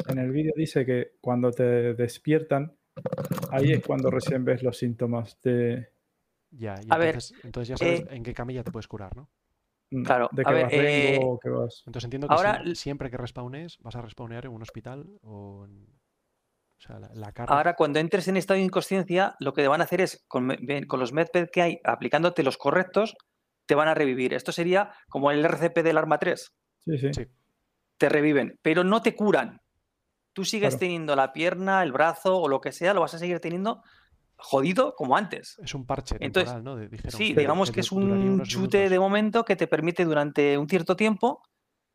en 0.08 0.18
el 0.18 0.30
vídeo 0.30 0.52
dice 0.56 0.84
que 0.84 1.12
cuando 1.20 1.50
te 1.50 1.94
despiertan, 1.94 2.72
ahí 3.50 3.72
es 3.72 3.84
cuando 3.84 4.10
recién 4.10 4.44
ves 4.44 4.62
los 4.62 4.76
síntomas 4.76 5.40
de, 5.42 5.88
Ya, 6.50 6.80
y 6.82 6.92
A 6.92 6.98
ver, 6.98 7.08
entonces, 7.08 7.38
entonces 7.44 7.68
ya 7.68 7.76
sabes 7.76 8.00
eh, 8.00 8.06
en 8.10 8.22
qué 8.22 8.32
camilla 8.34 8.62
te 8.62 8.70
puedes 8.70 8.88
curar, 8.88 9.16
¿no? 9.16 9.28
mm, 9.90 10.02
Claro, 10.04 10.30
de 10.32 10.42
a 10.42 10.48
que 10.48 10.54
ver, 10.54 10.64
vas 10.64 10.72
rengo 10.74 11.10
eh, 11.10 11.18
o 11.20 11.38
que 11.38 11.48
vas. 11.50 11.82
Entonces 11.86 12.04
entiendo 12.04 12.28
que 12.28 12.34
Ahora 12.34 12.62
siempre 12.74 13.10
que 13.10 13.16
respawnes 13.16 13.78
vas 13.80 13.96
a 13.96 14.02
respawnear 14.02 14.46
en 14.46 14.52
un 14.52 14.62
hospital 14.62 15.18
o 15.22 15.64
en... 15.66 15.95
O 16.78 16.80
sea, 16.80 16.98
la, 16.98 17.10
la 17.14 17.32
carga... 17.32 17.54
Ahora, 17.54 17.74
cuando 17.74 17.98
entres 17.98 18.28
en 18.28 18.36
estado 18.36 18.58
de 18.58 18.64
inconsciencia, 18.64 19.34
lo 19.40 19.52
que 19.54 19.62
te 19.62 19.68
van 19.68 19.80
a 19.80 19.84
hacer 19.84 20.00
es, 20.00 20.24
con, 20.28 20.56
con 20.86 21.00
los 21.00 21.12
medped 21.12 21.48
que 21.50 21.62
hay, 21.62 21.80
aplicándote 21.84 22.42
los 22.42 22.58
correctos, 22.58 23.14
te 23.66 23.74
van 23.74 23.88
a 23.88 23.94
revivir. 23.94 24.34
Esto 24.34 24.52
sería 24.52 24.92
como 25.08 25.30
el 25.30 25.44
RCP 25.44 25.82
del 25.82 25.98
Arma 25.98 26.18
3. 26.18 26.52
Sí, 26.80 26.98
sí. 26.98 27.08
Sí. 27.14 27.26
Te 27.98 28.08
reviven, 28.08 28.58
pero 28.62 28.84
no 28.84 29.00
te 29.02 29.14
curan. 29.16 29.58
Tú 30.34 30.44
sigues 30.44 30.70
Claro. 30.74 30.80
teniendo 30.80 31.16
la 31.16 31.32
pierna, 31.32 31.82
el 31.82 31.92
brazo 31.92 32.36
o 32.38 32.46
lo 32.48 32.60
que 32.60 32.72
sea, 32.72 32.92
lo 32.92 33.00
vas 33.00 33.14
a 33.14 33.18
seguir 33.18 33.40
teniendo 33.40 33.82
jodido 34.36 34.94
como 34.94 35.16
antes. 35.16 35.56
Es 35.62 35.74
un 35.74 35.86
parche 35.86 36.16
Entonces, 36.20 36.52
temporal, 36.52 36.62
¿no? 36.62 36.76
De- 36.76 36.88
dijeron 36.88 37.10
Sí, 37.18 37.32
que- 37.34 37.40
digamos 37.40 37.70
que 37.72 37.80
es 37.80 37.90
un 37.90 38.42
chute 38.44 38.76
minutos. 38.76 38.90
de 38.90 38.98
momento 38.98 39.44
que 39.46 39.56
te 39.56 39.66
permite 39.66 40.04
durante 40.04 40.58
un 40.58 40.68
cierto 40.68 40.94
tiempo 40.94 41.42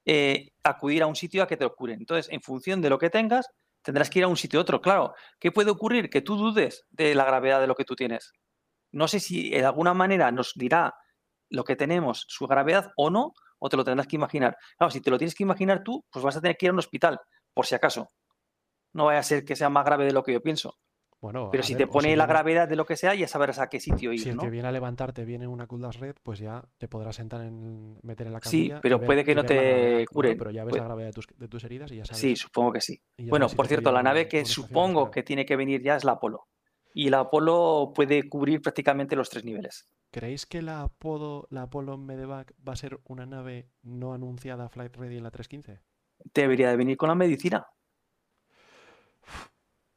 eh, 0.05 0.49
acudir 0.63 1.03
a 1.03 1.05
un 1.05 1.15
sitio 1.15 1.43
a 1.43 1.47
que 1.47 1.55
te 1.55 1.63
lo 1.65 1.75
curen. 1.75 1.99
Entonces, 1.99 2.31
en 2.33 2.41
función 2.41 2.81
de 2.81 2.89
lo 2.89 2.97
que 2.97 3.11
tengas, 3.11 3.47
tendrás 3.81 4.09
que 4.09 4.19
ir 4.19 4.25
a 4.25 4.27
un 4.27 4.37
sitio 4.37 4.59
a 4.59 4.63
otro. 4.63 4.81
Claro, 4.81 5.13
¿qué 5.39 5.51
puede 5.51 5.71
ocurrir? 5.71 6.09
Que 6.09 6.21
tú 6.21 6.35
dudes 6.35 6.85
de 6.89 7.15
la 7.15 7.25
gravedad 7.25 7.59
de 7.59 7.67
lo 7.67 7.75
que 7.75 7.85
tú 7.85 7.95
tienes. 7.95 8.31
No 8.91 9.07
sé 9.07 9.19
si 9.19 9.49
de 9.49 9.65
alguna 9.65 9.93
manera 9.93 10.31
nos 10.31 10.53
dirá 10.55 10.93
lo 11.49 11.63
que 11.63 11.75
tenemos, 11.75 12.25
su 12.27 12.47
gravedad 12.47 12.91
o 12.95 13.09
no, 13.09 13.33
o 13.59 13.69
te 13.69 13.77
lo 13.77 13.83
tendrás 13.83 14.07
que 14.07 14.15
imaginar. 14.15 14.57
Claro, 14.77 14.91
si 14.91 15.01
te 15.01 15.11
lo 15.11 15.17
tienes 15.17 15.35
que 15.35 15.43
imaginar 15.43 15.83
tú, 15.83 16.05
pues 16.11 16.23
vas 16.23 16.35
a 16.37 16.41
tener 16.41 16.57
que 16.57 16.65
ir 16.65 16.69
a 16.71 16.73
un 16.73 16.79
hospital, 16.79 17.19
por 17.53 17.65
si 17.65 17.75
acaso. 17.75 18.09
No 18.93 19.05
vaya 19.05 19.19
a 19.19 19.23
ser 19.23 19.45
que 19.45 19.55
sea 19.55 19.69
más 19.69 19.85
grave 19.85 20.05
de 20.05 20.13
lo 20.13 20.23
que 20.23 20.33
yo 20.33 20.41
pienso. 20.41 20.77
Bueno, 21.21 21.49
Pero 21.51 21.61
si 21.61 21.73
ver, 21.75 21.83
te 21.83 21.87
pone 21.87 22.09
si 22.09 22.15
la 22.15 22.25
viene- 22.25 22.33
gravedad 22.33 22.67
de 22.67 22.75
lo 22.75 22.83
que 22.85 22.97
sea, 22.97 23.13
ya 23.13 23.27
sabrás 23.27 23.59
a 23.59 23.67
qué 23.69 23.79
sitio 23.79 24.09
Si 24.11 24.21
ir, 24.23 24.27
el 24.29 24.35
¿no? 24.37 24.41
que 24.41 24.49
viene 24.49 24.67
a 24.67 24.71
levantarte 24.71 25.23
viene 25.23 25.45
en 25.45 25.51
una 25.51 25.67
Kuldas 25.67 25.99
Red, 25.99 26.15
pues 26.23 26.39
ya 26.39 26.65
te 26.79 26.87
podrás 26.87 27.15
sentar 27.15 27.41
en 27.41 27.99
meter 28.01 28.25
en 28.25 28.33
la 28.33 28.39
Sí, 28.41 28.69
camilla. 28.69 28.77
y 28.77 28.81
pero 28.81 28.97
ver- 28.97 29.05
puede 29.05 29.23
que 29.23 29.35
no 29.35 29.43
te 29.45 30.05
curen, 30.11 30.35
pero 30.35 30.49
ya 30.49 30.63
ves 30.63 30.71
puede- 30.71 30.81
la 30.81 30.85
gravedad 30.87 31.09
de 31.09 31.13
tus, 31.13 31.27
de 31.37 31.47
tus 31.47 31.63
heridas 31.63 31.91
y 31.91 31.97
ya 31.97 32.05
sabes. 32.05 32.19
Sí, 32.19 32.35
supongo 32.35 32.73
que 32.73 32.81
sí. 32.81 32.99
Bueno, 33.29 33.47
si 33.47 33.55
por 33.55 33.67
cierto, 33.67 33.91
la 33.91 34.01
nave 34.01 34.27
que 34.27 34.45
supongo 34.45 35.11
que 35.11 35.21
tiene 35.21 35.45
que 35.45 35.55
venir 35.55 35.83
ya 35.83 35.95
es 35.95 36.03
la 36.03 36.13
Apolo. 36.13 36.47
Y 36.93 37.09
la 37.11 37.19
Apolo 37.19 37.93
puede 37.95 38.27
cubrir 38.27 38.59
prácticamente 38.61 39.15
los 39.15 39.29
tres 39.29 39.45
niveles. 39.45 39.87
¿Creéis 40.09 40.45
que 40.47 40.61
la 40.63 40.81
Apollo, 40.81 41.47
la 41.51 41.61
Apollo 41.61 41.97
Medevac 41.97 42.51
va 42.67 42.73
a 42.73 42.75
ser 42.75 42.99
una 43.05 43.25
nave 43.27 43.69
no 43.83 44.13
anunciada 44.13 44.67
Flight 44.69 44.97
Ready 44.97 45.17
en 45.17 45.23
la 45.23 45.31
315? 45.31 45.81
Debería 46.33 46.69
de 46.69 46.75
venir 46.77 46.97
con 46.97 47.07
la 47.09 47.15
medicina. 47.15 47.67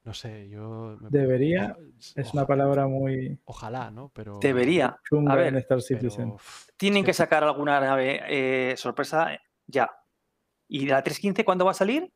No 0.04 0.12
sé, 0.12 0.48
yo... 0.50 0.96
me- 1.00 1.08
Debería 1.10 1.76
Es 2.14 2.34
una 2.34 2.46
palabra 2.46 2.86
muy 2.86 3.38
Ojalá, 3.44 3.90
¿no? 3.90 4.10
Pero... 4.14 4.38
Debería. 4.40 4.98
A 5.28 5.34
ver, 5.34 5.46
en 5.48 5.56
Star 5.56 5.80
Citizen. 5.80 6.34
Tienen 6.76 7.00
es 7.02 7.06
que 7.06 7.12
sacar 7.14 7.42
alguna 7.42 7.80
nave 7.80 8.20
eh, 8.28 8.76
sorpresa 8.76 9.30
ya. 9.66 9.90
¿Y 10.68 10.86
la 10.86 11.02
315 11.02 11.44
cuándo 11.44 11.64
va 11.64 11.70
a 11.70 11.74
salir? 11.74 12.12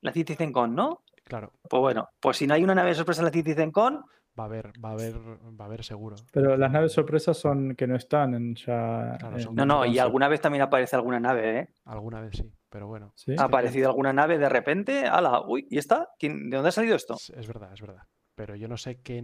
La 0.00 0.12
Citizen 0.12 0.52
Con, 0.52 0.74
¿no? 0.74 1.02
Claro, 1.24 1.52
Pues 1.68 1.80
bueno, 1.80 2.08
pues 2.20 2.38
si 2.38 2.46
no 2.46 2.54
hay 2.54 2.64
una 2.64 2.74
nave 2.74 2.94
sorpresa 2.94 3.20
en 3.20 3.26
la 3.26 3.30
Citizen 3.32 3.70
Con, 3.72 4.02
va 4.38 4.44
a 4.44 4.46
haber, 4.46 4.72
va 4.82 4.90
a 4.90 4.92
haber, 4.92 5.14
va 5.18 5.64
a 5.64 5.66
haber 5.66 5.84
seguro. 5.84 6.16
Pero 6.32 6.56
las 6.56 6.70
naves 6.70 6.92
sorpresas 6.92 7.36
son 7.36 7.74
que 7.74 7.86
no 7.86 7.96
están 7.96 8.32
en 8.34 8.54
ya. 8.54 9.16
Claro, 9.18 9.36
en 9.36 9.54
no, 9.54 9.66
no, 9.66 9.84
y 9.84 9.98
alguna 9.98 10.28
vez 10.28 10.40
también 10.40 10.62
aparece 10.62 10.96
alguna 10.96 11.20
nave, 11.20 11.58
¿eh? 11.58 11.68
Alguna 11.84 12.20
vez 12.22 12.36
sí, 12.38 12.50
pero 12.68 12.86
bueno. 12.86 13.12
Sí. 13.16 13.34
Ha 13.38 13.44
aparecido 13.44 13.88
alguna 13.88 14.12
nave 14.12 14.38
de 14.38 14.48
repente, 14.48 15.04
ala, 15.06 15.42
uy, 15.46 15.66
¿y 15.70 15.78
está? 15.78 16.08
¿Quién- 16.18 16.50
¿De 16.50 16.56
dónde 16.56 16.68
ha 16.68 16.72
salido 16.72 16.96
esto? 16.96 17.14
Es, 17.14 17.30
es 17.30 17.46
verdad, 17.46 17.72
es 17.72 17.80
verdad. 17.80 18.02
Pero 18.34 18.54
yo 18.56 18.68
no 18.68 18.76
sé 18.76 19.00
qué... 19.02 19.22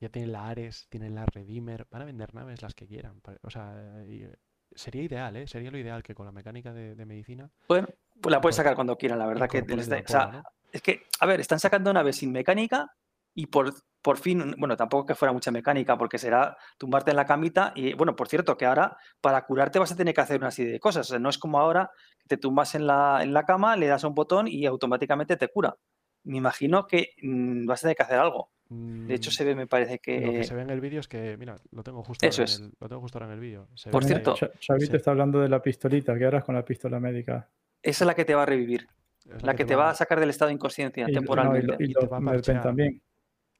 Ya 0.00 0.08
tienen 0.08 0.32
la 0.32 0.48
Ares, 0.48 0.86
tienen 0.90 1.14
la 1.14 1.24
Redeemer, 1.24 1.86
van 1.90 2.02
a 2.02 2.04
vender 2.04 2.34
naves 2.34 2.60
las 2.62 2.74
que 2.74 2.86
quieran. 2.86 3.20
O 3.42 3.50
sea, 3.50 4.04
y- 4.06 4.28
sería 4.74 5.02
ideal, 5.02 5.36
¿eh? 5.36 5.46
Sería 5.46 5.70
lo 5.70 5.78
ideal 5.78 6.02
que 6.02 6.14
con 6.14 6.26
la 6.26 6.32
mecánica 6.32 6.72
de, 6.72 6.94
de 6.94 7.06
medicina... 7.06 7.48
Bueno, 7.68 7.86
pues 8.20 8.30
la 8.32 8.40
puedes 8.40 8.54
Incorpor- 8.54 8.58
sacar 8.58 8.74
cuando 8.74 8.96
quieran, 8.98 9.18
la 9.18 9.26
verdad 9.26 9.48
que 9.48 9.60
o 9.62 10.08
sea, 10.08 10.42
es 10.72 10.82
que, 10.82 11.02
a 11.20 11.26
ver, 11.26 11.40
están 11.40 11.60
sacando 11.60 11.92
naves 11.92 12.16
sin 12.16 12.32
mecánica 12.32 12.92
y 13.34 13.46
por, 13.46 13.74
por 14.02 14.18
fin, 14.18 14.54
bueno, 14.58 14.76
tampoco 14.76 15.06
que 15.06 15.14
fuera 15.14 15.32
mucha 15.32 15.50
mecánica, 15.50 15.96
porque 15.98 16.18
será 16.18 16.56
tumbarte 16.78 17.10
en 17.10 17.16
la 17.16 17.24
camita 17.26 17.72
y, 17.74 17.94
bueno, 17.94 18.14
por 18.14 18.28
cierto, 18.28 18.56
que 18.56 18.66
ahora 18.66 18.96
para 19.20 19.44
curarte 19.44 19.78
vas 19.78 19.92
a 19.92 19.96
tener 19.96 20.14
que 20.14 20.20
hacer 20.20 20.38
una 20.40 20.50
serie 20.50 20.72
de 20.72 20.80
cosas. 20.80 21.06
O 21.08 21.10
sea, 21.10 21.18
no 21.18 21.28
es 21.30 21.38
como 21.38 21.58
ahora 21.58 21.90
que 22.18 22.26
te 22.28 22.36
tumbas 22.36 22.74
en 22.74 22.86
la, 22.86 23.20
en 23.22 23.32
la 23.32 23.44
cama, 23.44 23.76
le 23.76 23.86
das 23.86 24.04
a 24.04 24.08
un 24.08 24.14
botón 24.14 24.46
y 24.48 24.66
automáticamente 24.66 25.36
te 25.36 25.48
cura. 25.48 25.74
Me 26.24 26.38
imagino 26.38 26.86
que 26.86 27.10
mm, 27.22 27.66
vas 27.66 27.80
a 27.80 27.82
tener 27.82 27.96
que 27.96 28.02
hacer 28.02 28.18
algo. 28.18 28.50
De 28.68 29.14
hecho, 29.14 29.28
Mm, 29.30 29.32
se 29.32 29.44
ve, 29.44 29.54
me 29.54 29.66
parece 29.66 29.92
Lo 29.94 29.98
que... 30.00 30.20
que 30.38 30.44
se 30.44 30.54
ve 30.54 30.62
en 30.62 30.70
el 30.70 30.80
vídeo 30.80 30.98
es 31.00 31.06
que, 31.06 31.36
mira, 31.36 31.56
lo 31.70 31.82
tengo 31.82 32.02
justo 32.02 32.26
Eso 32.26 32.42
ahora 32.42 32.50
en 32.52 32.54
es. 32.54 32.60
el, 32.60 32.72
lo 32.80 32.88
tengo 32.88 33.02
justo 33.02 33.18
ahora 33.18 33.26
en 33.26 33.32
el 33.34 33.40
vídeo. 33.40 33.68
Por 33.90 33.92
ve 33.92 33.98
que- 34.00 34.06
cierto, 34.06 34.34
Chavito 34.58 34.90
sí. 34.92 34.96
está 34.96 35.10
hablando 35.10 35.40
de 35.40 35.48
la 35.50 35.60
pistolita. 35.60 36.16
¿Qué 36.16 36.24
harás 36.24 36.44
con 36.44 36.54
la 36.54 36.64
pistola 36.64 36.98
médica? 36.98 37.50
Esa 37.82 38.04
es 38.04 38.06
la 38.06 38.14
que 38.14 38.24
te 38.24 38.34
va 38.34 38.44
a 38.44 38.46
revivir, 38.46 38.88
la 39.42 39.54
que 39.54 39.66
te 39.66 39.74
va 39.76 39.90
a 39.90 39.94
sacar 39.94 40.18
del 40.18 40.30
estado 40.30 40.48
de 40.48 40.54
inconsciencia 40.54 41.02
Y, 41.02 41.06
no, 41.06 41.10
y 41.10 41.14
temporalmente. 41.14 41.66
lo- 41.66 41.76
y 41.78 41.90
Y 41.90 41.92
te 41.92 42.06
va 42.06 42.16
a 42.18 42.62
también. 42.62 43.02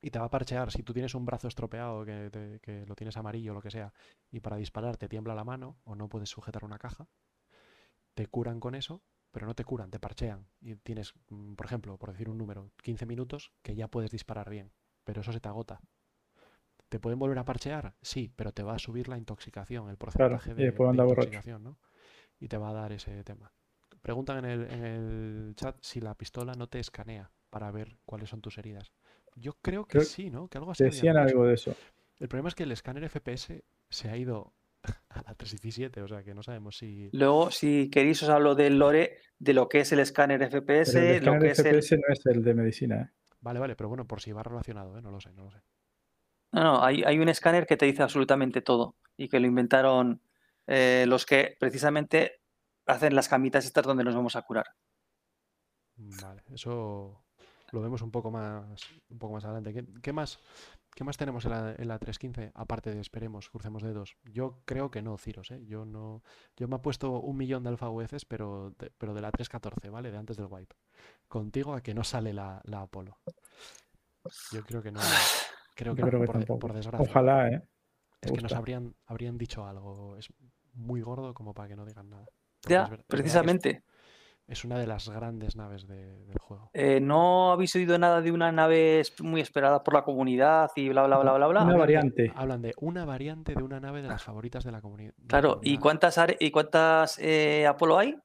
Y 0.07 0.11
te 0.13 0.21
va 0.21 0.27
a 0.27 0.31
parchear. 0.31 0.71
Si 0.71 0.83
tú 0.85 0.93
tienes 0.93 1.15
un 1.17 1.25
brazo 1.27 1.49
estropeado, 1.49 2.05
que, 2.05 2.31
te- 2.31 2.61
que 2.61 2.87
lo 2.87 2.95
tienes 2.95 3.17
amarillo 3.17 3.51
o 3.53 3.55
lo 3.55 3.63
que 3.63 3.71
sea, 3.73 3.93
y 4.31 4.39
para 4.41 4.57
disparar 4.57 4.97
te 4.97 5.09
tiembla 5.09 5.35
la 5.35 5.45
mano 5.45 5.79
o 5.85 5.95
no 5.97 6.09
puedes 6.09 6.29
sujetar 6.29 6.65
una 6.65 6.79
caja, 6.79 7.09
te 8.15 8.27
curan 8.27 8.61
con 8.61 8.75
eso, 8.75 9.03
pero 9.31 9.47
no 9.47 9.55
te 9.55 9.65
curan, 9.65 9.91
te 9.91 10.01
parchean. 10.01 10.47
Y 10.61 10.77
tienes, 10.77 11.15
mm, 11.29 11.55
por 11.55 11.67
ejemplo, 11.67 11.97
por 11.99 12.11
decir 12.11 12.29
un 12.29 12.39
número, 12.39 12.71
15 12.83 13.07
minutos 13.07 13.53
que 13.63 13.75
ya 13.77 13.89
puedes 13.89 14.11
disparar 14.11 14.51
bien, 14.51 14.73
pero 15.05 15.21
eso 15.21 15.33
se 15.33 15.41
te 15.41 15.49
agota. 15.49 15.81
¿Te 16.89 17.01
pueden 17.01 17.19
volver 17.19 17.39
a 17.39 17.45
parchear? 17.45 17.95
Sí, 18.03 18.33
pero 18.37 18.53
te 18.53 18.63
va 18.63 18.75
a 18.75 18.79
subir 18.79 19.09
la 19.09 19.19
intoxicación, 19.19 19.89
el 19.91 19.97
porcentaje 19.97 20.55
de, 20.55 20.85
de 20.87 20.97
intoxicación, 20.97 21.63
¿no? 21.63 21.79
Y 22.41 22.49
te 22.49 22.59
va 22.59 22.71
a 22.71 22.75
dar 22.75 22.93
ese 22.93 23.25
tema. 23.25 23.53
Preguntan 24.03 24.39
en 24.41 24.47
el, 24.47 24.63
en 24.71 24.85
el 24.85 25.55
chat 25.57 25.77
si 25.83 26.01
la 26.01 26.15
pistola 26.17 26.55
no 26.55 26.69
te 26.69 26.81
escanea 26.81 27.33
para 27.51 27.71
ver 27.73 27.99
cuáles 28.07 28.31
son 28.31 28.43
tus 28.43 28.59
heridas. 28.59 28.93
Yo 29.35 29.55
creo 29.61 29.85
que 29.85 29.99
Creo- 29.99 30.05
sí, 30.05 30.31
¿no? 30.31 30.49
Que 30.49 30.59
algo 30.59 30.71
así 30.71 30.85
Decían 30.85 31.17
algo 31.17 31.47
de 31.47 31.55
eso. 31.55 31.75
El 32.19 32.29
problema 32.29 32.49
es 32.49 32.55
que 32.55 32.63
el 32.63 32.73
escáner 32.73 33.05
FPS 33.05 33.65
se 33.89 34.09
ha 34.09 34.17
ido 34.17 34.53
a 35.09 35.23
la 35.23 35.35
317, 35.35 36.03
o 36.03 36.09
sea 36.09 36.23
que 36.23 36.35
no 36.35 36.43
sabemos 36.43 36.77
si... 36.77 37.11
Luego, 37.13 37.51
si 37.51 37.91
queréis, 37.91 38.23
os 38.23 38.29
hablo 38.29 38.55
del 38.55 38.79
lore 38.79 39.19
de 39.39 39.53
lo 39.53 39.69
que 39.69 39.81
es 39.81 39.93
el 39.93 39.99
escáner 39.99 40.43
FPS, 40.43 40.93
Pero 40.93 41.05
el 41.05 41.25
lo 41.25 41.33
escáner 41.33 41.43
que 41.43 41.51
es 41.51 41.59
el... 41.59 41.67
FPS 41.67 41.97
no 41.97 42.13
es 42.13 42.27
el 42.27 42.45
de 42.45 42.55
medicina. 42.55 43.03
¿eh? 43.03 43.11
Vale, 43.41 43.59
vale, 43.59 43.77
pero 43.77 43.89
bueno, 43.89 44.07
por 44.07 44.21
si 44.21 44.33
va 44.33 44.43
relacionado, 44.43 44.97
¿eh? 44.97 45.03
No 45.03 45.11
lo 45.11 45.21
sé, 45.21 45.33
no 45.33 45.45
lo 45.45 45.51
sé. 45.51 45.59
No, 46.53 46.63
no, 46.63 46.85
hay, 46.85 47.03
hay 47.03 47.19
un 47.19 47.29
escáner 47.29 47.67
que 47.67 47.77
te 47.77 47.87
dice 47.87 48.03
absolutamente 48.03 48.63
todo 48.63 48.95
y 49.17 49.29
que 49.29 49.41
lo 49.41 49.47
inventaron 49.47 50.21
eh, 50.67 51.05
los 51.09 51.27
que 51.27 51.57
precisamente 51.59 52.41
hacen 52.87 53.15
las 53.17 53.29
camitas 53.29 53.65
estas 53.65 53.85
donde 53.85 54.05
nos 54.05 54.15
vamos 54.15 54.37
a 54.37 54.43
curar. 54.43 54.67
Vale, 55.97 56.43
eso 56.53 57.24
lo 57.75 57.83
vemos 57.83 58.01
un 58.03 58.11
poco 58.11 58.31
más, 58.31 58.81
un 59.11 59.19
poco 59.19 59.35
más 59.35 59.45
adelante. 59.45 59.73
¿Qué, 59.75 59.85
qué 60.01 60.13
más, 60.13 60.39
qué 60.95 61.05
más 61.05 61.17
tenemos 61.17 61.45
en 61.45 61.51
la, 61.51 61.75
en 61.77 61.89
la 61.89 61.99
315? 61.99 62.53
Aparte 62.55 62.95
de 62.95 63.01
esperemos, 63.01 63.51
crucemos 63.51 63.83
dedos. 63.83 64.17
Yo 64.25 64.63
creo 64.65 64.91
que 64.91 65.03
no, 65.03 65.19
Ciros, 65.19 65.51
¿eh? 65.51 65.65
Yo 65.67 65.85
no, 65.85 66.23
yo 66.57 66.69
me 66.69 66.77
he 66.77 66.79
puesto 66.79 67.21
un 67.21 67.37
millón 67.37 67.63
de 67.65 67.71
alfa 67.71 67.91
UFs, 67.91 68.25
pero 68.25 68.73
de, 68.79 68.91
pero 68.97 69.13
de 69.15 69.21
la 69.21 69.31
314, 69.31 69.91
¿vale? 69.91 70.11
De 70.11 70.17
antes 70.17 70.37
del 70.37 70.47
wipe. 70.49 70.77
Contigo 71.29 71.75
a 71.75 71.83
que 71.83 71.93
no 71.95 72.05
sale 72.05 72.33
la, 72.33 72.61
la 72.65 72.83
Apolo. 72.83 73.19
Yo 74.53 74.63
creo 74.65 74.83
que 74.83 74.91
no. 74.93 75.01
Creo 75.75 75.95
que, 75.95 76.03
Yo 76.03 76.09
creo 76.09 76.21
que 76.21 76.27
por, 76.27 76.37
de- 76.39 76.41
tampoco. 76.47 76.59
por 76.61 76.73
desgracia. 76.73 77.07
Ojalá, 77.11 77.49
¿eh? 77.49 77.63
Es 78.21 78.33
que 78.33 78.41
nos 78.41 78.53
habrían, 78.53 78.95
habrían 79.07 79.37
dicho 79.37 79.67
algo. 79.67 80.17
Es 80.17 80.29
muy 80.73 81.03
gordo 81.03 81.35
como 81.35 81.53
para 81.53 81.69
que 81.69 81.77
no 81.77 81.85
digan 81.85 82.09
nada. 82.09 82.25
Porque 82.63 82.73
Ya, 82.75 82.85
es 82.85 82.91
verdad 82.91 83.05
es- 83.09 83.11
precisamente. 83.11 83.83
Es, 84.47 84.65
una 84.65 84.79
de 84.79 84.87
las 84.87 85.09
grandes 85.09 85.57
naves 85.57 85.87
de- 85.87 86.25
del 86.27 86.39
juego. 86.39 86.71
Eh, 86.75 87.01
¿No 87.01 87.51
habéis 87.53 87.75
oído 87.77 87.99
nada 87.99 88.21
de 88.21 88.31
una 88.31 88.53
nave 88.53 89.03
muy 89.21 89.41
esperada 89.41 89.83
por 89.83 89.95
la 89.95 90.03
comunidad 90.05 90.71
y 90.77 90.91
bla, 90.91 91.07
bla, 91.07 91.19
bla, 91.19 91.33
bla, 91.33 91.47
bla? 91.47 91.63
Una 91.65 91.77
variante. 91.79 92.31
Hablan 92.37 92.61
de 92.61 92.75
una 92.79 93.07
variante 93.07 93.55
de 93.55 93.63
una 93.63 93.81
nave 93.81 94.03
de 94.03 94.09
las 94.09 94.23
favoritas 94.23 94.63
de 94.63 94.73
la, 94.73 94.83
comuni- 94.83 95.07
de 95.17 95.23
la 95.23 95.27
Claro, 95.29 95.49
¿y 95.49 95.53
comunidad. 95.79 95.81
cuántas, 95.81 96.19
are- 96.19 96.37
y 96.39 96.51
cuántas 96.51 97.19
eh, 97.21 97.67
Apolo 97.67 97.99
hay? 97.99 98.19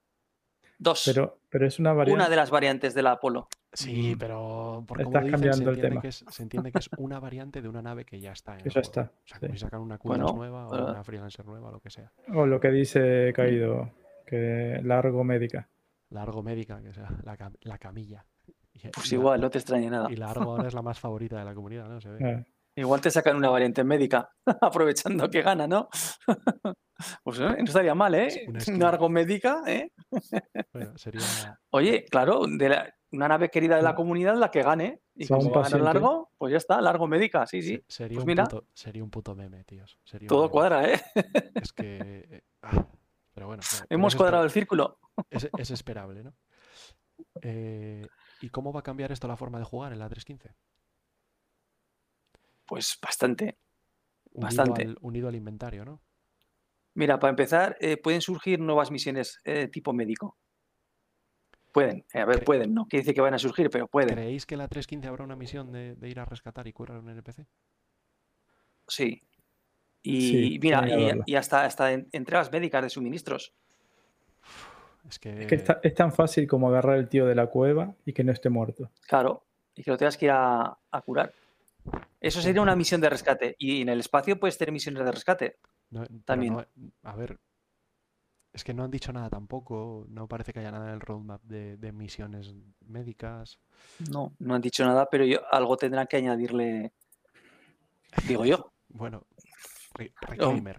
Dos. 0.78 1.04
Pero, 1.06 1.38
pero 1.48 1.66
es 1.66 1.78
una 1.78 1.92
variante. 1.94 2.14
Una 2.22 2.28
de 2.28 2.36
las 2.36 2.50
variantes 2.50 2.94
de 2.94 3.02
la 3.02 3.12
Apolo. 3.12 3.48
Sí, 3.72 4.14
Mm. 4.14 4.18
pero 4.18 4.84
por 4.86 5.00
Estás 5.00 5.12
lo 5.14 5.20
dicen, 5.20 5.30
se 5.30 5.30
cambiando 5.32 5.70
el 5.70 5.76
entiende, 5.76 5.88
tema. 5.88 6.00
que 6.02 6.08
es, 6.08 6.24
se 6.28 6.42
entiende 6.42 6.72
que 6.72 6.78
es 6.80 6.90
una 6.98 7.20
variante 7.20 7.62
de 7.62 7.68
una 7.68 7.80
nave 7.82 8.04
que 8.04 8.20
ya 8.20 8.32
está 8.32 8.54
en 8.54 8.58
Que 8.62 8.68
el 8.68 8.72
juego. 8.74 8.82
está, 8.82 9.00
O 9.02 9.26
sea, 9.26 9.38
sí. 9.38 9.46
si 9.52 9.58
sacan 9.58 9.80
una 9.80 9.98
Bueno, 10.02 10.24
Kudas 10.26 10.36
nueva 10.36 10.66
o 10.68 10.76
eh, 10.76 10.90
una 10.90 11.04
Freelancer 11.04 11.46
nueva, 11.46 11.70
lo 11.70 11.80
que 11.80 11.88
sea. 11.90 12.12
O 12.34 12.44
lo 12.46 12.60
que 12.60 12.70
dice 12.70 13.32
Caído, 13.34 13.90
que 14.26 14.80
largo 14.82 15.24
médica. 15.24 15.68
La 16.10 16.22
Argo 16.22 16.42
médica, 16.42 16.82
que 16.82 16.92
sea 16.92 17.08
la, 17.24 17.36
cam- 17.38 17.56
la 17.62 17.78
camilla. 17.78 18.24
Y, 18.72 18.88
Pues 18.88 19.06
y 19.12 19.16
la- 19.16 19.20
igual, 19.20 19.40
no 19.40 19.50
te 19.50 19.58
extrañe 19.58 19.88
nada. 19.90 20.10
Y 20.10 20.16
la 20.16 20.30
Argo 20.30 20.50
ahora 20.52 20.68
es 20.68 20.74
la 20.74 20.82
más 20.82 20.98
favorita 20.98 21.38
de 21.38 21.44
la 21.44 21.54
comunidad, 21.54 21.88
¿no? 21.88 22.00
Se 22.00 22.08
ve. 22.10 22.44
Igual 22.76 23.00
te 23.00 23.10
sacan 23.10 23.36
una 23.36 23.48
variante 23.50 23.82
médica, 23.84 24.30
aprovechando 24.60 25.28
que 25.28 25.42
gana, 25.42 25.66
¿no? 25.66 25.88
pues 27.24 27.40
eh, 27.40 27.56
no 27.58 27.64
estaría 27.64 27.94
mal, 27.94 28.14
¿eh? 28.14 28.44
Una 28.48 28.60
skin. 28.60 28.74
Una 28.76 28.88
argo 28.88 29.08
médica, 29.08 29.62
¿eh? 29.66 29.92
Bueno, 30.72 30.96
sería. 30.96 31.20
Oye, 31.70 32.04
claro, 32.06 32.42
de 32.46 32.68
la- 32.68 32.94
una 33.12 33.26
nave 33.26 33.48
querida 33.50 33.74
de 33.76 33.82
la 33.82 33.96
comunidad, 33.96 34.36
la 34.36 34.52
que 34.52 34.62
gane. 34.62 35.00
Y 35.16 35.26
como 35.26 35.40
un 35.42 35.52
gana 35.52 35.78
largo, 35.78 36.30
pues 36.38 36.52
ya 36.52 36.58
está, 36.58 36.80
largo 36.80 37.08
médica, 37.08 37.44
sí, 37.46 37.60
sí. 37.60 37.74
se- 37.88 38.04
sería, 38.04 38.14
Pues 38.16 38.22
un 38.24 38.28
mira. 38.28 38.44
puto, 38.44 38.66
sería 38.72 39.02
un 39.02 39.10
puto 39.10 39.34
meme, 39.34 39.64
tíos. 39.64 39.98
Sería 40.04 40.28
Todo 40.28 40.42
meme. 40.42 40.50
cuadra, 40.52 40.88
¿eh? 40.92 41.00
Es 41.56 41.72
que. 41.72 41.98
eh, 42.30 42.42
ah, 42.62 42.86
pero 43.32 43.46
bueno. 43.46 43.62
no, 43.62 43.86
Hemos 43.88 44.14
cuadrado 44.16 44.44
el 44.44 44.50
círculo. 44.50 44.98
Es, 45.30 45.48
es 45.58 45.70
esperable, 45.70 46.22
¿no? 46.24 46.34
Eh, 47.42 48.06
¿Y 48.40 48.48
cómo 48.48 48.72
va 48.72 48.80
a 48.80 48.84
cambiar 48.84 49.12
esto 49.12 49.28
la 49.28 49.36
forma 49.36 49.58
de 49.58 49.64
jugar 49.64 49.92
en 49.92 49.98
la 49.98 50.08
3.15? 50.08 50.54
Pues 52.66 52.98
bastante. 53.02 53.58
Unido 54.32 54.46
Bastante. 54.46 54.82
al, 54.82 54.96
unido 55.00 55.28
al 55.28 55.34
inventario, 55.34 55.84
¿no? 55.84 56.00
Mira, 56.94 57.18
para 57.18 57.30
empezar, 57.30 57.76
eh, 57.80 57.96
pueden 57.96 58.20
surgir 58.20 58.60
nuevas 58.60 58.90
misiones 58.90 59.40
eh, 59.44 59.68
tipo 59.68 59.92
médico. 59.92 60.38
Pueden, 61.72 62.04
a 62.14 62.24
ver, 62.24 62.44
pueden, 62.44 62.74
no 62.74 62.86
quiere 62.86 63.02
decir 63.02 63.14
que 63.14 63.20
van 63.20 63.34
a 63.34 63.38
surgir, 63.38 63.70
pero 63.70 63.86
pueden. 63.86 64.14
¿Creéis 64.14 64.44
que 64.44 64.54
en 64.54 64.58
la 64.58 64.68
3.15 64.68 65.06
habrá 65.06 65.24
una 65.24 65.36
misión 65.36 65.70
de, 65.70 65.94
de 65.94 66.08
ir 66.08 66.18
a 66.18 66.24
rescatar 66.24 66.66
y 66.66 66.72
curar 66.72 66.96
a 66.96 67.00
un 67.00 67.10
NPC? 67.10 67.46
Sí. 68.88 69.22
Y 70.02 70.20
Sí, 70.20 70.58
mira, 70.62 70.86
y, 71.26 71.34
hasta, 71.34 71.64
hasta 71.64 71.92
en- 71.92 72.08
entregas 72.12 72.50
médicas 72.50 72.82
de 72.82 72.90
suministros. 72.90 73.52
Es 75.08 75.18
que. 75.18 75.42
Es 75.42 75.46
que 75.46 75.54
está- 75.56 75.80
es 75.82 75.94
tan 75.94 76.12
fácil 76.12 76.46
como 76.46 76.68
agarrar 76.68 76.96
el 76.98 77.08
tío 77.08 77.26
de 77.26 77.34
la 77.34 77.46
cueva 77.46 77.94
y 78.06 78.12
que 78.12 78.24
no 78.24 78.32
esté 78.32 78.48
muerto. 78.48 78.90
Claro, 79.06 79.44
y 79.74 79.82
que 79.82 79.90
lo 79.90 79.96
tengas 79.96 80.16
que 80.16 80.26
ir 80.26 80.30
a, 80.32 80.76
a 80.90 81.02
curar. 81.02 81.32
Eso 82.20 82.40
sería 82.42 82.60
una 82.62 82.76
misión 82.76 83.00
de 83.00 83.08
rescate. 83.10 83.56
Y 83.58 83.82
en 83.82 83.88
el 83.88 84.00
espacio 84.00 84.38
puedes 84.38 84.56
tener 84.58 84.72
misiones 84.72 85.04
de 85.04 85.12
rescate. 85.12 85.56
no- 85.90 86.06
también. 86.24 86.54
no- 86.54 86.64
a 87.02 87.16
ver. 87.16 87.38
Es 88.52 88.64
que 88.64 88.74
no 88.74 88.82
han 88.84 88.90
dicho 88.90 89.12
nada 89.12 89.30
tampoco. 89.30 90.06
No 90.08 90.26
parece 90.26 90.52
que 90.52 90.58
haya 90.60 90.72
nada 90.72 90.88
en 90.88 90.94
el 90.94 91.00
roadmap 91.00 91.40
de, 91.44 91.76
de 91.76 91.92
misiones 91.92 92.52
médicas. 92.86 93.58
No, 94.10 94.32
no 94.40 94.54
han 94.54 94.60
dicho 94.60 94.84
nada, 94.84 95.08
pero 95.10 95.24
yo, 95.24 95.38
algo 95.52 95.76
tendrán 95.76 96.06
que 96.08 96.16
añadirle. 96.16 96.92
Digo 98.26 98.44
yo. 98.44 98.72
Bueno, 98.92 99.24
re- 99.94 100.12
reclaimer. 100.20 100.76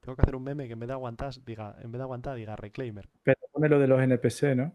Tengo 0.00 0.16
que 0.16 0.22
hacer 0.22 0.34
un 0.36 0.42
meme 0.42 0.66
que 0.66 0.72
en 0.72 0.80
vez 0.80 0.88
de 0.88 0.94
aguantar, 0.94 1.32
diga, 1.44 1.76
en 1.80 1.92
vez 1.92 1.98
de 1.98 2.02
aguantar, 2.02 2.36
diga 2.36 2.56
reclaimer. 2.56 3.08
Pero 3.22 3.38
pone 3.52 3.68
lo 3.68 3.78
de 3.78 3.86
los 3.86 4.00
NPC, 4.02 4.54
¿no? 4.56 4.74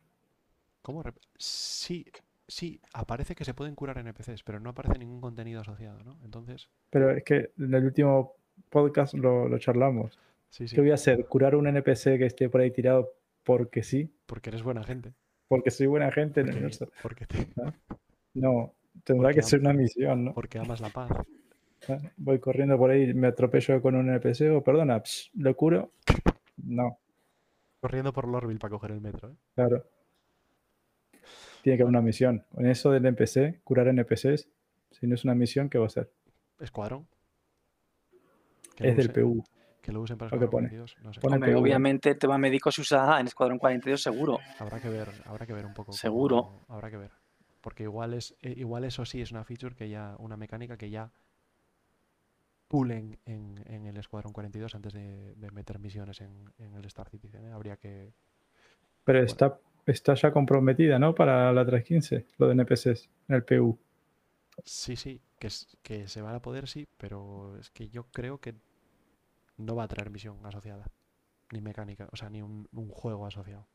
¿Cómo? 0.81 1.03
Sí, 1.37 2.05
sí, 2.47 2.79
aparece 2.93 3.35
que 3.35 3.43
se 3.43 3.53
pueden 3.53 3.75
curar 3.75 3.97
NPCs, 3.97 4.43
pero 4.43 4.59
no 4.59 4.69
aparece 4.69 4.97
ningún 4.99 5.19
contenido 5.19 5.61
asociado, 5.61 6.01
¿no? 6.03 6.17
Entonces, 6.23 6.69
Pero 6.89 7.11
es 7.11 7.23
que 7.25 7.51
en 7.57 7.73
el 7.73 7.83
último 7.85 8.35
podcast 8.69 9.13
lo, 9.15 9.49
lo 9.49 9.57
charlamos. 9.59 10.17
sí, 10.49 10.67
sí, 10.67 10.75
¿Qué 10.75 10.81
voy 10.81 10.91
a 10.91 10.95
hacer? 10.95 11.25
¿Curar 11.25 11.55
un 11.55 11.67
NPC 11.67 12.17
que 12.17 12.25
esté 12.25 12.47
por 12.49 12.61
ahí 12.61 12.71
tirado 12.71 13.13
porque 13.43 13.83
sí? 13.83 14.09
porque 14.25 14.49
eres 14.49 14.63
buena 14.63 14.83
gente. 14.83 15.13
Porque 15.49 15.71
soy 15.71 15.87
buena 15.87 16.11
gente. 16.11 16.43
No 16.43 16.69
sé. 16.69 16.87
porque, 17.01 17.25
te- 17.25 17.47
No, 18.33 18.73
tendrá 19.03 19.29
Porque 19.29 19.35
que 19.35 19.41
ser 19.43 19.59
una 19.61 19.73
misión, 19.73 20.25
¿no? 20.25 20.33
porque 20.33 20.59
amas 20.59 20.79
la 20.79 20.89
paz. 20.89 21.09
Voy 22.17 22.39
corriendo 22.39 22.77
por 22.77 22.89
ahí, 22.91 23.13
me 23.13 23.27
atropello 23.27 23.81
con 23.81 23.95
un 23.95 24.09
NPC 24.09 24.51
o 24.51 24.63
perdona, 24.63 25.01
ps, 25.01 25.29
¿lo 25.35 25.55
curo? 25.55 25.91
No, 26.57 26.99
Corriendo 27.79 28.11
por 28.11 28.27
Lorville 28.27 28.59
para 28.59 28.71
coger 28.71 28.91
el 28.91 29.01
metro, 29.01 29.29
¿eh? 29.29 29.35
claro. 29.53 29.85
Tiene 31.61 31.77
que 31.77 31.83
haber 31.83 31.89
una 31.89 32.01
misión. 32.01 32.43
Con 32.53 32.65
eso 32.65 32.91
del 32.91 33.05
NPC, 33.05 33.61
curar 33.63 33.87
NPCs, 33.89 34.49
si 34.91 35.05
no 35.07 35.15
es 35.15 35.23
una 35.23 35.35
misión, 35.35 35.69
¿qué 35.69 35.77
va 35.77 35.85
a 35.85 35.89
ser? 35.89 36.11
Escuadrón. 36.59 37.07
Es 38.77 38.95
del 38.97 39.11
PU. 39.11 39.43
Que 39.81 39.91
lo 39.91 40.01
usen 40.01 40.17
para 40.17 40.29
Lo 40.31 40.39
que 40.39 40.45
Escuadrón 40.45 40.69
pone. 40.69 40.77
42, 40.77 40.97
no 41.03 41.13
sé. 41.13 41.19
Pone 41.21 41.35
Hombre, 41.35 41.55
obviamente 41.55 42.09
el 42.11 42.17
tema 42.17 42.37
médico 42.37 42.71
se 42.71 42.81
usa 42.81 43.19
en 43.19 43.27
Escuadrón 43.27 43.57
42 43.59 44.01
seguro. 44.01 44.39
Habrá 44.59 44.79
que 44.79 44.89
ver, 44.89 45.09
habrá 45.25 45.45
que 45.45 45.53
ver 45.53 45.65
un 45.65 45.73
poco. 45.73 45.87
cómo- 45.87 45.97
Seguro. 45.97 46.61
habrá 46.67 46.89
que 46.89 46.97
ver. 46.97 47.11
Porque 47.61 47.83
igual 47.83 48.13
es, 48.13 48.35
eh, 48.41 48.53
igual 48.57 48.83
eso 48.85 49.05
sí 49.05 49.21
es 49.21 49.31
una 49.31 49.43
feature 49.43 49.75
que 49.75 49.89
ya, 49.89 50.15
una 50.19 50.37
mecánica 50.37 50.77
que 50.77 50.89
ya 50.89 51.11
pulen 52.67 53.19
en, 53.25 53.63
en 53.65 53.85
el 53.85 53.97
Escuadrón 53.97 54.33
42 54.33 54.75
antes 54.75 54.93
de, 54.93 55.35
de 55.35 55.51
meter 55.51 55.79
misiones 55.79 56.21
en, 56.21 56.51
en 56.57 56.75
el 56.75 56.85
Star 56.85 57.09
Citizen. 57.09 57.45
¿eh? 57.45 57.51
Habría 57.51 57.77
que. 57.77 58.13
Pero 59.03 59.23
está, 59.23 59.59
está 59.85 60.13
ya 60.15 60.31
comprometida, 60.31 60.99
¿no? 60.99 61.15
Para 61.15 61.51
la 61.53 61.65
315, 61.65 62.25
lo 62.37 62.47
de 62.47 62.53
NPCs 62.53 63.09
en 63.29 63.35
el 63.35 63.43
PU. 63.43 63.79
Sí, 64.63 64.95
sí, 64.95 65.21
que, 65.39 66.07
se 66.07 66.21
van 66.21 66.35
a 66.35 66.41
poder, 66.41 66.67
sí, 66.67 66.87
pero 66.97 67.55
es 67.57 67.69
que 67.69 67.89
yo 67.89 68.07
creo 68.11 68.39
que 68.39 68.55
no 69.57 69.75
va 69.75 69.83
a 69.83 69.87
traer 69.87 70.09
misión 70.09 70.37
asociada. 70.45 70.85
Ni 71.51 71.61
mecánica, 71.61 72.09
o 72.11 72.17
sea, 72.17 72.29
ni 72.29 72.41
un, 72.41 72.67
un 72.73 72.89
juego 72.89 73.25
asociado. 73.25 73.67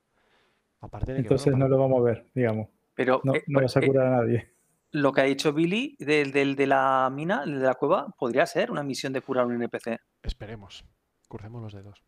Aparte 0.81 1.13
de 1.13 1.19
que. 1.19 1.23
Entonces 1.23 1.53
bueno, 1.53 1.65
no 1.65 1.77
lo 1.77 1.79
vamos 1.79 2.01
a 2.01 2.03
ver, 2.03 2.27
digamos. 2.35 2.69
Pero 2.95 3.23
No, 3.25 3.35
eh, 3.35 3.45
no 3.47 3.63
vas 3.63 3.75
a 3.77 3.81
eh, 3.81 3.87
curar 3.87 4.07
a 4.09 4.17
nadie. 4.19 4.51
Lo 4.93 5.13
que 5.13 5.21
ha 5.23 5.25
dicho 5.25 5.53
Billy 5.53 5.97
del, 5.99 6.33
del- 6.33 6.55
de 6.57 6.67
la 6.67 7.11
mina, 7.13 7.43
el 7.45 7.59
de 7.61 7.67
la 7.67 7.75
cueva, 7.75 8.09
podría 8.19 8.47
ser 8.47 8.71
una 8.71 8.83
misión 8.83 9.13
de 9.13 9.21
curar 9.23 9.47
un 9.47 9.55
NPC. 9.55 9.99
Esperemos. 10.23 10.85
Crucemos 11.29 11.63
los 11.63 11.73
dedos. 11.73 12.03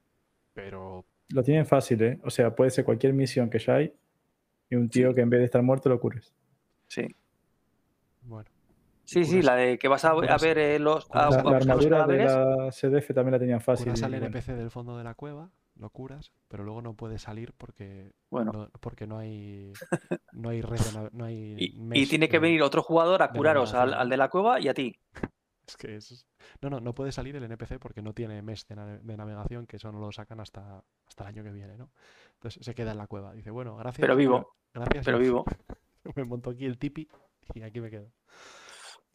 Pero 0.53 1.05
Lo 1.31 1.43
tienen 1.43 1.67
fácil, 1.67 2.03
¿eh? 2.03 2.19
O 2.23 2.31
sea, 2.31 2.55
puede 2.55 2.71
ser 2.71 2.85
cualquier 2.85 3.13
misión 3.15 3.49
que 3.51 3.59
ya 3.59 3.77
hay 3.77 3.93
y 4.71 4.77
un 4.77 4.89
tío 4.89 5.09
Sí. 5.11 5.15
que 5.15 5.21
en 5.23 5.31
vez 5.31 5.41
de 5.41 5.45
estar 5.47 5.63
muerto 5.63 5.89
lo 5.89 5.99
cures. 5.99 6.35
Sí. 6.89 7.07
bueno. 8.23 8.49
Sí, 9.07 9.25
sí, 9.25 9.43
la 9.43 9.55
de 9.55 9.79
que 9.79 9.87
vas 9.89 10.03
a, 10.07 10.15
ver 10.15 10.57
eh, 10.59 10.79
los, 10.79 11.07
a, 11.11 11.19
La, 11.19 11.27
a 11.27 11.31
la 11.31 11.37
buscar 11.43 11.53
los 11.53 11.69
armadura 11.87 12.07
de 12.07 12.25
la 12.25 12.71
CDF 12.71 13.09
también 13.15 13.33
la 13.33 13.39
tenían 13.39 13.61
fácil. 13.61 13.85
Curas 13.87 14.03
al 14.03 14.13
bueno. 14.13 14.27
NPC 14.27 14.47
del 14.55 14.71
fondo 14.71 14.97
de 14.97 15.05
la 15.05 15.15
cueva, 15.15 15.51
lo 15.77 15.91
curas, 15.91 16.33
pero 16.49 16.65
luego 16.65 16.83
no 16.83 16.95
puedes 16.95 17.23
salir 17.23 17.53
porque 17.55 18.13
Bueno, 18.31 18.53
no, 18.53 18.71
porque 18.81 19.07
no 19.07 19.19
hay 19.19 19.73
no 20.33 20.49
hay 20.51 20.63
red 20.63 20.81
no 21.13 21.25
hay 21.25 21.57
y, 21.95 22.07
tiene 22.07 22.29
que 22.29 22.39
de- 22.39 22.41
venir 22.41 22.63
otro 22.63 22.83
jugador 22.83 23.23
a 23.23 23.31
curaros 23.33 23.75
al, 23.75 23.95
al 23.95 24.09
de 24.09 24.17
la 24.17 24.29
cueva 24.29 24.61
y 24.61 24.69
a 24.69 24.75
ti. 24.75 24.99
es 25.67 25.77
que 25.77 25.97
es- 25.97 26.27
no 26.61 26.71
no 26.71 26.81
no 26.81 26.95
puede 26.95 27.13
salir 27.13 27.37
el 27.37 27.45
NPC 27.45 27.79
porque 27.79 28.03
no 28.03 28.13
tiene 28.13 28.43
mesh 28.43 28.67
de, 28.67 28.77
nave- 28.77 29.01
de 29.03 29.17
navegación 29.17 29.67
que 29.67 29.77
eso 29.77 29.91
no 29.93 29.99
lo 29.99 30.13
sacan 30.13 30.41
hasta 30.41 30.85
hasta 31.07 31.25
el 31.25 31.29
año 31.29 31.43
que 31.45 31.53
viene 31.53 31.77
no 31.77 31.91
entonces 32.35 32.65
se 32.65 32.75
queda 32.75 32.93
en 32.93 32.99
la 32.99 33.07
cueva 33.07 33.33
dice 33.33 33.51
bueno 33.51 33.77
gracias 33.77 34.03
Pero 34.07 34.17
vivo, 34.17 34.55
gracias 34.75 35.05
pero 35.07 35.19
vivo. 35.19 35.45
me 36.17 36.25
monto 36.25 36.51
aquí 36.51 36.67
el 36.67 36.79
tipi 36.79 37.09
y 37.55 37.63
aquí 37.63 37.81
me 37.81 37.91
quedo 37.91 38.11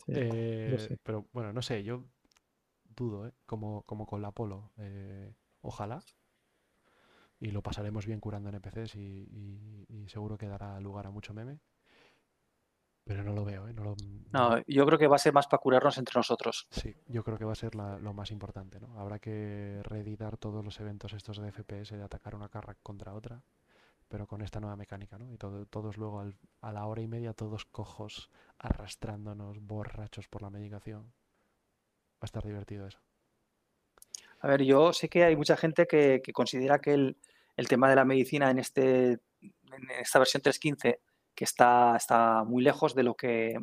Sí, 0.05 0.13
Eh, 0.15 0.75
sé. 0.79 0.97
pero 1.03 1.27
bueno, 1.33 1.53
no 1.53 1.61
sé, 1.61 1.83
yo 1.83 2.03
dudo, 2.95 3.27
¿eh? 3.27 3.33
Como, 3.45 3.83
como 3.83 4.07
con 4.07 4.21
la 4.21 4.31
Polo. 4.31 4.71
eh, 4.77 5.31
ojalá. 5.61 5.99
Y 7.39 7.51
lo 7.51 7.61
pasaremos 7.63 8.05
bien 8.05 8.19
curando 8.19 8.49
NPCs 8.49 8.95
y, 8.95 8.99
y- 8.99 9.85
y 9.87 10.09
seguro 10.09 10.37
que 10.37 10.47
dará 10.47 10.79
lugar 10.79 11.07
a 11.07 11.11
mucho 11.11 11.33
meme. 11.33 11.59
Pero 13.05 13.23
no 13.23 13.33
lo 13.33 13.43
veo, 13.45 13.67
¿eh? 13.67 13.73
No 13.73 13.83
lo, 13.83 13.95
No, 14.31 14.59
yo 14.67 14.85
creo 14.85 14.99
que 14.99 15.07
va 15.07 15.15
a 15.15 15.19
ser 15.19 15.33
más 15.33 15.47
para 15.47 15.61
curarnos 15.61 15.97
entre 15.97 16.19
nosotros. 16.19 16.67
Sí, 16.69 16.95
yo 17.07 17.23
creo 17.23 17.37
que 17.37 17.45
va 17.45 17.53
a 17.53 17.55
ser 17.55 17.73
la- 17.75 17.97
lo 17.97 18.13
más 18.13 18.29
importante, 18.31 18.79
¿no? 18.79 18.99
Habrá 18.99 19.17
que 19.19 19.81
reeditar 19.83 20.37
todos 20.37 20.63
los 20.63 20.79
eventos 20.79 21.13
estos 21.13 21.37
de 21.39 21.47
FPS 21.51 21.95
de 21.97 22.03
atacar 22.03 22.35
una 22.35 22.49
carra 22.49 22.75
contra 22.83 23.13
otra, 23.15 23.41
pero 24.07 24.27
con 24.27 24.41
esta 24.41 24.59
nueva 24.59 24.75
mecánica, 24.75 25.17
¿no? 25.17 25.31
Y 25.31 25.37
todo- 25.37 25.65
todos 25.65 25.97
luego 25.97 26.19
al- 26.19 26.37
a 26.61 26.71
la 26.71 26.85
hora 26.85 27.01
y 27.01 27.07
media, 27.07 27.33
todos 27.33 27.65
cojos, 27.65 28.29
arrastrándonos, 28.59 29.59
borrachos 29.61 30.27
por 30.27 30.41
la 30.43 30.49
medicación. 30.51 31.11
Va 32.15 32.21
a 32.21 32.25
estar 32.25 32.43
divertido 32.43 32.85
eso. 32.85 32.99
A 34.41 34.47
ver, 34.47 34.63
yo 34.63 34.93
sé 34.93 35.09
que 35.09 35.23
hay 35.23 35.35
mucha 35.35 35.57
gente 35.57 35.85
que, 35.85 36.21
que 36.23 36.31
considera 36.33 36.79
que 36.79 36.93
el, 36.93 37.17
el 37.57 37.67
tema 37.67 37.89
de 37.89 37.95
la 37.95 38.05
medicina 38.05 38.49
en, 38.49 38.59
este, 38.59 39.11
en 39.41 39.89
esta 39.99 40.19
versión 40.19 40.41
3.15 40.43 40.99
que 41.35 41.43
está, 41.43 41.95
está 41.97 42.43
muy 42.43 42.63
lejos 42.63 42.95
de 42.95 43.03
lo 43.03 43.15
que 43.15 43.57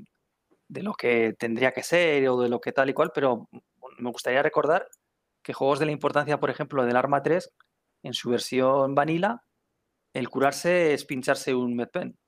de 0.68 0.82
lo 0.82 0.94
que 0.94 1.32
tendría 1.38 1.70
que 1.70 1.84
ser 1.84 2.28
o 2.28 2.40
de 2.40 2.48
lo 2.48 2.60
que 2.60 2.72
tal 2.72 2.90
y 2.90 2.92
cual, 2.92 3.12
pero 3.14 3.48
me 3.98 4.10
gustaría 4.10 4.42
recordar 4.42 4.88
que 5.40 5.52
juegos 5.52 5.78
de 5.78 5.86
la 5.86 5.92
importancia, 5.92 6.40
por 6.40 6.50
ejemplo, 6.50 6.84
del 6.84 6.96
Arma 6.96 7.22
3, 7.22 7.52
en 8.02 8.12
su 8.14 8.30
versión 8.30 8.92
vanilla, 8.96 9.42
el 10.12 10.28
curarse 10.28 10.92
es 10.92 11.04
pincharse 11.04 11.54
un 11.54 11.76
medpen. 11.76 12.18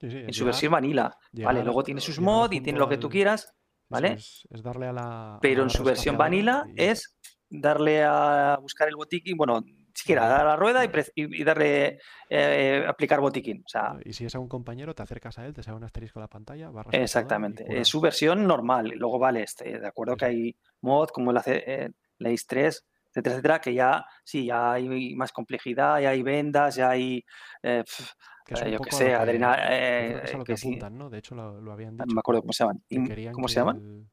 Sí, 0.00 0.10
sí, 0.10 0.18
En 0.18 0.34
su 0.34 0.44
versión 0.44 0.72
vanilla. 0.72 1.16
llegar- 1.32 1.54
Vale, 1.54 1.64
luego 1.64 1.82
tiene 1.82 2.02
sus 2.02 2.20
mods 2.20 2.52
y 2.54 2.60
tiene 2.60 2.78
lo 2.78 2.88
que 2.90 2.98
tú 2.98 3.08
quieras, 3.08 3.54
¿vale? 3.88 4.12
Es, 4.12 4.46
es 4.50 4.62
darle 4.62 4.88
a 4.88 4.92
la. 4.92 5.36
a 5.36 5.40
pero 5.40 5.60
la 5.60 5.62
en 5.64 5.70
su 5.70 5.82
versión 5.82 6.18
vanilla 6.18 6.64
y- 6.76 6.82
es 6.84 7.16
darle 7.50 8.02
a 8.04 8.58
buscar 8.60 8.88
el 8.88 8.96
botiquín, 8.96 9.36
bueno, 9.36 9.62
siquiera 9.94 10.28
dar 10.28 10.42
a 10.42 10.50
la 10.50 10.56
rueda 10.56 10.84
y, 10.84 11.44
darle 11.44 11.98
eh, 12.28 12.84
aplicar 12.86 13.20
botiquín. 13.20 13.62
O 13.64 13.68
sea, 13.68 13.98
Y 14.04 14.12
si 14.12 14.24
es 14.26 14.34
a 14.34 14.38
un 14.38 14.48
compañero, 14.48 14.94
te 14.94 15.02
acercas 15.02 15.38
a 15.38 15.46
él, 15.46 15.54
te 15.54 15.62
sale 15.62 15.76
un 15.76 15.84
asterisco 15.84 16.18
en 16.18 16.22
la 16.22 16.28
pantalla, 16.28 16.70
barra 16.70 16.92
exactamente. 16.92 17.62
Es 17.62 17.66
curamos. 17.68 17.88
su 17.88 18.00
versión 18.00 18.46
normal. 18.46 18.92
Luego, 18.96 19.18
vale, 19.18 19.42
este, 19.42 19.78
de 19.80 19.86
acuerdo 19.86 20.14
Sí, 20.14 20.18
que 20.18 20.24
hay 20.26 20.56
mod 20.82 21.08
como 21.08 21.32
C- 21.40 21.64
eh, 21.66 21.90
la 22.18 22.30
X3, 22.30 22.84
etcétera, 23.10 23.34
etcétera, 23.34 23.60
que 23.60 23.74
ya 23.74 24.04
sí, 24.24 24.46
ya 24.46 24.72
hay 24.72 25.14
más 25.16 25.32
complejidad, 25.32 26.00
ya 26.00 26.10
hay 26.10 26.22
vendas, 26.22 26.76
ya 26.76 26.90
hay, 26.90 27.24
eh, 27.62 27.82
Que 28.46 28.54
es 28.54 28.60
eh, 28.62 28.66
un 28.66 28.72
yo 28.72 28.78
qué 28.78 28.90
poco 28.90 28.96
a 28.96 28.98
sé, 28.98 29.04
que- 29.06 29.12
adrena, 29.14 29.56
yo 29.56 29.56
creo 29.56 29.68
que 30.20 30.26
es 30.26 30.34
a 30.34 30.36
eh, 30.36 30.38
lo 30.38 30.44
que 30.44 30.52
que 30.52 30.56
sí, 30.58 30.68
apuntan, 30.68 30.98
¿no? 30.98 31.10
De 31.10 31.18
hecho, 31.18 31.34
lo, 31.34 31.60
lo 31.60 31.72
habían 31.72 31.96
no 31.96 32.04
dicho. 32.04 32.14
me 32.14 32.20
acuerdo 32.20 32.42
cómo 32.42 32.52
se 32.52 32.62
llaman. 32.64 32.82
que 32.88 33.30
¿Cómo 33.32 33.48
se 33.48 33.56
llaman? 33.56 33.76
el- 33.78 34.08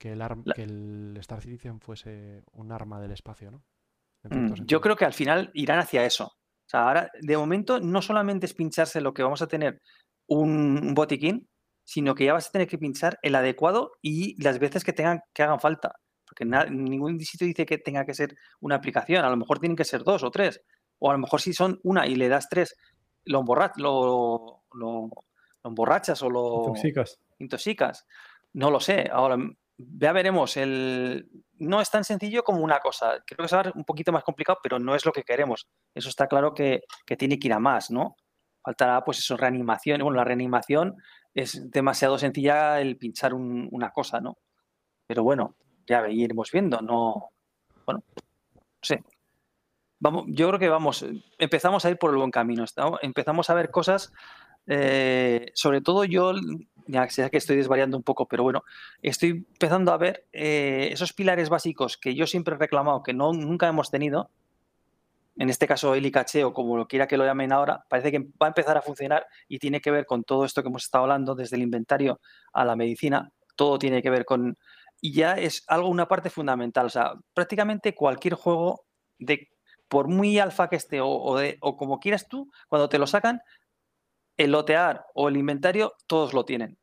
que 0.00 0.12
el, 0.12 0.22
arm- 0.22 0.42
La- 0.46 0.54
que 0.54 0.62
el 0.64 1.14
Star 1.20 1.42
Citizen 1.42 1.78
fuese 1.80 2.42
un 2.52 2.72
arma 2.72 3.00
del 3.00 3.12
espacio, 3.12 3.50
¿no? 3.50 3.62
Mm, 4.24 4.54
Yo 4.66 4.80
creo 4.80 4.96
que 4.96 5.04
al 5.04 5.12
final 5.12 5.50
irán 5.54 5.78
hacia 5.78 6.04
eso. 6.04 6.24
O 6.26 6.68
sea, 6.70 6.88
ahora, 6.88 7.10
de 7.20 7.36
momento, 7.36 7.80
no 7.80 8.00
solamente 8.00 8.46
es 8.46 8.54
pincharse 8.54 9.00
lo 9.00 9.12
que 9.12 9.22
vamos 9.22 9.42
a 9.42 9.46
tener 9.46 9.80
un, 10.26 10.78
un 10.82 10.94
botiquín, 10.94 11.48
sino 11.84 12.14
que 12.14 12.24
ya 12.24 12.32
vas 12.32 12.48
a 12.48 12.52
tener 12.52 12.66
que 12.68 12.78
pinchar 12.78 13.18
el 13.22 13.34
adecuado 13.34 13.92
y 14.00 14.40
las 14.42 14.58
veces 14.58 14.84
que 14.84 14.92
tengan 14.92 15.20
que 15.34 15.42
hagan 15.42 15.60
falta. 15.60 15.92
Porque 16.26 16.44
na- 16.44 16.64
ningún 16.66 17.18
sitio 17.20 17.46
dice 17.46 17.66
que 17.66 17.78
tenga 17.78 18.04
que 18.06 18.14
ser 18.14 18.34
una 18.60 18.76
aplicación. 18.76 19.24
A 19.24 19.30
lo 19.30 19.36
mejor 19.36 19.58
tienen 19.58 19.76
que 19.76 19.84
ser 19.84 20.02
dos 20.04 20.22
o 20.22 20.30
tres. 20.30 20.60
O 20.98 21.10
a 21.10 21.12
lo 21.14 21.18
mejor 21.18 21.40
si 21.40 21.52
son 21.52 21.78
una 21.82 22.06
y 22.06 22.14
le 22.14 22.28
das 22.28 22.48
tres, 22.48 22.76
lo, 23.24 23.40
emborra- 23.40 23.72
lo, 23.76 24.62
lo- 24.72 25.10
lo 25.62 25.70
emborrachas 25.70 26.22
o 26.22 26.30
lo 26.30 26.58
Intoxicas. 26.66 27.18
intoxicas. 27.38 28.06
No 28.52 28.70
lo 28.70 28.78
sé. 28.80 29.08
Ahora 29.12 29.36
ya 29.98 30.12
veremos. 30.12 30.56
El... 30.56 31.28
No 31.58 31.80
es 31.80 31.90
tan 31.90 32.04
sencillo 32.04 32.42
como 32.42 32.60
una 32.62 32.80
cosa. 32.80 33.22
Creo 33.26 33.46
que 33.46 33.54
es 33.68 33.74
un 33.74 33.84
poquito 33.84 34.12
más 34.12 34.24
complicado, 34.24 34.58
pero 34.62 34.78
no 34.78 34.94
es 34.94 35.04
lo 35.04 35.12
que 35.12 35.22
queremos. 35.22 35.66
Eso 35.94 36.08
está 36.08 36.26
claro 36.26 36.54
que, 36.54 36.82
que 37.06 37.16
tiene 37.16 37.38
que 37.38 37.48
ir 37.48 37.52
a 37.52 37.58
más, 37.58 37.90
¿no? 37.90 38.16
Faltará, 38.62 39.04
pues 39.04 39.18
eso, 39.18 39.36
reanimación. 39.36 40.00
Bueno, 40.02 40.16
la 40.16 40.24
reanimación 40.24 40.96
es 41.34 41.70
demasiado 41.70 42.18
sencilla 42.18 42.80
el 42.80 42.96
pinchar 42.96 43.34
un- 43.34 43.68
una 43.72 43.90
cosa, 43.90 44.20
¿no? 44.20 44.38
Pero 45.06 45.22
bueno, 45.22 45.56
ya 45.86 46.08
iremos 46.08 46.50
viendo. 46.50 46.80
No. 46.80 47.30
Bueno, 47.84 48.02
no 48.16 48.62
sé. 48.82 49.02
Vamos, 49.98 50.24
yo 50.28 50.48
creo 50.48 50.58
que 50.58 50.68
vamos, 50.70 51.04
empezamos 51.38 51.84
a 51.84 51.90
ir 51.90 51.98
por 51.98 52.10
el 52.10 52.16
buen 52.16 52.30
camino. 52.30 52.64
empezamos 53.02 53.50
a 53.50 53.54
ver 53.54 53.70
cosas 53.70 54.12
eh, 54.66 55.50
sobre 55.54 55.80
todo 55.80 56.04
yo, 56.04 56.32
ya 56.90 57.30
que 57.30 57.36
estoy 57.36 57.56
desvariando 57.56 57.96
un 57.96 58.02
poco, 58.02 58.26
pero 58.26 58.42
bueno, 58.42 58.64
estoy 59.02 59.30
empezando 59.30 59.92
a 59.92 59.98
ver 59.98 60.26
eh, 60.32 60.88
esos 60.92 61.12
pilares 61.12 61.48
básicos 61.48 61.96
que 61.96 62.14
yo 62.14 62.26
siempre 62.26 62.54
he 62.54 62.58
reclamado 62.58 63.02
que 63.02 63.12
no, 63.12 63.32
nunca 63.32 63.68
hemos 63.68 63.90
tenido. 63.90 64.30
En 65.36 65.48
este 65.48 65.66
caso, 65.66 65.94
el 65.94 66.04
ICAché 66.04 66.44
o 66.44 66.52
como 66.52 66.76
lo 66.76 66.86
quiera 66.86 67.06
que 67.06 67.16
lo 67.16 67.24
llamen 67.24 67.52
ahora, 67.52 67.84
parece 67.88 68.10
que 68.10 68.18
va 68.18 68.46
a 68.46 68.48
empezar 68.48 68.76
a 68.76 68.82
funcionar 68.82 69.26
y 69.48 69.58
tiene 69.58 69.80
que 69.80 69.90
ver 69.90 70.04
con 70.04 70.24
todo 70.24 70.44
esto 70.44 70.62
que 70.62 70.68
hemos 70.68 70.84
estado 70.84 71.04
hablando, 71.04 71.34
desde 71.34 71.56
el 71.56 71.62
inventario 71.62 72.20
a 72.52 72.64
la 72.64 72.76
medicina, 72.76 73.32
todo 73.56 73.78
tiene 73.78 74.02
que 74.02 74.10
ver 74.10 74.24
con... 74.24 74.56
Y 75.00 75.14
ya 75.14 75.32
es 75.34 75.64
algo, 75.66 75.88
una 75.88 76.08
parte 76.08 76.28
fundamental. 76.28 76.86
O 76.86 76.90
sea, 76.90 77.14
prácticamente 77.32 77.94
cualquier 77.94 78.34
juego, 78.34 78.84
de, 79.18 79.48
por 79.88 80.08
muy 80.08 80.38
alfa 80.38 80.68
que 80.68 80.76
esté 80.76 81.00
o, 81.00 81.08
o 81.08 81.38
de, 81.38 81.56
o 81.62 81.76
como 81.76 82.00
quieras 82.00 82.28
tú, 82.28 82.50
cuando 82.68 82.90
te 82.90 82.98
lo 82.98 83.06
sacan, 83.06 83.40
el 84.36 84.52
lotear 84.52 85.06
o 85.14 85.28
el 85.28 85.36
inventario, 85.36 85.94
todos 86.06 86.32
lo 86.32 86.44
tienen. 86.44 86.79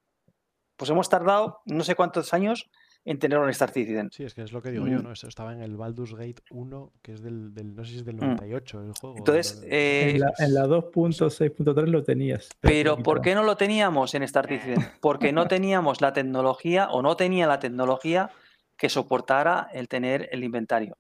Pues 0.77 0.89
hemos 0.91 1.09
tardado 1.09 1.59
no 1.65 1.83
sé 1.83 1.95
cuántos 1.95 2.33
años 2.33 2.69
en 3.03 3.19
tenerlo 3.19 3.45
en 3.45 3.51
Star 3.51 3.71
Citizen. 3.71 4.11
Sí, 4.11 4.23
es 4.25 4.33
que 4.33 4.41
es 4.43 4.51
lo 4.51 4.61
que 4.61 4.69
digo 4.69 4.85
yo, 4.85 4.99
Mm. 4.99 5.03
¿no? 5.03 5.11
Eso 5.13 5.27
estaba 5.27 5.53
en 5.53 5.61
el 5.61 5.77
Baldur's 5.77 6.13
Gate 6.13 6.41
1, 6.51 6.91
que 7.01 7.13
es 7.13 7.21
del, 7.21 7.53
del- 7.53 7.73
no 7.73 7.83
sé 7.85 7.91
si 7.91 7.97
es 7.99 8.05
del 8.05 8.17
Mm. 8.17 8.19
98 8.19 8.81
el 8.81 8.91
juego. 8.93 9.17
Entonces, 9.17 9.61
del- 9.61 9.71
eh, 9.71 10.09
En 10.11 10.19
la, 10.19 10.33
en 10.39 10.53
la 10.53 10.67
2.6.3 10.67 11.87
lo 11.89 12.03
tenías. 12.03 12.49
Pero 12.59 12.97
¿por 12.97 13.21
qué 13.21 13.33
no 13.33 13.43
lo 13.43 13.55
teníamos 13.57 14.13
en 14.13 14.23
Star 14.23 14.47
Citizen? 14.47 14.75
Porque 15.01 15.31
no 15.31 15.47
teníamos 15.47 16.01
la 16.01 16.11
tecnología 16.13 16.89
o 16.89 17.01
no 17.01 17.15
tenía 17.15 17.47
la 17.47 17.59
tecnología 17.59 18.29
que 18.75 18.89
soportara 18.89 19.69
el 19.73 19.87
tener 19.87 20.27
el 20.31 20.43
inventario. 20.43 20.97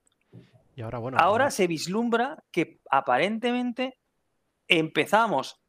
Y 0.75 0.81
ahora, 0.81 0.99
bueno, 0.99 1.17
Ahora 1.19 1.51
se 1.51 1.67
vislumbra 1.67 2.41
que 2.51 2.79
aparentemente 2.89 3.97
empezamos 4.67 5.59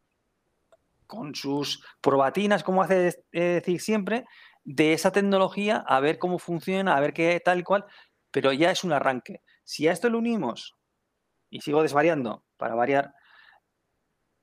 con 1.08 1.34
sus 1.34 1.84
probatinas, 2.00 2.62
como 2.62 2.82
hace 2.82 3.08
eh, 3.32 3.40
decir 3.40 3.80
siempre, 3.80 4.24
de 4.62 4.92
esa 4.92 5.10
tecnología, 5.10 5.82
a 5.88 5.98
ver 5.98 6.18
cómo 6.18 6.38
funciona, 6.38 6.96
a 6.96 7.00
ver 7.00 7.12
qué 7.12 7.40
tal 7.44 7.64
cual, 7.64 7.84
pero 8.30 8.52
ya 8.52 8.70
es 8.70 8.84
un 8.84 8.92
arranque. 8.92 9.42
Si 9.64 9.88
a 9.88 9.92
esto 9.92 10.08
le 10.08 10.18
unimos, 10.18 10.76
y 11.50 11.60
sigo 11.62 11.82
desvariando 11.82 12.44
para 12.56 12.76
variar, 12.76 13.14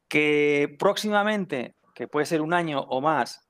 que 0.10 0.76
próximamente, 0.78 1.76
que 1.94 2.08
puede 2.10 2.26
ser 2.26 2.42
un 2.42 2.54
año 2.54 2.82
o 2.82 3.00
más, 3.00 3.48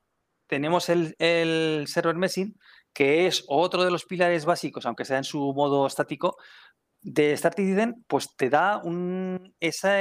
tenemos 0.48 0.90
el, 0.90 1.16
el 1.18 1.86
server 1.88 2.16
messing, 2.16 2.56
que 2.94 3.26
es 3.28 3.44
otro 3.48 3.84
de 3.84 3.92
los 3.92 4.06
pilares 4.06 4.46
básicos, 4.46 4.86
aunque 4.86 5.06
sea 5.06 5.18
en 5.18 5.24
su 5.24 5.54
modo 5.54 5.88
estático, 5.88 6.38
de 7.06 7.34
Star 7.34 7.54
Citizen, 7.54 8.04
pues 8.08 8.36
te 8.36 8.50
da 8.50 8.78
un, 8.78 9.54
esa, 9.60 10.00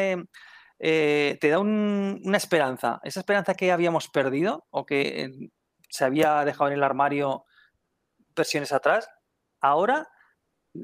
eh, 0.78 1.38
te 1.40 1.48
da 1.51 1.59
un- 1.60 2.20
una 2.24 2.36
esperanza. 2.36 3.01
Esa 3.05 3.20
esperanza 3.20 3.55
que 3.55 3.72
habíamos 3.72 4.09
perdido 4.09 4.66
o 4.70 4.86
que 4.86 5.24
eh, 5.24 5.30
se 5.90 6.05
había 6.05 6.44
dejado 6.44 6.68
en 6.68 6.74
el 6.76 6.82
armario 6.84 7.44
versiones 8.36 8.72
atrás, 8.72 9.09
ahora 9.60 10.09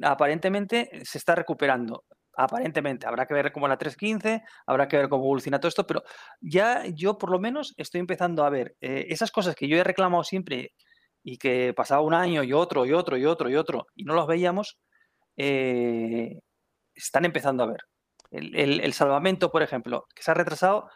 aparentemente 0.02 0.90
se 1.04 1.18
está 1.18 1.34
recuperando. 1.34 2.04
Aparentemente, 2.36 3.06
habrá 3.06 3.26
que 3.26 3.34
ver 3.34 3.52
cómo 3.52 3.68
la 3.68 3.76
3.15, 3.78 4.42
habrá 4.66 4.88
que 4.88 4.96
ver 4.96 5.08
cómo 5.08 5.24
evoluciona 5.24 5.60
todo 5.60 5.68
esto, 5.68 5.86
pero 5.86 6.02
ya 6.40 6.84
yo 6.94 7.18
por 7.18 7.30
lo 7.30 7.38
menos 7.40 7.74
estoy 7.76 8.00
empezando 8.00 8.44
a 8.44 8.50
ver 8.50 8.76
eh, 8.80 9.06
esas 9.10 9.30
cosas 9.32 9.54
que 9.56 9.68
yo 9.68 9.76
he 9.78 9.84
reclamado 9.84 10.24
siempre 10.24 10.72
y 11.22 11.38
que 11.38 11.74
pasaba 11.74 12.02
un 12.02 12.14
año 12.14 12.42
y 12.44 12.52
otro 12.52 12.86
y 12.86 12.92
otro 12.94 13.16
y 13.18 13.26
otro 13.26 13.50
y 13.50 13.56
otro 13.56 13.86
y 13.94 14.04
no 14.04 14.14
los 14.14 14.26
veíamos, 14.26 14.78
están 16.94 17.24
empezando 17.24 17.62
a 17.64 17.66
ver. 17.66 17.80
El, 18.30 18.54
el- 18.56 18.80
el 18.80 18.92
salvamento, 18.92 19.50
por 19.50 19.62
ejemplo, 19.62 20.06
que 20.14 20.22
se 20.22 20.30
ha 20.30 20.34
retrasado 20.34 20.88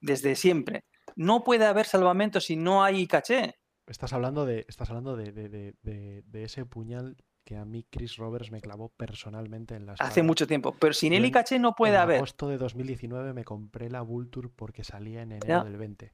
desde 0.00 0.34
siempre. 0.34 0.84
No 1.16 1.44
puede 1.44 1.66
haber 1.66 1.86
salvamento 1.86 2.40
si 2.40 2.56
no 2.56 2.82
hay 2.82 3.06
caché. 3.06 3.54
Estás 3.86 4.12
hablando 4.12 4.44
de, 4.46 4.64
estás 4.68 4.88
hablando 4.90 5.16
de, 5.16 5.32
de- 5.32 5.48
de- 5.48 5.74
de- 5.82 6.22
de 6.26 6.44
ese 6.44 6.64
puñal 6.66 7.16
que 7.44 7.56
a 7.56 7.64
mí 7.66 7.86
Chris 7.90 8.16
Roberts 8.16 8.50
me 8.50 8.60
clavó 8.62 8.88
personalmente 8.96 9.74
en 9.76 9.84
la 9.86 9.94
Hace 9.98 10.22
mucho 10.22 10.46
tiempo. 10.46 10.74
Pero 10.80 10.94
sin 10.94 11.12
él 11.12 11.24
y 11.24 11.26
en- 11.26 11.32
caché 11.32 11.58
no 11.58 11.74
puede 11.74 11.94
en 11.94 12.00
haber. 12.00 12.16
agosto 12.16 12.48
de 12.48 12.56
2019 12.56 13.34
me 13.34 13.44
compré 13.44 13.90
la 13.90 14.00
Vulture 14.00 14.48
porque 14.54 14.82
salía 14.82 15.20
en 15.22 15.32
enero 15.32 15.46
Ya. 15.46 15.62
del 15.64 15.76
20. 15.76 16.12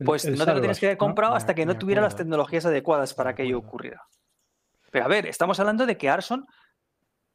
El- 0.00 0.06
Pues 0.06 0.24
el 0.24 0.36
no 0.36 0.44
te 0.44 0.52
lo 0.54 0.60
tienes 0.60 0.80
que 0.80 0.86
haber 0.86 0.98
comprado 0.98 1.34
hasta 1.36 1.54
que 1.54 1.64
no 1.64 1.78
tuviera 1.78 2.02
las 2.02 2.16
tecnologías 2.16 2.66
adecuadas 2.66 3.14
para 3.14 3.34
que 3.36 3.44
ello 3.44 3.58
ocurriera. 3.58 4.02
Pero 4.90 5.04
a 5.04 5.08
ver, 5.08 5.26
estamos 5.26 5.60
hablando 5.60 5.86
de 5.86 5.96
que 5.96 6.10
Arson 6.10 6.44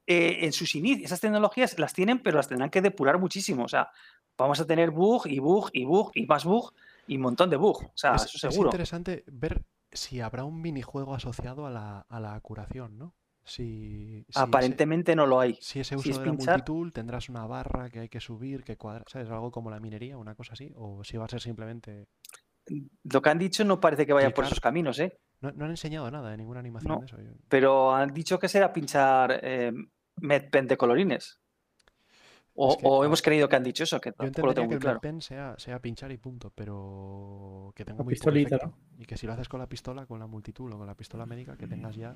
eh, 0.07 0.39
en 0.45 0.53
sus 0.53 0.73
inicios, 0.75 1.05
esas 1.05 1.19
tecnologías 1.21 1.77
las 1.77 1.93
tienen, 1.93 2.19
pero 2.23 2.37
las 2.37 2.47
tendrán 2.47 2.69
que 2.69 2.81
depurar 2.81 3.19
muchísimo. 3.19 3.65
O 3.65 3.67
sea, 3.67 3.89
vamos 4.37 4.59
a 4.59 4.65
tener 4.65 4.89
bug 4.91 5.27
y 5.27 5.39
bug 5.39 5.69
y 5.73 5.83
bug 5.85 6.11
y 6.15 6.25
más 6.25 6.45
bug 6.45 6.73
y 7.07 7.17
un 7.17 7.21
montón 7.23 7.49
de 7.49 7.57
bug. 7.57 7.83
O 7.85 7.91
sea, 7.93 8.15
es, 8.15 8.23
eso 8.25 8.47
es 8.47 8.53
seguro. 8.53 8.69
interesante 8.69 9.23
ver 9.27 9.63
si 9.91 10.21
habrá 10.21 10.43
un 10.45 10.61
minijuego 10.61 11.13
asociado 11.13 11.65
a 11.65 11.69
la, 11.69 12.05
a 12.09 12.19
la 12.19 12.39
curación, 12.41 12.97
¿no? 12.97 13.15
Si, 13.43 14.23
si 14.25 14.25
ese- 14.29 14.39
Aparentemente 14.41 15.15
no 15.15 15.25
lo 15.25 15.39
hay. 15.39 15.57
Si 15.61 15.79
ese 15.79 15.95
Si 15.97 15.99
uso 15.99 16.09
es 16.11 16.19
de 16.19 16.25
la 16.25 16.31
pinchar- 16.33 16.47
multitool 16.55 16.91
tendrás 16.91 17.29
una 17.29 17.45
barra 17.47 17.89
que 17.89 17.99
hay 18.01 18.09
que 18.09 18.19
subir, 18.19 18.63
que 18.65 18.75
cuadrar, 18.75 19.05
¿sabes? 19.07 19.29
Algo 19.29 19.51
como 19.51 19.69
la 19.69 19.79
minería, 19.79 20.17
una 20.17 20.35
cosa 20.35 20.53
así, 20.53 20.73
o 20.75 21.03
si 21.05 21.15
va 21.17 21.25
a 21.25 21.29
ser 21.29 21.39
simplemente... 21.41 22.07
Lo 23.03 23.21
que 23.21 23.29
han 23.29 23.39
dicho 23.39 23.63
no 23.63 23.79
parece 23.79 24.05
que 24.05 24.11
vaya 24.11 24.33
por 24.33 24.43
esos 24.43 24.59
caminos, 24.59 24.99
¿eh? 24.99 25.17
No, 25.39 25.51
no 25.53 25.63
han 25.63 25.71
enseñado 25.71 26.11
nada 26.11 26.29
de 26.31 26.35
ninguna 26.37 26.59
animación 26.59 26.91
No. 26.91 26.99
de 26.99 27.05
eso. 27.05 27.17
Pero 27.47 27.95
han 27.95 28.13
dicho 28.13 28.37
que 28.37 28.49
será 28.49 28.73
pinchar 28.73 29.39
eh, 29.41 29.71
medpen 30.21 30.67
de 30.67 30.77
colorines. 30.77 31.39
O, 32.59 32.71
Es 32.71 32.77
que, 32.77 32.87
o 32.87 33.05
hemos 33.05 33.21
creído 33.21 33.47
que 33.47 33.55
han 33.55 33.63
dicho 33.63 33.83
eso, 33.83 34.01
que 34.01 34.09
Yo 34.09 34.15
tampoco 34.15 34.47
lo 34.47 34.53
entendería 34.53 34.55
tengo 34.55 34.67
que 34.67 34.67
muy 34.67 34.73
el 34.75 34.79
claro. 34.81 34.95
medpen 34.95 35.21
sea, 35.21 35.55
sea 35.59 35.79
pinchar 35.79 36.11
y 36.11 36.17
punto, 36.17 36.51
pero 36.55 37.71
que 37.75 37.85
tenga 37.85 37.99
La 37.99 38.03
muy 38.03 38.13
pistolita, 38.13 38.55
efecto. 38.55 38.75
Y 38.97 39.05
que 39.05 39.15
si 39.15 39.27
lo 39.27 39.33
haces 39.33 39.47
con 39.47 39.59
la 39.59 39.69
pistola, 39.69 40.07
con 40.07 40.19
la 40.19 40.25
multitool 40.25 40.73
o 40.73 40.77
con 40.77 40.87
la 40.87 40.95
pistola 40.95 41.25
médica, 41.27 41.55
que 41.55 41.67
tengas 41.67 41.95
ya 41.95 42.15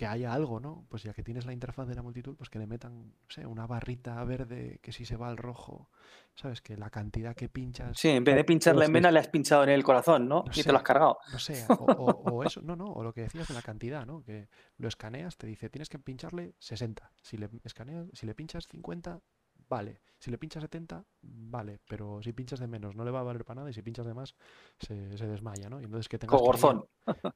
que 0.00 0.06
haya 0.06 0.32
algo, 0.32 0.60
¿no? 0.60 0.86
Pues 0.88 1.02
ya 1.02 1.12
que 1.12 1.22
tienes 1.22 1.44
la 1.44 1.52
interfaz 1.52 1.86
de 1.86 1.94
la 1.94 2.00
multitool, 2.00 2.34
pues 2.34 2.48
que 2.48 2.58
le 2.58 2.66
metan, 2.66 3.08
no 3.08 3.14
sé, 3.28 3.44
una 3.44 3.66
barrita 3.66 4.24
verde 4.24 4.78
que 4.82 4.92
si 4.92 5.04
se 5.04 5.18
va 5.18 5.28
al 5.28 5.36
rojo, 5.36 5.90
¿sabes? 6.34 6.62
Que 6.62 6.74
la 6.78 6.88
cantidad 6.88 7.36
que 7.36 7.50
pinchas 7.50 7.98
Sí, 7.98 8.08
en 8.08 8.24
vez 8.24 8.34
de 8.34 8.44
pincharle 8.44 8.86
en 8.86 8.94
vena, 8.94 9.10
le 9.10 9.18
has 9.18 9.28
pinchado 9.28 9.62
en 9.64 9.68
el 9.68 9.84
corazón, 9.84 10.26
¿no? 10.26 10.44
No 10.46 10.52
y 10.56 10.62
te 10.62 10.72
lo 10.72 10.78
has 10.78 10.84
cargado. 10.84 11.18
No 11.30 11.38
sé, 11.38 11.66
o, 11.68 11.84
o- 11.84 12.32
o 12.36 12.44
eso, 12.44 12.62
no, 12.62 12.76
no, 12.76 12.86
o 12.86 13.02
lo 13.04 13.12
que 13.12 13.20
decías 13.20 13.46
de 13.48 13.52
la 13.52 13.60
cantidad, 13.60 14.06
¿no? 14.06 14.22
Que 14.22 14.48
lo 14.78 14.88
escaneas, 14.88 15.36
te 15.36 15.46
dice, 15.46 15.68
tienes 15.68 15.90
que 15.90 15.98
pincharle 15.98 16.54
60. 16.58 17.12
Si 17.20 17.36
le 17.36 17.50
escaneas, 17.64 18.06
si 18.14 18.24
le 18.24 18.34
pinchas 18.34 18.66
50, 18.68 19.20
vale. 19.68 20.00
Si 20.18 20.30
le 20.30 20.38
pinchas 20.38 20.62
70, 20.62 21.04
vale. 21.20 21.78
Pero 21.86 22.22
si 22.22 22.32
pinchas 22.32 22.58
de 22.60 22.68
menos, 22.68 22.96
no 22.96 23.04
le 23.04 23.10
va 23.10 23.20
a 23.20 23.24
valer 23.24 23.44
para 23.44 23.56
nada. 23.60 23.70
Y 23.70 23.74
si 23.74 23.82
pinchas 23.82 24.06
de 24.06 24.14
más, 24.14 24.34
se, 24.78 25.18
se 25.18 25.26
desmaya, 25.26 25.68
¿no? 25.68 25.78
Y 25.78 25.84
entonces 25.84 26.08
que 26.08 26.18
tengas 26.18 26.36
que 26.36 26.38
Cogorzón. 26.40 26.86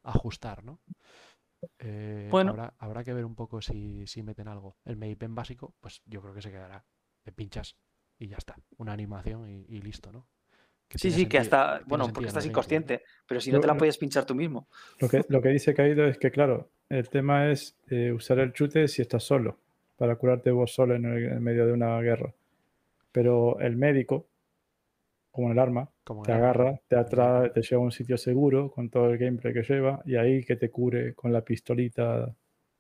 ajustar, 0.03 0.65
¿no? 0.65 0.81
Eh, 1.79 2.29
Bueno. 2.31 2.51
habrá, 2.51 2.75
habrá 2.79 3.05
que 3.05 3.13
ver 3.13 3.25
un 3.25 3.35
poco 3.35 3.61
si, 3.61 4.07
si 4.07 4.23
meten 4.23 4.49
algo. 4.49 4.77
El 4.85 4.97
Pen 5.17 5.35
básico, 5.35 5.75
pues 5.81 6.03
yo 6.07 6.21
creo 6.23 6.35
que 6.35 6.43
se 6.43 6.51
quedará. 6.51 6.85
Le 7.25 7.33
pinchas 7.33 7.77
y 8.19 8.29
ya 8.29 8.37
está. 8.37 8.57
Una 8.79 8.93
animación 8.93 9.49
y, 9.49 9.65
y 9.69 9.81
listo, 9.81 10.13
¿no? 10.13 10.27
Que 10.89 10.99
Sí, 10.99 11.11
sí, 11.11 11.27
que 11.27 11.39
hasta, 11.39 11.81
bueno, 11.87 12.09
porque 12.13 12.29
estás 12.29 12.47
inconsciente, 12.47 13.03
pero 13.27 13.41
si 13.41 13.51
no 13.51 13.61
te 13.61 13.67
la 13.67 13.77
puedes 13.77 13.99
pinchar 13.99 14.25
tú 14.27 14.35
mismo. 14.35 14.69
Lo 15.01 15.09
que, 15.09 15.25
lo 15.29 15.41
que 15.43 15.49
dice 15.49 15.75
Caído 15.75 16.05
es 16.07 16.19
que, 16.19 16.31
claro, 16.31 16.71
el 16.89 17.09
tema 17.09 17.51
es 17.51 17.77
eh, 17.89 18.13
usar 18.13 18.39
el 18.39 18.53
chute 18.53 18.87
si 18.87 19.01
estás 19.03 19.25
solo, 19.25 19.59
para 19.97 20.17
curarte 20.17 20.51
vos 20.51 20.73
solo 20.75 20.95
en, 20.95 21.07
el- 21.07 21.25
en 21.33 21.43
medio 21.43 21.67
de 21.67 21.73
una 21.73 21.99
guerra. 22.01 22.33
Pero 23.13 23.59
el 23.61 23.77
médico 23.77 24.27
como 25.35 25.49
en 25.49 25.55
el 25.55 25.59
arma, 25.59 25.91
Como 26.05 26.23
te 26.23 26.31
el 26.31 26.37
arma, 26.37 26.51
agarra, 26.51 26.81
te 26.87 26.95
atrae, 26.95 27.51
te 27.51 27.61
lleva 27.61 27.83
a 27.83 27.85
un 27.85 27.91
sitio 27.91 28.17
seguro 28.17 28.71
con 28.71 28.89
todo 28.89 29.11
el 29.11 29.19
gameplay 29.19 29.53
que 29.53 29.65
lleva 29.65 30.01
y 30.05 30.15
ahí 30.15 30.45
que 30.45 30.55
te 30.55 30.71
cure 30.71 31.13
con 31.13 31.33
la 31.33 31.41
pistolita. 31.41 32.33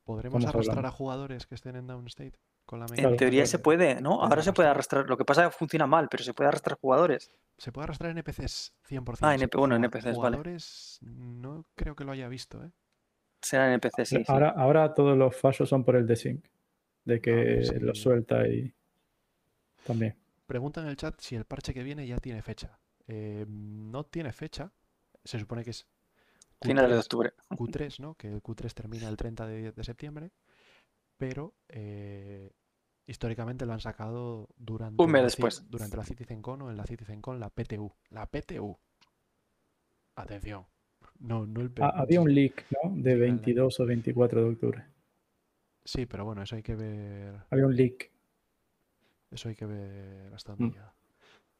¿Podremos 0.04 0.40
arrastrar 0.44 0.68
hablando. 0.68 0.88
a 0.88 0.90
jugadores 0.92 1.46
que 1.48 1.56
estén 1.56 1.74
en 1.74 1.88
Downstate 1.88 2.38
con 2.64 2.78
la 2.78 2.86
En 2.96 3.16
teoría 3.16 3.44
se 3.46 3.58
puede, 3.58 4.00
¿no? 4.00 4.22
Ahora 4.22 4.40
se 4.40 4.52
puede 4.52 4.68
arrastrar. 4.68 5.08
Lo 5.08 5.16
que 5.16 5.24
pasa 5.24 5.46
es 5.46 5.50
que 5.50 5.58
funciona 5.58 5.88
mal, 5.88 6.08
pero 6.08 6.22
se 6.22 6.32
puede 6.32 6.46
arrastrar 6.46 6.78
jugadores. 6.78 7.32
Se 7.58 7.72
puede 7.72 7.86
arrastrar 7.86 8.12
NPCs 8.12 8.72
100%. 8.88 9.18
Ah, 9.22 9.34
NP 9.34 9.58
bueno, 9.58 9.74
NPCs, 9.74 10.16
vale. 10.16 10.38
No 11.00 11.64
creo 11.74 11.96
que 11.96 12.04
lo 12.04 12.12
haya 12.12 12.28
visto, 12.28 12.62
¿eh? 12.62 12.70
Será 13.42 13.66
en 13.66 13.72
NPC, 13.72 14.04
sí. 14.04 14.16
sí. 14.18 14.24
Ahora, 14.28 14.50
ahora 14.50 14.94
todos 14.94 15.18
los 15.18 15.36
fallos 15.36 15.68
son 15.68 15.84
por 15.84 15.96
el 15.96 16.06
desync, 16.06 16.44
de 17.04 17.20
que 17.20 17.56
pues 17.56 17.82
lo 17.82 17.96
suelta 17.96 18.46
y 18.46 18.72
también. 19.84 20.16
Pregunta 20.46 20.80
en 20.82 20.88
el 20.88 20.96
chat 20.96 21.18
si 21.20 21.34
el 21.36 21.44
parche 21.44 21.72
que 21.72 21.82
viene 21.82 22.06
ya 22.06 22.18
tiene 22.18 22.42
fecha. 22.42 22.78
Eh, 23.06 23.46
no 23.48 24.04
tiene 24.04 24.32
fecha. 24.32 24.72
Se 25.24 25.38
supone 25.38 25.64
que 25.64 25.70
es 25.70 25.86
Finales 26.62 26.90
de 26.90 26.96
Q3, 26.96 27.00
octubre. 27.02 27.32
Q3, 27.50 28.00
¿no? 28.00 28.14
Que 28.14 28.28
el 28.28 28.42
Q3 28.42 28.72
termina 28.74 29.08
el 29.08 29.16
30 29.16 29.46
de, 29.46 29.72
de 29.72 29.84
septiembre. 29.84 30.30
Pero 31.16 31.54
eh, 31.68 32.50
históricamente 33.06 33.64
lo 33.66 33.72
han 33.72 33.80
sacado 33.80 34.48
durante, 34.56 35.02
Un 35.02 35.10
mes 35.10 35.20
la 35.22 35.26
después. 35.26 35.68
durante 35.70 35.96
la 35.96 36.04
CitizenCon 36.04 36.62
o 36.62 36.70
en 36.70 36.76
la 36.76 36.84
CitizenCon, 36.84 37.40
la 37.40 37.50
PTU. 37.50 37.92
La 38.10 38.26
PTU. 38.26 38.76
Atención. 40.16 40.66
No, 41.20 41.46
no 41.46 41.60
el 41.60 41.72
Ah, 41.80 41.92
había 41.96 42.20
un 42.20 42.32
leak, 42.34 42.66
¿no? 42.70 42.90
De 42.96 43.12
Sí, 43.14 43.18
vale. 43.20 43.20
22 43.20 43.80
o 43.80 43.86
24 43.86 44.42
de 44.42 44.50
octubre. 44.50 44.84
Sí, 45.84 46.06
pero 46.06 46.24
bueno, 46.24 46.42
eso 46.42 46.56
hay 46.56 46.62
que 46.62 46.74
ver. 46.74 47.42
Había 47.50 47.66
un 47.66 47.76
leak. 47.76 48.10
Eso 49.34 49.48
hay 49.48 49.56
que 49.56 49.66
ver 49.66 50.32
hasta 50.32 50.52
dónde 50.52 50.66
Mm. 50.66 50.70
llega. 50.78 50.94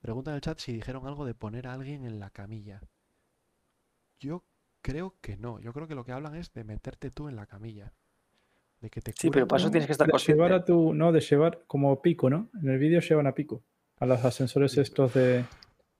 Pregunta 0.00 0.30
en 0.30 0.36
el 0.36 0.40
chat 0.40 0.58
si 0.58 0.72
dijeron 0.72 1.06
algo 1.06 1.24
de 1.24 1.34
poner 1.34 1.66
a 1.66 1.72
alguien 1.74 2.04
en 2.04 2.20
la 2.20 2.30
camilla. 2.30 2.80
Yo 4.20 4.44
creo 4.82 5.16
que 5.20 5.36
no. 5.36 5.60
Yo 5.60 5.72
creo 5.72 5.88
que 5.88 5.94
lo 5.94 6.04
que 6.04 6.12
hablan 6.12 6.34
es 6.36 6.52
de 6.52 6.62
meterte 6.64 7.10
tú 7.10 7.28
en 7.28 7.36
la 7.36 7.46
camilla. 7.46 7.92
De 8.80 8.90
que 8.90 9.00
te 9.00 9.12
Sí, 9.18 9.30
pero 9.30 9.46
para 9.48 9.60
eso 9.60 9.70
tienes 9.70 9.86
que 9.86 9.92
estar 9.92 10.06
de 10.06 10.12
llevar 10.12 10.50
consciente. 10.50 10.54
a 10.54 10.64
tu, 10.64 10.94
no, 10.94 11.10
de 11.10 11.20
llevar 11.20 11.64
como 11.66 12.00
pico, 12.02 12.28
¿no? 12.30 12.50
En 12.60 12.68
el 12.68 12.78
vídeo 12.78 13.00
llevan 13.00 13.26
a 13.26 13.34
pico. 13.34 13.62
A 13.98 14.06
los 14.06 14.24
ascensores 14.24 14.72
Sí, 14.72 14.80
estos 14.80 15.14
de. 15.14 15.44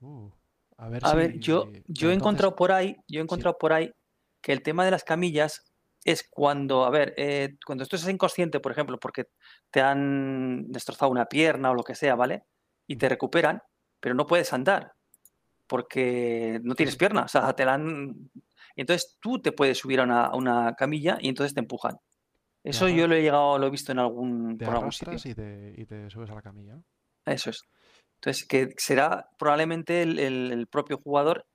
Uh, 0.01 0.29
a 0.77 0.89
ver 0.89 1.05
A 1.05 1.11
si. 1.11 1.17
ver, 1.17 1.39
yo, 1.39 1.71
yo 1.87 2.11
he 2.11 2.15
encontrado 2.15 2.55
por 2.55 2.73
ahí, 2.73 2.97
yo 3.09 3.21
he 3.21 3.23
encontrado 3.23 3.57
por 3.59 3.73
ahí 3.73 3.91
que 4.43 4.53
el 4.53 4.63
tema 4.63 4.85
de 4.85 4.91
las 4.91 5.03
camillas 5.05 5.65
es 6.05 6.29
cuando, 6.31 6.85
a 6.85 6.91
ver, 6.91 7.15
eh, 7.17 7.57
cuando 7.65 7.85
tú 7.87 7.97
estás 7.97 8.11
inconsciente, 8.13 8.61
por 8.61 8.73
ejemplo, 8.73 8.99
porque 9.01 9.29
te 9.71 9.81
han 9.81 10.71
destrozado 10.71 11.11
una 11.11 11.27
pierna 11.27 11.71
o 11.71 11.75
lo 11.75 11.83
que 11.83 11.95
sea, 11.95 12.15
¿vale? 12.15 12.45
Y 12.87 12.97
te 12.97 13.09
recuperan, 13.09 13.63
pero 14.01 14.15
no 14.15 14.27
puedes 14.27 14.53
andar 14.53 14.93
porque 15.67 16.61
no 16.63 16.75
tienes 16.75 16.97
pierna, 16.97 17.23
o 17.23 17.29
sea, 17.29 17.53
te 17.55 17.65
la 17.65 17.75
han... 17.75 18.31
Entonces 18.77 19.17
tú 19.21 19.41
te 19.41 19.53
puedes 19.53 19.79
subir 19.79 20.01
a 20.01 20.03
una, 20.05 20.27
a 20.27 20.37
una 20.37 20.75
camilla 20.75 21.17
y 21.21 21.29
entonces 21.29 21.55
te 21.55 21.61
empujan. 21.61 21.97
Eso 22.63 22.89
yo 22.89 23.07
lo 23.07 23.15
he 23.15 23.23
llegado, 23.23 23.59
lo 23.59 23.67
he 23.67 23.71
visto 23.71 23.93
en 23.93 23.99
algún, 23.99 24.57
Te 24.59 24.65
por 24.65 24.75
algún 24.75 24.93
sitio. 24.93 25.19
y 25.23 25.35
te, 25.35 25.75
y 25.77 25.85
te 25.85 26.11
subes 26.11 26.31
a 26.31 26.35
la 26.35 26.43
camilla. 26.43 26.79
Eso 27.27 27.51
es. 27.51 27.63
Entonces, 28.17 28.47
que 28.47 28.71
será 28.79 29.29
probablemente 29.39 30.03
el, 30.03 30.19
el- 30.19 30.51
el 30.53 30.67
propio 30.67 30.99
jugador 30.99 31.47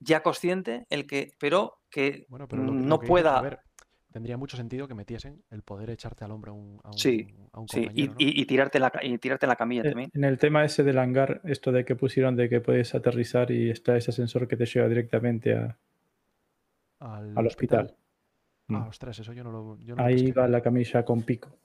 ya 0.00 0.22
consciente, 0.22 0.86
el 0.90 1.06
que, 1.06 1.32
pero 1.38 1.78
que 1.90 2.26
Bueno, 2.28 2.46
pero 2.46 2.62
lo, 2.62 2.72
que- 2.72 2.78
lo 2.78 2.84
no 2.84 2.94
dices, 2.96 3.08
pueda. 3.08 3.38
a 3.38 3.42
ver, 3.42 3.60
tendría 4.12 4.36
mucho 4.36 4.56
sentido 4.56 4.86
que 4.88 4.94
metiesen 4.94 5.42
el 5.50 5.62
poder 5.62 5.90
echarte 5.90 6.24
al 6.24 6.30
hombro 6.32 6.52
a 6.52 6.54
un, 6.54 6.80
a 6.84 6.90
un, 6.90 6.98
Sí, 6.98 7.34
a 7.52 7.60
un 7.60 7.68
sí, 7.68 7.80
y, 7.80 7.84
compañero, 7.84 8.12
¿no? 8.12 8.16
y- 8.20 8.40
y 8.40 8.46
tirarte 8.46 8.78
la, 8.80 8.92
y 9.02 9.18
tirarte 9.18 9.46
en 9.46 9.50
la 9.50 9.56
camilla 9.56 9.82
Eh, 9.82 9.88
también. 9.90 10.10
En 10.14 10.24
el 10.24 10.38
tema 10.38 10.64
ese 10.64 10.82
del 10.82 10.98
hangar, 10.98 11.40
esto 11.44 11.72
de 11.72 11.84
que 11.84 11.96
pusieron 11.96 12.36
de 12.36 12.48
que 12.48 12.60
puedes 12.60 12.94
aterrizar 12.94 13.50
y 13.50 13.70
está 13.70 13.96
ese 13.96 14.10
ascensor 14.10 14.46
que 14.48 14.56
te 14.56 14.66
lleva 14.66 14.88
directamente 14.88 15.54
a- 15.54 15.76
Al, 17.00 17.32
al 17.36 17.46
hospital. 17.46 17.94
Ah, 18.68 18.84
Mm. 18.84 18.88
ostras, 18.88 19.18
eso 19.18 19.32
yo 19.32 19.42
no 19.42 19.50
lo. 19.50 19.78
Yo 19.78 19.96
no 19.96 20.04
Ahí 20.04 20.30
va 20.32 20.46
la 20.46 20.60
camilla 20.62 21.04
con 21.04 21.22
pico. 21.22 21.56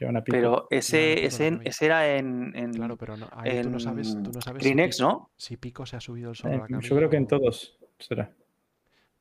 Llevan 0.00 0.16
a 0.16 0.24
pico. 0.24 0.34
Pero 0.36 0.66
ese, 0.70 1.24
ese, 1.26 1.58
ese 1.64 1.84
era 1.86 2.16
en, 2.16 2.52
en, 2.56 2.72
Claro, 2.72 2.96
pero 2.96 3.16
no, 3.16 3.28
ahí 3.32 3.60
tú 3.60 3.68
no 3.70 3.78
sabes, 3.78 4.16
tú 4.24 4.32
no 4.32 4.40
sabes 4.40 4.62
Greenex, 4.62 4.96
si, 4.96 5.02
Pico, 5.02 5.08
¿no? 5.12 5.30
si 5.36 5.56
Pico 5.58 5.84
se 5.86 5.96
ha 5.96 6.00
subido 6.00 6.30
el 6.30 6.36
solo 6.36 6.54
Eh, 6.54 6.56
a 6.56 6.60
la 6.62 6.66
camilla. 6.68 6.88
yo 6.88 6.96
creo 6.96 7.10
que 7.10 7.16
en 7.18 7.26
todos 7.26 7.78
será. 7.98 8.32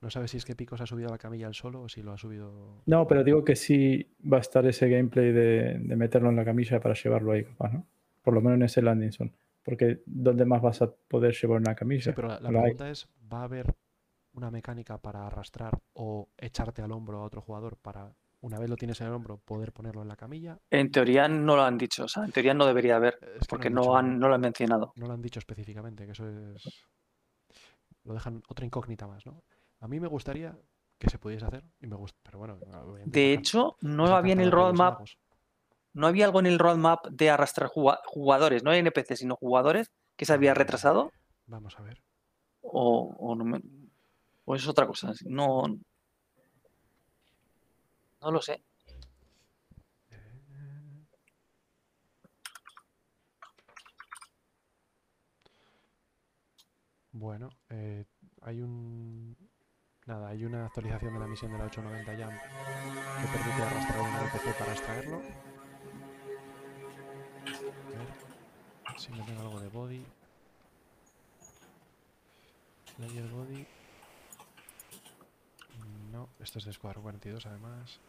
No 0.02 0.10
sabes 0.10 0.32
si 0.32 0.38
es 0.38 0.45
que 0.45 0.56
Pico 0.56 0.76
se 0.78 0.84
ha 0.84 0.88
subido 0.88 1.10
a 1.10 1.11
la 1.11 1.18
camilla 1.18 1.48
el 1.48 1.53
solo 1.53 1.84
o 1.84 1.90
si 1.90 2.02
lo 2.02 2.11
ha 2.11 2.18
subido. 2.18 2.82
No, 2.88 3.07
pero 3.07 3.23
digo 3.23 3.44
que 3.44 3.56
sí 3.56 4.07
va 4.32 4.38
a 4.38 4.41
estar 4.41 4.65
ese 4.65 4.90
gameplay 4.90 5.32
de, 5.32 5.78
de 5.80 5.95
meterlo 5.95 6.30
en 6.30 6.36
la 6.36 6.45
camilla 6.45 6.80
para 6.80 6.95
llevarlo 6.95 7.32
ahí, 7.34 7.44
capaz, 7.44 7.73
¿no? 7.73 7.86
Por 8.23 8.34
lo 8.34 8.41
menos 8.41 8.56
en 8.57 8.64
ese 8.64 8.82
landing 8.82 9.11
zone. 9.11 9.32
Porque 9.64 10.02
¿dónde 10.07 10.45
más 10.45 10.61
vas 10.61 10.82
a 10.82 10.91
poder 10.91 11.36
llevar 11.40 11.60
una 11.61 11.76
camilla? 11.76 12.03
Sí, 12.03 12.11
pero 12.15 12.30
la, 12.30 12.40
la 12.40 12.49
No 12.49 12.57
hay. 12.60 12.64
pregunta 12.64 12.90
es: 12.90 13.07
¿va 13.32 13.41
a 13.41 13.44
haber 13.44 13.76
una 14.34 14.49
mecánica 14.49 14.98
para 14.98 15.28
arrastrar 15.28 15.78
o 15.94 16.30
echarte 16.38 16.82
al 16.82 16.91
hombro 16.91 17.19
a 17.19 17.23
otro 17.23 17.41
jugador 17.41 17.78
para, 17.78 18.15
una 18.40 18.57
vez 18.57 18.69
lo 18.69 18.78
tienes 18.78 18.99
en 19.02 19.07
el 19.07 19.14
hombro, 19.14 19.38
poder 19.38 19.72
ponerlo 19.72 20.02
en 20.02 20.07
la 20.07 20.15
camilla? 20.15 20.57
En 20.72 20.90
teoría 20.90 21.28
no 21.28 21.56
lo 21.56 21.61
han 21.64 21.78
dicho, 21.78 22.06
o 22.06 22.07
sea, 22.07 22.26
en 22.26 22.32
teoría 22.32 22.56
no 22.56 22.65
debería 22.65 22.95
haber, 22.95 23.19
Es 23.22 23.41
que 23.41 23.45
porque 23.48 23.68
han 23.68 23.76
no, 23.76 23.82
dicho- 23.82 23.95
han, 23.98 24.19
no 24.19 24.28
lo 24.30 24.34
han 24.36 24.41
mencionado. 24.41 24.94
no 24.95 25.06
lo 25.06 25.14
han 25.14 25.22
dicho 25.22 25.38
específicamente, 25.38 26.06
que 26.07 26.14
eso 26.14 26.28
es. 26.28 26.84
Lo 28.03 28.14
dejan 28.14 28.41
otra 28.48 28.65
incógnita 28.65 29.06
más, 29.07 29.26
¿no? 29.28 29.44
A 29.81 29.87
mí 29.87 29.99
me 29.99 30.07
gustaría 30.07 30.57
que 30.97 31.09
se 31.09 31.17
pudiese 31.17 31.45
hacer, 31.45 31.63
y 31.79 31.87
me 31.87 31.95
gusta, 31.95 32.17
pero 32.23 32.37
bueno. 32.39 32.59
De 33.05 33.33
hecho, 33.33 33.75
no 33.81 34.05
había 34.15 34.33
en 34.33 34.39
el 34.39 34.51
roadmap, 34.51 34.99
no 35.93 36.07
había 36.07 36.25
algo 36.25 36.39
en 36.39 36.45
el 36.45 36.59
roadmap 36.59 37.07
de 37.07 37.29
arrastrar 37.31 37.67
juga- 37.69 37.99
jugadores, 38.05 38.63
no 38.63 38.71
NPC, 38.71 39.15
sino 39.15 39.35
jugadores, 39.35 39.91
que 40.15 40.25
se 40.25 40.33
había 40.33 40.53
retrasado, 40.53 41.11
Vamos 41.47 41.77
a 41.79 41.81
ver. 41.81 42.01
o, 42.61 43.15
o 43.17 43.35
no 43.35 43.43
me- 43.43 43.61
o 44.45 44.55
es 44.55 44.67
otra 44.67 44.85
cosa. 44.85 45.11
No, 45.25 45.63
no 48.21 48.31
lo 48.31 48.41
sé. 48.41 48.63
Bueno, 57.11 57.49
eh, 57.69 58.05
hay 58.41 58.61
un. 58.61 59.35
Nada, 60.11 60.27
hay 60.27 60.43
una 60.43 60.65
actualización 60.65 61.13
de 61.13 61.19
la 61.21 61.25
misión 61.25 61.53
de 61.53 61.57
la 61.57 61.63
890 61.67 62.17
Jam 62.17 62.38
que 63.21 63.27
permite 63.38 63.63
arrastrar 63.63 64.01
un 64.01 64.07
NPC 64.07 64.59
para 64.59 64.71
extraerlo. 64.73 65.21
A 68.85 68.91
ver 68.91 68.99
si 68.99 69.09
me 69.13 69.23
tengo 69.23 69.39
algo 69.43 69.59
de 69.61 69.69
body. 69.69 70.05
Player 72.97 73.29
body. 73.29 73.65
No, 76.11 76.27
esto 76.41 76.59
es 76.59 76.65
de 76.65 76.73
Squadron 76.73 77.03
42 77.03 77.45
además. 77.45 78.01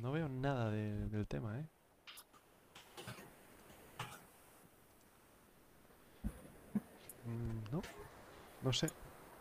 No 0.00 0.12
veo 0.12 0.28
nada 0.28 0.70
de- 0.70 1.08
del 1.08 1.26
tema, 1.26 1.58
¿eh? 1.58 1.66
Mm, 7.24 7.72
No, 7.72 7.82
no 8.62 8.72
sé, 8.72 8.88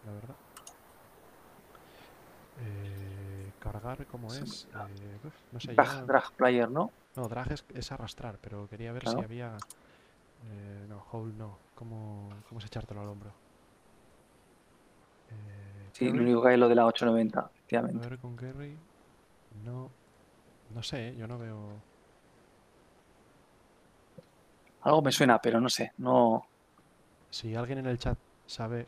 la 0.05 0.11
verdad. 0.13 0.35
Eh, 2.57 3.53
cargar, 3.59 4.05
¿cómo 4.07 4.33
es? 4.33 4.67
Eh, 4.73 5.19
uf, 5.23 5.35
no 5.51 5.59
sé, 5.59 5.75
Drag, 5.75 5.87
ya... 5.87 6.05
drag 6.05 6.31
player, 6.37 6.69
¿no? 6.71 6.91
No, 7.15 7.27
drag 7.27 7.51
es, 7.51 7.65
es 7.73 7.91
arrastrar, 7.91 8.39
pero 8.39 8.67
quería 8.67 8.91
ver 8.93 9.07
si 9.07 9.21
había... 9.21 9.57
eh, 10.43 10.85
no, 10.87 11.05
hold 11.11 11.35
no. 11.37 11.59
¿Cómo, 11.75 12.29
¿Cómo 12.47 12.59
es 12.59 12.65
echártelo 12.67 13.01
al 13.01 13.09
hombro? 13.09 13.33
Eh, 15.29 15.89
Sí, 15.93 16.11
lo 16.11 16.21
único 16.21 16.41
que 16.43 16.49
hay 16.49 16.53
es 16.55 16.59
lo 16.59 16.67
de 16.69 16.75
la 16.75 16.85
890, 16.85 17.39
a 17.39 17.49
efectivamente. 17.55 17.99
ver 17.99 18.19
con 18.19 18.35
carry. 18.35 18.77
No... 19.63 19.91
No 20.69 20.83
sé, 20.83 21.09
¿eh? 21.09 21.15
yo 21.17 21.27
no 21.27 21.37
veo... 21.39 21.85
Algo 24.83 25.01
me 25.01 25.11
suena, 25.11 25.39
pero 25.41 25.59
no 25.59 25.69
sé. 25.69 25.91
No. 25.97 26.47
Si 27.29 27.55
alguien 27.55 27.79
en 27.79 27.85
el 27.87 27.99
chat 27.99 28.17
sabe 28.47 28.87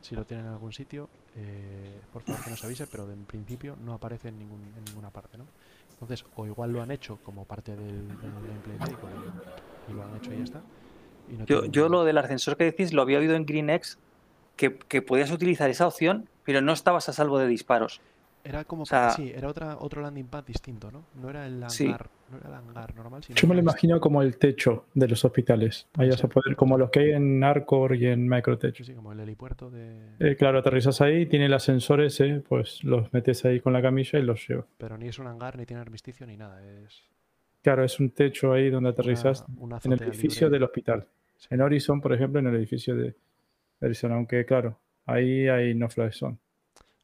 si 0.00 0.14
lo 0.16 0.24
tiene 0.24 0.42
en 0.42 0.48
algún 0.48 0.72
sitio, 0.72 1.10
eh, 1.34 2.00
por 2.10 2.22
favor 2.22 2.42
que 2.44 2.50
nos 2.50 2.62
avise, 2.64 2.86
pero 2.86 3.10
en 3.10 3.24
principio 3.24 3.76
no 3.80 3.94
aparece 3.94 4.28
en, 4.28 4.38
ningún, 4.38 4.62
en 4.76 4.84
ninguna 4.84 5.10
parte, 5.10 5.38
¿no? 5.38 5.46
Entonces, 5.90 6.24
o 6.34 6.46
igual 6.46 6.72
lo 6.72 6.82
han 6.82 6.90
hecho 6.90 7.18
como 7.18 7.44
parte 7.44 7.76
del, 7.76 8.18
gameplay 8.20 8.78
médico 8.78 9.08
y, 9.10 9.90
y 9.90 9.94
lo 9.94 10.04
han 10.04 10.16
hecho 10.16 10.34
y 10.34 10.38
ya 10.38 10.44
está. 10.44 10.62
y 11.28 11.36
no 11.36 11.46
Yo, 11.46 11.64
yo 11.66 11.88
lo 11.88 12.04
del 12.04 12.18
ascensor 12.18 12.56
que 12.56 12.64
decís 12.64 12.92
lo 12.92 13.02
había 13.02 13.18
oído 13.18 13.34
en 13.34 13.46
GreenX, 13.46 13.98
que, 14.56 14.78
que 14.78 15.02
podías 15.02 15.30
utilizar 15.30 15.70
esa 15.70 15.86
opción, 15.86 16.28
pero 16.44 16.60
no 16.60 16.72
estabas 16.72 17.08
a 17.08 17.12
salvo 17.12 17.38
de 17.38 17.46
disparos. 17.46 18.00
Era 18.44 18.64
como, 18.64 18.82
o 18.82 18.86
sea- 18.86 19.10
sí, 19.10 19.32
era 19.34 19.48
otra, 19.48 19.76
otro 19.78 20.02
landing 20.02 20.26
pad 20.26 20.44
distinto, 20.44 20.90
¿no? 20.90 21.04
No 21.14 21.30
era 21.30 21.46
el 21.46 21.64
Sí. 21.68 21.94
Hangar, 22.38 22.62
no 22.64 22.70
era 22.70 22.80
el 22.80 22.84
hangar 22.84 22.94
normal, 22.94 23.22
sino 23.24 23.36
Yo 23.36 23.48
me 23.48 23.54
lo 23.54 23.60
imagino 23.60 24.00
como 24.00 24.22
el 24.22 24.36
techo 24.38 24.86
de 24.94 25.08
los 25.08 25.24
hospitales. 25.24 25.88
Ahí 25.96 26.08
vas 26.10 26.22
a 26.24 26.28
poder, 26.28 26.56
como 26.56 26.78
los 26.78 26.90
que 26.90 27.00
hay 27.00 27.10
en 27.12 27.42
Arcor 27.44 27.94
y 27.96 28.06
en 28.06 28.28
Microtech. 28.28 28.76
Sí, 28.76 28.84
sí, 28.84 28.94
como 28.94 29.12
el 29.12 29.20
helipuerto 29.20 29.70
de... 29.70 30.14
Eh, 30.20 30.36
claro, 30.36 30.58
aterrizas 30.58 31.00
ahí, 31.00 31.26
tiene 31.26 31.46
el 31.46 31.54
ascensor 31.54 32.00
ese, 32.02 32.42
pues 32.48 32.82
los 32.84 33.12
metes 33.12 33.44
ahí 33.44 33.60
con 33.60 33.72
la 33.72 33.82
camilla 33.82 34.18
y 34.18 34.22
los 34.22 34.46
llevas. 34.48 34.66
Pero 34.78 34.96
ni 34.98 35.08
es 35.08 35.18
un 35.18 35.26
hangar, 35.26 35.56
ni 35.56 35.66
tiene 35.66 35.80
armisticio, 35.80 36.26
ni 36.26 36.36
nada. 36.36 36.62
Es 36.64 37.02
Claro, 37.62 37.84
es 37.84 38.00
un 38.00 38.10
techo 38.10 38.52
ahí 38.52 38.70
donde 38.70 38.90
aterrizas 38.90 39.44
una, 39.56 39.76
una 39.76 39.80
en 39.84 39.92
el 39.92 40.02
edificio 40.02 40.48
libre. 40.48 40.56
del 40.58 40.64
hospital. 40.64 41.06
En 41.50 41.60
Horizon, 41.60 42.00
por 42.00 42.12
ejemplo, 42.12 42.40
en 42.40 42.48
el 42.48 42.56
edificio 42.56 42.96
de 42.96 43.14
Horizon, 43.80 44.12
aunque 44.12 44.44
claro, 44.44 44.78
ahí 45.06 45.46
hay 45.48 45.72
no 45.74 45.88
fly 45.88 46.10
zone. 46.12 46.38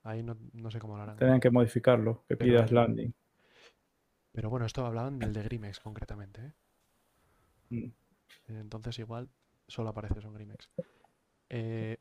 Ahí 0.04 0.22
no, 0.22 0.36
no 0.54 0.70
sé 0.70 0.78
cómo 0.78 0.96
lo 0.96 1.02
harán. 1.02 1.16
Tenían 1.16 1.38
que 1.38 1.50
modificarlo, 1.50 2.22
que 2.28 2.36
Pero- 2.36 2.50
pidas 2.50 2.72
landing. 2.72 3.12
Pero 4.38 4.50
bueno, 4.50 4.66
esto 4.66 4.86
hablaban 4.86 5.18
del 5.18 5.32
de 5.32 5.42
Grimex 5.42 5.80
concretamente. 5.80 6.40
¿eh? 6.40 6.52
Mm. 7.70 7.92
Entonces 8.46 8.96
igual 9.00 9.28
solo 9.66 9.88
aparece 9.88 10.20
eso 10.20 10.28
en 10.28 10.34
Grimex. 10.34 10.70
Eh, 11.48 11.98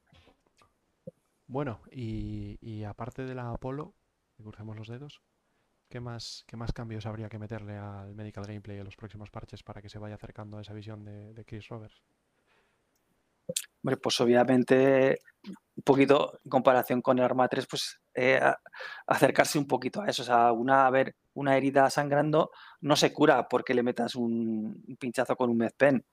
bueno, 1.47 1.81
y, 1.91 2.59
y 2.61 2.83
aparte 2.83 3.25
de 3.25 3.33
la 3.33 3.49
Apollo, 3.49 3.95
que 4.35 4.43
crucemos 4.43 4.77
los 4.77 4.87
dedos, 4.87 5.23
¿qué 5.89 5.99
más, 5.99 6.43
qué 6.45 6.57
más 6.57 6.73
cambios 6.73 7.07
habría 7.07 7.27
que 7.27 7.39
meterle 7.39 7.75
al 7.75 8.13
Medical 8.13 8.45
Gameplay 8.45 8.77
en 8.77 8.85
los 8.85 8.95
próximos 8.95 9.31
parches 9.31 9.63
para 9.63 9.81
que 9.81 9.89
se 9.89 9.97
vaya 9.97 10.13
acercando 10.13 10.59
a 10.59 10.61
esa 10.61 10.73
visión 10.73 11.03
de, 11.03 11.33
de 11.33 11.43
Chris 11.43 11.67
Roberts? 11.69 12.03
Hombre, 13.81 13.97
pues 13.97 14.21
obviamente 14.21 15.21
un 15.47 15.83
poquito 15.83 16.39
en 16.43 16.49
comparación 16.51 17.01
con 17.01 17.17
el 17.17 17.23
Arma 17.23 17.47
3, 17.47 17.65
pues 17.67 17.99
eh, 18.13 18.39
acercarse 19.07 19.57
un 19.57 19.65
poquito 19.67 20.01
a 20.01 20.07
eso. 20.07 20.23
O 20.23 20.25
sea, 20.25 20.51
una, 20.51 20.85
a 20.85 20.89
ver, 20.91 21.15
una 21.37 21.55
herida 21.55 21.89
sangrando 21.89 22.51
no 22.81 22.95
se 22.95 23.13
cura 23.13 23.47
porque 23.47 23.73
le 23.73 23.83
metas 23.83 24.15
un, 24.15 24.83
pinchazo 24.99 25.35
con 25.35 25.49
un 25.49 25.57
medpen. 25.57 26.03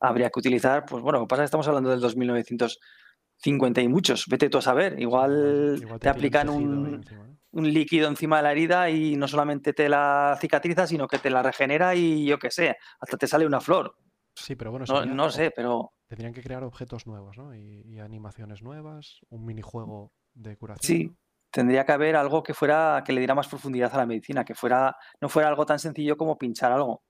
Habría 0.00 0.28
que 0.30 0.40
utilizar, 0.40 0.84
pues 0.84 1.02
bueno, 1.02 1.20
lo 1.20 1.26
que 1.26 1.28
pasa 1.28 1.42
es 1.42 1.44
que 1.44 1.50
estamos 1.50 1.68
hablando 1.68 1.90
del 1.90 2.00
2950 2.00 3.80
y 3.80 3.88
muchos. 3.88 4.26
Vete 4.28 4.50
tú 4.50 4.58
a 4.58 4.62
saber. 4.62 4.98
Igual, 4.98 5.78
igual 5.80 6.00
te 6.00 6.08
aplican 6.08 6.48
un, 6.48 6.94
encima, 6.96 7.26
¿no? 7.26 7.38
un 7.52 7.72
líquido 7.72 8.08
encima 8.08 8.38
de 8.38 8.42
la 8.42 8.52
herida 8.52 8.90
y 8.90 9.16
no 9.16 9.28
solamente 9.28 9.72
te 9.72 9.88
la 9.88 10.36
cicatriza, 10.40 10.86
sino 10.86 11.06
que 11.06 11.18
te 11.18 11.30
la 11.30 11.42
regenera 11.42 11.94
y 11.94 12.26
yo 12.26 12.38
qué 12.38 12.50
sé, 12.50 12.76
hasta 12.98 13.16
te 13.16 13.28
sale 13.28 13.46
una 13.46 13.60
flor. 13.60 13.94
Sí, 14.34 14.56
pero 14.56 14.72
bueno, 14.72 14.86
No, 14.88 15.04
no 15.04 15.30
sé, 15.30 15.52
pero 15.54 15.92
tendrían 16.08 16.32
que 16.32 16.42
crear 16.42 16.64
objetos 16.64 17.06
nuevos, 17.06 17.36
¿no? 17.36 17.54
Y, 17.54 17.82
y 17.86 18.00
animaciones 18.00 18.62
nuevas, 18.62 19.20
un 19.28 19.44
minijuego 19.44 20.12
de 20.34 20.56
curación. 20.56 20.98
Sí. 20.98 21.16
Tendría 21.52 21.84
que 21.84 21.92
haber 21.92 22.16
algo 22.16 22.42
que 22.42 22.54
fuera, 22.54 23.02
que 23.04 23.12
le 23.12 23.20
diera 23.20 23.34
más 23.34 23.48
profundidad 23.48 23.94
a 23.94 23.98
la 23.98 24.06
medicina, 24.06 24.44
que 24.44 24.54
fuera, 24.54 24.96
no 25.20 25.28
fuera 25.28 25.48
algo 25.48 25.66
tan 25.66 25.78
sencillo 25.78 26.16
como 26.16 26.38
pinchar 26.38 26.72
algo, 26.72 27.04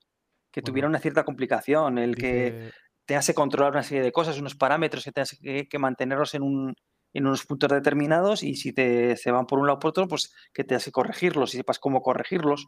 que 0.51 0.61
Bueno, 0.61 0.65
tuviera 0.65 0.87
una 0.87 0.99
cierta 0.99 1.23
complicación, 1.23 1.97
el 1.97 2.15
que 2.15 2.71
tengas 3.05 3.27
que 3.27 3.33
controlar 3.33 3.71
una 3.73 3.83
serie 3.83 4.03
de 4.03 4.11
cosas, 4.11 4.39
unos 4.39 4.55
parámetros 4.55 5.03
que 5.03 5.11
tengas 5.11 5.37
que, 5.41 5.67
que 5.67 5.79
mantenerlos 5.79 6.35
en 6.35 6.43
un 6.43 6.75
en 7.13 7.27
unos 7.27 7.45
puntos 7.45 7.69
determinados 7.69 8.43
y 8.43 8.55
si 8.55 8.73
te 8.73 9.15
se 9.17 9.31
van 9.31 9.45
por 9.45 9.59
un 9.59 9.67
lado 9.67 9.77
o 9.77 9.79
por 9.79 9.89
otro, 9.89 10.07
pues 10.07 10.33
que 10.53 10.63
tengas 10.63 10.85
que 10.85 10.91
corregirlos 10.91 11.53
y 11.53 11.57
sepas 11.57 11.79
cómo 11.79 12.01
corregirlos. 12.01 12.67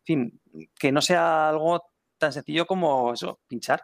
En 0.00 0.04
fin, 0.04 0.40
que 0.78 0.92
no 0.92 1.02
sea 1.02 1.48
algo 1.50 1.82
tan 2.18 2.32
sencillo 2.32 2.66
como 2.66 3.12
eso, 3.12 3.40
pinchar. 3.46 3.82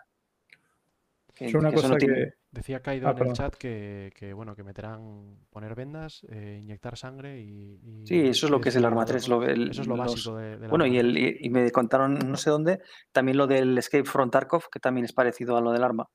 Que- 1.39 1.49
Yo 1.51 1.59
una 1.61 1.71
que 1.71 1.77
eso 1.77 1.83
cosa 1.83 1.95
no 1.95 1.99
tiene- 1.99 2.15
que, 2.15 2.39
Decía 2.51 2.81
Kaido 2.81 3.07
Ah, 3.07 3.11
en 3.11 3.17
el 3.17 3.19
perdón. 3.19 3.35
chat 3.35 3.55
que, 3.57 4.11
que, 4.17 4.33
bueno, 4.33 4.57
que 4.57 4.65
meterán 4.65 5.37
poner 5.51 5.75
vendas, 5.75 6.25
eh, 6.31 6.59
inyectar 6.63 6.97
sangre 6.97 7.41
y, 7.41 7.79
y- 7.83 8.07
Sí, 8.07 8.21
eso 8.27 8.47
es 8.47 8.51
lo 8.51 8.59
que 8.61 8.71
es 8.71 8.77
el 8.77 8.87
arma 8.87 9.05
desfibrilador, 9.05 9.45
3. 9.47 9.57
¿no? 9.57 9.63
lo- 9.63 9.65
el- 9.65 9.71
Eso 9.71 9.83
es 9.83 9.87
lo 9.87 9.97
los- 9.97 10.07
básico 10.15 10.37
de, 10.37 10.59
del 10.59 10.69
Bueno, 10.71 10.85
arma, 10.87 10.97
y, 10.97 10.99
el, 10.99 11.19
y, 11.19 11.37
y 11.43 11.51
me 11.51 11.71
contaron 11.71 12.15
no 12.19 12.37
sé 12.39 12.49
dónde 12.51 12.81
también 13.13 13.37
lo 13.37 13.47
del 13.47 13.77
Escape 13.77 14.05
from 14.05 14.31
Tarkov, 14.31 14.65
que 14.73 14.81
también 14.81 15.05
es 15.05 15.13
parecido 15.13 15.57
a 15.57 15.61
lo 15.61 15.73
del 15.73 15.85
arma. 15.85 16.07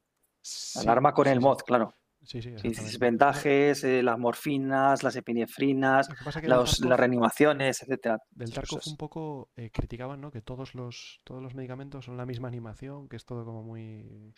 Sí, 0.42 0.80
El 0.82 0.90
arma 0.90 1.14
con 1.14 1.26
sí, 1.26 1.32
el 1.32 1.38
sí. 1.38 1.44
mod, 1.44 1.58
claro. 1.60 1.94
Sí, 2.26 2.42
sí, 2.42 2.56
Sí, 2.58 2.98
vendajes, 2.98 3.84
eh, 3.84 4.02
las 4.02 4.18
morfinas, 4.18 5.04
las 5.04 5.16
epinefrinas, 5.16 6.08
que 6.08 6.48
los- 6.48 6.82
Tarkov- 6.82 6.88
las 6.90 7.00
reanimaciones, 7.00 7.84
etcétera. 7.84 8.18
Del 8.32 8.52
Tarkov 8.54 8.80
un 8.88 8.98
poco 8.98 9.52
eh, 9.56 9.70
criticaban, 9.72 10.20
¿no? 10.22 10.32
Que 10.32 10.42
todos 10.42 10.74
los, 10.74 11.20
todos 11.24 11.44
los 11.44 11.54
medicamentos 11.54 12.06
son 12.06 12.18
la 12.18 12.26
misma 12.26 12.48
animación, 12.48 13.08
que 13.08 13.18
es 13.18 13.26
todo 13.26 13.46
como 13.46 13.62
muy... 13.62 14.34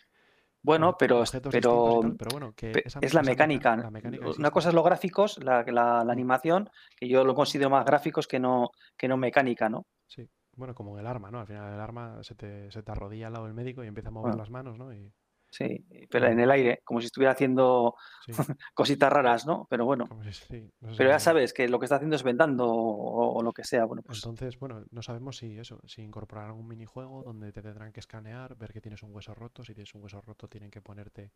Bueno, 0.66 0.96
pero, 0.98 1.22
tal, 1.22 2.16
bueno, 2.32 2.52
que 2.56 2.72
esa- 2.84 2.98
es 3.00 3.14
la 3.14 3.22
mecánica. 3.22 3.76
la 3.76 3.88
mecánica 3.88 4.26
Una 4.36 4.50
cosa 4.50 4.70
es 4.70 4.74
los 4.74 4.84
gráficos, 4.84 5.38
la, 5.38 5.62
la- 5.62 5.98
la 5.98 6.04
Mm. 6.04 6.10
animación, 6.10 6.70
que 6.96 7.06
yo 7.08 7.24
lo 7.24 7.36
considero 7.36 7.70
más 7.70 7.84
gráficos 7.84 8.26
que 8.26 8.40
no, 8.40 8.70
que 8.98 9.06
no 9.06 9.16
mecánica, 9.16 9.68
¿no? 9.68 9.86
Sí, 10.08 10.28
bueno, 10.56 10.74
como 10.74 10.98
el 10.98 11.06
arma, 11.06 11.30
¿no? 11.30 11.38
Al 11.38 11.46
final 11.46 11.72
el 11.72 11.80
arma 11.80 12.18
se 12.24 12.34
te, 12.34 12.68
se 12.72 12.82
te 12.82 12.90
arrodilla 12.90 13.28
al 13.28 13.34
lado 13.34 13.44
del 13.44 13.54
médico 13.54 13.84
y 13.84 13.86
empieza 13.86 14.08
a 14.08 14.12
mover 14.12 14.30
Bueno. 14.30 14.38
las 14.38 14.50
manos, 14.50 14.76
¿no? 14.76 14.92
Y, 14.92 15.12
Sí, 15.50 15.86
pero 16.10 16.26
en 16.26 16.40
el 16.40 16.50
aire, 16.50 16.80
como 16.84 17.00
si 17.00 17.06
estuviera 17.06 17.32
haciendo 17.32 17.94
sí, 18.24 18.32
cositas 18.74 19.12
raras, 19.12 19.46
¿no? 19.46 19.66
Pero 19.70 19.84
bueno, 19.86 20.06
como 20.06 20.22
si- 20.24 20.32
sí, 20.32 20.70
no 20.80 20.92
sé 20.92 20.98
pero 20.98 21.10
ya 21.10 21.18
sabes 21.18 21.52
que 21.54 21.68
lo 21.68 21.78
que 21.78 21.84
está 21.86 21.96
haciendo 21.96 22.16
es 22.16 22.22
vendando 22.22 22.66
o, 22.68 23.38
o 23.38 23.42
lo 23.42 23.52
que 23.52 23.64
sea. 23.64 23.84
Bueno, 23.84 24.02
pues 24.02 24.18
Entonces, 24.18 24.58
bueno, 24.58 24.84
no 24.90 25.02
sabemos 25.02 25.36
si 25.38 25.58
eso, 25.58 25.80
si 25.86 26.02
incorporarán 26.02 26.52
un 26.56 26.66
minijuego 26.68 27.22
donde 27.22 27.52
te 27.52 27.62
tendrán 27.62 27.92
que 27.92 28.00
escanear, 28.00 28.56
ver 28.56 28.72
que 28.72 28.80
tienes 28.80 29.02
un 29.02 29.14
hueso 29.14 29.34
roto, 29.34 29.64
si 29.64 29.72
tienes 29.74 29.94
un 29.94 30.02
hueso 30.02 30.20
roto 30.20 30.48
tienen 30.48 30.70
que 30.70 30.82
ponerte 30.82 31.32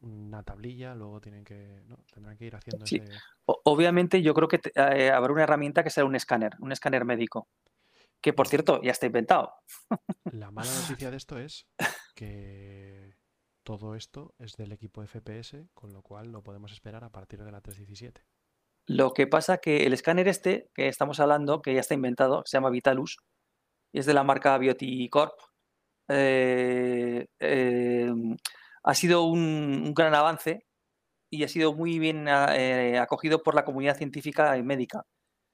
una 0.00 0.42
tablilla, 0.42 0.94
luego 0.94 1.20
tienen 1.20 1.44
que, 1.44 1.82
no, 1.86 1.96
tendrán 2.12 2.36
que 2.36 2.44
ir 2.46 2.56
haciendo 2.56 2.84
Sí. 2.86 2.96
ese... 2.96 3.08
Obviamente, 3.46 4.20
yo 4.22 4.34
creo 4.34 4.48
que 4.48 4.58
te- 4.58 4.72
eh, 4.74 5.10
habrá 5.10 5.32
una 5.32 5.44
herramienta 5.44 5.82
que 5.82 5.90
será 5.90 6.04
un 6.04 6.14
escáner, 6.16 6.52
un 6.60 6.72
escáner 6.72 7.04
médico. 7.04 7.48
Que 8.20 8.32
por 8.34 8.48
cierto, 8.48 8.82
ya 8.82 8.90
está 8.90 9.06
inventado. 9.06 9.54
La 10.32 10.50
mala 10.50 10.70
noticia 10.74 11.10
de 11.10 11.16
esto 11.16 11.38
es 11.38 11.66
que 12.14 12.99
todo 13.62 13.94
esto 13.94 14.34
es 14.38 14.56
del 14.56 14.72
equipo 14.72 15.02
FPS, 15.06 15.68
con 15.74 15.92
lo 15.92 16.02
cual 16.02 16.32
lo 16.32 16.42
podemos 16.42 16.72
esperar 16.72 17.04
a 17.04 17.10
partir 17.10 17.42
de 17.44 17.52
la 17.52 17.62
3.17. 17.62 18.22
Lo 18.86 19.12
que 19.12 19.26
pasa 19.26 19.58
que 19.58 19.86
el 19.86 19.92
escáner 19.92 20.28
este 20.28 20.70
que 20.74 20.88
estamos 20.88 21.20
hablando, 21.20 21.62
que 21.62 21.74
ya 21.74 21.80
está 21.80 21.94
inventado, 21.94 22.42
se 22.46 22.56
llama 22.56 22.70
Vitalus, 22.70 23.18
es 23.92 24.06
de 24.06 24.14
la 24.14 24.24
marca 24.24 24.58
Bioticorp, 24.58 25.38
eh, 26.08 27.26
eh, 27.38 28.12
ha 28.82 28.94
sido 28.94 29.24
un, 29.24 29.94
gran 29.94 30.14
avance 30.14 30.66
y 31.30 31.44
ha 31.44 31.48
sido 31.48 31.74
muy 31.74 31.98
bien 31.98 32.26
eh, 32.28 32.98
acogido 32.98 33.42
por 33.42 33.54
la 33.54 33.64
comunidad 33.64 33.96
científica 33.96 34.56
y 34.58 34.62
médica. 34.62 35.04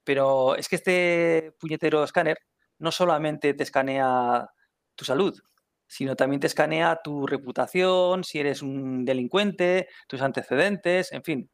Pero 0.03 0.55
es 0.55 0.69
que 0.69 0.77
este 0.77 1.53
puñetero 1.59 2.03
escáner 2.03 2.37
no 2.79 2.91
solamente 2.91 3.53
te 3.53 3.63
escanea 3.63 4.47
tu 4.95 5.05
salud, 5.05 5.39
sino 5.87 6.15
también 6.15 6.39
te 6.39 6.47
escanea 6.47 6.99
tu 7.03 7.25
reputación, 7.25 8.23
si 8.23 8.39
eres 8.39 8.61
un 8.61 9.05
delincuente, 9.05 9.87
tus 10.07 10.21
antecedentes, 10.21 11.11
en 11.11 11.23
fin. 11.23 11.49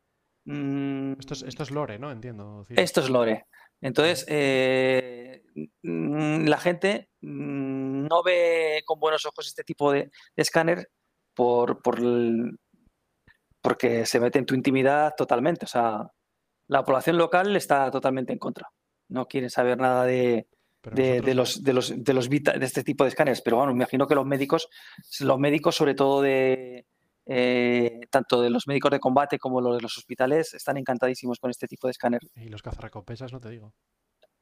Mm, 0.46 1.14
Esto 1.20 1.34
es, 1.36 1.44
esto 1.44 1.64
es 1.64 1.72
lore, 1.72 1.98
¿no? 2.00 2.12
Entiendo. 2.12 2.66
Ciro. 2.68 2.82
esto 2.82 3.00
es 3.02 3.10
lore. 3.10 3.46
Entonces, 3.82 4.26
eh, 4.30 5.44
mm, 5.84 6.46
la 6.48 6.58
gente 6.58 7.10
mm, 7.22 8.08
no 8.08 8.24
ve 8.24 8.82
con 8.86 9.00
buenos 9.00 9.26
ojos 9.26 9.48
este 9.48 9.64
tipo 9.64 9.92
de, 9.92 10.04
de 10.04 10.12
escáner 10.42 10.90
por, 11.34 11.82
por 11.82 12.00
el- 12.00 12.58
porque 13.62 14.06
se 14.06 14.20
mete 14.20 14.40
en 14.40 14.46
tu 14.46 14.56
intimidad 14.56 15.14
totalmente. 15.16 15.66
O 15.66 15.68
sea, 15.70 16.08
la 16.68 16.84
población 16.84 17.18
local 17.18 17.56
está 17.56 17.90
totalmente 17.92 18.34
en 18.34 18.40
contra. 18.40 18.70
No 19.10 19.28
quieren 19.28 19.50
saber 19.50 19.78
nada 19.78 20.06
de, 20.06 20.48
de, 20.92 21.34
los, 21.34 21.64
de, 21.64 21.74
los, 21.74 22.04
de, 22.04 22.14
los 22.14 22.30
vita- 22.30 22.58
de 22.58 22.66
este 22.66 22.84
tipo 22.84 23.04
de 23.04 23.10
escáneres. 23.10 23.42
Pero 23.42 23.58
bueno, 23.58 23.72
me 23.74 23.78
imagino 23.78 24.08
que 24.08 24.16
los 24.16 24.26
médicos, 24.26 24.68
los 25.22 25.40
médicos 25.40 25.76
sobre 25.76 25.96
todo 25.96 26.22
de 26.22 26.86
eh, 27.26 28.02
tanto 28.10 28.42
de 28.42 28.50
los 28.50 28.68
médicos 28.68 28.92
de 28.92 29.00
combate 29.00 29.40
como 29.40 29.62
los 29.62 29.78
de 29.78 29.82
los 29.82 29.98
hospitales, 29.98 30.54
están 30.54 30.78
encantadísimos 30.78 31.40
con 31.40 31.50
este 31.50 31.68
tipo 31.68 31.88
de 31.88 31.92
escáner. 31.92 32.22
Y 32.36 32.50
los 32.50 32.62
cazarrecompensas, 32.62 33.32
no 33.32 33.40
te 33.40 33.50
digo. 33.50 33.74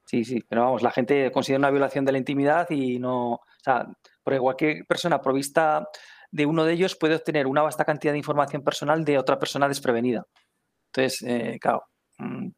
Sí, 0.05 0.25
sí, 0.25 0.41
pero 0.49 0.63
vamos, 0.63 0.81
la 0.81 0.91
gente 0.91 1.31
considera 1.31 1.59
una 1.59 1.69
violación 1.69 2.03
de 2.03 2.11
la 2.11 2.17
intimidad 2.17 2.69
y 2.71 2.97
no, 2.97 3.33
o 3.33 3.41
sea, 3.63 3.87
porque 4.23 4.39
cualquier 4.39 4.85
persona 4.85 5.21
provista 5.21 5.87
de 6.31 6.45
uno 6.45 6.65
de 6.65 6.73
ellos 6.73 6.95
puede 6.95 7.15
obtener 7.15 7.45
una 7.45 7.61
vasta 7.61 7.85
cantidad 7.85 8.11
de 8.11 8.17
información 8.17 8.63
personal 8.63 9.05
de 9.05 9.19
otra 9.19 9.37
persona 9.37 9.67
desprevenida. 9.67 10.25
Entonces, 10.87 11.21
eh, 11.21 11.59
claro, 11.61 11.83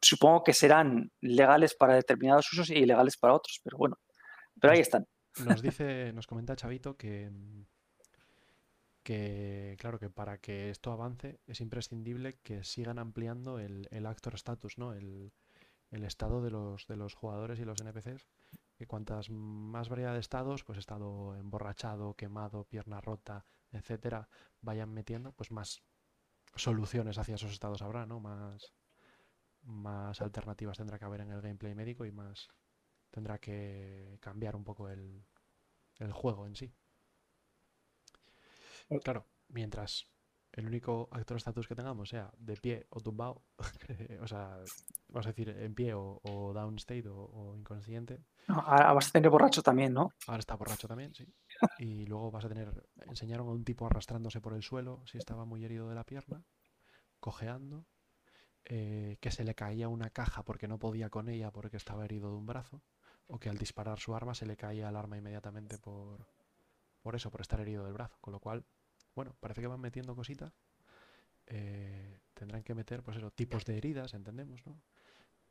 supongo 0.01 0.43
que 0.43 0.53
serán 0.53 1.11
legales 1.21 1.75
para 1.75 1.95
determinados 1.95 2.51
usos 2.53 2.69
y 2.69 2.75
ilegales 2.75 3.17
para 3.17 3.33
otros, 3.33 3.59
pero 3.63 3.77
bueno, 3.77 3.97
pero 4.59 4.73
ahí 4.73 4.79
están. 4.79 5.07
Nos 5.45 5.61
dice, 5.61 6.13
nos 6.13 6.27
comenta 6.27 6.55
Chavito 6.55 6.95
que, 6.95 7.29
mm, 7.29 7.65
que, 9.03 9.75
claro, 9.79 9.99
que 9.99 10.09
para 10.09 10.37
que 10.37 10.69
esto 10.69 10.91
avance 10.91 11.39
es 11.47 11.61
imprescindible 11.61 12.39
que 12.43 12.63
sigan 12.63 12.99
ampliando 12.99 13.59
el, 13.59 13.87
el 13.91 14.05
actor 14.05 14.35
status, 14.35 14.77
¿no? 14.77 14.93
El, 14.93 15.33
el 15.93 16.03
estado 16.03 16.41
de 16.41 16.49
los, 16.49 16.87
de 16.87 16.97
los 16.97 17.13
jugadores 17.13 17.59
y 17.59 17.65
los 17.65 17.79
NPCs. 17.79 18.27
Que 18.75 18.87
cuantas 18.87 19.29
más 19.29 19.89
variedad 19.89 20.13
de 20.13 20.19
estados, 20.19 20.63
pues 20.63 20.79
estado 20.79 21.35
emborrachado, 21.35 22.15
quemado, 22.15 22.65
pierna 22.65 22.99
rota, 22.99 23.45
etcétera, 23.71 24.27
vayan 24.61 24.91
metiendo, 24.91 25.31
pues 25.33 25.51
más 25.51 25.83
soluciones 26.55 27.19
hacia 27.19 27.35
esos 27.35 27.51
estados 27.51 27.83
habrá, 27.83 28.07
¿no? 28.07 28.19
Más, 28.19 28.73
más 29.63 30.21
alternativas 30.21 30.77
tendrá 30.77 30.99
que 30.99 31.05
haber 31.05 31.21
en 31.21 31.31
el 31.31 31.41
gameplay 31.41 31.75
médico 31.75 32.05
y 32.05 32.11
más 32.11 32.49
tendrá 33.11 33.39
que 33.39 34.17
cambiar 34.21 34.55
un 34.55 34.63
poco 34.63 34.89
el, 34.89 35.25
el 35.99 36.11
juego 36.13 36.45
en 36.47 36.55
sí. 36.55 36.73
Claro, 39.03 39.27
mientras 39.49 40.07
el 40.51 40.67
único 40.67 41.09
actor 41.11 41.37
status 41.37 41.67
que 41.67 41.75
tengamos 41.75 42.09
sea 42.09 42.31
de 42.37 42.55
pie 42.57 42.85
o 42.89 42.99
tumbado, 43.01 43.43
o 44.21 44.27
sea, 44.27 44.59
vamos 45.09 45.25
a 45.25 45.29
decir 45.29 45.49
en 45.49 45.73
pie 45.73 45.93
o, 45.93 46.21
o 46.23 46.53
downstate 46.53 47.07
o, 47.07 47.15
o 47.15 47.55
inconsciente. 47.57 48.23
No, 48.47 48.55
ahora 48.59 48.93
vas 48.93 49.07
a 49.07 49.11
tener 49.11 49.29
borracho 49.29 49.61
también, 49.61 49.93
¿no? 49.93 50.11
Ahora 50.27 50.39
está 50.39 50.55
borracho 50.55 50.87
también, 50.87 51.13
sí. 51.13 51.25
Y 51.77 52.05
luego 52.05 52.31
vas 52.31 52.45
a 52.45 52.49
tener. 52.49 52.87
Enseñaron 53.07 53.47
a 53.47 53.51
un 53.51 53.63
tipo 53.63 53.85
arrastrándose 53.85 54.41
por 54.41 54.53
el 54.53 54.63
suelo, 54.63 55.03
si 55.05 55.17
estaba 55.17 55.45
muy 55.45 55.63
herido 55.63 55.89
de 55.89 55.95
la 55.95 56.03
pierna, 56.03 56.43
cojeando, 57.19 57.85
eh, 58.65 59.17
que 59.19 59.31
se 59.31 59.43
le 59.43 59.55
caía 59.55 59.87
una 59.89 60.09
caja 60.09 60.43
porque 60.43 60.67
no 60.67 60.79
podía 60.79 61.09
con 61.09 61.29
ella 61.29 61.51
porque 61.51 61.77
estaba 61.77 62.05
herido 62.05 62.29
de 62.31 62.37
un 62.37 62.45
brazo, 62.45 62.81
o 63.27 63.39
que 63.39 63.49
al 63.49 63.57
disparar 63.57 63.99
su 63.99 64.15
arma 64.15 64.33
se 64.35 64.45
le 64.45 64.55
caía 64.57 64.89
el 64.89 64.95
arma 64.95 65.17
inmediatamente 65.17 65.77
por, 65.77 66.27
por 67.01 67.15
eso, 67.15 67.29
por 67.31 67.41
estar 67.41 67.59
herido 67.59 67.83
del 67.85 67.93
brazo. 67.93 68.17
Con 68.21 68.33
lo 68.33 68.39
cual, 68.39 68.65
bueno, 69.15 69.35
parece 69.39 69.61
que 69.61 69.67
van 69.67 69.79
metiendo 69.81 70.15
cositas. 70.15 70.53
Eh, 71.47 72.19
tendrán 72.33 72.63
que 72.63 72.73
meter, 72.73 73.03
pues 73.03 73.17
eso, 73.17 73.31
tipos 73.31 73.65
de 73.65 73.77
heridas, 73.77 74.13
entendemos, 74.13 74.65
¿no? 74.65 74.81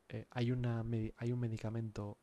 Eh, 0.09 0.25
hay, 0.31 0.51
una, 0.51 0.83
hay 1.17 1.31
un 1.31 1.39
medicamento 1.39 2.17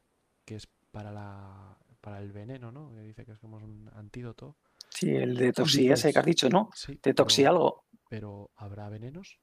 que 0.44 0.56
es 0.56 0.66
para, 0.90 1.12
la, 1.12 1.78
para 2.00 2.18
el 2.20 2.32
veneno, 2.32 2.72
¿no? 2.72 2.92
Que 2.92 3.00
dice 3.02 3.24
que 3.24 3.32
es 3.32 3.38
como 3.38 3.56
un 3.56 3.88
antídoto. 3.94 4.56
Sí, 4.90 5.10
el 5.10 5.36
de 5.36 5.52
ese 5.92 6.12
que 6.12 6.18
has 6.18 6.26
dicho, 6.26 6.48
¿no? 6.48 6.68
Sí, 6.74 6.98
De 7.02 7.14
toxi 7.14 7.42
pero- 7.42 7.50
algo. 7.50 7.84
Pero 8.08 8.50
¿habrá 8.56 8.88
venenos? 8.88 9.38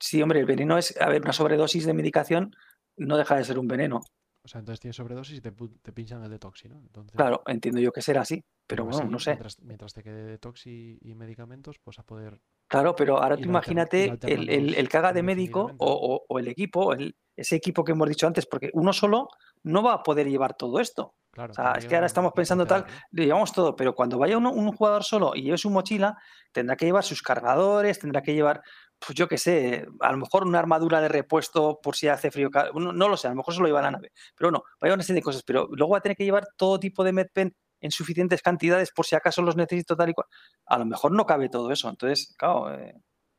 Sí, 0.00 0.22
hombre, 0.22 0.40
el 0.40 0.46
veneno 0.46 0.78
es, 0.78 0.96
a 1.00 1.08
ver, 1.08 1.22
una 1.22 1.32
sobredosis 1.32 1.84
de 1.86 1.94
medicación 1.94 2.54
no 2.96 3.16
deja 3.16 3.36
de 3.36 3.44
ser 3.44 3.58
un 3.58 3.68
veneno. 3.68 4.00
O 4.44 4.48
sea, 4.48 4.60
entonces 4.60 4.80
tienes 4.80 4.96
sobredosis 4.96 5.38
y 5.38 5.40
te, 5.40 5.52
pinchan 5.92 6.22
el 6.24 6.30
detoxi, 6.30 6.68
¿no? 6.68 6.78
Entonces, 6.78 7.16
Claro, 7.16 7.42
entiendo 7.46 7.80
yo 7.80 7.92
que 7.92 8.00
será 8.00 8.22
así, 8.22 8.42
pero 8.66 8.84
bueno, 8.84 9.00
así, 9.00 9.08
no 9.08 9.18
sé. 9.18 9.30
Mientras, 9.32 9.60
mientras 9.60 9.92
te 9.92 10.02
quede 10.02 10.24
detoxi 10.24 10.98
y 11.02 11.14
medicamentos, 11.14 11.76
pues 11.82 11.98
a 11.98 12.02
poder... 12.04 12.40
Claro, 12.68 12.94
pero 12.94 13.18
ahora 13.22 13.36
tú 13.36 13.48
imagínate 13.48 14.04
el, 14.26 14.48
el, 14.50 14.74
el 14.74 14.88
haga 14.92 15.12
de 15.12 15.22
médico 15.22 15.74
o, 15.78 15.92
o- 15.92 16.24
o 16.28 16.38
el 16.38 16.48
equipo, 16.48 16.92
el- 16.92 17.16
ese 17.36 17.56
equipo 17.56 17.82
que 17.84 17.92
hemos 17.92 18.08
dicho 18.08 18.26
antes, 18.26 18.46
porque 18.46 18.70
uno 18.74 18.92
solo 18.92 19.28
no 19.62 19.82
va 19.82 19.94
a 19.94 20.02
poder 20.02 20.28
llevar 20.28 20.54
todo 20.54 20.78
esto. 20.80 21.14
Claro, 21.30 21.52
O 21.52 21.54
sea, 21.54 21.72
es 21.72 21.86
que 21.86 21.94
ahora 21.94 22.06
estamos 22.06 22.32
pensando 22.34 22.66
tal, 22.66 22.84
le 23.12 23.24
llevamos 23.26 23.52
todo, 23.52 23.76
pero 23.76 23.94
cuando 23.94 24.18
vaya 24.18 24.36
uno- 24.36 24.52
un 24.52 24.72
jugador 24.72 25.04
solo 25.04 25.32
y 25.34 25.42
lleve 25.42 25.56
su 25.58 25.70
mochila, 25.70 26.16
tendrá 26.52 26.76
que 26.76 26.84
llevar 26.86 27.04
sus 27.04 27.22
cargadores, 27.22 27.98
tendrá 27.98 28.22
que 28.22 28.34
llevar, 28.34 28.60
pues 28.98 29.16
yo 29.16 29.28
qué 29.28 29.38
sé, 29.38 29.86
a 30.00 30.12
lo 30.12 30.18
mejor 30.18 30.46
una 30.46 30.58
armadura 30.58 31.00
de 31.00 31.08
repuesto 31.08 31.80
por 31.82 31.96
si 31.96 32.08
hace 32.08 32.30
frío. 32.30 32.50
No, 32.74 32.92
no 32.92 33.08
lo 33.08 33.16
sé, 33.16 33.28
a 33.28 33.30
lo 33.30 33.36
mejor 33.36 33.54
se 33.54 33.60
lo 33.60 33.66
lleva 33.66 33.80
a 33.80 33.82
la 33.82 33.90
nave, 33.92 34.12
pero 34.36 34.50
no, 34.50 34.64
va 34.82 34.90
a 34.90 34.94
una 34.94 35.02
serie 35.02 35.20
de 35.20 35.24
cosas, 35.24 35.42
pero 35.44 35.68
luego 35.70 35.92
va 35.92 35.98
a 35.98 36.00
tener 36.00 36.16
que 36.16 36.24
llevar 36.24 36.48
todo 36.56 36.80
tipo 36.80 37.04
de 37.04 37.12
medpen 37.12 37.54
en 37.80 37.90
suficientes 37.92 38.42
cantidades 38.42 38.90
por 38.90 39.06
si 39.06 39.14
acaso 39.14 39.42
los 39.42 39.56
necesito 39.56 39.96
tal 39.96 40.10
y 40.10 40.14
cual. 40.14 40.26
A 40.66 40.78
lo 40.78 40.86
mejor 40.86 41.12
no 41.12 41.26
cabe 41.26 41.48
todo 41.48 41.70
eso, 41.70 41.88
entonces, 41.88 42.34
claro, 42.36 42.74
eh, 42.74 42.94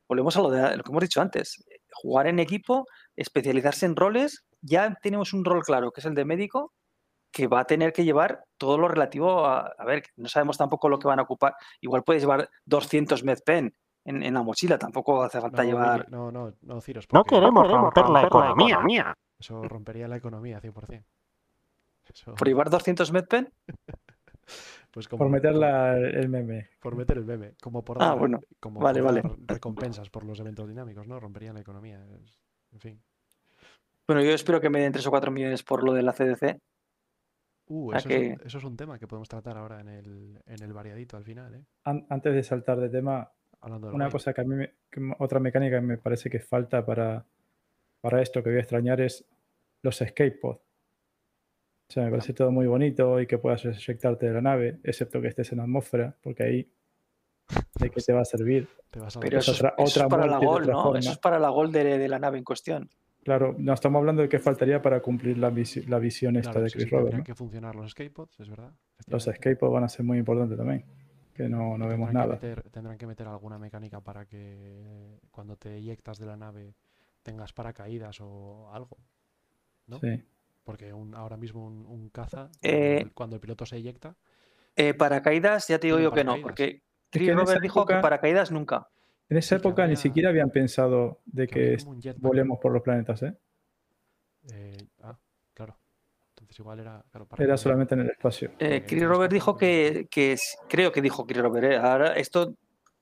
volvemos 0.07 0.35
a 0.37 0.41
lo, 0.41 0.49
de, 0.49 0.77
lo 0.77 0.83
que 0.83 0.91
hemos 0.91 1.03
dicho 1.03 1.21
antes, 1.21 1.63
jugar 1.91 2.27
en 2.27 2.39
equipo, 2.39 2.85
especializarse 3.15 3.85
en 3.85 3.95
roles, 3.95 4.45
ya 4.61 4.97
tenemos 5.01 5.33
un 5.33 5.45
rol 5.45 5.63
claro, 5.63 5.91
que 5.91 6.01
es 6.01 6.05
el 6.05 6.15
de 6.15 6.25
médico, 6.25 6.73
que 7.31 7.47
va 7.47 7.61
a 7.61 7.65
tener 7.65 7.93
que 7.93 8.03
llevar 8.05 8.43
todo 8.57 8.77
lo 8.77 8.87
relativo 8.87 9.45
a, 9.45 9.73
a 9.77 9.85
ver, 9.85 10.03
no 10.15 10.29
sabemos 10.29 10.57
tampoco 10.57 10.89
lo 10.89 10.99
que 10.99 11.07
van 11.07 11.19
a 11.19 11.23
ocupar. 11.23 11.53
Igual 11.79 12.03
puedes 12.03 12.23
llevar 12.23 12.49
200 12.65 13.23
medpen 13.23 13.73
en, 14.09 14.23
en 14.23 14.33
la 14.33 14.41
mochila, 14.43 14.77
tampoco 14.77 15.21
hace 15.23 15.39
falta 15.39 15.63
No, 15.63 15.69
llevar... 15.69 16.09
No, 16.11 16.31
no, 16.31 16.53
no, 16.61 16.81
Ciros, 16.81 17.05
No 17.11 17.23
queremos 17.23 17.69
romper 17.69 18.09
la 18.09 18.23
economía. 18.23 19.15
eso 19.39 19.61
rompería 19.63 20.07
la 20.07 20.17
economía 20.17 20.59
100%. 20.61 21.03
Eso, 22.13 22.33
¿Por 22.35 22.47
llevar 22.47 22.69
200 22.69 23.11
medpen? 23.11 23.53
pues 24.91 25.07
como, 25.07 25.19
Por 25.25 25.29
meter 25.31 25.53
la- 25.55 25.95
el 25.97 26.27
meme. 26.29 26.69
por 26.81 26.95
meter 26.95 27.17
el 27.19 27.25
meme, 27.25 27.53
como 27.61 27.83
por 27.83 28.01
Ah, 28.01 28.07
dar, 28.09 28.19
bueno, 28.19 28.39
como 28.59 28.79
vale, 28.79 28.99
por 29.01 29.07
vale. 29.07 29.21
dar 29.21 29.35
recompensas 29.47 30.09
por 30.09 30.23
los 30.25 30.39
eventos 30.39 30.67
dinámicos, 30.67 31.07
¿no? 31.07 31.19
Romperían 31.19 31.53
la 31.55 31.61
economía. 31.61 32.03
es- 32.23 32.39
en 32.71 32.79
fin. 32.79 33.03
Bueno, 34.07 34.23
yo 34.23 34.31
espero 34.31 34.59
que 34.59 34.69
me 34.71 34.79
den 34.81 34.91
3 34.91 35.05
o 35.05 35.11
4 35.11 35.29
millones 35.31 35.61
por 35.63 35.83
lo 35.83 35.93
de 35.93 36.01
la 36.01 36.13
CDC. 36.13 36.59
Uh, 37.67 37.91
Ah, 37.93 37.97
eso, 37.97 38.09
es 38.09 38.15
un, 38.15 38.37
que- 38.37 38.47
eso 38.47 38.57
es 38.57 38.63
un 38.63 38.75
tema 38.75 38.97
que 38.97 39.05
podemos 39.07 39.29
tratar 39.29 39.55
ahora 39.57 39.79
en 39.81 39.89
el, 39.89 40.41
en 40.47 40.63
el 40.63 40.73
variadito 40.73 41.15
al 41.15 41.23
final, 41.23 41.53
¿eh? 41.53 41.63
An- 41.83 42.07
antes 42.09 42.33
de 42.33 42.41
saltar 42.41 42.79
de 42.79 42.89
tema, 42.89 43.31
Hablando 43.61 43.89
una 43.93 44.05
guay. 44.05 44.11
cosa 44.11 44.33
que 44.33 44.41
a 44.41 44.43
mí, 44.43 44.55
me- 44.55 44.71
que 44.89 45.01
otra 45.19 45.39
mecánica 45.39 45.79
que 45.79 45.85
me 45.85 45.97
parece 45.97 46.29
que 46.29 46.39
falta 46.39 46.85
para, 46.85 47.25
para 48.01 48.21
esto 48.21 48.41
que 48.43 48.49
voy 48.49 48.57
a 48.57 48.61
extrañar 48.61 49.01
es 49.01 49.25
los 49.81 50.01
escape 50.01 50.31
pods. 50.31 50.59
O 51.89 51.91
sea, 51.91 52.03
me 52.05 52.11
parece 52.11 52.33
todo 52.33 52.51
muy 52.51 52.67
bonito 52.67 53.19
y 53.19 53.25
que 53.27 53.37
puedas 53.39 53.65
eyectarte 53.65 54.27
de 54.27 54.33
la 54.33 54.41
nave, 54.41 54.79
excepto 54.83 55.19
que 55.21 55.27
estés 55.29 55.51
en 55.53 55.59
atmósfera, 55.59 56.15
porque 56.21 56.43
ahí 56.43 56.69
de 57.79 57.89
qué 57.89 57.99
te 58.01 58.13
va 58.13 58.21
a 58.21 58.25
servir. 58.25 58.67
Te 58.91 58.99
vas 58.99 59.17
a 59.17 59.19
Pero 59.19 59.39
Es 59.39 59.43
eso, 59.47 59.51
es- 59.53 59.59
otra- 59.59 59.73
eso 59.77 59.83
es 59.87 59.97
otra 59.97 60.07
para 60.09 60.27
la 60.27 60.37
gol, 60.37 60.61
otra 60.63 60.73
¿no? 60.73 60.83
forma. 60.83 60.99
Eso 60.99 61.11
es 61.11 61.17
para 61.17 61.39
la 61.39 61.49
gol 61.49 61.71
de, 61.71 61.97
de 61.97 62.07
la 62.07 62.19
nave 62.19 62.37
en 62.37 62.43
cuestión. 62.43 62.89
Claro, 63.23 63.53
no 63.57 63.73
estamos 63.73 63.99
hablando 63.99 64.21
de 64.21 64.29
qué 64.29 64.39
faltaría 64.39 64.81
para 64.81 65.01
cumplir 65.01 65.37
la, 65.37 65.51
visi- 65.51 65.85
la 65.87 65.99
visión 65.99 66.35
esta 66.37 66.51
Claro, 66.51 66.63
de 66.63 66.69
sí, 66.69 66.73
Chris 66.77 66.85
sí, 66.85 66.91
Roberts. 66.91 67.05
tendrían 67.09 67.19
¿no? 67.19 67.25
que 67.25 67.35
funcionar 67.35 67.75
los 67.75 67.87
escapepods, 67.87 68.39
es 68.39 68.49
verdad. 68.49 68.71
Los 69.07 69.27
escape 69.27 69.55
pods 69.55 69.73
van 69.73 69.83
a 69.83 69.89
ser 69.89 70.05
muy 70.05 70.17
importantes 70.19 70.57
también, 70.57 70.85
que 71.39 71.47
no, 71.47 71.77
no 71.77 71.87
vemos 71.87 72.09
Tendrán 72.09 72.09
que 72.09 72.13
nada. 72.27 72.33
meter- 72.35 72.69
tendrán 72.69 72.97
que 72.97 73.07
meter 73.07 73.25
alguna 73.27 73.57
mecánica 73.57 74.01
para 74.01 74.25
que 74.25 75.21
cuando 75.31 75.55
te 75.55 75.77
eyectas 75.77 76.19
de 76.19 76.25
la 76.25 76.35
nave 76.35 76.75
tengas 77.23 77.53
paracaídas 77.53 78.19
o 78.19 78.69
algo. 78.73 78.97
¿no? 79.87 79.99
Sí. 79.99 80.21
Porque 80.65 80.91
un- 80.91 81.15
ahora 81.15 81.37
mismo 81.37 81.65
un, 81.65 81.85
un 81.85 82.09
caza, 82.09 82.49
Eh, 82.61 83.09
cuando, 83.13 83.37
el, 83.37 83.41
piloto 83.41 83.65
se 83.65 83.77
eyecta, 83.77 84.17
Eh, 84.75 84.93
paracaídas, 84.93 85.69
ya 85.69 85.79
te 85.79 85.87
digo 85.87 85.99
yo 85.99 86.11
que 86.11 86.25
no, 86.25 86.35
porque 86.41 86.81
que 86.81 86.81
Chris 87.09 87.33
Robert 87.33 87.61
dijo 87.61 87.85
que 87.85 87.95
paracaídas 87.95 88.51
nunca. 88.51 88.89
En 89.29 89.37
esa 89.37 89.55
época 89.55 89.87
ni 89.87 89.95
siquiera 89.95 90.29
habían 90.29 90.49
pensado 90.49 91.19
de 91.25 91.47
que 91.47 91.77
que 91.77 92.13
volemos 92.17 92.59
por 92.59 92.73
los 92.73 92.81
planetas, 92.81 93.23
¿eh? 93.23 93.33
eh, 94.51 94.77
igual 96.59 96.79
era. 96.79 97.03
Claro, 97.11 97.27
Era 97.37 97.57
solamente 97.57 97.95
en 97.95 98.01
el 98.01 98.09
espacio. 98.09 98.51
Eh, 98.59 98.83
Chris 98.87 99.05
Robert 99.05 99.31
dijo 99.31 99.55
que, 99.57 100.07
creo 100.67 100.91
que 100.91 101.01
dijo 101.01 101.25
Chris 101.25 101.41
Robert, 101.41 101.71
eh, 101.71 101.77
ahora 101.77 102.13
esto 102.13 102.55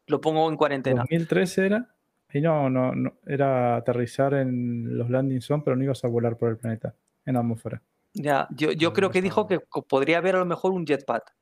lo 0.08 0.22
pongo 0.22 0.50
en 0.50 0.56
cuarentena. 0.56 1.02
2013 1.02 1.66
era, 1.66 1.96
y 2.34 2.42
no, 2.42 2.70
no, 2.70 2.94
no, 2.94 3.14
era 3.26 3.76
aterrizar 3.76 4.34
en 4.36 4.98
los 4.98 5.10
landing 5.10 5.42
zone, 5.42 5.64
pero 5.64 5.76
no 5.76 5.84
ibas 5.84 6.04
a 6.04 6.08
volar 6.08 6.38
por 6.38 6.50
el 6.50 6.58
planeta, 6.58 6.96
en 7.26 7.34
la 7.34 7.40
atmósfera. 7.42 7.82
Ya, 8.14 8.48
yo, 8.52 8.72
yo 8.72 8.90
No, 8.90 8.94
creo 8.94 9.10
no 9.10 9.14
que 9.14 9.22
dijo 9.22 9.48
que 9.48 9.60
podría 9.88 10.18
haber 10.18 10.36
a 10.36 10.40
lo 10.40 10.46
mejor 10.46 10.72
un 10.72 10.86
jetpack, 10.86 11.34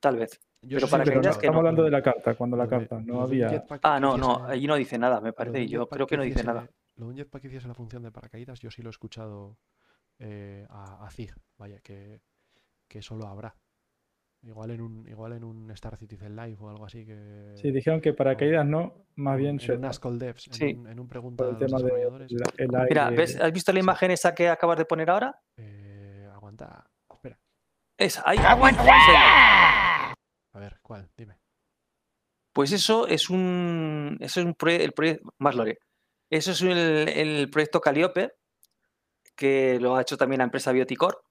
tal 0.00 0.16
vez. 0.16 0.40
Yo 0.62 0.76
pero 0.76 0.86
sí 0.86 0.90
para 0.90 1.04
que 1.04 1.10
pero 1.10 1.22
no, 1.22 1.22
que 1.22 1.28
estamos 1.30 1.54
no. 1.54 1.58
hablando 1.58 1.84
de 1.84 1.90
la 1.90 2.02
carta, 2.02 2.34
cuando 2.34 2.56
la 2.56 2.66
carta 2.66 3.00
no 3.00 3.22
había... 3.22 3.64
Ah, 3.82 4.00
no, 4.00 4.16
no, 4.16 4.44
allí 4.44 4.66
no 4.66 4.74
dice 4.74 4.98
nada, 4.98 5.20
me 5.20 5.32
parece, 5.32 5.68
yo 5.68 5.88
creo 5.88 6.06
que 6.06 6.16
no 6.16 6.24
dice 6.24 6.42
nada. 6.42 6.68
Lo 6.96 7.06
de 7.06 7.10
un 7.12 7.16
jetpack 7.16 7.42
que 7.42 7.48
hiciese 7.48 7.68
la 7.68 7.74
función 7.74 8.02
de 8.02 8.10
paracaídas, 8.10 8.58
yo 8.58 8.70
sí 8.72 8.82
lo 8.82 8.88
he 8.88 8.90
escuchado 8.90 9.56
eh, 10.18 10.66
a, 10.70 11.04
a 11.06 11.10
Zig, 11.10 11.32
vaya, 11.58 11.80
que, 11.80 12.20
que 12.88 13.00
eso 13.00 13.16
lo 13.16 13.26
habrá. 13.26 13.54
Igual 14.42 14.70
en 14.70 14.80
un, 14.80 15.08
igual 15.08 15.32
en 15.32 15.42
un 15.42 15.68
Star 15.72 15.96
Citizen 15.96 16.36
Live 16.36 16.56
o 16.60 16.70
algo 16.70 16.84
así 16.84 17.04
que. 17.04 17.54
Sí, 17.56 17.72
dijeron 17.72 18.00
que 18.00 18.12
paracaídas 18.12 18.64
no, 18.64 19.04
más 19.16 19.34
en- 19.34 19.38
bien 19.38 19.48
en 19.50 19.54
un 19.54 19.58
jetpack, 19.60 19.90
Ascol 19.90 20.18
Devs, 20.18 20.46
en, 20.46 20.52
Sí. 20.54 20.64
un, 20.74 20.86
en 20.88 21.00
un 21.00 21.08
pregunta 21.08 21.42
a 21.44 21.48
el 21.48 21.52
los 21.54 21.58
tema 21.60 21.78
de 21.78 21.84
desarrolladores. 21.84 22.32
la- 22.32 22.52
el 22.56 22.68
Mira. 22.88 23.10
¿ves? 23.10 23.36
¿has 23.40 23.52
visto 23.52 23.72
la 23.72 23.80
imagen 23.80 24.12
esa 24.12 24.34
que 24.36 24.48
acabas 24.48 24.78
de 24.78 24.84
poner 24.84 25.10
ahora? 25.10 25.42
Eh, 25.56 26.28
aguanta, 26.32 26.88
espera. 27.12 27.40
Esa, 27.96 28.22
ahí. 28.24 28.38
A 28.38 28.54
ver, 30.60 30.78
¿cuál? 30.82 31.10
Dime. 31.16 31.36
Pues 32.52 32.72
eso 32.72 33.06
es 33.06 33.30
un, 33.30 34.16
eso 34.20 34.40
es 34.40 34.46
un 34.46 34.54
proye- 34.54 34.80
el 34.82 34.92
proyecto, 34.92 35.30
más 35.38 35.54
Lore. 35.54 35.78
Eso 36.30 36.52
es 36.52 36.62
el, 36.62 37.08
el 37.08 37.50
proyecto 37.50 37.80
Caliope, 37.80 38.32
que 39.38 39.78
lo 39.80 39.94
ha 39.96 40.02
hecho 40.02 40.16
también 40.16 40.38
la 40.38 40.44
empresa 40.44 40.72
Bioticor, 40.72 41.22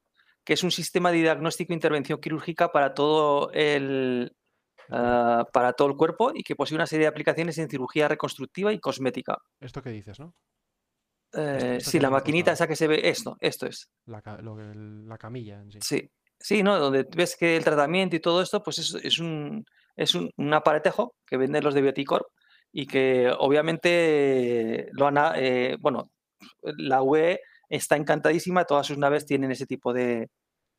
que 0.45 0.53
es 0.53 0.63
un 0.63 0.71
sistema 0.71 1.11
de 1.11 1.17
diagnóstico 1.17 1.73
e 1.73 1.75
intervención 1.75 2.19
quirúrgica 2.21 2.71
para 2.71 2.93
todo 2.93 3.51
el, 3.51 4.31
ah, 4.89 5.45
para 5.51 5.73
todo 5.73 5.89
el 5.89 5.97
cuerpo 5.97 6.31
y 6.33 6.41
que 6.43 6.55
posee 6.55 6.75
una 6.75 6.87
serie 6.87 7.03
de 7.03 7.09
aplicaciones 7.09 7.57
en 7.57 7.69
cirugía 7.69 8.07
reconstructiva 8.07 8.71
y 8.71 8.79
cosmética. 8.79 9.37
Esto 9.59 9.81
que 9.83 9.89
dices, 9.89 10.19
¿no? 10.21 10.33
Eh, 11.33 11.75
esto 11.79 11.91
sí, 11.91 11.99
la 11.99 12.09
maquinita 12.09 12.53
esa 12.53 12.65
que 12.67 12.77
se 12.77 12.87
ve, 12.87 13.01
esto, 13.09 13.35
esto 13.41 13.65
es. 13.67 13.89
La, 14.05 14.21
lo 14.41 14.57
el- 14.59 15.05
la 15.07 15.17
camilla 15.17 15.59
en 15.61 15.71
sí. 15.73 15.79
Sí, 15.81 16.09
sí, 16.39 16.63
¿no? 16.63 16.79
Donde 16.79 17.05
ves 17.15 17.35
que 17.35 17.57
el 17.57 17.65
tratamiento 17.65 18.15
y 18.15 18.21
todo 18.21 18.41
esto, 18.41 18.63
pues 18.63 18.79
es, 18.79 18.95
es 19.03 19.19
un, 19.19 19.65
es 19.97 20.15
un, 20.15 20.31
un 20.37 20.53
aparatejo 20.53 21.13
que 21.25 21.35
venden 21.35 21.65
los 21.65 21.73
de 21.73 21.81
Bioticor 21.81 22.29
y 22.71 22.87
que 22.87 23.29
obviamente 23.37 24.87
lo 24.93 25.07
han, 25.07 25.17
eh, 25.35 25.75
bueno, 25.81 26.09
la 26.63 27.01
UE 27.01 27.39
está 27.69 27.95
encantadísima, 27.95 28.65
todas 28.65 28.87
sus 28.87 28.97
naves 28.97 29.25
tienen 29.25 29.51
ese 29.51 29.65
tipo 29.65 29.93
de, 29.93 30.29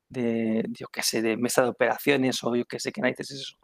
de 0.08 0.65
yo 0.70 0.86
qué 0.92 1.02
sé, 1.02 1.23
de 1.23 1.36
mesa 1.36 1.62
de 1.62 1.68
operaciones 1.68 2.42
o 2.44 2.55
yo 2.57 2.65
qué 2.65 2.78
sé 2.81 2.92
qué 2.92 3.00
narices 3.00 3.31
es 3.31 3.41
eso. 3.41 3.57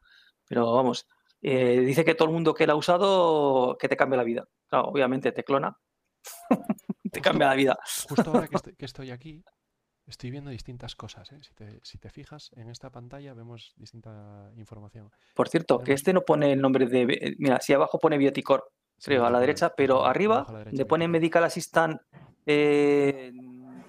Pero 0.49 0.73
vamos, 0.73 1.07
eh, 1.43 1.81
dice 1.81 2.05
que 2.05 2.15
todo 2.15 2.29
el 2.29 2.35
mundo 2.35 2.55
que 2.55 2.67
la 2.67 2.75
ha 2.75 2.77
usado, 2.77 3.77
que 3.79 3.89
te 3.89 3.97
cambia 3.97 4.17
la 4.19 4.25
vida. 4.25 4.45
Claro, 4.69 4.89
obviamente 4.89 5.33
te 5.33 5.43
clona, 5.45 5.77
te 6.51 7.21
Justo- 7.21 7.21
cambia 7.23 7.49
la 7.49 7.55
vida. 7.55 7.79
Justo 8.09 8.31
ahora 8.31 8.49
que 8.49 8.57
estoy, 8.57 8.75
que 8.77 8.85
estoy 8.85 9.11
aquí, 9.11 9.43
Estoy 10.07 10.31
viendo 10.31 10.51
distintas 10.51 10.95
cosas, 10.97 11.33
¿eh? 11.33 11.39
Si 11.43 11.55
te, 11.55 11.81
si 11.83 11.97
te 11.97 12.11
fijas, 12.11 12.51
en 12.57 12.69
esta 12.69 12.91
pantalla 12.91 13.33
vemos 13.33 13.73
distinta 13.77 14.51
información. 14.55 15.11
Por 15.35 15.49
cierto, 15.49 15.79
que 15.79 15.85
Tenemos- 15.85 15.99
este 16.01 16.13
no 16.13 16.21
pone 16.21 16.53
el 16.53 16.61
nombre 16.61 16.85
de. 16.87 17.03
eh, 17.05 17.35
Mira, 17.39 17.59
si 17.63 17.73
abajo 17.73 17.99
pone 17.99 18.19
Bioticorp, 18.19 18.65
Sí, 18.99 19.07
creo, 19.07 19.25
a 19.25 19.31
la 19.31 19.41
derecha, 19.41 19.73
pero 19.75 20.05
arriba, 20.05 20.45
la 20.53 20.59
derecha, 20.59 20.77
le 20.77 20.85
pone. 20.85 21.09
Medical 21.09 21.45
Assistant 21.45 21.99
eh, 22.47 23.33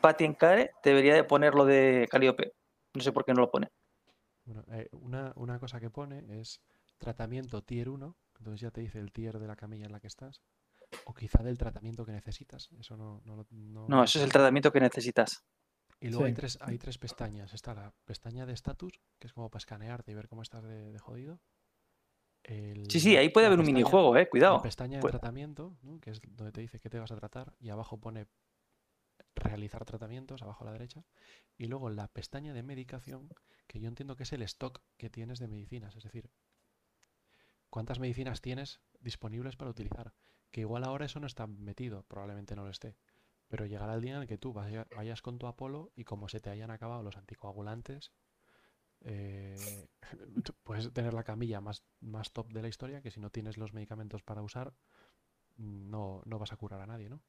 Patient 0.01 0.37
Care, 0.37 0.71
debería 0.83 1.15
de 1.15 1.23
poner 1.23 1.53
lo 1.55 1.65
de 1.65 2.07
Calliope. 2.09 2.53
No 2.93 3.01
sé 3.01 3.11
por 3.11 3.25
qué 3.25 3.33
no 3.33 3.41
lo 3.41 3.51
pone. 3.51 3.69
Bueno, 4.45 4.63
eh, 4.71 4.87
una, 4.91 5.33
una 5.35 5.59
cosa 5.59 5.79
que 5.79 5.89
pone 5.89 6.23
es 6.39 6.61
tratamiento 6.97 7.63
tier 7.63 7.89
1, 7.89 8.15
entonces 8.39 8.61
ya 8.61 8.71
te 8.71 8.81
dice 8.81 8.99
el 8.99 9.11
tier 9.11 9.39
de 9.39 9.47
la 9.47 9.55
camilla 9.55 9.85
en 9.85 9.91
la 9.91 9.99
que 9.99 10.07
estás, 10.07 10.41
o 11.05 11.13
quizá 11.13 11.41
del 11.43 11.57
tratamiento 11.57 12.05
que 12.05 12.11
necesitas. 12.11 12.69
Eso 12.79 12.95
no, 12.95 13.21
no, 13.25 13.35
lo- 13.37 13.47
no- 13.51 13.87
No, 13.89 14.03
eso 14.03 14.19
es 14.19 14.25
el 14.25 14.31
tratamiento 14.31 14.71
que 14.71 14.79
necesitas. 14.79 15.43
Y 15.99 16.09
luego 16.09 16.25
hay, 16.25 16.33
tres, 16.33 16.57
hay 16.61 16.77
tres 16.77 16.97
pestañas. 16.97 17.53
Está 17.53 17.73
la 17.73 17.93
pestaña 18.05 18.45
de 18.45 18.53
estatus, 18.53 19.01
que 19.17 19.27
es 19.27 19.33
como 19.33 19.49
para 19.49 19.59
escanearte 19.59 20.11
y 20.11 20.15
ver 20.15 20.27
cómo 20.27 20.41
estás 20.43 20.63
de, 20.63 20.91
de 20.91 20.99
jodido. 20.99 21.39
El- 22.47 22.89
Sí, 22.91 22.99
sí, 22.99 23.17
ahí 23.17 23.29
puede 23.29 23.45
la 23.45 23.47
haber 23.47 23.59
un 23.59 23.65
pestaña- 23.65 23.75
minijuego, 23.79 24.15
eh, 24.15 24.19
La 24.23 24.29
cuidado. 24.29 24.61
pestaña 24.61 24.99
de 24.99 25.09
tratamiento, 25.09 25.77
¿no? 25.81 25.99
que 25.99 26.11
es 26.11 26.21
donde 26.27 26.51
te 26.51 26.61
dice 26.61 26.79
qué 26.79 26.89
te 26.89 26.99
vas 26.99 27.11
a 27.11 27.15
tratar, 27.15 27.55
y 27.59 27.69
abajo 27.69 27.99
pone 27.99 28.27
realizar 29.35 29.83
tratamientos, 29.85 30.41
abajo 30.43 30.63
a 30.63 30.67
la 30.67 30.71
derecha. 30.73 31.03
Y 31.57 31.65
luego 31.67 31.89
la 31.89 32.07
pestaña 32.07 32.53
de 32.53 32.63
medicación, 32.63 33.29
que 33.67 33.79
yo 33.79 33.87
entiendo 33.87 34.15
que 34.15 34.23
es 34.23 34.33
el 34.33 34.41
stock 34.43 34.81
que 34.97 35.09
tienes 35.09 35.39
de 35.39 35.47
medicinas, 35.47 35.95
es 35.95 36.03
decir, 36.03 36.29
cuántas 37.69 37.99
medicinas 37.99 38.41
tienes 38.41 38.81
disponibles 39.01 39.55
para 39.55 39.71
utilizar. 39.71 40.13
Que 40.51 40.61
igual 40.61 40.83
ahora 40.83 41.05
eso 41.05 41.19
no 41.19 41.27
está 41.27 41.47
metido, 41.47 42.03
probablemente 42.03 42.55
no 42.55 42.63
lo 42.63 42.69
esté. 42.69 42.95
Pero 43.47 43.65
llegará 43.65 43.93
el 43.95 44.01
día 44.01 44.15
en 44.15 44.21
el 44.21 44.27
que 44.27 44.37
tú 44.37 44.53
vaya- 44.53 44.87
vayas 44.95 45.21
con 45.21 45.37
tu 45.37 45.47
Apolo 45.47 45.91
y 45.95 46.03
como 46.03 46.29
se 46.29 46.39
te 46.39 46.49
hayan 46.49 46.71
acabado 46.71 47.03
los 47.03 47.17
anticoagulantes, 47.17 48.11
eh, 49.05 49.87
puedes 50.63 50.91
tener 50.93 51.13
la 51.13 51.23
camilla 51.23 51.61
más, 51.61 51.83
más 52.01 52.31
top 52.33 52.51
de 52.51 52.61
la 52.61 52.67
historia, 52.67 53.01
que 53.01 53.11
si 53.11 53.19
no 53.19 53.29
tienes 53.29 53.57
los 53.57 53.73
medicamentos 53.73 54.23
para 54.23 54.41
usar, 54.41 54.73
no, 55.57 56.21
no 56.25 56.39
vas 56.39 56.51
a 56.51 56.57
curar 56.57 56.81
a 56.81 56.85
nadie, 56.87 57.09
¿no? 57.09 57.21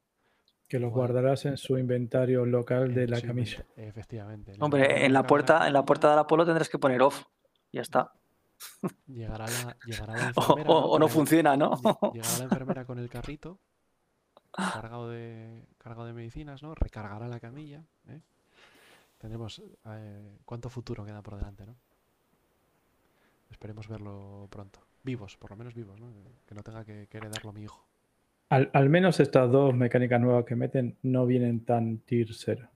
Que 0.68 0.80
los 0.80 0.92
guardarás 0.92 1.44
en 1.46 1.56
su 1.56 1.78
inventario 1.78 2.44
local 2.44 2.92
de 2.92 3.06
la 3.06 3.20
camilla. 3.20 3.64
Efectivamente. 3.76 4.52
Hombre, 4.58 5.04
en 5.06 5.12
la 5.12 5.24
puerta, 5.24 5.66
en 5.68 5.72
la 5.72 5.84
puerta 5.84 6.10
del 6.10 6.18
Apolo 6.18 6.44
tendrás 6.44 6.68
que 6.68 6.78
poner 6.78 7.02
off. 7.02 7.22
Ya 7.72 7.82
está. 7.82 8.12
Llegará 9.06 9.44
la, 9.46 9.76
llegará 9.86 10.14
la 10.16 10.32
O, 10.36 10.40
enfermera, 10.40 10.70
o- 10.70 10.78
o 10.86 10.90
Con 10.92 11.00
no 11.00 11.08
funciona, 11.08 11.56
¿no? 11.56 11.72
lle- 11.76 12.12
Llegará 12.14 12.38
la 12.38 12.44
enfermera 12.50 12.84
con 12.84 12.98
el 12.98 13.08
carrito 13.08 13.60
cargado 14.72 15.10
de, 15.10 15.68
cargado 15.78 16.06
de 16.06 16.14
medicinas, 16.14 16.62
¿no? 16.62 16.74
Recargará 16.74 17.28
la 17.28 17.38
camilla. 17.38 17.84
¿eh? 18.08 18.20
Tendremos 19.18 19.62
eh, 19.86 20.38
cuánto 20.44 20.68
futuro 20.68 21.04
queda 21.04 21.22
por 21.22 21.36
delante, 21.36 21.66
¿no? 21.66 21.76
Esperemos 23.50 23.88
verlo 23.88 24.48
pronto. 24.50 24.80
Vivos, 25.02 25.36
por 25.36 25.50
lo 25.50 25.56
menos 25.56 25.74
vivos, 25.74 26.00
¿no? 26.00 26.08
Que 26.46 26.54
no 26.54 26.62
tenga 26.62 26.84
que, 26.84 27.06
que 27.08 27.16
heredarlo 27.18 27.52
mi 27.52 27.62
hijo. 27.62 27.86
Al, 28.48 28.70
al 28.72 28.88
menos 28.88 29.18
estas 29.20 29.50
dos 29.50 29.74
mecánicas 29.74 30.20
nuevas 30.20 30.44
que 30.44 30.56
meten 30.56 30.96
no 31.02 31.26
vienen 31.26 31.64
tan 31.64 31.98
tier 31.98 32.28
0. 32.32 32.68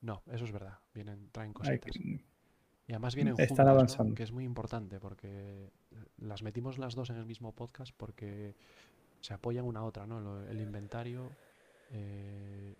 No, 0.00 0.22
eso 0.32 0.44
es 0.44 0.52
verdad. 0.52 0.78
Vienen, 0.94 1.28
traen 1.30 1.52
cositas. 1.52 1.94
Y 1.96 2.92
además 2.92 3.14
vienen 3.14 3.34
Están 3.38 3.76
juntas. 3.76 4.14
Que 4.14 4.22
es 4.22 4.32
muy 4.32 4.44
importante 4.44 5.00
porque 5.00 5.70
las 6.18 6.42
metimos 6.42 6.78
las 6.78 6.94
dos 6.94 7.10
en 7.10 7.16
el 7.16 7.26
mismo 7.26 7.52
podcast 7.52 7.92
porque 7.96 8.54
se 9.20 9.34
apoyan 9.34 9.64
una 9.64 9.80
a 9.80 9.84
otra, 9.84 10.06
¿no? 10.06 10.42
El 10.44 10.60
inventario 10.60 11.30
eh, 11.90 12.76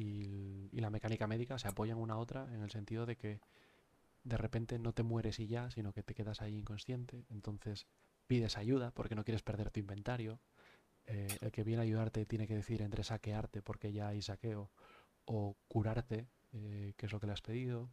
y, 0.00 0.80
la 0.80 0.90
mecánica 0.90 1.26
médica 1.26 1.58
se 1.58 1.68
apoyan 1.68 1.98
una 1.98 2.14
a 2.14 2.18
otra 2.18 2.52
en 2.54 2.62
el 2.62 2.70
sentido 2.70 3.04
de 3.04 3.16
que 3.16 3.40
de 4.24 4.36
repente 4.36 4.78
no 4.78 4.92
te 4.92 5.02
mueres 5.02 5.40
y 5.40 5.46
ya, 5.48 5.70
sino 5.70 5.92
que 5.92 6.02
te 6.02 6.14
quedas 6.14 6.42
ahí 6.42 6.54
inconsciente. 6.56 7.24
Entonces 7.30 7.86
pides 8.26 8.56
ayuda 8.56 8.92
porque 8.92 9.14
no 9.16 9.24
quieres 9.24 9.42
perder 9.42 9.70
tu 9.70 9.80
inventario. 9.80 10.40
Eh, 11.06 11.28
el 11.40 11.52
que 11.52 11.64
viene 11.64 11.82
a 11.82 11.84
ayudarte 11.84 12.26
tiene 12.26 12.46
que 12.48 12.54
decir 12.56 12.82
entre 12.82 13.04
saquearte 13.04 13.62
porque 13.62 13.92
ya 13.92 14.08
hay 14.08 14.22
saqueo 14.22 14.70
o 15.26 15.56
curarte, 15.68 16.28
eh, 16.52 16.94
que 16.96 17.06
es 17.06 17.12
lo 17.12 17.20
que 17.20 17.26
le 17.26 17.34
has 17.34 17.42
pedido. 17.42 17.90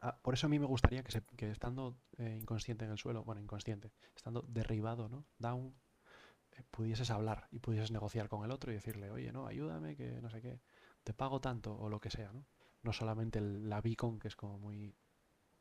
Ah, 0.00 0.18
por 0.22 0.34
eso 0.34 0.46
a 0.46 0.50
mí 0.50 0.58
me 0.58 0.66
gustaría 0.66 1.02
que, 1.04 1.12
se- 1.12 1.22
que 1.36 1.50
estando 1.50 1.96
eh, 2.18 2.36
inconsciente 2.40 2.84
en 2.84 2.90
el 2.90 2.98
suelo, 2.98 3.24
bueno, 3.24 3.40
inconsciente, 3.40 3.92
estando 4.16 4.42
derribado, 4.48 5.08
¿no? 5.08 5.24
Down, 5.38 5.74
pudieses 6.70 7.10
hablar 7.10 7.48
y 7.50 7.58
pudieses 7.60 7.90
negociar 7.90 8.28
con 8.28 8.44
el 8.44 8.50
otro 8.50 8.72
y 8.72 8.74
decirle, 8.76 9.10
oye, 9.10 9.32
no, 9.32 9.46
ayúdame, 9.46 9.96
que 9.96 10.20
no 10.20 10.30
sé 10.30 10.42
qué, 10.42 10.60
te 11.04 11.14
pago 11.14 11.40
tanto 11.40 11.76
o 11.76 11.88
lo 11.88 12.00
que 12.00 12.10
sea, 12.10 12.32
¿no? 12.32 12.46
No 12.82 12.92
solamente 12.92 13.38
el- 13.38 13.68
la 13.68 13.80
beacon, 13.80 14.18
que 14.18 14.28
es 14.28 14.36
como 14.36 14.58
muy... 14.58 14.94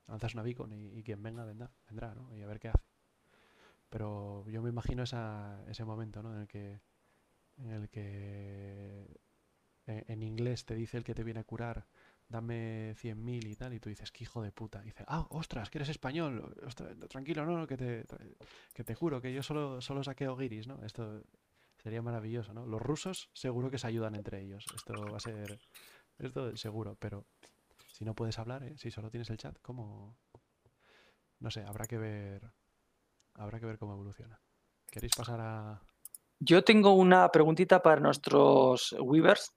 Lanzas 0.07 0.33
una 0.33 0.43
beacon 0.43 0.73
y, 0.73 1.03
quien 1.03 1.21
venga 1.23 1.45
vendrá, 1.45 1.71
vendrá, 1.87 2.15
¿no? 2.15 2.35
Y 2.35 2.41
a 2.41 2.47
ver 2.47 2.59
qué 2.59 2.69
hace. 2.69 2.83
Pero 3.89 4.47
yo 4.49 4.61
me 4.61 4.69
imagino 4.69 5.03
esa, 5.03 5.63
ese 5.67 5.83
momento, 5.85 6.23
¿no? 6.23 6.33
En 6.33 6.41
el 6.41 6.47
que, 6.47 6.79
en 7.57 7.71
el 7.71 7.89
que 7.89 9.19
eh, 9.87 10.03
en 10.07 10.23
inglés 10.23 10.65
te 10.65 10.75
dice 10.75 10.97
el 10.97 11.03
que 11.03 11.15
te 11.15 11.23
viene 11.23 11.41
a 11.41 11.43
curar, 11.43 11.87
dame 12.29 12.93
100.000 12.95 13.47
y 13.47 13.55
tal, 13.55 13.73
y 13.73 13.79
tú 13.79 13.89
dices, 13.89 14.11
qué 14.11 14.23
hijo 14.23 14.41
de 14.41 14.51
puta. 14.51 14.81
Y 14.83 14.87
dice, 14.87 15.03
ah, 15.07 15.27
ostras, 15.31 15.69
que 15.69 15.79
eres 15.79 15.89
español. 15.89 16.55
ostras, 16.65 16.97
tranquilo, 17.09 17.45
no, 17.45 17.67
que 17.67 17.77
te, 17.77 18.05
que 18.73 18.83
te 18.83 18.95
juro 18.95 19.21
que 19.21 19.33
yo 19.33 19.43
solo, 19.43 19.81
solo 19.81 20.03
saqueo 20.03 20.35
guiris, 20.37 20.67
¿no? 20.67 20.83
Esto 20.85 21.23
sería 21.81 22.01
maravilloso, 22.01 22.53
¿no? 22.53 22.65
Los 22.65 22.81
rusos 22.81 23.29
seguro 23.33 23.69
que 23.71 23.77
se 23.77 23.87
ayudan 23.87 24.15
entre 24.15 24.41
ellos. 24.41 24.65
Esto 24.75 24.93
va 25.11 25.17
a 25.17 25.19
ser, 25.19 25.59
esto 26.19 26.55
seguro, 26.57 26.95
pero 26.99 27.25
si 27.93 28.05
no 28.05 28.13
puedes 28.13 28.37
hablar, 28.39 28.63
¿eh? 28.63 28.75
si 28.77 28.91
solo 28.91 29.09
tienes 29.09 29.29
el 29.29 29.37
chat, 29.37 29.57
¿cómo? 29.61 30.17
No 31.39 31.49
sé, 31.49 31.61
habrá 31.63 31.85
que 31.87 31.97
ver, 31.97 32.51
habrá 33.33 33.59
que 33.59 33.65
ver 33.65 33.77
cómo 33.77 33.93
evoluciona. 33.93 34.39
¿Queréis 34.91 35.13
pasar 35.15 35.39
a 35.41 35.81
Yo 36.39 36.63
tengo 36.63 36.93
una 36.93 37.29
preguntita 37.29 37.81
para 37.81 37.99
nuestros 38.01 38.93
Weavers. 38.99 39.51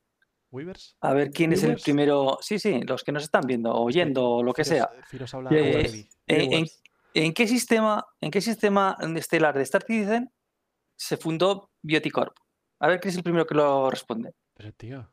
Weavers? 0.50 0.96
A 1.00 1.12
ver 1.12 1.30
quién 1.30 1.52
es 1.52 1.64
el 1.64 1.76
primero. 1.76 2.38
Sí, 2.40 2.58
sí, 2.60 2.80
los 2.82 3.02
que 3.02 3.10
nos 3.12 3.24
están 3.24 3.42
viendo, 3.46 3.74
oyendo, 3.74 4.24
o 4.36 4.42
lo 4.42 4.52
que 4.54 4.62
Firos- 4.62 4.68
sea. 4.68 4.90
Firos 5.08 5.34
habla 5.34 5.50
Viewers. 5.50 5.90
heavy. 5.90 6.08
¿En, 6.26 6.52
en- 6.52 6.66
en 7.16 7.32
qué 7.32 7.46
sistema, 7.46 8.04
en 8.20 8.30
qué 8.30 8.40
sistema 8.40 8.96
estelar 9.16 9.54
de 9.56 9.62
Star 9.62 9.82
Citizen 9.84 10.32
se 10.96 11.16
fundó 11.16 11.70
Bioticorp? 11.84 12.36
A 12.80 12.88
ver 12.88 12.98
quién 13.00 13.10
es 13.10 13.16
el 13.18 13.22
primero 13.22 13.46
que 13.46 13.54
lo 13.54 13.90
responde. 13.90 14.34
Pero 14.54 14.72
tío, 14.72 15.10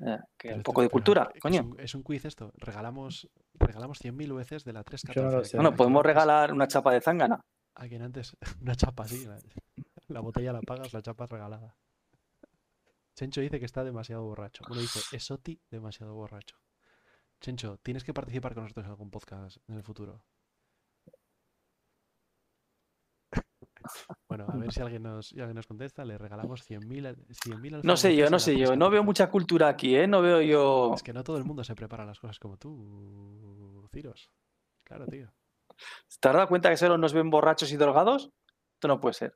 Eh, 0.00 0.16
que 0.38 0.48
pero 0.48 0.56
un 0.58 0.62
poco 0.62 0.82
de 0.82 0.86
pero 0.86 0.92
cultura, 0.92 1.30
es 1.34 1.40
coño. 1.42 1.62
un- 1.62 1.80
Es 1.80 1.92
un, 1.96 2.02
quiz 2.04 2.24
esto. 2.24 2.52
Regalamos, 2.56 3.28
regalamos 3.54 3.98
100.000 3.98 4.32
veces 4.32 4.62
de 4.64 4.72
la 4.72 4.84
314. 4.84 5.20
Yo 5.20 5.24
no 5.26 5.32
lo 5.32 5.42
a 5.42 5.44
sé. 5.44 5.50
quien- 5.50 5.62
Bueno, 5.62 5.76
podemos 5.76 6.04
regalar 6.04 6.52
una 6.52 6.68
chapa 6.68 6.92
de 6.92 7.00
zángana. 7.00 7.44
A 7.74 7.88
quien 7.88 8.02
antes, 8.02 8.36
una 8.62 8.76
chapa 8.76 9.02
así. 9.04 9.24
La, 9.26 9.38
la 10.06 10.20
botella 10.20 10.52
la 10.52 10.60
pagas, 10.62 10.92
la 10.92 11.02
chapa 11.02 11.24
es 11.24 11.30
regalada. 11.30 11.76
Chencho 13.16 13.40
dice 13.40 13.58
que 13.58 13.66
está 13.66 13.82
demasiado 13.82 14.22
borracho. 14.22 14.62
Bueno, 14.68 14.82
dice 14.82 15.00
Esoti 15.16 15.60
demasiado 15.70 16.14
borracho. 16.14 16.56
Chencho, 17.40 17.78
tienes 17.82 18.04
que 18.04 18.14
participar 18.14 18.54
con 18.54 18.62
nosotros 18.64 18.84
en 18.86 18.90
algún 18.92 19.10
podcast 19.10 19.56
en 19.68 19.74
el 19.76 19.82
futuro. 19.82 20.22
Bueno, 24.28 24.44
a 24.46 24.56
ver 24.56 24.70
si 24.72 24.80
alguien 24.80 25.02
nos, 25.02 25.28
si 25.28 25.40
alguien 25.40 25.56
nos 25.56 25.66
contesta. 25.66 26.04
Le 26.04 26.18
regalamos 26.18 26.62
100.000 26.68 27.06
al- 27.06 27.16
100.000 27.28 27.80
No 27.82 27.96
sé 27.96 28.14
yo, 28.14 28.28
no 28.28 28.38
sé 28.38 28.52
yo. 28.52 28.76
No 28.76 28.88
314. 28.90 28.92
veo 28.92 29.02
mucha 29.04 29.30
cultura 29.30 29.68
aquí, 29.68 29.96
¿eh? 29.96 30.06
No 30.06 30.20
veo 30.20 30.42
yo. 30.42 30.92
Es 30.94 31.02
que 31.02 31.12
no 31.14 31.24
todo 31.24 31.38
el 31.38 31.44
mundo 31.44 31.64
se 31.64 31.74
prepara 31.74 32.04
las 32.04 32.20
cosas 32.20 32.38
como 32.38 32.56
tú, 32.58 33.88
Ciros. 33.90 34.30
Claro, 34.84 35.06
tío. 35.06 35.32
¿Te 36.20 36.28
has 36.28 36.34
dado 36.34 36.48
cuenta 36.48 36.68
que 36.70 36.76
solo 36.76 36.98
nos 36.98 37.12
ven 37.12 37.30
borrachos 37.30 37.72
y 37.72 37.76
drogados? 37.76 38.30
Esto 38.74 38.88
no 38.88 39.00
puede 39.00 39.14
ser. 39.14 39.34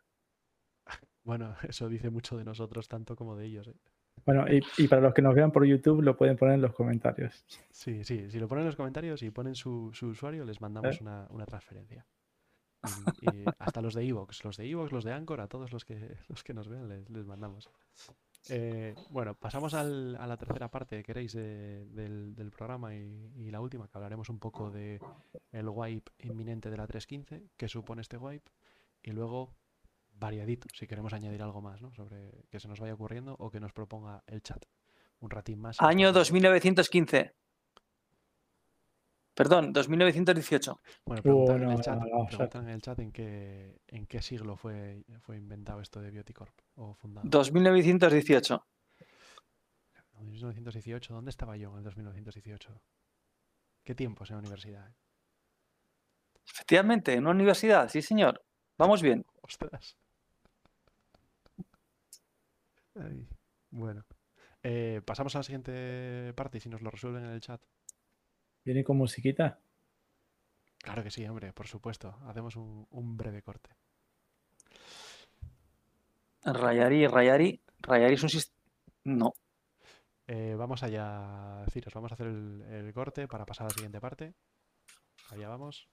Bueno, 1.24 1.54
eso 1.68 1.88
dice 1.88 2.10
mucho 2.10 2.36
de 2.36 2.44
nosotros, 2.44 2.88
tanto 2.88 3.14
como 3.14 3.36
de 3.36 3.46
ellos. 3.46 3.68
¿eh? 3.68 3.74
Bueno, 4.26 4.44
y, 4.52 4.60
y 4.76 4.88
para 4.88 5.00
los 5.00 5.14
que 5.14 5.22
nos 5.22 5.36
vean 5.36 5.52
por 5.52 5.64
YouTube, 5.64 6.02
lo 6.02 6.16
pueden 6.16 6.36
poner 6.36 6.56
en 6.56 6.62
los 6.62 6.74
comentarios. 6.74 7.44
Sí, 7.70 8.02
sí, 8.02 8.28
si 8.28 8.40
lo 8.40 8.48
ponen 8.48 8.62
en 8.62 8.66
los 8.66 8.74
comentarios 8.76 9.22
y 9.22 9.30
ponen 9.30 9.54
su, 9.54 9.90
su 9.94 10.08
usuario, 10.08 10.44
les 10.44 10.60
mandamos 10.60 10.96
¿Eh? 10.96 10.98
una, 11.00 11.28
una 11.30 11.46
transferencia. 11.46 12.04
Y, 13.20 13.38
y 13.40 13.44
hasta 13.58 13.80
los 13.80 13.94
de 13.94 14.04
Evox, 14.06 14.44
los 14.44 14.56
de 14.56 14.68
Evox, 14.68 14.92
los 14.92 15.04
de 15.04 15.12
Anchor, 15.12 15.40
a 15.40 15.48
todos 15.48 15.72
los 15.72 15.84
que, 15.84 16.16
los 16.28 16.42
que 16.44 16.54
nos 16.54 16.68
vean 16.68 16.88
les, 16.88 17.08
les 17.10 17.24
mandamos. 17.26 17.70
Eh, 18.48 18.94
bueno, 19.10 19.34
pasamos 19.34 19.72
al- 19.74 20.16
a 20.16 20.26
la 20.26 20.36
tercera 20.36 20.68
parte, 20.68 21.02
queréis, 21.04 21.32
de- 21.32 21.84
del, 21.86 22.34
del 22.34 22.50
programa 22.50 22.94
y, 22.94 23.32
y 23.36 23.50
la 23.50 23.60
última, 23.60 23.86
que 23.86 23.96
hablaremos 23.96 24.28
un 24.28 24.40
poco 24.40 24.70
de 24.70 25.00
el 25.52 25.68
wipe 25.68 26.10
inminente 26.18 26.68
de 26.70 26.76
la 26.76 26.88
3.15, 26.88 27.50
qué 27.56 27.68
supone 27.68 28.02
este 28.02 28.16
wipe, 28.16 28.50
y 29.02 29.12
luego 29.12 29.54
variadito, 30.14 30.66
si 30.74 30.86
queremos 30.86 31.12
añadir 31.12 31.42
algo 31.42 31.60
más, 31.62 31.80
¿no? 31.82 31.92
Sobre 31.94 32.46
que 32.50 32.58
se 32.60 32.68
nos 32.68 32.80
vaya 32.80 32.94
ocurriendo 32.94 33.36
o 33.38 33.50
que 33.50 33.60
nos 33.60 33.72
proponga 33.72 34.22
el 34.26 34.42
chat. 34.42 34.64
Un 35.20 35.30
ratín 35.30 35.60
más. 35.60 35.80
Año 35.80 36.08
después- 36.08 36.28
2915. 36.30 37.34
Perdón, 39.34 39.72
2918. 39.72 40.80
Bueno, 41.06 41.22
preguntan, 41.22 41.56
en, 41.56 41.68
no, 41.68 41.72
el 41.72 41.80
chat, 41.80 41.98
no, 41.98 42.26
preguntan 42.26 42.64
en 42.64 42.70
el 42.70 42.82
chat 42.82 42.98
en 42.98 43.12
qué, 43.12 43.80
en 43.88 44.06
qué 44.06 44.20
siglo 44.20 44.56
fue, 44.56 45.04
fue 45.20 45.36
inventado 45.36 45.80
esto 45.80 46.00
de 46.00 46.10
Bioticorp 46.10 46.54
o 46.74 46.94
fundado. 46.94 47.28
2918. 47.28 48.66
1918, 50.24 51.14
¿dónde 51.14 51.30
estaba 51.30 51.56
yo 51.56 51.76
en 51.78 51.86
el 51.86 51.96
1918? 51.96 52.80
¿Qué 53.84 53.94
tiempos 53.94 54.30
en 54.30 54.36
la 54.36 54.40
universidad? 54.40 54.88
eh? 54.88 54.94
Efectivamente, 56.46 57.14
en 57.14 57.20
una 57.20 57.30
universidad, 57.30 57.88
sí, 57.88 58.02
señor. 58.02 58.42
Vamos 58.78 59.02
bien. 59.02 59.24
Ostras. 59.42 59.96
Ay, 62.94 63.28
bueno. 63.70 64.04
Eh, 64.62 65.00
pasamos 65.04 65.34
a 65.34 65.40
la 65.40 65.42
siguiente 65.42 66.32
parte 66.36 66.58
y 66.58 66.60
si 66.60 66.68
nos 66.68 66.82
lo 66.82 66.90
resuelven 66.90 67.24
en 67.24 67.30
el 67.30 67.40
chat. 67.40 67.60
¿Viene 68.64 68.84
con 68.84 68.96
musiquita? 68.96 69.58
Claro 70.78 71.02
que 71.02 71.10
sí, 71.10 71.26
hombre, 71.26 71.52
por 71.52 71.66
supuesto. 71.66 72.18
Hacemos 72.26 72.56
un, 72.56 72.86
un 72.90 73.16
breve 73.16 73.42
corte. 73.42 73.70
Rayari, 76.44 77.06
Rayari. 77.06 77.60
Rayari 77.80 78.14
es 78.14 78.22
un 78.22 78.28
sistema. 78.28 78.60
No. 79.04 79.32
Eh, 80.26 80.54
vamos 80.56 80.82
allá, 80.82 81.64
Ciros. 81.70 81.94
Vamos 81.94 82.12
a 82.12 82.14
hacer 82.14 82.26
el, 82.26 82.62
el 82.62 82.92
corte 82.92 83.28
para 83.28 83.46
pasar 83.46 83.66
a 83.66 83.68
la 83.68 83.74
siguiente 83.74 84.00
parte. 84.00 84.34
Allá 85.30 85.48
vamos. 85.48 85.88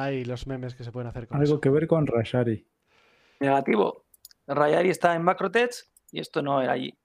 Ay, 0.00 0.24
los 0.24 0.46
memes 0.46 0.74
que 0.74 0.84
se 0.84 0.92
pueden 0.92 1.08
hacer 1.08 1.26
con 1.26 1.36
Algo 1.38 1.54
eso. 1.54 1.60
que 1.60 1.70
ver 1.70 1.86
con 1.88 2.06
Rayari. 2.06 2.66
Negativo. 3.40 4.04
Rayari 4.46 4.90
está 4.90 5.14
en 5.16 5.22
Macrotech 5.22 5.72
y 6.12 6.20
esto 6.20 6.40
no 6.42 6.60
era 6.62 6.72
allí. 6.72 6.96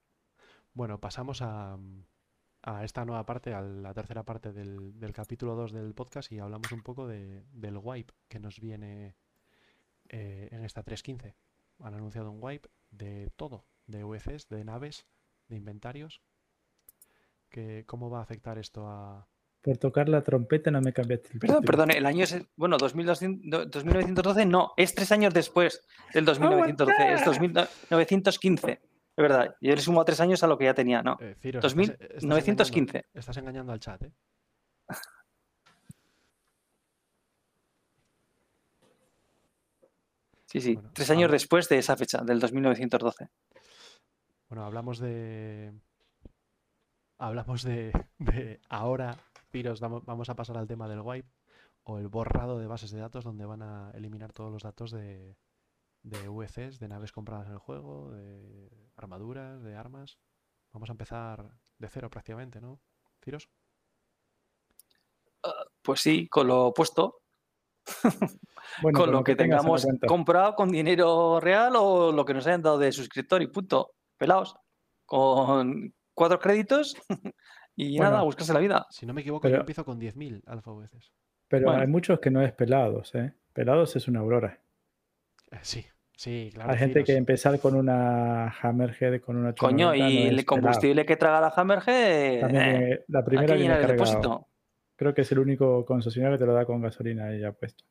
Bueno, 0.74 1.00
pasamos 1.00 1.42
a, 1.42 1.76
a 2.62 2.84
esta 2.84 3.04
nueva 3.04 3.26
parte, 3.26 3.52
a 3.52 3.60
la 3.62 3.92
tercera 3.94 4.22
parte 4.22 4.52
del, 4.52 4.98
del 4.98 5.12
capítulo 5.12 5.54
2 5.54 5.72
del 5.72 5.94
podcast 5.94 6.30
y 6.32 6.38
hablamos 6.38 6.70
un 6.72 6.82
poco 6.82 7.06
de- 7.06 7.44
del 7.52 7.78
wipe 7.82 8.14
que 8.28 8.38
nos 8.38 8.60
viene 8.60 9.16
eh, 10.08 10.48
en 10.52 10.64
esta 10.64 10.84
3.15. 10.84 11.34
Han 11.80 11.94
anunciado 11.94 12.30
un 12.30 12.38
wipe 12.42 12.68
de 12.90 13.30
todo, 13.36 13.64
de 13.86 14.04
VCs, 14.04 14.48
de 14.48 14.64
naves, 14.64 15.06
de 15.48 15.56
inventarios. 15.56 16.22
Que, 17.50 17.84
¿Cómo 17.86 18.08
va 18.10 18.18
a 18.20 18.22
afectar 18.22 18.58
esto 18.58 18.86
a... 18.88 19.28
Por 19.64 19.78
tocar 19.78 20.10
la 20.10 20.22
trompeta 20.22 20.70
no 20.70 20.82
me 20.82 20.92
cambiaste 20.92 21.28
el 21.32 21.38
Perdón, 21.40 21.62
título. 21.62 21.66
perdón, 21.66 21.90
el 21.96 22.04
año 22.04 22.24
es. 22.24 22.36
Bueno, 22.54 22.76
2200 22.76 23.70
2912 23.70 24.44
no, 24.44 24.72
es 24.76 24.94
tres 24.94 25.10
años 25.10 25.32
después 25.32 25.82
del 26.12 26.26
2912, 26.26 26.92
es 27.14 27.24
2915. 27.24 28.72
Es 28.72 29.22
verdad, 29.22 29.56
yo 29.62 29.74
le 29.74 29.80
sumo 29.80 30.04
tres 30.04 30.20
años 30.20 30.42
a 30.42 30.48
lo 30.48 30.58
que 30.58 30.66
ya 30.66 30.74
tenía, 30.74 31.00
¿no? 31.02 31.16
Eh, 31.18 31.34
Ciro, 31.40 31.60
2000, 31.60 31.92
estás- 31.92 32.06
estás 32.10 32.24
915. 32.24 32.98
engañando- 32.98 33.18
Estás 33.18 33.36
engañando 33.38 33.72
al 33.72 33.80
chat, 33.80 34.02
¿eh? 34.02 34.12
Sí, 40.46 40.60
sí, 40.60 40.74
Bueno, 40.74 40.90
tres 40.92 41.10
años 41.10 41.30
después 41.30 41.68
de 41.68 41.78
esa 41.78 41.96
fecha, 41.96 42.22
del 42.22 42.38
2912. 42.38 43.28
Bueno, 44.48 44.64
hablamos 44.64 44.98
de. 44.98 45.72
Hablamos 47.18 47.62
de, 47.62 47.92
de 48.18 48.60
ahora, 48.68 49.16
Piros, 49.54 49.78
vamos, 49.78 50.28
a 50.28 50.34
pasar 50.34 50.58
al 50.58 50.66
tema 50.66 50.88
del 50.88 51.00
wipe 51.00 51.30
o 51.84 52.00
el 52.00 52.08
borrado 52.08 52.58
de 52.58 52.66
bases 52.66 52.90
de 52.90 52.98
datos 52.98 53.22
donde 53.22 53.46
van 53.46 53.62
a 53.62 53.92
eliminar 53.94 54.32
todos 54.32 54.50
los 54.50 54.64
datos 54.64 54.90
de, 54.90 55.36
de 56.02 56.28
VCs, 56.28 56.80
de 56.80 56.88
naves 56.88 57.12
compradas 57.12 57.46
en 57.46 57.52
el 57.52 57.60
juego, 57.60 58.10
de 58.10 58.68
armaduras, 58.96 59.62
de 59.62 59.76
armas. 59.76 60.18
Vamos 60.72 60.88
a 60.88 60.94
empezar 60.94 61.56
de 61.78 61.88
cero 61.88 62.10
prácticamente, 62.10 62.60
¿no? 62.60 62.80
Ciros. 63.22 63.48
Pues 65.82 66.00
sí, 66.00 66.26
con 66.26 66.48
lo 66.48 66.66
opuesto, 66.66 67.22
Bueno, 68.82 68.98
con 68.98 69.12
lo 69.12 69.22
que 69.22 69.34
la 69.34 69.38
tengamos 69.38 69.86
comprado 70.04 70.56
con 70.56 70.68
dinero 70.68 71.38
real 71.38 71.76
o 71.76 72.10
lo 72.10 72.24
que 72.24 72.34
nos 72.34 72.44
hayan 72.48 72.62
dado 72.62 72.78
de 72.78 72.90
suscriptor 72.90 73.40
y 73.40 73.46
punto. 73.46 73.92
Pelaos. 74.16 74.56
Con 75.06 75.94
cuatro 76.12 76.40
créditos 76.40 76.96
y 77.76 77.96
Bueno. 77.96 78.12
nada, 78.12 78.22
buscarse 78.24 78.52
la 78.52 78.60
vida. 78.60 78.86
Si 78.90 79.06
no 79.06 79.12
me 79.14 79.20
equivoco, 79.22 79.42
Pero- 79.42 79.56
yo 79.56 79.60
empiezo 79.60 79.84
con 79.84 79.98
10.000 79.98 80.42
alfa 80.46 80.70
VCs. 80.72 81.12
Pero 81.48 81.66
Bueno. 81.66 81.80
hay 81.82 81.86
muchos 81.88 82.20
que 82.20 82.30
no 82.30 82.42
es 82.42 82.52
pelados, 82.52 83.14
¿eh? 83.14 83.32
Pelados 83.52 83.94
es 83.96 84.08
una 84.08 84.20
aurora. 84.20 84.58
Eh, 85.50 85.58
sí, 85.62 85.84
sí, 86.16 86.50
claro. 86.54 86.72
hay 86.72 86.78
gente 86.78 87.04
que 87.04 87.16
empezar 87.16 87.58
con 87.60 87.74
una 87.74 88.48
Hammerhead, 88.48 89.20
con 89.20 89.36
una 89.36 89.52
Coño, 89.54 89.90
890 89.90 90.10
y 90.10 90.24
no 90.32 90.38
el 90.38 90.44
combustible 90.44 91.06
que 91.06 91.16
traga 91.16 91.40
la 91.40 91.52
Hammerhead. 91.54 92.40
También 92.40 92.64
eh, 92.64 92.92
eh, 92.94 93.04
la 93.08 93.24
primera 93.24 93.54
llenar 93.56 93.80
el 93.82 93.86
depósito. 93.88 94.48
Creo 94.96 95.12
que 95.12 95.22
es 95.22 95.32
el 95.32 95.40
único 95.40 95.84
concesionario 95.84 96.38
que 96.38 96.42
te 96.42 96.46
lo 96.46 96.54
da 96.54 96.64
con 96.64 96.80
gasolina 96.80 97.26
ahí 97.26 97.40
ya 97.40 97.52
puesto. 97.52 97.84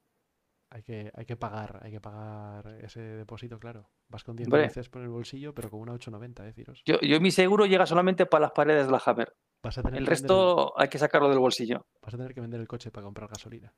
Hay 0.69 0.81
que, 0.81 1.11
hay 1.13 1.25
que 1.25 1.35
pagar, 1.35 1.81
hay 1.83 1.91
que 1.91 2.01
pagar 2.01 2.79
ese 2.81 2.99
depósito, 3.01 3.59
claro. 3.59 3.91
Vas 4.07 4.23
con 4.23 4.35
10 4.35 4.47
Hombre. 4.47 4.61
veces 4.63 4.89
por 4.89 5.03
el 5.03 5.09
bolsillo, 5.09 5.53
pero 5.53 5.69
con 5.69 5.81
una 5.81 5.91
890, 5.93 6.47
¿eh, 6.47 6.53
Ciros? 6.53 6.81
Yo, 6.85 6.99
yo 7.01 7.21
mi 7.21 7.29
seguro 7.29 7.65
llega 7.67 7.85
solamente 7.85 8.25
para 8.25 8.43
las 8.43 8.51
paredes 8.53 8.87
de 8.87 8.91
la 8.91 9.01
Hammer. 9.05 9.33
Vas 9.63 9.77
a 9.77 9.81
tener 9.83 9.97
El 9.99 10.05
vender 10.05 10.09
resto 10.09 10.73
hay 10.79 10.89
que 10.89 10.99
sacarlo 10.99 11.29
del 11.29 11.39
bolsillo. 11.39 11.87
Vas 12.01 12.13
a 12.13 12.17
tener 12.17 12.33
que 12.33 12.41
vender 12.41 12.59
el 12.59 12.67
coche 12.67 12.91
para 12.91 13.05
comprar 13.05 13.29
gasolina. 13.29 13.73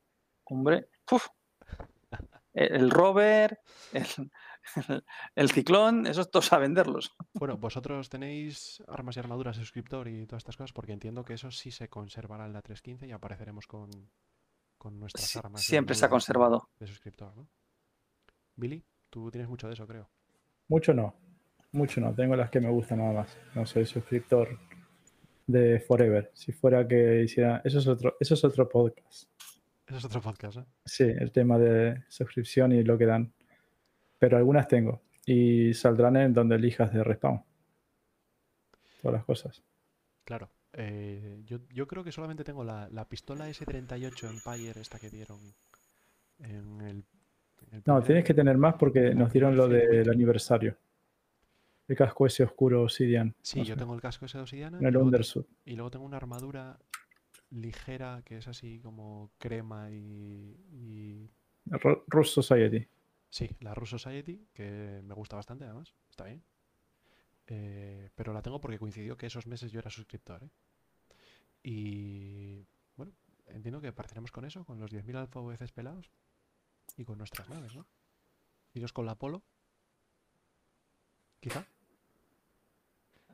Hombre, 0.45 0.89
uf. 1.11 1.27
El, 2.53 2.89
rover, 2.89 3.59
el, 3.91 4.05
el- 4.87 5.03
el 5.35 5.51
ciclón, 5.51 6.07
esos 6.07 6.31
todos 6.31 6.53
a 6.53 6.57
venderlos. 6.57 7.13
Bueno, 7.33 7.57
vosotros 7.57 8.09
tenéis 8.09 8.81
armas 8.87 9.17
y 9.17 9.19
armaduras 9.19 9.57
de 9.57 9.63
suscriptor 9.63 10.07
y 10.07 10.25
todas 10.25 10.41
estas 10.41 10.55
cosas, 10.55 10.71
porque 10.73 10.93
entiendo 10.93 11.25
que 11.25 11.33
eso 11.33 11.51
sí 11.51 11.69
se 11.71 11.89
conservará 11.89 12.45
en 12.45 12.53
la 12.53 12.61
315 12.61 13.07
y 13.07 13.11
apareceremos 13.11 13.67
con, 13.67 13.89
con 14.77 14.99
nuestras 14.99 15.25
Sí, 15.25 15.37
armas. 15.37 15.61
siempre 15.61 15.93
armaduras 15.93 16.07
de- 16.07 16.11
conservado. 16.11 16.69
De 16.79 16.87
suscriptor, 16.87 17.35
¿no? 17.35 17.47
Billy, 18.55 18.83
tú 19.09 19.29
tienes 19.29 19.49
mucho 19.49 19.67
de 19.67 19.73
eso, 19.73 19.85
creo. 19.85 20.09
Mucho 20.69 20.93
no. 20.93 21.13
Mucho 21.73 21.99
no. 21.99 22.13
Tengo 22.15 22.37
las 22.37 22.49
que 22.49 22.61
me 22.61 22.69
gustan 22.69 22.99
nada 22.99 23.11
más. 23.11 23.37
No 23.53 23.65
soy 23.65 23.85
suscriptor 23.85 24.57
de 25.47 25.79
Forever. 25.79 26.31
Si 26.33 26.51
fuera 26.51 26.87
que 26.87 27.23
hiciera. 27.23 27.61
Eso 27.63 27.79
es 27.79 27.87
otro, 27.87 28.15
eso 28.19 28.33
es 28.33 28.43
otro 28.43 28.67
podcast. 28.67 29.29
Eso 29.87 29.97
es 29.97 30.05
otro 30.05 30.21
podcast, 30.21 30.57
¿eh? 30.57 30.65
Sí, 30.83 31.03
el 31.03 31.31
tema 31.31 31.57
de 31.59 32.03
suscripción 32.09 32.71
y 32.71 32.83
lo 32.83 32.97
que 32.97 33.05
dan. 33.05 33.31
Pero 34.17 34.37
algunas 34.37 34.67
tengo. 34.67 35.01
Y 35.25 35.73
saldrán 35.73 36.15
en 36.17 36.33
donde 36.33 36.55
elijas 36.55 36.91
de 36.93 37.03
respawn. 37.03 37.43
Todas 39.01 39.13
las 39.17 39.25
cosas. 39.25 39.63
Claro. 40.23 40.49
eh, 40.73 41.41
yo, 41.45 41.59
yo 41.71 41.87
creo 41.87 42.03
que 42.03 42.11
solamente 42.11 42.43
tengo 42.43 42.63
la, 42.63 42.89
la 42.89 43.07
pistola 43.07 43.49
S38 43.49 44.29
Empire, 44.29 44.81
esta 44.81 44.99
que 44.99 45.09
dieron 45.09 45.39
en 46.39 46.81
el. 46.81 47.05
en 47.67 47.73
el 47.73 47.83
No, 47.85 48.01
tienes 48.01 48.23
que 48.23 48.33
tener 48.33 48.57
más 48.57 48.75
porque 48.75 49.13
nos 49.13 49.31
dieron 49.31 49.55
lo 49.55 49.67
del 49.67 50.09
aniversario. 50.09 50.75
El 51.87 51.95
casco 51.95 52.25
ese 52.25 52.43
oscuro 52.43 52.83
Obsidian. 52.83 53.35
Sí, 53.41 53.59
no 53.59 53.65
yo 53.65 53.75
sé, 53.75 53.79
tengo 53.79 53.93
el 53.93 54.01
casco 54.01 54.25
ese 54.25 54.37
de 54.37 54.41
obsidiana. 54.43 54.79
En 54.79 54.85
el 54.85 54.97
undersuit. 54.97 55.45
Y 55.65 55.75
luego 55.75 55.91
tengo 55.91 56.05
una 56.05 56.17
armadura 56.17 56.79
ligera 57.51 58.21
que 58.25 58.37
es 58.37 58.47
así 58.47 58.79
como 58.79 59.31
crema 59.37 59.91
y, 59.91 60.57
y- 60.71 61.29
Ru- 61.67 62.03
Rus 62.07 62.31
Society. 62.31 62.87
Sí, 63.29 63.49
la 63.59 63.73
Rus 63.75 63.89
Society, 63.91 64.47
que 64.53 65.01
me 65.03 65.13
gusta 65.13 65.35
bastante 65.35 65.65
además, 65.65 65.93
está 66.09 66.23
bien. 66.25 66.43
Eh, 67.47 68.09
pero 68.15 68.33
la 68.33 68.41
tengo 68.41 68.59
porque 68.59 68.79
coincidió 68.79 69.15
que 69.17 69.27
esos 69.27 69.45
meses 69.45 69.71
yo 69.71 69.79
era 69.79 69.91
suscriptor. 69.91 70.43
¿eh? 70.43 70.49
Y 71.63 72.65
bueno, 72.95 73.13
entiendo 73.47 73.79
que 73.81 73.91
partiremos 73.93 74.31
con 74.31 74.45
eso, 74.45 74.65
con 74.65 74.79
los 74.79 74.91
10.000 74.91 75.15
alfa 75.17 75.39
VCs 75.41 75.71
pelados 75.71 76.09
y 76.97 77.03
con 77.05 77.17
nuestras 77.19 77.47
naves, 77.49 77.75
¿no? 77.75 77.85
Iros 78.73 78.93
con 78.93 79.05
la 79.05 79.11
Apolo. 79.13 79.43
Quizá. 81.39 81.65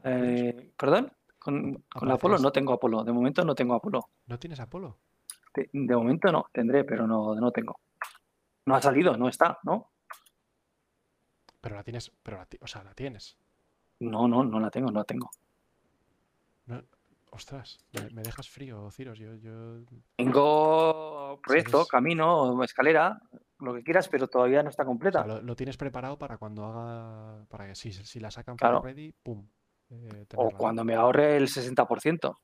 Eh, 0.04 0.72
¿Perdón? 0.78 1.12
Con, 1.40 1.84
Apolo 2.10 2.38
no 2.38 2.52
tengo 2.52 2.74
Apolo. 2.74 3.04
De 3.04 3.12
momento 3.12 3.44
no 3.44 3.56
tengo 3.56 3.74
Apolo. 3.76 4.10
¿No 4.28 4.38
tienes 4.40 4.60
Apolo? 4.60 4.98
De, 5.56 5.70
de 5.74 5.96
momento 5.96 6.32
no, 6.32 6.46
tendré, 6.54 6.84
pero 6.84 7.08
no, 7.08 7.36
no 7.36 7.52
tengo. 7.52 7.80
No 8.66 8.76
ha 8.76 8.82
salido, 8.82 9.18
no 9.18 9.28
está, 9.28 9.58
¿no? 9.64 9.90
Pero 11.60 11.76
la 11.76 11.84
tienes, 11.84 12.12
pero 12.24 12.38
la 12.38 12.48
o 12.62 12.68
sea, 12.68 12.84
la 12.84 12.94
tienes. 12.94 13.38
No, 14.00 14.28
no, 14.28 14.44
no 14.44 14.60
la 14.60 14.70
tengo, 14.72 14.92
no 14.92 15.00
la 15.00 15.06
tengo. 15.06 15.30
Ostras, 17.34 17.80
me, 17.94 18.10
me 18.14 18.24
dejas 18.24 18.50
frío, 18.50 18.92
Ciros. 18.92 19.18
Yo, 19.18 19.36
yo 19.36 19.80
Tengo 20.18 21.40
proyecto, 21.42 21.78
Sabes- 21.78 21.88
camino, 21.88 22.62
escalera, 22.64 23.22
lo 23.60 23.74
que 23.74 23.84
quieras, 23.84 24.10
pero 24.10 24.28
todavía 24.28 24.62
no 24.64 24.70
está 24.70 24.84
O 24.84 24.88
completa. 24.88 25.24
sea, 25.24 25.36
lo, 25.36 25.42
lo 25.42 25.56
tienes 25.56 25.78
preparado 25.78 26.18
para 26.18 26.38
cuando 26.38 26.66
haga. 26.66 27.46
Para 27.46 27.68
que 27.68 27.76
si, 27.76 27.94
si 27.94 28.20
la 28.20 28.32
sacan 28.32 28.58
Claro. 28.58 28.82
para 28.82 28.92
ready, 28.94 29.14
¡pum! 29.24 29.48
Eh, 29.92 30.26
o 30.36 30.50
cuando 30.52 30.84
me 30.84 30.96
ahorre 30.96 31.38
el 31.38 31.48
60%, 31.48 32.36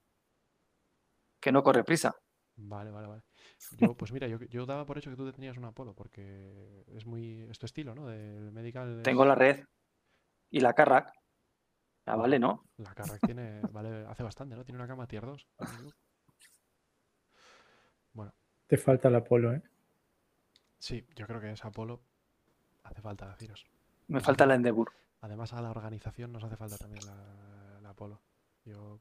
que 1.39 1.51
no 1.51 1.63
corre 1.63 1.83
prisa. 1.83 2.15
Vale, 2.59 2.89
vale, 2.91 3.07
vale. 3.07 3.21
Yo, 3.77 3.93
pues 3.93 4.11
mira, 4.11 4.27
yo, 4.27 4.39
yo 4.49 4.65
daba 4.65 4.85
por 4.85 4.97
hecho 4.97 5.09
que 5.11 5.15
tú 5.15 5.31
tenías 5.31 5.57
un 5.57 5.65
Apolo, 5.65 5.93
porque 5.93 6.83
es 6.87 7.05
muy. 7.05 7.43
Es 7.49 7.59
tu 7.59 7.65
estilo, 7.67 7.93
¿no? 7.93 8.07
Del 8.07 8.51
medical. 8.51 9.01
Tengo 9.03 9.23
es- 9.23 9.27
la 9.29 9.35
red 9.35 9.63
y 10.49 10.59
la 10.59 10.73
Carrack. 10.73 11.11
Ah, 12.05 12.15
vale, 12.15 12.39
¿no? 12.39 12.63
La 12.77 12.93
Carrack 12.95 13.21
tiene. 13.21 13.61
Vale, 13.71 14.05
hace 14.07 14.23
bastante, 14.23 14.55
¿no? 14.55 14.63
Tiene 14.63 14.79
una 14.79 14.87
cama 14.87 15.07
tier 15.07 15.25
2. 15.25 15.41
si 15.41 15.63
no 15.63 15.69
me 15.69 15.75
equivoco. 15.75 15.97
Bueno, 18.13 18.33
Te 18.67 18.77
falta 18.77 19.07
el 19.09 19.15
Apolo, 19.15 19.53
¿eh? 19.53 19.61
sí, 20.79 21.05
yo 21.15 21.27
creo 21.27 21.39
que 21.39 21.51
es 21.51 21.63
Apolo. 21.63 22.01
Hace 22.83 23.01
falta 23.01 23.27
deciros. 23.29 23.65
Me 24.07 24.21
falta 24.21 24.45
la 24.45 24.55
Endeavour. 24.55 24.91
Además, 25.21 25.53
a 25.53 25.61
la 25.61 25.71
organización 25.71 26.31
nos 26.31 26.43
hace 26.43 26.55
falta 26.57 26.77
también 26.77 27.05
la, 27.05 27.79
la 27.81 27.89
Apolo. 27.89 28.21
Yo. 28.65 28.99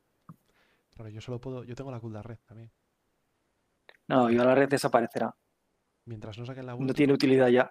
Claro, 0.90 1.10
yo 1.10 1.20
solo 1.20 1.40
puedo. 1.40 1.64
Yo 1.64 1.74
tengo 1.74 1.90
la 1.90 2.00
Coolda 2.00 2.22
Red 2.22 2.38
también. 2.46 2.70
No, 4.08 4.30
yo 4.30 4.44
la 4.44 4.54
red 4.54 4.68
desaparecerá. 4.68 5.34
Mientras 6.06 6.38
no 6.38 6.46
saquen 6.46 6.64
la 6.66 6.72
No 6.72 6.78
última, 6.78 6.94
tiene 6.94 7.12
utilidad 7.12 7.48
ya. 7.48 7.70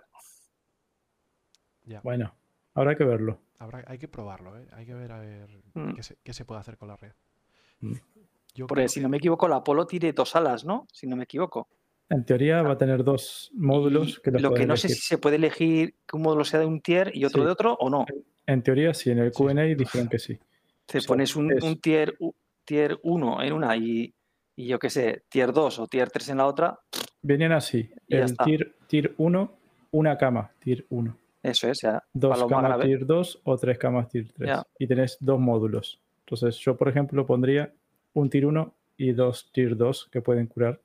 ya. 1.83 2.01
Bueno, 2.01 2.35
habrá 2.73 2.95
que 2.95 3.05
verlo. 3.05 3.39
Habrá, 3.57 3.83
hay 3.87 3.97
que 3.97 4.07
probarlo, 4.09 4.57
¿eh? 4.59 4.67
Hay 4.73 4.85
que 4.85 4.93
ver 4.93 5.11
a 5.13 5.19
ver 5.19 5.49
Mm. 5.73 5.93
qué, 5.95 6.03
se, 6.03 6.17
qué 6.23 6.33
se 6.33 6.43
puede 6.45 6.59
hacer 6.61 6.77
con 6.77 6.89
la 6.89 6.97
red. 6.97 7.13
Mm. 7.79 7.93
Yo 8.53 8.67
Porque 8.67 8.87
si 8.89 8.95
que- 8.99 9.03
no 9.03 9.09
me 9.09 9.17
equivoco, 9.17 9.47
la 9.47 9.57
Apolo 9.57 9.87
tiene 9.87 10.11
dos 10.13 10.35
alas, 10.35 10.65
¿no? 10.65 10.85
Si 10.91 11.07
no 11.07 11.15
me 11.15 11.23
equivoco. 11.23 11.69
En 12.09 12.23
teoría 12.23 12.61
va 12.61 12.73
a 12.73 12.77
tener 12.77 13.03
dos 13.03 13.51
módulos 13.55 14.19
que 14.19 14.31
los 14.31 14.41
lo 14.41 14.53
que 14.53 14.65
no 14.67 14.77
sé 14.77 14.87
elegir. 14.87 15.01
si 15.01 15.07
se 15.07 15.17
puede 15.17 15.37
elegir 15.37 15.95
que 16.07 16.15
un 16.15 16.21
módulo 16.21 16.45
sea 16.45 16.59
de 16.59 16.65
un 16.67 16.79
tier 16.81 17.11
y 17.15 17.25
otro 17.25 17.41
Sí. 17.41 17.45
de 17.47 17.51
otro 17.51 17.73
o 17.79 17.89
no. 17.89 18.05
En 18.45 18.61
teoría 18.61 18.93
sí, 18.93 19.09
en 19.09 19.19
el 19.19 19.31
Sí. 19.33 19.37
Q&A 19.37 19.63
dijeron 19.75 20.07
que 20.07 20.19
sí. 20.19 20.37
Te 20.85 20.99
O 20.99 21.01
sea, 21.01 21.07
pones 21.07 21.35
un, 21.35 21.51
es- 21.51 21.63
un 21.63 21.79
tier, 21.81 22.13
u- 22.19 22.33
tier 22.63 22.99
1 23.03 23.41
en 23.41 23.53
una 23.53 23.75
y, 23.75 24.13
y 24.55 24.67
yo 24.67 24.77
qué 24.77 24.89
sé, 24.91 25.23
tier 25.29 25.51
2 25.51 25.79
o 25.79 25.87
tier 25.87 26.11
3 26.11 26.29
en 26.29 26.37
la 26.37 26.45
otra. 26.45 26.79
Venían 27.23 27.53
así. 27.53 27.89
El 28.07 28.37
tier, 28.37 28.75
tier 28.87 29.15
1, 29.17 29.51
una 29.91 30.15
cama, 30.17 30.51
tier 30.59 30.85
1. 30.89 31.17
Eso 31.41 31.67
es, 31.69 31.79
ya. 31.81 32.03
Dos 32.13 32.43
camas 32.47 32.81
tier 32.81 33.05
2 33.05 33.41
o 33.43 33.57
tres 33.57 33.77
camas 33.79 34.09
tier 34.09 34.31
3. 34.31 34.47
Ya. 34.47 34.63
Y 34.77 34.85
tenés 34.87 35.17
dos 35.19 35.39
módulos. 35.39 35.99
Entonces 36.19 36.57
yo, 36.59 36.75
por 36.77 36.87
ejemplo, 36.89 37.25
pondría 37.25 37.73
un 38.13 38.29
tier 38.29 38.45
1 38.45 38.73
y 38.97 39.11
dos 39.13 39.49
tier 39.51 39.75
2 39.75 40.07
que 40.11 40.21
pueden 40.21 40.45
curar 40.47 40.79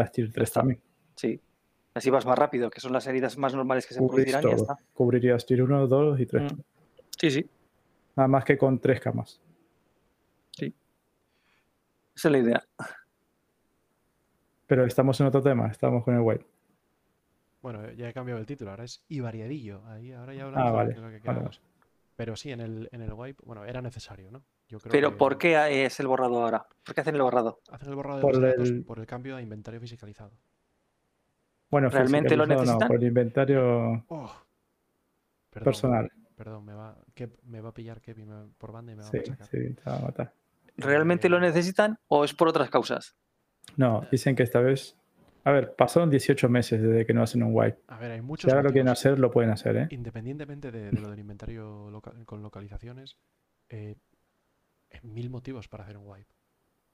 las 0.00 0.12
tier 0.12 0.32
3 0.32 0.48
está. 0.48 0.60
también. 0.60 0.80
Sí. 1.16 1.40
Así 1.94 2.08
vas 2.10 2.24
más 2.26 2.38
rápido, 2.38 2.70
que 2.70 2.80
son 2.80 2.92
las 2.92 3.06
heridas 3.06 3.36
más 3.36 3.54
normales 3.54 3.86
que 3.86 3.94
se 3.94 4.00
Cubrís 4.00 4.32
producirán 4.32 4.40
y 4.42 4.44
ya 4.44 4.56
todo. 4.56 4.72
está. 4.74 4.84
Cubrirías 4.94 5.44
tier 5.46 5.62
1, 5.62 5.86
2 5.86 6.20
y 6.20 6.26
3. 6.26 6.52
Mm. 6.52 6.60
Sí, 7.18 7.30
sí. 7.30 7.50
Nada 8.16 8.28
más 8.28 8.44
que 8.44 8.56
con 8.58 8.78
tres 8.78 9.00
camas. 9.00 9.40
Esa 10.58 12.28
es 12.28 12.32
la 12.32 12.38
idea. 12.38 12.62
Pero 14.66 14.84
estamos 14.84 15.18
en 15.20 15.26
otro 15.26 15.42
tema, 15.42 15.68
estamos 15.68 16.04
con 16.04 16.14
el 16.14 16.20
white. 16.20 16.44
Bueno, 17.62 17.90
ya 17.92 18.08
he 18.08 18.12
cambiado 18.12 18.38
el 18.40 18.46
título, 18.46 18.70
ahora 18.70 18.84
es 18.84 19.02
Ibariadillo. 19.08 19.82
Ahí 19.86 20.12
ahora 20.12 20.34
ya 20.34 20.44
hablamos 20.44 20.62
Ah, 20.62 20.66
de 20.66 20.70
lo 20.70 20.76
vale, 20.76 20.94
que- 20.94 21.00
lo 21.00 21.06
que 21.06 21.12
vale, 21.12 21.20
queramos. 21.22 21.60
Pero 22.16 22.36
sí, 22.36 22.50
en 22.52 22.60
el, 22.60 22.88
en 22.92 23.00
el 23.02 23.12
wipe, 23.12 23.42
bueno, 23.46 23.64
era 23.64 23.80
necesario, 23.80 24.30
¿no? 24.30 24.42
Yo 24.70 24.78
creo 24.78 24.92
Pero 24.92 25.10
que 25.10 25.16
¿por 25.16 25.36
qué 25.36 25.84
es 25.84 25.98
el 25.98 26.06
borrado 26.06 26.40
ahora? 26.44 26.64
¿Por 26.84 26.94
qué 26.94 27.00
hacen 27.00 27.16
el 27.16 27.22
borrado? 27.22 27.58
Hacen 27.72 27.88
el 27.88 27.96
borrado 27.96 28.18
de 28.18 28.22
Por 28.22 28.32
los 28.34 28.40
datos 28.40 28.68
el- 28.70 28.84
por 28.84 29.00
el 29.00 29.06
cambio 29.06 29.34
a 29.34 29.42
inventario 29.42 29.80
fiscalizado. 29.80 30.30
Bueno, 31.70 31.88
¿Realmente 31.90 32.36
lo 32.36 32.44
fiscalizado 32.44 32.48
no, 32.48 32.64
necesitan? 32.64 32.88
por 32.88 32.96
el 32.98 33.04
inventario 33.08 34.04
Oh, 34.08 34.32
perdón, 35.50 35.64
personal. 35.64 36.10
Perdón, 36.36 36.64
me 36.64 36.72
va, 36.74 36.96
que, 37.14 37.30
me 37.42 37.60
va 37.60 37.70
a 37.70 37.74
pillar 37.74 38.00
Kevin 38.00 38.28
me- 38.28 38.48
por 38.58 38.70
banda 38.70 38.92
y 38.92 38.96
me 38.96 39.02
va 39.02 39.10
Sí, 39.10 39.16
a 39.16 39.20
machacar. 39.20 39.48
sí, 39.48 39.74
te 39.74 39.90
va 39.90 39.96
a 39.96 40.00
matar. 40.02 40.32
¿Realmente 40.76 41.28
lo 41.28 41.38
Eh, 41.38 41.40
necesitan 41.40 41.98
o 42.06 42.24
es 42.24 42.32
por 42.32 42.46
otras 42.48 42.70
causas? 42.70 43.16
No, 43.76 44.06
dicen 44.10 44.36
que 44.36 44.44
esta 44.44 44.60
vez. 44.60 44.96
A 45.42 45.50
ver, 45.50 45.74
pasaron 45.74 46.10
18 46.10 46.48
meses 46.48 46.80
desde 46.80 47.04
que 47.04 47.12
no 47.12 47.22
hacen 47.24 47.42
un 47.42 47.50
wipe. 47.52 47.78
A 47.88 47.98
ver, 47.98 48.12
hay 48.12 48.20
Si 48.20 48.24
muchos 48.24 48.52
ahora 48.52 48.62
lo 48.62 48.70
quieren 48.70 48.88
hacer, 48.88 49.18
lo 49.18 49.30
pueden 49.32 49.50
hacer, 49.50 49.76
¿eh? 49.76 49.86
Independientemente 49.90 50.70
de, 50.70 50.90
de 50.92 51.00
lo 51.00 51.10
del 51.10 51.18
inventario 51.18 51.90
con 52.24 52.42
localizaciones, 52.42 53.16
eh, 53.68 53.96
mil 55.02 55.30
motivos 55.30 55.68
para 55.68 55.84
hacer 55.84 55.96
un 55.96 56.06
wipe. 56.06 56.34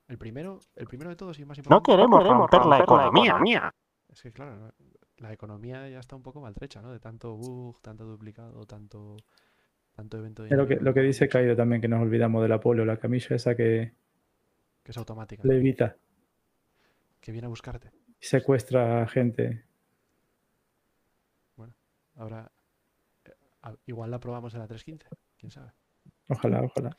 El 0.08 0.18
primero, 0.18 0.60
el 0.76 0.86
primero 0.86 1.10
de 1.10 1.16
todos 1.16 1.38
y 1.38 1.44
más 1.44 1.58
No 1.58 1.62
importante 1.62 1.90
queremos 1.92 2.24
romper 2.26 2.64
la 2.66 2.78
economía. 2.78 3.74
es 4.08 4.22
que, 4.22 4.32
claro, 4.32 4.56
no- 4.56 4.72
la 5.18 5.32
economía 5.32 5.88
ya 5.88 5.98
está 5.98 6.14
un 6.14 6.22
poco 6.22 6.40
maltrecha, 6.40 6.82
¿no? 6.82 6.92
De 6.92 7.00
tanto 7.00 7.34
bug, 7.36 7.80
tanto 7.80 8.04
duplicado, 8.04 8.66
tanto, 8.66 9.16
tanto 9.94 10.18
evento 10.18 10.42
de 10.44 10.54
lo 10.54 10.66
que, 10.66 10.76
lo 10.76 10.92
que 10.94 11.00
dice 11.00 11.28
Kaido 11.28 11.56
también, 11.56 11.80
que 11.80 11.88
nos 11.88 12.02
olvidamos 12.02 12.42
del 12.42 12.52
Apolo, 12.52 12.84
la 12.84 12.98
camilla 12.98 13.34
esa 13.36 13.54
que 13.56 13.92
que 14.84 14.90
es 14.92 14.98
automática, 14.98 15.42
le 15.44 15.56
evita 15.56 15.96
que 17.20 17.32
viene 17.32 17.46
a 17.46 17.48
buscarte. 17.48 17.90
secuestra 18.20 19.02
a 19.02 19.06
gente. 19.08 19.64
Ahora, 22.18 22.50
eh, 23.26 23.76
igual 23.86 24.10
la 24.10 24.18
probamos 24.18 24.54
en 24.54 24.60
la 24.60 24.66
315, 24.66 25.06
quién 25.38 25.50
sabe. 25.50 25.70
Ojalá, 26.28 26.62
ojalá. 26.62 26.96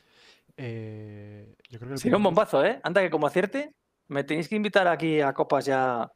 Eh, 0.58 1.56
yo 1.70 1.78
creo 1.80 1.90
que 1.90 1.94
el 1.94 2.00
Sería 2.00 2.18
un 2.18 2.24
bombazo, 2.24 2.66
¿eh? 2.66 2.80
Anda 2.84 3.02
que 3.02 3.10
como 3.10 3.28
acierte, 3.28 3.74
me 4.08 4.24
tenéis 4.24 4.50
que 4.50 4.56
invitar 4.56 4.88
aquí 4.88 5.22
a 5.22 5.34
copas 5.34 5.66
ya 5.66 6.12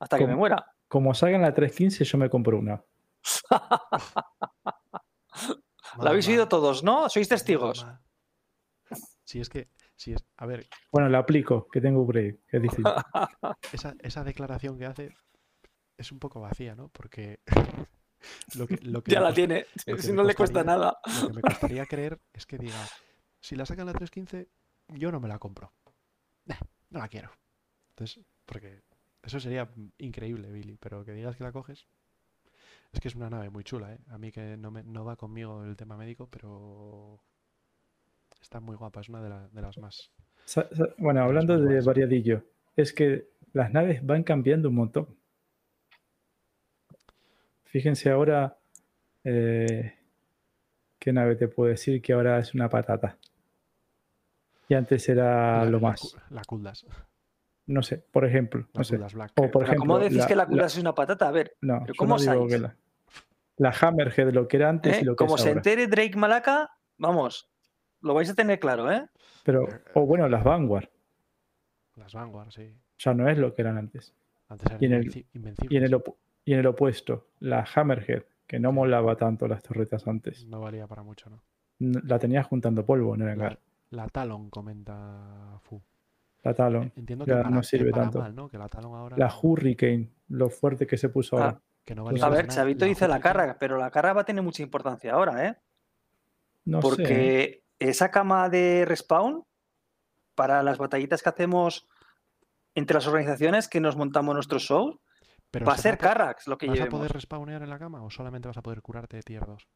hasta 0.00 0.18
que 0.18 0.26
me 0.26 0.34
muera. 0.36 0.64
Como 0.88 1.12
salgan 1.14 1.42
la 1.42 1.52
315, 1.54 2.04
yo 2.04 2.18
me 2.18 2.30
compro 2.30 2.58
una. 2.58 2.82
Lo 6.00 6.08
habéis 6.08 6.26
oído 6.28 6.48
todos, 6.48 6.82
¿no? 6.82 7.08
Sois 7.08 7.28
testigos. 7.28 7.86
Si 9.24 9.40
es 9.40 9.48
que, 9.48 9.68
si 9.96 10.12
es, 10.12 10.24
a 10.36 10.46
ver, 10.46 10.66
Bueno, 10.90 11.08
la 11.08 11.18
aplico, 11.18 11.66
que 11.68 11.80
tengo 11.80 12.00
upgrade, 12.02 12.40
que 12.48 12.56
es 12.58 12.62
esa, 13.72 13.94
esa 14.00 14.24
declaración 14.24 14.78
que 14.78 14.86
hace 14.86 15.14
es 15.96 16.10
un 16.12 16.18
poco 16.18 16.40
vacía, 16.40 16.74
¿no? 16.74 16.88
Porque 16.88 17.40
lo 18.56 18.66
que, 18.66 18.76
lo 18.82 19.02
que 19.02 19.12
Ya 19.12 19.20
me 19.20 19.24
la 19.24 19.30
costa- 19.30 19.34
tiene. 19.34 19.66
Si 20.00 20.12
no 20.12 20.24
le 20.24 20.34
cuesta 20.34 20.64
nada. 20.64 20.98
Lo 21.22 21.28
que 21.28 21.34
me 21.34 21.42
costaría 21.42 21.86
creer 21.86 22.20
es 22.32 22.46
que 22.46 22.58
diga, 22.58 22.78
si 23.46 23.56
la 23.56 23.66
sacan 23.66 23.86
la 23.86 23.92
315, 23.92 24.48
yo 25.02 25.12
no 25.12 25.20
me 25.20 25.28
la 25.28 25.38
compro. 25.38 25.72
No 26.90 27.00
la 27.00 27.08
quiero. 27.08 27.30
Entonces, 27.90 28.24
porque 28.46 28.82
eso 29.22 29.40
sería 29.40 29.68
increíble, 29.98 30.50
Billy, 30.52 30.76
pero 30.78 31.04
que 31.04 31.12
digas 31.12 31.36
que 31.36 31.44
la 31.44 31.52
coges. 31.52 31.86
Es 32.92 33.00
que 33.00 33.08
es 33.08 33.14
una 33.14 33.28
nave 33.28 33.50
muy 33.50 33.62
chula, 33.64 33.92
¿eh? 33.92 33.98
A 34.08 34.16
mí 34.18 34.32
que 34.32 34.56
no, 34.56 34.70
me, 34.70 34.82
no 34.84 35.04
va 35.04 35.16
conmigo 35.16 35.64
el 35.64 35.76
tema 35.76 35.96
médico, 35.98 36.28
pero 36.30 37.20
está 38.40 38.60
muy 38.60 38.76
guapa, 38.76 39.00
es 39.00 39.08
una 39.08 39.22
de, 39.22 39.28
la- 39.28 39.48
de 39.48 39.62
las 39.62 39.78
más. 39.78 40.10
Bueno, 40.98 41.22
hablando 41.22 41.58
de 41.58 41.80
variadillo, 41.80 42.44
es 42.76 42.92
que 42.92 43.28
las 43.52 43.72
naves 43.72 44.04
van 44.04 44.22
cambiando 44.22 44.68
un 44.68 44.76
montón. 44.76 45.08
Fíjense 47.64 48.10
ahora, 48.10 48.56
eh, 49.24 49.94
¿qué 50.98 51.12
nave 51.12 51.36
te 51.36 51.46
puedo 51.46 51.70
decir 51.70 52.02
que 52.02 52.12
ahora 52.14 52.40
es 52.40 52.52
una 52.52 52.68
patata? 52.68 53.16
Y 54.68 54.74
antes 54.74 55.08
era 55.08 55.64
la- 55.64 55.70
lo 55.70 55.80
más. 55.80 56.16
La 56.30 56.42
Kuldas. 56.44 56.86
No 57.66 57.82
sé, 57.82 57.98
por 58.10 58.24
ejemplo. 58.24 58.60
La 58.72 58.78
No 58.78 58.84
sé. 58.84 58.96
Kuldas 58.96 59.14
Black. 59.14 59.32
O 59.36 59.50
por 59.50 59.64
Pero 59.64 59.78
¿Cómo 59.78 59.98
ejemplo, 59.98 59.98
decís 60.16 60.26
que 60.26 60.36
la 60.36 60.46
cura 60.46 60.66
es 60.66 60.78
una 60.78 60.94
patata? 60.94 61.28
A 61.28 61.32
ver, 61.32 61.56
No, 61.60 61.80
¿Pero 61.80 61.94
yo 61.94 61.98
cómo 61.98 62.16
no 62.16 62.20
digo 62.22 62.46
que 62.48 62.58
la, 62.58 62.76
la 63.56 63.74
Hammerhead, 63.80 64.32
lo 64.32 64.48
que 64.48 64.56
era 64.58 64.68
antes 64.68 64.98
¿eh? 64.98 65.00
y 65.02 65.04
lo 65.04 65.12
que 65.16 65.24
como 65.24 65.36
es 65.36 65.42
se 65.42 65.48
ahora. 65.48 65.58
entere 65.60 65.86
Drake 65.86 66.16
Malaca, 66.16 66.70
vamos, 66.98 67.48
lo 68.00 68.14
vais 68.14 68.28
a 68.30 68.34
tener 68.34 68.58
claro, 68.58 68.90
¿eh? 68.92 69.06
Pero, 69.44 69.66
o 69.94 70.06
bueno, 70.06 70.28
las 70.28 70.44
Vanguard, 70.44 70.88
Las 71.96 72.12
Vanguard, 72.14 72.50
sí. 72.50 72.74
ya 72.98 73.14
no 73.14 73.28
es 73.28 73.38
lo 73.38 73.54
que 73.54 73.62
eran 73.62 73.78
antes. 73.78 74.14
Antes 74.48 74.66
eran 74.66 74.82
Y 74.82 74.86
en 74.86 74.92
el-. 74.92 75.26
Y 75.70 75.76
en 75.76 75.84
el, 75.84 75.94
op- 75.94 76.16
y 76.44 76.52
en 76.52 76.58
el 76.60 76.66
opuesto, 76.66 77.28
la 77.40 77.66
Hammerhead, 77.74 78.24
que 78.46 78.58
no 78.58 78.72
molaba 78.72 79.16
tanto 79.16 79.48
las 79.48 79.62
torretas 79.62 80.06
antes. 80.06 80.44
No 80.46 80.60
valía 80.60 80.86
para 80.86 81.02
mucho, 81.02 81.30
¿no? 81.30 81.40
La 81.78 82.18
tenías 82.18 82.46
juntando 82.46 82.84
polvo 82.84 83.14
en 83.14 83.22
el 83.22 83.38
La. 83.38 83.58
La 83.94 84.08
Talon, 84.08 84.50
comenta 84.50 85.58
Fu. 85.62 85.80
La 86.42 86.54
Talon. 86.54 86.92
Entiendo 86.96 87.24
Ya 87.24 87.36
que 87.36 87.42
para, 87.42 87.50
no 87.54 87.60
que 87.60 87.66
sirve 87.66 87.90
para 87.90 88.02
tanto. 88.04 88.18
mal, 88.20 88.34
¿no? 88.34 88.48
Que 88.48 88.58
la 88.58 88.68
Talon 88.68 88.94
ahora 88.94 89.16
La 89.16 89.28
no- 89.28 89.40
Hurricane, 89.42 90.10
lo 90.28 90.50
fuerte 90.50 90.86
que 90.86 90.96
se 90.98 91.08
puso 91.08 91.38
Ah, 91.38 91.44
ahora. 91.44 91.60
que 91.84 91.94
no 91.94 92.02
Pues 92.04 92.14
valía 92.20 92.26
A 92.26 92.30
ver, 92.30 92.46
nada. 92.46 92.54
Chavito 92.56 92.84
dice 92.84 93.08
la 93.08 93.20
carga, 93.20 93.56
pero 93.58 93.78
la 93.78 93.90
carga 93.90 94.12
va 94.12 94.20
a 94.22 94.24
tener 94.24 94.42
mucha 94.42 94.62
importancia 94.62 95.12
ahora, 95.14 95.46
¿eh? 95.46 95.56
No 96.66 96.80
sé. 96.80 96.86
¿eh? 96.86 96.88
Porque 96.88 97.64
esa 97.78 98.10
cama 98.10 98.48
de 98.48 98.84
respawn, 98.86 99.44
para 100.34 100.62
las 100.62 100.78
batallitas 100.78 101.22
que 101.22 101.28
hacemos 101.28 101.86
entre 102.74 102.94
las 102.94 103.06
organizaciones 103.06 103.68
que 103.68 103.80
nos 103.80 103.96
montamos 103.96 104.34
nuestros 104.34 104.62
shows, 104.64 104.96
Pero 105.50 105.64
va 105.66 105.74
a 105.74 105.76
se 105.76 105.82
ser 105.82 105.98
Carrax 105.98 106.48
lo 106.48 106.58
que 106.58 106.66
¿Vas 106.66 106.80
a 106.80 106.86
poder 106.86 107.12
respawnear 107.12 107.62
en 107.62 107.70
la 107.70 107.78
cama 107.78 108.02
o 108.02 108.10
solamente 108.10 108.48
vas 108.48 108.56
a 108.56 108.62
poder 108.62 108.82
curarte 108.82 109.16
de 109.18 109.22
tier 109.22 109.46
2? 109.46 109.68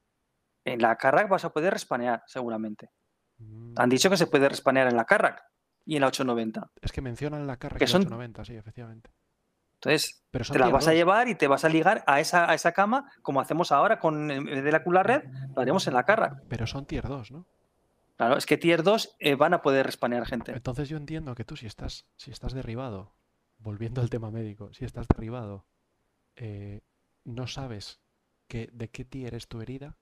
En 0.64 0.82
la 0.82 0.96
Carrack 0.96 1.28
vas 1.28 1.44
a 1.44 1.52
poder 1.52 1.72
respanear, 1.72 2.24
seguramente. 2.26 2.90
Mm, 3.38 3.74
Han 3.76 3.88
dicho 3.88 4.10
que 4.10 4.16
se 4.16 4.26
puede 4.26 4.48
respanear 4.48 4.88
en 4.88 4.96
la 4.96 5.04
Carrack 5.04 5.42
y 5.86 5.94
en 5.96 6.00
la 6.02 6.08
890. 6.08 6.70
Es 6.80 6.92
que 6.92 7.00
mencionan 7.00 7.46
la 7.46 7.56
carga 7.56 7.78
que 7.78 7.86
son- 7.86 8.02
890, 8.02 8.44
sí, 8.44 8.54
efectivamente. 8.56 9.10
Entonces, 9.74 10.24
Pero 10.32 10.44
te 10.44 10.58
la 10.58 10.68
vas 10.70 10.88
a 10.88 10.90
2. 10.90 10.96
llevar 10.96 11.28
y 11.28 11.36
te 11.36 11.46
vas 11.46 11.64
a 11.64 11.68
ligar 11.68 12.02
a 12.08 12.18
esa, 12.18 12.50
a 12.50 12.54
esa 12.54 12.72
cama, 12.72 13.10
como 13.22 13.40
hacemos 13.40 13.70
ahora 13.70 14.00
con 14.00 14.28
en 14.30 14.44
vez 14.44 14.64
de 14.64 14.72
la 14.72 14.82
Cula 14.82 15.04
Red, 15.04 15.22
lo 15.54 15.62
haremos 15.62 15.86
en 15.86 15.94
la 15.94 16.02
Carrack. 16.04 16.42
Pero 16.48 16.66
son 16.66 16.84
tier 16.84 17.06
2, 17.06 17.30
¿no? 17.30 17.46
Claro, 18.16 18.36
es 18.36 18.46
que 18.46 18.58
Tier 18.58 18.82
2 18.82 19.14
eh, 19.20 19.36
van 19.36 19.54
a 19.54 19.62
poder 19.62 19.86
respanear 19.86 20.26
gente. 20.26 20.50
Entonces 20.50 20.88
yo 20.88 20.96
entiendo 20.96 21.36
que 21.36 21.44
tú 21.44 21.54
si 21.56 21.66
estás, 21.66 22.04
si 22.16 22.32
estás 22.32 22.52
derribado 22.52 23.14
volviendo 23.58 24.00
al 24.00 24.10
tema 24.10 24.32
médico, 24.32 24.72
si 24.74 24.84
estás 24.84 25.06
derribado, 25.06 25.64
eh, 26.34 26.80
no 27.24 27.46
sabes 27.46 28.00
que, 28.48 28.70
de 28.72 28.88
qué 28.90 29.04
tier 29.04 29.34
es 29.36 29.46
tu 29.46 29.60
herida 29.60 29.96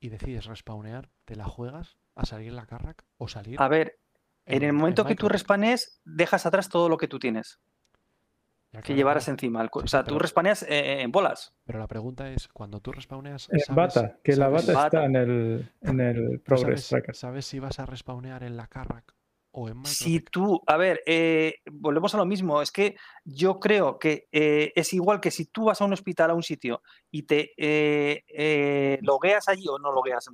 y 0.00 0.08
decides 0.08 0.46
respawnear, 0.46 1.10
te 1.24 1.36
la 1.36 1.44
juegas 1.44 1.96
a 2.14 2.24
salir 2.26 2.48
en 2.48 2.56
la 2.56 2.66
Carrack 2.66 3.04
o 3.18 3.28
salir 3.28 3.60
A 3.60 3.68
ver, 3.68 3.98
en 4.46 4.62
el 4.62 4.72
momento 4.72 5.04
que 5.04 5.14
tú 5.16 5.28
respanes, 5.28 6.00
dejas 6.04 6.46
atrás 6.46 6.68
todo 6.68 6.88
lo 6.88 6.96
que 6.98 7.08
tú 7.08 7.18
tienes, 7.18 7.60
Ya, 8.72 8.80
que 8.80 8.86
claro, 8.86 8.96
llevaras 8.96 9.24
claro. 9.24 9.34
encima. 9.34 9.68
O 9.72 9.86
sea, 9.86 10.02
pero- 10.04 10.16
tú 10.16 10.18
respaneas 10.20 10.62
eh, 10.64 11.02
en 11.02 11.12
bolas. 11.12 11.54
Pero 11.64 11.78
la 11.78 11.86
pregunta 11.86 12.28
es, 12.30 12.48
cuando 12.48 12.80
tú 12.80 12.92
respawneas, 12.92 13.48
En 13.50 13.60
¿sabes- 13.60 13.76
bata, 13.94 14.18
que 14.24 14.34
la 14.36 14.48
bata 14.48 14.72
Bata. 14.72 14.84
está 14.86 15.04
en 15.04 15.16
el, 15.16 15.72
en 15.82 16.00
el 16.00 16.40
Progress 16.40 16.84
sabes, 16.84 16.88
Tracker. 16.88 17.14
sabes 17.14 17.46
si 17.46 17.58
vas 17.58 17.78
a 17.78 17.86
respawnear 17.86 18.42
en 18.42 18.56
la 18.56 18.66
Carrack 18.66 19.14
o 19.52 19.68
en 19.68 19.84
Si 19.84 20.20
tú, 20.20 20.62
a 20.66 20.76
ver, 20.76 21.02
eh, 21.06 21.56
volvemos 21.70 22.14
a 22.14 22.18
lo 22.18 22.24
mismo, 22.24 22.62
es 22.62 22.72
que 22.72 22.96
yo 23.24 23.60
creo 23.60 23.98
que 23.98 24.26
eh, 24.32 24.72
es 24.74 24.92
igual 24.94 25.20
que 25.20 25.30
si 25.30 25.46
tú 25.46 25.64
vas 25.66 25.80
a 25.80 25.84
un 25.84 25.92
hospital, 25.92 26.30
a 26.30 26.34
un 26.34 26.42
sitio, 26.42 26.82
y 27.10 27.22
te 27.24 27.52
eh, 27.56 28.24
eh, 28.28 28.98
logueas 29.02 29.48
allí 29.48 29.66
o 29.68 29.78
no 29.78 29.92
logueas, 29.92 30.26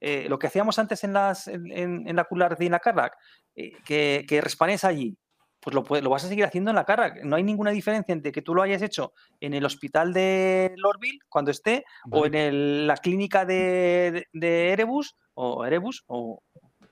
eh, 0.00 0.26
lo 0.28 0.38
que 0.38 0.48
hacíamos 0.48 0.78
antes 0.78 1.04
en, 1.04 1.12
las, 1.12 1.46
en, 1.48 1.70
en- 1.70 2.08
en 2.08 2.16
la 2.16 2.24
Cular 2.24 2.56
y 2.58 2.66
en 2.66 2.72
la 2.72 2.80
Carrack, 2.80 3.16
que, 3.54 4.24
que 4.28 4.40
respanes 4.40 4.82
allí, 4.84 5.16
pues 5.60 5.72
lo, 5.74 5.82
vas 6.10 6.24
a 6.24 6.28
seguir 6.28 6.44
haciendo 6.44 6.70
en 6.70 6.76
la 6.76 6.84
Carrack. 6.84 7.22
No 7.24 7.36
hay 7.36 7.42
ninguna 7.42 7.70
diferencia 7.70 8.12
entre 8.12 8.32
que 8.32 8.42
tú 8.42 8.54
lo 8.54 8.60
hayas 8.62 8.82
hecho 8.82 9.14
en 9.40 9.54
el 9.54 9.64
hospital 9.64 10.12
de 10.12 10.74
Lorville, 10.76 11.20
cuando 11.28 11.50
esté, 11.52 11.84
o 12.10 12.26
en 12.26 12.34
el- 12.34 12.86
la 12.88 12.96
clínica 12.96 13.44
de, 13.46 14.10
de, 14.12 14.26
de 14.32 14.72
Erebus, 14.72 15.16
o 15.34 15.64
Erebus, 15.64 16.02
o 16.06 16.42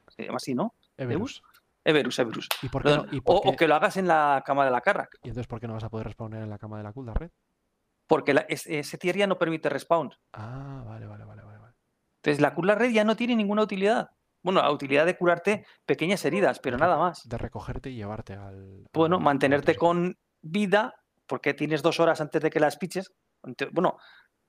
se 0.08 0.24
llama 0.24 0.36
así, 0.36 0.54
¿no? 0.54 0.74
Everus. 0.96 1.42
Everus, 1.84 2.18
Everus. 2.18 2.48
¿Y 2.62 2.68
por 2.68 2.82
qué 2.82 2.90
no? 2.90 3.02
Perdón, 3.02 3.14
¿Y, 3.16 3.20
por 3.20 3.40
o, 3.44 3.56
que 3.56 3.66
lo 3.68 3.74
hagas 3.74 3.96
en 3.96 4.06
la 4.08 4.42
cama 4.46 4.64
de 4.64 4.70
la 4.70 4.80
Carrack, 4.80 5.18
y 5.22 5.28
entonces 5.28 5.46
por 5.48 5.60
qué 5.60 5.66
no 5.66 5.74
vas 5.74 5.84
a 5.84 5.90
poder 5.90 6.06
respawnear 6.06 6.42
en 6.42 6.50
la 6.50 6.58
cama 6.58 6.78
de 6.78 6.84
la 6.84 6.92
Kulda 6.92 7.14
Red? 7.14 7.30
porque 8.08 8.34
la- 8.34 8.44
es- 8.48 8.66
ese 8.66 8.98
tier 8.98 9.16
ya 9.16 9.26
no 9.26 9.38
permite 9.38 9.68
respawn. 9.70 10.10
Ah, 10.34 10.82
vale, 10.86 11.06
vale, 11.06 11.24
vale, 11.24 11.42
vale. 11.42 11.74
Entonces 12.22 12.40
la 12.42 12.54
Cooler 12.54 12.78
Red 12.78 12.90
ya 12.90 13.04
no 13.04 13.16
tiene 13.16 13.34
ninguna 13.34 13.62
utilidad. 13.62 14.10
Bueno, 14.42 14.60
la 14.60 14.70
utilidad 14.70 15.06
de 15.06 15.16
curarte 15.16 15.64
pequeñas 15.86 16.22
heridas, 16.24 16.58
pero 16.60 16.76
De 16.76 16.80
nada 16.82 16.98
más. 16.98 17.26
De 17.28 17.38
recogerte 17.38 17.88
y 17.90 17.94
llevarte 17.96 18.34
al. 18.34 18.84
Bueno, 18.92 19.16
al- 19.16 19.22
mantenerte 19.22 19.76
con 19.76 20.18
vida, 20.42 20.94
porque 21.26 21.54
tienes 21.54 21.80
dos 21.82 22.00
horas 22.00 22.20
antes 22.20 22.42
de 22.42 22.50
que 22.50 22.60
las 22.60 22.76
piches. 22.76 23.12
Bueno, 23.72 23.96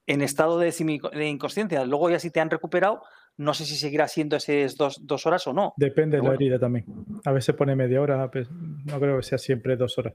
en 0.07 0.21
estado 0.21 0.59
de, 0.59 0.71
de 1.13 1.27
inconsciencia. 1.29 1.85
Luego 1.85 2.09
ya 2.09 2.19
si 2.19 2.31
te 2.31 2.41
han 2.41 2.49
recuperado, 2.49 3.01
no 3.37 3.53
sé 3.53 3.65
si 3.65 3.75
seguirá 3.75 4.07
siendo 4.07 4.35
esas 4.35 4.75
dos, 4.77 4.99
dos 5.05 5.25
horas 5.25 5.45
o 5.47 5.53
no. 5.53 5.73
Depende 5.77 6.17
de 6.17 6.23
la 6.23 6.29
bueno. 6.29 6.35
herida 6.41 6.59
también. 6.59 6.85
A 7.25 7.31
veces 7.31 7.55
pone 7.55 7.75
media 7.75 8.01
hora, 8.01 8.29
pues, 8.29 8.49
no 8.51 8.99
creo 8.99 9.17
que 9.17 9.23
sea 9.23 9.37
siempre 9.37 9.75
dos 9.75 9.97
horas. 9.97 10.13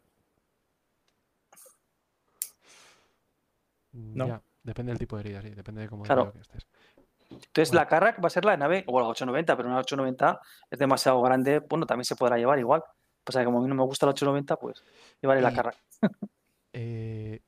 Mm, 3.93 4.15
No. 4.17 4.27
Ya, 4.29 4.43
depende 4.63 4.91
del 4.93 4.99
tipo 4.99 5.17
de 5.17 5.21
herida, 5.23 5.43
sí, 5.43 5.51
depende 5.51 5.83
de 5.83 5.89
cómo 5.89 6.03
Claro. 6.05 6.33
que 6.33 6.41
estés. 6.41 6.67
Entonces 7.31 7.71
Bueno. 7.71 7.81
la 7.83 7.89
Carrack 7.89 8.23
va 8.23 8.27
a 8.29 8.31
ser 8.31 8.45
la 8.45 8.57
nave, 8.57 8.85
o 8.87 8.99
la 9.01 9.07
890, 9.07 9.57
pero 9.57 9.69
una 9.69 9.79
890 9.79 10.41
es 10.71 10.79
demasiado 10.79 11.21
grande. 11.21 11.59
Bueno, 11.61 11.85
también 11.87 12.05
se 12.05 12.17
podrá 12.17 12.37
llevar 12.39 12.59
igual. 12.59 12.83
Pues 13.25 13.37
que 13.37 13.45
como 13.45 13.59
a 13.59 13.63
mí 13.63 13.69
no 13.69 13.75
me 13.75 13.83
gusta 13.83 14.07
la 14.07 14.13
890, 14.13 14.57
pues 14.57 14.83
llevaré 15.21 15.41
la 15.43 15.53
Carrack. 15.53 15.77
Eh, 16.75 17.41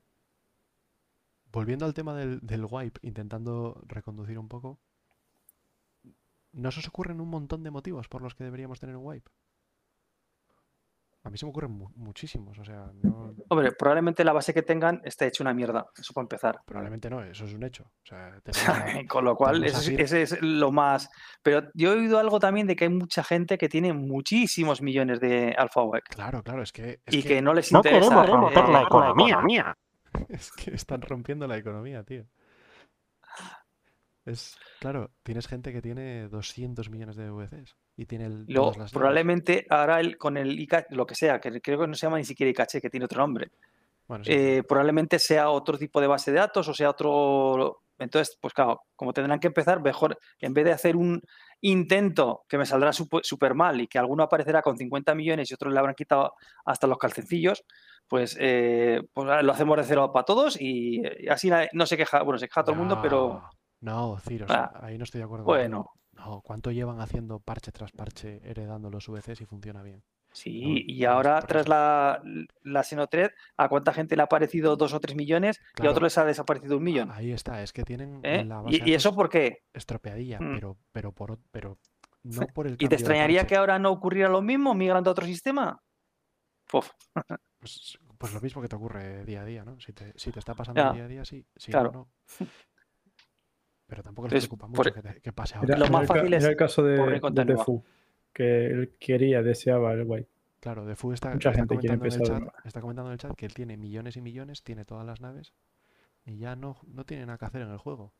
volviendo 1.51 1.85
al 1.85 1.93
tema 1.93 2.15
del, 2.15 2.39
del 2.41 2.65
wipe, 2.69 2.99
intentando 3.03 3.79
reconducir 3.87 4.37
un 4.39 4.49
poco, 4.49 4.79
¿no 6.53 6.71
se 6.71 6.79
os 6.79 6.87
ocurren 6.87 7.21
un 7.21 7.29
montón 7.29 7.63
de 7.63 7.71
motivos 7.71 8.07
por 8.07 8.21
los 8.21 8.35
que 8.35 8.43
deberíamos 8.43 8.79
tener 8.79 8.95
un 8.95 9.05
wipe? 9.05 9.31
A 11.23 11.29
mí 11.29 11.37
se 11.37 11.45
me 11.45 11.51
ocurren 11.51 11.69
mu- 11.71 11.91
muchísimos, 11.97 12.57
o 12.57 12.65
sea, 12.65 12.91
no- 13.03 13.35
Hombre, 13.49 13.73
probablemente 13.73 14.23
la 14.23 14.33
base 14.33 14.55
que 14.55 14.63
tengan 14.63 15.01
esté 15.05 15.27
hecha 15.27 15.43
una 15.43 15.53
mierda. 15.53 15.85
Eso 15.95 16.13
para 16.13 16.23
empezar. 16.23 16.61
probablemente 16.65 17.11
no, 17.11 17.21
eso 17.23 17.45
es 17.45 17.53
un 17.53 17.61
hecho. 17.63 17.83
O 17.83 18.05
sea, 18.07 18.39
tenemos 18.43 18.69
a- 18.69 19.07
Con 19.07 19.25
lo 19.25 19.35
cual, 19.35 19.63
ese, 19.63 19.77
es- 19.77 19.89
Fir- 19.91 20.01
ese 20.01 20.21
es 20.23 20.41
lo 20.41 20.71
más. 20.71 21.09
Pero 21.43 21.69
yo 21.75 21.93
he 21.93 21.97
oído 21.99 22.17
algo 22.17 22.39
también 22.39 22.65
de 22.65 22.75
que 22.75 22.85
hay 22.85 22.89
mucha 22.89 23.23
gente 23.23 23.59
que 23.59 23.69
tiene 23.69 23.93
muchísimos 23.93 24.81
millones 24.81 25.19
de 25.19 25.53
Alpha 25.55 25.83
WEC 25.83 26.05
Claro, 26.09 26.41
claro, 26.41 26.63
es 26.63 26.71
que, 26.71 26.99
es 27.05 27.13
y 27.13 27.21
que, 27.21 27.27
que 27.35 27.41
no 27.43 27.53
les 27.53 27.71
No 27.71 27.79
interesa. 27.79 28.09
queremos 28.09 28.27
romper 28.27 28.63
eh, 28.65 28.71
la 28.71 28.81
economía. 28.81 29.41
mía. 29.41 29.77
es 30.29 30.51
que 30.53 30.71
están 30.73 31.03
rompiendo 31.03 31.45
la 31.45 31.57
economía, 31.57 32.03
tío. 32.03 32.25
Es, 34.25 34.55
claro, 34.79 35.11
tienes 35.23 35.47
gente 35.47 35.73
que 35.73 35.81
tiene 35.81 36.27
200 36.27 36.89
millones 36.89 37.15
de 37.15 37.31
VCs 37.31 37.75
y 37.97 38.05
tiene 38.05 38.25
el, 38.25 38.45
Luego, 38.47 38.73
las 38.77 38.91
probablemente 38.91 39.65
ahora 39.69 39.99
el, 39.99 40.17
con 40.17 40.37
el 40.37 40.59
ICA, 40.59 40.85
lo 40.89 41.07
que 41.07 41.15
sea, 41.15 41.39
que 41.39 41.59
creo 41.59 41.79
que 41.79 41.87
no 41.87 41.95
se 41.95 42.05
llama 42.05 42.17
ni 42.17 42.25
siquiera 42.25 42.51
ICAche, 42.51 42.81
que 42.81 42.89
tiene 42.89 43.05
otro 43.05 43.19
nombre. 43.19 43.51
Bueno, 44.07 44.23
sí, 44.23 44.31
eh, 44.31 44.63
probablemente 44.67 45.17
sea 45.17 45.49
otro 45.49 45.77
tipo 45.77 45.99
de 46.01 46.07
base 46.07 46.31
de 46.31 46.39
datos 46.39 46.67
o 46.67 46.73
sea 46.73 46.89
otro. 46.89 47.81
Entonces, 47.97 48.37
pues 48.41 48.53
claro, 48.53 48.81
como 48.95 49.13
tendrán 49.13 49.39
que 49.39 49.47
empezar, 49.47 49.81
mejor, 49.81 50.17
en 50.39 50.53
vez 50.53 50.65
de 50.65 50.71
hacer 50.71 50.95
un 50.95 51.21
intento 51.61 52.43
que 52.47 52.57
me 52.57 52.65
saldrá 52.65 52.91
súper 52.93 53.53
mal 53.53 53.79
y 53.79 53.87
que 53.87 53.99
alguno 53.99 54.23
aparecerá 54.23 54.63
con 54.63 54.75
50 54.75 55.13
millones 55.13 55.49
y 55.49 55.53
otros 55.53 55.71
le 55.71 55.79
habrán 55.79 55.93
quitado 55.93 56.33
hasta 56.65 56.87
los 56.87 56.97
calcencillos, 56.97 57.63
pues, 58.07 58.35
eh, 58.39 59.03
pues 59.13 59.43
lo 59.43 59.51
hacemos 59.51 59.77
de 59.77 59.83
cero 59.83 60.11
para 60.11 60.25
todos 60.25 60.59
y, 60.59 61.03
y 61.19 61.27
así 61.27 61.51
no 61.73 61.85
se 61.85 61.95
queja, 61.95 62.23
bueno, 62.23 62.39
se 62.39 62.47
queja 62.47 62.63
todo 62.63 62.73
el 62.73 62.79
mundo, 62.79 62.99
pero 63.03 63.43
No, 63.81 64.17
Ciros, 64.19 64.49
Ah, 64.51 64.71
ahí 64.81 64.97
no 64.97 65.03
estoy 65.03 65.19
de 65.19 65.25
acuerdo. 65.25 65.45
contigo. 65.45 65.59
bueno, 65.59 65.91
No, 66.13 66.41
¿cuánto 66.41 66.71
llevan 66.71 66.99
haciendo 67.01 67.39
parche 67.39 67.71
tras 67.71 67.91
parche, 67.91 68.41
heredando 68.43 68.89
los 68.89 69.07
VCs 69.07 69.41
y 69.41 69.45
funciona 69.45 69.81
bien? 69.81 70.03
sí. 70.33 70.61
No, 70.61 70.69
y 70.77 71.03
ahora, 71.05 71.41
tras 71.41 71.67
la, 71.67 72.21
la 72.63 72.83
Xenotred, 72.83 73.31
¿a 73.57 73.69
cuánta 73.69 73.91
gente 73.93 74.15
le 74.15 74.21
ha 74.21 74.25
aparecido 74.25 74.75
dos 74.75 74.93
o 74.93 74.99
tres 74.99 75.15
millones 75.15 75.59
y 75.81 75.85
a 75.85 75.89
otros 75.89 76.03
les 76.03 76.17
ha 76.17 76.25
desaparecido 76.25 76.77
un 76.77 76.83
millón? 76.83 77.11
Ahí 77.11 77.31
está, 77.31 77.61
es 77.63 77.73
que 77.73 77.83
tienen 77.83 78.21
¿eh? 78.23 78.43
la 78.45 78.61
base 78.61 78.83
¿Y, 78.85 78.93
eso 78.93 79.13
por 79.15 79.29
qué? 79.29 79.63
estropeadilla, 79.73 80.39
Mm. 80.39 80.53
pero, 80.55 80.77
pero, 80.91 81.11
por, 81.11 81.39
pero 81.51 81.77
no 82.23 82.47
por 82.53 82.67
el 82.67 82.73
¿Y 82.79 82.87
te 82.87 82.95
extrañaría 82.95 83.47
que 83.47 83.55
ahora 83.55 83.79
no 83.79 83.91
ocurriera 83.91 84.29
lo 84.29 84.41
mismo 84.41 84.75
migrando 84.75 85.09
a 85.09 85.13
otro 85.13 85.25
sistema? 85.25 85.81
Pues, 87.59 87.97
pues 88.17 88.33
lo 88.33 88.41
mismo 88.41 88.61
que 88.61 88.67
te 88.69 88.75
ocurre 88.75 89.25
día 89.25 89.41
a 89.41 89.45
día, 89.45 89.63
¿no? 89.65 89.79
Si 89.79 89.91
te, 89.93 90.13
si 90.17 90.31
te 90.31 90.39
está 90.39 90.53
pasando 90.53 90.81
Ya, 90.81 90.93
día 90.93 91.05
a 91.05 91.07
día, 91.07 91.25
sí. 91.25 91.45
Si 91.55 91.71
claro. 91.71 91.91
no, 91.91 91.99
no. 91.99 92.09
Pero 93.91 94.03
tampoco 94.03 94.29
les 94.29 94.37
preocupa 94.47 94.67
por- 94.67 94.77
mucho 94.77 94.93
que, 94.93 95.01
te- 95.01 95.19
que 95.19 95.33
pase 95.33 95.57
ahora. 95.57 95.77
Lo 95.77 95.89
más 95.89 96.07
fácil 96.07 96.33
es 96.33 96.45
el 96.45 96.55
caso 96.55 96.81
de, 96.81 96.95
de. 96.95 97.45
Defu, 97.45 97.83
que 98.31 98.67
él 98.67 98.95
quería, 98.97 99.43
deseaba 99.43 99.91
el 99.91 100.05
guay. 100.05 100.25
Claro, 100.61 100.85
de 100.85 100.95
Fu 100.95 101.11
está, 101.11 101.33
Mucha 101.33 101.49
está 101.49 101.59
gente 101.59 101.77
quiere 101.77 101.97
comentando 101.97 102.05
en 102.05 102.21
el 102.37 102.45
chat, 102.47 102.65
está 102.65 102.79
comentando 102.79 103.09
en 103.09 103.13
el 103.13 103.19
chat 103.19 103.35
que 103.35 103.45
él 103.45 103.53
tiene 103.53 103.75
millones 103.75 104.15
y 104.15 104.21
millones, 104.21 104.63
tiene 104.63 104.85
todas 104.85 105.05
las 105.05 105.19
naves 105.19 105.51
y 106.25 106.37
ya 106.37 106.55
no, 106.55 106.77
no 106.87 107.03
tiene 107.03 107.25
nada 107.25 107.37
que 107.37 107.43
hacer 107.43 107.63
en 107.63 107.69
el 107.71 107.79
juego. 107.79 108.13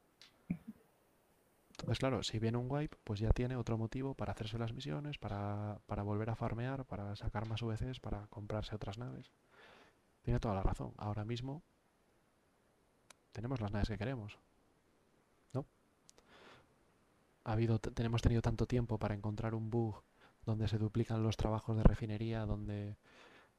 Entonces, 1.70 2.00
claro, 2.00 2.22
si 2.22 2.38
viene 2.38 2.58
un 2.58 2.70
wipe, 2.70 2.98
pues 3.06 3.22
ya 3.22 3.30
tiene 3.32 3.56
otro 3.56 3.78
motivo 3.78 4.14
para 4.14 4.34
hacerse 4.34 4.58
las 4.58 4.74
misiones, 4.74 5.18
para, 5.20 5.80
para 5.86 6.04
volver 6.04 6.30
a 6.32 6.36
farmear, 6.36 6.84
para 6.84 7.16
sacar 7.16 7.48
más 7.48 7.62
VCs, 7.62 8.02
para 8.02 8.28
comprarse 8.28 8.76
otras 8.76 8.98
naves. 8.98 9.32
Tiene 10.22 10.42
toda 10.42 10.54
la 10.56 10.64
razón. 10.64 10.94
Ahora 10.98 11.24
mismo 11.24 11.64
tenemos 13.32 13.62
las 13.62 13.72
naves 13.72 13.88
que 13.88 13.98
queremos. 13.98 14.38
Ha 17.44 17.54
habido, 17.54 17.80
tenemos 17.80 18.22
tenido 18.22 18.42
tanto 18.42 18.68
tiempo 18.68 18.98
para 19.00 19.16
encontrar 19.16 19.56
un 19.56 19.70
bug 19.70 20.04
donde 20.46 20.68
se 20.68 20.78
duplican 20.78 21.24
los 21.24 21.38
trabajos 21.38 21.76
de 21.78 21.84
refinería, 21.84 22.46
donde 22.46 22.98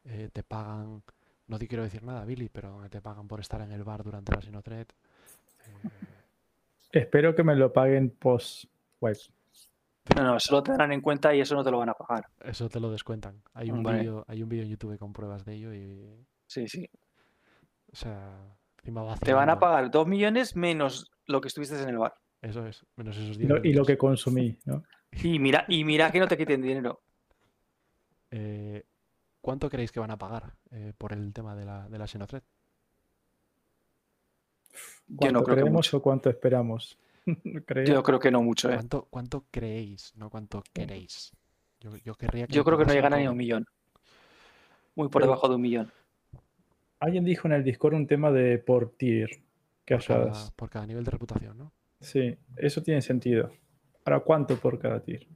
eh, 0.05 0.29
te 0.33 0.43
pagan, 0.43 1.03
no 1.49 1.59
te 1.59 1.67
quiero 1.69 1.83
decir 1.85 2.03
nada, 2.05 2.25
Billy, 2.25 2.49
pero 2.49 2.71
donde 2.71 2.89
te 2.91 3.01
pagan 3.01 3.27
por 3.29 3.41
estar 3.41 3.61
en 3.61 3.73
el 3.73 3.85
bar 3.85 4.03
durante 4.05 4.33
la 4.35 4.41
Sinotred. 4.43 4.87
Eh, 5.85 5.89
Espero 6.93 7.35
que 7.35 7.43
me 7.43 7.57
lo 7.57 7.73
paguen 7.73 8.11
post 8.11 8.65
wipe. 9.01 9.21
No, 10.17 10.23
no, 10.25 10.37
eso 10.37 10.55
lo 10.55 10.63
tendrán 10.63 10.93
en 10.93 11.01
cuenta 11.01 11.35
y 11.35 11.41
eso 11.41 11.55
no 11.55 11.63
te 11.63 11.71
lo 11.71 11.79
van 11.79 11.89
a 11.91 11.95
pagar. 11.95 12.27
eso 12.41 12.69
te 12.69 12.81
lo 12.81 12.91
descuentan. 12.91 13.41
Hay 13.55 13.71
un 13.71 13.79
Hombre. 13.79 13.99
vídeo, 13.99 14.25
hay 14.29 14.43
un 14.43 14.49
vídeo 14.49 14.65
en 14.65 14.71
YouTube 14.71 14.99
con 14.99 15.13
pruebas 15.13 15.45
de 15.45 15.55
ello 15.55 15.73
y, 15.73 16.27
Sí, 16.47 16.67
sí. 16.69 16.89
o 17.93 17.97
sea, 17.97 18.37
encima 18.79 19.15
Te 19.17 19.33
van 19.33 19.49
a 19.49 19.59
pagar 19.59 19.91
dos 19.91 20.07
millones 20.07 20.57
menos 20.57 21.11
lo 21.27 21.41
que 21.41 21.49
estuviste 21.49 21.81
en 21.81 21.89
el 21.89 21.99
bar. 21.99 22.15
Eso 22.43 22.67
es, 22.67 22.85
menos 22.97 23.17
esos 23.17 23.37
Y 23.37 23.47
10 23.47 23.49
lo, 23.51 23.65
y 23.65 23.73
lo 23.73 23.85
que 23.85 23.97
consumí, 23.97 24.59
¿no? 24.65 24.83
Y 25.13 25.39
mira, 25.39 25.65
y 25.69 25.85
mira 25.85 26.11
que 26.11 26.19
no 26.19 26.27
te 26.27 26.37
quiten 26.37 26.61
dinero. 26.61 27.01
Eh, 28.31 28.85
¿Cuánto 29.41 29.71
creéis 29.71 29.93
que 29.93 30.01
van 30.01 30.11
a 30.11 30.19
pagar 30.19 30.55
eh, 30.71 30.93
por 30.97 31.13
el 31.13 31.33
tema 31.33 31.55
de 31.55 31.65
la, 31.65 31.89
de 31.89 31.99
la 31.99 32.07
Xenotred? 32.07 32.43
¿Cuánto 35.17 35.43
creo 35.43 35.57
que 35.57 35.63
creemos 35.63 35.95
o 35.95 36.03
cuánto 36.03 36.31
esperamos? 36.31 36.99
Creo. 37.67 37.85
Yo 37.85 38.03
creo 38.03 38.19
que 38.19 38.33
no 38.33 38.43
mucho, 38.43 38.69
¿eh? 38.69 38.75
¿Cuánto, 38.75 39.07
cuánto 39.09 39.45
creéis, 39.51 40.13
no 40.17 40.29
cuánto 40.29 40.65
queréis? 40.73 41.31
Yo, 41.79 41.97
yo 41.99 42.17
querría 42.17 42.49
que 42.49 42.53
Yo 42.53 42.63
me 42.63 42.65
creo 42.65 42.79
que 42.79 42.85
no 42.87 42.93
llegan 42.93 43.15
a 43.15 43.19
ni 43.19 43.27
a 43.27 43.31
un 43.31 43.37
millón. 43.37 43.67
Muy 44.97 45.09
por 45.09 45.23
Pero- 45.23 45.27
debajo 45.27 45.49
de 45.49 45.55
un 45.55 45.61
millón. 45.61 45.93
Alguien 46.99 47.25
dijo 47.25 47.47
en 47.47 47.55
el 47.55 47.63
Discord 47.65 47.95
un 47.95 48.07
tema 48.09 48.33
de 48.33 48.59
por 48.59 48.91
tier. 48.97 49.29
Que 49.85 49.97
por 49.97 50.05
cada, 50.07 50.51
por 50.57 50.71
cada 50.71 50.87
nivel 50.87 51.05
de 51.05 51.11
reputación, 51.13 51.59
¿no? 51.59 51.73
Sí, 52.03 52.37
eso 52.57 52.83
tiene 52.83 53.01
sentido. 53.01 53.51
Ahora, 54.05 54.21
¿cuánto 54.21 54.57
por 54.59 54.79
cada 54.79 55.01
tier? 55.01 55.27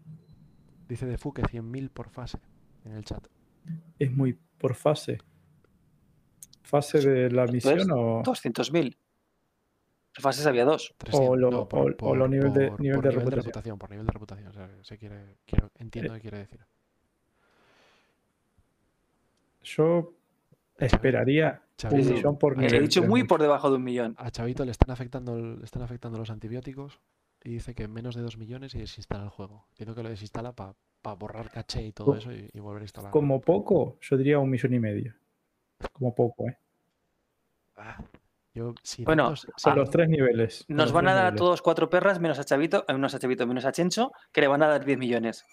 Dice 0.89 1.07
de 1.07 1.17
Fu 1.17 1.33
que 1.33 1.43
100.000 1.43 1.91
por 1.91 2.11
fase 2.11 2.39
en 2.85 2.93
el 2.93 3.05
chat. 3.05 3.27
Es 3.99 4.13
muy 4.13 4.39
por 4.59 4.75
fase. 4.75 5.19
fase 6.63 6.99
de 6.99 7.31
la 7.31 7.47
misión 7.47 7.89
o, 7.93 8.23
200.000. 8.25 8.97
En 10.17 10.23
fases 10.23 10.47
había 10.47 10.65
dos. 10.65 10.95
300, 10.99 11.39
lo- 11.39 11.51
no, 11.51 11.61
o- 11.61 11.95
o 12.01 12.15
lo 12.17 12.27
nivel 12.27 12.53
de- 12.53 12.71
nivel 12.79 12.97
por 12.97 13.05
de 13.05 13.11
reputación. 13.13 13.37
reputación. 13.45 13.79
Por 13.79 13.91
nivel 13.91 14.07
de 14.07 14.13
reputación. 14.13 14.49
o 14.49 14.53
sea, 14.53 14.69
se 14.83 14.99
quiere, 14.99 15.37
quiero- 15.47 15.71
entiendo 15.79 16.13
Eh, 16.13 16.17
qué 16.17 16.21
quiere 16.23 16.39
decir. 16.39 16.61
yo 19.63 20.15
esperaría 20.79 21.63
un 21.85 21.91
Chavito, 21.91 22.11
millón 22.15 22.39
por 22.39 22.59
a 22.59 22.63
Eh, 22.65 22.69
He 22.77 22.81
dicho 22.81 23.03
muy 23.03 23.21
mucho. 23.21 23.29
por 23.29 23.43
debajo 23.43 23.71
de 23.71 23.77
un 23.77 23.85
millón. 23.85 24.15
a 24.19 24.31
Chavito 24.31 24.65
le 24.65 24.71
están 24.71 24.91
afectando, 24.91 25.37
le 25.39 25.65
están 25.65 25.83
afectando 25.83 26.19
los 26.19 26.31
antibióticos 26.31 27.01
y 27.45 27.51
dice 27.51 27.75
que 27.75 27.87
menos 27.87 28.15
de 28.15 28.23
2 28.23 28.39
millones 28.39 28.75
y 28.75 28.79
desinstala 28.79 29.25
el 29.25 29.31
juego. 29.31 29.67
Entiendo 29.71 29.95
que 29.95 30.03
lo 30.03 30.09
desinstala 30.09 30.53
para 30.55 30.75
borrar 31.17 31.51
caché 31.51 31.83
y 31.83 31.93
todo 31.93 32.17
eso 32.17 32.33
y, 32.33 32.49
y 32.53 32.59
volver 32.61 32.83
a 32.83 32.85
instalar. 32.85 33.11
Como 33.13 33.41
poco, 33.41 33.99
yo 34.01 34.17
diría 34.17 34.39
un 34.39 34.51
millón 34.51 34.73
y 34.75 34.79
medio. 34.81 35.15
Como 35.93 36.15
poco, 36.15 36.49
¿eh? 36.49 36.59
Ah, 37.77 38.03
yo, 38.55 38.75
si 38.83 39.05
Bueno, 39.05 39.25
datos- 39.25 39.47
si- 39.57 39.71
los 39.71 39.91
tres 39.91 40.09
niveles. 40.09 40.65
Nos 40.69 40.91
van 40.93 41.09
a 41.09 41.15
dar 41.15 41.27
a 41.27 41.35
todos 41.35 41.61
cuatro 41.61 41.91
perras, 41.91 42.19
menos 42.21 42.39
a 42.39 42.45
Chavito, 42.45 42.85
eh, 42.89 42.93
menos 42.95 43.15
a 43.15 43.19
Chavito, 43.19 43.47
menos 43.47 43.67
a 43.67 43.73
Chencho, 43.73 44.13
que 44.33 44.41
le 44.41 44.49
van 44.49 44.63
a 44.63 44.67
dar 44.69 44.85
10 44.85 44.99
millones. 44.99 45.45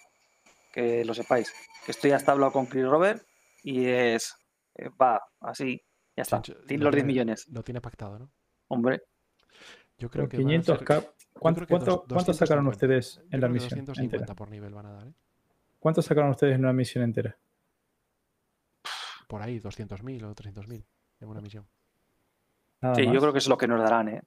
Que 0.72 1.03
lo 1.06 1.14
sepáis. 1.14 1.53
Que 1.85 1.92
estoy 1.92 2.11
hasta 2.11 2.32
hablado 2.32 2.53
con 2.53 2.66
Chris 2.66 2.85
Robert 2.88 3.24
y 3.61 3.85
es. 3.85 4.35
eh, 4.76 4.90
va, 5.00 5.22
así. 5.42 5.80
Ya 6.16 6.22
está. 6.24 6.42
Tiene 6.42 6.83
los 6.83 6.92
10 6.92 6.92
tiene- 6.92 7.03
millones. 7.08 7.48
Lo 7.50 7.64
tiene 7.64 7.82
pactado, 7.82 8.19
¿no? 8.19 8.32
Hombre, 8.67 9.03
Yo 9.98 10.09
creo 10.09 10.27
que 10.27 10.38
van 10.38 10.45
a 10.45 10.50
500 10.50 10.77
ser- 10.80 10.88
cap. 10.88 11.03
¿Cuánto, 11.33 11.59
creo 11.59 11.67
que 11.67 11.72
cuánto- 11.85 11.92
dos- 12.08 12.14
cuánto 12.14 12.33
sacaron 12.33 12.66
250. 12.66 12.69
ustedes 13.08 13.33
en 13.33 13.42
la 13.42 13.48
misión 13.50 13.69
250 13.85 14.16
entera? 14.17 14.35
por 14.35 14.50
nivel 14.50 14.74
van 14.74 14.85
a 14.85 14.92
dar, 14.93 15.08
¿eh? 15.08 15.14
¿Cuánto 15.80 16.01
sacaron 16.01 16.30
ustedes 16.32 16.56
en 16.56 16.61
una 16.61 16.74
misión 16.74 17.03
entera? 17.03 17.38
Por 19.27 19.42
ahí, 19.42 19.59
200.000 19.59 20.24
o 20.25 20.33
300.000 20.35 20.85
en 21.19 21.27
una 21.27 21.42
misión. 21.42 21.67
Nada 22.82 22.95
sí, 22.95 23.03
más. 23.06 23.14
yo 23.14 23.19
creo 23.22 23.33
que 23.33 23.40
es 23.40 23.48
lo 23.48 23.58
que 23.58 23.67
nos 23.67 23.80
darán, 23.80 24.09
¿eh? 24.09 24.22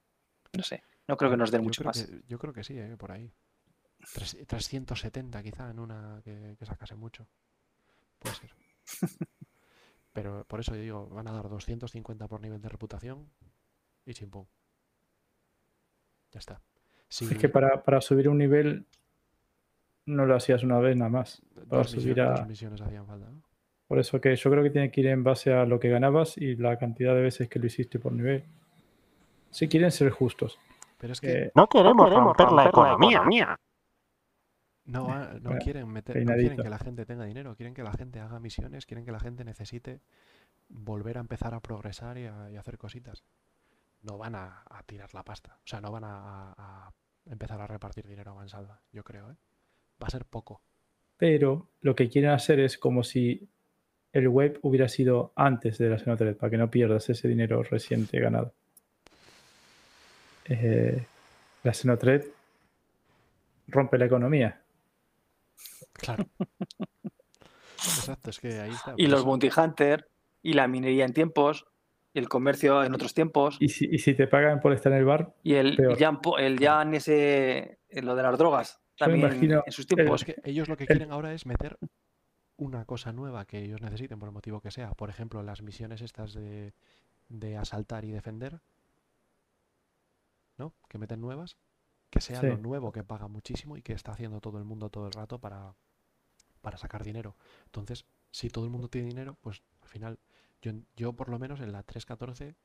No 0.53 0.63
sé. 0.63 0.83
No 1.07 1.15
creo 1.15 1.31
que 1.31 1.37
nos 1.37 1.51
den 1.51 1.61
Yo 1.61 1.65
mucho 1.65 1.81
creo 1.83 1.89
más. 1.89 2.05
que- 2.05 2.21
yo 2.27 2.37
creo 2.39 2.53
que 2.53 2.63
sí, 2.63 2.77
¿eh? 2.77 2.95
por 2.97 3.11
ahí. 3.11 3.31
Tres- 4.13 4.37
370 4.47 5.41
quizá 5.43 5.69
en 5.69 5.79
una 5.79 6.21
que, 6.23 6.55
que 6.59 6.65
sacase 6.65 6.95
mucho. 6.95 7.27
Puede 8.19 8.35
ser. 8.35 8.51
Pero 10.17 10.45
por 10.45 10.59
eso 10.59 10.73
yo 10.73 10.81
digo, 10.81 11.07
van 11.09 11.27
a 11.27 11.31
dar 11.31 11.47
250 11.47 12.27
por 12.27 12.41
nivel 12.41 12.59
de 12.59 12.69
reputación 12.69 13.29
y 14.03 14.15
chimpum. 14.15 14.47
Ya 16.31 16.39
está. 16.39 16.59
Si 17.07 17.25
Es 17.25 17.37
que 17.37 17.49
para, 17.49 17.83
para 17.83 18.01
subir 18.01 18.27
un 18.27 18.39
nivel 18.39 18.87
no 20.07 20.25
lo 20.25 20.35
hacías 20.35 20.63
una 20.63 20.79
vez 20.79 20.97
nada 20.97 21.11
más. 21.11 21.39
para 21.53 21.65
dos, 21.83 21.91
subir 21.91 22.07
misiones, 22.07 22.25
a- 22.33 22.39
dos 22.39 22.47
misiones 22.47 22.81
hacían 22.81 23.05
falta, 23.05 23.29
¿no? 23.29 23.43
Por 23.87 23.99
eso 23.99 24.19
que 24.19 24.35
yo 24.35 24.49
creo 24.49 24.63
que 24.63 24.71
tiene 24.71 24.89
que 24.89 25.01
ir 25.01 25.07
en 25.07 25.23
base 25.23 25.53
a 25.53 25.65
lo 25.65 25.79
que 25.79 25.89
ganabas 25.89 26.35
y 26.39 26.55
la 26.55 26.79
cantidad 26.79 27.13
de 27.13 27.21
veces 27.21 27.47
que 27.47 27.59
lo 27.59 27.67
hiciste 27.67 27.99
por 27.99 28.11
nivel. 28.11 28.43
Si 29.51 29.67
quieren 29.67 29.91
ser 29.91 30.09
justos. 30.09 30.57
Pero 30.97 31.13
es 31.13 31.21
que 31.21 31.31
Eh, 31.43 31.51
No 31.53 31.67
queremos 31.67 32.09
romper 32.09 32.51
la 32.53 32.65
economía. 32.69 33.55
No, 34.87 35.07
no 35.07 35.39
bueno, 35.41 35.59
quieren 35.63 35.87
meter, 35.89 36.15
no 36.25 36.33
quieren 36.33 36.57
que 36.57 36.69
la 36.69 36.79
gente 36.79 37.05
tenga 37.05 37.25
dinero, 37.25 37.55
quieren 37.55 37.73
que 37.73 37.83
la 37.83 37.91
gente 37.93 38.19
haga 38.19 38.39
misiones, 38.39 38.85
quieren 38.85 39.05
que 39.05 39.11
la 39.11 39.19
gente 39.19 39.43
necesite 39.43 40.01
volver 40.69 41.17
a 41.17 41.21
empezar 41.21 41.53
a 41.53 41.59
progresar 41.59 42.17
y 42.17 42.25
a, 42.25 42.49
y 42.51 42.55
a 42.55 42.59
hacer 42.59 42.77
cositas. 42.77 43.23
No 44.01 44.17
van 44.17 44.35
a, 44.35 44.63
a 44.69 44.83
tirar 44.83 45.13
la 45.13 45.23
pasta, 45.23 45.57
o 45.63 45.67
sea, 45.67 45.81
no 45.81 45.91
van 45.91 46.03
a, 46.05 46.51
a- 46.51 46.87
a 46.87 46.93
empezar 47.25 47.59
a 47.61 47.67
repartir 47.67 48.07
dinero 48.07 48.31
a 48.31 48.35
mansalva, 48.35 48.79
yo 48.91 49.03
creo, 49.03 49.31
¿eh? 49.31 49.35
Va 50.01 50.07
a 50.07 50.11
ser 50.11 50.25
poco. 50.25 50.61
pero 51.17 51.67
lo 51.81 51.95
que 51.95 52.09
quieren 52.09 52.31
hacer 52.31 52.59
es 52.59 52.77
como 52.77 53.03
si 53.03 53.47
el 54.13 54.27
web 54.29 54.59
hubiera 54.61 54.87
sido 54.87 55.33
antes 55.35 55.77
de 55.77 55.89
la 55.89 55.97
Xenothread, 55.99 56.37
para 56.37 56.49
que 56.51 56.57
no 56.57 56.69
pierdas 56.69 57.09
ese 57.09 57.27
dinero 57.27 57.61
reciente 57.63 58.19
ganado. 58.19 58.53
Eh, 60.45 61.05
la 61.63 61.73
Xenothread 61.73 62.23
rompe 63.67 63.97
la 63.97 64.05
economía. 64.05 64.61
Claro. 65.97 66.25
Exacto, 67.75 68.29
es 68.29 68.39
que 68.39 68.59
ahí 68.59 68.71
está. 68.71 68.93
Y 68.97 69.03
por 69.03 69.11
los 69.11 69.23
Bounty 69.25 69.49
Hunter, 69.55 70.09
y 70.41 70.53
la 70.53 70.67
minería 70.67 71.05
en 71.05 71.13
tiempos, 71.13 71.65
y 72.13 72.19
el 72.19 72.27
comercio 72.29 72.83
en 72.83 72.93
otros 72.95 73.13
tiempos, 73.13 73.57
Y 73.59 73.69
si, 73.69 73.85
y 73.85 73.99
si 73.99 74.13
te 74.15 74.27
pagan 74.27 74.59
por 74.59 74.73
estar 74.73 74.91
en 74.91 74.99
el 74.99 75.05
bar, 75.05 75.33
y 75.43 75.53
el, 75.55 75.75
peor. 75.75 75.97
Jan, 75.99 76.19
el 76.39 76.59
Jan 76.59 76.93
ese, 76.95 77.79
eh, 77.89 78.01
lo 78.01 78.15
de 78.15 78.23
las 78.23 78.37
drogas, 78.37 78.79
también 78.97 79.25
imagino 79.31 79.63
en 79.65 79.71
sus 79.71 79.85
el- 79.89 79.95
tiempos. 79.95 80.21
es 80.21 80.35
que 80.35 80.41
ellos 80.49 80.67
lo 80.67 80.75
que 80.77 80.83
el- 80.85 80.87
quieren 80.87 81.11
ahora 81.11 81.33
es 81.33 81.45
meter 81.45 81.77
una 82.57 82.85
cosa 82.85 83.13
nueva 83.13 83.45
que 83.45 83.59
ellos 83.63 83.81
necesiten 83.81 84.17
por 84.17 84.29
el 84.29 84.33
motivo 84.33 84.61
que 84.61 84.71
sea. 84.71 84.91
Por 84.95 85.09
ejemplo, 85.11 85.43
las 85.43 85.61
misiones 85.61 86.01
estas 86.01 86.33
de, 86.33 86.73
de 87.29 87.55
asaltar 87.57 88.03
y 88.03 88.09
defender, 88.11 88.59
¿no? 90.57 90.73
Que 90.89 90.97
meten 90.97 91.21
nuevas. 91.21 91.57
Que 92.09 92.21
sea 92.21 92.41
lo 92.41 92.57
nuevo 92.57 92.91
que 92.91 93.03
paga 93.03 93.27
muchísimo 93.27 93.77
y 93.77 93.81
que 93.83 93.93
está 93.93 94.13
haciendo 94.13 94.39
todo 94.39 94.57
el 94.57 94.63
mundo 94.63 94.89
todo 94.89 95.05
el 95.07 95.11
rato 95.11 95.37
para, 95.39 95.75
para 96.67 96.77
sacar 96.77 97.05
dinero. 97.05 97.37
Entonces, 97.63 98.05
si 98.29 98.49
todo 98.49 98.65
el 98.65 98.71
mundo 98.71 98.89
tiene 98.89 99.07
dinero, 99.07 99.37
pues 99.39 99.63
al 99.81 99.87
final, 99.87 100.19
yo, 100.61 100.73
yo 100.97 101.13
por 101.13 101.29
lo 101.29 101.39
menos 101.39 101.61
en 101.61 101.71
la 101.71 101.85
3.14, 101.85 102.55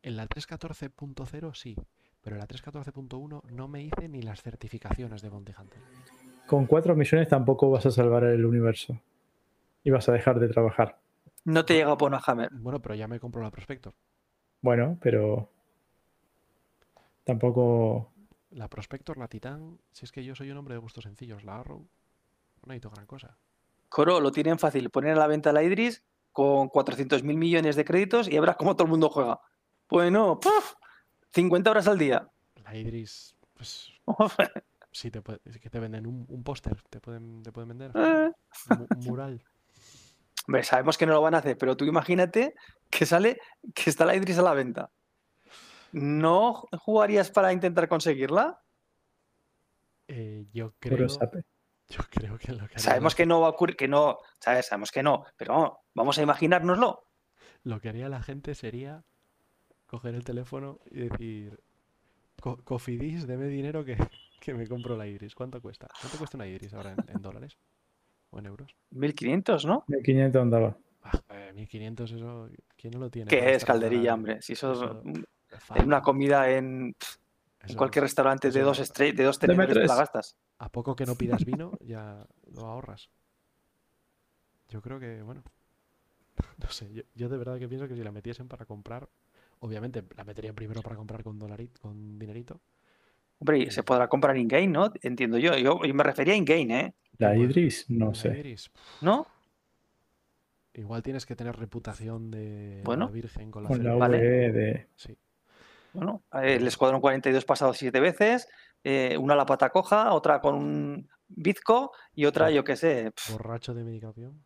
en 0.00 0.16
la 0.16 0.26
3.14.0 0.26 1.54
sí, 1.54 1.76
pero 2.22 2.36
en 2.36 2.40
la 2.40 2.48
3.14.1 2.48 3.42
no 3.50 3.68
me 3.68 3.82
hice 3.82 4.08
ni 4.08 4.22
las 4.22 4.40
certificaciones 4.40 5.20
de 5.20 5.28
Bounty 5.28 5.52
Hunter. 5.58 5.78
con 6.46 6.64
4 6.64 6.96
millones 6.96 7.28
tampoco 7.28 7.70
vas 7.70 7.84
a 7.84 7.90
salvar 7.90 8.24
el 8.24 8.46
universo. 8.46 8.98
Y 9.84 9.90
vas 9.90 10.08
a 10.08 10.12
dejar 10.12 10.40
de 10.40 10.48
trabajar. 10.48 10.98
No 11.44 11.66
te 11.66 11.74
llega 11.74 11.98
por 11.98 12.08
una 12.08 12.22
Hammer. 12.24 12.48
Bueno, 12.54 12.80
pero 12.80 12.94
ya 12.94 13.08
me 13.08 13.20
compro 13.20 13.42
la 13.42 13.50
Prospector. 13.50 13.92
Bueno, 14.62 14.96
pero 15.02 15.50
tampoco 17.24 18.10
La 18.52 18.68
Prospector, 18.68 19.18
la 19.18 19.28
Titan, 19.28 19.78
si 19.90 20.06
es 20.06 20.12
que 20.12 20.24
yo 20.24 20.34
soy 20.34 20.50
un 20.50 20.56
hombre 20.56 20.74
de 20.74 20.78
gustos 20.80 21.04
sencillos, 21.04 21.42
la 21.42 21.58
Arrow, 21.58 21.88
no 22.64 22.68
necesito 22.68 22.90
gran 22.90 23.06
cosa. 23.06 23.36
Coro 23.88 24.20
lo 24.20 24.32
tienen 24.32 24.58
fácil. 24.58 24.90
Poner 24.90 25.12
a 25.12 25.18
la 25.20 25.26
venta 25.26 25.52
la 25.52 25.62
Idris 25.62 26.02
con 26.32 26.68
400 26.68 27.22
mil 27.22 27.36
millones 27.36 27.76
de 27.76 27.84
créditos 27.84 28.28
y 28.28 28.38
verás 28.38 28.56
cómo 28.56 28.74
todo 28.74 28.84
el 28.84 28.90
mundo 28.90 29.10
juega. 29.10 29.40
Bueno, 29.88 30.40
¡puf! 30.40 30.74
50 31.34 31.70
horas 31.70 31.86
al 31.88 31.98
día. 31.98 32.28
La 32.64 32.74
Idris, 32.76 33.36
pues 33.54 33.92
sí, 34.92 35.10
te 35.10 35.20
puede- 35.20 35.40
es 35.44 35.58
que 35.58 35.68
te 35.70 35.78
venden 35.80 36.06
un, 36.06 36.24
un 36.28 36.42
póster, 36.42 36.80
te 36.88 37.00
pueden, 37.00 37.42
te 37.42 37.52
pueden 37.52 37.68
vender. 37.68 37.90
Eh. 37.94 38.30
Un, 38.70 38.78
mu- 38.78 38.86
un 38.96 39.04
mural. 39.04 39.44
Hombre, 40.46 40.62
sabemos 40.64 40.96
que 40.98 41.06
no 41.06 41.12
lo 41.12 41.22
van 41.22 41.34
a 41.34 41.38
hacer, 41.38 41.56
pero 41.58 41.76
tú 41.76 41.84
imagínate 41.84 42.54
que 42.90 43.06
sale, 43.06 43.38
que 43.74 43.90
está 43.90 44.04
la 44.06 44.16
Idris 44.16 44.38
a 44.38 44.42
la 44.42 44.54
venta. 44.54 44.90
¿No 45.92 46.66
jugarías 46.78 47.30
para 47.30 47.52
intentar 47.52 47.88
conseguirla? 47.88 48.60
Eh, 50.08 50.46
yo 50.52 50.74
creo, 50.78 51.08
sape. 51.08 51.44
Yo 51.96 52.02
creo 52.10 52.38
que 52.38 52.52
lo 52.52 52.58
que 52.66 52.74
haría 52.74 52.78
Sabemos 52.78 53.12
la- 53.12 53.16
que 53.16 53.26
no 53.26 53.40
va 53.40 53.46
a 53.48 53.50
ocurrir, 53.50 53.76
que 53.76 53.88
no, 53.88 54.18
¿sabes? 54.38 54.66
Sabemos 54.66 54.90
que 54.90 55.02
no, 55.02 55.24
pero 55.36 55.54
vamos, 55.54 55.72
vamos 55.94 56.18
a 56.18 56.22
imaginárnoslo. 56.22 57.06
lo 57.64 57.80
que 57.80 57.88
haría 57.90 58.08
la 58.08 58.22
gente 58.22 58.54
sería 58.54 59.04
coger 59.86 60.14
el 60.14 60.24
teléfono 60.24 60.80
y 60.90 61.08
decir, 61.08 61.60
"Co- 62.40 62.62
Cofidis, 62.64 63.26
deme 63.26 63.46
dinero 63.46 63.84
que, 63.84 63.96
que 64.40 64.54
me 64.54 64.66
compro 64.66 64.96
la 64.96 65.06
Iris. 65.06 65.34
¿Cuánto 65.34 65.60
cuesta? 65.60 65.86
¿Cuánto 66.00 66.18
cuesta 66.18 66.36
una 66.36 66.46
Iris 66.46 66.74
ahora 66.74 66.92
en, 66.92 67.04
en 67.16 67.22
dólares? 67.22 67.56
¿O 68.30 68.38
en 68.38 68.46
euros? 68.46 68.74
1500, 68.90 69.66
¿no? 69.66 69.84
1500 69.88 70.42
andaba. 70.42 70.76
Ah, 71.02 71.12
eh, 71.30 71.52
1500 71.54 72.10
eso, 72.12 72.48
¿quién 72.76 72.92
no 72.94 72.98
lo 73.00 73.10
tiene? 73.10 73.28
Que 73.28 73.38
para 73.38 73.50
es 73.52 73.64
calderilla, 73.64 74.14
hombre. 74.14 74.40
Si 74.42 74.54
eso, 74.54 74.72
Eso- 74.72 75.02
en 75.76 75.84
una 75.86 76.00
comida 76.00 76.50
en, 76.50 76.96
en 77.60 77.76
cualquier 77.76 78.04
restaurante 78.04 78.50
de 78.50 78.60
dos 78.62 78.78
estrellas, 78.78 79.16
de 79.16 79.24
dos 79.24 79.38
tenedores, 79.38 79.74
te 79.74 79.86
la 79.86 79.94
gastas. 79.96 80.34
A 80.62 80.68
poco 80.68 80.94
que 80.94 81.06
no 81.06 81.16
pidas 81.16 81.44
vino, 81.44 81.76
ya 81.80 82.24
lo 82.54 82.66
ahorras. 82.66 83.10
Yo 84.68 84.80
creo 84.80 85.00
que, 85.00 85.20
bueno, 85.22 85.42
no 86.58 86.70
sé, 86.70 86.92
yo, 86.92 87.02
yo 87.16 87.28
de 87.28 87.36
verdad 87.36 87.58
que 87.58 87.66
pienso 87.66 87.88
que 87.88 87.96
si 87.96 88.04
la 88.04 88.12
metiesen 88.12 88.46
para 88.46 88.64
comprar, 88.64 89.08
obviamente 89.58 90.04
la 90.16 90.22
meterían 90.22 90.54
primero 90.54 90.80
para 90.80 90.94
comprar 90.94 91.24
con 91.24 91.36
dolarit, 91.36 91.76
con 91.80 92.16
dinerito. 92.16 92.60
Hombre, 93.40 93.58
y 93.58 93.70
se 93.72 93.82
podrá 93.82 94.06
comprar 94.06 94.36
in-game, 94.36 94.68
¿no? 94.68 94.92
Entiendo 95.02 95.36
yo. 95.36 95.56
yo. 95.56 95.84
yo 95.84 95.94
me 95.94 96.04
refería 96.04 96.34
a 96.34 96.36
in-game, 96.36 96.80
¿eh? 96.80 96.94
La 97.18 97.36
Idris, 97.36 97.86
no 97.90 98.10
la 98.10 98.14
sé. 98.14 98.38
Iris, 98.38 98.68
pf, 98.68 99.04
¿No? 99.04 99.26
igual 100.74 101.02
tienes 101.02 101.26
que 101.26 101.34
tener 101.34 101.56
reputación 101.56 102.30
de 102.30 102.82
Bueno, 102.84 103.06
la 103.06 103.10
Virgen 103.10 103.50
con 103.50 103.64
la 103.64 103.68
Con 103.68 103.82
la 103.82 104.08
de. 104.08 104.86
Sí, 104.94 105.18
Bueno, 105.92 106.22
el 106.32 106.64
Escuadrón 106.68 107.00
42 107.00 107.44
pasado 107.44 107.74
siete 107.74 107.98
veces, 107.98 108.48
eh, 108.84 109.16
una 109.18 109.34
la 109.34 109.46
pata 109.46 109.70
coja, 109.70 110.12
otra 110.12 110.40
con 110.40 110.54
un 110.54 111.08
bizco 111.28 111.92
y 112.12 112.24
otra, 112.24 112.50
yo 112.50 112.64
qué 112.64 112.76
sé. 112.76 113.12
borracho 113.30 113.74
de 113.74 113.84
medicación. 113.84 114.44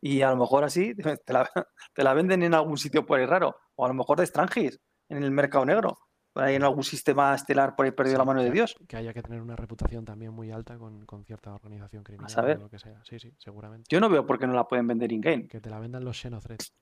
Y 0.00 0.22
a 0.22 0.30
lo 0.30 0.36
mejor 0.36 0.64
así 0.64 0.94
te 1.24 1.32
la, 1.32 1.48
te 1.92 2.02
la 2.02 2.14
venden 2.14 2.42
en 2.42 2.54
algún 2.54 2.78
sitio 2.78 3.04
por 3.04 3.18
ahí 3.18 3.26
raro. 3.26 3.56
O 3.76 3.84
a 3.84 3.88
lo 3.88 3.94
mejor 3.94 4.18
de 4.18 4.26
Strangis, 4.26 4.80
en 5.08 5.22
el 5.22 5.30
mercado 5.30 5.64
negro. 5.64 5.98
Por 6.32 6.44
ahí 6.44 6.54
en 6.54 6.62
algún 6.62 6.84
sistema 6.84 7.34
estelar 7.34 7.74
por 7.74 7.86
ahí 7.86 7.90
perdido 7.90 8.14
Sí, 8.14 8.18
la 8.18 8.24
mano 8.24 8.42
de 8.42 8.52
Dios. 8.52 8.76
Que 8.86 8.96
haya 8.96 9.12
que 9.12 9.20
tener 9.20 9.42
una 9.42 9.56
reputación 9.56 10.04
también 10.04 10.32
muy 10.32 10.52
alta 10.52 10.78
con, 10.78 11.04
con 11.04 11.24
cierta 11.24 11.52
organización 11.52 12.04
criminal 12.04 12.30
saber. 12.30 12.58
o 12.58 12.60
lo 12.62 12.70
que 12.70 12.78
sea. 12.78 13.02
Sí, 13.04 13.18
sí, 13.18 13.34
seguramente. 13.36 13.86
Yo 13.90 13.98
no 14.00 14.08
veo 14.08 14.24
por 14.24 14.38
qué 14.38 14.46
no 14.46 14.54
la 14.54 14.68
pueden 14.68 14.86
vender 14.86 15.10
in-game. 15.10 15.48
Que 15.48 15.60
te 15.60 15.68
la 15.68 15.80
vendan 15.80 16.04
los 16.04 16.20
Xenothreads. 16.20 16.72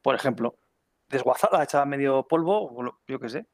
Por 0.00 0.14
ejemplo, 0.14 0.60
desguazada, 1.08 1.64
echada 1.64 1.84
medio 1.86 2.26
polvo, 2.28 3.00
yo 3.08 3.18
qué 3.18 3.28
sé. 3.28 3.46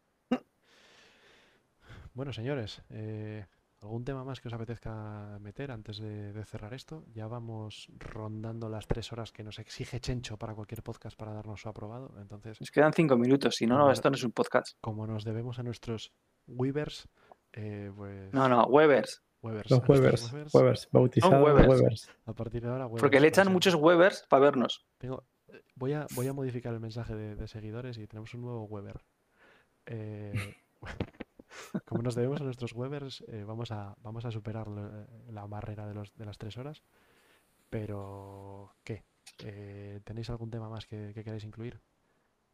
Bueno, 2.14 2.32
señores, 2.32 2.80
eh, 2.90 3.44
¿algún 3.82 4.04
tema 4.04 4.22
más 4.24 4.40
que 4.40 4.48
os 4.48 4.54
apetezca 4.54 5.36
meter 5.40 5.70
antes 5.72 5.98
de, 5.98 6.32
de 6.32 6.44
cerrar 6.44 6.72
esto? 6.72 7.04
Ya 7.12 7.26
vamos 7.26 7.88
rondando 7.98 8.68
las 8.68 8.86
tres 8.86 9.12
horas 9.12 9.32
que 9.32 9.42
nos 9.42 9.58
exige 9.58 10.00
Chencho 10.00 10.36
para 10.36 10.54
cualquier 10.54 10.82
podcast 10.82 11.18
para 11.18 11.32
darnos 11.32 11.60
su 11.60 11.68
aprobado. 11.68 12.14
Entonces, 12.20 12.60
Nos 12.60 12.70
quedan 12.70 12.92
cinco 12.92 13.16
minutos, 13.16 13.56
si 13.56 13.66
no, 13.66 13.76
no, 13.76 13.90
esto 13.90 14.10
no 14.10 14.16
es 14.16 14.22
un 14.24 14.32
podcast. 14.32 14.76
como 14.80 15.06
nos 15.06 15.24
debemos 15.24 15.58
a 15.58 15.62
nuestros 15.64 16.12
Weavers, 16.46 17.08
eh, 17.52 17.90
pues. 17.96 18.32
No, 18.32 18.48
no, 18.48 18.64
Webers. 18.66 19.22
Webers, 19.42 19.70
Los 19.70 19.80
Webers, 19.86 20.32
Webers, 20.32 20.54
Webers, 20.54 20.88
bautizados 20.90 21.44
Webers. 21.44 21.68
Webers. 21.68 22.10
A 22.24 22.32
partir 22.32 22.62
de 22.62 22.68
ahora, 22.70 22.88
Porque 22.88 23.02
Webers 23.04 23.12
le 23.22 23.30
para 23.30 23.42
echan 23.42 23.52
muchos 23.52 23.74
Webers 23.74 24.24
para 24.30 24.40
vernos. 24.40 24.86
Tengo- 24.96 25.24
eh, 25.48 25.62
voy, 25.74 25.92
a, 25.92 26.06
voy 26.14 26.26
a 26.28 26.32
modificar 26.32 26.72
el 26.72 26.80
mensaje 26.80 27.14
de, 27.14 27.36
de 27.36 27.46
seguidores 27.46 27.98
y 27.98 28.06
tenemos 28.06 28.32
un 28.32 28.40
nuevo 28.40 28.64
Weber. 28.64 29.04
Eh, 29.84 30.32
como 31.84 32.02
nos 32.02 32.14
debemos 32.14 32.40
a 32.40 32.44
nuestros 32.44 32.72
Webers, 32.74 33.24
eh, 33.28 33.44
vamos, 33.44 33.70
a, 33.70 33.94
vamos 34.02 34.24
a 34.24 34.30
superar 34.30 34.68
lo- 34.68 35.06
la 35.30 35.46
barrera 35.46 35.86
de, 35.86 35.94
los, 35.94 36.14
de 36.16 36.24
las 36.24 36.38
tres 36.38 36.56
horas. 36.56 36.82
Pero, 37.70 38.74
¿qué? 38.84 39.02
Eh, 39.44 40.00
¿Tenéis 40.04 40.30
algún 40.30 40.50
tema 40.50 40.68
más 40.68 40.86
que, 40.86 41.12
que 41.14 41.24
queráis 41.24 41.44
incluir? 41.44 41.80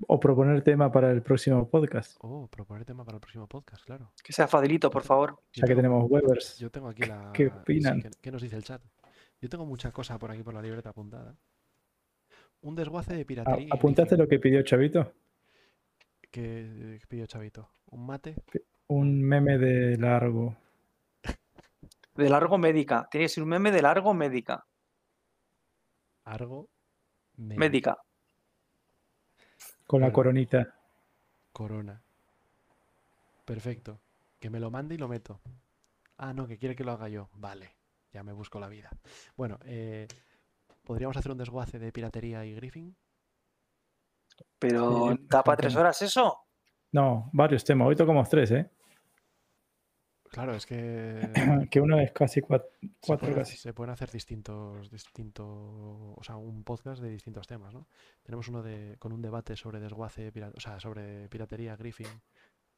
O 0.07 0.19
proponer 0.19 0.63
tema 0.63 0.91
para 0.91 1.11
el 1.11 1.23
próximo 1.23 1.69
podcast. 1.69 2.17
Oh, 2.21 2.47
proponer 2.49 2.87
tema 2.87 3.05
para 3.05 3.17
el 3.17 3.21
próximo 3.21 3.47
podcast, 3.47 3.85
claro. 3.85 4.13
Que 4.25 4.33
sea 4.33 4.49
facilito, 4.49 4.91
por 4.91 5.03
favor. 5.03 5.39
Ya 5.53 5.63
que 5.63 5.67
tengo- 5.69 5.77
tenemos 5.79 6.11
Webers. 6.11 6.59
Yo 6.59 6.71
tengo 6.71 6.89
aquí 6.89 7.03
la. 7.03 7.33
¿Qué 7.35 7.49
sí, 7.49 7.53
opinan? 7.55 8.01
¿qué, 8.01 8.11
qué 8.23 8.31
nos 8.31 8.41
dice 8.41 8.57
el 8.57 8.65
chat? 8.65 8.81
Yo 9.43 9.49
tengo 9.51 9.67
mucha 9.67 9.93
cosa 9.93 10.19
por 10.19 10.31
aquí 10.31 10.43
por 10.43 10.55
la 10.55 10.63
libreta 10.63 10.89
apuntada. 10.91 11.37
Un 12.63 12.75
desguace 12.77 13.15
de 13.15 13.25
piratería. 13.27 13.69
¿Apuntaste 13.73 14.17
lo 14.17 14.27
que 14.29 14.39
pidió 14.39 14.63
Chavito? 14.63 15.13
que 16.31 16.99
que 17.01 17.07
pidió 17.09 17.27
Chavito. 17.27 17.69
Un 17.91 18.07
mate. 18.07 18.37
Un 18.93 19.23
meme 19.23 19.57
de 19.57 19.97
largo. 19.99 20.57
De 22.17 22.29
largo 22.29 22.59
médica. 22.59 23.07
Tiene 23.09 23.27
que 23.27 23.29
ser 23.29 23.45
un 23.45 23.49
meme 23.51 23.71
de 23.71 23.83
largo 23.83 24.13
médica. 24.15 24.67
Argo. 26.25 26.69
me- 27.37 27.57
Médica. 27.57 27.97
Con 29.87 30.01
la 30.01 30.13
coronita. 30.13 30.75
Corona. 31.53 32.03
Perfecto. 33.45 34.01
Que 34.41 34.51
me 34.51 34.59
lo 34.59 34.71
mande 34.73 34.97
y 34.97 34.99
lo 34.99 35.07
meto. 35.09 35.41
Ah, 36.19 36.33
no, 36.33 36.49
que 36.49 36.59
quiere 36.59 36.75
que 36.75 36.83
lo 36.85 36.91
haga 36.93 37.09
yo. 37.09 37.29
Vale, 37.35 37.77
ya 38.13 38.23
me 38.25 38.33
busco 38.33 38.59
la 38.59 38.69
vida. 38.69 38.91
Bueno, 39.37 39.59
eh, 39.65 40.07
¿podríamos 40.85 41.17
hacer 41.17 41.31
un 41.31 41.39
desguace 41.39 41.79
de 41.79 41.93
piratería 41.93 42.45
y 42.45 42.55
griffing? 42.55 42.95
Pero, 44.59 45.13
Sí, 45.13 45.27
¿da 45.29 45.43
para 45.45 45.57
tres 45.57 45.77
horas 45.77 46.03
eso? 46.03 46.41
No, 46.93 47.31
varios 47.33 47.65
temas. 47.65 47.87
Hoy 47.89 47.95
tocamos 47.97 48.29
tres, 48.29 48.51
¿eh? 48.51 48.69
Claro, 50.31 50.55
es 50.55 50.65
que 50.65 51.21
Que 51.71 51.81
uno 51.81 51.99
es 51.99 52.13
casi 52.13 52.41
cuat- 52.41 52.65
se 52.81 52.89
cuatro, 53.07 53.27
pueden, 53.27 53.35
casi. 53.35 53.57
se 53.57 53.73
pueden 53.75 53.91
hacer 53.93 54.11
distintos, 54.11 54.91
distintos, 54.91 55.47
o 55.49 56.21
sea, 56.23 56.37
un 56.37 56.63
podcast 56.65 57.03
de 57.03 57.11
distintos 57.11 57.47
temas, 57.47 57.75
¿no? 57.75 57.89
Tenemos 58.23 58.47
uno 58.49 58.63
de, 58.63 58.97
con 58.99 59.13
un 59.13 59.21
debate 59.23 59.57
sobre 59.57 59.81
desguace, 59.81 60.31
pira- 60.33 60.53
o 60.57 60.61
sea, 60.61 60.79
sobre 60.79 61.29
piratería, 61.29 61.75
griffing. 61.77 62.07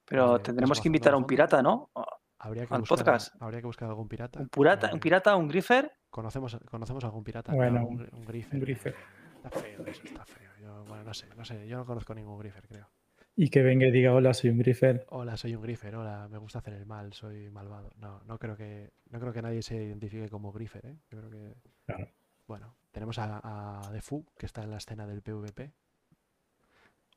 Pero 0.04 0.36
Eh, 0.36 0.40
tendremos 0.40 0.80
que 0.80 0.88
invitar 0.88 1.12
a 1.12 1.16
un 1.16 1.26
pirata, 1.26 1.62
¿no? 1.62 1.90
Habría 2.38 2.66
que 2.66 2.76
buscar, 2.76 2.98
podcast. 2.98 3.34
habría 3.40 3.60
que 3.60 3.66
buscar 3.66 3.88
algún 3.88 4.08
pirata. 4.08 4.40
Un, 4.40 4.48
pirata, 4.48 4.88
Eh, 4.88 4.94
un 4.94 5.00
pirata, 5.00 5.36
un 5.36 5.46
griffer. 5.48 5.92
Conocemos, 6.10 6.58
conocemos 6.68 7.04
algún 7.04 7.22
pirata. 7.22 7.52
Bueno, 7.54 7.82
gri- 7.90 8.08
un 8.12 8.24
griffer. 8.24 8.54
Un 8.54 8.60
griffer. 8.60 8.96
Está 9.36 9.50
feo 9.60 9.86
eso, 9.86 10.02
está 10.04 10.24
feo. 10.24 10.50
Yo, 10.60 10.84
bueno, 10.86 11.04
no 11.04 11.14
sé, 11.14 11.26
no 11.36 11.44
sé. 11.44 11.66
Yo 11.68 11.76
no 11.76 11.84
conozco 11.84 12.14
ningún 12.14 12.38
griffer, 12.38 12.66
creo. 12.66 12.88
Y 13.34 13.48
que 13.48 13.62
venga 13.62 13.86
y 13.86 13.90
diga, 13.90 14.12
hola, 14.12 14.34
soy 14.34 14.50
un 14.50 14.58
griffer. 14.58 15.06
Hola, 15.08 15.36
soy 15.38 15.54
un 15.54 15.62
griffer. 15.62 15.96
Hola, 15.96 16.28
me 16.30 16.36
gusta 16.36 16.58
hacer 16.58 16.74
el 16.74 16.84
mal, 16.84 17.14
soy 17.14 17.48
malvado. 17.48 17.90
No, 17.96 18.20
no 18.24 18.38
creo 18.38 18.56
que, 18.56 18.92
no 19.08 19.18
creo 19.20 19.32
que 19.32 19.40
nadie 19.40 19.62
se 19.62 19.82
identifique 19.82 20.28
como 20.28 20.52
griffer, 20.52 20.84
¿eh? 20.84 20.98
Yo 21.10 21.18
creo 21.18 21.30
que. 21.30 21.54
Claro. 21.86 22.08
Bueno, 22.46 22.76
tenemos 22.90 23.18
a, 23.18 23.86
a 23.86 23.90
Defu, 23.90 24.26
que 24.36 24.44
está 24.44 24.62
en 24.62 24.70
la 24.70 24.76
escena 24.76 25.06
del 25.06 25.22
PvP. 25.22 25.72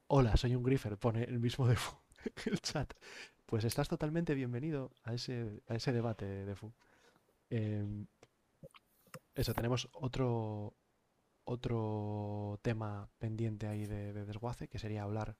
Hola, 0.08 0.38
soy 0.38 0.56
un 0.56 0.64
griffer, 0.64 0.98
pone 0.98 1.24
el 1.24 1.40
mismo 1.40 1.68
Defu 1.68 1.98
en 2.24 2.54
el 2.54 2.62
chat. 2.62 2.94
Pues 3.46 3.66
estás 3.66 3.90
totalmente 3.90 4.34
bienvenido 4.36 4.92
a 5.04 5.14
ese, 5.14 5.62
a 5.68 5.76
ese 5.76 5.92
debate, 5.92 6.26
Defu. 6.46 6.72
Em, 7.50 8.08
eso, 9.34 9.54
tenemos 9.54 9.90
otro, 9.92 10.78
otro 11.44 12.58
tema 12.62 13.10
pendiente 13.18 13.68
ahí 13.68 13.86
de, 13.86 14.14
de 14.14 14.26
desguace, 14.26 14.70
que 14.70 14.80
sería 14.80 15.04
hablar 15.04 15.36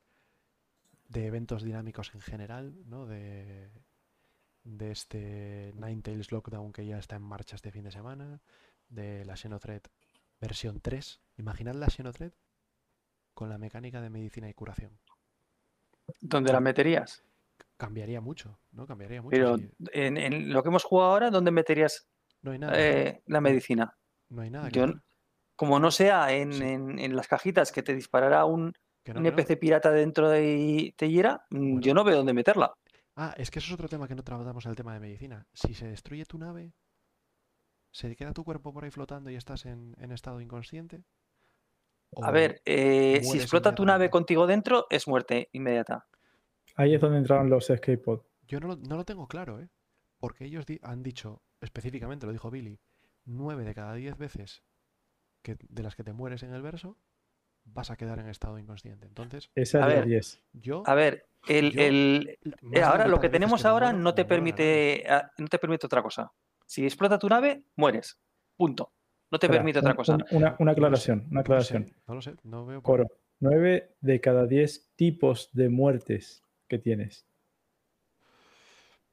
de 1.08 1.28
eventos 1.28 1.64
dinámicos 1.64 2.14
en 2.14 2.22
general, 2.22 2.74
¿no? 2.86 3.06
De, 3.06 3.70
de 4.64 4.92
este 4.92 5.72
Ninetales 5.76 6.32
Lockdown 6.32 6.74
que 6.74 6.86
ya 6.86 6.98
está 6.98 7.16
en 7.16 7.22
marcha 7.22 7.56
este 7.56 7.72
fin 7.72 7.84
de 7.84 7.92
semana, 7.92 8.42
de 8.90 9.24
la 9.26 9.36
Xenothread 9.38 9.84
versión 10.40 10.82
3. 10.82 11.22
Imaginad 11.38 11.76
la 11.76 11.90
Xenothread 11.90 12.34
con 13.34 13.50
la 13.50 13.58
mecánica 13.58 14.02
de 14.02 14.10
medicina 14.10 14.50
y 14.50 14.54
curación. 14.54 15.00
¿Dónde 16.22 16.52
la 16.54 16.60
meterías? 16.60 17.24
Cambiaría 17.78 18.22
mucho, 18.22 18.60
¿no? 18.72 18.86
Cambiaría 18.88 19.22
mucho. 19.22 19.32
Pero 19.36 19.58
en, 19.92 20.18
en 20.18 20.54
lo 20.54 20.64
que 20.64 20.70
hemos 20.70 20.84
jugado 20.84 21.12
ahora, 21.12 21.30
¿dónde 21.32 21.52
meterías 21.52 22.08
no 22.42 22.52
hay 22.52 22.60
nada. 22.60 22.74
eh, 22.78 23.22
la 23.28 23.42
medicina? 23.42 23.98
no 24.30 24.42
hay 24.42 24.50
nada 24.50 24.70
que 24.70 24.78
Yo, 24.80 24.84
hacer, 24.86 25.02
como 25.56 25.80
no 25.80 25.92
sea 25.92 26.34
en, 26.34 26.54
Sí. 26.54 26.64
en- 26.64 27.00
en 27.00 27.16
las 27.16 27.28
cajitas 27.28 27.72
que 27.72 27.84
te 27.84 27.94
disparará 27.94 28.46
un, 28.46 28.74
que 29.06 29.14
no, 29.14 29.20
un 29.20 29.26
que 29.26 29.32
no. 29.32 29.38
NPC 29.38 29.58
pirata 29.58 29.92
dentro 29.92 30.30
de 30.30 30.58
y 30.58 30.92
te 30.94 31.10
hiera, 31.10 31.46
mm, 31.52 31.58
Bueno. 31.58 31.80
yo 31.82 31.94
no 31.94 32.04
veo 32.04 32.18
dónde 32.18 32.34
meterla. 32.34 32.74
Ah, 33.16 33.34
es 33.38 33.50
que 33.50 33.60
eso 33.60 33.68
es 33.70 33.74
otro 33.76 33.88
tema 33.88 34.08
que 34.10 34.16
no 34.16 34.24
tratamos 34.24 34.66
en 34.66 34.72
el 34.72 34.76
tema 34.76 34.94
de 34.94 35.00
medicina. 35.00 35.48
Si 35.54 35.74
se 35.74 35.88
destruye 35.88 36.26
tu 36.26 36.38
nave, 36.38 36.74
¿se 37.92 38.14
queda 38.16 38.34
tu 38.34 38.44
cuerpo 38.44 38.74
por 38.74 38.84
ahí 38.84 38.92
flotando 38.92 39.30
y 39.30 39.36
estás 39.36 39.66
en, 39.66 39.96
en 40.00 40.12
estado 40.12 40.42
inconsciente? 40.42 41.06
A 42.22 42.30
¿O 42.30 42.34
ver, 42.34 42.62
eh, 42.66 43.22
si 43.24 43.38
explota 43.38 43.76
tu 43.76 43.86
nave 43.86 44.10
contigo 44.10 44.48
dentro, 44.48 44.88
es 44.90 45.08
muerte 45.08 45.50
inmediata. 45.54 46.06
Ahí 46.76 46.94
es 46.96 47.02
donde 47.02 47.18
entraron 47.20 47.50
los 47.50 47.70
escape 47.70 47.98
pods. 47.98 48.26
Yo 48.48 48.60
no 48.60 48.68
lo, 48.68 48.76
no 48.76 48.98
lo 48.98 49.06
tengo 49.06 49.28
claro, 49.28 49.60
¿eh? 49.60 49.70
Porque 50.18 50.46
ellos 50.46 50.66
di- 50.66 50.80
han 50.82 51.04
dicho, 51.04 51.42
específicamente 51.62 52.26
lo 52.26 52.32
dijo 52.32 52.50
Billy, 52.52 52.80
nueve 53.26 53.64
de 53.64 53.74
cada 53.74 53.94
diez 53.96 54.18
veces 54.18 54.64
que, 55.42 55.58
de 55.70 55.84
las 55.84 55.96
que 55.96 56.04
te 56.04 56.14
mueres 56.14 56.44
en 56.44 56.54
el 56.54 56.62
verso, 56.62 56.98
vas 57.66 57.92
a 57.92 57.96
quedar 57.98 58.20
en 58.20 58.30
estado 58.30 58.58
inconsciente. 58.60 59.06
Entonces, 59.08 59.50
Esa 59.56 59.80
A 59.80 59.82
es 59.82 59.88
de 59.90 59.96
ver. 59.96 60.06
10. 60.06 60.44
yo... 60.54 60.84
A 60.86 60.96
ver, 60.96 61.26
el, 61.48 61.72
Yo- 61.72 61.82
el- 61.82 62.40
ahora 62.84 63.08
lo 63.08 63.20
que 63.20 63.30
tenemos 63.30 63.66
ahora 63.66 63.88
muero, 63.88 64.04
no 64.04 64.16
te 64.16 64.22
a 64.24 64.28
permite, 64.28 65.04
ah, 65.10 65.32
no 65.38 65.48
te 65.48 65.60
permite 65.60 65.86
otra 65.86 66.02
cosa. 66.02 66.32
Si 66.66 66.84
explota 66.86 67.20
tu 67.20 67.28
nave, 67.30 67.64
mueres. 67.76 68.18
Punto. 68.56 68.92
No 69.32 69.40
te 69.40 69.48
Espera, 69.48 69.60
permite 69.62 69.80
otra 69.80 69.92
un- 69.92 69.96
cosa. 69.98 70.14
un- 70.16 70.26
Una, 70.32 70.56
una 70.60 70.72
aclaración, 70.72 71.28
una 71.30 71.42
no 71.42 71.56
lo 71.56 71.62
sé, 71.62 71.76
aclaración. 71.76 72.02
No 72.08 72.16
lo 72.16 72.22
sé, 72.22 72.36
no 72.44 72.66
veo 72.66 72.82
por 72.82 73.00
Coro. 73.08 73.18
9 73.42 73.96
de 74.00 74.22
cada 74.22 74.46
10 74.48 74.92
tipos 74.96 75.50
de 75.52 75.70
muertes 75.70 76.44
que 76.68 76.80
tienes. 76.80 77.26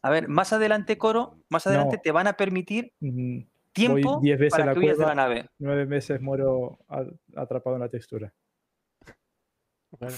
A 0.02 0.10
ver, 0.10 0.28
más 0.28 0.52
adelante, 0.52 0.98
Coro, 0.98 1.38
más 1.48 1.66
adelante 1.66 1.96
No. 1.96 2.02
te 2.02 2.12
van 2.12 2.26
a 2.26 2.32
permitir 2.34 2.92
tiempo 3.72 4.20
10 4.20 4.38
veces 4.38 4.54
a 4.54 4.56
para 4.58 4.66
la 4.66 4.72
que 4.74 4.78
huyas 4.80 4.98
de 4.98 5.06
la 5.06 5.14
nave. 5.14 5.48
Nueve 5.58 5.84
veces 5.86 6.20
muero 6.20 6.78
atrapado 7.36 7.76
en 7.76 7.80
la 7.82 7.88
textura. 7.88 8.32
Bueno, 10.00 10.16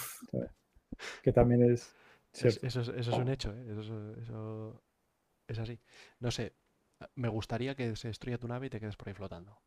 Que 1.23 1.33
también 1.33 1.63
es 1.73 1.95
eso, 2.33 2.49
es, 2.63 2.75
eso 2.89 2.93
es 2.93 3.09
un 3.09 3.29
hecho, 3.29 3.53
¿eh? 3.53 3.67
Eso, 3.71 3.81
es- 4.13 4.19
eso 4.23 4.83
es 5.49 5.59
así. 5.59 5.81
No 6.21 6.31
sé, 6.31 6.55
me 7.15 7.29
gustaría 7.29 7.75
que 7.75 7.95
se 7.97 8.09
destruya 8.09 8.39
tu 8.39 8.49
nave 8.49 8.67
y 8.67 8.71
te 8.71 8.81
quedes 8.81 8.97
por 8.97 9.09
ahí 9.09 9.15
flotando. 9.15 9.61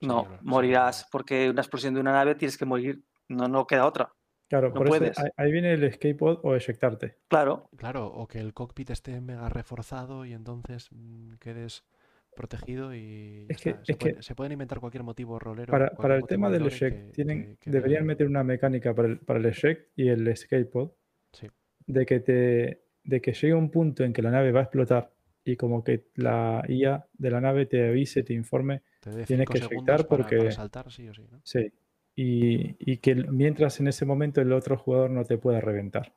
No, 0.00 0.26
morirás 0.42 1.06
porque 1.10 1.48
una 1.48 1.62
explosión 1.62 1.94
de 1.94 2.00
una 2.00 2.12
nave 2.12 2.34
tienes 2.34 2.58
que 2.58 2.64
morir. 2.66 3.02
No, 3.28 3.48
no 3.48 3.66
queda 3.66 3.86
otra. 3.86 4.12
Claro, 4.50 4.68
no 4.68 4.74
por 4.74 4.86
eso 4.88 4.98
puedes. 4.98 5.18
ahí, 5.18 5.30
ahí 5.36 5.52
viene 5.52 5.72
el 5.72 5.84
escape 5.84 6.14
pod 6.14 6.40
o 6.42 6.54
eyectarte. 6.54 7.18
Claro, 7.28 7.68
Claro, 7.76 8.06
o 8.06 8.26
que 8.28 8.38
el 8.38 8.52
cockpit 8.52 8.90
esté 8.90 9.20
mega 9.20 9.48
reforzado 9.48 10.24
y 10.26 10.34
entonces 10.34 10.88
mm, 10.92 11.34
quedes 11.40 11.84
protegido 12.34 12.94
y 12.94 13.46
Es 13.48 13.60
que- 13.62 13.70
está. 13.70 13.84
Se, 13.84 13.94
que- 13.96 14.34
pueden 14.34 14.52
inventar 14.52 14.80
cualquier 14.80 15.02
motivo 15.04 15.38
rolero. 15.38 15.70
Para, 15.70 16.16
el 16.16 16.24
tema 16.26 16.50
del 16.50 16.68
que- 16.68 17.10
tienen, 17.12 17.56
que- 17.60 17.70
deberían 17.70 18.04
meter 18.06 18.26
una 18.26 18.44
mecánica 18.44 18.94
para 18.94 19.08
el, 19.08 19.18
para 19.18 19.38
el 19.38 19.46
eject 19.46 19.90
y 19.96 20.08
el 20.08 20.26
escape 20.28 20.64
pod 20.66 20.90
Sí. 21.32 21.46
de 21.86 22.06
que 22.06 22.20
te 22.20 22.80
de 23.04 23.20
que 23.20 23.32
llegue 23.34 23.52
un 23.52 23.70
punto 23.70 24.02
en 24.02 24.12
que 24.14 24.22
la 24.22 24.30
nave 24.30 24.50
va 24.50 24.60
a 24.60 24.62
explotar 24.62 25.12
y 25.44 25.56
como 25.56 25.84
que 25.84 26.06
la 26.14 26.64
IA 26.68 27.06
de 27.12 27.30
la 27.30 27.38
nave 27.42 27.66
te 27.66 27.86
avise, 27.88 28.22
te 28.22 28.32
informe, 28.32 28.80
te 29.00 29.24
tienes 29.24 29.46
que 29.46 29.58
eyectar 29.58 30.06
para 30.06 30.22
porque- 30.26 30.50
saltar, 30.52 30.90
sí 30.90 31.06
o 31.08 31.12
sí, 31.12 31.22
¿no? 31.30 31.38
sí, 31.44 31.70
y, 32.16 32.76
y 32.92 32.96
que 32.98 33.14
mientras 33.14 33.78
en 33.80 33.88
ese 33.88 34.06
momento 34.06 34.40
el 34.40 34.52
otro 34.52 34.78
jugador 34.78 35.10
no 35.10 35.22
te 35.24 35.36
pueda 35.36 35.60
reventar. 35.60 36.14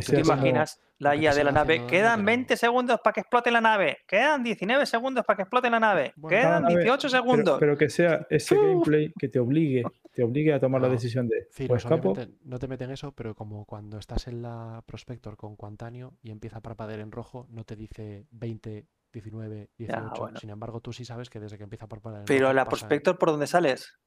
Que 0.00 0.12
¿Te 0.12 0.20
imaginas 0.20 0.80
la 0.98 1.14
IA 1.16 1.34
de 1.34 1.44
la 1.44 1.52
nave? 1.52 1.86
Quedan 1.86 2.20
pero- 2.20 2.26
20 2.26 2.56
segundos 2.56 3.00
para 3.02 3.14
que 3.14 3.20
explote 3.20 3.50
la 3.50 3.60
nave. 3.60 3.98
Quedan 4.06 4.42
19 4.42 4.86
segundos 4.86 5.24
para 5.24 5.36
que 5.36 5.42
explote 5.42 5.68
la 5.70 5.80
nave. 5.80 6.12
Bueno, 6.16 6.36
Quedan 6.36 6.64
a 6.64 6.68
ver, 6.68 6.78
18 6.78 7.08
pero- 7.08 7.22
segundos. 7.22 7.56
Pero, 7.60 7.76
que 7.76 7.88
sea 7.88 8.26
ese 8.30 8.54
gameplay 8.56 9.12
que 9.18 9.28
te 9.28 9.38
obligue, 9.38 9.82
te 10.12 10.22
obligue 10.22 10.52
a 10.52 10.60
tomar 10.60 10.80
la 10.80 10.88
decisión 10.88 11.28
de, 11.28 11.48
Ciros, 11.52 11.84
pues 12.02 12.28
no 12.44 12.58
te 12.58 12.68
meten 12.68 12.90
eso, 12.90 13.12
pero 13.12 13.34
como 13.34 13.64
cuando 13.64 13.98
estás 13.98 14.28
en 14.28 14.42
la 14.42 14.82
Prospector 14.86 15.36
con 15.36 15.56
Quantanio 15.56 16.14
y 16.22 16.30
empieza 16.30 16.58
a 16.58 16.60
parpadear 16.60 17.00
en 17.00 17.10
rojo, 17.12 17.46
no 17.50 17.64
te 17.64 17.76
dice 17.76 18.26
20, 18.30 18.86
19, 19.12 19.70
18. 19.76 20.10
bueno. 20.18 20.38
Sin 20.40 20.50
embargo, 20.50 20.80
tú 20.80 20.92
sí 20.92 21.04
sabes 21.04 21.28
que 21.28 21.38
desde 21.40 21.58
que 21.58 21.64
empieza 21.64 21.84
a 21.84 21.88
parpadear 21.88 22.20
en 22.22 22.26
Pero 22.26 22.52
la 22.52 22.64
Prospector, 22.64 23.18
¿por 23.18 23.30
dónde 23.30 23.46
sales? 23.46 23.98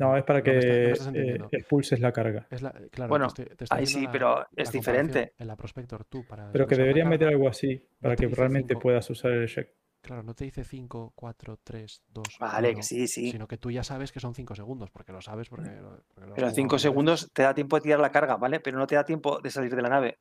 No, 0.00 0.16
es 0.16 0.24
para 0.24 0.40
no 0.40 0.44
me 0.44 0.50
que 0.52 0.90
está- 0.90 1.04
no 1.06 1.12
me 1.12 1.20
estás 1.30 1.52
eh, 1.52 1.58
expulses 1.58 2.00
la 2.00 2.12
carga. 2.12 2.46
Es 2.50 2.62
la- 2.62 2.72
claro, 2.72 2.88
te 2.90 3.06
Bueno, 3.08 3.26
estoy- 3.26 3.44
te 3.46 3.64
estoy 3.64 3.78
ahí 3.78 3.86
sí, 3.86 4.02
la- 4.04 4.10
pero 4.12 4.46
es 4.56 4.72
diferente. 4.72 5.34
En 5.38 5.46
la 5.46 5.56
Prospector 5.56 6.04
tú 6.06 6.26
para 6.26 6.50
Pero 6.50 6.66
que 6.66 6.74
deberían 6.76 7.08
meter 7.08 7.28
algo 7.28 7.48
así 7.48 7.86
para 8.00 8.16
te 8.16 8.26
que 8.28 8.34
realmente 8.34 8.74
cinco. 8.74 8.80
puedas 8.80 9.08
usar 9.10 9.30
el 9.32 9.46
check. 9.48 9.70
Claro, 10.02 10.22
no 10.22 10.34
te 10.34 10.44
dice 10.44 10.64
5, 10.64 11.12
4, 11.14 11.58
3, 11.62 12.02
2, 12.08 12.38
Vale, 12.40 12.74
que 12.74 12.82
sí, 12.82 13.06
sí. 13.06 13.30
sino 13.32 13.46
que 13.46 13.58
tú 13.58 13.70
ya 13.70 13.84
sabes 13.84 14.12
que 14.12 14.18
son 14.18 14.34
5 14.34 14.54
segundos, 14.54 14.90
porque 14.90 15.12
lo 15.12 15.20
sabes 15.20 15.50
porque, 15.50 15.68
lo- 15.72 15.90
porque 15.90 16.14
Pero 16.14 16.24
jugado 16.36 16.48
en 16.48 16.54
5 16.54 16.68
varias 16.72 16.82
segundos 16.82 17.30
te 17.34 17.42
da 17.42 17.52
tiempo 17.52 17.76
de 17.76 17.82
tirar 17.82 18.00
la 18.00 18.10
carga, 18.10 18.36
¿vale? 18.38 18.60
Pero 18.60 18.78
no 18.78 18.86
te 18.86 18.94
da 18.94 19.04
tiempo 19.04 19.40
de 19.42 19.50
salir 19.50 19.76
de 19.76 19.82
la 19.82 19.90
nave. 19.90 20.18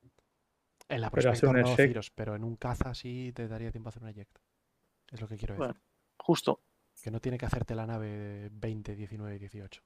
En 0.89 0.99
la 0.99 1.09
Pero 1.09 1.21
Prospector 1.29 1.55
un 1.55 1.61
no, 1.61 1.75
Ciros, 1.77 2.11
pero 2.13 2.35
en 2.35 2.43
un 2.43 2.57
caza 2.57 2.93
sí 2.93 3.31
te 3.33 3.47
daría 3.47 3.71
tiempo 3.71 3.87
a 3.87 3.91
hacer 3.91 4.03
un 4.03 4.09
eject. 4.09 4.37
Es 5.11 5.21
lo 5.21 5.27
que 5.29 5.37
quiero 5.37 5.53
decir. 5.53 5.67
Bueno. 5.67 5.79
Justo. 6.17 6.59
Que 7.01 7.11
no 7.11 7.19
tiene 7.19 7.37
que 7.37 7.45
hacerte 7.45 7.75
la 7.75 7.85
nave 7.85 8.49
20, 8.51 8.95
19 8.95 9.35
y 9.35 9.39
18. 9.39 9.81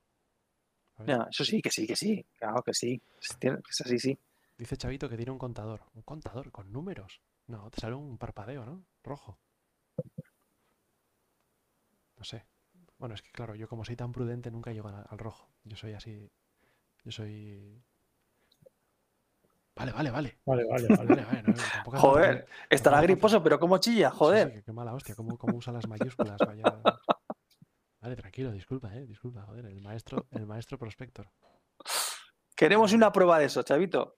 ¿sabes? 0.98 1.10
Ya, 1.10 1.28
eso 1.30 1.46
sí, 1.46 1.62
que 1.62 1.70
sí, 1.70 1.86
que 1.88 1.96
sí. 1.96 2.26
Claro 2.38 2.62
que 2.64 2.74
sí. 2.74 3.02
Es 3.22 3.82
así, 3.82 4.00
sí. 4.00 4.18
Dice 4.58 4.78
Chavito 4.78 5.10
que 5.10 5.18
tiene 5.18 5.32
un 5.32 5.38
contador. 5.38 5.82
¿Un 5.94 6.04
contador 6.04 6.52
con 6.52 6.72
números? 6.72 7.22
No, 7.48 7.70
te 7.70 7.82
sale 7.82 7.96
un 7.96 8.18
parpadeo, 8.18 8.66
¿no? 8.66 8.86
Rojo. 9.04 9.40
No 12.18 12.24
sé. 12.24 12.46
Bueno, 12.98 13.16
es 13.16 13.22
que 13.22 13.32
claro, 13.32 13.56
yo 13.56 13.68
como 13.68 13.84
soy 13.84 13.96
tan 13.96 14.12
prudente 14.12 14.50
nunca 14.50 14.72
llego 14.72 14.88
al, 14.88 15.06
al 15.08 15.18
rojo. 15.18 15.50
Yo 15.64 15.76
soy 15.76 15.94
así. 15.94 16.32
Yo 17.04 17.12
soy. 17.12 17.84
Vale, 19.76 19.92
vale, 19.92 20.12
vale. 20.12 20.38
Vale, 20.46 20.66
vale, 20.66 20.88
vale. 20.90 21.06
Vale, 21.08 21.24
vale, 21.26 21.44
no, 21.44 21.54
tampoco 21.54 21.98
Joder, 21.98 22.46
estará 22.70 23.02
griposo, 23.02 23.42
pero 23.42 23.60
¿cómo 23.60 23.78
chilla? 23.80 24.10
Sí, 24.10 24.14
sí, 24.14 24.20
Joder. 24.20 24.54
que 24.54 24.64
qué 24.64 24.72
mala 24.72 24.94
hostia, 24.94 25.16
cómo, 25.16 25.38
cómo 25.38 25.58
usa 25.58 25.74
las 25.74 25.88
mayúsculas, 25.88 26.38
vaya. 26.40 26.64
Vale, 28.02 28.18
tranquilo, 28.18 28.52
disculpa, 28.52 28.94
eh, 28.94 29.06
disculpa, 29.08 29.44
joder, 29.44 29.68
el 29.68 29.80
maestro, 29.82 30.28
el 30.32 30.46
maestro 30.46 30.78
prospector. 30.78 31.32
Queremos 32.54 32.92
una 32.92 33.14
prueba 33.14 33.40
de 33.40 33.46
eso, 33.46 33.64
chavito. 33.64 34.18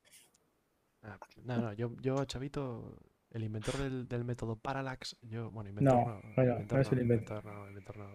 Ah, 1.04 1.20
no, 1.44 1.58
no, 1.62 1.74
yo, 1.74 1.92
yo, 2.02 2.26
Chavito, 2.26 2.98
el 3.30 3.44
inventor 3.44 3.78
del, 3.78 4.08
del 4.08 4.26
método 4.26 4.56
Parallax, 4.58 5.18
yo, 5.22 5.52
bueno, 5.52 5.70
inventor 5.70 5.94
No, 5.94 6.06
no, 6.16 6.22
vaya, 6.36 6.54
inventor 6.54 6.78
no 6.78 6.82
es 6.82 6.92
el 6.92 7.02
inventor. 7.02 7.38
inventor 7.38 7.54
no, 7.54 7.68
inventor 7.70 7.98
no. 7.98 8.10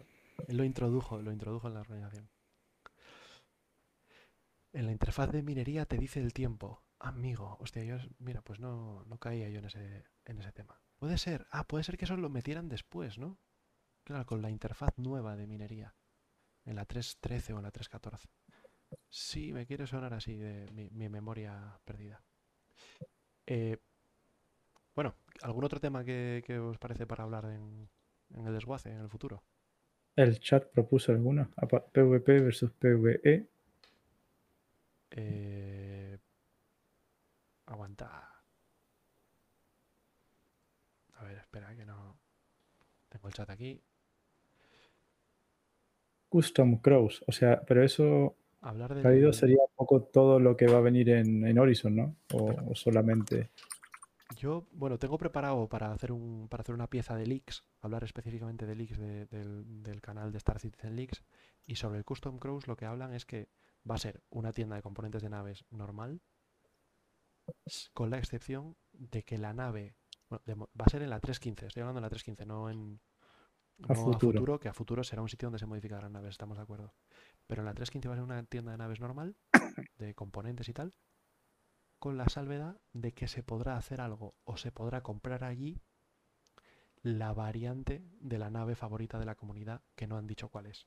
Él 0.48 0.56
lo 0.56 0.64
introdujo, 0.64 1.22
lo 1.22 1.30
introdujo 1.30 1.68
en 1.68 1.74
la 1.74 1.80
organización. 1.80 2.28
En 4.72 4.86
la 4.86 4.92
interfaz 4.92 5.30
de 5.30 5.42
minería 5.44 5.86
te 5.86 5.98
dice 5.98 6.18
el 6.20 6.32
tiempo. 6.32 6.82
Amigo, 7.00 7.56
hostia, 7.60 7.82
yo, 7.82 7.96
mira, 8.18 8.42
pues 8.42 8.60
no, 8.60 9.04
no 9.06 9.18
caía 9.18 9.48
yo 9.48 9.58
en 9.58 9.64
ese, 9.64 10.04
en 10.26 10.38
ese 10.38 10.52
tema. 10.52 10.80
Puede 10.98 11.16
ser, 11.16 11.46
ah, 11.50 11.66
puede 11.66 11.82
ser 11.82 11.96
que 11.96 12.04
eso 12.04 12.16
lo 12.16 12.28
metieran 12.28 12.68
después, 12.68 13.16
¿no? 13.16 13.38
Claro, 14.04 14.26
con 14.26 14.42
la 14.42 14.50
interfaz 14.50 14.98
nueva 14.98 15.34
de 15.34 15.46
minería. 15.46 15.94
En 16.66 16.76
la 16.76 16.86
3.13 16.86 17.54
o 17.54 17.56
en 17.56 17.62
la 17.62 17.72
3.14. 17.72 18.28
Sí, 19.08 19.52
me 19.52 19.66
quiere 19.66 19.86
sonar 19.86 20.12
así 20.12 20.36
de 20.36 20.70
mi, 20.72 20.90
mi 20.90 21.08
memoria 21.08 21.80
perdida. 21.84 22.22
Eh, 23.46 23.78
bueno, 24.94 25.14
¿algún 25.40 25.64
otro 25.64 25.80
tema 25.80 26.04
que, 26.04 26.42
que 26.46 26.58
os 26.58 26.76
parece 26.78 27.06
para 27.06 27.24
hablar 27.24 27.46
en, 27.46 27.88
en 28.34 28.46
el 28.46 28.52
desguace, 28.52 28.90
en 28.90 29.00
el 29.00 29.08
futuro? 29.08 29.42
El 30.16 30.38
chat 30.38 30.66
propuso 30.66 31.12
alguna. 31.12 31.48
PvP 31.92 32.40
versus. 32.40 32.70
PvE. 32.72 33.48
Eh, 35.12 36.18
aguanta. 37.72 38.28
A 41.14 41.24
ver, 41.24 41.38
espera, 41.38 41.74
que 41.76 41.84
no. 41.84 42.18
Tengo 43.08 43.28
el 43.28 43.34
chat 43.34 43.50
aquí. 43.50 43.82
Custom 46.28 46.76
Crows. 46.78 47.24
O 47.26 47.32
sea, 47.32 47.60
pero 47.62 47.82
eso 47.82 48.36
Hablar 48.60 48.94
del. 48.94 49.02
traído 49.02 49.32
sería 49.32 49.56
un 49.58 49.74
poco 49.74 50.02
todo 50.02 50.38
lo 50.38 50.56
que 50.56 50.66
va 50.66 50.78
a 50.78 50.82
venir 50.82 51.10
en, 51.10 51.46
en 51.46 51.58
Horizon, 51.58 51.96
¿no? 51.96 52.16
O, 52.34 52.70
o 52.70 52.74
solamente. 52.74 53.50
Yo, 54.36 54.64
bueno, 54.72 54.96
tengo 54.98 55.18
preparado 55.18 55.68
para 55.68 55.92
hacer 55.92 56.12
un, 56.12 56.46
para 56.48 56.60
hacer 56.62 56.74
una 56.74 56.86
pieza 56.86 57.16
de 57.16 57.26
leaks, 57.26 57.64
hablar 57.80 58.04
específicamente 58.04 58.64
de 58.64 58.76
leaks 58.76 58.96
de- 58.96 59.26
del, 59.26 59.82
del 59.82 60.00
canal 60.00 60.30
de 60.30 60.38
Star 60.38 60.60
Citizen 60.60 60.94
Leaks. 60.94 61.24
Y 61.66 61.74
sobre 61.74 61.98
el 61.98 62.04
Custom 62.04 62.38
Crows 62.38 62.68
lo 62.68 62.76
que 62.76 62.86
hablan 62.86 63.12
es 63.12 63.26
que 63.26 63.48
va 63.88 63.96
a 63.96 63.98
ser 63.98 64.22
una 64.30 64.52
tienda 64.52 64.76
de 64.76 64.82
componentes 64.82 65.22
de 65.22 65.30
naves 65.30 65.64
normal, 65.70 66.20
con 67.92 68.10
la 68.10 68.18
excepción 68.18 68.76
de 68.92 69.22
que 69.22 69.38
la 69.38 69.52
nave 69.52 69.94
bueno, 70.28 70.42
de 70.46 70.54
mo- 70.54 70.70
va 70.80 70.84
a 70.86 70.90
ser 70.90 71.02
en 71.02 71.10
la 71.10 71.20
3.15, 71.20 71.66
estoy 71.66 71.80
hablando 71.82 72.00
de 72.00 72.06
la 72.06 72.10
3.15, 72.10 72.46
no 72.46 72.70
en 72.70 73.00
A 73.88 73.94
no 73.94 73.94
futuro. 73.94 74.58
que 74.60 74.68
a 74.68 74.74
futuro 74.74 75.02
será 75.04 75.22
un 75.22 75.28
sitio 75.28 75.46
donde 75.46 75.58
se 75.58 75.66
modificarán 75.66 76.12
naves, 76.12 76.30
estamos 76.32 76.56
de 76.56 76.62
acuerdo. 76.62 76.94
Pero 77.46 77.62
en 77.62 77.66
la 77.66 77.74
3.15 77.74 78.08
va 78.08 78.14
a 78.14 78.16
ser 78.16 78.24
una 78.24 78.42
tienda 78.44 78.72
de 78.72 78.78
naves 78.78 79.00
normal, 79.00 79.36
de 79.98 80.14
componentes 80.14 80.68
y 80.68 80.72
tal, 80.72 80.92
con 81.98 82.16
la 82.16 82.28
salvedad 82.28 82.80
de 82.92 83.12
que 83.12 83.26
se 83.28 83.42
podrá 83.42 83.76
hacer 83.76 84.00
algo 84.00 84.34
o 84.44 84.56
se 84.56 84.70
podrá 84.72 85.02
comprar 85.02 85.44
allí 85.44 85.80
la 87.02 87.32
variante 87.32 88.04
de 88.20 88.38
la 88.38 88.50
nave 88.50 88.74
favorita 88.76 89.18
de 89.18 89.24
la 89.24 89.34
comunidad 89.34 89.82
que 89.96 90.06
no 90.06 90.16
han 90.18 90.26
dicho 90.26 90.48
cuál 90.50 90.66
es. 90.66 90.86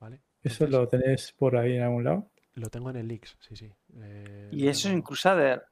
¿Vale? 0.00 0.16
¿Eso 0.42 0.64
Entonces, 0.64 0.70
lo 0.70 0.88
tenés 0.88 1.32
por 1.32 1.56
ahí 1.56 1.76
en 1.76 1.82
algún 1.82 2.04
lado? 2.04 2.30
lo 2.56 2.68
tengo 2.70 2.90
en 2.90 2.96
el 2.96 3.08
leaks, 3.08 3.36
sí, 3.40 3.56
sí. 3.56 3.72
eh, 3.96 4.48
Y 4.52 4.68
eso 4.68 4.88
en 4.88 4.94
tengo- 4.96 5.06
Crusader. 5.06 5.64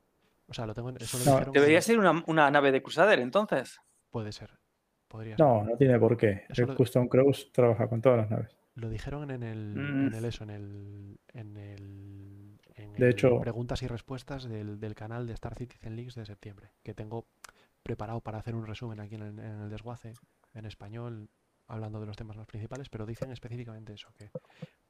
O 0.48 0.54
sea, 0.54 0.66
lo 0.66 0.74
tengo 0.74 0.88
en, 0.90 0.96
eso 0.96 1.16
lo 1.18 1.24
No, 1.24 1.30
dijeron 1.32 1.48
en 1.48 1.52
Debería 1.52 1.80
ser 1.80 1.98
una, 1.98 2.24
una 2.26 2.50
nave 2.50 2.72
de 2.72 2.82
Crusader, 2.82 3.20
entonces. 3.20 3.80
Puede 4.10 4.32
ser. 4.32 4.50
Podría 5.08 5.36
ser. 5.36 5.46
No, 5.46 5.62
no 5.62 5.76
tiene 5.76 5.98
por 5.98 6.16
qué. 6.16 6.44
Eso 6.48 6.62
El 6.62 6.68
lo- 6.68 6.74
Custom 6.76 7.06
Crows 7.06 7.52
trabaja 7.52 7.88
con 7.88 8.00
todas 8.02 8.18
las 8.18 8.30
naves. 8.30 8.56
Lo 8.74 8.88
dijeron 8.88 9.30
en 9.30 9.42
el, 9.44 9.74
Mm. 9.76 10.06
en 10.08 10.14
el 10.14 10.24
eso, 10.24 10.42
en 10.44 10.50
el, 10.50 11.20
en 11.34 11.56
el, 11.56 12.58
en 12.74 12.92
De 12.94 13.04
el 13.06 13.12
hecho- 13.12 13.38
preguntas 13.40 13.82
y 13.82 13.86
respuestas 13.86 14.48
del, 14.48 14.80
del 14.80 14.94
canal 14.94 15.26
de 15.26 15.34
Star 15.34 15.54
Citizen 15.54 15.94
Leaks 15.94 16.14
de 16.16 16.26
septiembre, 16.26 16.70
que 16.82 16.94
tengo 16.94 17.26
preparado 17.82 18.20
para 18.22 18.38
hacer 18.38 18.54
un 18.56 18.66
resumen 18.66 18.98
aquí 18.98 19.14
en 19.16 19.22
el, 19.22 19.38
en 19.38 19.60
el 19.62 19.70
desguace, 19.70 20.14
en 20.54 20.64
español, 20.66 21.28
hablando 21.66 22.00
de 22.00 22.06
los 22.06 22.16
temas 22.16 22.36
más 22.36 22.46
principales, 22.46 22.88
pero 22.88 23.06
dicen 23.06 23.30
específicamente 23.30 23.92
eso, 23.94 24.08
que 24.18 24.30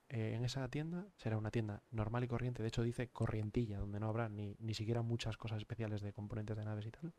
eh, 0.08 0.34
en 0.34 0.44
esa 0.44 0.66
tienda 0.68 1.06
será 1.16 1.36
una 1.38 1.50
tienda 1.50 1.82
normal 1.90 2.24
y 2.24 2.28
corriente, 2.28 2.62
de 2.62 2.68
hecho 2.68 2.82
dice 2.82 3.08
corrientilla, 3.08 3.78
donde 3.78 4.00
no 4.00 4.08
habrá 4.08 4.28
ni, 4.28 4.56
ni 4.58 4.74
siquiera 4.74 5.02
muchas 5.02 5.36
cosas 5.36 5.58
especiales 5.58 6.00
de 6.02 6.12
componentes 6.12 6.56
de 6.56 6.64
naves 6.64 6.86
y 6.86 6.90
tal, 6.90 7.12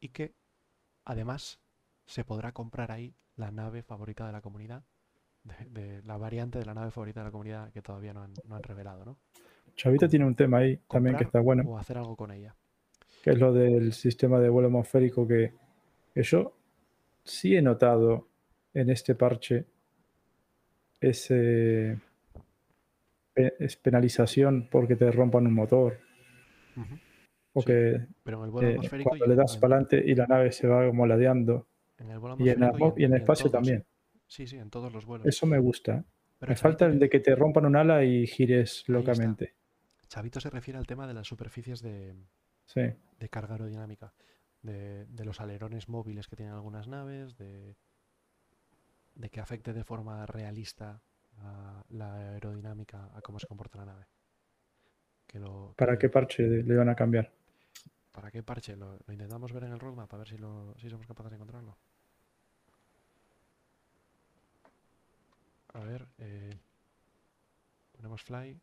y 0.00 0.08
que 0.08 0.34
además 1.04 1.60
se 2.06 2.24
podrá 2.24 2.52
comprar 2.52 2.90
ahí 2.92 3.14
la 3.36 3.50
nave 3.50 3.82
favorita 3.82 4.26
de 4.26 4.32
la 4.32 4.40
comunidad, 4.40 4.84
de, 5.42 5.64
de 5.68 6.02
la 6.02 6.16
variante 6.16 6.58
de 6.58 6.64
la 6.64 6.74
nave 6.74 6.90
favorita 6.90 7.20
de 7.20 7.24
la 7.26 7.30
comunidad 7.32 7.70
que 7.72 7.82
todavía 7.82 8.12
no 8.14 8.22
han, 8.22 8.32
no 8.46 8.56
han 8.56 8.62
revelado, 8.62 9.04
¿no? 9.04 9.18
Chavito 9.76 10.08
tiene 10.08 10.24
un 10.24 10.34
tema 10.36 10.58
ahí 10.58 10.76
también 10.88 11.16
que 11.16 11.24
está 11.24 11.40
bueno, 11.40 11.64
O 11.66 11.76
hacer 11.76 11.98
algo 11.98 12.16
con 12.16 12.30
ella. 12.30 12.54
que 13.22 13.30
es 13.30 13.38
lo 13.38 13.52
del 13.52 13.92
sistema 13.92 14.38
de 14.38 14.48
vuelo 14.48 14.68
atmosférico 14.68 15.26
que, 15.26 15.52
que 16.14 16.22
yo 16.22 16.56
sí 17.24 17.56
he 17.56 17.62
notado 17.62 18.28
en 18.74 18.90
este 18.90 19.14
parche 19.14 19.64
pe- 23.32 23.54
es 23.58 23.76
penalización 23.76 24.68
porque 24.70 24.96
te 24.96 25.10
rompan 25.10 25.46
un 25.46 25.54
motor 25.54 25.98
Ujú. 26.76 26.98
o 27.54 27.60
Sí, 27.60 27.66
que 27.66 28.06
Pero 28.22 28.38
en 28.38 28.44
el 28.44 28.50
vuelo 28.50 28.82
eh, 28.82 29.02
cuando 29.02 29.26
le 29.26 29.34
das 29.36 29.56
para 29.58 29.76
adelante 29.76 30.02
y 30.04 30.14
la 30.14 30.26
nave 30.26 30.52
se 30.52 30.66
va 30.66 30.86
como 30.86 31.06
ladeando 31.06 31.68
en 31.98 32.10
el 32.10 32.18
vuelo 32.18 32.36
y 32.38 32.48
en, 32.48 32.60
la 32.60 32.72
y 32.96 33.04
en 33.04 33.12
el 33.14 33.20
espacio 33.20 33.50
también. 33.50 33.84
Sí, 34.26 34.46
sí, 34.46 34.56
en 34.56 34.70
todos 34.70 34.92
los 34.92 35.04
vuelos. 35.04 35.26
Eso 35.26 35.46
me 35.46 35.58
gusta. 35.58 35.98
¿eh? 35.98 36.04
Pero 36.40 36.50
Me 36.50 36.56
falta 36.56 36.86
el 36.86 36.98
de 36.98 37.08
que 37.08 37.20
te 37.20 37.34
rompan 37.36 37.66
un 37.66 37.76
ala 37.76 38.04
y 38.04 38.26
gires 38.26 38.78
está. 38.80 38.92
locamente. 38.92 39.54
Chavito 40.08 40.40
se 40.40 40.50
refiere 40.50 40.78
al 40.78 40.86
tema 40.86 41.06
de 41.06 41.14
las 41.14 41.26
superficies 41.26 41.80
de, 41.82 42.14
Sí. 42.66 42.82
de 43.18 43.28
carga 43.28 43.54
aerodinámica, 43.54 44.12
de, 44.62 45.06
de 45.06 45.24
los 45.24 45.40
alerones 45.40 45.88
móviles 45.88 46.26
que 46.26 46.36
tienen 46.36 46.54
algunas 46.54 46.88
naves, 46.88 47.36
de, 47.36 47.76
de 49.14 49.30
que 49.30 49.40
afecte 49.40 49.72
de 49.72 49.84
forma 49.84 50.26
realista 50.26 51.00
a 51.38 51.84
la 51.90 52.14
aerodinámica 52.32 53.10
a 53.14 53.20
cómo 53.22 53.38
se 53.38 53.46
comporta 53.46 53.78
la 53.78 53.86
nave. 53.86 54.06
Que 55.26 55.38
lo, 55.38 55.76
¿Para 55.76 55.98
qué 55.98 56.08
parche 56.08 56.42
le 56.42 56.76
van 56.76 56.88
a 56.88 56.96
cambiar? 56.96 57.30
¿Para 58.12 58.30
qué 58.30 58.42
parche? 58.42 58.76
Lo, 58.76 58.98
lo 59.06 59.12
intentamos 59.12 59.52
ver 59.52 59.64
en 59.64 59.72
el 59.72 59.80
roadmap 59.80 60.12
a 60.14 60.18
ver 60.18 60.28
si, 60.28 60.38
lo, 60.38 60.74
si 60.78 60.88
somos 60.88 61.06
capaces 61.06 61.30
de 61.30 61.36
encontrarlo. 61.36 61.76
A 65.74 65.80
ver, 65.80 66.06
eh, 66.18 66.56
ponemos 67.96 68.22
fly. 68.22 68.60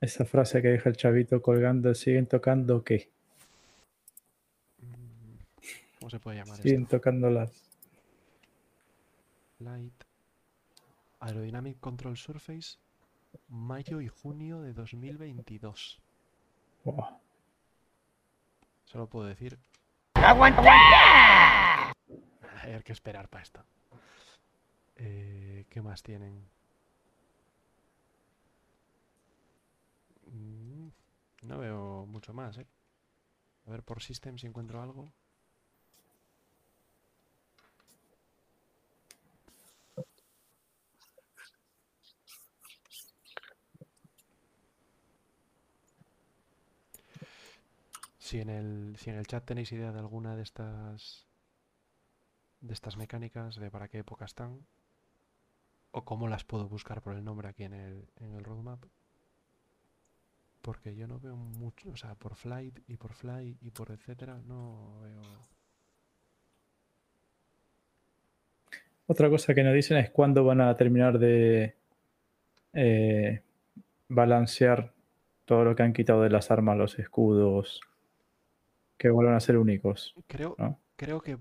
Esa 0.00 0.24
frase 0.24 0.60
que 0.62 0.68
deja 0.68 0.88
el 0.88 0.96
chavito 0.96 1.40
colgando, 1.40 1.94
¿siguen 1.94 2.26
tocando 2.26 2.84
qué? 2.84 3.08
Mm, 4.82 5.36
¿Cómo 5.98 6.10
se 6.10 6.20
puede 6.20 6.36
llamar 6.38 6.60
Siguen 6.60 6.82
esto? 6.82 6.96
tocando 6.96 7.30
las. 7.30 7.65
Light. 9.58 10.04
Aerodynamic 11.20 11.80
Control 11.80 12.16
Surface. 12.16 12.78
Mayo 13.48 14.00
y 14.00 14.08
junio 14.08 14.60
de 14.60 14.72
2022. 14.72 16.00
Buah. 16.84 17.18
Solo 18.84 19.08
puedo 19.08 19.26
decir. 19.26 19.58
¡Aguanta! 20.14 20.62
Hay 22.62 22.82
que 22.82 22.92
esperar 22.92 23.28
para 23.28 23.42
esto. 23.42 23.64
Eh, 24.96 25.66
¿Qué 25.68 25.82
más 25.82 26.02
tienen? 26.02 26.48
Mm, 30.32 30.88
No 31.42 31.58
veo 31.58 32.06
mucho 32.06 32.32
más, 32.32 32.56
¿eh? 32.58 32.66
A 33.66 33.70
ver 33.70 33.82
por 33.82 34.02
System 34.02 34.38
si 34.38 34.46
encuentro 34.46 34.80
algo. 34.80 35.12
Si 48.26 48.40
en 48.40 48.50
el, 48.50 48.96
si 48.98 49.10
en 49.10 49.18
el 49.18 49.28
chat 49.28 49.44
tenéis 49.44 49.70
idea 49.70 49.92
de 49.92 50.00
alguna 50.00 50.34
de 50.34 50.42
estas 50.42 51.28
de 52.60 52.74
estas 52.74 52.96
mecánicas, 52.96 53.54
de 53.54 53.70
para 53.70 53.86
qué 53.86 53.98
época 53.98 54.24
están, 54.24 54.66
o 55.92 56.04
cómo 56.04 56.26
las 56.26 56.42
puedo 56.42 56.68
buscar 56.68 57.02
por 57.02 57.14
el 57.14 57.22
nombre 57.22 57.46
aquí 57.46 57.62
en 57.62 57.74
el, 57.74 58.08
en 58.16 58.34
el 58.34 58.42
roadmap, 58.42 58.82
porque 60.60 60.96
yo 60.96 61.06
no 61.06 61.20
veo 61.20 61.36
mucho, 61.36 61.90
o 61.90 61.96
sea, 61.96 62.16
por 62.16 62.34
flight 62.34 62.80
y 62.88 62.96
por 62.96 63.12
fly 63.12 63.58
y 63.60 63.70
por 63.70 63.92
etcétera, 63.92 64.40
no 64.44 64.98
veo. 65.02 65.22
Otra 69.06 69.30
cosa 69.30 69.54
que 69.54 69.62
nos 69.62 69.72
dicen 69.72 69.98
es 69.98 70.10
cuándo 70.10 70.42
van 70.44 70.62
a 70.62 70.76
terminar 70.76 71.20
de 71.20 71.76
eh, 72.72 73.40
balancear 74.08 74.92
todo 75.44 75.62
lo 75.62 75.76
que 75.76 75.84
han 75.84 75.92
quitado 75.92 76.22
de 76.22 76.30
las 76.30 76.50
armas, 76.50 76.76
los 76.76 76.98
escudos, 76.98 77.82
que 78.98 79.10
vuelvan 79.10 79.34
a 79.34 79.40
ser 79.40 79.58
únicos. 79.58 80.14
Creo, 80.26 80.54
¿no? 80.58 80.80
creo 80.96 81.20
que 81.20 81.38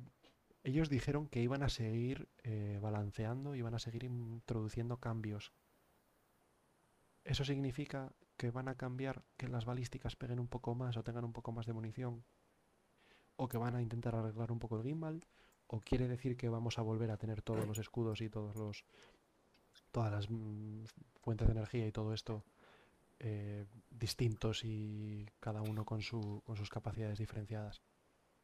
ellos 0.64 0.90
dijeron 0.90 1.28
que 1.28 1.42
iban 1.42 1.64
a 1.64 1.70
seguir 1.70 2.28
eh, 2.44 2.80
balanceando, 2.82 3.56
iban 3.56 3.76
a 3.76 3.80
seguir 3.80 4.04
introduciendo 4.04 4.98
cambios. 4.98 5.54
¿Eso 7.24 7.46
significa 7.46 8.14
que 8.38 8.52
van 8.52 8.68
a 8.68 8.76
cambiar 8.76 9.24
que 9.38 9.48
las 9.48 9.66
balísticas 9.66 10.16
peguen 10.16 10.40
un 10.40 10.48
poco 10.48 10.76
más 10.76 10.98
o 10.98 11.04
tengan 11.04 11.24
un 11.24 11.34
poco 11.34 11.52
más 11.52 11.66
de 11.66 11.74
munición? 11.74 12.24
¿O 13.36 13.48
que 13.48 13.58
van 13.58 13.76
a 13.76 13.82
intentar 13.82 14.16
arreglar 14.16 14.52
un 14.52 14.60
poco 14.60 14.78
el 14.78 14.84
gimbal? 14.84 15.26
¿O 15.68 15.82
quiere 15.82 16.08
decir 16.08 16.38
que 16.38 16.50
vamos 16.50 16.78
a 16.78 16.82
volver 16.82 17.12
a 17.12 17.18
tener 17.18 17.42
todos 17.42 17.66
los 17.68 17.78
escudos 17.80 18.22
y 18.22 18.30
todos 18.30 18.56
los 18.56 18.86
todas 19.92 20.12
las 20.12 20.30
mm, 20.30 20.86
fuentes 21.22 21.48
de 21.48 21.54
energía 21.54 21.88
y 21.88 21.92
todo 21.92 22.14
esto 22.14 22.44
eh, 23.20 23.66
distintos 23.90 24.64
y 24.64 25.26
cada 25.40 25.62
uno 25.62 25.86
con, 25.86 26.02
su, 26.02 26.42
con 26.46 26.56
sus 26.58 26.70
capacidades 26.70 27.18
diferenciadas? 27.20 27.82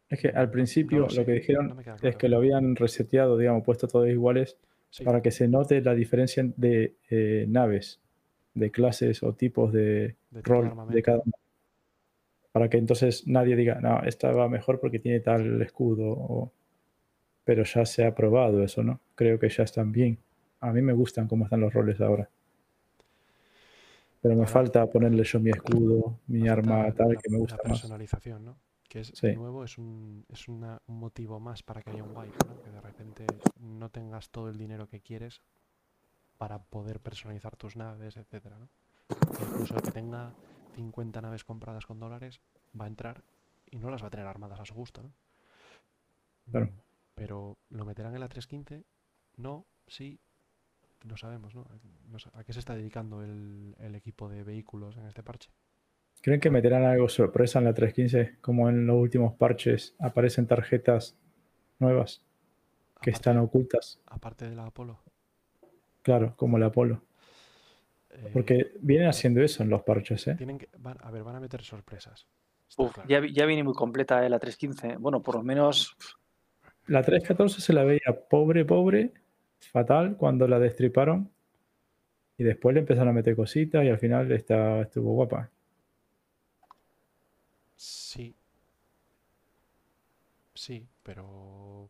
Es 0.10 0.20
que 0.20 0.28
al 0.30 0.52
principio 0.52 1.08
lo 1.08 1.26
que 1.26 1.32
dijeron 1.34 1.68
no 1.70 1.82
es 2.02 2.16
que 2.18 2.28
lo 2.30 2.38
habían 2.38 2.76
reseteado, 2.76 3.38
digamos, 3.38 3.64
puesto 3.64 3.88
todos 3.88 4.10
iguales 4.10 4.58
Sí, 4.90 5.06
para 5.06 5.22
que 5.22 5.32
se 5.32 5.48
note 5.48 5.80
la 5.82 5.96
diferencia 5.96 6.44
de 6.58 6.96
eh, 7.10 7.46
naves, 7.48 8.02
de 8.54 8.70
clases 8.72 9.24
o 9.24 9.34
tipos 9.34 9.72
de 9.72 10.16
de 10.32 10.42
rol 10.42 10.70
de 10.90 11.02
cada 11.02 11.20
una. 11.20 11.32
Para 12.54 12.70
que 12.70 12.78
entonces 12.78 13.28
nadie 13.28 13.56
diga, 13.56 13.80
no, 13.82 14.04
esta 14.04 14.32
va 14.32 14.50
mejor 14.50 14.80
porque 14.80 15.00
tiene 15.00 15.20
tal 15.22 15.62
escudo. 15.62 16.12
o- 16.12 16.52
Pero 17.46 17.64
ya 17.64 17.86
se 17.86 18.06
ha 18.06 18.16
probado 18.16 18.64
eso, 18.64 18.84
¿no? 18.84 19.02
Creo 19.16 19.40
que 19.40 19.50
ya 19.50 19.64
están 19.64 19.92
bien. 19.92 20.20
A 20.62 20.72
mí 20.74 20.82
me 20.82 20.94
gustan 20.94 21.28
cómo 21.28 21.46
están 21.46 21.62
los 21.62 21.74
roles 21.74 22.02
ahora. 22.02 22.30
Pero 24.22 24.36
me 24.36 24.46
falta 24.48 24.86
ponerle 24.88 25.24
yo 25.24 25.40
mi 25.40 25.50
escudo, 25.50 26.20
mi 26.28 26.48
Falta 26.48 26.54
arma 26.54 26.94
tal, 26.94 27.14
la- 27.14 27.16
que 27.22 27.30
me 27.30 27.38
la 27.38 27.40
gusta 27.40 27.56
más. 27.58 27.64
personalización, 27.80 28.46
¿no? 28.46 28.58
Que 28.88 29.00
es, 29.02 29.08
Sí. 29.16 29.28
de 29.28 29.36
nuevo, 29.36 29.64
es 29.64 29.78
un, 29.78 30.26
es 30.30 30.48
una- 30.48 30.82
un 30.88 31.00
motivo 31.00 31.40
más 31.40 31.64
para 31.64 31.82
que 31.82 31.90
haya 31.92 32.04
un 32.04 32.16
wipe, 32.16 32.38
¿no? 32.48 32.62
Que 32.62 32.70
de 32.70 32.82
repente 32.82 33.26
no 33.60 33.90
tengas 33.90 34.30
todo 34.30 34.50
el 34.50 34.58
dinero 34.58 34.88
que 34.88 35.02
quieres 35.02 35.42
para 36.38 36.60
poder 36.64 37.00
personalizar 37.00 37.56
tus 37.56 37.76
naves, 37.76 38.18
etcétera, 38.18 38.58
¿no? 38.60 38.70
Incluso 39.40 39.76
el 39.76 39.82
que 39.82 39.92
tenga 39.92 40.34
50 40.76 41.22
naves 41.22 41.44
compradas 41.44 41.86
con 41.86 42.00
dólares 42.00 42.42
va 42.80 42.86
a 42.86 42.88
entrar 42.90 43.24
y 43.72 43.80
no 43.80 43.90
las 43.90 44.04
va 44.04 44.08
a 44.08 44.12
tener 44.12 44.28
armadas 44.28 44.60
a 44.60 44.66
su 44.66 44.74
gusto, 44.74 45.02
¿no? 45.04 45.12
Claro. 46.52 46.70
Pero 47.16 47.58
lo 47.70 47.86
meterán 47.86 48.14
en 48.14 48.20
la 48.22 48.30
315, 48.30 48.84
no, 49.38 49.66
sí, 49.88 50.20
no 51.04 51.18
sabemos, 51.18 51.54
¿no? 51.56 51.66
¿A 52.34 52.44
qué 52.44 52.54
se 52.54 52.60
está 52.60 52.76
dedicando 52.76 53.24
el, 53.24 53.76
el 53.80 53.96
equipo 53.96 54.30
de 54.30 54.44
vehículos 54.44 54.98
en 54.98 55.06
este 55.08 55.24
parche? 55.24 55.50
¿Creen 56.22 56.40
que 56.40 56.52
meterán 56.52 56.84
algo 56.84 57.10
sorpresa 57.10 57.60
en 57.60 57.66
la 57.66 57.74
315? 57.74 58.38
Como 58.42 58.70
en 58.70 58.86
los 58.86 58.98
últimos 58.98 59.34
parches 59.36 59.96
aparecen 60.00 60.46
tarjetas 60.48 61.16
nuevas 61.80 62.22
que 63.02 63.10
Aparte- 63.10 63.12
están 63.12 63.38
ocultas. 63.40 64.00
aparte 64.06 64.48
de 64.50 64.56
la 64.56 64.66
Apolo. 64.68 65.00
Claro, 66.04 66.36
como 66.36 66.58
el 66.58 66.64
Apolo. 66.64 67.04
Eh, 68.12 68.30
Porque 68.34 68.74
vienen 68.82 69.08
haciendo 69.08 69.42
eso 69.42 69.64
en 69.64 69.70
los 69.70 69.82
parches, 69.84 70.28
¿eh? 70.28 70.36
tienen 70.36 70.58
que, 70.60 70.70
van- 70.78 70.98
a 71.02 71.10
ver, 71.12 71.24
van 71.24 71.36
a 71.38 71.40
meter 71.40 71.64
sorpresas. 71.64 72.28
Uf, 72.78 72.94
claro. 72.94 73.10
ya, 73.10 73.22
ya 73.34 73.46
viene 73.46 73.64
muy 73.64 73.74
completa 73.74 74.24
eh, 74.26 74.30
la 74.30 74.38
315. 74.40 74.98
Bueno, 74.98 75.22
por 75.22 75.36
lo 75.36 75.44
menos 75.44 75.96
La 76.88 77.02
314 77.02 77.62
se 77.62 77.74
la 77.74 77.84
veía 77.84 78.28
pobre, 78.30 78.66
pobre, 78.66 79.14
fatal 79.72 80.16
cuando 80.18 80.48
la 80.48 80.60
destriparon. 80.60 81.30
Y 82.38 82.44
después 82.44 82.74
le 82.74 82.80
empezaron 82.82 83.10
a 83.10 83.14
meter 83.14 83.36
cositas 83.36 83.84
y 83.86 83.90
al 83.90 84.00
final 84.00 84.32
está, 84.32 84.82
estuvo 84.82 85.14
guapa. 85.14 85.50
Sí. 87.76 88.34
Sí, 90.54 90.86
pero. 91.04 91.90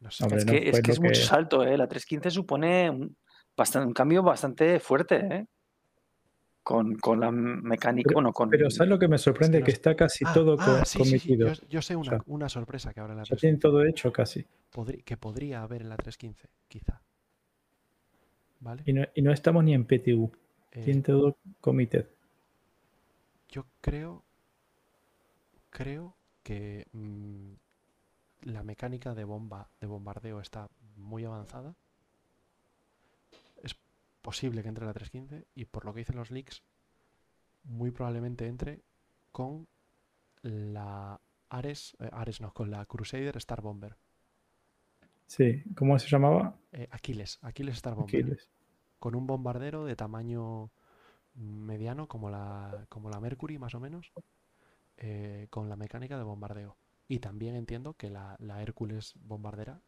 No 0.00 0.10
sé. 0.10 0.24
Hombre, 0.24 0.38
es 0.40 0.46
no 0.46 0.52
que, 0.52 0.58
es, 0.58 0.70
fue 0.70 0.82
que 0.82 0.88
lo 0.88 0.92
es 0.94 1.00
mucho 1.00 1.20
que- 1.20 1.26
salto, 1.26 1.64
¿eh? 1.64 1.76
La 1.76 1.86
315 1.86 2.30
supone 2.30 2.90
un, 2.90 3.16
bastan- 3.56 3.86
un 3.86 3.92
cambio 3.92 4.22
bastante 4.22 4.80
fuerte, 4.80 5.16
¿eh? 5.16 5.46
Con, 6.62 6.94
con 6.96 7.18
la 7.18 7.30
mecánica, 7.32 8.08
Pero- 8.08 8.14
bueno, 8.14 8.32
con... 8.32 8.48
Pero 8.48 8.70
¿sabes 8.70 8.88
lo 8.90 8.98
que 8.98 9.08
me 9.08 9.18
sorprende? 9.18 9.58
no 9.58 9.64
que 9.64 9.72
sé. 9.72 9.76
está 9.78 9.96
casi 9.96 10.24
Ah, 10.24 10.32
todo 10.32 10.56
ah, 10.60 10.84
sí, 10.84 10.98
sí, 11.04 11.18
sí, 11.18 11.28
cometido. 11.28 11.52
Yo, 11.52 11.62
yo 11.68 11.82
sé 11.82 11.96
una, 11.96 12.10
sea, 12.10 12.22
una 12.26 12.48
sorpresa 12.48 12.94
que 12.94 13.00
habrá 13.00 13.14
en 13.14 13.18
la 13.18 13.24
Ya 13.24 13.34
315. 13.36 13.40
tienen 13.40 13.60
todo 13.60 13.84
hecho 13.84 14.12
casi. 14.12 14.46
podri- 14.72 15.02
que 15.02 15.16
podría 15.16 15.62
haber 15.62 15.82
en 15.82 15.88
la 15.88 15.96
315, 15.96 16.48
quizá. 16.68 17.02
¿Vale? 18.60 18.82
Y 18.86 18.92
no, 18.92 19.02
y 19.12 19.22
no 19.22 19.32
estamos 19.32 19.64
ni 19.64 19.74
en 19.74 19.84
PTU. 19.86 20.30
Eh, 20.70 20.84
Tienen 20.84 21.02
todo 21.02 21.36
committed. 21.60 22.06
Yo 23.48 23.66
creo, 23.80 24.22
creo 25.70 26.14
que 26.44 26.86
mm, 26.92 27.52
la 28.42 28.62
mecánica 28.62 29.14
de 29.14 29.24
bomba, 29.24 29.68
de 29.80 29.88
bombardeo 29.88 30.40
está 30.40 30.68
muy 30.96 31.24
avanzada. 31.24 31.74
Posible 34.22 34.62
que 34.62 34.68
entre 34.68 34.86
la 34.86 34.92
315 34.92 35.46
y 35.54 35.64
por 35.64 35.84
lo 35.84 35.92
que 35.92 36.00
dicen 36.00 36.16
los 36.16 36.30
leaks, 36.30 36.62
muy 37.64 37.90
probablemente 37.90 38.46
entre 38.46 38.82
con 39.32 39.66
la 40.42 41.20
Ares, 41.48 41.96
eh, 42.00 42.08
Ares 42.12 42.40
no, 42.40 42.52
con 42.52 42.70
la 42.70 42.86
Crusader 42.86 43.36
Star 43.36 43.60
Bomber. 43.60 43.96
Sí, 45.26 45.62
¿cómo 45.76 45.98
se 45.98 46.08
llamaba? 46.08 46.56
Eh, 46.72 46.88
Aquiles, 46.90 47.38
Aquiles 47.42 47.76
Star 47.76 47.94
Bomber. 47.94 48.20
Aquiles. 48.20 48.48
con 48.98 49.14
un 49.14 49.26
bombardero 49.26 49.84
de 49.84 49.96
tamaño 49.96 50.70
mediano 51.34 52.06
como 52.08 52.30
la, 52.30 52.86
como 52.88 53.10
la 53.10 53.20
Mercury 53.20 53.58
más 53.58 53.74
o 53.74 53.80
menos, 53.80 54.12
eh, 54.98 55.46
con 55.50 55.68
la 55.68 55.76
mecánica 55.76 56.16
de 56.16 56.24
bombardeo. 56.24 56.76
Y 57.08 57.18
también 57.18 57.56
entiendo 57.56 57.94
que 57.94 58.10
la, 58.10 58.36
la 58.38 58.62
Hércules 58.62 59.14
bombardera, 59.16 59.80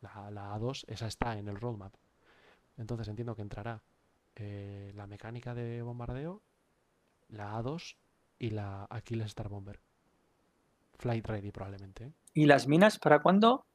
la, 0.00 0.30
la 0.30 0.54
A2, 0.56 0.84
esa 0.88 1.06
está 1.06 1.38
en 1.38 1.48
el 1.48 1.56
roadmap. 1.56 1.94
Entonces 2.80 3.08
entiendo 3.08 3.36
que 3.36 3.42
entrará 3.42 3.82
eh, 4.36 4.92
la 4.94 5.06
mecánica 5.06 5.54
de 5.54 5.82
bombardeo, 5.82 6.42
la 7.28 7.52
A2 7.58 7.96
y 8.38 8.50
la 8.50 8.86
Achilles 8.88 9.26
Star 9.26 9.48
Bomber. 9.48 9.78
Flight 10.98 11.26
ready 11.26 11.50
probablemente. 11.50 12.04
¿eh? 12.04 12.12
¿Y 12.34 12.46
las 12.46 12.66
minas 12.66 12.98
para 12.98 13.20
cuándo? 13.20 13.66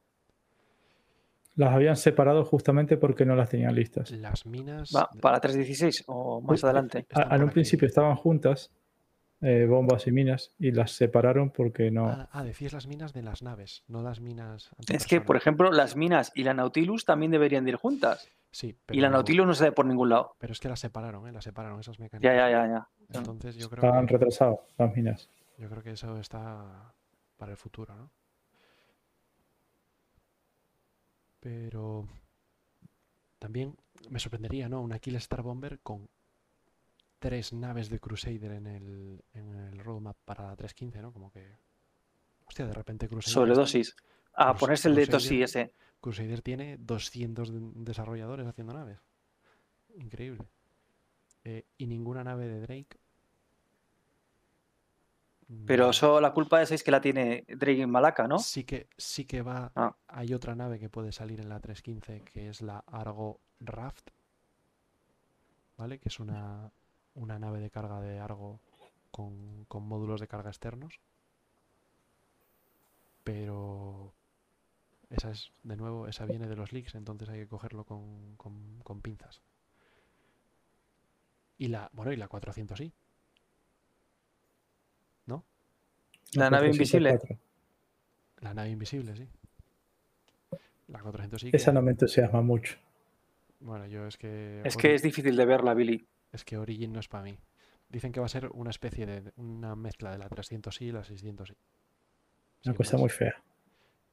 Las 1.56 1.74
habían 1.74 1.96
separado 1.96 2.44
justamente 2.44 2.98
porque 2.98 3.26
no 3.26 3.36
las 3.36 3.50
tenían 3.50 3.76
listas. 3.76 4.12
Las 4.12 4.46
minas... 4.46 4.92
¿Va 4.94 5.10
¿Para 5.22 5.40
316 5.40 6.04
o 6.08 6.42
más 6.42 6.64
Uy, 6.64 6.68
adelante? 6.68 7.06
En 7.32 7.44
un 7.44 7.50
principio 7.50 7.88
estaban 7.88 8.16
juntas, 8.16 8.72
eh, 9.40 9.66
bombas 9.66 10.08
y 10.08 10.12
minas, 10.12 10.52
y 10.60 10.72
las 10.72 10.92
separaron 10.92 11.52
porque 11.52 11.92
no. 11.92 12.08
Ah, 12.08 12.30
ah, 12.32 12.44
decís 12.44 12.74
las 12.74 12.88
minas 12.88 13.14
de 13.14 13.22
las 13.22 13.42
naves, 13.42 13.84
no 13.88 14.02
las 14.02 14.20
minas 14.20 14.72
Es 14.90 15.06
que, 15.06 15.22
por 15.22 15.38
ejemplo, 15.38 15.72
las 15.72 15.96
minas 15.96 16.32
y 16.36 16.44
la 16.44 16.54
Nautilus 16.54 17.06
también 17.06 17.32
deberían 17.32 17.64
de 17.64 17.72
ir 17.72 17.78
juntas. 17.78 18.28
Sí, 18.56 18.68
Y 18.68 18.72
la 19.02 19.08
pero- 19.10 19.10
Nautilus 19.10 19.46
no 19.48 19.54
se 19.54 19.66
ve 19.66 19.72
por 19.74 19.86
ningún 19.86 20.08
lado. 20.08 20.38
Pero 20.40 20.54
es 20.54 20.62
que 20.62 20.70
las 20.70 20.80
separaron, 20.80 21.28
¿eh? 21.28 21.32
Las 21.34 21.44
separaron 21.44 21.78
esas 21.82 21.98
Ya, 21.98 22.04
mecánicas. 22.06 22.34
ya, 22.38 22.50
ya, 22.50 22.68
ya. 22.68 22.90
Entonces 23.20 23.58
yo 23.58 23.70
creo, 23.70 23.84
Estaban 23.84 24.08
que, 24.08 24.14
retrasados 24.14 24.60
las 24.78 24.96
minas. 24.96 25.30
yo 25.58 25.70
creo 25.70 25.84
que 25.84 25.92
eso 25.92 26.18
está 26.20 26.94
para 27.36 27.52
el 27.52 27.58
futuro, 27.58 27.94
¿no? 27.98 28.10
Pero 31.42 32.08
también 33.40 33.76
me 34.10 34.20
sorprendería, 34.20 34.70
¿no? 34.70 34.82
Una 34.82 35.00
Kill 35.00 35.18
Star 35.18 35.42
Bomber 35.42 35.80
con 35.80 36.08
tres 37.20 37.52
naves 37.52 37.90
de 37.90 38.00
Crusader 38.00 38.52
en 38.54 38.68
el, 38.68 39.24
en 39.34 39.54
el 39.54 39.80
roadmap 39.80 40.16
para 40.24 40.46
la 40.48 40.56
315, 40.56 41.02
¿no? 41.02 41.12
Como 41.12 41.30
que... 41.32 41.58
Hostia, 42.46 42.66
de 42.68 42.74
repente 42.74 43.08
Crusader... 43.10 43.34
Sobredosis. 43.34 43.96
A 44.34 44.54
Crus- 44.54 44.60
ponerse 44.60 44.88
el 44.88 44.96
de. 44.96 45.08
Tosi 45.08 45.44
ese. 45.44 45.74
Crusader 46.06 46.44
tiene 46.44 46.78
200 46.78 47.52
de- 47.52 47.72
desarrolladores 47.84 48.46
haciendo 48.46 48.74
naves. 48.74 49.00
Increíble. 49.98 50.46
Eh, 51.44 51.66
y 51.80 51.88
ninguna 51.88 52.24
nave 52.24 52.48
de 52.48 52.62
Drake. 52.62 53.00
Pero 55.66 55.90
eso, 55.90 56.22
la 56.22 56.32
culpa 56.32 56.60
de 56.60 56.66
esa 56.66 56.76
es 56.76 56.84
que 56.84 56.92
la 56.92 57.02
tiene 57.02 57.44
Drake 57.48 57.82
en 57.82 57.90
Malaca, 57.90 58.28
¿no? 58.28 58.38
Sí 58.38 58.66
que, 58.66 58.88
sí 58.98 59.26
que 59.26 59.42
va. 59.42 59.72
Ah. 59.76 59.96
Hay 60.08 60.36
otra 60.36 60.54
nave 60.54 60.78
que 60.78 60.90
puede 60.90 61.12
salir 61.12 61.40
en 61.40 61.50
la 61.50 61.60
315 61.60 62.22
que 62.24 62.50
es 62.50 62.62
la 62.62 62.84
Argo 62.86 63.40
Raft. 63.60 64.10
¿Vale? 65.76 65.98
Que 65.98 66.10
es 66.10 66.20
una, 66.20 66.72
una 67.16 67.40
nave 67.40 67.62
de 67.62 67.72
carga 67.72 68.00
de 68.00 68.20
Argo 68.20 68.60
con, 69.10 69.66
con 69.66 69.88
módulos 69.88 70.22
de 70.22 70.28
carga 70.28 70.52
externos. 70.52 71.00
Pero 73.24 74.15
esa 75.10 75.32
es, 75.32 75.52
de 75.64 75.76
nuevo, 75.76 76.08
esa 76.08 76.26
viene 76.26 76.48
de 76.48 76.56
los 76.56 76.72
leaks, 76.74 76.96
entonces 76.96 77.30
hay 77.30 77.40
que 77.42 77.48
cogerlo 77.48 77.84
con, 77.86 78.36
con- 78.38 78.80
con 78.84 79.02
pinzas. 79.02 79.42
Y 81.58 81.68
la, 81.70 81.90
bueno, 81.94 82.12
y 82.12 82.16
la 82.18 82.28
400 82.28 82.78
sí. 82.78 82.92
La 86.34 86.50
nave 86.50 86.68
invisible. 86.68 87.12
404. 87.12 87.38
La 88.42 88.54
nave 88.54 88.70
invisible, 88.70 89.16
sí. 89.16 89.28
La 90.88 91.00
400 91.00 91.40
sí. 91.42 91.50
Esa 91.54 91.72
que- 91.72 91.76
no 91.76 91.82
me 91.82 91.92
entusiasma 91.92 92.42
mucho. 92.42 92.78
Bueno, 93.62 93.86
yo 93.88 94.06
es 94.06 94.18
que. 94.18 94.62
Es 94.66 94.76
que 94.76 94.94
es 94.96 95.02
difícil 95.02 95.36
de 95.36 95.46
verla, 95.46 95.74
Billy. 95.74 96.06
es 96.34 96.44
que 96.44 96.58
Origin 96.58 96.92
no 96.92 97.00
es 97.00 97.08
para 97.08 97.24
mí. 97.24 97.38
Dicen 97.90 98.12
que 98.12 98.20
va 98.20 98.26
a 98.26 98.30
ser 98.30 98.50
una 98.54 98.70
especie 98.70 99.06
de. 99.06 99.32
una 99.38 99.76
mezcla 99.76 100.12
de 100.12 100.18
la 100.18 100.28
300 100.28 100.82
y 100.82 100.92
la 100.92 101.04
600 101.06 101.48
sí. 101.50 101.56
Una 102.66 102.76
cosa 102.76 102.94
más, 102.94 103.02
muy 103.02 103.10
fea. 103.10 103.42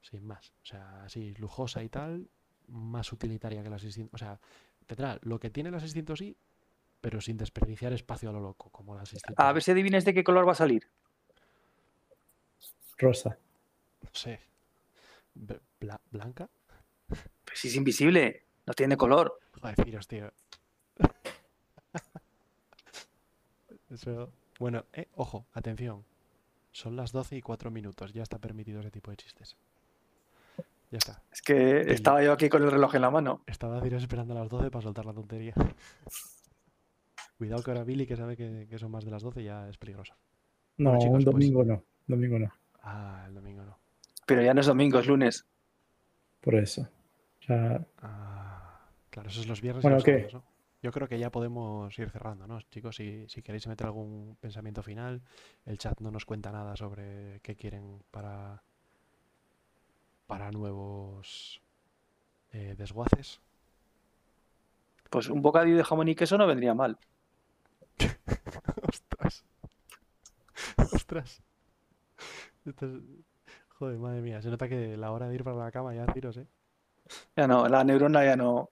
Sin 0.02 0.26
más. 0.26 0.52
O 0.62 0.66
sea, 0.66 1.05
así, 1.05 1.34
lujosa 1.34 1.82
y 1.82 1.89
tal. 1.89 2.28
Más 2.68 3.12
utilitaria 3.12 3.62
que 3.62 3.70
la 3.70 3.78
600. 3.78 4.14
O 4.14 4.18
sea, 4.18 4.39
tendrá 4.86 5.18
lo 5.22 5.39
que 5.40 5.50
tiene 5.50 5.70
la 5.70 5.81
600 5.81 6.20
i 6.20 6.36
pero 7.00 7.20
sin 7.20 7.36
desperdiciar 7.36 7.92
espacio 7.92 8.31
a 8.31 8.32
lo 8.32 8.39
loco, 8.40 8.70
como 8.70 8.94
la 8.94 9.05
600. 9.05 9.34
A 9.36 9.52
ver 9.52 9.62
si 9.62 9.72
adivines 9.72 10.05
de 10.05 10.14
qué 10.14 10.22
color 10.22 10.47
va 10.47 10.52
a 10.52 10.56
salir. 10.56 10.89
Rosa. 12.98 13.36
No 14.02 14.10
sé. 14.12 14.39
Bl- 15.36 15.60
bla- 15.81 16.00
¿Blanca? 16.12 16.48
Pues 17.08 17.58
si 17.58 17.68
es 17.68 17.74
invisible, 17.76 18.44
no 18.66 18.74
tiene 18.74 18.97
color. 18.97 19.40
Joder, 19.60 19.74
deciros, 19.74 20.06
tío. 20.06 20.32
Eso. 23.90 24.32
Bueno, 24.58 24.84
eh, 24.92 25.08
ojo, 25.16 25.47
atención. 25.55 26.05
Son 26.70 26.97
las 26.97 27.12
12 27.12 27.36
y 27.36 27.42
4 27.42 27.70
minutos. 27.70 28.12
Ya 28.12 28.22
está 28.22 28.39
permitido 28.39 28.81
ese 28.81 28.90
tipo 28.90 29.10
de 29.10 29.16
chistes. 29.16 29.56
Ya 30.93 30.99
está. 30.99 31.23
Es 31.33 31.41
que 31.43 31.81
estaba 31.93 32.23
yo 32.23 32.33
aquí 32.33 32.49
con 32.51 32.62
el 32.62 32.71
reloj 32.71 32.95
en 32.95 33.01
la 33.03 33.11
mano. 33.11 33.43
Estaba 33.47 33.79
esperando 33.85 34.35
a 34.37 34.41
las 34.41 34.49
12 34.51 34.71
para 34.71 34.83
soltar 34.83 35.07
la 35.07 35.15
tontería. 35.15 35.55
Cuidado 37.39 37.62
que 37.62 37.71
ahora 37.71 37.83
Billy, 37.85 38.07
que 38.07 38.15
sabe 38.17 38.37
que, 38.37 38.67
que 38.69 38.79
son 38.79 38.91
más 38.91 39.05
de 39.05 39.11
las 39.11 39.23
12, 39.23 39.43
ya 39.43 39.69
es 39.69 39.79
peligroso. 39.79 40.15
No, 40.77 40.91
Bueno, 40.91 41.01
chicos, 41.03 41.19
un 41.19 41.25
pues- 41.25 41.35
domingo 41.35 41.65
no. 41.65 41.83
Domingo 42.07 42.39
no. 42.39 42.53
Ah, 42.83 43.25
el 43.27 43.35
domingo 43.35 43.65
no. 43.65 43.79
Pero 44.27 44.43
ya 44.43 44.55
no 44.55 44.61
es 44.61 44.67
domingo, 44.67 44.99
es 44.99 45.07
lunes. 45.07 45.47
Por 46.41 46.55
eso. 46.57 46.89
Ya, 47.49 47.85
Ah, 48.03 48.89
claro, 49.11 49.29
esos 49.29 49.43
son 49.43 49.49
los 49.51 49.61
viernes 49.61 49.83
Bueno, 49.83 49.97
y 49.97 49.99
los 49.99 50.05
¿qué? 50.05 50.12
sábados, 50.29 50.35
¿no? 50.35 50.45
Yo 50.83 50.91
creo 50.93 51.09
que 51.09 51.19
ya 51.19 51.31
podemos 51.31 51.97
ir 51.99 52.11
cerrando, 52.11 52.47
¿no? 52.47 52.61
Chicos, 52.62 52.97
si, 52.97 53.27
si 53.29 53.41
queréis 53.41 53.67
meter 53.67 53.87
algún 53.87 54.37
pensamiento 54.41 54.83
final, 54.83 55.23
el 55.65 55.79
chat 55.79 56.01
no 56.01 56.11
nos 56.11 56.25
cuenta 56.27 56.51
nada 56.53 56.77
sobre 56.77 57.41
qué 57.43 57.55
quieren 57.57 58.03
para, 58.11 58.62
para 60.26 60.51
nuevos 60.51 61.60
eh, 62.52 62.75
desguaces. 62.76 63.41
Pues 65.10 65.28
un 65.28 65.42
bocadillo 65.42 65.76
de 65.76 65.84
jamón 65.84 66.09
y 66.09 66.15
queso 66.15 66.39
no 66.39 66.47
vendría 66.47 66.75
mal. 66.75 66.99
Ostras. 68.89 69.44
Ostras. 70.92 71.42
Esto 72.65 72.86
es- 72.86 73.02
Joder, 73.78 73.99
madre 73.99 74.20
mía. 74.23 74.41
Se 74.41 74.49
nota 74.49 74.68
que 74.68 74.97
la 74.97 75.10
hora 75.10 75.28
de 75.28 75.34
ir 75.34 75.42
para 75.44 75.57
la 75.57 75.73
cama 75.73 75.94
ya 75.94 76.07
tiros, 76.07 76.36
¿eh? 76.36 76.47
Ya 77.36 77.47
no, 77.49 77.67
la 77.68 77.83
neurona 77.83 78.25
ya 78.25 78.36
no, 78.36 78.70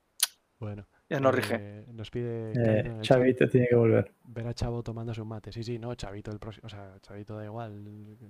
Bueno. 0.61 0.87
ya 1.09 1.19
no 1.19 1.33
rige. 1.33 1.57
eh, 1.59 1.87
nos 1.93 2.11
pide 2.13 2.53
eh, 2.55 2.99
Chavito 3.01 3.49
tiene 3.49 3.67
que 3.67 3.75
volver. 3.75 4.13
ver 4.25 4.47
a 4.47 4.55
Chavo 4.55 4.83
tomándose 4.85 5.21
un 5.21 5.29
mate. 5.29 5.51
Sí, 5.51 5.65
sí, 5.65 5.79
no, 5.81 5.95
Chavito 5.97 6.31
el 6.31 6.39
próximo. 6.39 6.67
O 6.67 6.69
sea, 6.71 6.95
Chavito 7.01 7.37
da 7.37 7.45
igual. 7.45 7.83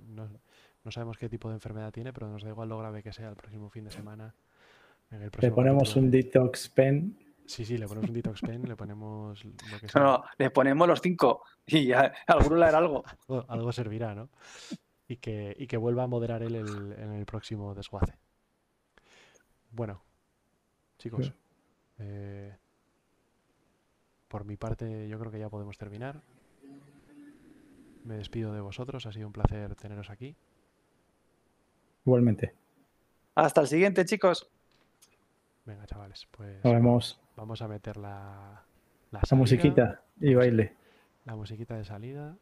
No, 0.07 0.27
no 0.83 0.91
sabemos 0.91 1.17
qué 1.17 1.29
tipo 1.29 1.49
de 1.49 1.55
enfermedad 1.55 1.91
tiene, 1.91 2.11
pero 2.13 2.27
nos 2.27 2.43
da 2.43 2.49
igual 2.49 2.69
lo 2.69 2.77
grave 2.77 3.03
que 3.03 3.13
sea 3.13 3.29
el 3.29 3.35
próximo 3.35 3.69
fin 3.69 3.83
de 3.85 3.91
semana. 3.91 4.33
En 5.11 5.21
el 5.23 5.31
Le 5.39 5.51
ponemos 5.51 5.83
capítulo. 5.89 6.05
un 6.05 6.11
detox 6.11 6.69
pen. 6.69 7.17
Sí, 7.45 7.65
sí, 7.65 7.77
le 7.77 7.87
ponemos 7.87 8.09
un 8.09 8.15
detox 8.15 8.41
pen, 8.41 8.63
le 8.63 8.75
ponemos 8.75 9.43
lo 9.43 9.51
que 9.79 9.85
No, 9.85 9.89
sea. 9.91 10.01
no, 10.03 10.23
le 10.37 10.49
ponemos 10.51 10.87
los 10.87 11.01
cinco 11.01 11.43
y 11.65 11.87
ya 11.87 12.13
alguno 12.27 12.55
le 12.57 12.65
hará 12.65 12.77
algo. 12.77 13.03
Algo, 13.27 13.45
algo 13.49 13.71
servirá, 13.71 14.15
¿no? 14.15 14.29
Y 15.07 15.17
que, 15.17 15.53
y 15.59 15.67
que 15.67 15.75
vuelva 15.77 16.03
a 16.03 16.07
moderar 16.07 16.41
él 16.43 16.55
el- 16.55 16.93
en 16.93 17.11
el 17.13 17.25
próximo 17.25 17.75
desguace. 17.75 18.17
Bueno, 19.71 20.01
chicos, 20.97 21.27
Sí. 21.27 21.33
eh, 21.99 22.55
por 24.29 24.45
mi 24.45 24.55
parte 24.55 25.07
yo 25.09 25.19
creo 25.19 25.31
que 25.31 25.39
ya 25.39 25.49
podemos 25.49 25.77
terminar. 25.77 26.21
Me 28.05 28.15
despido 28.15 28.53
de 28.53 28.61
vosotros, 28.61 29.05
ha 29.05 29.11
sido 29.11 29.27
un 29.27 29.33
placer 29.33 29.75
teneros 29.75 30.09
aquí. 30.09 30.35
Igualmente. 32.05 32.53
Hasta 33.35 33.61
el 33.61 33.67
siguiente, 33.67 34.05
chicos. 34.05 34.49
Venga, 35.65 35.85
chavales, 35.85 36.27
pues 36.31 36.63
Nos 36.63 36.73
vemos. 36.73 37.19
vamos 37.37 37.61
a 37.61 37.67
meter 37.67 37.97
la, 37.97 38.63
la 39.11 39.21
La 39.29 39.37
musiquita 39.37 40.01
y 40.19 40.33
baile. 40.33 40.73
la 41.25 41.35
musiquita 41.35 41.75
de 41.75 41.85
salida. 41.85 42.35